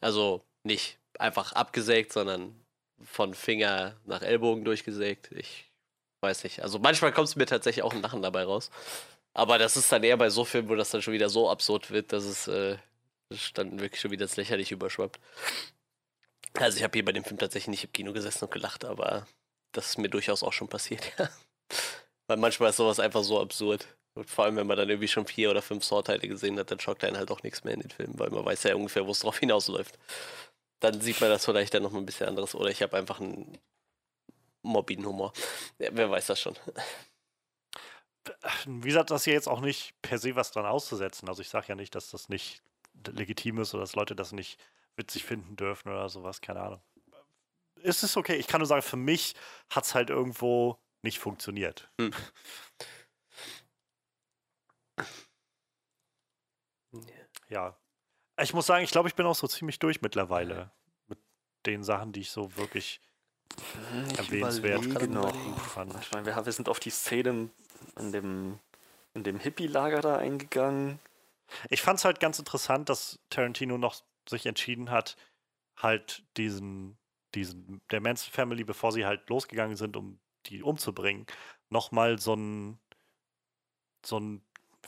Also 0.00 0.42
nicht 0.62 0.98
einfach 1.18 1.52
abgesägt, 1.52 2.12
sondern 2.12 2.54
von 3.04 3.34
Finger 3.34 3.96
nach 4.04 4.22
Ellbogen 4.22 4.64
durchgesägt. 4.64 5.32
Ich 5.32 5.70
weiß 6.20 6.44
nicht. 6.44 6.62
Also 6.62 6.78
manchmal 6.78 7.12
kommt 7.12 7.28
es 7.28 7.36
mir 7.36 7.46
tatsächlich 7.46 7.82
auch 7.82 7.92
ein 7.92 8.02
Lachen 8.02 8.22
dabei 8.22 8.44
raus. 8.44 8.70
Aber 9.34 9.58
das 9.58 9.76
ist 9.76 9.90
dann 9.92 10.02
eher 10.04 10.16
bei 10.16 10.30
so 10.30 10.44
Filmen, 10.44 10.68
wo 10.68 10.74
das 10.74 10.90
dann 10.90 11.02
schon 11.02 11.14
wieder 11.14 11.28
so 11.28 11.50
absurd 11.50 11.90
wird, 11.90 12.12
dass 12.12 12.24
es 12.24 12.48
äh, 12.48 12.76
dann 13.54 13.80
wirklich 13.80 14.00
schon 14.00 14.10
wieder 14.10 14.24
das 14.24 14.36
lächerlich 14.36 14.72
überschwappt. 14.72 15.20
Also 16.54 16.78
ich 16.78 16.82
habe 16.82 16.96
hier 16.96 17.04
bei 17.04 17.12
dem 17.12 17.24
Film 17.24 17.38
tatsächlich 17.38 17.68
nicht 17.68 17.84
im 17.84 17.92
Kino 17.92 18.12
gesessen 18.12 18.44
und 18.44 18.50
gelacht, 18.50 18.84
aber 18.84 19.26
das 19.72 19.90
ist 19.90 19.98
mir 19.98 20.08
durchaus 20.08 20.42
auch 20.42 20.52
schon 20.52 20.68
passiert, 20.68 21.12
ja. 21.18 21.28
Weil 22.26 22.38
manchmal 22.38 22.70
ist 22.70 22.76
sowas 22.76 23.00
einfach 23.00 23.22
so 23.22 23.40
absurd. 23.40 23.86
Und 24.14 24.28
vor 24.28 24.44
allem, 24.44 24.56
wenn 24.56 24.66
man 24.66 24.76
dann 24.76 24.88
irgendwie 24.88 25.08
schon 25.08 25.26
vier 25.26 25.50
oder 25.50 25.62
fünf 25.62 25.84
Saw-Teile 25.84 26.26
gesehen 26.26 26.58
hat, 26.58 26.70
dann 26.70 26.80
schockt 26.80 27.04
einen 27.04 27.16
halt 27.16 27.30
auch 27.30 27.42
nichts 27.42 27.64
mehr 27.64 27.74
in 27.74 27.80
den 27.80 27.90
Film, 27.90 28.18
weil 28.18 28.30
man 28.30 28.44
weiß 28.44 28.64
ja 28.64 28.74
ungefähr, 28.74 29.06
wo 29.06 29.12
es 29.12 29.20
drauf 29.20 29.38
hinausläuft. 29.40 29.98
Dann 30.80 31.00
sieht 31.00 31.20
man 31.20 31.30
das 31.30 31.44
vielleicht 31.44 31.74
dann 31.74 31.82
noch 31.82 31.92
mal 31.92 31.98
ein 31.98 32.06
bisschen 32.06 32.28
anderes. 32.28 32.54
Oder 32.54 32.70
ich 32.70 32.82
habe 32.82 32.96
einfach 32.96 33.20
einen 33.20 33.58
morbiden 34.62 35.06
Humor. 35.06 35.32
Ja, 35.78 35.90
wer 35.92 36.10
weiß 36.10 36.26
das 36.26 36.40
schon. 36.40 36.56
Wie 38.66 38.88
gesagt, 38.88 39.10
das 39.10 39.24
hier 39.24 39.32
jetzt 39.32 39.48
auch 39.48 39.60
nicht 39.60 39.94
per 40.02 40.18
se 40.18 40.36
was 40.36 40.52
dran 40.52 40.66
auszusetzen. 40.66 41.28
Also 41.28 41.42
ich 41.42 41.48
sage 41.48 41.68
ja 41.68 41.74
nicht, 41.74 41.94
dass 41.94 42.10
das 42.10 42.28
nicht 42.28 42.62
legitim 43.06 43.58
ist 43.58 43.74
oder 43.74 43.82
dass 43.82 43.94
Leute 43.94 44.16
das 44.16 44.32
nicht 44.32 44.58
witzig 44.96 45.24
finden 45.24 45.56
dürfen 45.56 45.88
oder 45.90 46.08
sowas, 46.08 46.40
keine 46.40 46.60
Ahnung. 46.60 46.82
Ist 47.76 48.02
es 48.02 48.16
okay? 48.16 48.36
Ich 48.36 48.48
kann 48.48 48.60
nur 48.60 48.66
sagen, 48.66 48.82
für 48.82 48.96
mich 48.96 49.34
hat 49.70 49.84
es 49.84 49.94
halt 49.94 50.10
irgendwo 50.10 50.78
nicht 51.02 51.18
funktioniert. 51.18 51.88
Hm. 52.00 52.12
Ja. 57.48 57.76
Ich 58.40 58.54
muss 58.54 58.66
sagen, 58.66 58.84
ich 58.84 58.90
glaube, 58.90 59.08
ich 59.08 59.14
bin 59.14 59.26
auch 59.26 59.34
so 59.34 59.46
ziemlich 59.46 59.78
durch 59.78 60.00
mittlerweile 60.00 60.70
mit 61.06 61.18
den 61.66 61.82
Sachen, 61.82 62.12
die 62.12 62.20
ich 62.20 62.30
so 62.30 62.56
wirklich 62.56 63.00
ich 63.56 64.18
erwähnenswert 64.18 65.08
noch. 65.08 65.60
fand. 65.60 65.94
Ich 66.00 66.12
meine, 66.12 66.26
wir, 66.26 66.44
wir 66.44 66.52
sind 66.52 66.68
auf 66.68 66.78
die 66.78 66.90
Szene 66.90 67.50
in 67.98 68.12
dem, 68.12 68.58
in 69.14 69.24
dem 69.24 69.38
Hippie-Lager 69.38 70.00
da 70.00 70.16
eingegangen. 70.18 71.00
Ich 71.70 71.82
fand 71.82 71.98
es 71.98 72.04
halt 72.04 72.20
ganz 72.20 72.38
interessant, 72.38 72.88
dass 72.88 73.20
Tarantino 73.30 73.78
noch 73.78 74.02
sich 74.28 74.46
entschieden 74.46 74.90
hat, 74.90 75.16
halt 75.76 76.24
diesen, 76.36 76.98
diesen, 77.34 77.80
der 77.90 78.00
Manson 78.00 78.32
Family, 78.32 78.64
bevor 78.64 78.92
sie 78.92 79.06
halt 79.06 79.28
losgegangen 79.30 79.76
sind, 79.76 79.96
um 79.96 80.20
die 80.46 80.62
umzubringen, 80.62 81.26
nochmal 81.70 82.18
so 82.18 82.32
einen, 82.34 82.80
so 84.04 84.16
einen, 84.16 84.42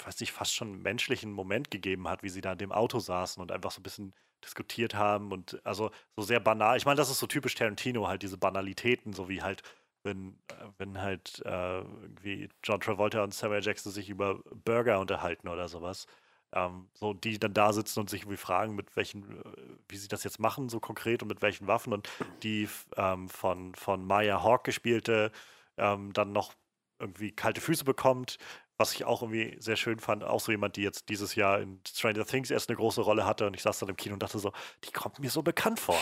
weiß 0.04 0.20
nicht, 0.20 0.32
fast 0.32 0.54
schon 0.54 0.82
menschlichen 0.82 1.32
Moment 1.32 1.70
gegeben 1.70 2.08
hat, 2.08 2.22
wie 2.22 2.28
sie 2.28 2.40
da 2.40 2.52
in 2.52 2.58
dem 2.58 2.72
Auto 2.72 2.98
saßen 2.98 3.40
und 3.42 3.52
einfach 3.52 3.70
so 3.70 3.80
ein 3.80 3.82
bisschen 3.82 4.14
diskutiert 4.44 4.94
haben 4.94 5.32
und 5.32 5.60
also 5.66 5.90
so 6.16 6.22
sehr 6.22 6.40
banal. 6.40 6.76
Ich 6.76 6.86
meine, 6.86 6.96
das 6.96 7.10
ist 7.10 7.18
so 7.18 7.26
typisch 7.26 7.54
Tarantino, 7.54 8.08
halt 8.08 8.22
diese 8.22 8.38
Banalitäten, 8.38 9.12
so 9.12 9.28
wie 9.28 9.42
halt 9.42 9.62
wenn, 10.02 10.38
wenn 10.78 11.00
halt 11.00 11.42
äh, 11.44 11.78
irgendwie 11.80 12.48
John 12.64 12.80
Travolta 12.80 13.22
und 13.22 13.34
Samuel 13.34 13.62
Jackson 13.62 13.92
sich 13.92 14.08
über 14.08 14.42
Burger 14.64 14.98
unterhalten 14.98 15.48
oder 15.48 15.68
sowas. 15.68 16.06
Ähm, 16.52 16.88
so, 16.94 17.14
die 17.14 17.38
dann 17.38 17.54
da 17.54 17.72
sitzen 17.72 18.00
und 18.00 18.10
sich 18.10 18.22
irgendwie 18.22 18.36
fragen, 18.36 18.74
mit 18.74 18.96
welchen, 18.96 19.42
wie 19.88 19.96
sie 19.96 20.08
das 20.08 20.24
jetzt 20.24 20.40
machen, 20.40 20.68
so 20.68 20.80
konkret 20.80 21.22
und 21.22 21.28
mit 21.28 21.42
welchen 21.42 21.66
Waffen. 21.66 21.92
Und 21.92 22.08
die 22.42 22.68
ähm, 22.96 23.28
von, 23.28 23.74
von 23.74 24.04
Maya 24.04 24.42
Hawk 24.42 24.64
gespielte 24.64 25.30
ähm, 25.76 26.12
dann 26.12 26.32
noch 26.32 26.54
irgendwie 26.98 27.32
kalte 27.32 27.60
Füße 27.60 27.84
bekommt, 27.84 28.38
was 28.76 28.94
ich 28.94 29.04
auch 29.04 29.22
irgendwie 29.22 29.56
sehr 29.60 29.76
schön 29.76 29.98
fand. 29.98 30.24
Auch 30.24 30.40
so 30.40 30.52
jemand, 30.52 30.76
die 30.76 30.82
jetzt 30.82 31.08
dieses 31.08 31.34
Jahr 31.34 31.60
in 31.60 31.80
Stranger 31.86 32.26
Things 32.26 32.50
erst 32.50 32.68
eine 32.68 32.76
große 32.76 33.00
Rolle 33.00 33.26
hatte. 33.26 33.46
Und 33.46 33.54
ich 33.54 33.62
saß 33.62 33.78
dann 33.78 33.88
im 33.88 33.96
Kino 33.96 34.14
und 34.14 34.22
dachte 34.22 34.38
so, 34.38 34.52
die 34.84 34.90
kommt 34.90 35.18
mir 35.18 35.30
so 35.30 35.42
bekannt 35.42 35.80
vor. 35.80 35.98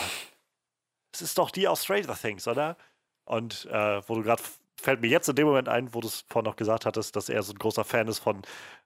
Es 1.13 1.21
ist 1.21 1.37
doch 1.37 1.51
die 1.51 1.67
aus 1.67 1.83
Stranger 1.83 2.15
Things, 2.15 2.47
oder? 2.47 2.77
Und 3.25 3.65
äh, 3.65 4.01
wo 4.07 4.15
du 4.15 4.23
gerade, 4.23 4.41
fällt 4.75 5.01
mir 5.01 5.09
jetzt 5.09 5.29
in 5.29 5.35
dem 5.35 5.47
Moment 5.47 5.69
ein, 5.69 5.93
wo 5.93 6.01
du 6.01 6.07
es 6.07 6.25
vorhin 6.27 6.49
noch 6.49 6.55
gesagt 6.55 6.85
hattest, 6.85 7.15
dass 7.15 7.29
er 7.29 7.43
so 7.43 7.53
ein 7.53 7.59
großer 7.59 7.83
Fan 7.83 8.07
ist 8.07 8.19
von 8.19 8.41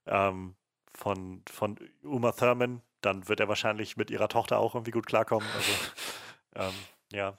ähm, 0.06 0.56
von, 0.96 1.42
von 1.50 1.78
Uma 2.04 2.32
Thurman, 2.32 2.82
dann 3.02 3.28
wird 3.28 3.40
er 3.40 3.48
wahrscheinlich 3.48 3.98
mit 3.98 4.12
ihrer 4.12 4.30
Tochter 4.30 4.60
auch 4.60 4.76
irgendwie 4.76 4.92
gut 4.92 5.06
klarkommen. 5.06 5.48
Also, 5.56 5.72
ähm, 6.56 6.74
ja. 7.12 7.38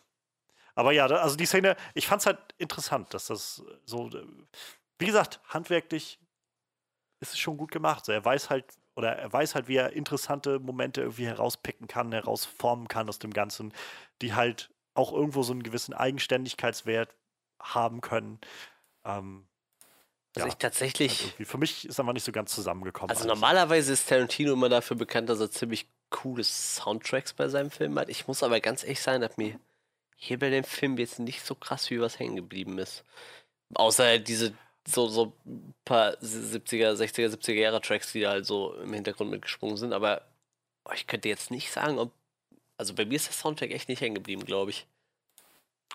Aber 0.74 0.92
ja, 0.92 1.06
also 1.06 1.36
die 1.36 1.46
Szene, 1.46 1.76
ich 1.94 2.06
fand 2.06 2.20
es 2.20 2.26
halt 2.26 2.38
interessant, 2.58 3.14
dass 3.14 3.26
das 3.26 3.62
so, 3.84 4.10
wie 4.98 5.06
gesagt, 5.06 5.40
handwerklich 5.48 6.18
ist 7.20 7.32
es 7.32 7.38
schon 7.38 7.56
gut 7.56 7.70
gemacht. 7.70 8.04
So, 8.04 8.12
er 8.12 8.24
weiß 8.24 8.50
halt, 8.50 8.66
oder 8.96 9.16
er 9.16 9.32
weiß 9.32 9.54
halt, 9.54 9.68
wie 9.68 9.76
er 9.76 9.92
interessante 9.92 10.58
Momente 10.58 11.02
irgendwie 11.02 11.26
herauspicken 11.26 11.86
kann, 11.86 12.12
herausformen 12.12 12.88
kann 12.88 13.08
aus 13.08 13.18
dem 13.18 13.32
Ganzen, 13.32 13.72
die 14.20 14.34
halt 14.34 14.70
auch 14.94 15.12
irgendwo 15.12 15.42
so 15.42 15.52
einen 15.52 15.62
gewissen 15.62 15.94
Eigenständigkeitswert 15.94 17.14
haben 17.60 18.00
können. 18.00 18.40
Ähm, 19.04 19.46
Also 20.36 20.48
ja, 20.48 20.52
ich 20.52 20.58
tatsächlich. 20.58 21.26
irgendwie 21.26 21.44
für 21.44 21.58
mich 21.58 21.86
ist 21.86 22.00
einfach 22.00 22.12
nicht 22.12 22.24
so 22.24 22.32
ganz 22.32 22.54
zusammengekommen. 22.54 23.10
Also 23.10 23.22
alles. 23.22 23.34
normalerweise 23.34 23.92
ist 23.92 24.08
Tarantino 24.08 24.52
immer 24.54 24.68
dafür 24.68 24.96
bekannt, 24.96 25.28
dass 25.28 25.40
er 25.40 25.50
ziemlich 25.50 25.86
coole 26.10 26.42
Soundtracks 26.42 27.32
bei 27.32 27.48
seinem 27.48 27.70
Film 27.70 27.98
hat. 27.98 28.08
Ich 28.08 28.26
muss 28.26 28.42
aber 28.42 28.60
ganz 28.60 28.82
ehrlich 28.82 29.00
sein, 29.00 29.20
dass 29.20 29.36
mir 29.36 29.58
hier 30.16 30.38
bei 30.38 30.50
dem 30.50 30.64
Film 30.64 30.98
jetzt 30.98 31.18
nicht 31.18 31.44
so 31.44 31.54
krass 31.54 31.90
wie 31.90 32.00
was 32.00 32.18
hängen 32.18 32.36
geblieben 32.36 32.78
ist. 32.78 33.04
Außer 33.74 34.04
halt 34.04 34.28
diese 34.28 34.54
so, 34.86 35.08
so 35.08 35.32
ein 35.46 35.74
paar 35.84 36.12
70er, 36.18 36.92
60er, 36.92 37.28
70er 37.28 37.54
Jahre 37.54 37.80
Tracks, 37.80 38.12
die 38.12 38.20
da 38.20 38.30
halt 38.30 38.46
so 38.46 38.74
im 38.74 38.92
Hintergrund 38.92 39.30
mitgesprungen 39.30 39.76
sind. 39.76 39.92
Aber 39.92 40.22
oh, 40.84 40.92
ich 40.94 41.06
könnte 41.06 41.28
jetzt 41.28 41.50
nicht 41.50 41.70
sagen, 41.70 41.98
ob. 41.98 42.12
Also 42.76 42.94
bei 42.94 43.04
mir 43.04 43.16
ist 43.16 43.26
der 43.26 43.34
Soundtrack 43.34 43.70
echt 43.70 43.88
nicht 43.88 44.00
hängen 44.00 44.16
geblieben, 44.16 44.44
glaube 44.44 44.72
ich. 44.72 44.86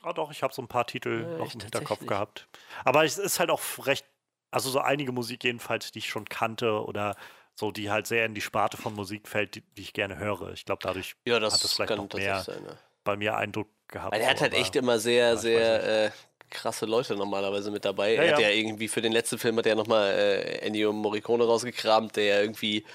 Ah, 0.02 0.14
doch, 0.14 0.32
ich 0.32 0.44
habe 0.44 0.54
so 0.54 0.62
ein 0.62 0.70
paar 0.70 0.88
Titel 0.88 1.24
Ja, 1.24 1.38
noch 1.38 1.48
ich 1.48 1.56
im 1.56 1.62
Hinterkopf 1.62 2.06
gehabt. 2.06 2.48
Aber 2.86 3.04
es 3.04 3.18
ist 3.18 3.40
halt 3.40 3.50
auch 3.50 3.62
recht, 3.86 4.06
also 4.52 4.70
so 4.70 4.80
einige 4.80 5.12
Musik 5.12 5.44
jedenfalls, 5.44 5.92
die 5.92 6.00
ich 6.00 6.10
schon 6.10 6.26
kannte 6.26 6.84
oder 6.84 7.16
so, 7.56 7.72
die 7.72 7.92
halt 7.92 8.08
sehr 8.08 8.26
in 8.26 8.34
die 8.34 8.42
Sparte 8.42 8.78
von 8.78 8.94
Musik 8.94 9.28
fällt, 9.28 9.56
die, 9.56 9.62
die 9.62 9.82
ich 9.82 9.94
gerne 9.94 10.18
höre. 10.18 10.54
Ich 10.54 10.66
glaube, 10.66 10.82
dadurch 10.82 11.16
Ja, 11.26 11.40
das, 11.40 11.56
Hat 11.56 11.64
es 11.64 11.74
vielleicht 11.74 11.96
noch 11.96 12.14
mehr 12.14 12.42
sein. 12.42 12.64
Ja. 12.66 12.78
bei 13.04 13.18
mir 13.18 13.36
Eindruck 13.36 13.68
gehabt. 13.88 14.14
Weil 14.14 14.22
er 14.22 14.30
hat 14.30 14.42
halt 14.42 14.54
echt 14.54 14.76
immer 14.76 15.00
sehr, 15.00 15.34
weiß 15.34 15.42
sehr 15.42 16.06
äh, 16.06 16.12
krasse 16.50 16.86
Leute 16.86 17.16
normalerweise 17.16 17.70
mit 17.72 17.86
dabei. 17.86 18.16
Ja, 18.16 18.24
er 18.24 18.32
hat 18.34 18.40
ja. 18.40 18.50
ja 18.50 18.56
irgendwie 18.56 18.88
für 18.88 19.02
den 19.02 19.12
letzten 19.12 19.38
Film 19.38 19.58
hat 19.58 19.66
er 19.66 19.76
nochmal 19.76 20.12
äh, 20.12 20.60
Ennio 20.60 20.94
Morricone 20.94 21.44
rausgekramt, 21.44 22.16
der 22.16 22.26
ja 22.26 22.42
irgendwie 22.42 22.86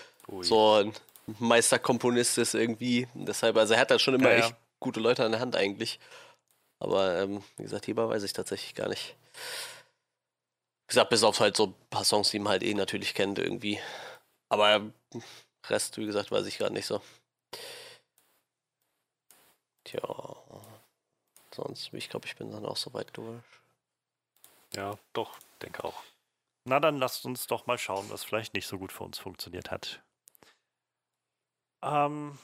so 0.40 0.74
ein 0.74 0.92
Meisterkomponist 1.38 2.38
ist 2.38 2.54
irgendwie. 2.54 3.06
Deshalb, 3.14 3.56
also 3.56 3.74
er 3.74 3.80
hat 3.80 3.90
da 3.90 3.98
schon 3.98 4.14
immer 4.14 4.30
Ja, 4.30 4.38
ja. 4.38 4.44
echt 4.46 4.56
gute 4.80 5.00
Leute 5.00 5.24
an 5.24 5.32
der 5.32 5.40
Hand 5.40 5.56
eigentlich. 5.56 5.98
Aber 6.78 7.20
ähm, 7.20 7.42
wie 7.56 7.62
gesagt, 7.62 7.84
hierbei 7.86 8.08
weiß 8.08 8.22
ich 8.22 8.32
tatsächlich 8.32 8.74
gar 8.74 8.88
nicht. 8.88 9.16
Gesagt, 10.94 11.10
bis 11.10 11.24
auf 11.24 11.40
halt 11.40 11.56
so 11.56 11.66
ein 11.66 11.88
paar 11.90 12.04
Songs, 12.04 12.30
die 12.30 12.38
man 12.38 12.52
halt 12.52 12.62
eh 12.62 12.72
natürlich 12.72 13.14
kennt 13.14 13.40
irgendwie. 13.40 13.80
Aber 14.48 14.92
Rest, 15.66 15.98
wie 15.98 16.06
gesagt, 16.06 16.30
weiß 16.30 16.46
ich 16.46 16.56
gerade 16.56 16.72
nicht 16.72 16.86
so. 16.86 17.02
Tja. 19.82 20.00
Sonst, 21.52 21.92
ich 21.92 22.08
glaube, 22.08 22.26
ich 22.28 22.36
bin 22.36 22.52
dann 22.52 22.64
auch 22.64 22.76
soweit 22.76 23.08
durch. 23.16 23.42
Ja, 24.76 24.96
doch, 25.14 25.36
denke 25.62 25.82
auch. 25.82 26.00
Na, 26.64 26.78
dann 26.78 26.98
lasst 26.98 27.24
uns 27.26 27.48
doch 27.48 27.66
mal 27.66 27.76
schauen, 27.76 28.08
was 28.10 28.22
vielleicht 28.22 28.54
nicht 28.54 28.68
so 28.68 28.78
gut 28.78 28.92
für 28.92 29.02
uns 29.02 29.18
funktioniert 29.18 29.72
hat. 29.72 30.00
Ähm, 31.82 32.38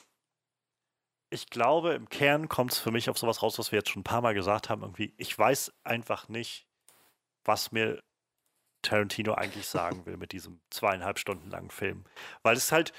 ich 1.31 1.51
glaube, 1.51 1.95
im 1.95 2.09
Kern 2.09 2.49
kommt 2.49 2.73
es 2.73 2.81
für 2.81 2.91
mich 2.91 3.09
auf 3.09 3.17
sowas 3.17 3.45
raus, 3.45 3.61
was 3.61 3.71
wir 3.71 3.79
jetzt 3.79 3.91
schon 3.91 4.01
ein 4.01 4.05
paar 4.05 4.23
Mal 4.23 4.35
gesagt 4.35 4.71
haben. 4.71 4.83
Irgendwie, 4.83 5.15
ich 5.19 5.39
weiß 5.39 5.73
einfach 5.85 6.29
nicht, 6.29 6.67
was 7.45 7.71
mir 7.71 8.03
Tarantino 8.83 9.35
eigentlich 9.35 9.67
sagen 9.67 10.07
will 10.07 10.17
mit 10.17 10.33
diesem 10.33 10.61
zweieinhalb 10.71 11.19
Stunden 11.19 11.51
langen 11.51 11.71
Film. 11.71 12.05
Weil 12.43 12.57
es 12.57 12.73
halt, 12.73 12.93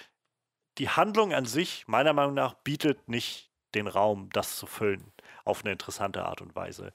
die 0.78 0.90
Handlung 0.90 1.34
an 1.34 1.46
sich, 1.46 1.88
meiner 1.88 2.14
Meinung 2.14 2.34
nach, 2.34 2.54
bietet 2.54 3.08
nicht 3.10 3.52
den 3.74 3.88
Raum, 3.88 4.30
das 4.32 4.58
zu 4.58 4.68
füllen, 4.68 5.12
auf 5.46 5.62
eine 5.64 5.72
interessante 5.72 6.26
Art 6.26 6.42
und 6.42 6.56
Weise. 6.56 6.94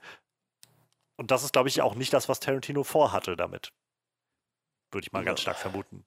Und 1.15 1.31
das 1.31 1.43
ist, 1.43 1.53
glaube 1.53 1.69
ich, 1.69 1.81
auch 1.81 1.95
nicht 1.95 2.13
das, 2.13 2.29
was 2.29 2.39
Tarantino 2.39 2.83
vorhatte 2.83 3.35
damit. 3.35 3.73
Würde 4.91 5.05
ich 5.05 5.11
mal 5.11 5.23
ganz 5.23 5.39
Ja. 5.39 5.43
stark 5.43 5.57
vermuten. 5.57 6.05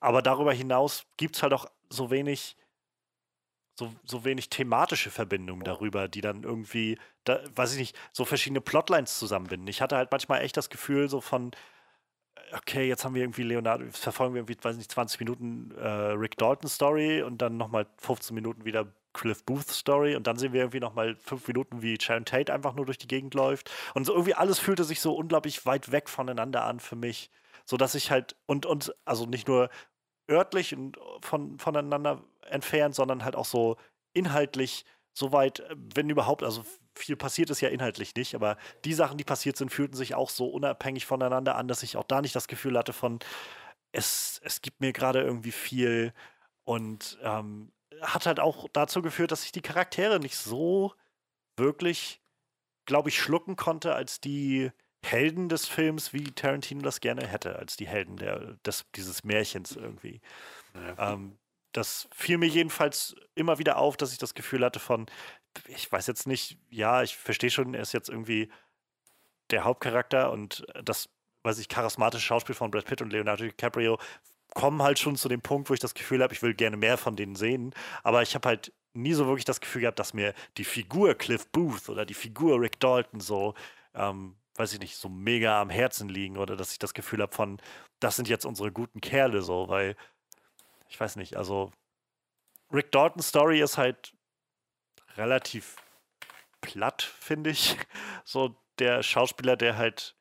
Aber 0.00 0.22
darüber 0.22 0.52
hinaus 0.52 1.06
gibt 1.16 1.36
es 1.36 1.42
halt 1.42 1.52
auch 1.52 1.66
so 1.90 2.10
wenig, 2.10 2.56
so, 3.78 3.92
so 4.04 4.24
wenig 4.24 4.50
thematische 4.50 5.10
Verbindungen 5.10 5.64
darüber, 5.64 6.08
die 6.08 6.20
dann 6.20 6.44
irgendwie, 6.44 6.98
da, 7.24 7.40
weiß 7.56 7.72
ich 7.72 7.78
nicht, 7.78 7.98
so 8.12 8.24
verschiedene 8.24 8.60
Plotlines 8.60 9.18
zusammenbinden. 9.18 9.66
Ich 9.68 9.82
hatte 9.82 9.96
halt 9.96 10.12
manchmal 10.12 10.42
echt 10.42 10.56
das 10.56 10.70
Gefühl, 10.70 11.08
so 11.08 11.20
von, 11.20 11.50
okay, 12.56 12.88
jetzt 12.88 13.04
haben 13.04 13.14
wir 13.14 13.22
irgendwie 13.22 13.42
Leonardo, 13.42 13.84
verfolgen 13.90 14.34
wir 14.34 14.40
irgendwie, 14.40 14.56
weiß 14.60 14.76
nicht, 14.76 14.90
20 14.90 15.20
Minuten 15.20 15.72
äh, 15.76 15.88
Rick 15.88 16.36
Dalton 16.36 16.68
Story 16.68 17.22
und 17.22 17.42
dann 17.42 17.56
nochmal 17.56 17.86
15 17.98 18.34
Minuten 18.34 18.64
wieder 18.64 18.86
Cliff 19.12 19.44
Booth 19.44 19.68
Story 19.68 20.16
und 20.16 20.26
dann 20.26 20.36
sehen 20.36 20.52
wir 20.52 20.60
irgendwie 20.60 20.80
nochmal 20.80 21.16
5 21.16 21.46
Minuten, 21.48 21.82
wie 21.82 21.98
Sharon 22.00 22.24
Tate 22.24 22.52
einfach 22.52 22.74
nur 22.74 22.86
durch 22.86 22.98
die 22.98 23.06
Gegend 23.06 23.34
läuft. 23.34 23.70
Und 23.94 24.04
so 24.04 24.12
irgendwie 24.12 24.34
alles 24.34 24.58
fühlte 24.58 24.84
sich 24.84 25.00
so 25.00 25.14
unglaublich 25.14 25.66
weit 25.66 25.92
weg 25.92 26.08
voneinander 26.08 26.64
an 26.64 26.80
für 26.80 26.96
mich. 26.96 27.30
So 27.64 27.76
dass 27.76 27.94
ich 27.94 28.10
halt, 28.10 28.36
und, 28.46 28.66
und, 28.66 28.94
also 29.04 29.26
nicht 29.26 29.48
nur 29.48 29.70
örtlich 30.30 30.74
und 30.74 30.98
von, 31.20 31.58
voneinander 31.58 32.22
entfernt, 32.42 32.94
sondern 32.94 33.24
halt 33.24 33.36
auch 33.36 33.44
so 33.44 33.76
inhaltlich 34.12 34.84
so 35.12 35.32
weit, 35.32 35.60
äh, 35.60 35.76
wenn 35.94 36.10
überhaupt, 36.10 36.42
also 36.42 36.64
viel 36.94 37.16
passiert 37.16 37.50
ist 37.50 37.60
ja 37.60 37.68
inhaltlich 37.68 38.14
nicht, 38.14 38.34
aber 38.34 38.56
die 38.84 38.94
Sachen, 38.94 39.18
die 39.18 39.24
passiert 39.24 39.56
sind, 39.56 39.70
fühlten 39.70 39.96
sich 39.96 40.14
auch 40.14 40.30
so 40.30 40.46
unabhängig 40.46 41.06
voneinander 41.06 41.56
an, 41.56 41.68
dass 41.68 41.82
ich 41.82 41.96
auch 41.96 42.04
da 42.04 42.20
nicht 42.20 42.36
das 42.36 42.48
Gefühl 42.48 42.78
hatte 42.78 42.92
von, 42.92 43.18
es, 43.92 44.40
es 44.44 44.62
gibt 44.62 44.80
mir 44.80 44.92
gerade 44.92 45.22
irgendwie 45.22 45.52
viel 45.52 46.12
und 46.64 47.18
ähm, 47.22 47.72
hat 48.00 48.26
halt 48.26 48.40
auch 48.40 48.68
dazu 48.72 49.02
geführt, 49.02 49.32
dass 49.32 49.44
ich 49.44 49.52
die 49.52 49.62
Charaktere 49.62 50.18
nicht 50.18 50.36
so 50.36 50.94
wirklich, 51.56 52.20
glaube 52.86 53.08
ich, 53.08 53.20
schlucken 53.20 53.56
konnte 53.56 53.94
als 53.94 54.20
die 54.20 54.70
Helden 55.04 55.48
des 55.48 55.66
Films, 55.66 56.12
wie 56.12 56.24
Tarantino 56.24 56.82
das 56.82 57.00
gerne 57.00 57.26
hätte, 57.26 57.56
als 57.56 57.76
die 57.76 57.86
Helden 57.86 58.16
der, 58.16 58.56
des, 58.64 58.86
dieses 58.94 59.22
Märchens 59.22 59.76
irgendwie. 59.76 60.20
Ja. 60.74 61.12
Ähm, 61.12 61.38
das 61.72 62.08
fiel 62.14 62.38
mir 62.38 62.48
jedenfalls 62.48 63.14
immer 63.34 63.58
wieder 63.58 63.76
auf, 63.78 63.96
dass 63.96 64.12
ich 64.12 64.18
das 64.18 64.34
Gefühl 64.34 64.64
hatte 64.64 64.80
von, 64.80 65.06
ich 65.68 65.90
weiß 65.90 66.06
jetzt 66.06 66.26
nicht, 66.26 66.58
ja, 66.70 67.02
ich 67.02 67.16
verstehe 67.16 67.50
schon, 67.50 67.74
er 67.74 67.82
ist 67.82 67.92
jetzt 67.92 68.08
irgendwie 68.08 68.50
der 69.50 69.64
Hauptcharakter 69.64 70.30
und 70.32 70.66
das, 70.82 71.08
weiß 71.42 71.58
ich, 71.58 71.68
charismatische 71.68 72.24
Schauspiel 72.24 72.54
von 72.54 72.70
Brad 72.70 72.86
Pitt 72.86 73.02
und 73.02 73.12
Leonardo 73.12 73.44
DiCaprio 73.44 73.98
kommen 74.54 74.82
halt 74.82 74.98
schon 74.98 75.16
zu 75.16 75.28
dem 75.28 75.42
Punkt, 75.42 75.68
wo 75.68 75.74
ich 75.74 75.80
das 75.80 75.94
Gefühl 75.94 76.22
habe, 76.22 76.32
ich 76.32 76.42
will 76.42 76.54
gerne 76.54 76.76
mehr 76.76 76.96
von 76.96 77.16
denen 77.16 77.34
sehen, 77.34 77.74
aber 78.02 78.22
ich 78.22 78.34
habe 78.34 78.48
halt 78.48 78.72
nie 78.94 79.12
so 79.12 79.26
wirklich 79.26 79.44
das 79.44 79.60
Gefühl 79.60 79.82
gehabt, 79.82 79.98
dass 79.98 80.14
mir 80.14 80.34
die 80.56 80.64
Figur 80.64 81.14
Cliff 81.14 81.46
Booth 81.48 81.88
oder 81.88 82.06
die 82.06 82.14
Figur 82.14 82.60
Rick 82.60 82.78
Dalton 82.78 83.20
so, 83.20 83.54
ähm, 83.94 84.36
weiß 84.54 84.72
ich 84.72 84.78
nicht, 84.78 84.96
so 84.96 85.08
mega 85.08 85.60
am 85.60 85.70
Herzen 85.70 86.08
liegen 86.08 86.38
oder 86.38 86.56
dass 86.56 86.72
ich 86.72 86.78
das 86.78 86.94
Gefühl 86.94 87.20
habe 87.20 87.34
von, 87.34 87.60
das 87.98 88.16
sind 88.16 88.28
jetzt 88.28 88.44
unsere 88.44 88.70
guten 88.70 89.00
Kerle 89.00 89.42
so, 89.42 89.68
weil 89.68 89.96
ich 90.88 90.98
weiß 90.98 91.16
nicht, 91.16 91.36
also 91.36 91.72
Rick 92.72 92.92
Dalton's 92.92 93.28
Story 93.28 93.60
ist 93.60 93.76
halt 93.76 94.14
relativ 95.16 95.76
platt, 96.60 97.02
finde 97.02 97.50
ich. 97.50 97.76
So 98.26 98.56
der 98.78 99.02
Schauspieler, 99.02 99.54
der 99.54 99.76
halt 99.76 100.16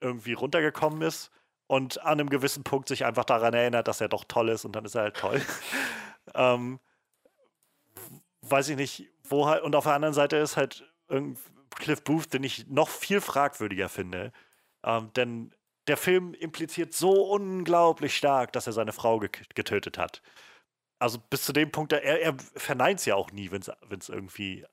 irgendwie 0.00 0.34
runtergekommen 0.34 1.00
ist 1.00 1.30
und 1.66 1.98
an 2.02 2.20
einem 2.20 2.28
gewissen 2.28 2.62
Punkt 2.62 2.88
sich 2.88 3.06
einfach 3.06 3.24
daran 3.24 3.54
erinnert, 3.54 3.88
dass 3.88 4.02
er 4.02 4.08
doch 4.08 4.24
toll 4.24 4.50
ist 4.50 4.66
und 4.66 4.72
dann 4.76 4.84
ist 4.84 4.94
er 4.96 5.02
halt 5.04 5.16
toll. 5.16 5.40
ähm, 6.34 6.78
weiß 8.42 8.68
ich 8.68 8.76
nicht, 8.76 9.08
wo 9.24 9.46
halt, 9.46 9.62
und 9.62 9.74
auf 9.74 9.84
der 9.84 9.94
anderen 9.94 10.12
Seite 10.12 10.36
ist 10.36 10.58
halt 10.58 10.84
Cliff 11.76 12.02
Booth, 12.04 12.32
den 12.34 12.44
ich 12.44 12.66
noch 12.68 12.88
viel 12.88 13.20
fragwürdiger 13.20 13.88
finde. 13.88 14.32
Ähm, 14.84 15.10
denn 15.14 15.54
der 15.86 15.96
Film 15.96 16.34
impliziert 16.34 16.94
so 16.94 17.32
unglaublich 17.32 18.16
stark, 18.16 18.52
dass 18.52 18.66
er 18.66 18.72
seine 18.72 18.92
Frau 18.92 19.18
ge 19.18 19.30
getötet 19.54 19.98
hat. 19.98 20.22
Also 21.00 21.18
bis 21.18 21.44
zu 21.44 21.52
dem 21.52 21.72
Punkt, 21.72 21.92
er, 21.92 22.02
er 22.02 22.36
verneint 22.54 23.00
es 23.00 23.06
ja 23.06 23.16
auch 23.16 23.32
nie, 23.32 23.50
wenn 23.50 23.62
es 23.62 24.08
irgendwie 24.08 24.64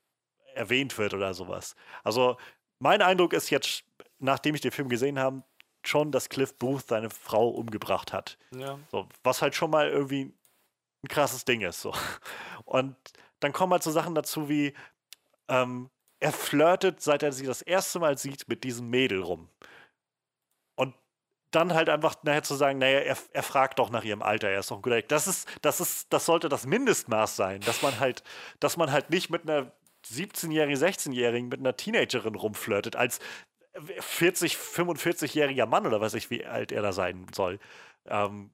erwähnt 0.54 0.96
wird 0.98 1.14
oder 1.14 1.34
sowas. 1.34 1.74
Also 2.04 2.36
mein 2.78 3.02
Eindruck 3.02 3.32
ist 3.32 3.50
jetzt, 3.50 3.82
nachdem 4.18 4.54
ich 4.54 4.60
den 4.60 4.70
Film 4.70 4.88
gesehen 4.88 5.18
habe, 5.18 5.42
schon, 5.82 6.12
dass 6.12 6.28
Cliff 6.28 6.54
Booth 6.54 6.86
seine 6.86 7.10
Frau 7.10 7.48
umgebracht 7.48 8.12
hat. 8.12 8.38
Ja. 8.54 8.78
So, 8.90 9.08
was 9.24 9.42
halt 9.42 9.54
schon 9.54 9.70
mal 9.70 9.88
irgendwie 9.88 10.32
ein 11.02 11.08
krasses 11.08 11.44
Ding 11.44 11.62
ist. 11.62 11.80
So. 11.80 11.94
Und 12.64 12.94
dann 13.40 13.52
kommen 13.52 13.72
halt 13.72 13.82
so 13.82 13.90
Sachen 13.90 14.14
dazu 14.14 14.48
wie, 14.48 14.74
ähm, 15.48 15.90
er 16.20 16.32
flirtet, 16.32 17.00
seit 17.00 17.22
er 17.22 17.32
sie 17.32 17.46
das 17.46 17.62
erste 17.62 18.00
Mal 18.00 18.18
sieht, 18.18 18.48
mit 18.48 18.64
diesem 18.64 18.90
Mädel 18.90 19.22
rum. 19.22 19.48
Dann 21.50 21.72
halt 21.72 21.88
einfach 21.88 22.16
nachher 22.24 22.42
zu 22.42 22.54
sagen, 22.54 22.78
naja, 22.78 23.00
er, 23.00 23.16
er 23.32 23.42
fragt 23.42 23.78
doch 23.78 23.90
nach 23.90 24.04
ihrem 24.04 24.22
Alter, 24.22 24.48
er 24.48 24.60
ist 24.60 24.70
doch 24.70 24.76
ein 24.76 24.82
guter. 24.82 25.00
Das 25.02 25.26
ist, 25.26 25.48
das 25.62 25.80
ist, 25.80 26.12
das 26.12 26.26
sollte 26.26 26.48
das 26.48 26.66
Mindestmaß 26.66 27.36
sein, 27.36 27.60
dass 27.62 27.82
man 27.82 27.98
halt, 28.00 28.22
dass 28.60 28.76
man 28.76 28.92
halt 28.92 29.10
nicht 29.10 29.30
mit 29.30 29.42
einer 29.48 29.72
17-jährigen, 30.06 30.78
16-jährigen, 30.78 31.48
mit 31.48 31.60
einer 31.60 31.76
Teenagerin 31.76 32.34
rumflirtet, 32.34 32.96
als 32.96 33.20
40, 34.00 34.56
45-jähriger 34.56 35.66
Mann 35.66 35.86
oder 35.86 36.00
weiß 36.00 36.14
ich, 36.14 36.30
wie 36.30 36.44
alt 36.44 36.72
er 36.72 36.82
da 36.82 36.92
sein 36.92 37.26
soll. 37.34 37.58
Ähm, 38.06 38.50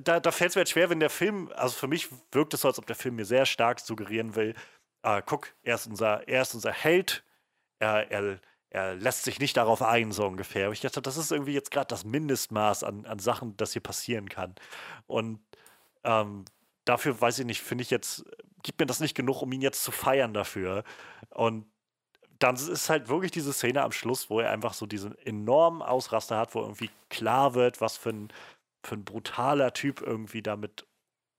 da, 0.00 0.20
da 0.20 0.30
fällt 0.30 0.50
es 0.50 0.56
mir 0.56 0.62
jetzt 0.62 0.70
schwer, 0.70 0.90
wenn 0.90 1.00
der 1.00 1.10
Film, 1.10 1.50
also 1.54 1.76
für 1.76 1.88
mich 1.88 2.08
wirkt 2.32 2.54
es 2.54 2.60
so, 2.60 2.68
als 2.68 2.78
ob 2.78 2.86
der 2.86 2.96
Film 2.96 3.16
mir 3.16 3.24
sehr 3.24 3.46
stark 3.46 3.80
suggerieren 3.80 4.36
will, 4.36 4.54
äh, 5.02 5.22
guck, 5.24 5.54
er 5.62 5.76
ist 5.76 5.86
unser, 5.86 6.28
er 6.28 6.42
ist 6.42 6.54
unser 6.54 6.72
Held, 6.72 7.24
er, 7.78 8.10
er, 8.10 8.40
er 8.70 8.94
lässt 8.94 9.24
sich 9.24 9.38
nicht 9.38 9.56
darauf 9.56 9.82
ein, 9.82 10.12
so 10.12 10.26
ungefähr. 10.26 10.66
Aber 10.66 10.72
ich 10.72 10.80
dachte, 10.80 11.00
das 11.00 11.16
ist 11.16 11.32
irgendwie 11.32 11.52
jetzt 11.52 11.70
gerade 11.70 11.86
das 11.88 12.04
Mindestmaß 12.04 12.84
an, 12.84 13.06
an 13.06 13.18
Sachen, 13.18 13.56
das 13.56 13.72
hier 13.72 13.82
passieren 13.82 14.28
kann. 14.28 14.54
Und 15.06 15.40
ähm, 16.04 16.44
dafür, 16.84 17.20
weiß 17.20 17.38
ich 17.38 17.46
nicht, 17.46 17.62
finde 17.62 17.82
ich 17.82 17.90
jetzt, 17.90 18.24
gibt 18.62 18.80
mir 18.80 18.86
das 18.86 19.00
nicht 19.00 19.14
genug, 19.14 19.42
um 19.42 19.52
ihn 19.52 19.62
jetzt 19.62 19.82
zu 19.82 19.92
feiern 19.92 20.34
dafür. 20.34 20.84
Und 21.30 21.66
dann 22.38 22.56
ist 22.56 22.90
halt 22.90 23.08
wirklich 23.08 23.32
diese 23.32 23.52
Szene 23.52 23.82
am 23.82 23.92
Schluss, 23.92 24.28
wo 24.30 24.40
er 24.40 24.50
einfach 24.50 24.74
so 24.74 24.86
diesen 24.86 25.16
enormen 25.18 25.82
Ausraster 25.82 26.36
hat, 26.36 26.54
wo 26.54 26.60
irgendwie 26.60 26.90
klar 27.08 27.54
wird, 27.54 27.80
was 27.80 27.96
für 27.96 28.10
ein, 28.10 28.32
für 28.82 28.96
ein 28.96 29.04
brutaler 29.04 29.72
Typ 29.72 30.02
irgendwie 30.02 30.42
damit 30.42 30.86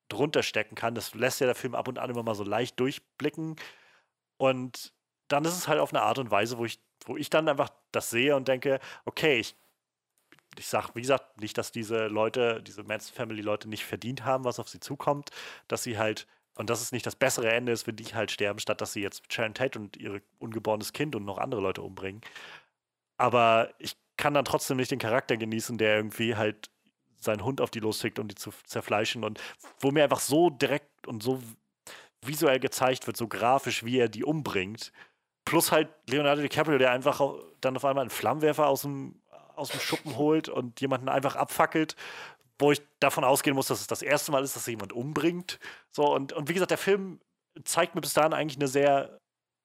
drunter 0.10 0.44
stecken 0.44 0.76
kann. 0.76 0.95
Das 0.95 1.14
lässt 1.14 1.40
ja 1.40 1.45
der 1.45 1.56
Film 1.56 1.76
ab 1.76 1.88
und 1.88 1.99
an 1.99 2.10
immer 2.10 2.24
mal 2.24 2.36
so 2.36 2.44
leicht 2.44 2.80
durchblicken. 2.80 3.58
Und 4.38 4.94
dann 5.28 5.45
ist 5.45 5.58
es 5.58 5.68
halt 5.68 5.80
auf 5.80 5.94
eine 5.94 6.02
Art 6.02 6.20
und 6.20 6.32
Weise, 6.32 6.58
wo 6.58 6.66
ich, 6.66 6.80
wo 7.06 7.18
ich 7.18 7.30
dann 7.30 7.48
einfach 7.49 7.70
das 7.91 8.10
sehe 8.10 8.36
und 8.36 8.48
denke, 8.48 8.80
okay, 9.06 9.40
ich, 9.40 9.56
ich 10.58 10.68
sag, 10.68 10.95
wie 10.95 11.02
gesagt, 11.02 11.40
nicht, 11.40 11.58
dass 11.58 11.72
diese 11.72 12.08
Leute, 12.08 12.62
diese 12.64 12.84
Manson 12.84 13.16
Family 13.16 13.41
Leute 13.41 13.70
nicht 13.70 13.86
verdient 13.86 14.26
haben, 14.26 14.44
was 14.44 14.60
auf 14.60 14.70
sie 14.70 14.80
zukommt, 14.80 15.30
dass 15.68 15.84
sie 15.84 15.98
halt, 15.98 16.28
und 16.56 16.70
das 16.70 16.82
ist 16.82 16.91
nicht 16.91 17.06
das 17.06 17.16
bessere 17.16 17.52
Ende 17.52 17.72
ist, 17.72 17.86
wenn 17.88 17.95
die 17.95 18.06
halt 18.06 18.32
sterben, 18.32 18.60
statt 18.60 18.82
dass 18.82 18.94
sie 18.94 19.02
jetzt 19.02 19.32
Sharon 19.32 19.54
Tate 19.54 19.78
und 19.78 19.98
ihr 19.98 20.22
ungeborenes 20.40 20.94
Kind 20.94 21.16
und 21.16 21.26
noch 21.26 21.38
andere 21.38 21.62
Leute 21.62 21.82
umbringen. 21.82 22.22
Aber 23.18 23.74
ich 23.80 23.95
kann 24.18 24.34
dann 24.34 24.45
trotzdem 24.45 24.78
nicht 24.78 24.91
den 24.91 24.99
Charakter 24.99 25.38
genießen, 25.38 25.78
der 25.78 25.98
irgendwie 25.98 26.36
halt 26.36 26.72
seinen 27.20 27.44
Hund 27.44 27.62
auf 27.62 27.72
die 27.72 27.80
losschickt, 27.80 28.20
um 28.20 28.28
die 28.28 28.36
zu 28.36 28.52
zerfleischen 28.66 29.24
und 29.24 29.40
wo 29.80 29.91
mir 29.91 30.04
einfach 30.04 30.20
so 30.20 30.49
direkt 30.49 31.08
und 31.08 31.24
so 31.24 31.41
visuell 32.22 32.60
gezeigt 32.60 33.08
wird, 33.08 33.18
so 33.18 33.28
grafisch, 33.28 33.84
wie 33.84 33.99
er 33.99 34.10
die 34.10 34.24
umbringt. 34.24 34.91
Plus 35.48 35.72
halt 35.72 35.88
Leonardo 36.10 36.41
DiCaprio, 36.41 36.78
der 36.78 36.91
einfach 36.91 37.22
dann 37.61 37.78
auf 37.78 37.86
einmal 37.86 38.02
einen 38.02 38.10
Flammenwerfer 38.10 38.68
aus 38.68 38.82
dem, 38.82 39.22
aus 39.56 39.69
dem 39.69 39.80
Schuppen 39.80 40.18
holt 40.18 40.49
und 40.49 40.82
jemanden 40.82 41.07
einfach 41.07 41.38
abfackelt, 41.38 41.95
wo 42.60 42.74
ich 42.74 42.82
davon 42.99 43.24
ausgehen 43.24 43.56
muss, 43.56 43.68
dass 43.68 43.80
es 43.80 43.88
das 43.88 44.02
erste 44.02 44.34
Mal 44.34 44.44
ist, 44.44 44.57
dass 44.57 44.65
jemand 44.65 44.91
umbringt. 44.91 45.57
So, 45.90 46.14
und, 46.14 46.34
und 46.34 46.49
wie 46.49 46.53
gesagt, 46.53 46.72
der 46.72 46.78
Film 46.78 47.22
zeigt 47.64 47.95
mir 47.95 48.02
bis 48.02 48.14
dahin 48.14 48.34
eigentlich 48.34 48.57
eine 48.57 48.68
sehr 48.68 49.22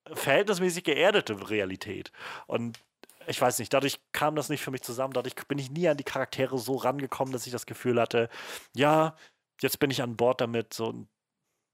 verhältnismäßig 0.07 0.85
geerdete 0.85 1.51
Realität. 1.51 2.13
Und 2.47 2.79
ich 3.27 3.41
weiß 3.41 3.59
nicht, 3.59 3.75
dadurch 3.75 3.99
kam 4.13 4.37
das 4.37 4.51
nicht 4.51 4.63
für 4.63 4.71
mich 4.71 4.83
zusammen. 4.83 5.15
Dadurch 5.15 5.35
bin 5.35 5.59
ich 5.59 5.69
nie 5.69 5.89
an 5.89 5.97
die 5.97 6.05
Charaktere 6.05 6.59
so 6.59 6.77
rangekommen, 6.77 7.33
dass 7.33 7.47
ich 7.47 7.53
das 7.53 7.67
Gefühl 7.67 8.01
hatte, 8.01 8.29
ja, 8.73 9.17
jetzt 9.61 9.81
bin 9.81 9.91
ich 9.91 10.01
an 10.01 10.17
Bord 10.17 10.41
damit. 10.41 10.75
So, 10.75 11.07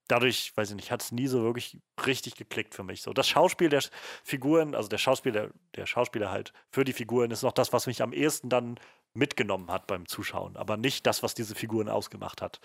dadurch, 0.09 0.51
weiß 0.55 0.71
ich 0.71 0.75
nicht, 0.75 0.91
hat 0.91 1.01
es 1.01 1.11
nie 1.11 1.27
so 1.27 1.43
wirklich 1.43 1.77
richtig 2.05 2.35
geklickt 2.35 2.75
für 2.75 2.83
mich. 2.83 3.01
So, 3.01 3.13
das 3.13 3.29
Schauspiel 3.29 3.69
der 3.69 3.83
Figuren, 4.23 4.75
also 4.75 4.89
der 4.89 4.97
Schauspieler, 4.97 5.51
der 5.75 5.85
Schauspieler 5.85 6.31
halt 6.31 6.51
für 6.71 6.83
die 6.83 6.93
Figuren 6.93 7.31
ist 7.31 7.43
noch 7.43 7.53
das, 7.53 7.71
was 7.71 7.87
mich 7.87 8.01
am 8.01 8.11
ehesten 8.11 8.49
dann 8.49 8.79
mitgenommen 9.13 9.71
hat 9.71 9.87
beim 9.87 10.07
Zuschauen, 10.07 10.57
aber 10.57 10.77
nicht 10.77 11.05
das, 11.05 11.23
was 11.23 11.33
diese 11.33 11.55
Figuren 11.55 11.89
ausgemacht 11.89 12.41
hat. 12.41 12.59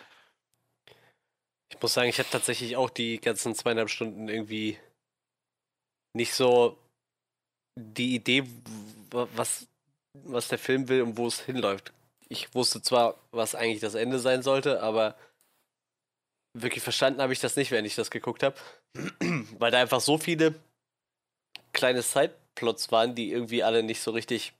Ich 1.70 1.80
muss 1.80 1.94
sagen, 1.94 2.08
ich 2.08 2.18
hatte 2.18 2.30
tatsächlich 2.30 2.76
auch 2.76 2.90
die 2.90 3.20
ganzen 3.20 3.54
zweieinhalb 3.54 3.90
Stunden 3.90 4.28
irgendwie 4.28 4.78
nicht 6.14 6.34
so 6.34 6.78
die 7.76 8.14
Idee, 8.14 8.44
was, 9.10 9.66
was 10.12 10.48
der 10.48 10.58
Film 10.58 10.88
will 10.88 11.02
und 11.02 11.16
wo 11.16 11.26
es 11.26 11.40
hinläuft. 11.40 11.92
Ich 12.28 12.54
wusste 12.54 12.80
zwar, 12.80 13.16
was 13.32 13.54
eigentlich 13.54 13.80
das 13.80 13.94
Ende 13.94 14.18
sein 14.18 14.42
sollte, 14.42 14.82
aber 14.82 15.16
wirklich 16.54 16.82
verstanden 16.82 17.20
habe 17.20 17.32
ich 17.32 17.40
das 17.40 17.56
nicht, 17.56 17.70
wenn 17.70 17.84
ich 17.84 17.96
das 17.96 18.10
geguckt 18.10 18.42
habe. 18.42 18.56
Weil 19.58 19.70
da 19.70 19.80
einfach 19.80 20.00
so 20.00 20.16
viele 20.16 20.54
kleine 21.72 22.02
Sideplots 22.02 22.90
waren, 22.92 23.14
die 23.14 23.30
irgendwie 23.30 23.62
alle 23.62 23.82
nicht 23.82 24.00
so 24.00 24.12
richtig. 24.12 24.54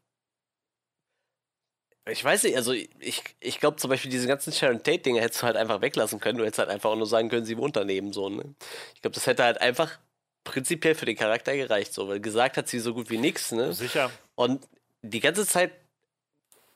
Ich 2.07 2.23
weiß 2.23 2.43
nicht, 2.43 2.57
also 2.57 2.73
ich, 2.73 3.23
ich 3.41 3.61
glaube 3.61 3.79
zum 3.79 3.89
Beispiel 3.89 4.11
diese 4.11 4.27
ganzen 4.27 4.53
Sharon 4.53 4.83
Tate-Dinge 4.83 5.23
hättest 5.23 5.41
du 5.41 5.47
halt 5.47 5.57
einfach 5.57 5.81
weglassen 5.81 6.21
können. 6.21 6.37
Du 6.37 6.45
hättest 6.45 6.59
halt 6.59 6.69
einfach 6.69 6.91
auch 6.91 6.97
nur 6.97 7.07
sagen 7.07 7.31
können, 7.31 7.47
sie 7.47 7.57
wohnt 7.57 7.77
daneben 7.77 8.13
so. 8.13 8.29
Ne? 8.29 8.55
Ich 8.95 9.01
glaube, 9.01 9.15
das 9.15 9.27
hätte 9.27 9.45
halt 9.45 9.63
einfach 9.63 9.99
prinzipiell 10.43 10.95
für 10.95 11.07
den 11.07 11.17
Charakter 11.17 11.57
gereicht, 11.57 11.95
so, 11.95 12.07
weil 12.07 12.21
gesagt 12.21 12.59
hat 12.59 12.69
sie 12.69 12.79
so 12.79 12.93
gut 12.93 13.09
wie 13.09 13.17
nichts, 13.17 13.53
ne? 13.53 13.73
Sicher. 13.73 14.11
Und 14.35 14.69
die 15.01 15.21
ganze 15.21 15.47
Zeit 15.47 15.73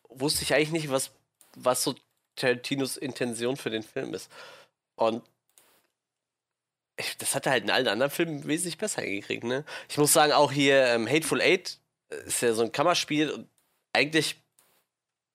wusste 0.09 0.43
ich 0.43 0.55
eigentlich 0.55 0.73
nicht, 0.73 0.90
was, 0.90 1.11
was 1.55 1.82
so 1.82 1.95
Tarantinos 2.36 2.97
Intention 2.97 3.59
für 3.59 3.69
den 3.69 3.82
Film 3.82 4.15
ist. 4.15 4.31
Und 4.99 5.23
das 7.19 7.35
hat 7.35 7.47
er 7.47 7.53
halt 7.53 7.65
in 7.65 7.70
allen 7.70 7.89
anderen 7.89 8.11
Filmen 8.11 8.47
wesentlich 8.47 8.79
besser 8.79 9.03
hingekriegt, 9.03 9.45
ne? 9.45 9.65
Ich 9.89 9.99
muss 9.99 10.12
sagen, 10.12 10.33
auch 10.33 10.51
hier 10.51 10.85
ähm, 10.87 11.09
Hateful 11.09 11.41
Eight 11.41 11.79
ist 12.27 12.43
ja 12.43 12.53
so 12.53 12.62
ein 12.62 12.73
Kammerspiel 12.73 13.31
und 13.31 13.49
eigentlich 13.93 14.37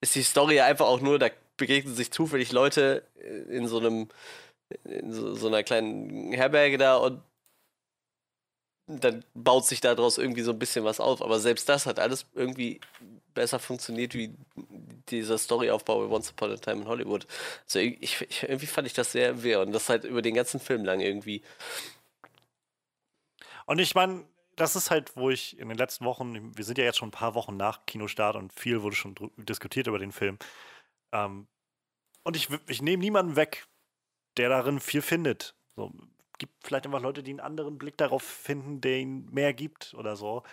ist 0.02 0.15
die 0.15 0.23
Story 0.23 0.60
einfach 0.60 0.85
auch 0.85 0.99
nur, 0.99 1.19
da 1.19 1.30
begegnen 1.56 1.95
sich 1.95 2.11
zufällig 2.11 2.52
Leute 2.52 3.07
in 3.49 3.68
so 3.68 3.80
einem, 3.80 4.10
in 4.84 5.14
so, 5.14 5.35
so 5.35 5.48
einer 5.48 5.64
kleinen 5.64 6.34
Herberge 6.34 6.77
da 6.77 6.98
und 6.98 7.22
dann 8.88 9.23
baut 9.34 9.65
sich 9.65 9.80
daraus 9.80 10.18
irgendwie 10.18 10.41
so 10.41 10.52
ein 10.52 10.60
bisschen 10.60 10.84
was 10.84 10.99
auf. 10.99 11.22
Aber 11.22 11.40
selbst 11.40 11.69
das 11.69 11.85
hat 11.85 11.99
alles 11.99 12.26
irgendwie 12.34 12.81
besser 13.34 13.60
funktioniert 13.60 14.14
wie 14.14 14.35
dieser 15.10 15.38
Storyaufbau 15.38 16.07
bei 16.07 16.15
Once 16.15 16.31
Upon 16.31 16.51
a 16.51 16.57
Time 16.57 16.81
in 16.81 16.88
Hollywood. 16.88 17.27
Also 17.65 17.80
ich, 17.80 18.22
ich, 18.22 18.43
irgendwie 18.43 18.68
fand 18.68 18.88
ich 18.88 18.93
das 18.93 19.11
sehr 19.11 19.43
wehr 19.43 19.61
und 19.61 19.72
das 19.72 19.89
halt 19.89 20.03
über 20.03 20.22
den 20.22 20.35
ganzen 20.35 20.60
Film 20.60 20.85
lang 20.85 20.99
irgendwie. 20.99 21.41
Und 23.65 23.80
ich 23.80 23.95
meine, 23.95 24.26
das 24.55 24.76
ist 24.76 24.91
halt, 24.91 25.15
wo 25.15 25.30
ich 25.30 25.57
in 25.60 25.69
den 25.69 25.77
letzten 25.77 26.05
Wochen, 26.05 26.55
wir 26.55 26.65
sind 26.65 26.77
ja 26.77 26.84
jetzt 26.84 26.97
schon 26.97 27.10
ein 27.10 27.11
paar 27.11 27.34
Wochen 27.34 27.57
nach 27.57 27.85
Kinostart 27.85 28.35
und 28.35 28.53
viel 28.53 28.81
wurde 28.81 28.95
schon 28.95 29.15
diskutiert 29.38 29.88
über 29.88 29.99
den 29.99 30.11
Film. 30.11 30.38
Ähm, 31.11 31.47
und 32.23 32.35
ich, 32.35 32.49
ich 32.68 32.81
nehme 32.81 33.01
niemanden 33.01 33.35
weg, 33.35 33.68
der 34.38 34.49
darin 34.49 34.80
viel 34.80 35.01
findet. 35.01 35.55
So, 35.76 35.91
gibt 36.38 36.53
vielleicht 36.65 36.85
einfach 36.85 37.01
Leute, 37.01 37.23
die 37.23 37.31
einen 37.31 37.39
anderen 37.39 37.77
Blick 37.77 37.97
darauf 37.97 38.23
finden, 38.23 38.81
der 38.81 38.99
ihn 38.99 39.30
mehr 39.31 39.53
gibt 39.53 39.93
oder 39.93 40.15
so. 40.15 40.43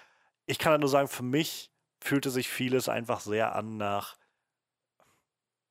Ich 0.46 0.58
kann 0.58 0.72
halt 0.72 0.80
nur 0.80 0.88
sagen, 0.88 1.08
für 1.08 1.22
mich 1.22 1.70
fühlte 2.00 2.30
sich 2.30 2.48
vieles 2.48 2.88
einfach 2.88 3.20
sehr 3.20 3.54
an 3.54 3.76
nach. 3.76 4.16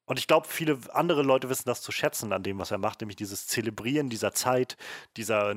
Und 0.06 0.18
ich 0.18 0.28
glaube, 0.28 0.48
viele 0.48 0.80
andere 0.94 1.22
Leute 1.22 1.50
wissen 1.50 1.68
das 1.68 1.82
zu 1.82 1.92
schätzen 1.92 2.34
an 2.34 2.44
dem, 2.44 2.58
was 2.58 2.72
er 2.72 2.80
macht, 2.80 3.02
nämlich 3.02 3.16
dieses 3.16 3.46
Zelebrieren 3.46 4.10
dieser 4.10 4.34
Zeit, 4.34 4.76
dieser, 5.18 5.56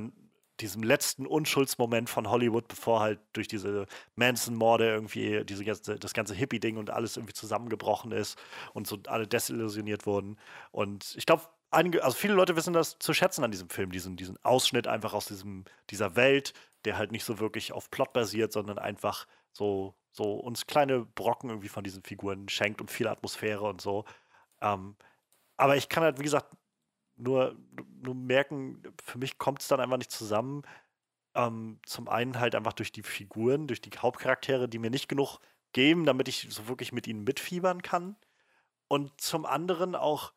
diesem 0.60 0.82
letzten 0.82 1.26
Unschuldsmoment 1.26 2.10
von 2.10 2.28
Hollywood, 2.28 2.68
bevor 2.68 3.00
halt 3.00 3.20
durch 3.32 3.48
diese 3.48 3.86
Manson-Morde 4.16 4.90
irgendwie 4.90 5.44
diese, 5.44 5.64
das 5.64 6.12
ganze 6.12 6.34
Hippie-Ding 6.34 6.76
und 6.76 6.90
alles 6.90 7.16
irgendwie 7.16 7.32
zusammengebrochen 7.32 8.12
ist 8.12 8.38
und 8.74 8.86
so 8.86 8.98
alle 9.06 9.26
desillusioniert 9.26 10.04
wurden. 10.04 10.38
Und 10.70 11.14
ich 11.16 11.24
glaube, 11.24 11.44
einige, 11.70 12.04
also 12.04 12.16
viele 12.16 12.34
Leute 12.34 12.54
wissen 12.54 12.74
das 12.74 12.98
zu 12.98 13.14
schätzen 13.14 13.44
an 13.44 13.50
diesem 13.50 13.70
Film, 13.70 13.90
diesen, 13.90 14.16
diesen 14.16 14.42
Ausschnitt 14.44 14.86
einfach 14.86 15.14
aus 15.14 15.26
diesem, 15.26 15.64
dieser 15.90 16.14
Welt, 16.16 16.52
der 16.84 16.98
halt 16.98 17.12
nicht 17.12 17.24
so 17.24 17.38
wirklich 17.38 17.72
auf 17.72 17.90
Plot 17.90 18.12
basiert, 18.12 18.52
sondern 18.52 18.78
einfach 18.78 19.26
so, 19.52 19.94
so 20.12 20.34
uns 20.34 20.66
kleine 20.66 21.04
Brocken 21.04 21.50
irgendwie 21.50 21.68
von 21.68 21.84
diesen 21.84 22.02
Figuren 22.02 22.48
schenkt 22.48 22.80
und 22.80 22.90
viel 22.90 23.08
Atmosphäre 23.08 23.64
und 23.64 23.80
so. 23.80 24.04
Ähm, 24.60 24.96
aber 25.56 25.76
ich 25.76 25.88
kann 25.88 26.04
halt, 26.04 26.18
wie 26.18 26.24
gesagt, 26.24 26.54
nur, 27.16 27.56
nur 28.02 28.14
merken, 28.14 28.82
für 29.02 29.18
mich 29.18 29.38
kommt 29.38 29.62
es 29.62 29.68
dann 29.68 29.80
einfach 29.80 29.98
nicht 29.98 30.10
zusammen. 30.10 30.62
Ähm, 31.34 31.80
zum 31.86 32.08
einen 32.08 32.38
halt 32.40 32.54
einfach 32.54 32.74
durch 32.74 32.92
die 32.92 33.02
Figuren, 33.02 33.66
durch 33.66 33.80
die 33.80 33.90
Hauptcharaktere, 33.90 34.68
die 34.68 34.78
mir 34.78 34.90
nicht 34.90 35.08
genug 35.08 35.38
geben, 35.72 36.04
damit 36.04 36.28
ich 36.28 36.46
so 36.50 36.68
wirklich 36.68 36.92
mit 36.92 37.06
ihnen 37.06 37.24
mitfiebern 37.24 37.82
kann. 37.82 38.16
Und 38.88 39.20
zum 39.20 39.46
anderen 39.46 39.94
auch, 39.94 40.32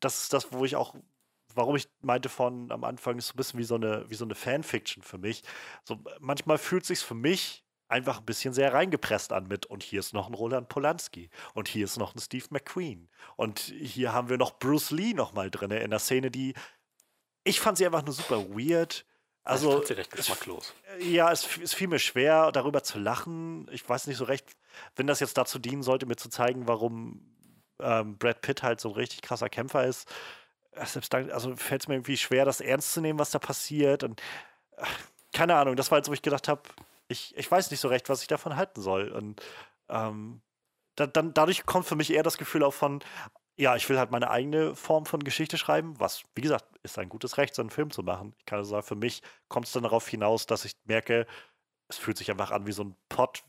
das 0.00 0.22
ist 0.22 0.32
das, 0.32 0.52
wo 0.52 0.64
ich 0.64 0.76
auch, 0.76 0.94
warum 1.54 1.76
ich 1.76 1.88
meinte 2.00 2.28
von 2.28 2.72
am 2.72 2.84
Anfang, 2.84 3.18
ist 3.18 3.28
so 3.28 3.34
ein 3.34 3.36
bisschen 3.36 3.58
wie 3.58 3.64
so 3.64 3.74
eine, 3.74 4.08
wie 4.08 4.14
so 4.14 4.24
eine 4.24 4.34
Fanfiction 4.34 5.02
für 5.02 5.18
mich. 5.18 5.42
So, 5.84 5.98
manchmal 6.20 6.58
fühlt 6.58 6.82
es 6.82 6.88
sich 6.88 7.00
für 7.00 7.14
mich 7.14 7.64
einfach 7.88 8.18
ein 8.18 8.26
bisschen 8.26 8.54
sehr 8.54 8.72
reingepresst 8.72 9.32
an 9.32 9.48
mit 9.48 9.66
und 9.66 9.82
hier 9.82 10.00
ist 10.00 10.12
noch 10.12 10.28
ein 10.28 10.34
Roland 10.34 10.68
Polanski 10.68 11.30
und 11.54 11.68
hier 11.68 11.84
ist 11.84 11.96
noch 11.96 12.14
ein 12.14 12.20
Steve 12.20 12.46
McQueen 12.50 13.08
und 13.36 13.60
hier 13.60 14.12
haben 14.12 14.28
wir 14.28 14.38
noch 14.38 14.58
Bruce 14.58 14.90
Lee 14.90 15.14
noch 15.14 15.32
mal 15.32 15.50
drin 15.50 15.70
in 15.70 15.90
der 15.90 15.98
Szene, 15.98 16.30
die 16.30 16.54
ich 17.44 17.60
fand 17.60 17.78
sie 17.78 17.86
einfach 17.86 18.04
nur 18.04 18.12
super 18.12 18.44
weird. 18.50 19.06
Also, 19.42 19.68
ich 19.68 19.74
fand 19.74 19.86
sie 19.86 19.92
recht 19.94 20.10
geschmacklos. 20.10 20.74
Ja, 21.00 21.32
es, 21.32 21.48
es 21.62 21.72
fiel 21.72 21.88
mir 21.88 21.98
schwer, 21.98 22.52
darüber 22.52 22.82
zu 22.82 22.98
lachen. 22.98 23.66
Ich 23.72 23.88
weiß 23.88 24.06
nicht 24.06 24.18
so 24.18 24.24
recht, 24.24 24.50
wenn 24.96 25.06
das 25.06 25.20
jetzt 25.20 25.38
dazu 25.38 25.58
dienen 25.58 25.82
sollte, 25.82 26.04
mir 26.04 26.16
zu 26.16 26.28
zeigen, 26.28 26.68
warum 26.68 27.22
ähm, 27.80 28.18
Brad 28.18 28.42
Pitt 28.42 28.62
halt 28.62 28.80
so 28.80 28.90
ein 28.90 28.94
richtig 28.94 29.22
krasser 29.22 29.48
Kämpfer 29.48 29.86
ist, 29.86 30.08
äh, 30.72 30.84
selbst 30.84 31.12
dann, 31.14 31.30
also 31.30 31.56
fällt 31.56 31.82
es 31.82 31.88
mir 31.88 31.94
irgendwie 31.94 32.16
schwer, 32.16 32.44
das 32.44 32.60
ernst 32.60 32.92
zu 32.92 33.00
nehmen, 33.00 33.18
was 33.18 33.30
da 33.30 33.38
passiert. 33.38 34.04
Und 34.04 34.20
äh, 34.76 34.84
keine 35.32 35.54
Ahnung, 35.54 35.76
das 35.76 35.90
war 35.90 35.98
jetzt, 35.98 36.08
wo 36.08 36.12
ich 36.12 36.22
gedacht 36.22 36.48
habe, 36.48 36.62
ich, 37.08 37.36
ich 37.36 37.50
weiß 37.50 37.70
nicht 37.70 37.80
so 37.80 37.88
recht, 37.88 38.08
was 38.08 38.22
ich 38.22 38.28
davon 38.28 38.56
halten 38.56 38.80
soll. 38.80 39.08
Und 39.08 39.42
ähm, 39.88 40.42
da, 40.94 41.06
dann, 41.06 41.34
dadurch 41.34 41.66
kommt 41.66 41.86
für 41.86 41.96
mich 41.96 42.12
eher 42.12 42.22
das 42.22 42.38
Gefühl 42.38 42.62
auch 42.62 42.74
von, 42.74 43.00
ja, 43.56 43.74
ich 43.76 43.88
will 43.88 43.98
halt 43.98 44.10
meine 44.10 44.30
eigene 44.30 44.74
Form 44.76 45.06
von 45.06 45.24
Geschichte 45.24 45.58
schreiben, 45.58 45.98
was, 45.98 46.22
wie 46.34 46.42
gesagt, 46.42 46.66
ist 46.82 46.98
ein 46.98 47.08
gutes 47.08 47.38
Recht, 47.38 47.54
so 47.54 47.62
einen 47.62 47.70
Film 47.70 47.90
zu 47.90 48.02
machen. 48.02 48.34
Ich 48.38 48.46
kann 48.46 48.58
also 48.58 48.70
sagen, 48.70 48.86
für 48.86 48.94
mich 48.94 49.22
kommt 49.48 49.66
es 49.66 49.72
dann 49.72 49.82
darauf 49.82 50.06
hinaus, 50.08 50.46
dass 50.46 50.64
ich 50.64 50.72
merke, 50.84 51.26
es 51.88 51.98
fühlt 51.98 52.18
sich 52.18 52.30
einfach 52.30 52.50
an 52.50 52.66
wie 52.66 52.72
so 52.72 52.84
ein 52.84 52.96
Pot, 53.08 53.42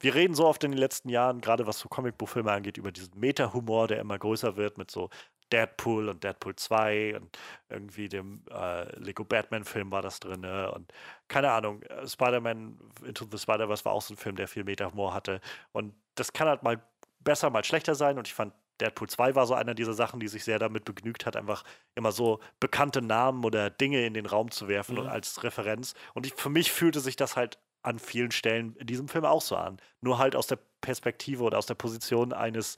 wir 0.00 0.14
reden 0.14 0.34
so 0.34 0.46
oft 0.46 0.64
in 0.64 0.70
den 0.70 0.78
letzten 0.78 1.08
Jahren, 1.08 1.40
gerade 1.40 1.66
was 1.66 1.78
so 1.78 1.88
Comicbuchfilme 1.88 2.50
angeht, 2.50 2.78
über 2.78 2.92
diesen 2.92 3.18
Meta-Humor, 3.18 3.88
der 3.88 4.00
immer 4.00 4.18
größer 4.18 4.56
wird 4.56 4.78
mit 4.78 4.90
so 4.90 5.10
Deadpool 5.52 6.08
und 6.08 6.24
Deadpool 6.24 6.56
2 6.56 7.16
und 7.16 7.38
irgendwie 7.68 8.08
dem 8.08 8.42
äh, 8.50 8.98
Lego 8.98 9.24
Batman-Film 9.24 9.90
war 9.90 10.02
das 10.02 10.20
drin. 10.20 10.44
Und 10.44 10.92
keine 11.28 11.50
Ahnung, 11.50 11.82
äh, 11.84 12.06
Spider-Man 12.06 12.78
Into 13.04 13.26
the 13.30 13.38
Spider-Verse 13.38 13.84
war 13.84 13.92
auch 13.92 14.02
so 14.02 14.14
ein 14.14 14.16
Film, 14.18 14.36
der 14.36 14.48
viel 14.48 14.64
Meta-Humor 14.64 15.14
hatte. 15.14 15.40
Und 15.72 15.94
das 16.14 16.32
kann 16.32 16.48
halt 16.48 16.62
mal 16.62 16.82
besser, 17.20 17.50
mal 17.50 17.64
schlechter 17.64 17.94
sein. 17.94 18.18
Und 18.18 18.26
ich 18.26 18.34
fand, 18.34 18.52
Deadpool 18.80 19.08
2 19.08 19.34
war 19.34 19.46
so 19.46 19.54
einer 19.54 19.74
dieser 19.74 19.94
Sachen, 19.94 20.20
die 20.20 20.28
sich 20.28 20.44
sehr 20.44 20.58
damit 20.60 20.84
begnügt 20.84 21.26
hat, 21.26 21.36
einfach 21.36 21.64
immer 21.96 22.12
so 22.12 22.38
bekannte 22.60 23.02
Namen 23.02 23.44
oder 23.44 23.70
Dinge 23.70 24.06
in 24.06 24.14
den 24.14 24.26
Raum 24.26 24.50
zu 24.52 24.68
werfen 24.68 24.94
Mhm. 24.94 25.00
und 25.02 25.08
als 25.08 25.42
Referenz. 25.42 25.94
Und 26.14 26.26
ich, 26.26 26.34
für 26.34 26.48
mich 26.50 26.70
fühlte 26.70 27.00
sich 27.00 27.16
das 27.16 27.36
halt 27.36 27.58
an 27.82 27.98
vielen 27.98 28.30
Stellen 28.30 28.76
in 28.76 28.86
diesem 28.86 29.08
Film 29.08 29.24
auch 29.24 29.40
so 29.40 29.56
an. 29.56 29.78
Nur 30.00 30.18
halt 30.18 30.36
aus 30.36 30.46
der 30.46 30.58
Perspektive 30.80 31.42
oder 31.42 31.58
aus 31.58 31.66
der 31.66 31.74
Position 31.74 32.32
eines 32.32 32.76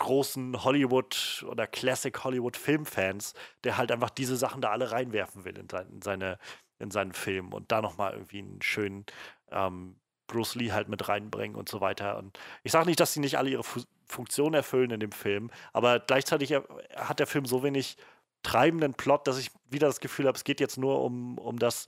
großen 0.00 0.64
Hollywood 0.64 1.44
oder 1.48 1.68
Classic 1.68 2.24
Hollywood 2.24 2.56
Filmfans, 2.56 3.34
der 3.62 3.76
halt 3.76 3.92
einfach 3.92 4.10
diese 4.10 4.36
Sachen 4.36 4.60
da 4.60 4.70
alle 4.70 4.90
reinwerfen 4.90 5.44
will 5.44 5.56
in, 5.56 5.68
in 5.92 6.02
seine 6.02 6.38
in 6.80 6.90
seinen 6.90 7.12
Film 7.12 7.52
und 7.52 7.70
da 7.70 7.82
nochmal 7.82 8.14
irgendwie 8.14 8.38
einen 8.38 8.62
schönen 8.62 9.04
ähm, 9.50 9.96
Bruce 10.26 10.54
Lee 10.54 10.72
halt 10.72 10.88
mit 10.88 11.08
reinbringen 11.08 11.56
und 11.56 11.68
so 11.68 11.80
weiter. 11.80 12.16
Und 12.16 12.38
ich 12.62 12.72
sage 12.72 12.86
nicht, 12.86 12.98
dass 12.98 13.12
sie 13.12 13.20
nicht 13.20 13.38
alle 13.38 13.50
ihre 13.50 13.62
Fu 13.62 13.80
Funktion 14.06 14.54
erfüllen 14.54 14.90
in 14.90 14.98
dem 14.98 15.12
Film, 15.12 15.52
aber 15.72 16.00
gleichzeitig 16.00 16.52
hat 16.52 17.20
der 17.20 17.28
Film 17.28 17.44
so 17.44 17.62
wenig 17.62 17.96
treibenden 18.42 18.94
Plot, 18.94 19.28
dass 19.28 19.38
ich 19.38 19.52
wieder 19.68 19.86
das 19.86 20.00
Gefühl 20.00 20.26
habe, 20.26 20.36
es 20.36 20.42
geht 20.42 20.58
jetzt 20.58 20.78
nur 20.78 21.00
um, 21.04 21.38
um 21.38 21.60
das 21.60 21.86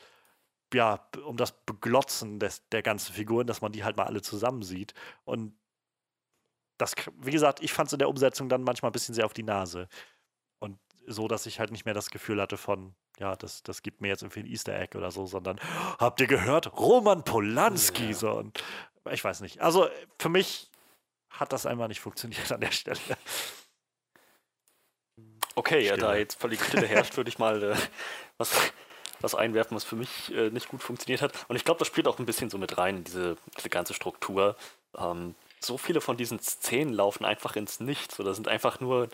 ja, 0.73 1.01
um 1.27 1.37
das 1.37 1.53
Beglotzen 1.67 2.39
des, 2.39 2.69
der 2.69 2.83
ganzen 2.83 3.13
Figuren, 3.13 3.49
dass 3.49 3.61
man 3.61 3.73
die 3.73 3.83
halt 3.83 3.97
mal 3.97 4.05
alle 4.05 4.23
zusammen 4.23 4.63
sieht. 4.63 4.95
Und 5.25 5.55
das, 6.79 6.95
wie 7.21 7.31
gesagt, 7.31 7.63
ich 7.63 7.73
fand 7.73 7.89
es 7.89 7.93
in 7.93 7.99
der 7.99 8.09
Umsetzung 8.09 8.49
dann 8.49 8.63
manchmal 8.63 8.91
ein 8.91 8.93
bisschen 8.93 9.15
sehr 9.15 9.27
auf 9.27 9.35
die 9.35 9.43
Nase. 9.43 9.89
Und 10.59 10.79
so, 11.07 11.29
dass 11.29 11.47
ich 11.47 11.61
halt 11.61 11.71
nicht 11.71 11.85
mehr 11.85 11.95
das 11.95 12.11
Gefühl 12.11 12.41
hatte 12.41 12.57
von, 12.57 12.95
ja, 13.19 13.37
das, 13.37 13.63
das 13.63 13.83
gibt 13.83 14.01
mir 14.01 14.09
jetzt 14.09 14.23
irgendwie 14.23 14.41
ein 14.41 14.47
Easter 14.47 14.79
Egg 14.79 14.97
oder 14.97 15.11
so, 15.11 15.27
sondern 15.27 15.61
habt 15.99 16.21
ihr 16.21 16.27
gehört? 16.27 16.73
Roman 16.79 17.25
Polanski. 17.25 18.09
Ja. 18.09 18.15
So, 18.15 18.31
und 18.33 18.63
ich 19.11 19.23
weiß 19.23 19.41
nicht. 19.41 19.61
Also 19.61 19.89
für 20.19 20.29
mich 20.29 20.71
hat 21.31 21.53
das 21.53 21.67
einfach 21.67 21.89
nicht 21.89 22.01
funktioniert 22.01 22.51
an 22.53 22.61
der 22.61 22.73
Stelle. 22.73 22.99
Okay, 25.55 25.85
ja, 25.85 25.97
da 25.97 26.09
Stille. 26.09 26.19
jetzt 26.19 26.41
völlig 26.41 26.63
Stille 26.63 26.87
herrscht, 26.87 27.17
würde 27.17 27.29
ich 27.29 27.39
mal 27.39 27.63
äh, 27.63 27.77
was, 28.39 28.73
was 29.21 29.35
einwerfen, 29.35 29.75
was 29.77 29.85
für 29.85 29.97
mich 29.97 30.33
äh, 30.35 30.51
nicht 30.51 30.69
gut 30.69 30.83
funktioniert 30.83 31.21
hat. 31.21 31.33
Und 31.49 31.57
ich 31.57 31.65
glaube, 31.65 31.79
das 31.79 31.89
spielt 31.89 32.09
auch 32.09 32.19
ein 32.19 32.27
bisschen 32.27 32.49
so 32.49 32.59
mit 32.59 32.79
rein, 32.79 33.05
diese, 33.05 33.37
diese 33.57 33.69
ganze 33.69 33.95
Struktur. 33.95 34.57
Ähm, 34.97 35.35
so 35.65 35.79
viele 35.79 36.01
von 36.01 36.17
diesen 36.17 36.41
Szenen 36.41 36.93
laufen 36.93 37.25
einfach 37.25 37.57
ins 37.57 37.81
Nichts 37.81 38.19
oder 38.21 38.35
sind 38.35 38.49
einfach 38.49 38.81
nur 38.81 39.09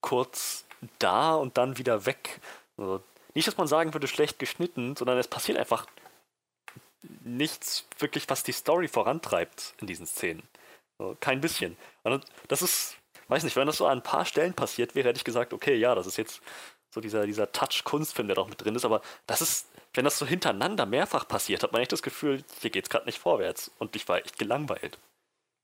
kurz 0.00 0.64
da 0.98 1.34
und 1.34 1.58
dann 1.58 1.78
wieder 1.78 2.06
weg. 2.06 2.40
Also, 2.76 3.02
nicht, 3.34 3.46
dass 3.46 3.56
man 3.56 3.68
sagen 3.68 3.94
würde, 3.94 4.08
schlecht 4.08 4.38
geschnitten, 4.38 4.96
sondern 4.96 5.18
es 5.18 5.28
passiert 5.28 5.58
einfach 5.58 5.86
nichts 7.22 7.86
wirklich, 7.98 8.28
was 8.28 8.42
die 8.42 8.52
Story 8.52 8.88
vorantreibt 8.88 9.74
in 9.78 9.86
diesen 9.86 10.06
Szenen. 10.06 10.42
So, 10.98 11.16
kein 11.20 11.40
bisschen. 11.40 11.76
Und 12.02 12.24
das 12.48 12.62
ist, 12.62 12.96
weiß 13.28 13.44
nicht, 13.44 13.56
wenn 13.56 13.66
das 13.66 13.76
so 13.76 13.86
an 13.86 13.98
ein 13.98 14.02
paar 14.02 14.24
Stellen 14.24 14.54
passiert 14.54 14.94
wäre, 14.94 15.08
hätte 15.08 15.18
ich 15.18 15.24
gesagt, 15.24 15.52
okay, 15.52 15.76
ja, 15.76 15.94
das 15.94 16.06
ist 16.06 16.18
jetzt 16.18 16.42
so 16.92 17.00
dieser, 17.00 17.24
dieser 17.24 17.52
Touch-Kunstfilm, 17.52 18.26
der 18.26 18.34
doch 18.34 18.48
mit 18.48 18.62
drin 18.62 18.74
ist, 18.74 18.84
aber 18.84 19.00
das 19.26 19.40
ist, 19.40 19.68
wenn 19.94 20.04
das 20.04 20.18
so 20.18 20.26
hintereinander 20.26 20.86
mehrfach 20.86 21.26
passiert, 21.26 21.62
hat 21.62 21.72
man 21.72 21.82
echt 21.82 21.92
das 21.92 22.02
Gefühl, 22.02 22.44
hier 22.60 22.70
geht's 22.70 22.90
gerade 22.90 23.06
nicht 23.06 23.18
vorwärts. 23.18 23.70
Und 23.78 23.94
ich 23.96 24.08
war 24.08 24.18
echt 24.18 24.38
gelangweilt. 24.38 24.98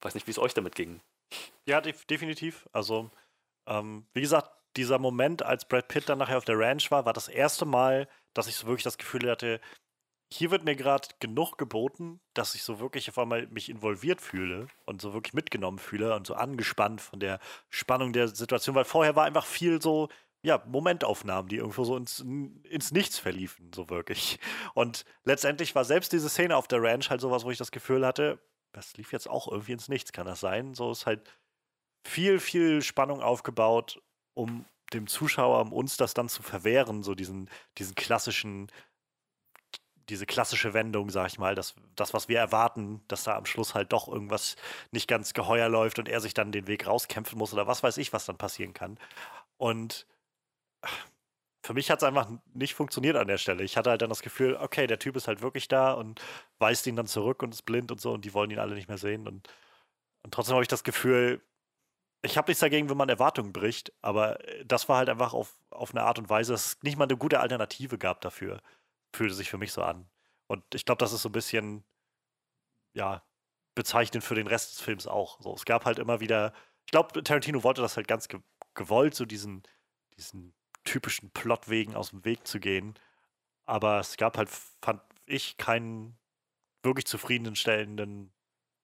Weiß 0.07 0.15
nicht, 0.15 0.29
wie 0.29 0.31
es 0.31 0.39
euch 0.39 0.55
damit 0.55 0.77
ging. 0.77 1.01
Ja, 1.65 1.81
def 1.81 2.05
definitiv. 2.05 2.69
Also, 2.73 3.11
ähm, 3.67 4.07
wie 4.15 4.21
gesagt, 4.21 4.53
dieser 4.77 5.01
Moment, 5.01 5.43
als 5.43 5.67
Brad 5.67 5.89
Pitt 5.89 6.09
dann 6.09 6.19
nachher 6.19 6.39
auf 6.39 6.45
der 6.45 6.57
Ranch 6.57 6.93
war, 6.93 7.05
war 7.07 7.13
das 7.13 7.27
erste 7.27 7.65
Mal, 7.65 8.09
dass 8.33 8.47
ich 8.47 8.55
so 8.55 8.69
wirklich 8.69 8.85
das 8.85 8.99
Gefühl 8.99 9.29
hatte, 9.29 9.61
hier 10.33 10.53
wird 10.53 10.65
mir 10.65 10.77
gerade 10.77 11.09
genug 11.19 11.59
geboten, 11.59 12.21
dass 12.35 12.55
ich 12.55 12.63
so 12.63 12.79
wirklich 12.79 13.09
auf 13.09 13.19
einmal 13.19 13.49
mich 13.49 13.69
involviert 13.69 14.21
fühle 14.21 14.69
und 14.85 15.03
so 15.03 15.13
wirklich 15.13 15.35
mitgenommen 15.35 15.81
fühle 15.81 16.15
und 16.15 16.25
so 16.25 16.35
angespannt 16.35 17.01
von 17.01 17.19
der 17.19 17.41
Spannung 17.69 18.13
der 18.13 18.29
Situation, 18.29 18.77
weil 18.77 18.85
vorher 18.85 19.17
war 19.17 19.25
einfach 19.25 19.45
viel 19.45 19.83
so, 19.83 20.09
ja, 20.43 20.63
Momentaufnahmen, 20.67 21.49
die 21.49 21.57
irgendwo 21.57 21.83
so 21.83 21.97
ins, 21.97 22.21
ins 22.21 22.93
Nichts 22.93 23.19
verliefen, 23.19 23.73
so 23.75 23.91
wirklich. 23.91 24.39
Und 24.75 25.05
letztendlich 25.25 25.75
war 25.75 25.85
selbst 25.85 26.13
diese 26.13 26.29
Szene 26.29 26.55
auf 26.57 26.69
der 26.69 26.81
Ranch 26.81 27.11
halt 27.11 27.21
sowas, 27.21 27.45
wo 27.45 27.51
ich 27.51 27.59
das 27.59 27.73
Gefühl 27.73 28.07
hatte, 28.07 28.39
das 28.77 28.95
lief 28.97 29.11
jetzt 29.13 29.29
auch 29.29 29.49
irgendwie 29.51 29.73
ins 29.73 29.89
Nichts, 29.89 30.13
kann 30.13 30.27
das 30.27 30.41
sein? 30.41 30.75
So 30.75 30.93
ist 30.93 31.07
halt 31.07 31.29
viel, 32.07 32.39
viel 32.39 32.83
Spannung 32.83 33.23
aufgebaut, 33.23 34.03
um 34.35 34.67
dem 34.93 35.07
Zuschauer, 35.07 35.63
um 35.63 35.73
uns 35.73 35.97
das 35.97 36.15
dann 36.15 36.29
zu 36.29 36.43
verwehren, 36.43 37.03
so 37.03 37.15
diesen, 37.15 37.49
diesen 37.79 37.95
klassischen, 37.95 38.71
diese 40.11 40.27
klassische 40.27 40.75
Wendung, 40.75 41.09
sag 41.11 41.29
ich 41.29 41.39
mal, 41.39 41.55
das, 41.55 41.75
das, 41.97 42.13
was 42.13 42.29
wir 42.29 42.39
erwarten, 42.39 43.03
dass 43.09 43.25
da 43.25 43.37
am 43.37 43.47
Schluss 43.47 43.75
halt 43.75 43.93
doch 43.93 44.09
irgendwas 44.09 44.57
nicht 44.93 45.09
ganz 45.09 45.33
geheuer 45.33 45.69
läuft 45.71 45.99
und 45.99 46.09
er 46.09 46.21
sich 46.21 46.35
dann 46.35 46.53
den 46.53 46.67
Weg 46.67 46.87
rauskämpfen 46.87 47.39
muss 47.39 47.55
oder 47.55 47.67
was 47.67 47.83
weiß 47.83 47.97
ich, 47.97 48.13
was 48.13 48.27
dann 48.27 48.37
passieren 48.37 48.75
kann. 48.75 48.99
Und 49.57 50.07
für 51.67 51.75
mich 51.75 51.91
hat 51.91 51.99
es 51.99 52.05
einfach 52.05 52.31
nicht 52.55 52.75
funktioniert 52.75 53.17
an 53.17 53.27
der 53.27 53.39
Stelle. 53.39 53.65
Ich 53.65 53.77
hatte 53.77 53.91
halt 53.91 54.01
dann 54.01 54.09
das 54.09 54.23
Gefühl, 54.23 54.57
okay, 54.57 54.87
der 54.87 55.01
Typ 55.01 55.17
ist 55.17 55.27
halt 55.27 55.43
wirklich 55.43 55.67
da 55.67 55.93
und 55.93 56.23
weist 56.61 56.87
ihn 56.87 56.95
dann 56.95 57.09
zurück 57.09 57.43
und 57.43 57.53
ist 57.53 57.63
blind 57.63 57.91
und 57.91 58.01
so 58.01 58.13
und 58.13 58.25
die 58.25 58.35
wollen 58.35 58.53
ihn 58.53 58.61
alle 58.61 58.77
nicht 58.77 58.87
mehr 58.87 58.99
sehen. 58.99 59.27
Und, 59.27 59.49
und 60.23 60.33
trotzdem 60.33 60.55
habe 60.55 60.63
ich 60.63 60.69
das 60.69 60.85
Gefühl, 60.85 61.43
ich 62.23 62.37
habe 62.39 62.49
nichts 62.49 62.61
dagegen, 62.61 62.89
wenn 62.89 62.97
man 62.97 63.09
Erwartungen 63.09 63.53
bricht, 63.53 63.93
aber 64.01 64.43
äh, 64.49 64.65
das 64.65 64.89
war 64.89 64.99
halt 64.99 65.09
einfach 65.09 65.35
auf, 65.35 65.59
auf 65.71 65.91
eine 65.91 66.05
Art 66.05 66.21
und 66.21 66.31
Weise, 66.31 66.53
dass 66.53 66.67
es 66.67 66.83
nicht 66.83 66.97
mal 66.99 67.05
eine 67.05 67.17
gute 67.17 67.41
Alternative 67.41 67.99
gab 67.99 68.21
dafür. 68.21 68.63
Fühlte 69.13 69.35
sich 69.35 69.51
für 69.51 69.59
mich 69.59 69.73
so 69.73 69.83
an. 69.83 70.09
Und 70.47 70.63
ich 70.73 70.85
glaube, 70.85 71.01
das 71.01 71.13
ist 71.13 71.23
so 71.23 71.29
ein 71.29 71.33
bisschen, 71.33 71.85
ja, 72.95 73.25
bezeichnend 73.75 74.25
für 74.25 74.37
den 74.37 74.47
Rest 74.47 74.73
des 74.73 74.81
Films 74.81 75.09
auch. 75.09 75.41
So, 75.41 75.55
es 75.55 75.65
gab 75.65 75.85
halt 75.85 75.99
immer 75.99 76.21
wieder, 76.21 76.53
ich 76.87 76.93
glaube, 76.93 77.23
Tarantino 77.25 77.65
wollte 77.65 77.83
das 77.83 77.97
halt 77.97 78.07
ganz 78.09 78.29
ge 78.29 78.41
gewollt, 78.75 79.15
so 79.15 79.25
diesen, 79.25 79.63
diesen 80.17 80.55
typischen 80.87 81.31
Plotwegen 81.31 81.95
aus 81.95 82.11
dem 82.11 82.25
Weg 82.25 82.47
zu 82.47 82.59
gehen. 82.59 82.95
Aber 83.67 84.01
es 84.01 84.17
gab 84.17 84.39
halt, 84.39 84.49
fand 84.49 85.03
ich, 85.27 85.59
keinen 85.59 86.17
wirklich 86.83 87.07
zufriedenstellenden 87.07 88.33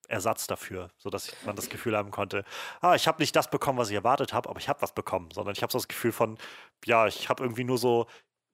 Ersatz 0.09 0.47
dafür, 0.47 0.91
sodass 0.99 1.33
man 1.47 1.57
das 1.57 1.71
Gefühl 1.71 1.97
haben 1.97 2.11
konnte, 2.11 2.45
ah, 2.81 2.95
ich 2.95 3.09
habe 3.09 3.23
nicht 3.23 3.35
das 3.35 3.49
bekommen, 3.49 3.79
was 3.79 3.89
ich 3.89 3.95
erwartet 3.95 4.33
habe, 4.33 4.51
aber 4.51 4.59
ich 4.59 4.69
habe 4.69 4.83
was 4.83 4.93
bekommen, 4.93 5.31
sondern 5.33 5.55
ich 5.55 5.63
habe 5.63 5.73
so 5.73 5.79
das 5.79 5.89
Gefühl 5.89 6.13
von, 6.13 6.37
ja, 6.85 7.07
ich 7.07 7.29
habe 7.29 7.43
irgendwie 7.43 7.65
nur 7.65 7.79
so 7.79 8.07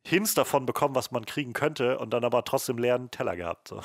Hints 0.07 0.35
davon 0.35 0.67
bekommen, 0.67 0.95
was 0.95 1.11
man 1.11 1.27
kriegen 1.27 1.55
könnte 1.55 1.99
und 1.99 2.11
dann 2.11 2.25
aber 2.25 2.45
trotzdem 2.45 2.79
leeren 2.79 3.11
Teller 3.11 3.37
gehabt. 3.37 3.69
So. 3.69 3.81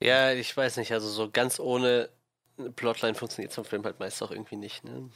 Ja, 0.00 0.32
ich 0.32 0.56
weiß 0.56 0.76
nicht, 0.76 0.92
also 0.92 1.08
so 1.08 1.30
ganz 1.30 1.58
ohne 1.58 2.10
Plotline 2.76 3.14
funktioniert 3.14 3.56
ein 3.58 3.64
Film 3.64 3.84
halt 3.84 3.98
meist 3.98 4.22
auch 4.22 4.30
irgendwie 4.30 4.56
nicht, 4.56 4.84
ne? 4.84 5.10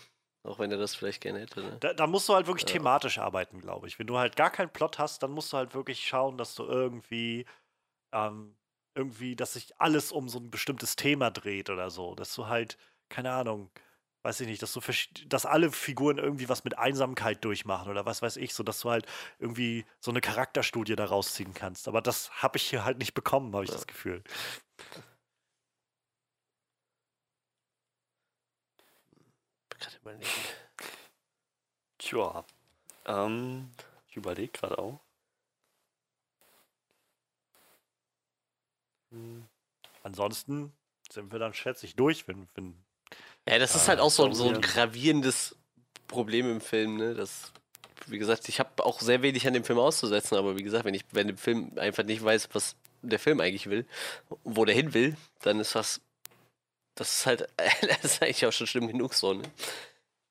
Auch 0.46 0.58
wenn 0.58 0.70
er 0.70 0.78
das 0.78 0.94
vielleicht 0.94 1.20
gerne 1.20 1.40
hätte, 1.40 1.60
ne? 1.60 1.76
Da, 1.80 1.92
da 1.92 2.06
musst 2.06 2.28
du 2.28 2.34
halt 2.34 2.46
wirklich 2.46 2.68
Ja. 2.68 2.74
thematisch 2.74 3.18
arbeiten, 3.18 3.60
glaube 3.60 3.88
ich. 3.88 3.98
Wenn 3.98 4.06
du 4.06 4.16
halt 4.16 4.36
gar 4.36 4.50
keinen 4.50 4.70
Plot 4.70 4.98
hast, 4.98 5.22
dann 5.22 5.32
musst 5.32 5.52
du 5.52 5.56
halt 5.56 5.74
wirklich 5.74 6.06
schauen, 6.06 6.38
dass 6.38 6.54
du 6.54 6.64
irgendwie, 6.64 7.46
ähm, 8.12 8.56
irgendwie, 8.94 9.36
dass 9.36 9.54
sich 9.54 9.78
alles 9.80 10.12
um 10.12 10.28
so 10.28 10.38
ein 10.38 10.50
bestimmtes 10.50 10.96
Thema 10.96 11.30
dreht 11.30 11.70
oder 11.70 11.90
so. 11.90 12.14
Dass 12.14 12.34
du 12.34 12.46
halt, 12.46 12.78
keine 13.08 13.32
Ahnung, 13.32 13.70
weiß 14.22 14.40
ich 14.40 14.48
nicht, 14.48 14.62
dass 14.62 14.72
du 14.72 14.80
dass 15.28 15.46
alle 15.46 15.70
Figuren 15.70 16.18
irgendwie 16.18 16.48
was 16.48 16.64
mit 16.64 16.78
Einsamkeit 16.78 17.44
durchmachen 17.44 17.90
oder 17.90 18.06
was 18.06 18.22
weiß 18.22 18.36
ich, 18.38 18.54
so 18.54 18.62
dass 18.62 18.80
du 18.80 18.90
halt 18.90 19.06
irgendwie 19.38 19.84
so 20.00 20.10
eine 20.10 20.20
Charakterstudie 20.20 20.96
daraus 20.96 21.34
ziehen 21.34 21.54
kannst. 21.54 21.88
Aber 21.88 22.00
das 22.02 22.30
habe 22.42 22.56
ich 22.56 22.68
hier 22.68 22.84
halt 22.84 22.98
nicht 22.98 23.14
bekommen, 23.14 23.54
habe 23.54 23.64
ich 23.64 23.70
Ja. 23.70 23.76
das 23.76 23.86
Gefühl. 23.86 24.22
Gerade 29.86 29.98
überlegen. 30.02 30.30
Tja. 31.98 32.44
Ähm, 33.06 33.70
ich 34.08 34.16
überlege 34.16 34.50
gerade 34.52 34.78
auch. 34.78 34.98
Hm, 39.10 39.46
Ansonsten 40.02 40.72
sind 41.10 41.30
wir 41.32 41.38
dann, 41.38 41.54
schätze 41.54 41.86
ich, 41.86 41.94
durch, 41.94 42.26
wenn, 42.26 42.48
wenn 42.54 42.74
Ja, 43.48 43.58
das 43.58 43.74
ist 43.74 43.84
Ah, 43.84 43.88
halt 43.88 44.00
auch 44.00 44.10
so, 44.10 44.32
so 44.32 44.48
ein 44.48 44.60
gravierendes 44.60 45.56
Problem 46.08 46.50
im 46.50 46.60
Film, 46.60 46.96
ne? 46.96 47.14
Das, 47.14 47.52
wie 48.06 48.18
gesagt, 48.18 48.48
ich 48.48 48.58
habe 48.58 48.84
auch 48.84 49.00
sehr 49.00 49.22
wenig 49.22 49.46
an 49.46 49.54
dem 49.54 49.64
Film 49.64 49.78
auszusetzen, 49.78 50.36
aber 50.36 50.56
wie 50.56 50.62
gesagt, 50.62 50.84
wenn 50.84 50.94
ich, 50.94 51.04
wenn 51.12 51.28
der 51.28 51.36
Film 51.36 51.72
einfach 51.78 52.04
nicht 52.04 52.22
weiß, 52.24 52.48
was 52.52 52.76
der 53.02 53.18
Film 53.20 53.40
eigentlich 53.40 53.68
will, 53.68 53.86
wo 54.42 54.64
der 54.64 54.74
hin 54.74 54.94
will, 54.94 55.16
dann 55.42 55.60
ist 55.60 55.74
das, 55.76 56.00
das 56.96 57.12
ist 57.12 57.26
halt, 57.26 57.48
das 57.56 58.04
ist 58.04 58.22
eigentlich 58.22 58.44
auch 58.46 58.52
schon 58.52 58.66
schlimm 58.66 58.88
genug 58.88 59.14
so, 59.14 59.32
ne? 59.34 59.44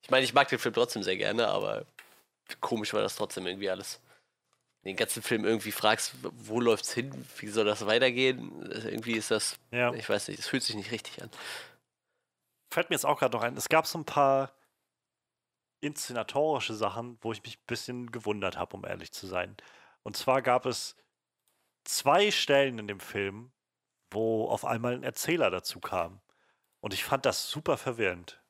Ich 0.02 0.11
meine, 0.11 0.24
ich 0.24 0.34
mag 0.34 0.48
den 0.50 0.60
Film 0.60 0.74
trotzdem 0.74 1.02
sehr 1.02 1.18
gerne, 1.18 1.48
aber 1.48 1.85
komisch 2.61 2.94
war 2.94 3.02
das 3.02 3.16
trotzdem 3.16 3.48
irgendwie 3.48 3.69
alles. 3.69 4.02
Den 4.84 4.95
ganzen 4.95 5.24
Film 5.24 5.45
irgendwie 5.45 5.72
fragst, 5.72 6.14
wo 6.22 6.60
läuft's 6.60 6.94
hin, 6.94 7.26
wie 7.38 7.48
soll 7.48 7.66
das 7.66 7.88
weitergehen? 7.88 8.69
Irgendwie 8.69 9.14
ist 9.14 9.32
das, 9.32 9.58
ja. 9.72 9.92
ich 9.94 10.08
weiß 10.08 10.27
nicht, 10.27 10.40
es 10.40 10.48
fühlt 10.48 10.61
sich 10.61 10.76
nicht 10.76 10.92
richtig 10.92 11.24
an. 11.24 11.32
fällt 12.72 12.92
mir 12.92 12.95
jetzt 12.95 13.06
auch 13.06 13.18
gerade 13.18 13.35
noch 13.35 13.42
ein, 13.42 13.58
es 13.58 13.68
gab 13.68 13.88
so 13.88 13.98
ein 13.98 14.06
paar 14.06 14.53
inszenatorische 15.82 16.76
Sachen, 16.76 17.18
wo 17.22 17.32
ich 17.32 17.42
mich 17.42 17.58
ein 17.58 17.66
bisschen 17.66 18.11
gewundert 18.11 18.58
habe, 18.58 18.77
um 18.77 18.85
ehrlich 18.85 19.11
zu 19.11 19.26
sein. 19.26 19.58
Und 20.03 20.16
zwar 20.16 20.44
gab 20.44 20.68
es 20.68 20.95
zwei 21.84 22.30
Stellen 22.30 22.77
in 22.77 22.88
dem 22.88 23.00
Film, 23.00 23.52
wo 24.11 24.48
auf 24.50 24.66
einmal 24.66 24.94
ein 24.94 25.03
Erzähler 25.03 25.50
dazu 25.50 25.80
kam. 25.80 26.22
Und 26.86 26.94
ich 26.94 27.04
fand 27.04 27.26
das 27.26 27.50
super 27.50 27.78
verwirrend. 27.78 28.44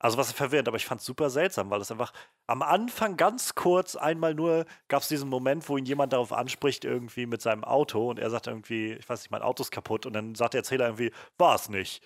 Also 0.00 0.18
was 0.18 0.32
verwirrend, 0.32 0.66
aber 0.66 0.76
ich 0.76 0.86
fand 0.86 1.00
es 1.00 1.06
super 1.06 1.30
seltsam, 1.30 1.70
weil 1.70 1.80
es 1.80 1.92
einfach 1.92 2.12
am 2.48 2.62
Anfang 2.62 3.16
ganz 3.16 3.54
kurz 3.54 3.94
einmal 3.94 4.34
nur 4.34 4.66
gab 4.88 5.02
es 5.02 5.08
diesen 5.08 5.28
Moment, 5.28 5.68
wo 5.68 5.76
ihn 5.76 5.84
jemand 5.84 6.12
darauf 6.12 6.32
anspricht, 6.32 6.84
irgendwie 6.84 7.26
mit 7.26 7.40
seinem 7.40 7.62
Auto 7.62 8.10
und 8.10 8.18
er 8.18 8.28
sagt 8.28 8.48
irgendwie, 8.48 8.94
ich 8.94 9.08
weiß 9.08 9.22
nicht, 9.22 9.30
mein 9.30 9.42
Auto 9.42 9.62
ist 9.62 9.70
kaputt 9.70 10.04
und 10.04 10.14
dann 10.14 10.34
sagt 10.34 10.54
der 10.54 10.62
Erzähler 10.62 10.86
irgendwie, 10.86 11.12
war 11.38 11.54
es 11.54 11.68
nicht. 11.68 12.02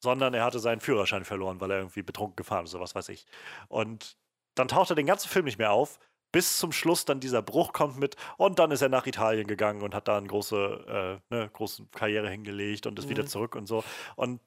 Sondern 0.00 0.32
er 0.32 0.44
hatte 0.44 0.60
seinen 0.60 0.80
Führerschein 0.80 1.24
verloren, 1.24 1.60
weil 1.60 1.72
er 1.72 1.78
irgendwie 1.78 2.04
betrunken 2.04 2.36
gefahren 2.36 2.64
ist 2.64 2.72
oder 2.72 2.84
was 2.84 2.94
weiß 2.94 3.08
ich. 3.08 3.26
Und 3.66 4.16
dann 4.54 4.68
taucht 4.68 4.90
er 4.90 4.96
den 4.96 5.06
ganzen 5.06 5.28
Film 5.28 5.46
nicht 5.46 5.58
mehr 5.58 5.72
auf, 5.72 5.98
bis 6.32 6.58
zum 6.58 6.72
Schluss 6.72 7.04
dann 7.04 7.20
dieser 7.20 7.42
Bruch 7.42 7.72
kommt 7.72 7.98
mit 7.98 8.16
und 8.38 8.58
dann 8.58 8.70
ist 8.70 8.82
er 8.82 8.88
nach 8.88 9.06
Italien 9.06 9.46
gegangen 9.46 9.82
und 9.82 9.94
hat 9.94 10.08
da 10.08 10.16
eine 10.16 10.26
große, 10.26 11.20
äh, 11.30 11.34
ne, 11.34 11.50
große 11.52 11.86
Karriere 11.92 12.28
hingelegt 12.30 12.86
und 12.86 12.98
ist 12.98 13.04
mhm. 13.04 13.10
wieder 13.10 13.26
zurück 13.26 13.54
und 13.54 13.66
so. 13.66 13.84
Und 14.16 14.40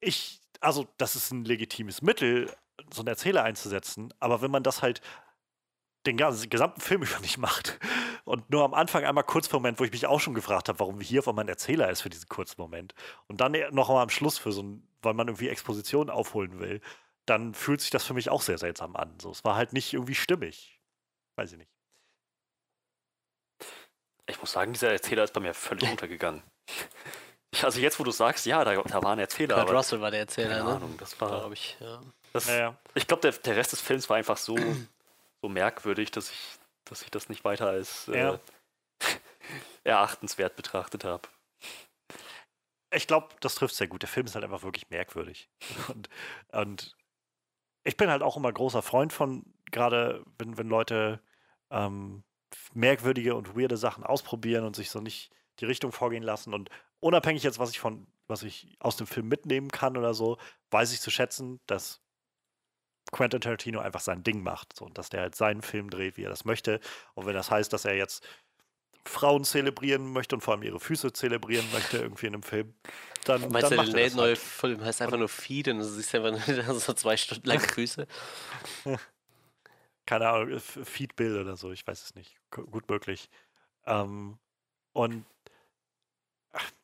ich, 0.00 0.40
also 0.60 0.86
das 0.98 1.16
ist 1.16 1.30
ein 1.30 1.44
legitimes 1.44 2.02
Mittel, 2.02 2.50
so 2.92 3.00
einen 3.00 3.08
Erzähler 3.08 3.44
einzusetzen, 3.44 4.12
aber 4.18 4.42
wenn 4.42 4.50
man 4.50 4.64
das 4.64 4.82
halt 4.82 5.00
den 6.06 6.16
ganzen, 6.16 6.50
gesamten 6.50 6.80
Film 6.80 7.02
über 7.04 7.20
nicht 7.20 7.38
macht 7.38 7.78
und 8.24 8.50
nur 8.50 8.64
am 8.64 8.74
Anfang 8.74 9.04
einmal 9.04 9.24
kurz 9.24 9.46
vor 9.46 9.60
Moment, 9.60 9.80
wo 9.80 9.84
ich 9.84 9.92
mich 9.92 10.06
auch 10.06 10.20
schon 10.20 10.34
gefragt 10.34 10.68
habe, 10.68 10.80
warum 10.80 11.00
hier 11.00 11.20
auf 11.20 11.28
einmal 11.28 11.44
ein 11.44 11.48
Erzähler 11.48 11.88
ist 11.90 12.02
für 12.02 12.10
diesen 12.10 12.28
kurzen 12.28 12.60
Moment 12.60 12.94
und 13.28 13.40
dann 13.40 13.52
noch 13.70 13.88
einmal 13.88 14.02
am 14.02 14.10
Schluss 14.10 14.38
für 14.38 14.52
so 14.52 14.62
ein, 14.62 14.88
weil 15.02 15.14
man 15.14 15.28
irgendwie 15.28 15.48
Exposition 15.48 16.10
aufholen 16.10 16.58
will, 16.58 16.80
dann 17.26 17.54
fühlt 17.54 17.80
sich 17.80 17.90
das 17.90 18.04
für 18.04 18.14
mich 18.14 18.30
auch 18.30 18.42
sehr 18.42 18.58
seltsam 18.58 18.96
an. 18.96 19.18
So, 19.20 19.30
es 19.30 19.44
war 19.44 19.56
halt 19.56 19.72
nicht 19.72 19.92
irgendwie 19.92 20.14
stimmig. 20.14 20.80
Weiß 21.36 21.52
ich 21.52 21.58
nicht. 21.58 21.70
Ich 24.26 24.40
muss 24.40 24.52
sagen, 24.52 24.72
dieser 24.72 24.92
Erzähler 24.92 25.24
ist 25.24 25.34
bei 25.34 25.40
mir 25.40 25.54
völlig 25.54 25.90
untergegangen. 25.90 26.42
Also 27.62 27.78
jetzt, 27.78 28.00
wo 28.00 28.02
du 28.02 28.10
sagst, 28.10 28.46
ja, 28.46 28.64
da, 28.64 28.74
da 28.82 29.00
war 29.00 29.12
ein 29.12 29.20
Erzähler. 29.20 29.54
Kurt 29.54 29.70
Russell 29.70 30.00
war 30.00 30.10
der 30.10 30.18
Erzähler, 30.18 30.56
keine 30.56 30.64
ne? 30.64 30.74
Ahnung, 30.74 30.96
das 30.98 31.20
war, 31.20 31.28
glaube 31.28 31.54
ich. 31.54 31.76
Ja. 31.78 32.02
Das, 32.32 32.48
ja, 32.48 32.56
ja. 32.56 32.78
Ich 32.94 33.06
glaube, 33.06 33.20
der, 33.20 33.30
der 33.30 33.54
Rest 33.54 33.70
des 33.70 33.80
Films 33.80 34.10
war 34.10 34.16
einfach 34.16 34.38
so, 34.38 34.56
so 35.40 35.48
merkwürdig, 35.48 36.10
dass 36.10 36.30
ich, 36.30 36.58
dass 36.84 37.02
ich 37.02 37.12
das 37.12 37.28
nicht 37.28 37.44
weiter 37.44 37.68
als 37.68 38.08
äh, 38.08 38.36
erachtenswert 39.84 40.56
betrachtet 40.56 41.04
habe. 41.04 41.28
Ich 42.92 43.06
glaube, 43.06 43.28
das 43.40 43.54
trifft 43.54 43.76
sehr 43.76 43.86
gut. 43.86 44.02
Der 44.02 44.08
Film 44.08 44.26
ist 44.26 44.34
halt 44.34 44.44
einfach 44.44 44.64
wirklich 44.64 44.90
merkwürdig. 44.90 45.48
Und, 45.88 46.08
und 46.50 46.96
ich 47.84 47.96
bin 47.96 48.10
halt 48.10 48.22
auch 48.22 48.36
immer 48.36 48.52
großer 48.52 48.82
Freund 48.82 49.12
von, 49.12 49.44
gerade 49.70 50.24
wenn, 50.38 50.56
wenn 50.58 50.68
Leute 50.68 51.20
ähm, 51.70 52.24
merkwürdige 52.72 53.34
und 53.34 53.56
weirde 53.56 53.76
Sachen 53.76 54.04
ausprobieren 54.04 54.64
und 54.64 54.74
sich 54.74 54.90
so 54.90 55.00
nicht 55.00 55.30
die 55.60 55.66
Richtung 55.66 55.92
vorgehen 55.92 56.22
lassen. 56.22 56.54
Und 56.54 56.70
unabhängig 57.00 57.42
jetzt, 57.42 57.58
was 57.58 57.70
ich 57.70 57.78
von, 57.78 58.06
was 58.26 58.42
ich 58.42 58.76
aus 58.80 58.96
dem 58.96 59.06
Film 59.06 59.28
mitnehmen 59.28 59.70
kann 59.70 59.96
oder 59.96 60.14
so, 60.14 60.38
weiß 60.70 60.92
ich 60.92 61.00
zu 61.00 61.10
schätzen, 61.10 61.60
dass 61.66 62.00
Quentin 63.12 63.40
Tarantino 63.40 63.80
einfach 63.80 64.00
sein 64.00 64.22
Ding 64.22 64.42
macht. 64.42 64.74
So, 64.76 64.86
und 64.86 64.96
dass 64.96 65.10
der 65.10 65.20
halt 65.20 65.34
seinen 65.34 65.62
Film 65.62 65.90
dreht, 65.90 66.16
wie 66.16 66.24
er 66.24 66.30
das 66.30 66.44
möchte. 66.44 66.80
Und 67.14 67.26
wenn 67.26 67.34
das 67.34 67.50
heißt, 67.50 67.72
dass 67.72 67.84
er 67.84 67.96
jetzt 67.96 68.26
Frauen 69.06 69.44
zelebrieren 69.44 70.12
möchte 70.12 70.34
und 70.34 70.40
vor 70.40 70.54
allem 70.54 70.62
ihre 70.62 70.80
Füße 70.80 71.12
zelebrieren 71.12 71.66
möchte, 71.72 71.98
irgendwie 71.98 72.26
in 72.26 72.34
einem 72.34 72.42
Film, 72.42 72.74
dann. 73.24 73.40
Meinst 73.50 73.70
dann 73.70 73.86
du, 73.86 73.92
der 73.92 74.02
halt. 74.04 74.14
neue 74.14 74.36
Film 74.36 74.82
heißt 74.82 75.02
einfach 75.02 75.18
nur 75.18 75.28
Feed 75.28 75.68
und 75.68 75.78
du 75.78 75.84
siehst 75.84 76.14
einfach 76.14 76.30
nur 76.30 76.74
so 76.80 76.92
zwei 76.94 77.16
Stunden 77.16 77.46
lang 77.46 77.60
Füße? 77.60 78.06
Keine 80.06 80.28
Ahnung, 80.28 80.60
Feed 80.60 81.16
Bill 81.16 81.40
oder 81.40 81.56
so, 81.56 81.72
ich 81.72 81.86
weiß 81.86 82.02
es 82.02 82.14
nicht. 82.14 82.36
Gut 82.50 82.88
möglich. 82.90 83.30
Ähm, 83.86 84.38
und 84.92 85.24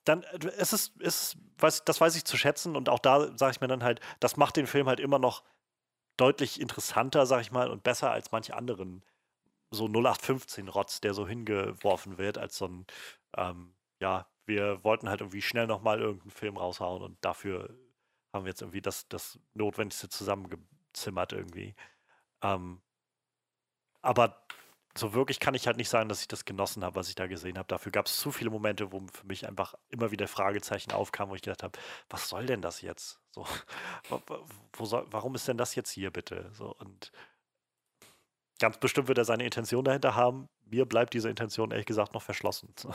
dann 0.05 0.23
äh, 0.23 0.47
es 0.59 0.73
ist 0.73 0.93
es 1.01 1.37
weiß, 1.59 1.85
das 1.85 2.01
weiß 2.01 2.17
ich 2.17 2.25
zu 2.25 2.37
schätzen 2.37 2.77
und 2.77 2.89
auch 2.89 2.99
da 2.99 3.37
sage 3.37 3.53
ich 3.53 3.61
mir 3.61 3.69
dann 3.69 3.83
halt, 3.83 4.01
das 4.21 4.37
macht 4.37 4.57
den 4.57 4.67
Film 4.67 4.89
halt 4.89 5.01
immer 5.01 5.19
noch 5.19 5.45
deutlich 6.17 6.61
interessanter, 6.61 7.25
sag 7.27 7.41
ich 7.41 7.51
mal, 7.51 7.71
und 7.71 7.83
besser 7.83 8.11
als 8.11 8.33
manche 8.33 8.55
anderen 8.55 9.03
so 9.71 9.87
0815-Rotz, 9.87 11.01
der 11.01 11.15
so 11.15 11.27
hingeworfen 11.27 12.19
wird, 12.19 12.39
als 12.39 12.57
so 12.57 12.67
ein, 12.67 12.87
ähm, 13.37 13.75
ja, 14.01 14.27
wir 14.47 14.83
wollten 14.85 15.09
halt 15.09 15.21
irgendwie 15.21 15.43
schnell 15.43 15.67
nochmal 15.67 16.01
irgendeinen 16.01 16.31
Film 16.33 16.57
raushauen 16.57 17.03
und 17.03 17.25
dafür 17.25 17.75
haben 18.33 18.45
wir 18.45 18.51
jetzt 18.51 18.63
irgendwie 18.63 18.83
das, 18.83 19.09
das 19.09 19.39
Notwendigste 19.55 20.09
zusammengezimmert 20.09 21.33
irgendwie. 21.33 21.75
Ähm, 22.43 22.83
aber 24.03 24.47
so 24.97 25.15
wirklich 25.15 25.39
kann 25.39 25.55
ich 25.55 25.67
halt 25.67 25.77
nicht 25.77 25.89
sagen, 25.89 26.09
dass 26.09 26.21
ich 26.21 26.29
das 26.29 26.45
genossen 26.45 26.85
habe, 26.85 26.97
was 26.97 27.09
ich 27.09 27.15
da 27.15 27.27
gesehen 27.27 27.59
habe. 27.59 27.69
Dafür 27.69 27.93
gab 27.93 28.07
es 28.07 28.17
zu 28.19 28.33
viele 28.33 28.51
Momente, 28.51 28.91
wo 28.93 29.01
für 29.13 29.27
mich 29.27 29.47
einfach 29.47 29.75
immer 29.89 30.11
wieder 30.11 30.27
Fragezeichen 30.27 30.93
aufkamen, 30.93 31.31
wo 31.31 31.37
ich 31.37 31.43
gedacht 31.43 31.63
habe, 31.63 31.79
was 32.09 32.29
soll 32.29 32.47
denn 32.47 32.63
das 32.63 32.81
jetzt? 32.81 33.21
So, 33.31 33.47
wo 34.73 34.85
soll, 34.85 35.07
warum 35.11 35.35
ist 35.35 35.47
denn 35.47 35.59
das 35.59 35.75
jetzt 35.75 35.91
hier 35.91 36.11
bitte? 36.11 36.51
So, 36.53 36.75
und 36.77 37.13
ganz 38.61 38.79
bestimmt 38.79 39.09
wird 39.09 39.19
er 39.19 39.25
seine 39.25 39.45
Intention 39.45 39.85
dahinter 39.85 40.15
haben. 40.15 40.49
Mir 40.67 40.87
bleibt 40.87 41.15
diese 41.15 41.29
Intention 41.29 41.73
ehrlich 41.73 41.87
gesagt 41.87 42.15
noch 42.15 42.23
verschlossen. 42.23 42.73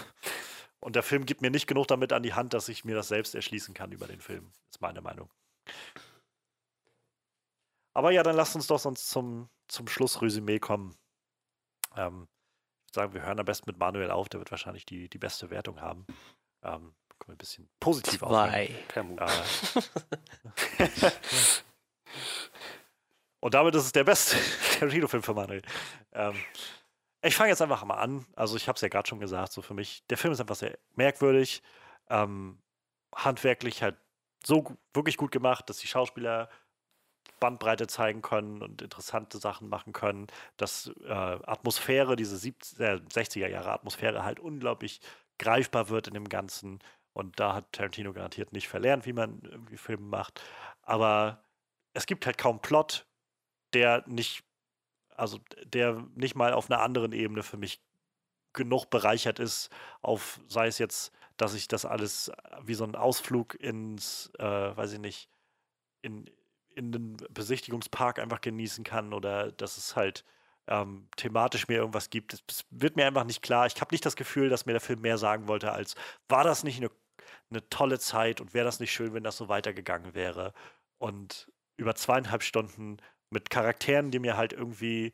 Und 0.80 0.96
der 0.96 1.04
Film 1.04 1.26
gibt 1.26 1.42
mir 1.42 1.50
nicht 1.50 1.68
genug 1.68 1.88
damit 1.88 2.14
an 2.14 2.24
die 2.24 2.34
Hand, 2.34 2.54
dass 2.54 2.70
ich 2.70 2.86
mir 2.86 2.96
das 2.96 3.08
selbst 3.08 3.36
erschließen 3.36 3.74
kann 3.74 3.92
über 3.92 4.08
den 4.08 4.22
Film, 4.22 4.52
ist 4.70 4.82
meine 4.82 5.02
Meinung. 5.02 5.30
Aber 7.94 8.12
ja, 8.12 8.24
dann 8.24 8.36
lasst 8.36 8.56
uns 8.56 8.68
doch 8.68 8.80
sonst 8.80 9.10
zum, 9.10 9.50
zum 9.68 9.88
Schlussresümee 9.88 10.60
kommen. 10.60 10.96
Ähm, 11.96 12.28
ich 12.88 12.94
würde 12.94 12.94
sagen, 12.94 13.14
wir 13.14 13.24
hören 13.24 13.40
am 13.40 13.46
besten 13.46 13.70
mit 13.70 13.80
Manuel 13.80 14.12
auf, 14.12 14.30
der 14.30 14.40
wird 14.40 14.52
wahrscheinlich 14.52 14.86
die, 14.86 15.10
die 15.10 15.18
beste 15.18 15.50
Wertung 15.50 15.82
haben. 15.82 16.06
Ähm, 16.62 16.94
können 17.18 17.30
wir 17.30 17.36
ein 17.36 17.38
bisschen 17.38 17.70
positiv 17.80 18.20
Zwei. 18.20 18.66
Äh, 18.66 19.00
Und 23.40 23.54
damit 23.54 23.76
ist 23.76 23.86
es 23.86 23.92
der 23.92 24.04
beste 24.04 24.38
Tarantino-Film 24.80 25.24
für 25.24 25.34
Manuel. 25.34 25.62
Ähm, 26.14 26.36
ich 27.22 27.36
fange 27.36 27.50
jetzt 27.50 27.62
einfach 27.62 27.84
mal 27.86 27.96
an. 27.96 28.26
Also, 28.36 28.56
ich 28.56 28.68
habe 28.68 28.76
es 28.76 28.82
ja 28.82 28.88
gerade 28.88 29.08
schon 29.08 29.20
gesagt, 29.20 29.52
so 29.52 29.62
für 29.62 29.74
mich, 29.74 30.04
der 30.10 30.18
Film 30.18 30.34
ist 30.34 30.40
einfach 30.40 30.56
sehr 30.56 30.78
merkwürdig, 30.96 31.64
ähm, 32.10 32.60
handwerklich 33.14 33.82
halt 33.82 33.98
so 34.44 34.78
wirklich 34.94 35.18
gut 35.18 35.32
gemacht, 35.32 35.70
dass 35.70 35.78
die 35.78 35.88
Schauspieler 35.88 36.50
Bandbreite 37.40 37.88
zeigen 37.88 38.22
können 38.22 38.62
und 38.62 38.82
interessante 38.82 39.38
Sachen 39.40 39.70
machen 39.70 39.94
können, 39.94 40.28
dass 40.58 40.92
äh, 41.06 41.12
Atmosphäre, 41.12 42.16
diese 42.16 42.38
70, 42.38 42.80
äh, 42.80 43.00
60er 43.12 43.48
Jahre 43.48 43.72
Atmosphäre 43.72 44.24
halt 44.24 44.40
unglaublich 44.40 45.02
greifbar 45.38 45.90
wird 45.90 46.08
in 46.08 46.14
dem 46.14 46.30
Ganzen. 46.30 46.80
Und 47.14 47.40
da 47.40 47.54
hat 47.54 47.72
Tarantino 47.72 48.14
garantiert 48.14 48.54
nicht 48.54 48.68
verlernt, 48.68 49.06
wie 49.06 49.14
man 49.14 49.42
irgendwie 49.44 49.78
Filme 49.78 50.06
macht. 50.06 50.42
Aber 50.82 51.44
es 51.94 52.06
gibt 52.06 52.26
halt 52.26 52.38
kaum 52.38 52.62
Plot, 52.62 53.08
der 53.74 54.04
nicht, 54.08 54.44
also 55.16 55.40
der 55.66 56.06
nicht 56.16 56.36
mal 56.36 56.54
auf 56.54 56.70
einer 56.70 56.82
anderen 56.82 57.12
Ebene 57.12 57.44
für 57.44 57.58
mich 57.58 57.82
genug 58.54 58.90
bereichert 58.90 59.40
ist, 59.40 59.70
auf, 60.02 60.40
sei 60.48 60.68
es 60.68 60.78
jetzt, 60.78 61.12
dass 61.38 61.54
ich 61.54 61.68
das 61.68 61.86
alles 61.86 62.32
wie 62.64 62.74
so 62.74 62.86
ein 62.86 62.96
Ausflug 62.96 63.56
ins, 63.56 64.32
äh, 64.40 64.44
weiß 64.44 64.94
ich 64.94 65.00
nicht, 65.00 65.30
in, 66.02 66.30
in 66.74 66.92
den 66.92 67.18
Besichtigungspark 67.30 68.20
einfach 68.20 68.42
genießen 68.42 68.84
kann 68.84 69.14
oder 69.14 69.52
dass 69.52 69.78
es 69.78 69.96
halt 69.96 70.24
ähm, 70.68 71.08
thematisch 71.18 71.68
mir 71.68 71.76
irgendwas 71.76 72.10
gibt. 72.10 72.34
Es 72.34 72.66
wird 72.70 72.96
mir 72.96 73.06
einfach 73.06 73.26
nicht 73.26 73.42
klar. 73.42 73.66
Ich 73.66 73.80
habe 73.82 73.94
nicht 73.94 74.06
das 74.06 74.16
Gefühl, 74.16 74.50
dass 74.50 74.66
mir 74.66 74.74
der 74.74 74.82
Film 74.82 75.02
mehr 75.02 75.18
sagen 75.18 75.48
wollte, 75.48 75.72
als 75.72 75.96
war 76.28 76.44
das 76.44 76.64
nicht 76.64 76.78
eine, 76.78 76.90
eine 77.50 77.68
tolle 77.70 78.00
Zeit 78.00 78.42
und 78.42 78.54
wäre 78.54 78.66
das 78.66 78.80
nicht 78.80 78.92
schön, 78.92 79.14
wenn 79.14 79.24
das 79.24 79.38
so 79.38 79.50
weitergegangen 79.50 80.14
wäre. 80.16 80.54
Und 80.98 81.52
über 81.78 81.96
zweieinhalb 81.96 82.42
Stunden 82.42 82.98
mit 83.36 83.52
Charakteren, 83.52 84.10
die 84.10 84.20
mir 84.20 84.38
halt 84.38 84.54
irgendwie 84.54 85.14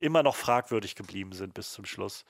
immer 0.00 0.22
noch 0.22 0.36
fragwürdig 0.36 0.94
geblieben 0.94 1.32
sind 1.32 1.52
bis 1.52 1.72
zum 1.72 1.84
Schluss. 1.84 2.24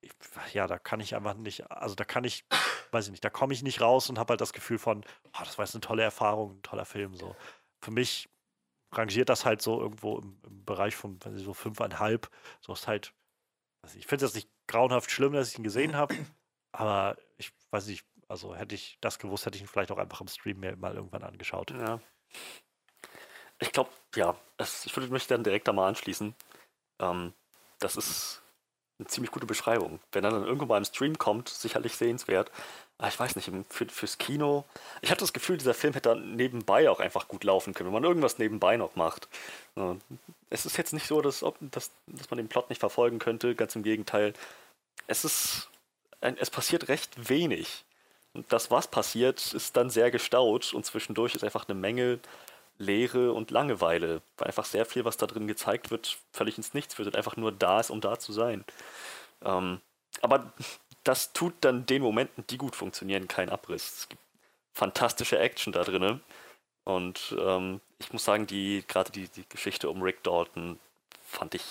Ich, 0.00 0.12
ja, 0.52 0.66
da 0.66 0.78
kann 0.78 0.98
ich 0.98 1.14
einfach 1.14 1.34
nicht, 1.34 1.70
also 1.70 1.94
da 1.94 2.04
kann 2.04 2.24
ich, 2.24 2.44
weiß 2.90 3.06
ich 3.06 3.12
nicht, 3.12 3.24
da 3.24 3.30
komme 3.30 3.54
ich 3.54 3.62
nicht 3.62 3.80
raus 3.80 4.10
und 4.10 4.18
habe 4.18 4.32
halt 4.32 4.40
das 4.40 4.52
Gefühl 4.52 4.78
von, 4.78 5.04
oh, 5.26 5.44
das 5.44 5.58
war 5.58 5.64
jetzt 5.64 5.74
eine 5.74 5.80
tolle 5.80 6.02
Erfahrung, 6.02 6.56
ein 6.56 6.62
toller 6.62 6.84
Film 6.84 7.14
so 7.14 7.36
für 7.82 7.90
mich 7.90 8.30
rangiert 8.92 9.28
das 9.28 9.44
halt 9.44 9.60
so 9.60 9.80
irgendwo 9.80 10.18
im, 10.18 10.40
im 10.46 10.64
Bereich 10.64 10.94
von 10.94 11.18
so 11.36 11.54
fünfeinhalb. 11.54 12.30
So 12.60 12.72
ist 12.72 12.86
halt, 12.86 13.14
also 13.82 13.98
ich 13.98 14.06
finde 14.06 14.26
es 14.26 14.34
nicht 14.34 14.48
grauenhaft 14.68 15.10
schlimm, 15.10 15.32
dass 15.32 15.50
ich 15.50 15.58
ihn 15.58 15.64
gesehen 15.64 15.96
habe, 15.96 16.14
aber 16.72 17.18
ich 17.36 17.52
weiß 17.70 17.86
nicht, 17.88 18.06
also 18.28 18.54
hätte 18.54 18.74
ich 18.74 18.98
das 19.00 19.18
gewusst, 19.18 19.44
hätte 19.44 19.56
ich 19.56 19.62
ihn 19.62 19.68
vielleicht 19.68 19.90
auch 19.90 19.98
einfach 19.98 20.20
im 20.20 20.28
Stream 20.28 20.60
mir 20.60 20.76
mal 20.76 20.94
irgendwann 20.94 21.24
angeschaut. 21.24 21.70
Ja. 21.72 22.00
Ich 23.62 23.70
glaube, 23.70 23.90
ja, 24.16 24.34
es, 24.58 24.86
ich 24.86 24.96
würde 24.96 25.12
mich 25.12 25.28
dann 25.28 25.44
direkt 25.44 25.68
da 25.68 25.72
mal 25.72 25.86
anschließen. 25.86 26.34
Ähm, 26.98 27.32
das 27.78 27.96
ist 27.96 28.42
eine 28.98 29.06
ziemlich 29.06 29.30
gute 29.30 29.46
Beschreibung. 29.46 30.00
Wenn 30.10 30.24
er 30.24 30.32
dann 30.32 30.44
irgendwo 30.44 30.66
mal 30.66 30.78
im 30.78 30.84
Stream 30.84 31.16
kommt, 31.16 31.48
sicherlich 31.48 31.94
sehenswert. 31.94 32.50
ah, 32.98 33.06
ich 33.06 33.18
weiß 33.18 33.36
nicht, 33.36 33.50
für, 33.68 33.86
fürs 33.88 34.18
Kino. 34.18 34.64
Ich 35.00 35.12
hatte 35.12 35.20
das 35.20 35.32
Gefühl, 35.32 35.58
dieser 35.58 35.74
Film 35.74 35.94
hätte 35.94 36.08
dann 36.08 36.34
nebenbei 36.34 36.90
auch 36.90 36.98
einfach 36.98 37.28
gut 37.28 37.44
laufen 37.44 37.72
können, 37.72 37.86
wenn 37.86 37.94
man 37.94 38.04
irgendwas 38.04 38.38
nebenbei 38.38 38.76
noch 38.76 38.96
macht. 38.96 39.28
Es 40.50 40.66
ist 40.66 40.76
jetzt 40.76 40.92
nicht 40.92 41.06
so, 41.06 41.22
dass, 41.22 41.44
dass, 41.60 41.92
dass 42.08 42.30
man 42.30 42.38
den 42.38 42.48
Plot 42.48 42.68
nicht 42.68 42.80
verfolgen 42.80 43.20
könnte, 43.20 43.54
ganz 43.54 43.76
im 43.76 43.84
Gegenteil. 43.84 44.34
Es 45.06 45.24
ist, 45.24 45.68
es 46.20 46.50
passiert 46.50 46.88
recht 46.88 47.28
wenig. 47.28 47.84
Und 48.34 48.52
das, 48.52 48.70
was 48.70 48.88
passiert, 48.88 49.52
ist 49.52 49.76
dann 49.76 49.90
sehr 49.90 50.10
gestaut 50.10 50.72
und 50.72 50.84
zwischendurch 50.84 51.34
ist 51.34 51.44
einfach 51.44 51.68
eine 51.68 51.78
Menge 51.78 52.18
Leere 52.82 53.32
und 53.32 53.50
Langeweile, 53.50 54.22
weil 54.36 54.48
einfach 54.48 54.64
sehr 54.64 54.84
viel, 54.84 55.04
was 55.04 55.16
da 55.16 55.26
drin 55.26 55.46
gezeigt 55.46 55.90
wird, 55.90 56.18
völlig 56.32 56.56
ins 56.56 56.74
Nichts 56.74 56.94
führt 56.94 57.08
und 57.08 57.16
einfach 57.16 57.36
nur 57.36 57.52
da 57.52 57.80
ist, 57.80 57.90
um 57.90 58.00
da 58.00 58.18
zu 58.18 58.32
sein. 58.32 58.64
Ähm, 59.44 59.80
aber 60.20 60.52
das 61.04 61.32
tut 61.32 61.54
dann 61.60 61.86
den 61.86 62.02
Momenten, 62.02 62.44
die 62.48 62.58
gut 62.58 62.76
funktionieren, 62.76 63.28
keinen 63.28 63.48
Abriss. 63.48 63.98
Es 63.98 64.08
gibt 64.08 64.22
fantastische 64.74 65.38
Action 65.38 65.72
da 65.72 65.84
drin. 65.84 66.20
Und 66.84 67.36
ähm, 67.38 67.80
ich 67.98 68.12
muss 68.12 68.24
sagen, 68.24 68.46
die, 68.46 68.84
gerade 68.88 69.12
die, 69.12 69.28
die 69.28 69.48
Geschichte 69.48 69.88
um 69.88 70.02
Rick 70.02 70.22
Dalton 70.22 70.78
fand 71.24 71.54
ich, 71.54 71.62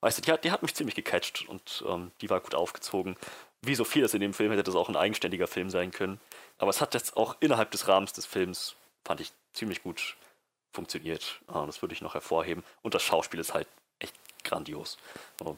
weißt 0.00 0.18
du, 0.18 0.22
die 0.22 0.32
hat, 0.32 0.44
die 0.44 0.50
hat 0.50 0.62
mich 0.62 0.74
ziemlich 0.74 0.94
gecatcht 0.96 1.48
und 1.48 1.84
ähm, 1.88 2.10
die 2.20 2.30
war 2.30 2.40
gut 2.40 2.54
aufgezogen. 2.54 3.16
Wie 3.62 3.74
so 3.74 3.84
vieles 3.84 4.14
in 4.14 4.20
dem 4.20 4.34
Film 4.34 4.50
hätte 4.50 4.62
das 4.62 4.74
auch 4.74 4.88
ein 4.88 4.96
eigenständiger 4.96 5.46
Film 5.46 5.70
sein 5.70 5.90
können. 5.90 6.20
Aber 6.58 6.70
es 6.70 6.80
hat 6.80 6.94
jetzt 6.94 7.16
auch 7.16 7.36
innerhalb 7.40 7.70
des 7.70 7.88
Rahmens 7.88 8.12
des 8.12 8.26
Films, 8.26 8.76
fand 9.04 9.20
ich, 9.20 9.32
ziemlich 9.52 9.82
gut 9.82 10.16
funktioniert. 10.72 11.40
Äh, 11.48 11.66
das 11.66 11.82
würde 11.82 11.94
ich 11.94 12.00
noch 12.00 12.14
hervorheben. 12.14 12.64
Und 12.82 12.94
das 12.94 13.02
Schauspiel 13.02 13.40
ist 13.40 13.54
halt 13.54 13.68
echt 13.98 14.14
grandios. 14.44 14.98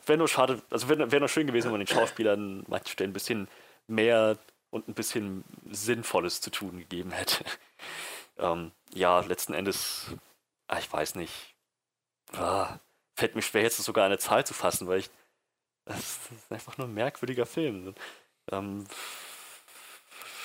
Wäre 0.06 0.18
nur 0.18 0.28
schade, 0.28 0.62
also 0.70 0.88
wäre 0.88 1.10
wär 1.10 1.20
nur 1.20 1.28
schön 1.28 1.46
gewesen, 1.46 1.66
wenn 1.66 1.78
man 1.78 1.86
den 1.86 1.94
Schauspielern 1.94 2.64
manchen 2.68 2.88
Stellen 2.88 3.10
ein 3.10 3.14
bisschen 3.14 3.48
mehr 3.86 4.38
und 4.70 4.88
ein 4.88 4.94
bisschen 4.94 5.44
Sinnvolles 5.70 6.40
zu 6.40 6.50
tun 6.50 6.78
gegeben 6.78 7.10
hätte. 7.10 7.44
ähm, 8.38 8.72
ja, 8.94 9.20
letzten 9.20 9.54
Endes, 9.54 10.06
ah, 10.68 10.78
ich 10.78 10.92
weiß 10.92 11.16
nicht. 11.16 11.54
Ah, 12.32 12.78
fällt 13.16 13.34
mir 13.34 13.42
schwer, 13.42 13.62
jetzt 13.62 13.76
sogar 13.78 14.06
eine 14.06 14.18
Zahl 14.18 14.46
zu 14.46 14.54
fassen, 14.54 14.86
weil 14.86 15.00
ich. 15.00 15.10
Das 15.86 15.98
ist 16.30 16.52
einfach 16.52 16.78
nur 16.78 16.86
ein 16.86 16.94
merkwürdiger 16.94 17.46
Film. 17.46 17.94
Ähm, 18.52 18.86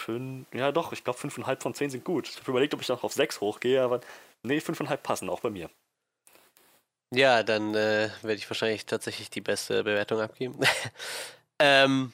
fünf, 0.05 0.47
ja, 0.53 0.71
doch, 0.71 0.91
ich 0.91 1.03
glaube, 1.03 1.19
fünfeinhalb 1.19 1.61
von 1.61 1.73
zehn 1.73 1.89
sind 1.89 2.03
gut. 2.03 2.29
Ich 2.29 2.37
habe 2.37 2.51
überlegt, 2.51 2.73
ob 2.73 2.81
ich 2.81 2.89
noch 2.89 3.03
auf 3.03 3.13
sechs 3.13 3.41
hochgehe, 3.41 3.83
aber 3.83 4.01
nee, 4.45 4.61
fünfeinhalb 4.61 5.03
passen 5.03 5.29
auch 5.29 5.41
bei 5.41 5.49
mir. 5.49 5.69
Ja, 7.13 7.43
dann 7.43 7.75
äh, 7.75 8.09
werde 8.21 8.35
ich 8.35 8.49
wahrscheinlich 8.49 8.85
tatsächlich 8.85 9.29
die 9.29 9.41
beste 9.41 9.83
Bewertung 9.83 10.19
abgeben. 10.19 10.59
ähm, 11.59 12.13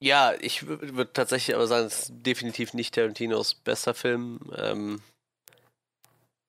ja, 0.00 0.34
ich 0.40 0.66
würde 0.66 1.12
tatsächlich 1.12 1.54
aber 1.54 1.66
sagen, 1.66 1.86
es 1.86 2.10
ist 2.10 2.12
definitiv 2.26 2.74
nicht 2.74 2.94
Tarantinos 2.94 3.54
bester 3.54 3.94
Film. 3.94 4.40
Ähm, 4.56 5.02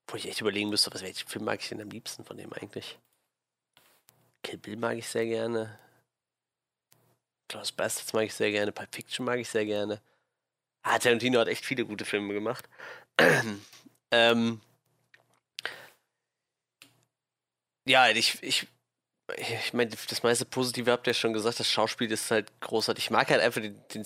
wo 0.08 0.18
ich 0.18 0.28
echt 0.28 0.42
überlegen 0.42 0.70
müsste, 0.70 0.94
was 0.94 1.02
welchen 1.02 1.28
Film 1.28 1.46
mag 1.46 1.60
ich 1.62 1.70
denn 1.70 1.82
am 1.82 1.90
liebsten 1.90 2.26
von 2.26 2.38
dem 2.38 2.54
eigentlich? 2.54 3.00
Kill 4.44 4.58
Bill 4.58 4.76
mag 4.78 4.98
ich 4.98 5.08
sehr 5.08 5.26
gerne. 5.26 5.80
Klaus 7.48 7.72
Bastards 7.72 8.14
mag 8.14 8.26
ich 8.26 8.34
sehr 8.34 8.52
gerne. 8.52 8.72
Pulp 8.72 8.94
Fiction 8.94 9.26
mag 9.26 9.40
ich 9.40 9.50
sehr 9.50 9.66
gerne. 9.66 10.02
Ah, 10.84 11.00
Tarantino 11.00 11.40
hat 11.40 11.48
echt 11.48 11.66
viele 11.66 11.86
gute 11.86 12.06
Filme 12.06 12.34
gemacht. 12.34 12.68
ähm, 14.12 14.62
ja, 17.86 18.10
ich, 18.10 18.42
ich, 18.44 18.68
ich 19.38 19.74
meine, 19.74 19.92
das 19.92 20.24
meiste 20.24 20.46
Positive 20.46 20.92
habt 20.92 21.08
ihr 21.08 21.14
schon 21.14 21.34
gesagt, 21.34 21.60
das 21.60 21.70
Schauspiel 21.70 22.12
ist 22.12 22.32
halt 22.32 22.52
großartig. 22.62 23.06
Ich 23.06 23.12
mag 23.12 23.30
halt 23.30 23.42
einfach 23.42 23.62
den, 23.62 23.76
den, 23.94 24.06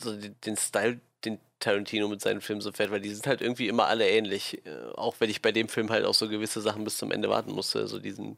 so 0.00 0.16
den 0.16 0.56
Style, 0.56 1.00
den 1.24 1.38
Tarantino 1.60 2.08
mit 2.08 2.20
seinen 2.20 2.40
Filmen 2.40 2.60
so 2.60 2.72
fährt, 2.72 2.90
weil 2.90 3.00
die 3.00 3.14
sind 3.14 3.26
halt 3.26 3.40
irgendwie 3.40 3.68
immer 3.68 3.86
alle 3.86 4.08
ähnlich. 4.08 4.64
Äh, 4.66 4.90
auch 4.96 5.16
wenn 5.20 5.30
ich 5.30 5.42
bei 5.42 5.52
dem 5.52 5.68
Film 5.68 5.90
halt 5.90 6.04
auch 6.04 6.14
so 6.14 6.28
gewisse 6.28 6.60
Sachen 6.60 6.84
bis 6.84 6.98
zum 6.98 7.12
Ende 7.12 7.28
warten 7.28 7.52
musste, 7.52 7.86
so 7.88 7.98
diesen 7.98 8.36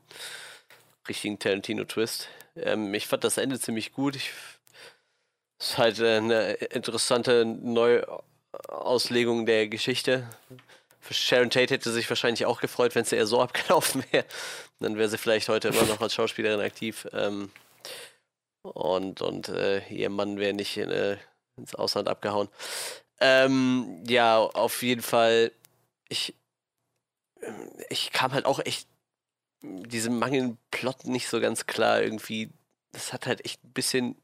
richtigen 1.08 1.38
Tarantino-Twist. 1.38 2.28
Ähm, 2.56 2.94
ich 2.94 3.06
fand 3.06 3.24
das 3.24 3.38
Ende 3.38 3.58
ziemlich 3.60 3.92
gut. 3.92 4.16
Ich, 4.16 4.30
ist 5.60 5.78
halt 5.78 6.00
eine 6.00 6.54
interessante 6.54 7.44
Neuauslegung 7.44 9.46
der 9.46 9.68
Geschichte. 9.68 10.28
Sharon 11.10 11.50
Tate 11.50 11.74
hätte 11.74 11.92
sich 11.92 12.08
wahrscheinlich 12.08 12.46
auch 12.46 12.60
gefreut, 12.60 12.94
wenn 12.94 13.02
es 13.02 13.12
eher 13.12 13.26
so 13.26 13.40
abgelaufen 13.42 14.04
wäre. 14.10 14.24
Dann 14.80 14.96
wäre 14.96 15.08
sie 15.08 15.18
vielleicht 15.18 15.48
heute 15.48 15.68
immer 15.68 15.82
noch 15.82 16.00
als 16.00 16.14
Schauspielerin 16.14 16.60
aktiv. 16.60 17.06
Ähm, 17.12 17.50
und 18.62 19.22
und 19.22 19.48
äh, 19.48 19.86
ihr 19.88 20.10
Mann 20.10 20.38
wäre 20.38 20.52
nicht 20.52 20.76
in, 20.76 20.90
äh, 20.90 21.16
ins 21.56 21.74
Ausland 21.74 22.08
abgehauen. 22.08 22.48
Ähm, 23.20 24.02
ja, 24.06 24.38
auf 24.38 24.82
jeden 24.82 25.02
Fall. 25.02 25.52
Ich, 26.08 26.34
ich 27.88 28.12
kam 28.12 28.32
halt 28.32 28.46
auch 28.46 28.60
echt 28.60 28.88
diesem 29.62 30.18
mangelnden 30.18 30.58
Plot 30.70 31.04
nicht 31.04 31.28
so 31.28 31.40
ganz 31.40 31.66
klar 31.66 32.02
irgendwie. 32.02 32.50
Das 32.92 33.12
hat 33.12 33.26
halt 33.26 33.44
echt 33.44 33.62
ein 33.64 33.72
bisschen 33.72 34.16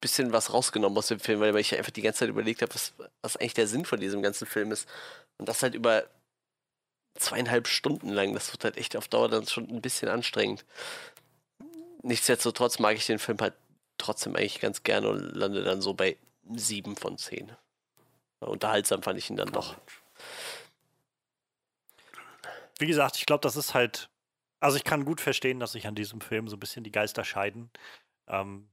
bisschen 0.00 0.32
was 0.32 0.52
rausgenommen 0.52 0.96
aus 0.96 1.08
dem 1.08 1.20
Film, 1.20 1.40
weil 1.40 1.56
ich 1.56 1.76
einfach 1.76 1.90
die 1.90 2.02
ganze 2.02 2.20
Zeit 2.20 2.28
überlegt 2.28 2.62
habe, 2.62 2.74
was, 2.74 2.94
was 3.22 3.36
eigentlich 3.36 3.54
der 3.54 3.66
Sinn 3.66 3.84
von 3.84 4.00
diesem 4.00 4.22
ganzen 4.22 4.46
Film 4.46 4.72
ist. 4.72 4.88
Und 5.38 5.48
das 5.48 5.62
halt 5.62 5.74
über 5.74 6.08
zweieinhalb 7.18 7.68
Stunden 7.68 8.08
lang. 8.08 8.34
Das 8.34 8.52
wird 8.52 8.64
halt 8.64 8.76
echt 8.76 8.96
auf 8.96 9.08
Dauer 9.08 9.28
dann 9.28 9.46
schon 9.46 9.68
ein 9.68 9.82
bisschen 9.82 10.08
anstrengend. 10.08 10.64
Nichtsdestotrotz 12.02 12.78
mag 12.78 12.96
ich 12.96 13.06
den 13.06 13.18
Film 13.18 13.38
halt 13.40 13.54
trotzdem 13.98 14.36
eigentlich 14.36 14.60
ganz 14.60 14.82
gerne 14.82 15.08
und 15.08 15.20
lande 15.34 15.64
dann 15.64 15.82
so 15.82 15.94
bei 15.94 16.16
sieben 16.54 16.96
von 16.96 17.18
zehn. 17.18 17.52
Unterhaltsam 18.40 19.02
fand 19.02 19.18
ich 19.18 19.28
ihn 19.30 19.36
dann 19.36 19.52
doch. 19.52 19.76
Wie 22.78 22.86
gesagt, 22.86 23.16
ich 23.16 23.26
glaube, 23.26 23.42
das 23.42 23.56
ist 23.56 23.74
halt. 23.74 24.08
Also 24.60 24.76
ich 24.76 24.84
kann 24.84 25.04
gut 25.04 25.20
verstehen, 25.20 25.60
dass 25.60 25.72
sich 25.72 25.86
an 25.86 25.94
diesem 25.94 26.20
Film 26.20 26.48
so 26.48 26.56
ein 26.56 26.60
bisschen 26.60 26.82
die 26.82 26.90
Geister 26.90 27.24
scheiden. 27.24 27.70
Ähm, 28.26 28.68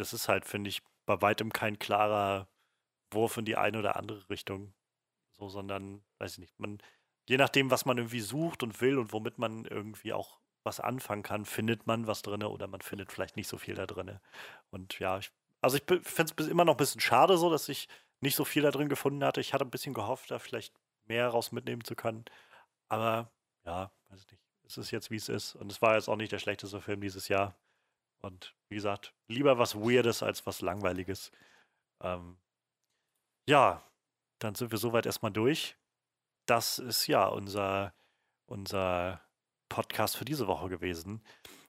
das 0.00 0.12
ist 0.12 0.28
halt, 0.28 0.44
finde 0.44 0.70
ich, 0.70 0.82
bei 1.06 1.20
weitem 1.22 1.52
kein 1.52 1.78
klarer 1.78 2.48
Wurf 3.10 3.36
in 3.36 3.44
die 3.44 3.56
eine 3.56 3.78
oder 3.78 3.96
andere 3.96 4.28
Richtung. 4.28 4.74
So, 5.32 5.48
sondern, 5.48 6.02
weiß 6.18 6.32
ich 6.32 6.38
nicht, 6.38 6.58
man, 6.58 6.78
je 7.28 7.36
nachdem, 7.36 7.70
was 7.70 7.84
man 7.84 7.98
irgendwie 7.98 8.20
sucht 8.20 8.62
und 8.62 8.80
will 8.80 8.98
und 8.98 9.12
womit 9.12 9.38
man 9.38 9.64
irgendwie 9.64 10.12
auch 10.12 10.40
was 10.64 10.80
anfangen 10.80 11.22
kann, 11.22 11.44
findet 11.44 11.86
man 11.86 12.06
was 12.06 12.22
drin 12.22 12.42
oder 12.42 12.66
man 12.66 12.80
findet 12.80 13.12
vielleicht 13.12 13.36
nicht 13.36 13.48
so 13.48 13.56
viel 13.56 13.74
da 13.74 13.86
drin. 13.86 14.18
Und 14.70 14.98
ja, 14.98 15.18
ich, 15.18 15.30
also 15.60 15.76
ich 15.76 15.84
finde 15.84 16.34
es 16.36 16.48
immer 16.48 16.64
noch 16.64 16.74
ein 16.74 16.78
bisschen 16.78 17.00
schade 17.00 17.38
so, 17.38 17.50
dass 17.50 17.68
ich 17.68 17.88
nicht 18.20 18.34
so 18.34 18.44
viel 18.44 18.62
da 18.62 18.70
drin 18.70 18.88
gefunden 18.88 19.24
hatte. 19.24 19.40
Ich 19.40 19.54
hatte 19.54 19.64
ein 19.64 19.70
bisschen 19.70 19.94
gehofft, 19.94 20.30
da 20.30 20.38
vielleicht 20.38 20.74
mehr 21.06 21.28
raus 21.28 21.52
mitnehmen 21.52 21.84
zu 21.84 21.94
können. 21.94 22.24
Aber 22.88 23.30
ja, 23.64 23.90
weiß 24.08 24.20
ich 24.22 24.30
nicht. 24.30 24.42
Es 24.66 24.76
ist 24.76 24.90
jetzt, 24.90 25.10
wie 25.10 25.16
es 25.16 25.28
ist. 25.28 25.54
Und 25.54 25.72
es 25.72 25.80
war 25.80 25.94
jetzt 25.94 26.08
auch 26.08 26.16
nicht 26.16 26.32
der 26.32 26.38
schlechteste 26.38 26.80
Film 26.80 27.00
dieses 27.00 27.28
Jahr. 27.28 27.54
Und 28.20 28.54
wie 28.68 28.76
gesagt, 28.76 29.14
lieber 29.28 29.58
was 29.58 29.76
Weirdes 29.76 30.22
als 30.22 30.46
was 30.46 30.60
Langweiliges. 30.60 31.30
Ähm, 32.02 32.38
ja, 33.48 33.82
dann 34.38 34.54
sind 34.54 34.70
wir 34.70 34.78
soweit 34.78 35.06
erstmal 35.06 35.32
durch. 35.32 35.76
Das 36.46 36.78
ist 36.78 37.06
ja 37.06 37.26
unser, 37.26 37.94
unser 38.46 39.22
Podcast 39.68 40.16
für 40.16 40.24
diese 40.24 40.46
Woche 40.46 40.68
gewesen. 40.68 41.22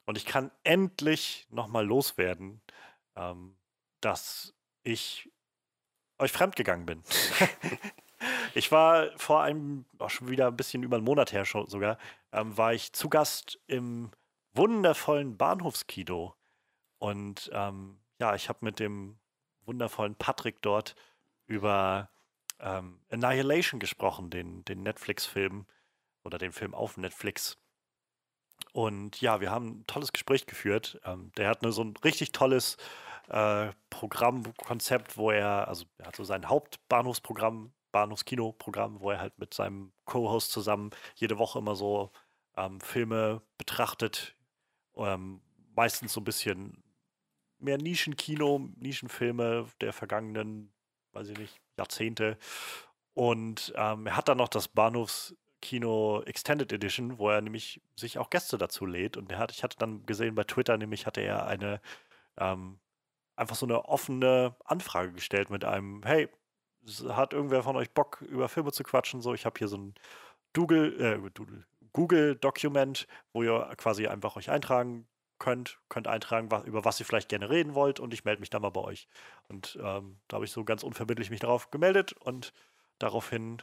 Und 0.06 0.18
ich 0.18 0.26
kann 0.26 0.52
endlich 0.64 1.48
nochmal 1.50 1.86
loswerden, 1.86 2.62
ähm, 3.16 3.58
dass 4.02 4.56
ich 4.84 5.32
euch 6.18 6.32
fremdgegangen 6.32 6.86
bin. 6.86 7.04
ich 8.56 8.72
war 8.72 9.18
vor 9.18 9.44
einem, 9.44 9.86
auch 10.00 10.10
schon 10.10 10.30
wieder 10.30 10.48
ein 10.48 10.58
bisschen 10.58 10.84
über 10.84 10.98
einen 10.98 11.06
Monat 11.06 11.32
her 11.32 11.46
schon 11.46 11.68
sogar, 11.68 11.98
ähm, 12.32 12.58
war 12.58 12.74
ich 12.74 12.94
zu 12.94 13.10
Gast 13.10 13.60
im 13.68 14.12
wundervollen 14.54 15.38
Bahnhofskino 15.38 16.36
und 17.00 17.50
ähm, 17.54 18.00
ja, 18.20 18.36
ich 18.36 18.50
habe 18.50 18.60
mit 18.62 18.80
dem 18.80 19.18
wundervollen 19.66 20.16
Patrick 20.16 20.62
dort 20.62 20.96
über 21.48 22.10
ähm, 22.60 23.00
Annihilation 23.10 23.80
gesprochen, 23.80 24.30
den, 24.30 24.64
den 24.66 24.84
Netflix-Film 24.84 25.66
oder 26.24 26.38
den 26.38 26.52
Film 26.52 26.76
auf 26.76 26.98
Netflix. 26.98 27.58
Und 28.74 29.22
ja, 29.22 29.42
wir 29.42 29.52
haben 29.52 29.80
ein 29.80 29.88
tolles 29.88 30.14
Gespräch 30.14 30.46
geführt. 30.46 31.00
Ähm, 31.06 31.32
der 31.38 31.50
hat 31.50 31.64
nur 31.64 31.72
so 31.72 31.84
ein 31.84 31.96
richtig 32.04 32.34
tolles 32.34 32.78
äh, 33.30 33.72
Programmkonzept, 33.90 35.18
wo 35.18 35.32
er, 35.32 35.68
also 35.68 35.86
er 35.98 36.08
hat 36.08 36.16
so 36.16 36.24
sein 36.24 36.48
Hauptbahnhofsprogramm, 36.48 37.72
Bahnhofskino-Programm, 37.92 39.00
wo 39.00 39.12
er 39.12 39.20
halt 39.20 39.40
mit 39.40 39.54
seinem 39.54 39.92
Co-Host 40.06 40.52
zusammen 40.52 40.92
jede 41.16 41.40
Woche 41.40 41.60
immer 41.60 41.76
so 41.76 42.12
ähm, 42.58 42.80
Filme 42.82 43.42
betrachtet, 43.58 44.36
ähm, 44.96 45.42
meistens 45.76 46.14
so 46.14 46.22
ein 46.22 46.26
bisschen 46.26 46.84
mehr 47.60 47.78
Nischenkino, 47.78 48.70
Nischenfilme 48.78 49.68
der 49.82 49.94
vergangenen, 49.94 50.72
weiß 51.14 51.30
ich 51.30 51.38
nicht, 51.38 51.60
Jahrzehnte. 51.78 52.38
Und 53.14 53.74
ähm, 53.76 54.08
er 54.08 54.16
hat 54.16 54.30
dann 54.30 54.38
noch 54.38 54.48
das 54.48 54.68
Bahnhofskino 54.68 56.24
Extended 56.24 56.72
Edition, 56.72 57.18
wo 57.18 57.30
er 57.30 57.42
nämlich 57.42 57.82
sich 57.96 58.18
auch 58.18 58.30
Gäste 58.30 58.58
dazu 58.58 58.86
lädt. 58.86 59.18
Und 59.18 59.32
er 59.32 59.40
hat, 59.40 59.52
ich 59.52 59.64
hatte 59.64 59.78
dann 59.78 60.06
gesehen 60.06 60.36
bei 60.36 60.44
Twitter, 60.44 60.78
nämlich 60.78 61.06
hatte 61.06 61.22
er 61.22 61.46
eine, 61.48 61.82
ähm, 62.38 62.80
einfach 63.36 63.56
so 63.56 63.66
eine 63.66 63.86
offene 63.86 64.56
Anfrage 64.66 65.12
gestellt 65.12 65.50
mit 65.50 65.66
einem, 65.66 66.04
hey, 66.04 66.30
hat 67.10 67.34
irgendwer 67.34 67.64
von 67.64 67.76
euch 67.76 67.92
Bock, 67.92 68.22
über 68.22 68.48
Filme 68.50 68.72
zu 68.72 68.84
quatschen? 68.84 69.22
So, 69.22 69.34
ich 69.34 69.46
habe 69.46 69.58
hier 69.58 69.68
so 69.68 69.78
ein 69.78 69.96
Google, 70.54 71.00
äh, 71.02 71.44
Google-Dokument, 71.92 73.08
wo 73.34 73.44
ihr 73.44 73.70
quasi 73.78 74.08
einfach 74.08 74.36
euch 74.36 74.50
eintragen 74.50 75.08
könnt, 75.40 75.80
könnt 75.90 76.08
eintragen, 76.08 76.52
was, 76.52 76.64
über 76.66 76.86
was 76.86 77.00
ihr 77.00 77.06
vielleicht 77.06 77.30
gerne 77.30 77.50
reden 77.50 77.74
wollt 77.74 78.00
und 78.00 78.14
ich 78.14 78.26
melde 78.26 78.42
mich 78.42 78.50
dann 78.50 78.62
mal 78.62 78.70
bei 78.70 78.82
euch. 78.82 79.08
Und 79.48 79.78
ähm, 79.82 80.20
da 80.28 80.36
habe 80.36 80.46
ich 80.46 80.52
so 80.52 80.64
ganz 80.64 80.84
unverbindlich 80.84 81.30
mich 81.30 81.40
darauf 81.40 81.72
gemeldet 81.72 82.14
und 82.14 82.54
daraufhin 83.00 83.62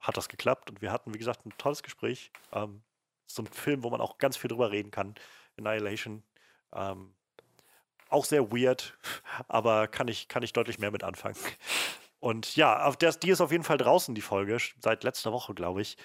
hat 0.00 0.16
das 0.16 0.28
geklappt 0.28 0.70
und 0.70 0.82
wir 0.82 0.92
hatten, 0.92 1.12
wie 1.12 1.18
gesagt, 1.18 1.44
ein 1.44 1.52
tolles 1.58 1.82
Gespräch. 1.82 2.30
Ähm, 2.52 2.82
so 3.26 3.42
ein 3.42 3.46
Film, 3.46 3.82
wo 3.82 3.90
man 3.90 4.00
auch 4.00 4.18
ganz 4.18 4.36
viel 4.36 4.48
drüber 4.48 4.70
reden 4.70 4.90
kann. 4.90 5.14
Annihilation. 5.58 6.22
Ähm, 6.72 7.14
auch 8.08 8.24
sehr 8.24 8.52
weird, 8.52 8.96
aber 9.48 9.88
kann 9.88 10.08
ich, 10.08 10.28
kann 10.28 10.42
ich 10.42 10.52
deutlich 10.52 10.78
mehr 10.78 10.90
mit 10.90 11.02
anfangen. 11.02 11.36
Und 12.20 12.56
ja, 12.56 12.84
auf 12.84 12.96
das, 12.96 13.18
die 13.18 13.30
ist 13.30 13.40
auf 13.40 13.52
jeden 13.52 13.64
Fall 13.64 13.78
draußen, 13.78 14.14
die 14.14 14.22
Folge, 14.22 14.58
seit 14.80 15.04
letzter 15.04 15.32
Woche, 15.32 15.54
glaube 15.54 15.82
ich. 15.82 15.96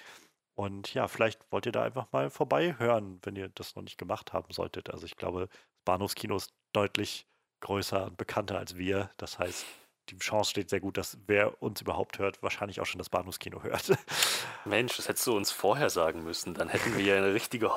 Und 0.54 0.92
ja, 0.94 1.08
vielleicht 1.08 1.40
wollt 1.50 1.66
ihr 1.66 1.72
da 1.72 1.82
einfach 1.82 2.10
mal 2.12 2.30
vorbei 2.30 2.76
hören, 2.78 3.20
wenn 3.22 3.36
ihr 3.36 3.48
das 3.48 3.74
noch 3.74 3.82
nicht 3.82 3.98
gemacht 3.98 4.32
haben 4.32 4.52
solltet. 4.52 4.90
Also 4.90 5.06
ich 5.06 5.16
glaube, 5.16 5.48
das 5.48 5.84
Bahnhofskino 5.84 6.36
ist 6.36 6.52
deutlich 6.72 7.26
größer 7.60 8.06
und 8.06 8.16
bekannter 8.16 8.58
als 8.58 8.76
wir. 8.76 9.10
Das 9.16 9.38
heißt, 9.38 9.64
die 10.10 10.18
Chance 10.18 10.50
steht 10.50 10.68
sehr 10.68 10.80
gut, 10.80 10.98
dass 10.98 11.18
wer 11.26 11.62
uns 11.62 11.80
überhaupt 11.80 12.18
hört, 12.18 12.42
wahrscheinlich 12.42 12.80
auch 12.80 12.86
schon 12.86 12.98
das 12.98 13.08
Bahnhofskino 13.08 13.62
hört. 13.62 13.92
Mensch, 14.64 14.96
das 14.96 15.08
hättest 15.08 15.26
du 15.26 15.36
uns 15.36 15.50
vorher 15.50 15.90
sagen 15.90 16.22
müssen. 16.24 16.54
Dann 16.54 16.68
hätten 16.68 16.96
wir 16.96 17.04
ja 17.04 17.16
eine 17.16 17.32
richtige 17.32 17.70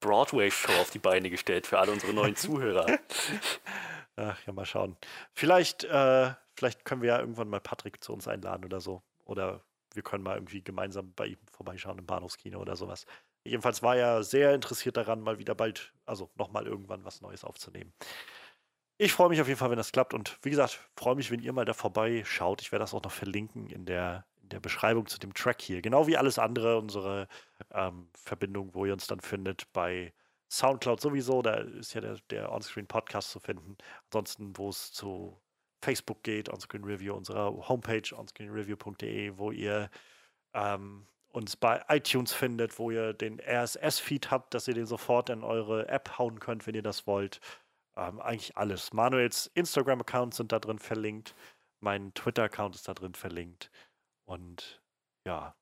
Broadway-Show 0.00 0.72
auf 0.80 0.90
die 0.90 0.98
Beine 0.98 1.28
gestellt 1.28 1.66
für 1.66 1.78
alle 1.78 1.92
unsere 1.92 2.14
neuen 2.14 2.36
Zuhörer. 2.36 2.86
Ach 4.16 4.38
ja, 4.46 4.52
mal 4.52 4.66
schauen. 4.66 4.96
Vielleicht, 5.34 5.84
äh, 5.84 6.32
vielleicht 6.54 6.84
können 6.84 7.02
wir 7.02 7.10
ja 7.10 7.18
irgendwann 7.18 7.48
mal 7.48 7.60
Patrick 7.60 8.02
zu 8.02 8.12
uns 8.12 8.28
einladen 8.28 8.64
oder 8.64 8.80
so. 8.80 9.02
Oder 9.24 9.62
wir 9.96 10.02
können 10.02 10.24
mal 10.24 10.36
irgendwie 10.36 10.62
gemeinsam 10.62 11.12
bei 11.14 11.26
ihm 11.26 11.38
vorbeischauen 11.50 11.98
im 11.98 12.06
Bahnhofskino 12.06 12.58
oder 12.60 12.76
sowas. 12.76 13.06
Jedenfalls 13.44 13.82
war 13.82 13.96
er 13.96 14.22
sehr 14.22 14.54
interessiert 14.54 14.96
daran, 14.96 15.20
mal 15.20 15.38
wieder 15.38 15.54
bald, 15.54 15.92
also 16.06 16.30
nochmal 16.36 16.66
irgendwann 16.66 17.04
was 17.04 17.20
Neues 17.20 17.44
aufzunehmen. 17.44 17.92
Ich 18.98 19.12
freue 19.12 19.30
mich 19.30 19.40
auf 19.40 19.48
jeden 19.48 19.58
Fall, 19.58 19.70
wenn 19.70 19.78
das 19.78 19.90
klappt. 19.90 20.14
Und 20.14 20.38
wie 20.42 20.50
gesagt, 20.50 20.78
freue 20.96 21.16
mich, 21.16 21.30
wenn 21.30 21.40
ihr 21.42 21.52
mal 21.52 21.64
da 21.64 21.72
vorbeischaut. 21.74 22.62
Ich 22.62 22.70
werde 22.70 22.84
das 22.84 22.94
auch 22.94 23.02
noch 23.02 23.10
verlinken 23.10 23.68
in 23.68 23.84
der, 23.84 24.26
in 24.42 24.50
der 24.50 24.60
Beschreibung 24.60 25.06
zu 25.06 25.18
dem 25.18 25.34
Track 25.34 25.60
hier. 25.60 25.82
Genau 25.82 26.06
wie 26.06 26.16
alles 26.16 26.38
andere, 26.38 26.78
unsere 26.78 27.26
ähm, 27.72 28.08
Verbindung, 28.14 28.74
wo 28.74 28.86
ihr 28.86 28.92
uns 28.92 29.08
dann 29.08 29.20
findet 29.20 29.72
bei 29.72 30.12
Soundcloud 30.50 31.00
sowieso. 31.00 31.42
Da 31.42 31.54
ist 31.56 31.94
ja 31.94 32.00
der, 32.00 32.18
der 32.30 32.52
Onscreen-Podcast 32.52 33.30
zu 33.30 33.40
finden. 33.40 33.76
Ansonsten, 34.04 34.56
wo 34.56 34.68
es 34.68 34.92
zu 34.92 35.36
Facebook 35.82 36.22
geht, 36.22 36.48
Onscreen 36.48 36.84
Review, 36.84 37.14
unserer 37.14 37.68
Homepage 37.68 38.14
onscreenreview.de, 38.14 39.36
wo 39.36 39.50
ihr 39.50 39.90
ähm, 40.54 41.06
uns 41.32 41.56
bei 41.56 41.82
iTunes 41.88 42.32
findet, 42.32 42.78
wo 42.78 42.90
ihr 42.90 43.12
den 43.12 43.40
RSS-Feed 43.40 44.30
habt, 44.30 44.54
dass 44.54 44.68
ihr 44.68 44.74
den 44.74 44.86
sofort 44.86 45.30
in 45.30 45.42
eure 45.42 45.88
App 45.88 46.18
hauen 46.18 46.38
könnt, 46.38 46.66
wenn 46.66 46.74
ihr 46.74 46.82
das 46.82 47.06
wollt. 47.06 47.40
Ähm, 47.96 48.20
eigentlich 48.20 48.56
alles. 48.56 48.92
Manuels 48.92 49.50
Instagram-Accounts 49.54 50.36
sind 50.36 50.52
da 50.52 50.58
drin 50.58 50.78
verlinkt. 50.78 51.34
Mein 51.80 52.14
Twitter-Account 52.14 52.76
ist 52.76 52.86
da 52.86 52.94
drin 52.94 53.14
verlinkt. 53.14 53.70
Und 54.24 54.82
ja, 55.26 55.56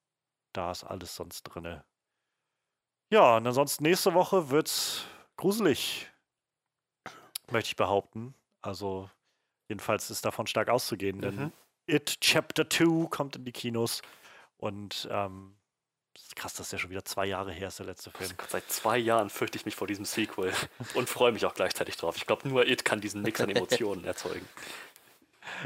da 0.53 0.71
ist 0.71 0.85
alles 0.85 1.15
sonst 1.17 1.45
drin. 1.45 1.81
Ja, 3.11 3.37
und 3.37 3.47
ansonsten 3.47 3.85
nächste 3.85 4.15
Woche 4.15 4.51
wird's 4.51 5.07
gruselig, 5.37 6.11
möchte 7.51 7.69
ich 7.69 7.77
behaupten. 7.77 8.35
Also 8.63 9.09
jedenfalls 9.71 10.11
ist 10.11 10.25
davon 10.25 10.47
stark 10.47 10.69
auszugehen, 10.69 11.21
denn 11.23 11.37
Mhm. 11.37 11.53
It 11.87 12.21
Chapter 12.21 12.69
2 12.69 13.09
kommt 13.09 13.37
in 13.37 13.45
die 13.45 13.53
Kinos 13.53 14.03
und 14.59 15.09
ähm, 15.11 15.55
das 16.13 16.23
ist 16.25 16.37
krass, 16.37 16.55
das 16.55 16.67
ist 16.67 16.73
ja 16.73 16.79
schon 16.79 16.91
wieder 16.91 17.05
zwei 17.05 17.25
Jahre 17.27 17.53
her, 17.53 17.69
ist 17.69 17.79
der 17.79 17.87
letzte 17.87 18.11
Film. 18.11 18.31
Seit 18.49 18.71
zwei 18.71 18.99
Jahren 18.99 19.31
fürchte 19.31 19.57
ich 19.57 19.65
mich 19.65 19.75
vor 19.75 19.87
diesem 19.87 20.05
Sequel 20.05 20.53
und 20.95 21.09
freue 21.09 21.33
mich 21.33 21.47
auch 21.47 21.55
gleichzeitig 21.55 21.97
drauf. 21.97 22.17
Ich 22.17 22.27
glaube, 22.27 22.47
nur 22.49 22.67
It 22.67 22.85
kann 22.85 23.01
diesen 23.01 23.23
Mix 23.23 23.41
an 23.41 23.49
Emotionen 23.49 24.05
erzeugen. 24.13 24.47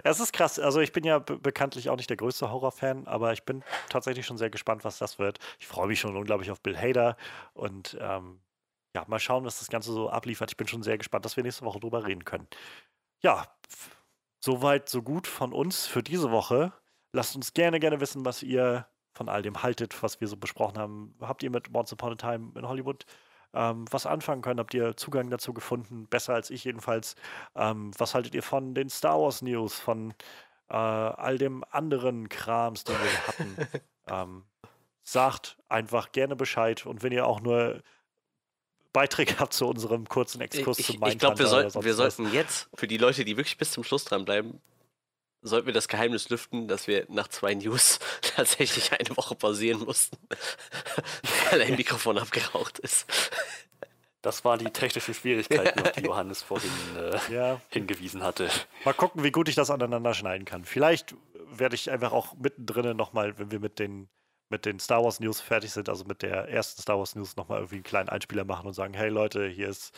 Es 0.02 0.20
ist 0.20 0.32
krass. 0.32 0.58
Also 0.58 0.80
ich 0.80 0.92
bin 0.92 1.04
ja 1.04 1.18
be 1.18 1.36
bekanntlich 1.36 1.90
auch 1.90 1.96
nicht 1.96 2.08
der 2.08 2.16
größte 2.16 2.50
Horrorfan, 2.50 3.06
aber 3.06 3.32
ich 3.32 3.42
bin 3.42 3.62
tatsächlich 3.88 4.24
schon 4.24 4.38
sehr 4.38 4.50
gespannt, 4.50 4.84
was 4.84 4.98
das 4.98 5.18
wird. 5.18 5.38
Ich 5.58 5.66
freue 5.66 5.88
mich 5.88 6.00
schon 6.00 6.16
unglaublich 6.16 6.50
auf 6.50 6.60
Bill 6.60 6.76
Hader 6.76 7.16
und 7.54 7.96
ähm, 8.00 8.40
ja, 8.94 9.04
mal 9.08 9.18
schauen, 9.18 9.44
was 9.44 9.58
das 9.58 9.68
Ganze 9.68 9.92
so 9.92 10.08
abliefert. 10.08 10.50
Ich 10.52 10.56
bin 10.56 10.68
schon 10.68 10.82
sehr 10.82 10.96
gespannt, 10.96 11.24
dass 11.24 11.36
wir 11.36 11.42
nächste 11.42 11.64
Woche 11.64 11.80
drüber 11.80 12.06
reden 12.06 12.24
können. 12.24 12.46
Ja, 13.24 13.46
soweit, 14.38 14.90
so 14.90 15.00
gut 15.00 15.26
von 15.26 15.54
uns 15.54 15.86
für 15.86 16.02
diese 16.02 16.30
Woche. 16.30 16.74
Lasst 17.14 17.34
uns 17.34 17.54
gerne, 17.54 17.80
gerne 17.80 17.98
wissen, 17.98 18.26
was 18.26 18.42
ihr 18.42 18.86
von 19.14 19.30
all 19.30 19.40
dem 19.40 19.62
haltet, 19.62 20.02
was 20.02 20.20
wir 20.20 20.28
so 20.28 20.36
besprochen 20.36 20.76
haben. 20.76 21.14
Habt 21.22 21.42
ihr 21.42 21.48
mit 21.48 21.74
Once 21.74 21.90
Upon 21.94 22.12
a 22.12 22.16
Time 22.16 22.52
in 22.54 22.68
Hollywood 22.68 23.06
ähm, 23.54 23.86
was 23.90 24.04
anfangen 24.04 24.42
können? 24.42 24.60
Habt 24.60 24.74
ihr 24.74 24.98
Zugang 24.98 25.30
dazu 25.30 25.54
gefunden? 25.54 26.06
Besser 26.06 26.34
als 26.34 26.50
ich 26.50 26.64
jedenfalls. 26.64 27.14
Ähm, 27.54 27.92
was 27.96 28.14
haltet 28.14 28.34
ihr 28.34 28.42
von 28.42 28.74
den 28.74 28.90
Star 28.90 29.18
Wars 29.18 29.40
News, 29.40 29.80
von 29.80 30.10
äh, 30.68 30.74
all 30.74 31.38
dem 31.38 31.64
anderen 31.70 32.28
Krams, 32.28 32.84
den 32.84 32.96
wir 32.96 33.26
hatten? 33.26 33.56
ähm, 34.08 34.44
sagt 35.02 35.56
einfach 35.70 36.12
gerne 36.12 36.36
Bescheid 36.36 36.84
und 36.84 37.02
wenn 37.02 37.12
ihr 37.12 37.26
auch 37.26 37.40
nur 37.40 37.82
Beiträge 38.94 39.38
habt 39.38 39.52
zu 39.52 39.66
unserem 39.66 40.08
kurzen 40.08 40.40
Exkurs 40.40 40.78
Ich, 40.78 40.86
zu 40.86 40.92
ich, 40.94 40.98
meinen 40.98 41.12
ich 41.12 41.18
glaube, 41.18 41.38
wir, 41.38 41.46
sollten, 41.46 41.84
wir 41.84 41.94
sollten 41.94 42.32
jetzt, 42.32 42.70
für 42.72 42.86
die 42.86 42.96
Leute, 42.96 43.26
die 43.26 43.36
wirklich 43.36 43.58
bis 43.58 43.72
zum 43.72 43.84
Schluss 43.84 44.06
dranbleiben, 44.06 44.62
sollten 45.42 45.66
wir 45.66 45.74
das 45.74 45.88
Geheimnis 45.88 46.30
lüften, 46.30 46.68
dass 46.68 46.86
wir 46.86 47.04
nach 47.10 47.28
zwei 47.28 47.52
News 47.54 47.98
tatsächlich 48.22 48.92
eine 48.98 49.14
Woche 49.18 49.34
pausieren 49.34 49.80
mussten, 49.80 50.16
weil 51.50 51.60
ein 51.60 51.76
Mikrofon 51.76 52.16
abgeraucht 52.16 52.78
ist. 52.78 53.06
Das 54.22 54.42
waren 54.42 54.58
die 54.58 54.70
technischen 54.70 55.12
Schwierigkeiten, 55.12 55.78
auf 55.80 55.92
die 55.92 56.00
Johannes 56.00 56.40
vorhin 56.40 56.70
äh, 56.96 57.18
Ja, 57.30 57.60
hingewiesen 57.68 58.22
hatte. 58.22 58.48
mal 58.86 58.94
gucken, 58.94 59.22
wie 59.22 59.30
gut 59.30 59.50
ich 59.50 59.54
das 59.54 59.68
aneinander 59.68 60.14
schneiden 60.14 60.46
kann. 60.46 60.64
Vielleicht 60.64 61.14
werde 61.46 61.74
ich 61.74 61.90
einfach 61.90 62.12
auch 62.12 62.34
mittendrin 62.38 62.96
nochmal, 62.96 63.38
wenn 63.38 63.50
wir 63.50 63.60
mit 63.60 63.78
den, 63.78 64.08
mit 64.54 64.66
den 64.66 64.78
Star 64.78 65.02
Wars 65.02 65.18
News 65.18 65.40
fertig 65.40 65.72
sind, 65.72 65.88
also 65.88 66.04
mit 66.04 66.22
der 66.22 66.48
ersten 66.48 66.80
Star 66.80 66.96
Wars 66.96 67.16
News 67.16 67.34
nochmal 67.34 67.58
irgendwie 67.58 67.76
einen 67.76 67.84
kleinen 67.84 68.08
Einspieler 68.08 68.44
machen 68.44 68.68
und 68.68 68.74
sagen, 68.74 68.94
hey 68.94 69.08
Leute, 69.08 69.48
hier 69.48 69.68
ist 69.68 69.92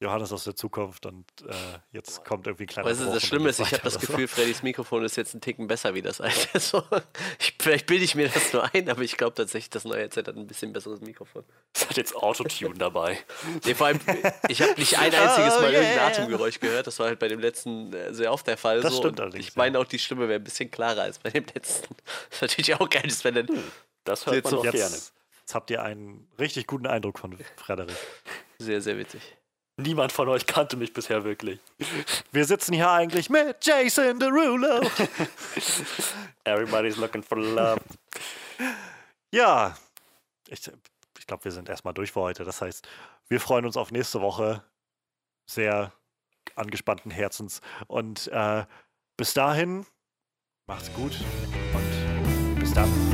Johannes 0.00 0.32
aus 0.32 0.44
der 0.44 0.56
Zukunft 0.56 1.04
und 1.04 1.26
äh, 1.46 1.52
jetzt 1.92 2.24
kommt 2.24 2.46
irgendwie 2.46 2.64
ein 2.64 2.68
kleiner 2.68 2.88
Weißt 2.88 3.02
du, 3.02 3.04
das 3.04 3.22
Schlimme 3.22 3.50
ist, 3.50 3.60
ich 3.60 3.70
habe 3.72 3.82
das 3.82 3.98
Gefühl, 3.98 4.26
Freddys 4.28 4.62
Mikrofon 4.62 5.04
ist 5.04 5.16
jetzt 5.16 5.34
ein 5.34 5.42
Ticken 5.42 5.66
besser 5.66 5.94
wie 5.94 6.00
das 6.00 6.22
alte. 6.22 6.48
So, 6.58 6.82
ich, 7.38 7.54
vielleicht 7.60 7.86
bilde 7.86 8.04
ich 8.04 8.14
mir 8.14 8.28
das 8.28 8.50
nur 8.54 8.64
ein, 8.74 8.88
aber 8.88 9.02
ich 9.02 9.18
glaube 9.18 9.34
tatsächlich, 9.34 9.68
das 9.68 9.84
neue 9.84 10.00
Headset 10.00 10.22
hat 10.26 10.36
ein 10.36 10.46
bisschen 10.46 10.72
besseres 10.72 11.02
Mikrofon. 11.02 11.44
Es 11.74 11.86
hat 11.86 11.98
jetzt 11.98 12.16
Autotune 12.16 12.74
dabei. 12.74 13.18
Nee, 13.66 13.74
vor 13.74 13.88
allem, 13.88 14.00
ich 14.48 14.62
habe 14.62 14.72
nicht 14.78 14.98
ein 14.98 15.12
einziges 15.14 15.54
Oh, 15.58 15.60
Mal 15.60 15.72
yeah. 15.72 15.82
irgendein 15.82 15.98
Atemgeräusch 16.06 16.60
gehört. 16.60 16.86
Das 16.86 16.98
war 16.98 17.06
halt 17.06 17.18
bei 17.18 17.28
dem 17.28 17.40
letzten 17.40 17.92
äh, 17.92 18.14
sehr 18.14 18.32
oft 18.32 18.46
der 18.46 18.56
Fall. 18.56 18.80
Das 18.80 18.92
so. 18.92 18.98
stimmt 19.00 19.18
Und 19.18 19.24
allerdings, 19.24 19.48
Ich 19.48 19.56
meine 19.56 19.78
auch, 19.78 19.84
die 19.84 19.98
Stimme 19.98 20.28
wäre 20.28 20.40
ein 20.40 20.44
bisschen 20.44 20.70
klarer 20.70 21.02
als 21.02 21.18
bei 21.18 21.30
dem 21.30 21.44
letzten. 21.54 21.94
Das 22.30 22.36
ist 22.36 22.42
natürlich 22.42 22.74
auch 22.74 22.88
geil, 22.88 23.06
ist, 23.06 23.24
wenn 23.24 23.34
dann. 23.34 23.48
Das 24.04 24.26
hört 24.26 24.44
man 24.44 24.50
so 24.50 24.56
doch 24.58 24.64
Jetzt, 24.64 24.74
gerne. 24.74 24.94
jetzt 24.94 25.54
habt 25.54 25.70
ihr 25.70 25.82
einen 25.82 26.28
richtig 26.38 26.66
guten 26.66 26.86
Eindruck 26.86 27.18
von 27.18 27.36
Frederik. 27.56 27.96
Sehr, 28.58 28.80
sehr 28.80 28.98
witzig. 28.98 29.20
Niemand 29.76 30.12
von 30.12 30.28
euch 30.28 30.46
kannte 30.46 30.76
mich 30.76 30.92
bisher 30.92 31.24
wirklich. 31.24 31.58
Wir 32.32 32.44
sitzen 32.44 32.74
hier 32.74 32.90
eigentlich 32.90 33.30
mit 33.30 33.64
Jason 33.64 34.18
Derulo. 34.18 34.82
Everybody's 36.44 36.96
looking 36.96 37.22
for 37.22 37.38
love. 37.38 37.80
ja, 39.32 39.76
ich, 40.48 40.70
ich 41.18 41.26
glaube, 41.26 41.44
wir 41.44 41.52
sind 41.52 41.68
erstmal 41.68 41.94
durch 41.94 42.12
für 42.12 42.20
heute. 42.20 42.44
Das 42.44 42.60
heißt, 42.60 42.86
wir 43.28 43.40
freuen 43.40 43.64
uns 43.64 43.76
auf 43.76 43.90
nächste 43.90 44.20
Woche 44.20 44.62
sehr 45.46 45.92
angespannten 46.56 47.10
Herzens. 47.10 47.60
Und 47.86 48.28
äh, 48.28 48.64
bis 49.16 49.34
dahin, 49.34 49.86
macht's 50.66 50.92
gut 50.92 51.12
und 51.72 52.60
bis 52.60 52.74
dann. 52.74 53.09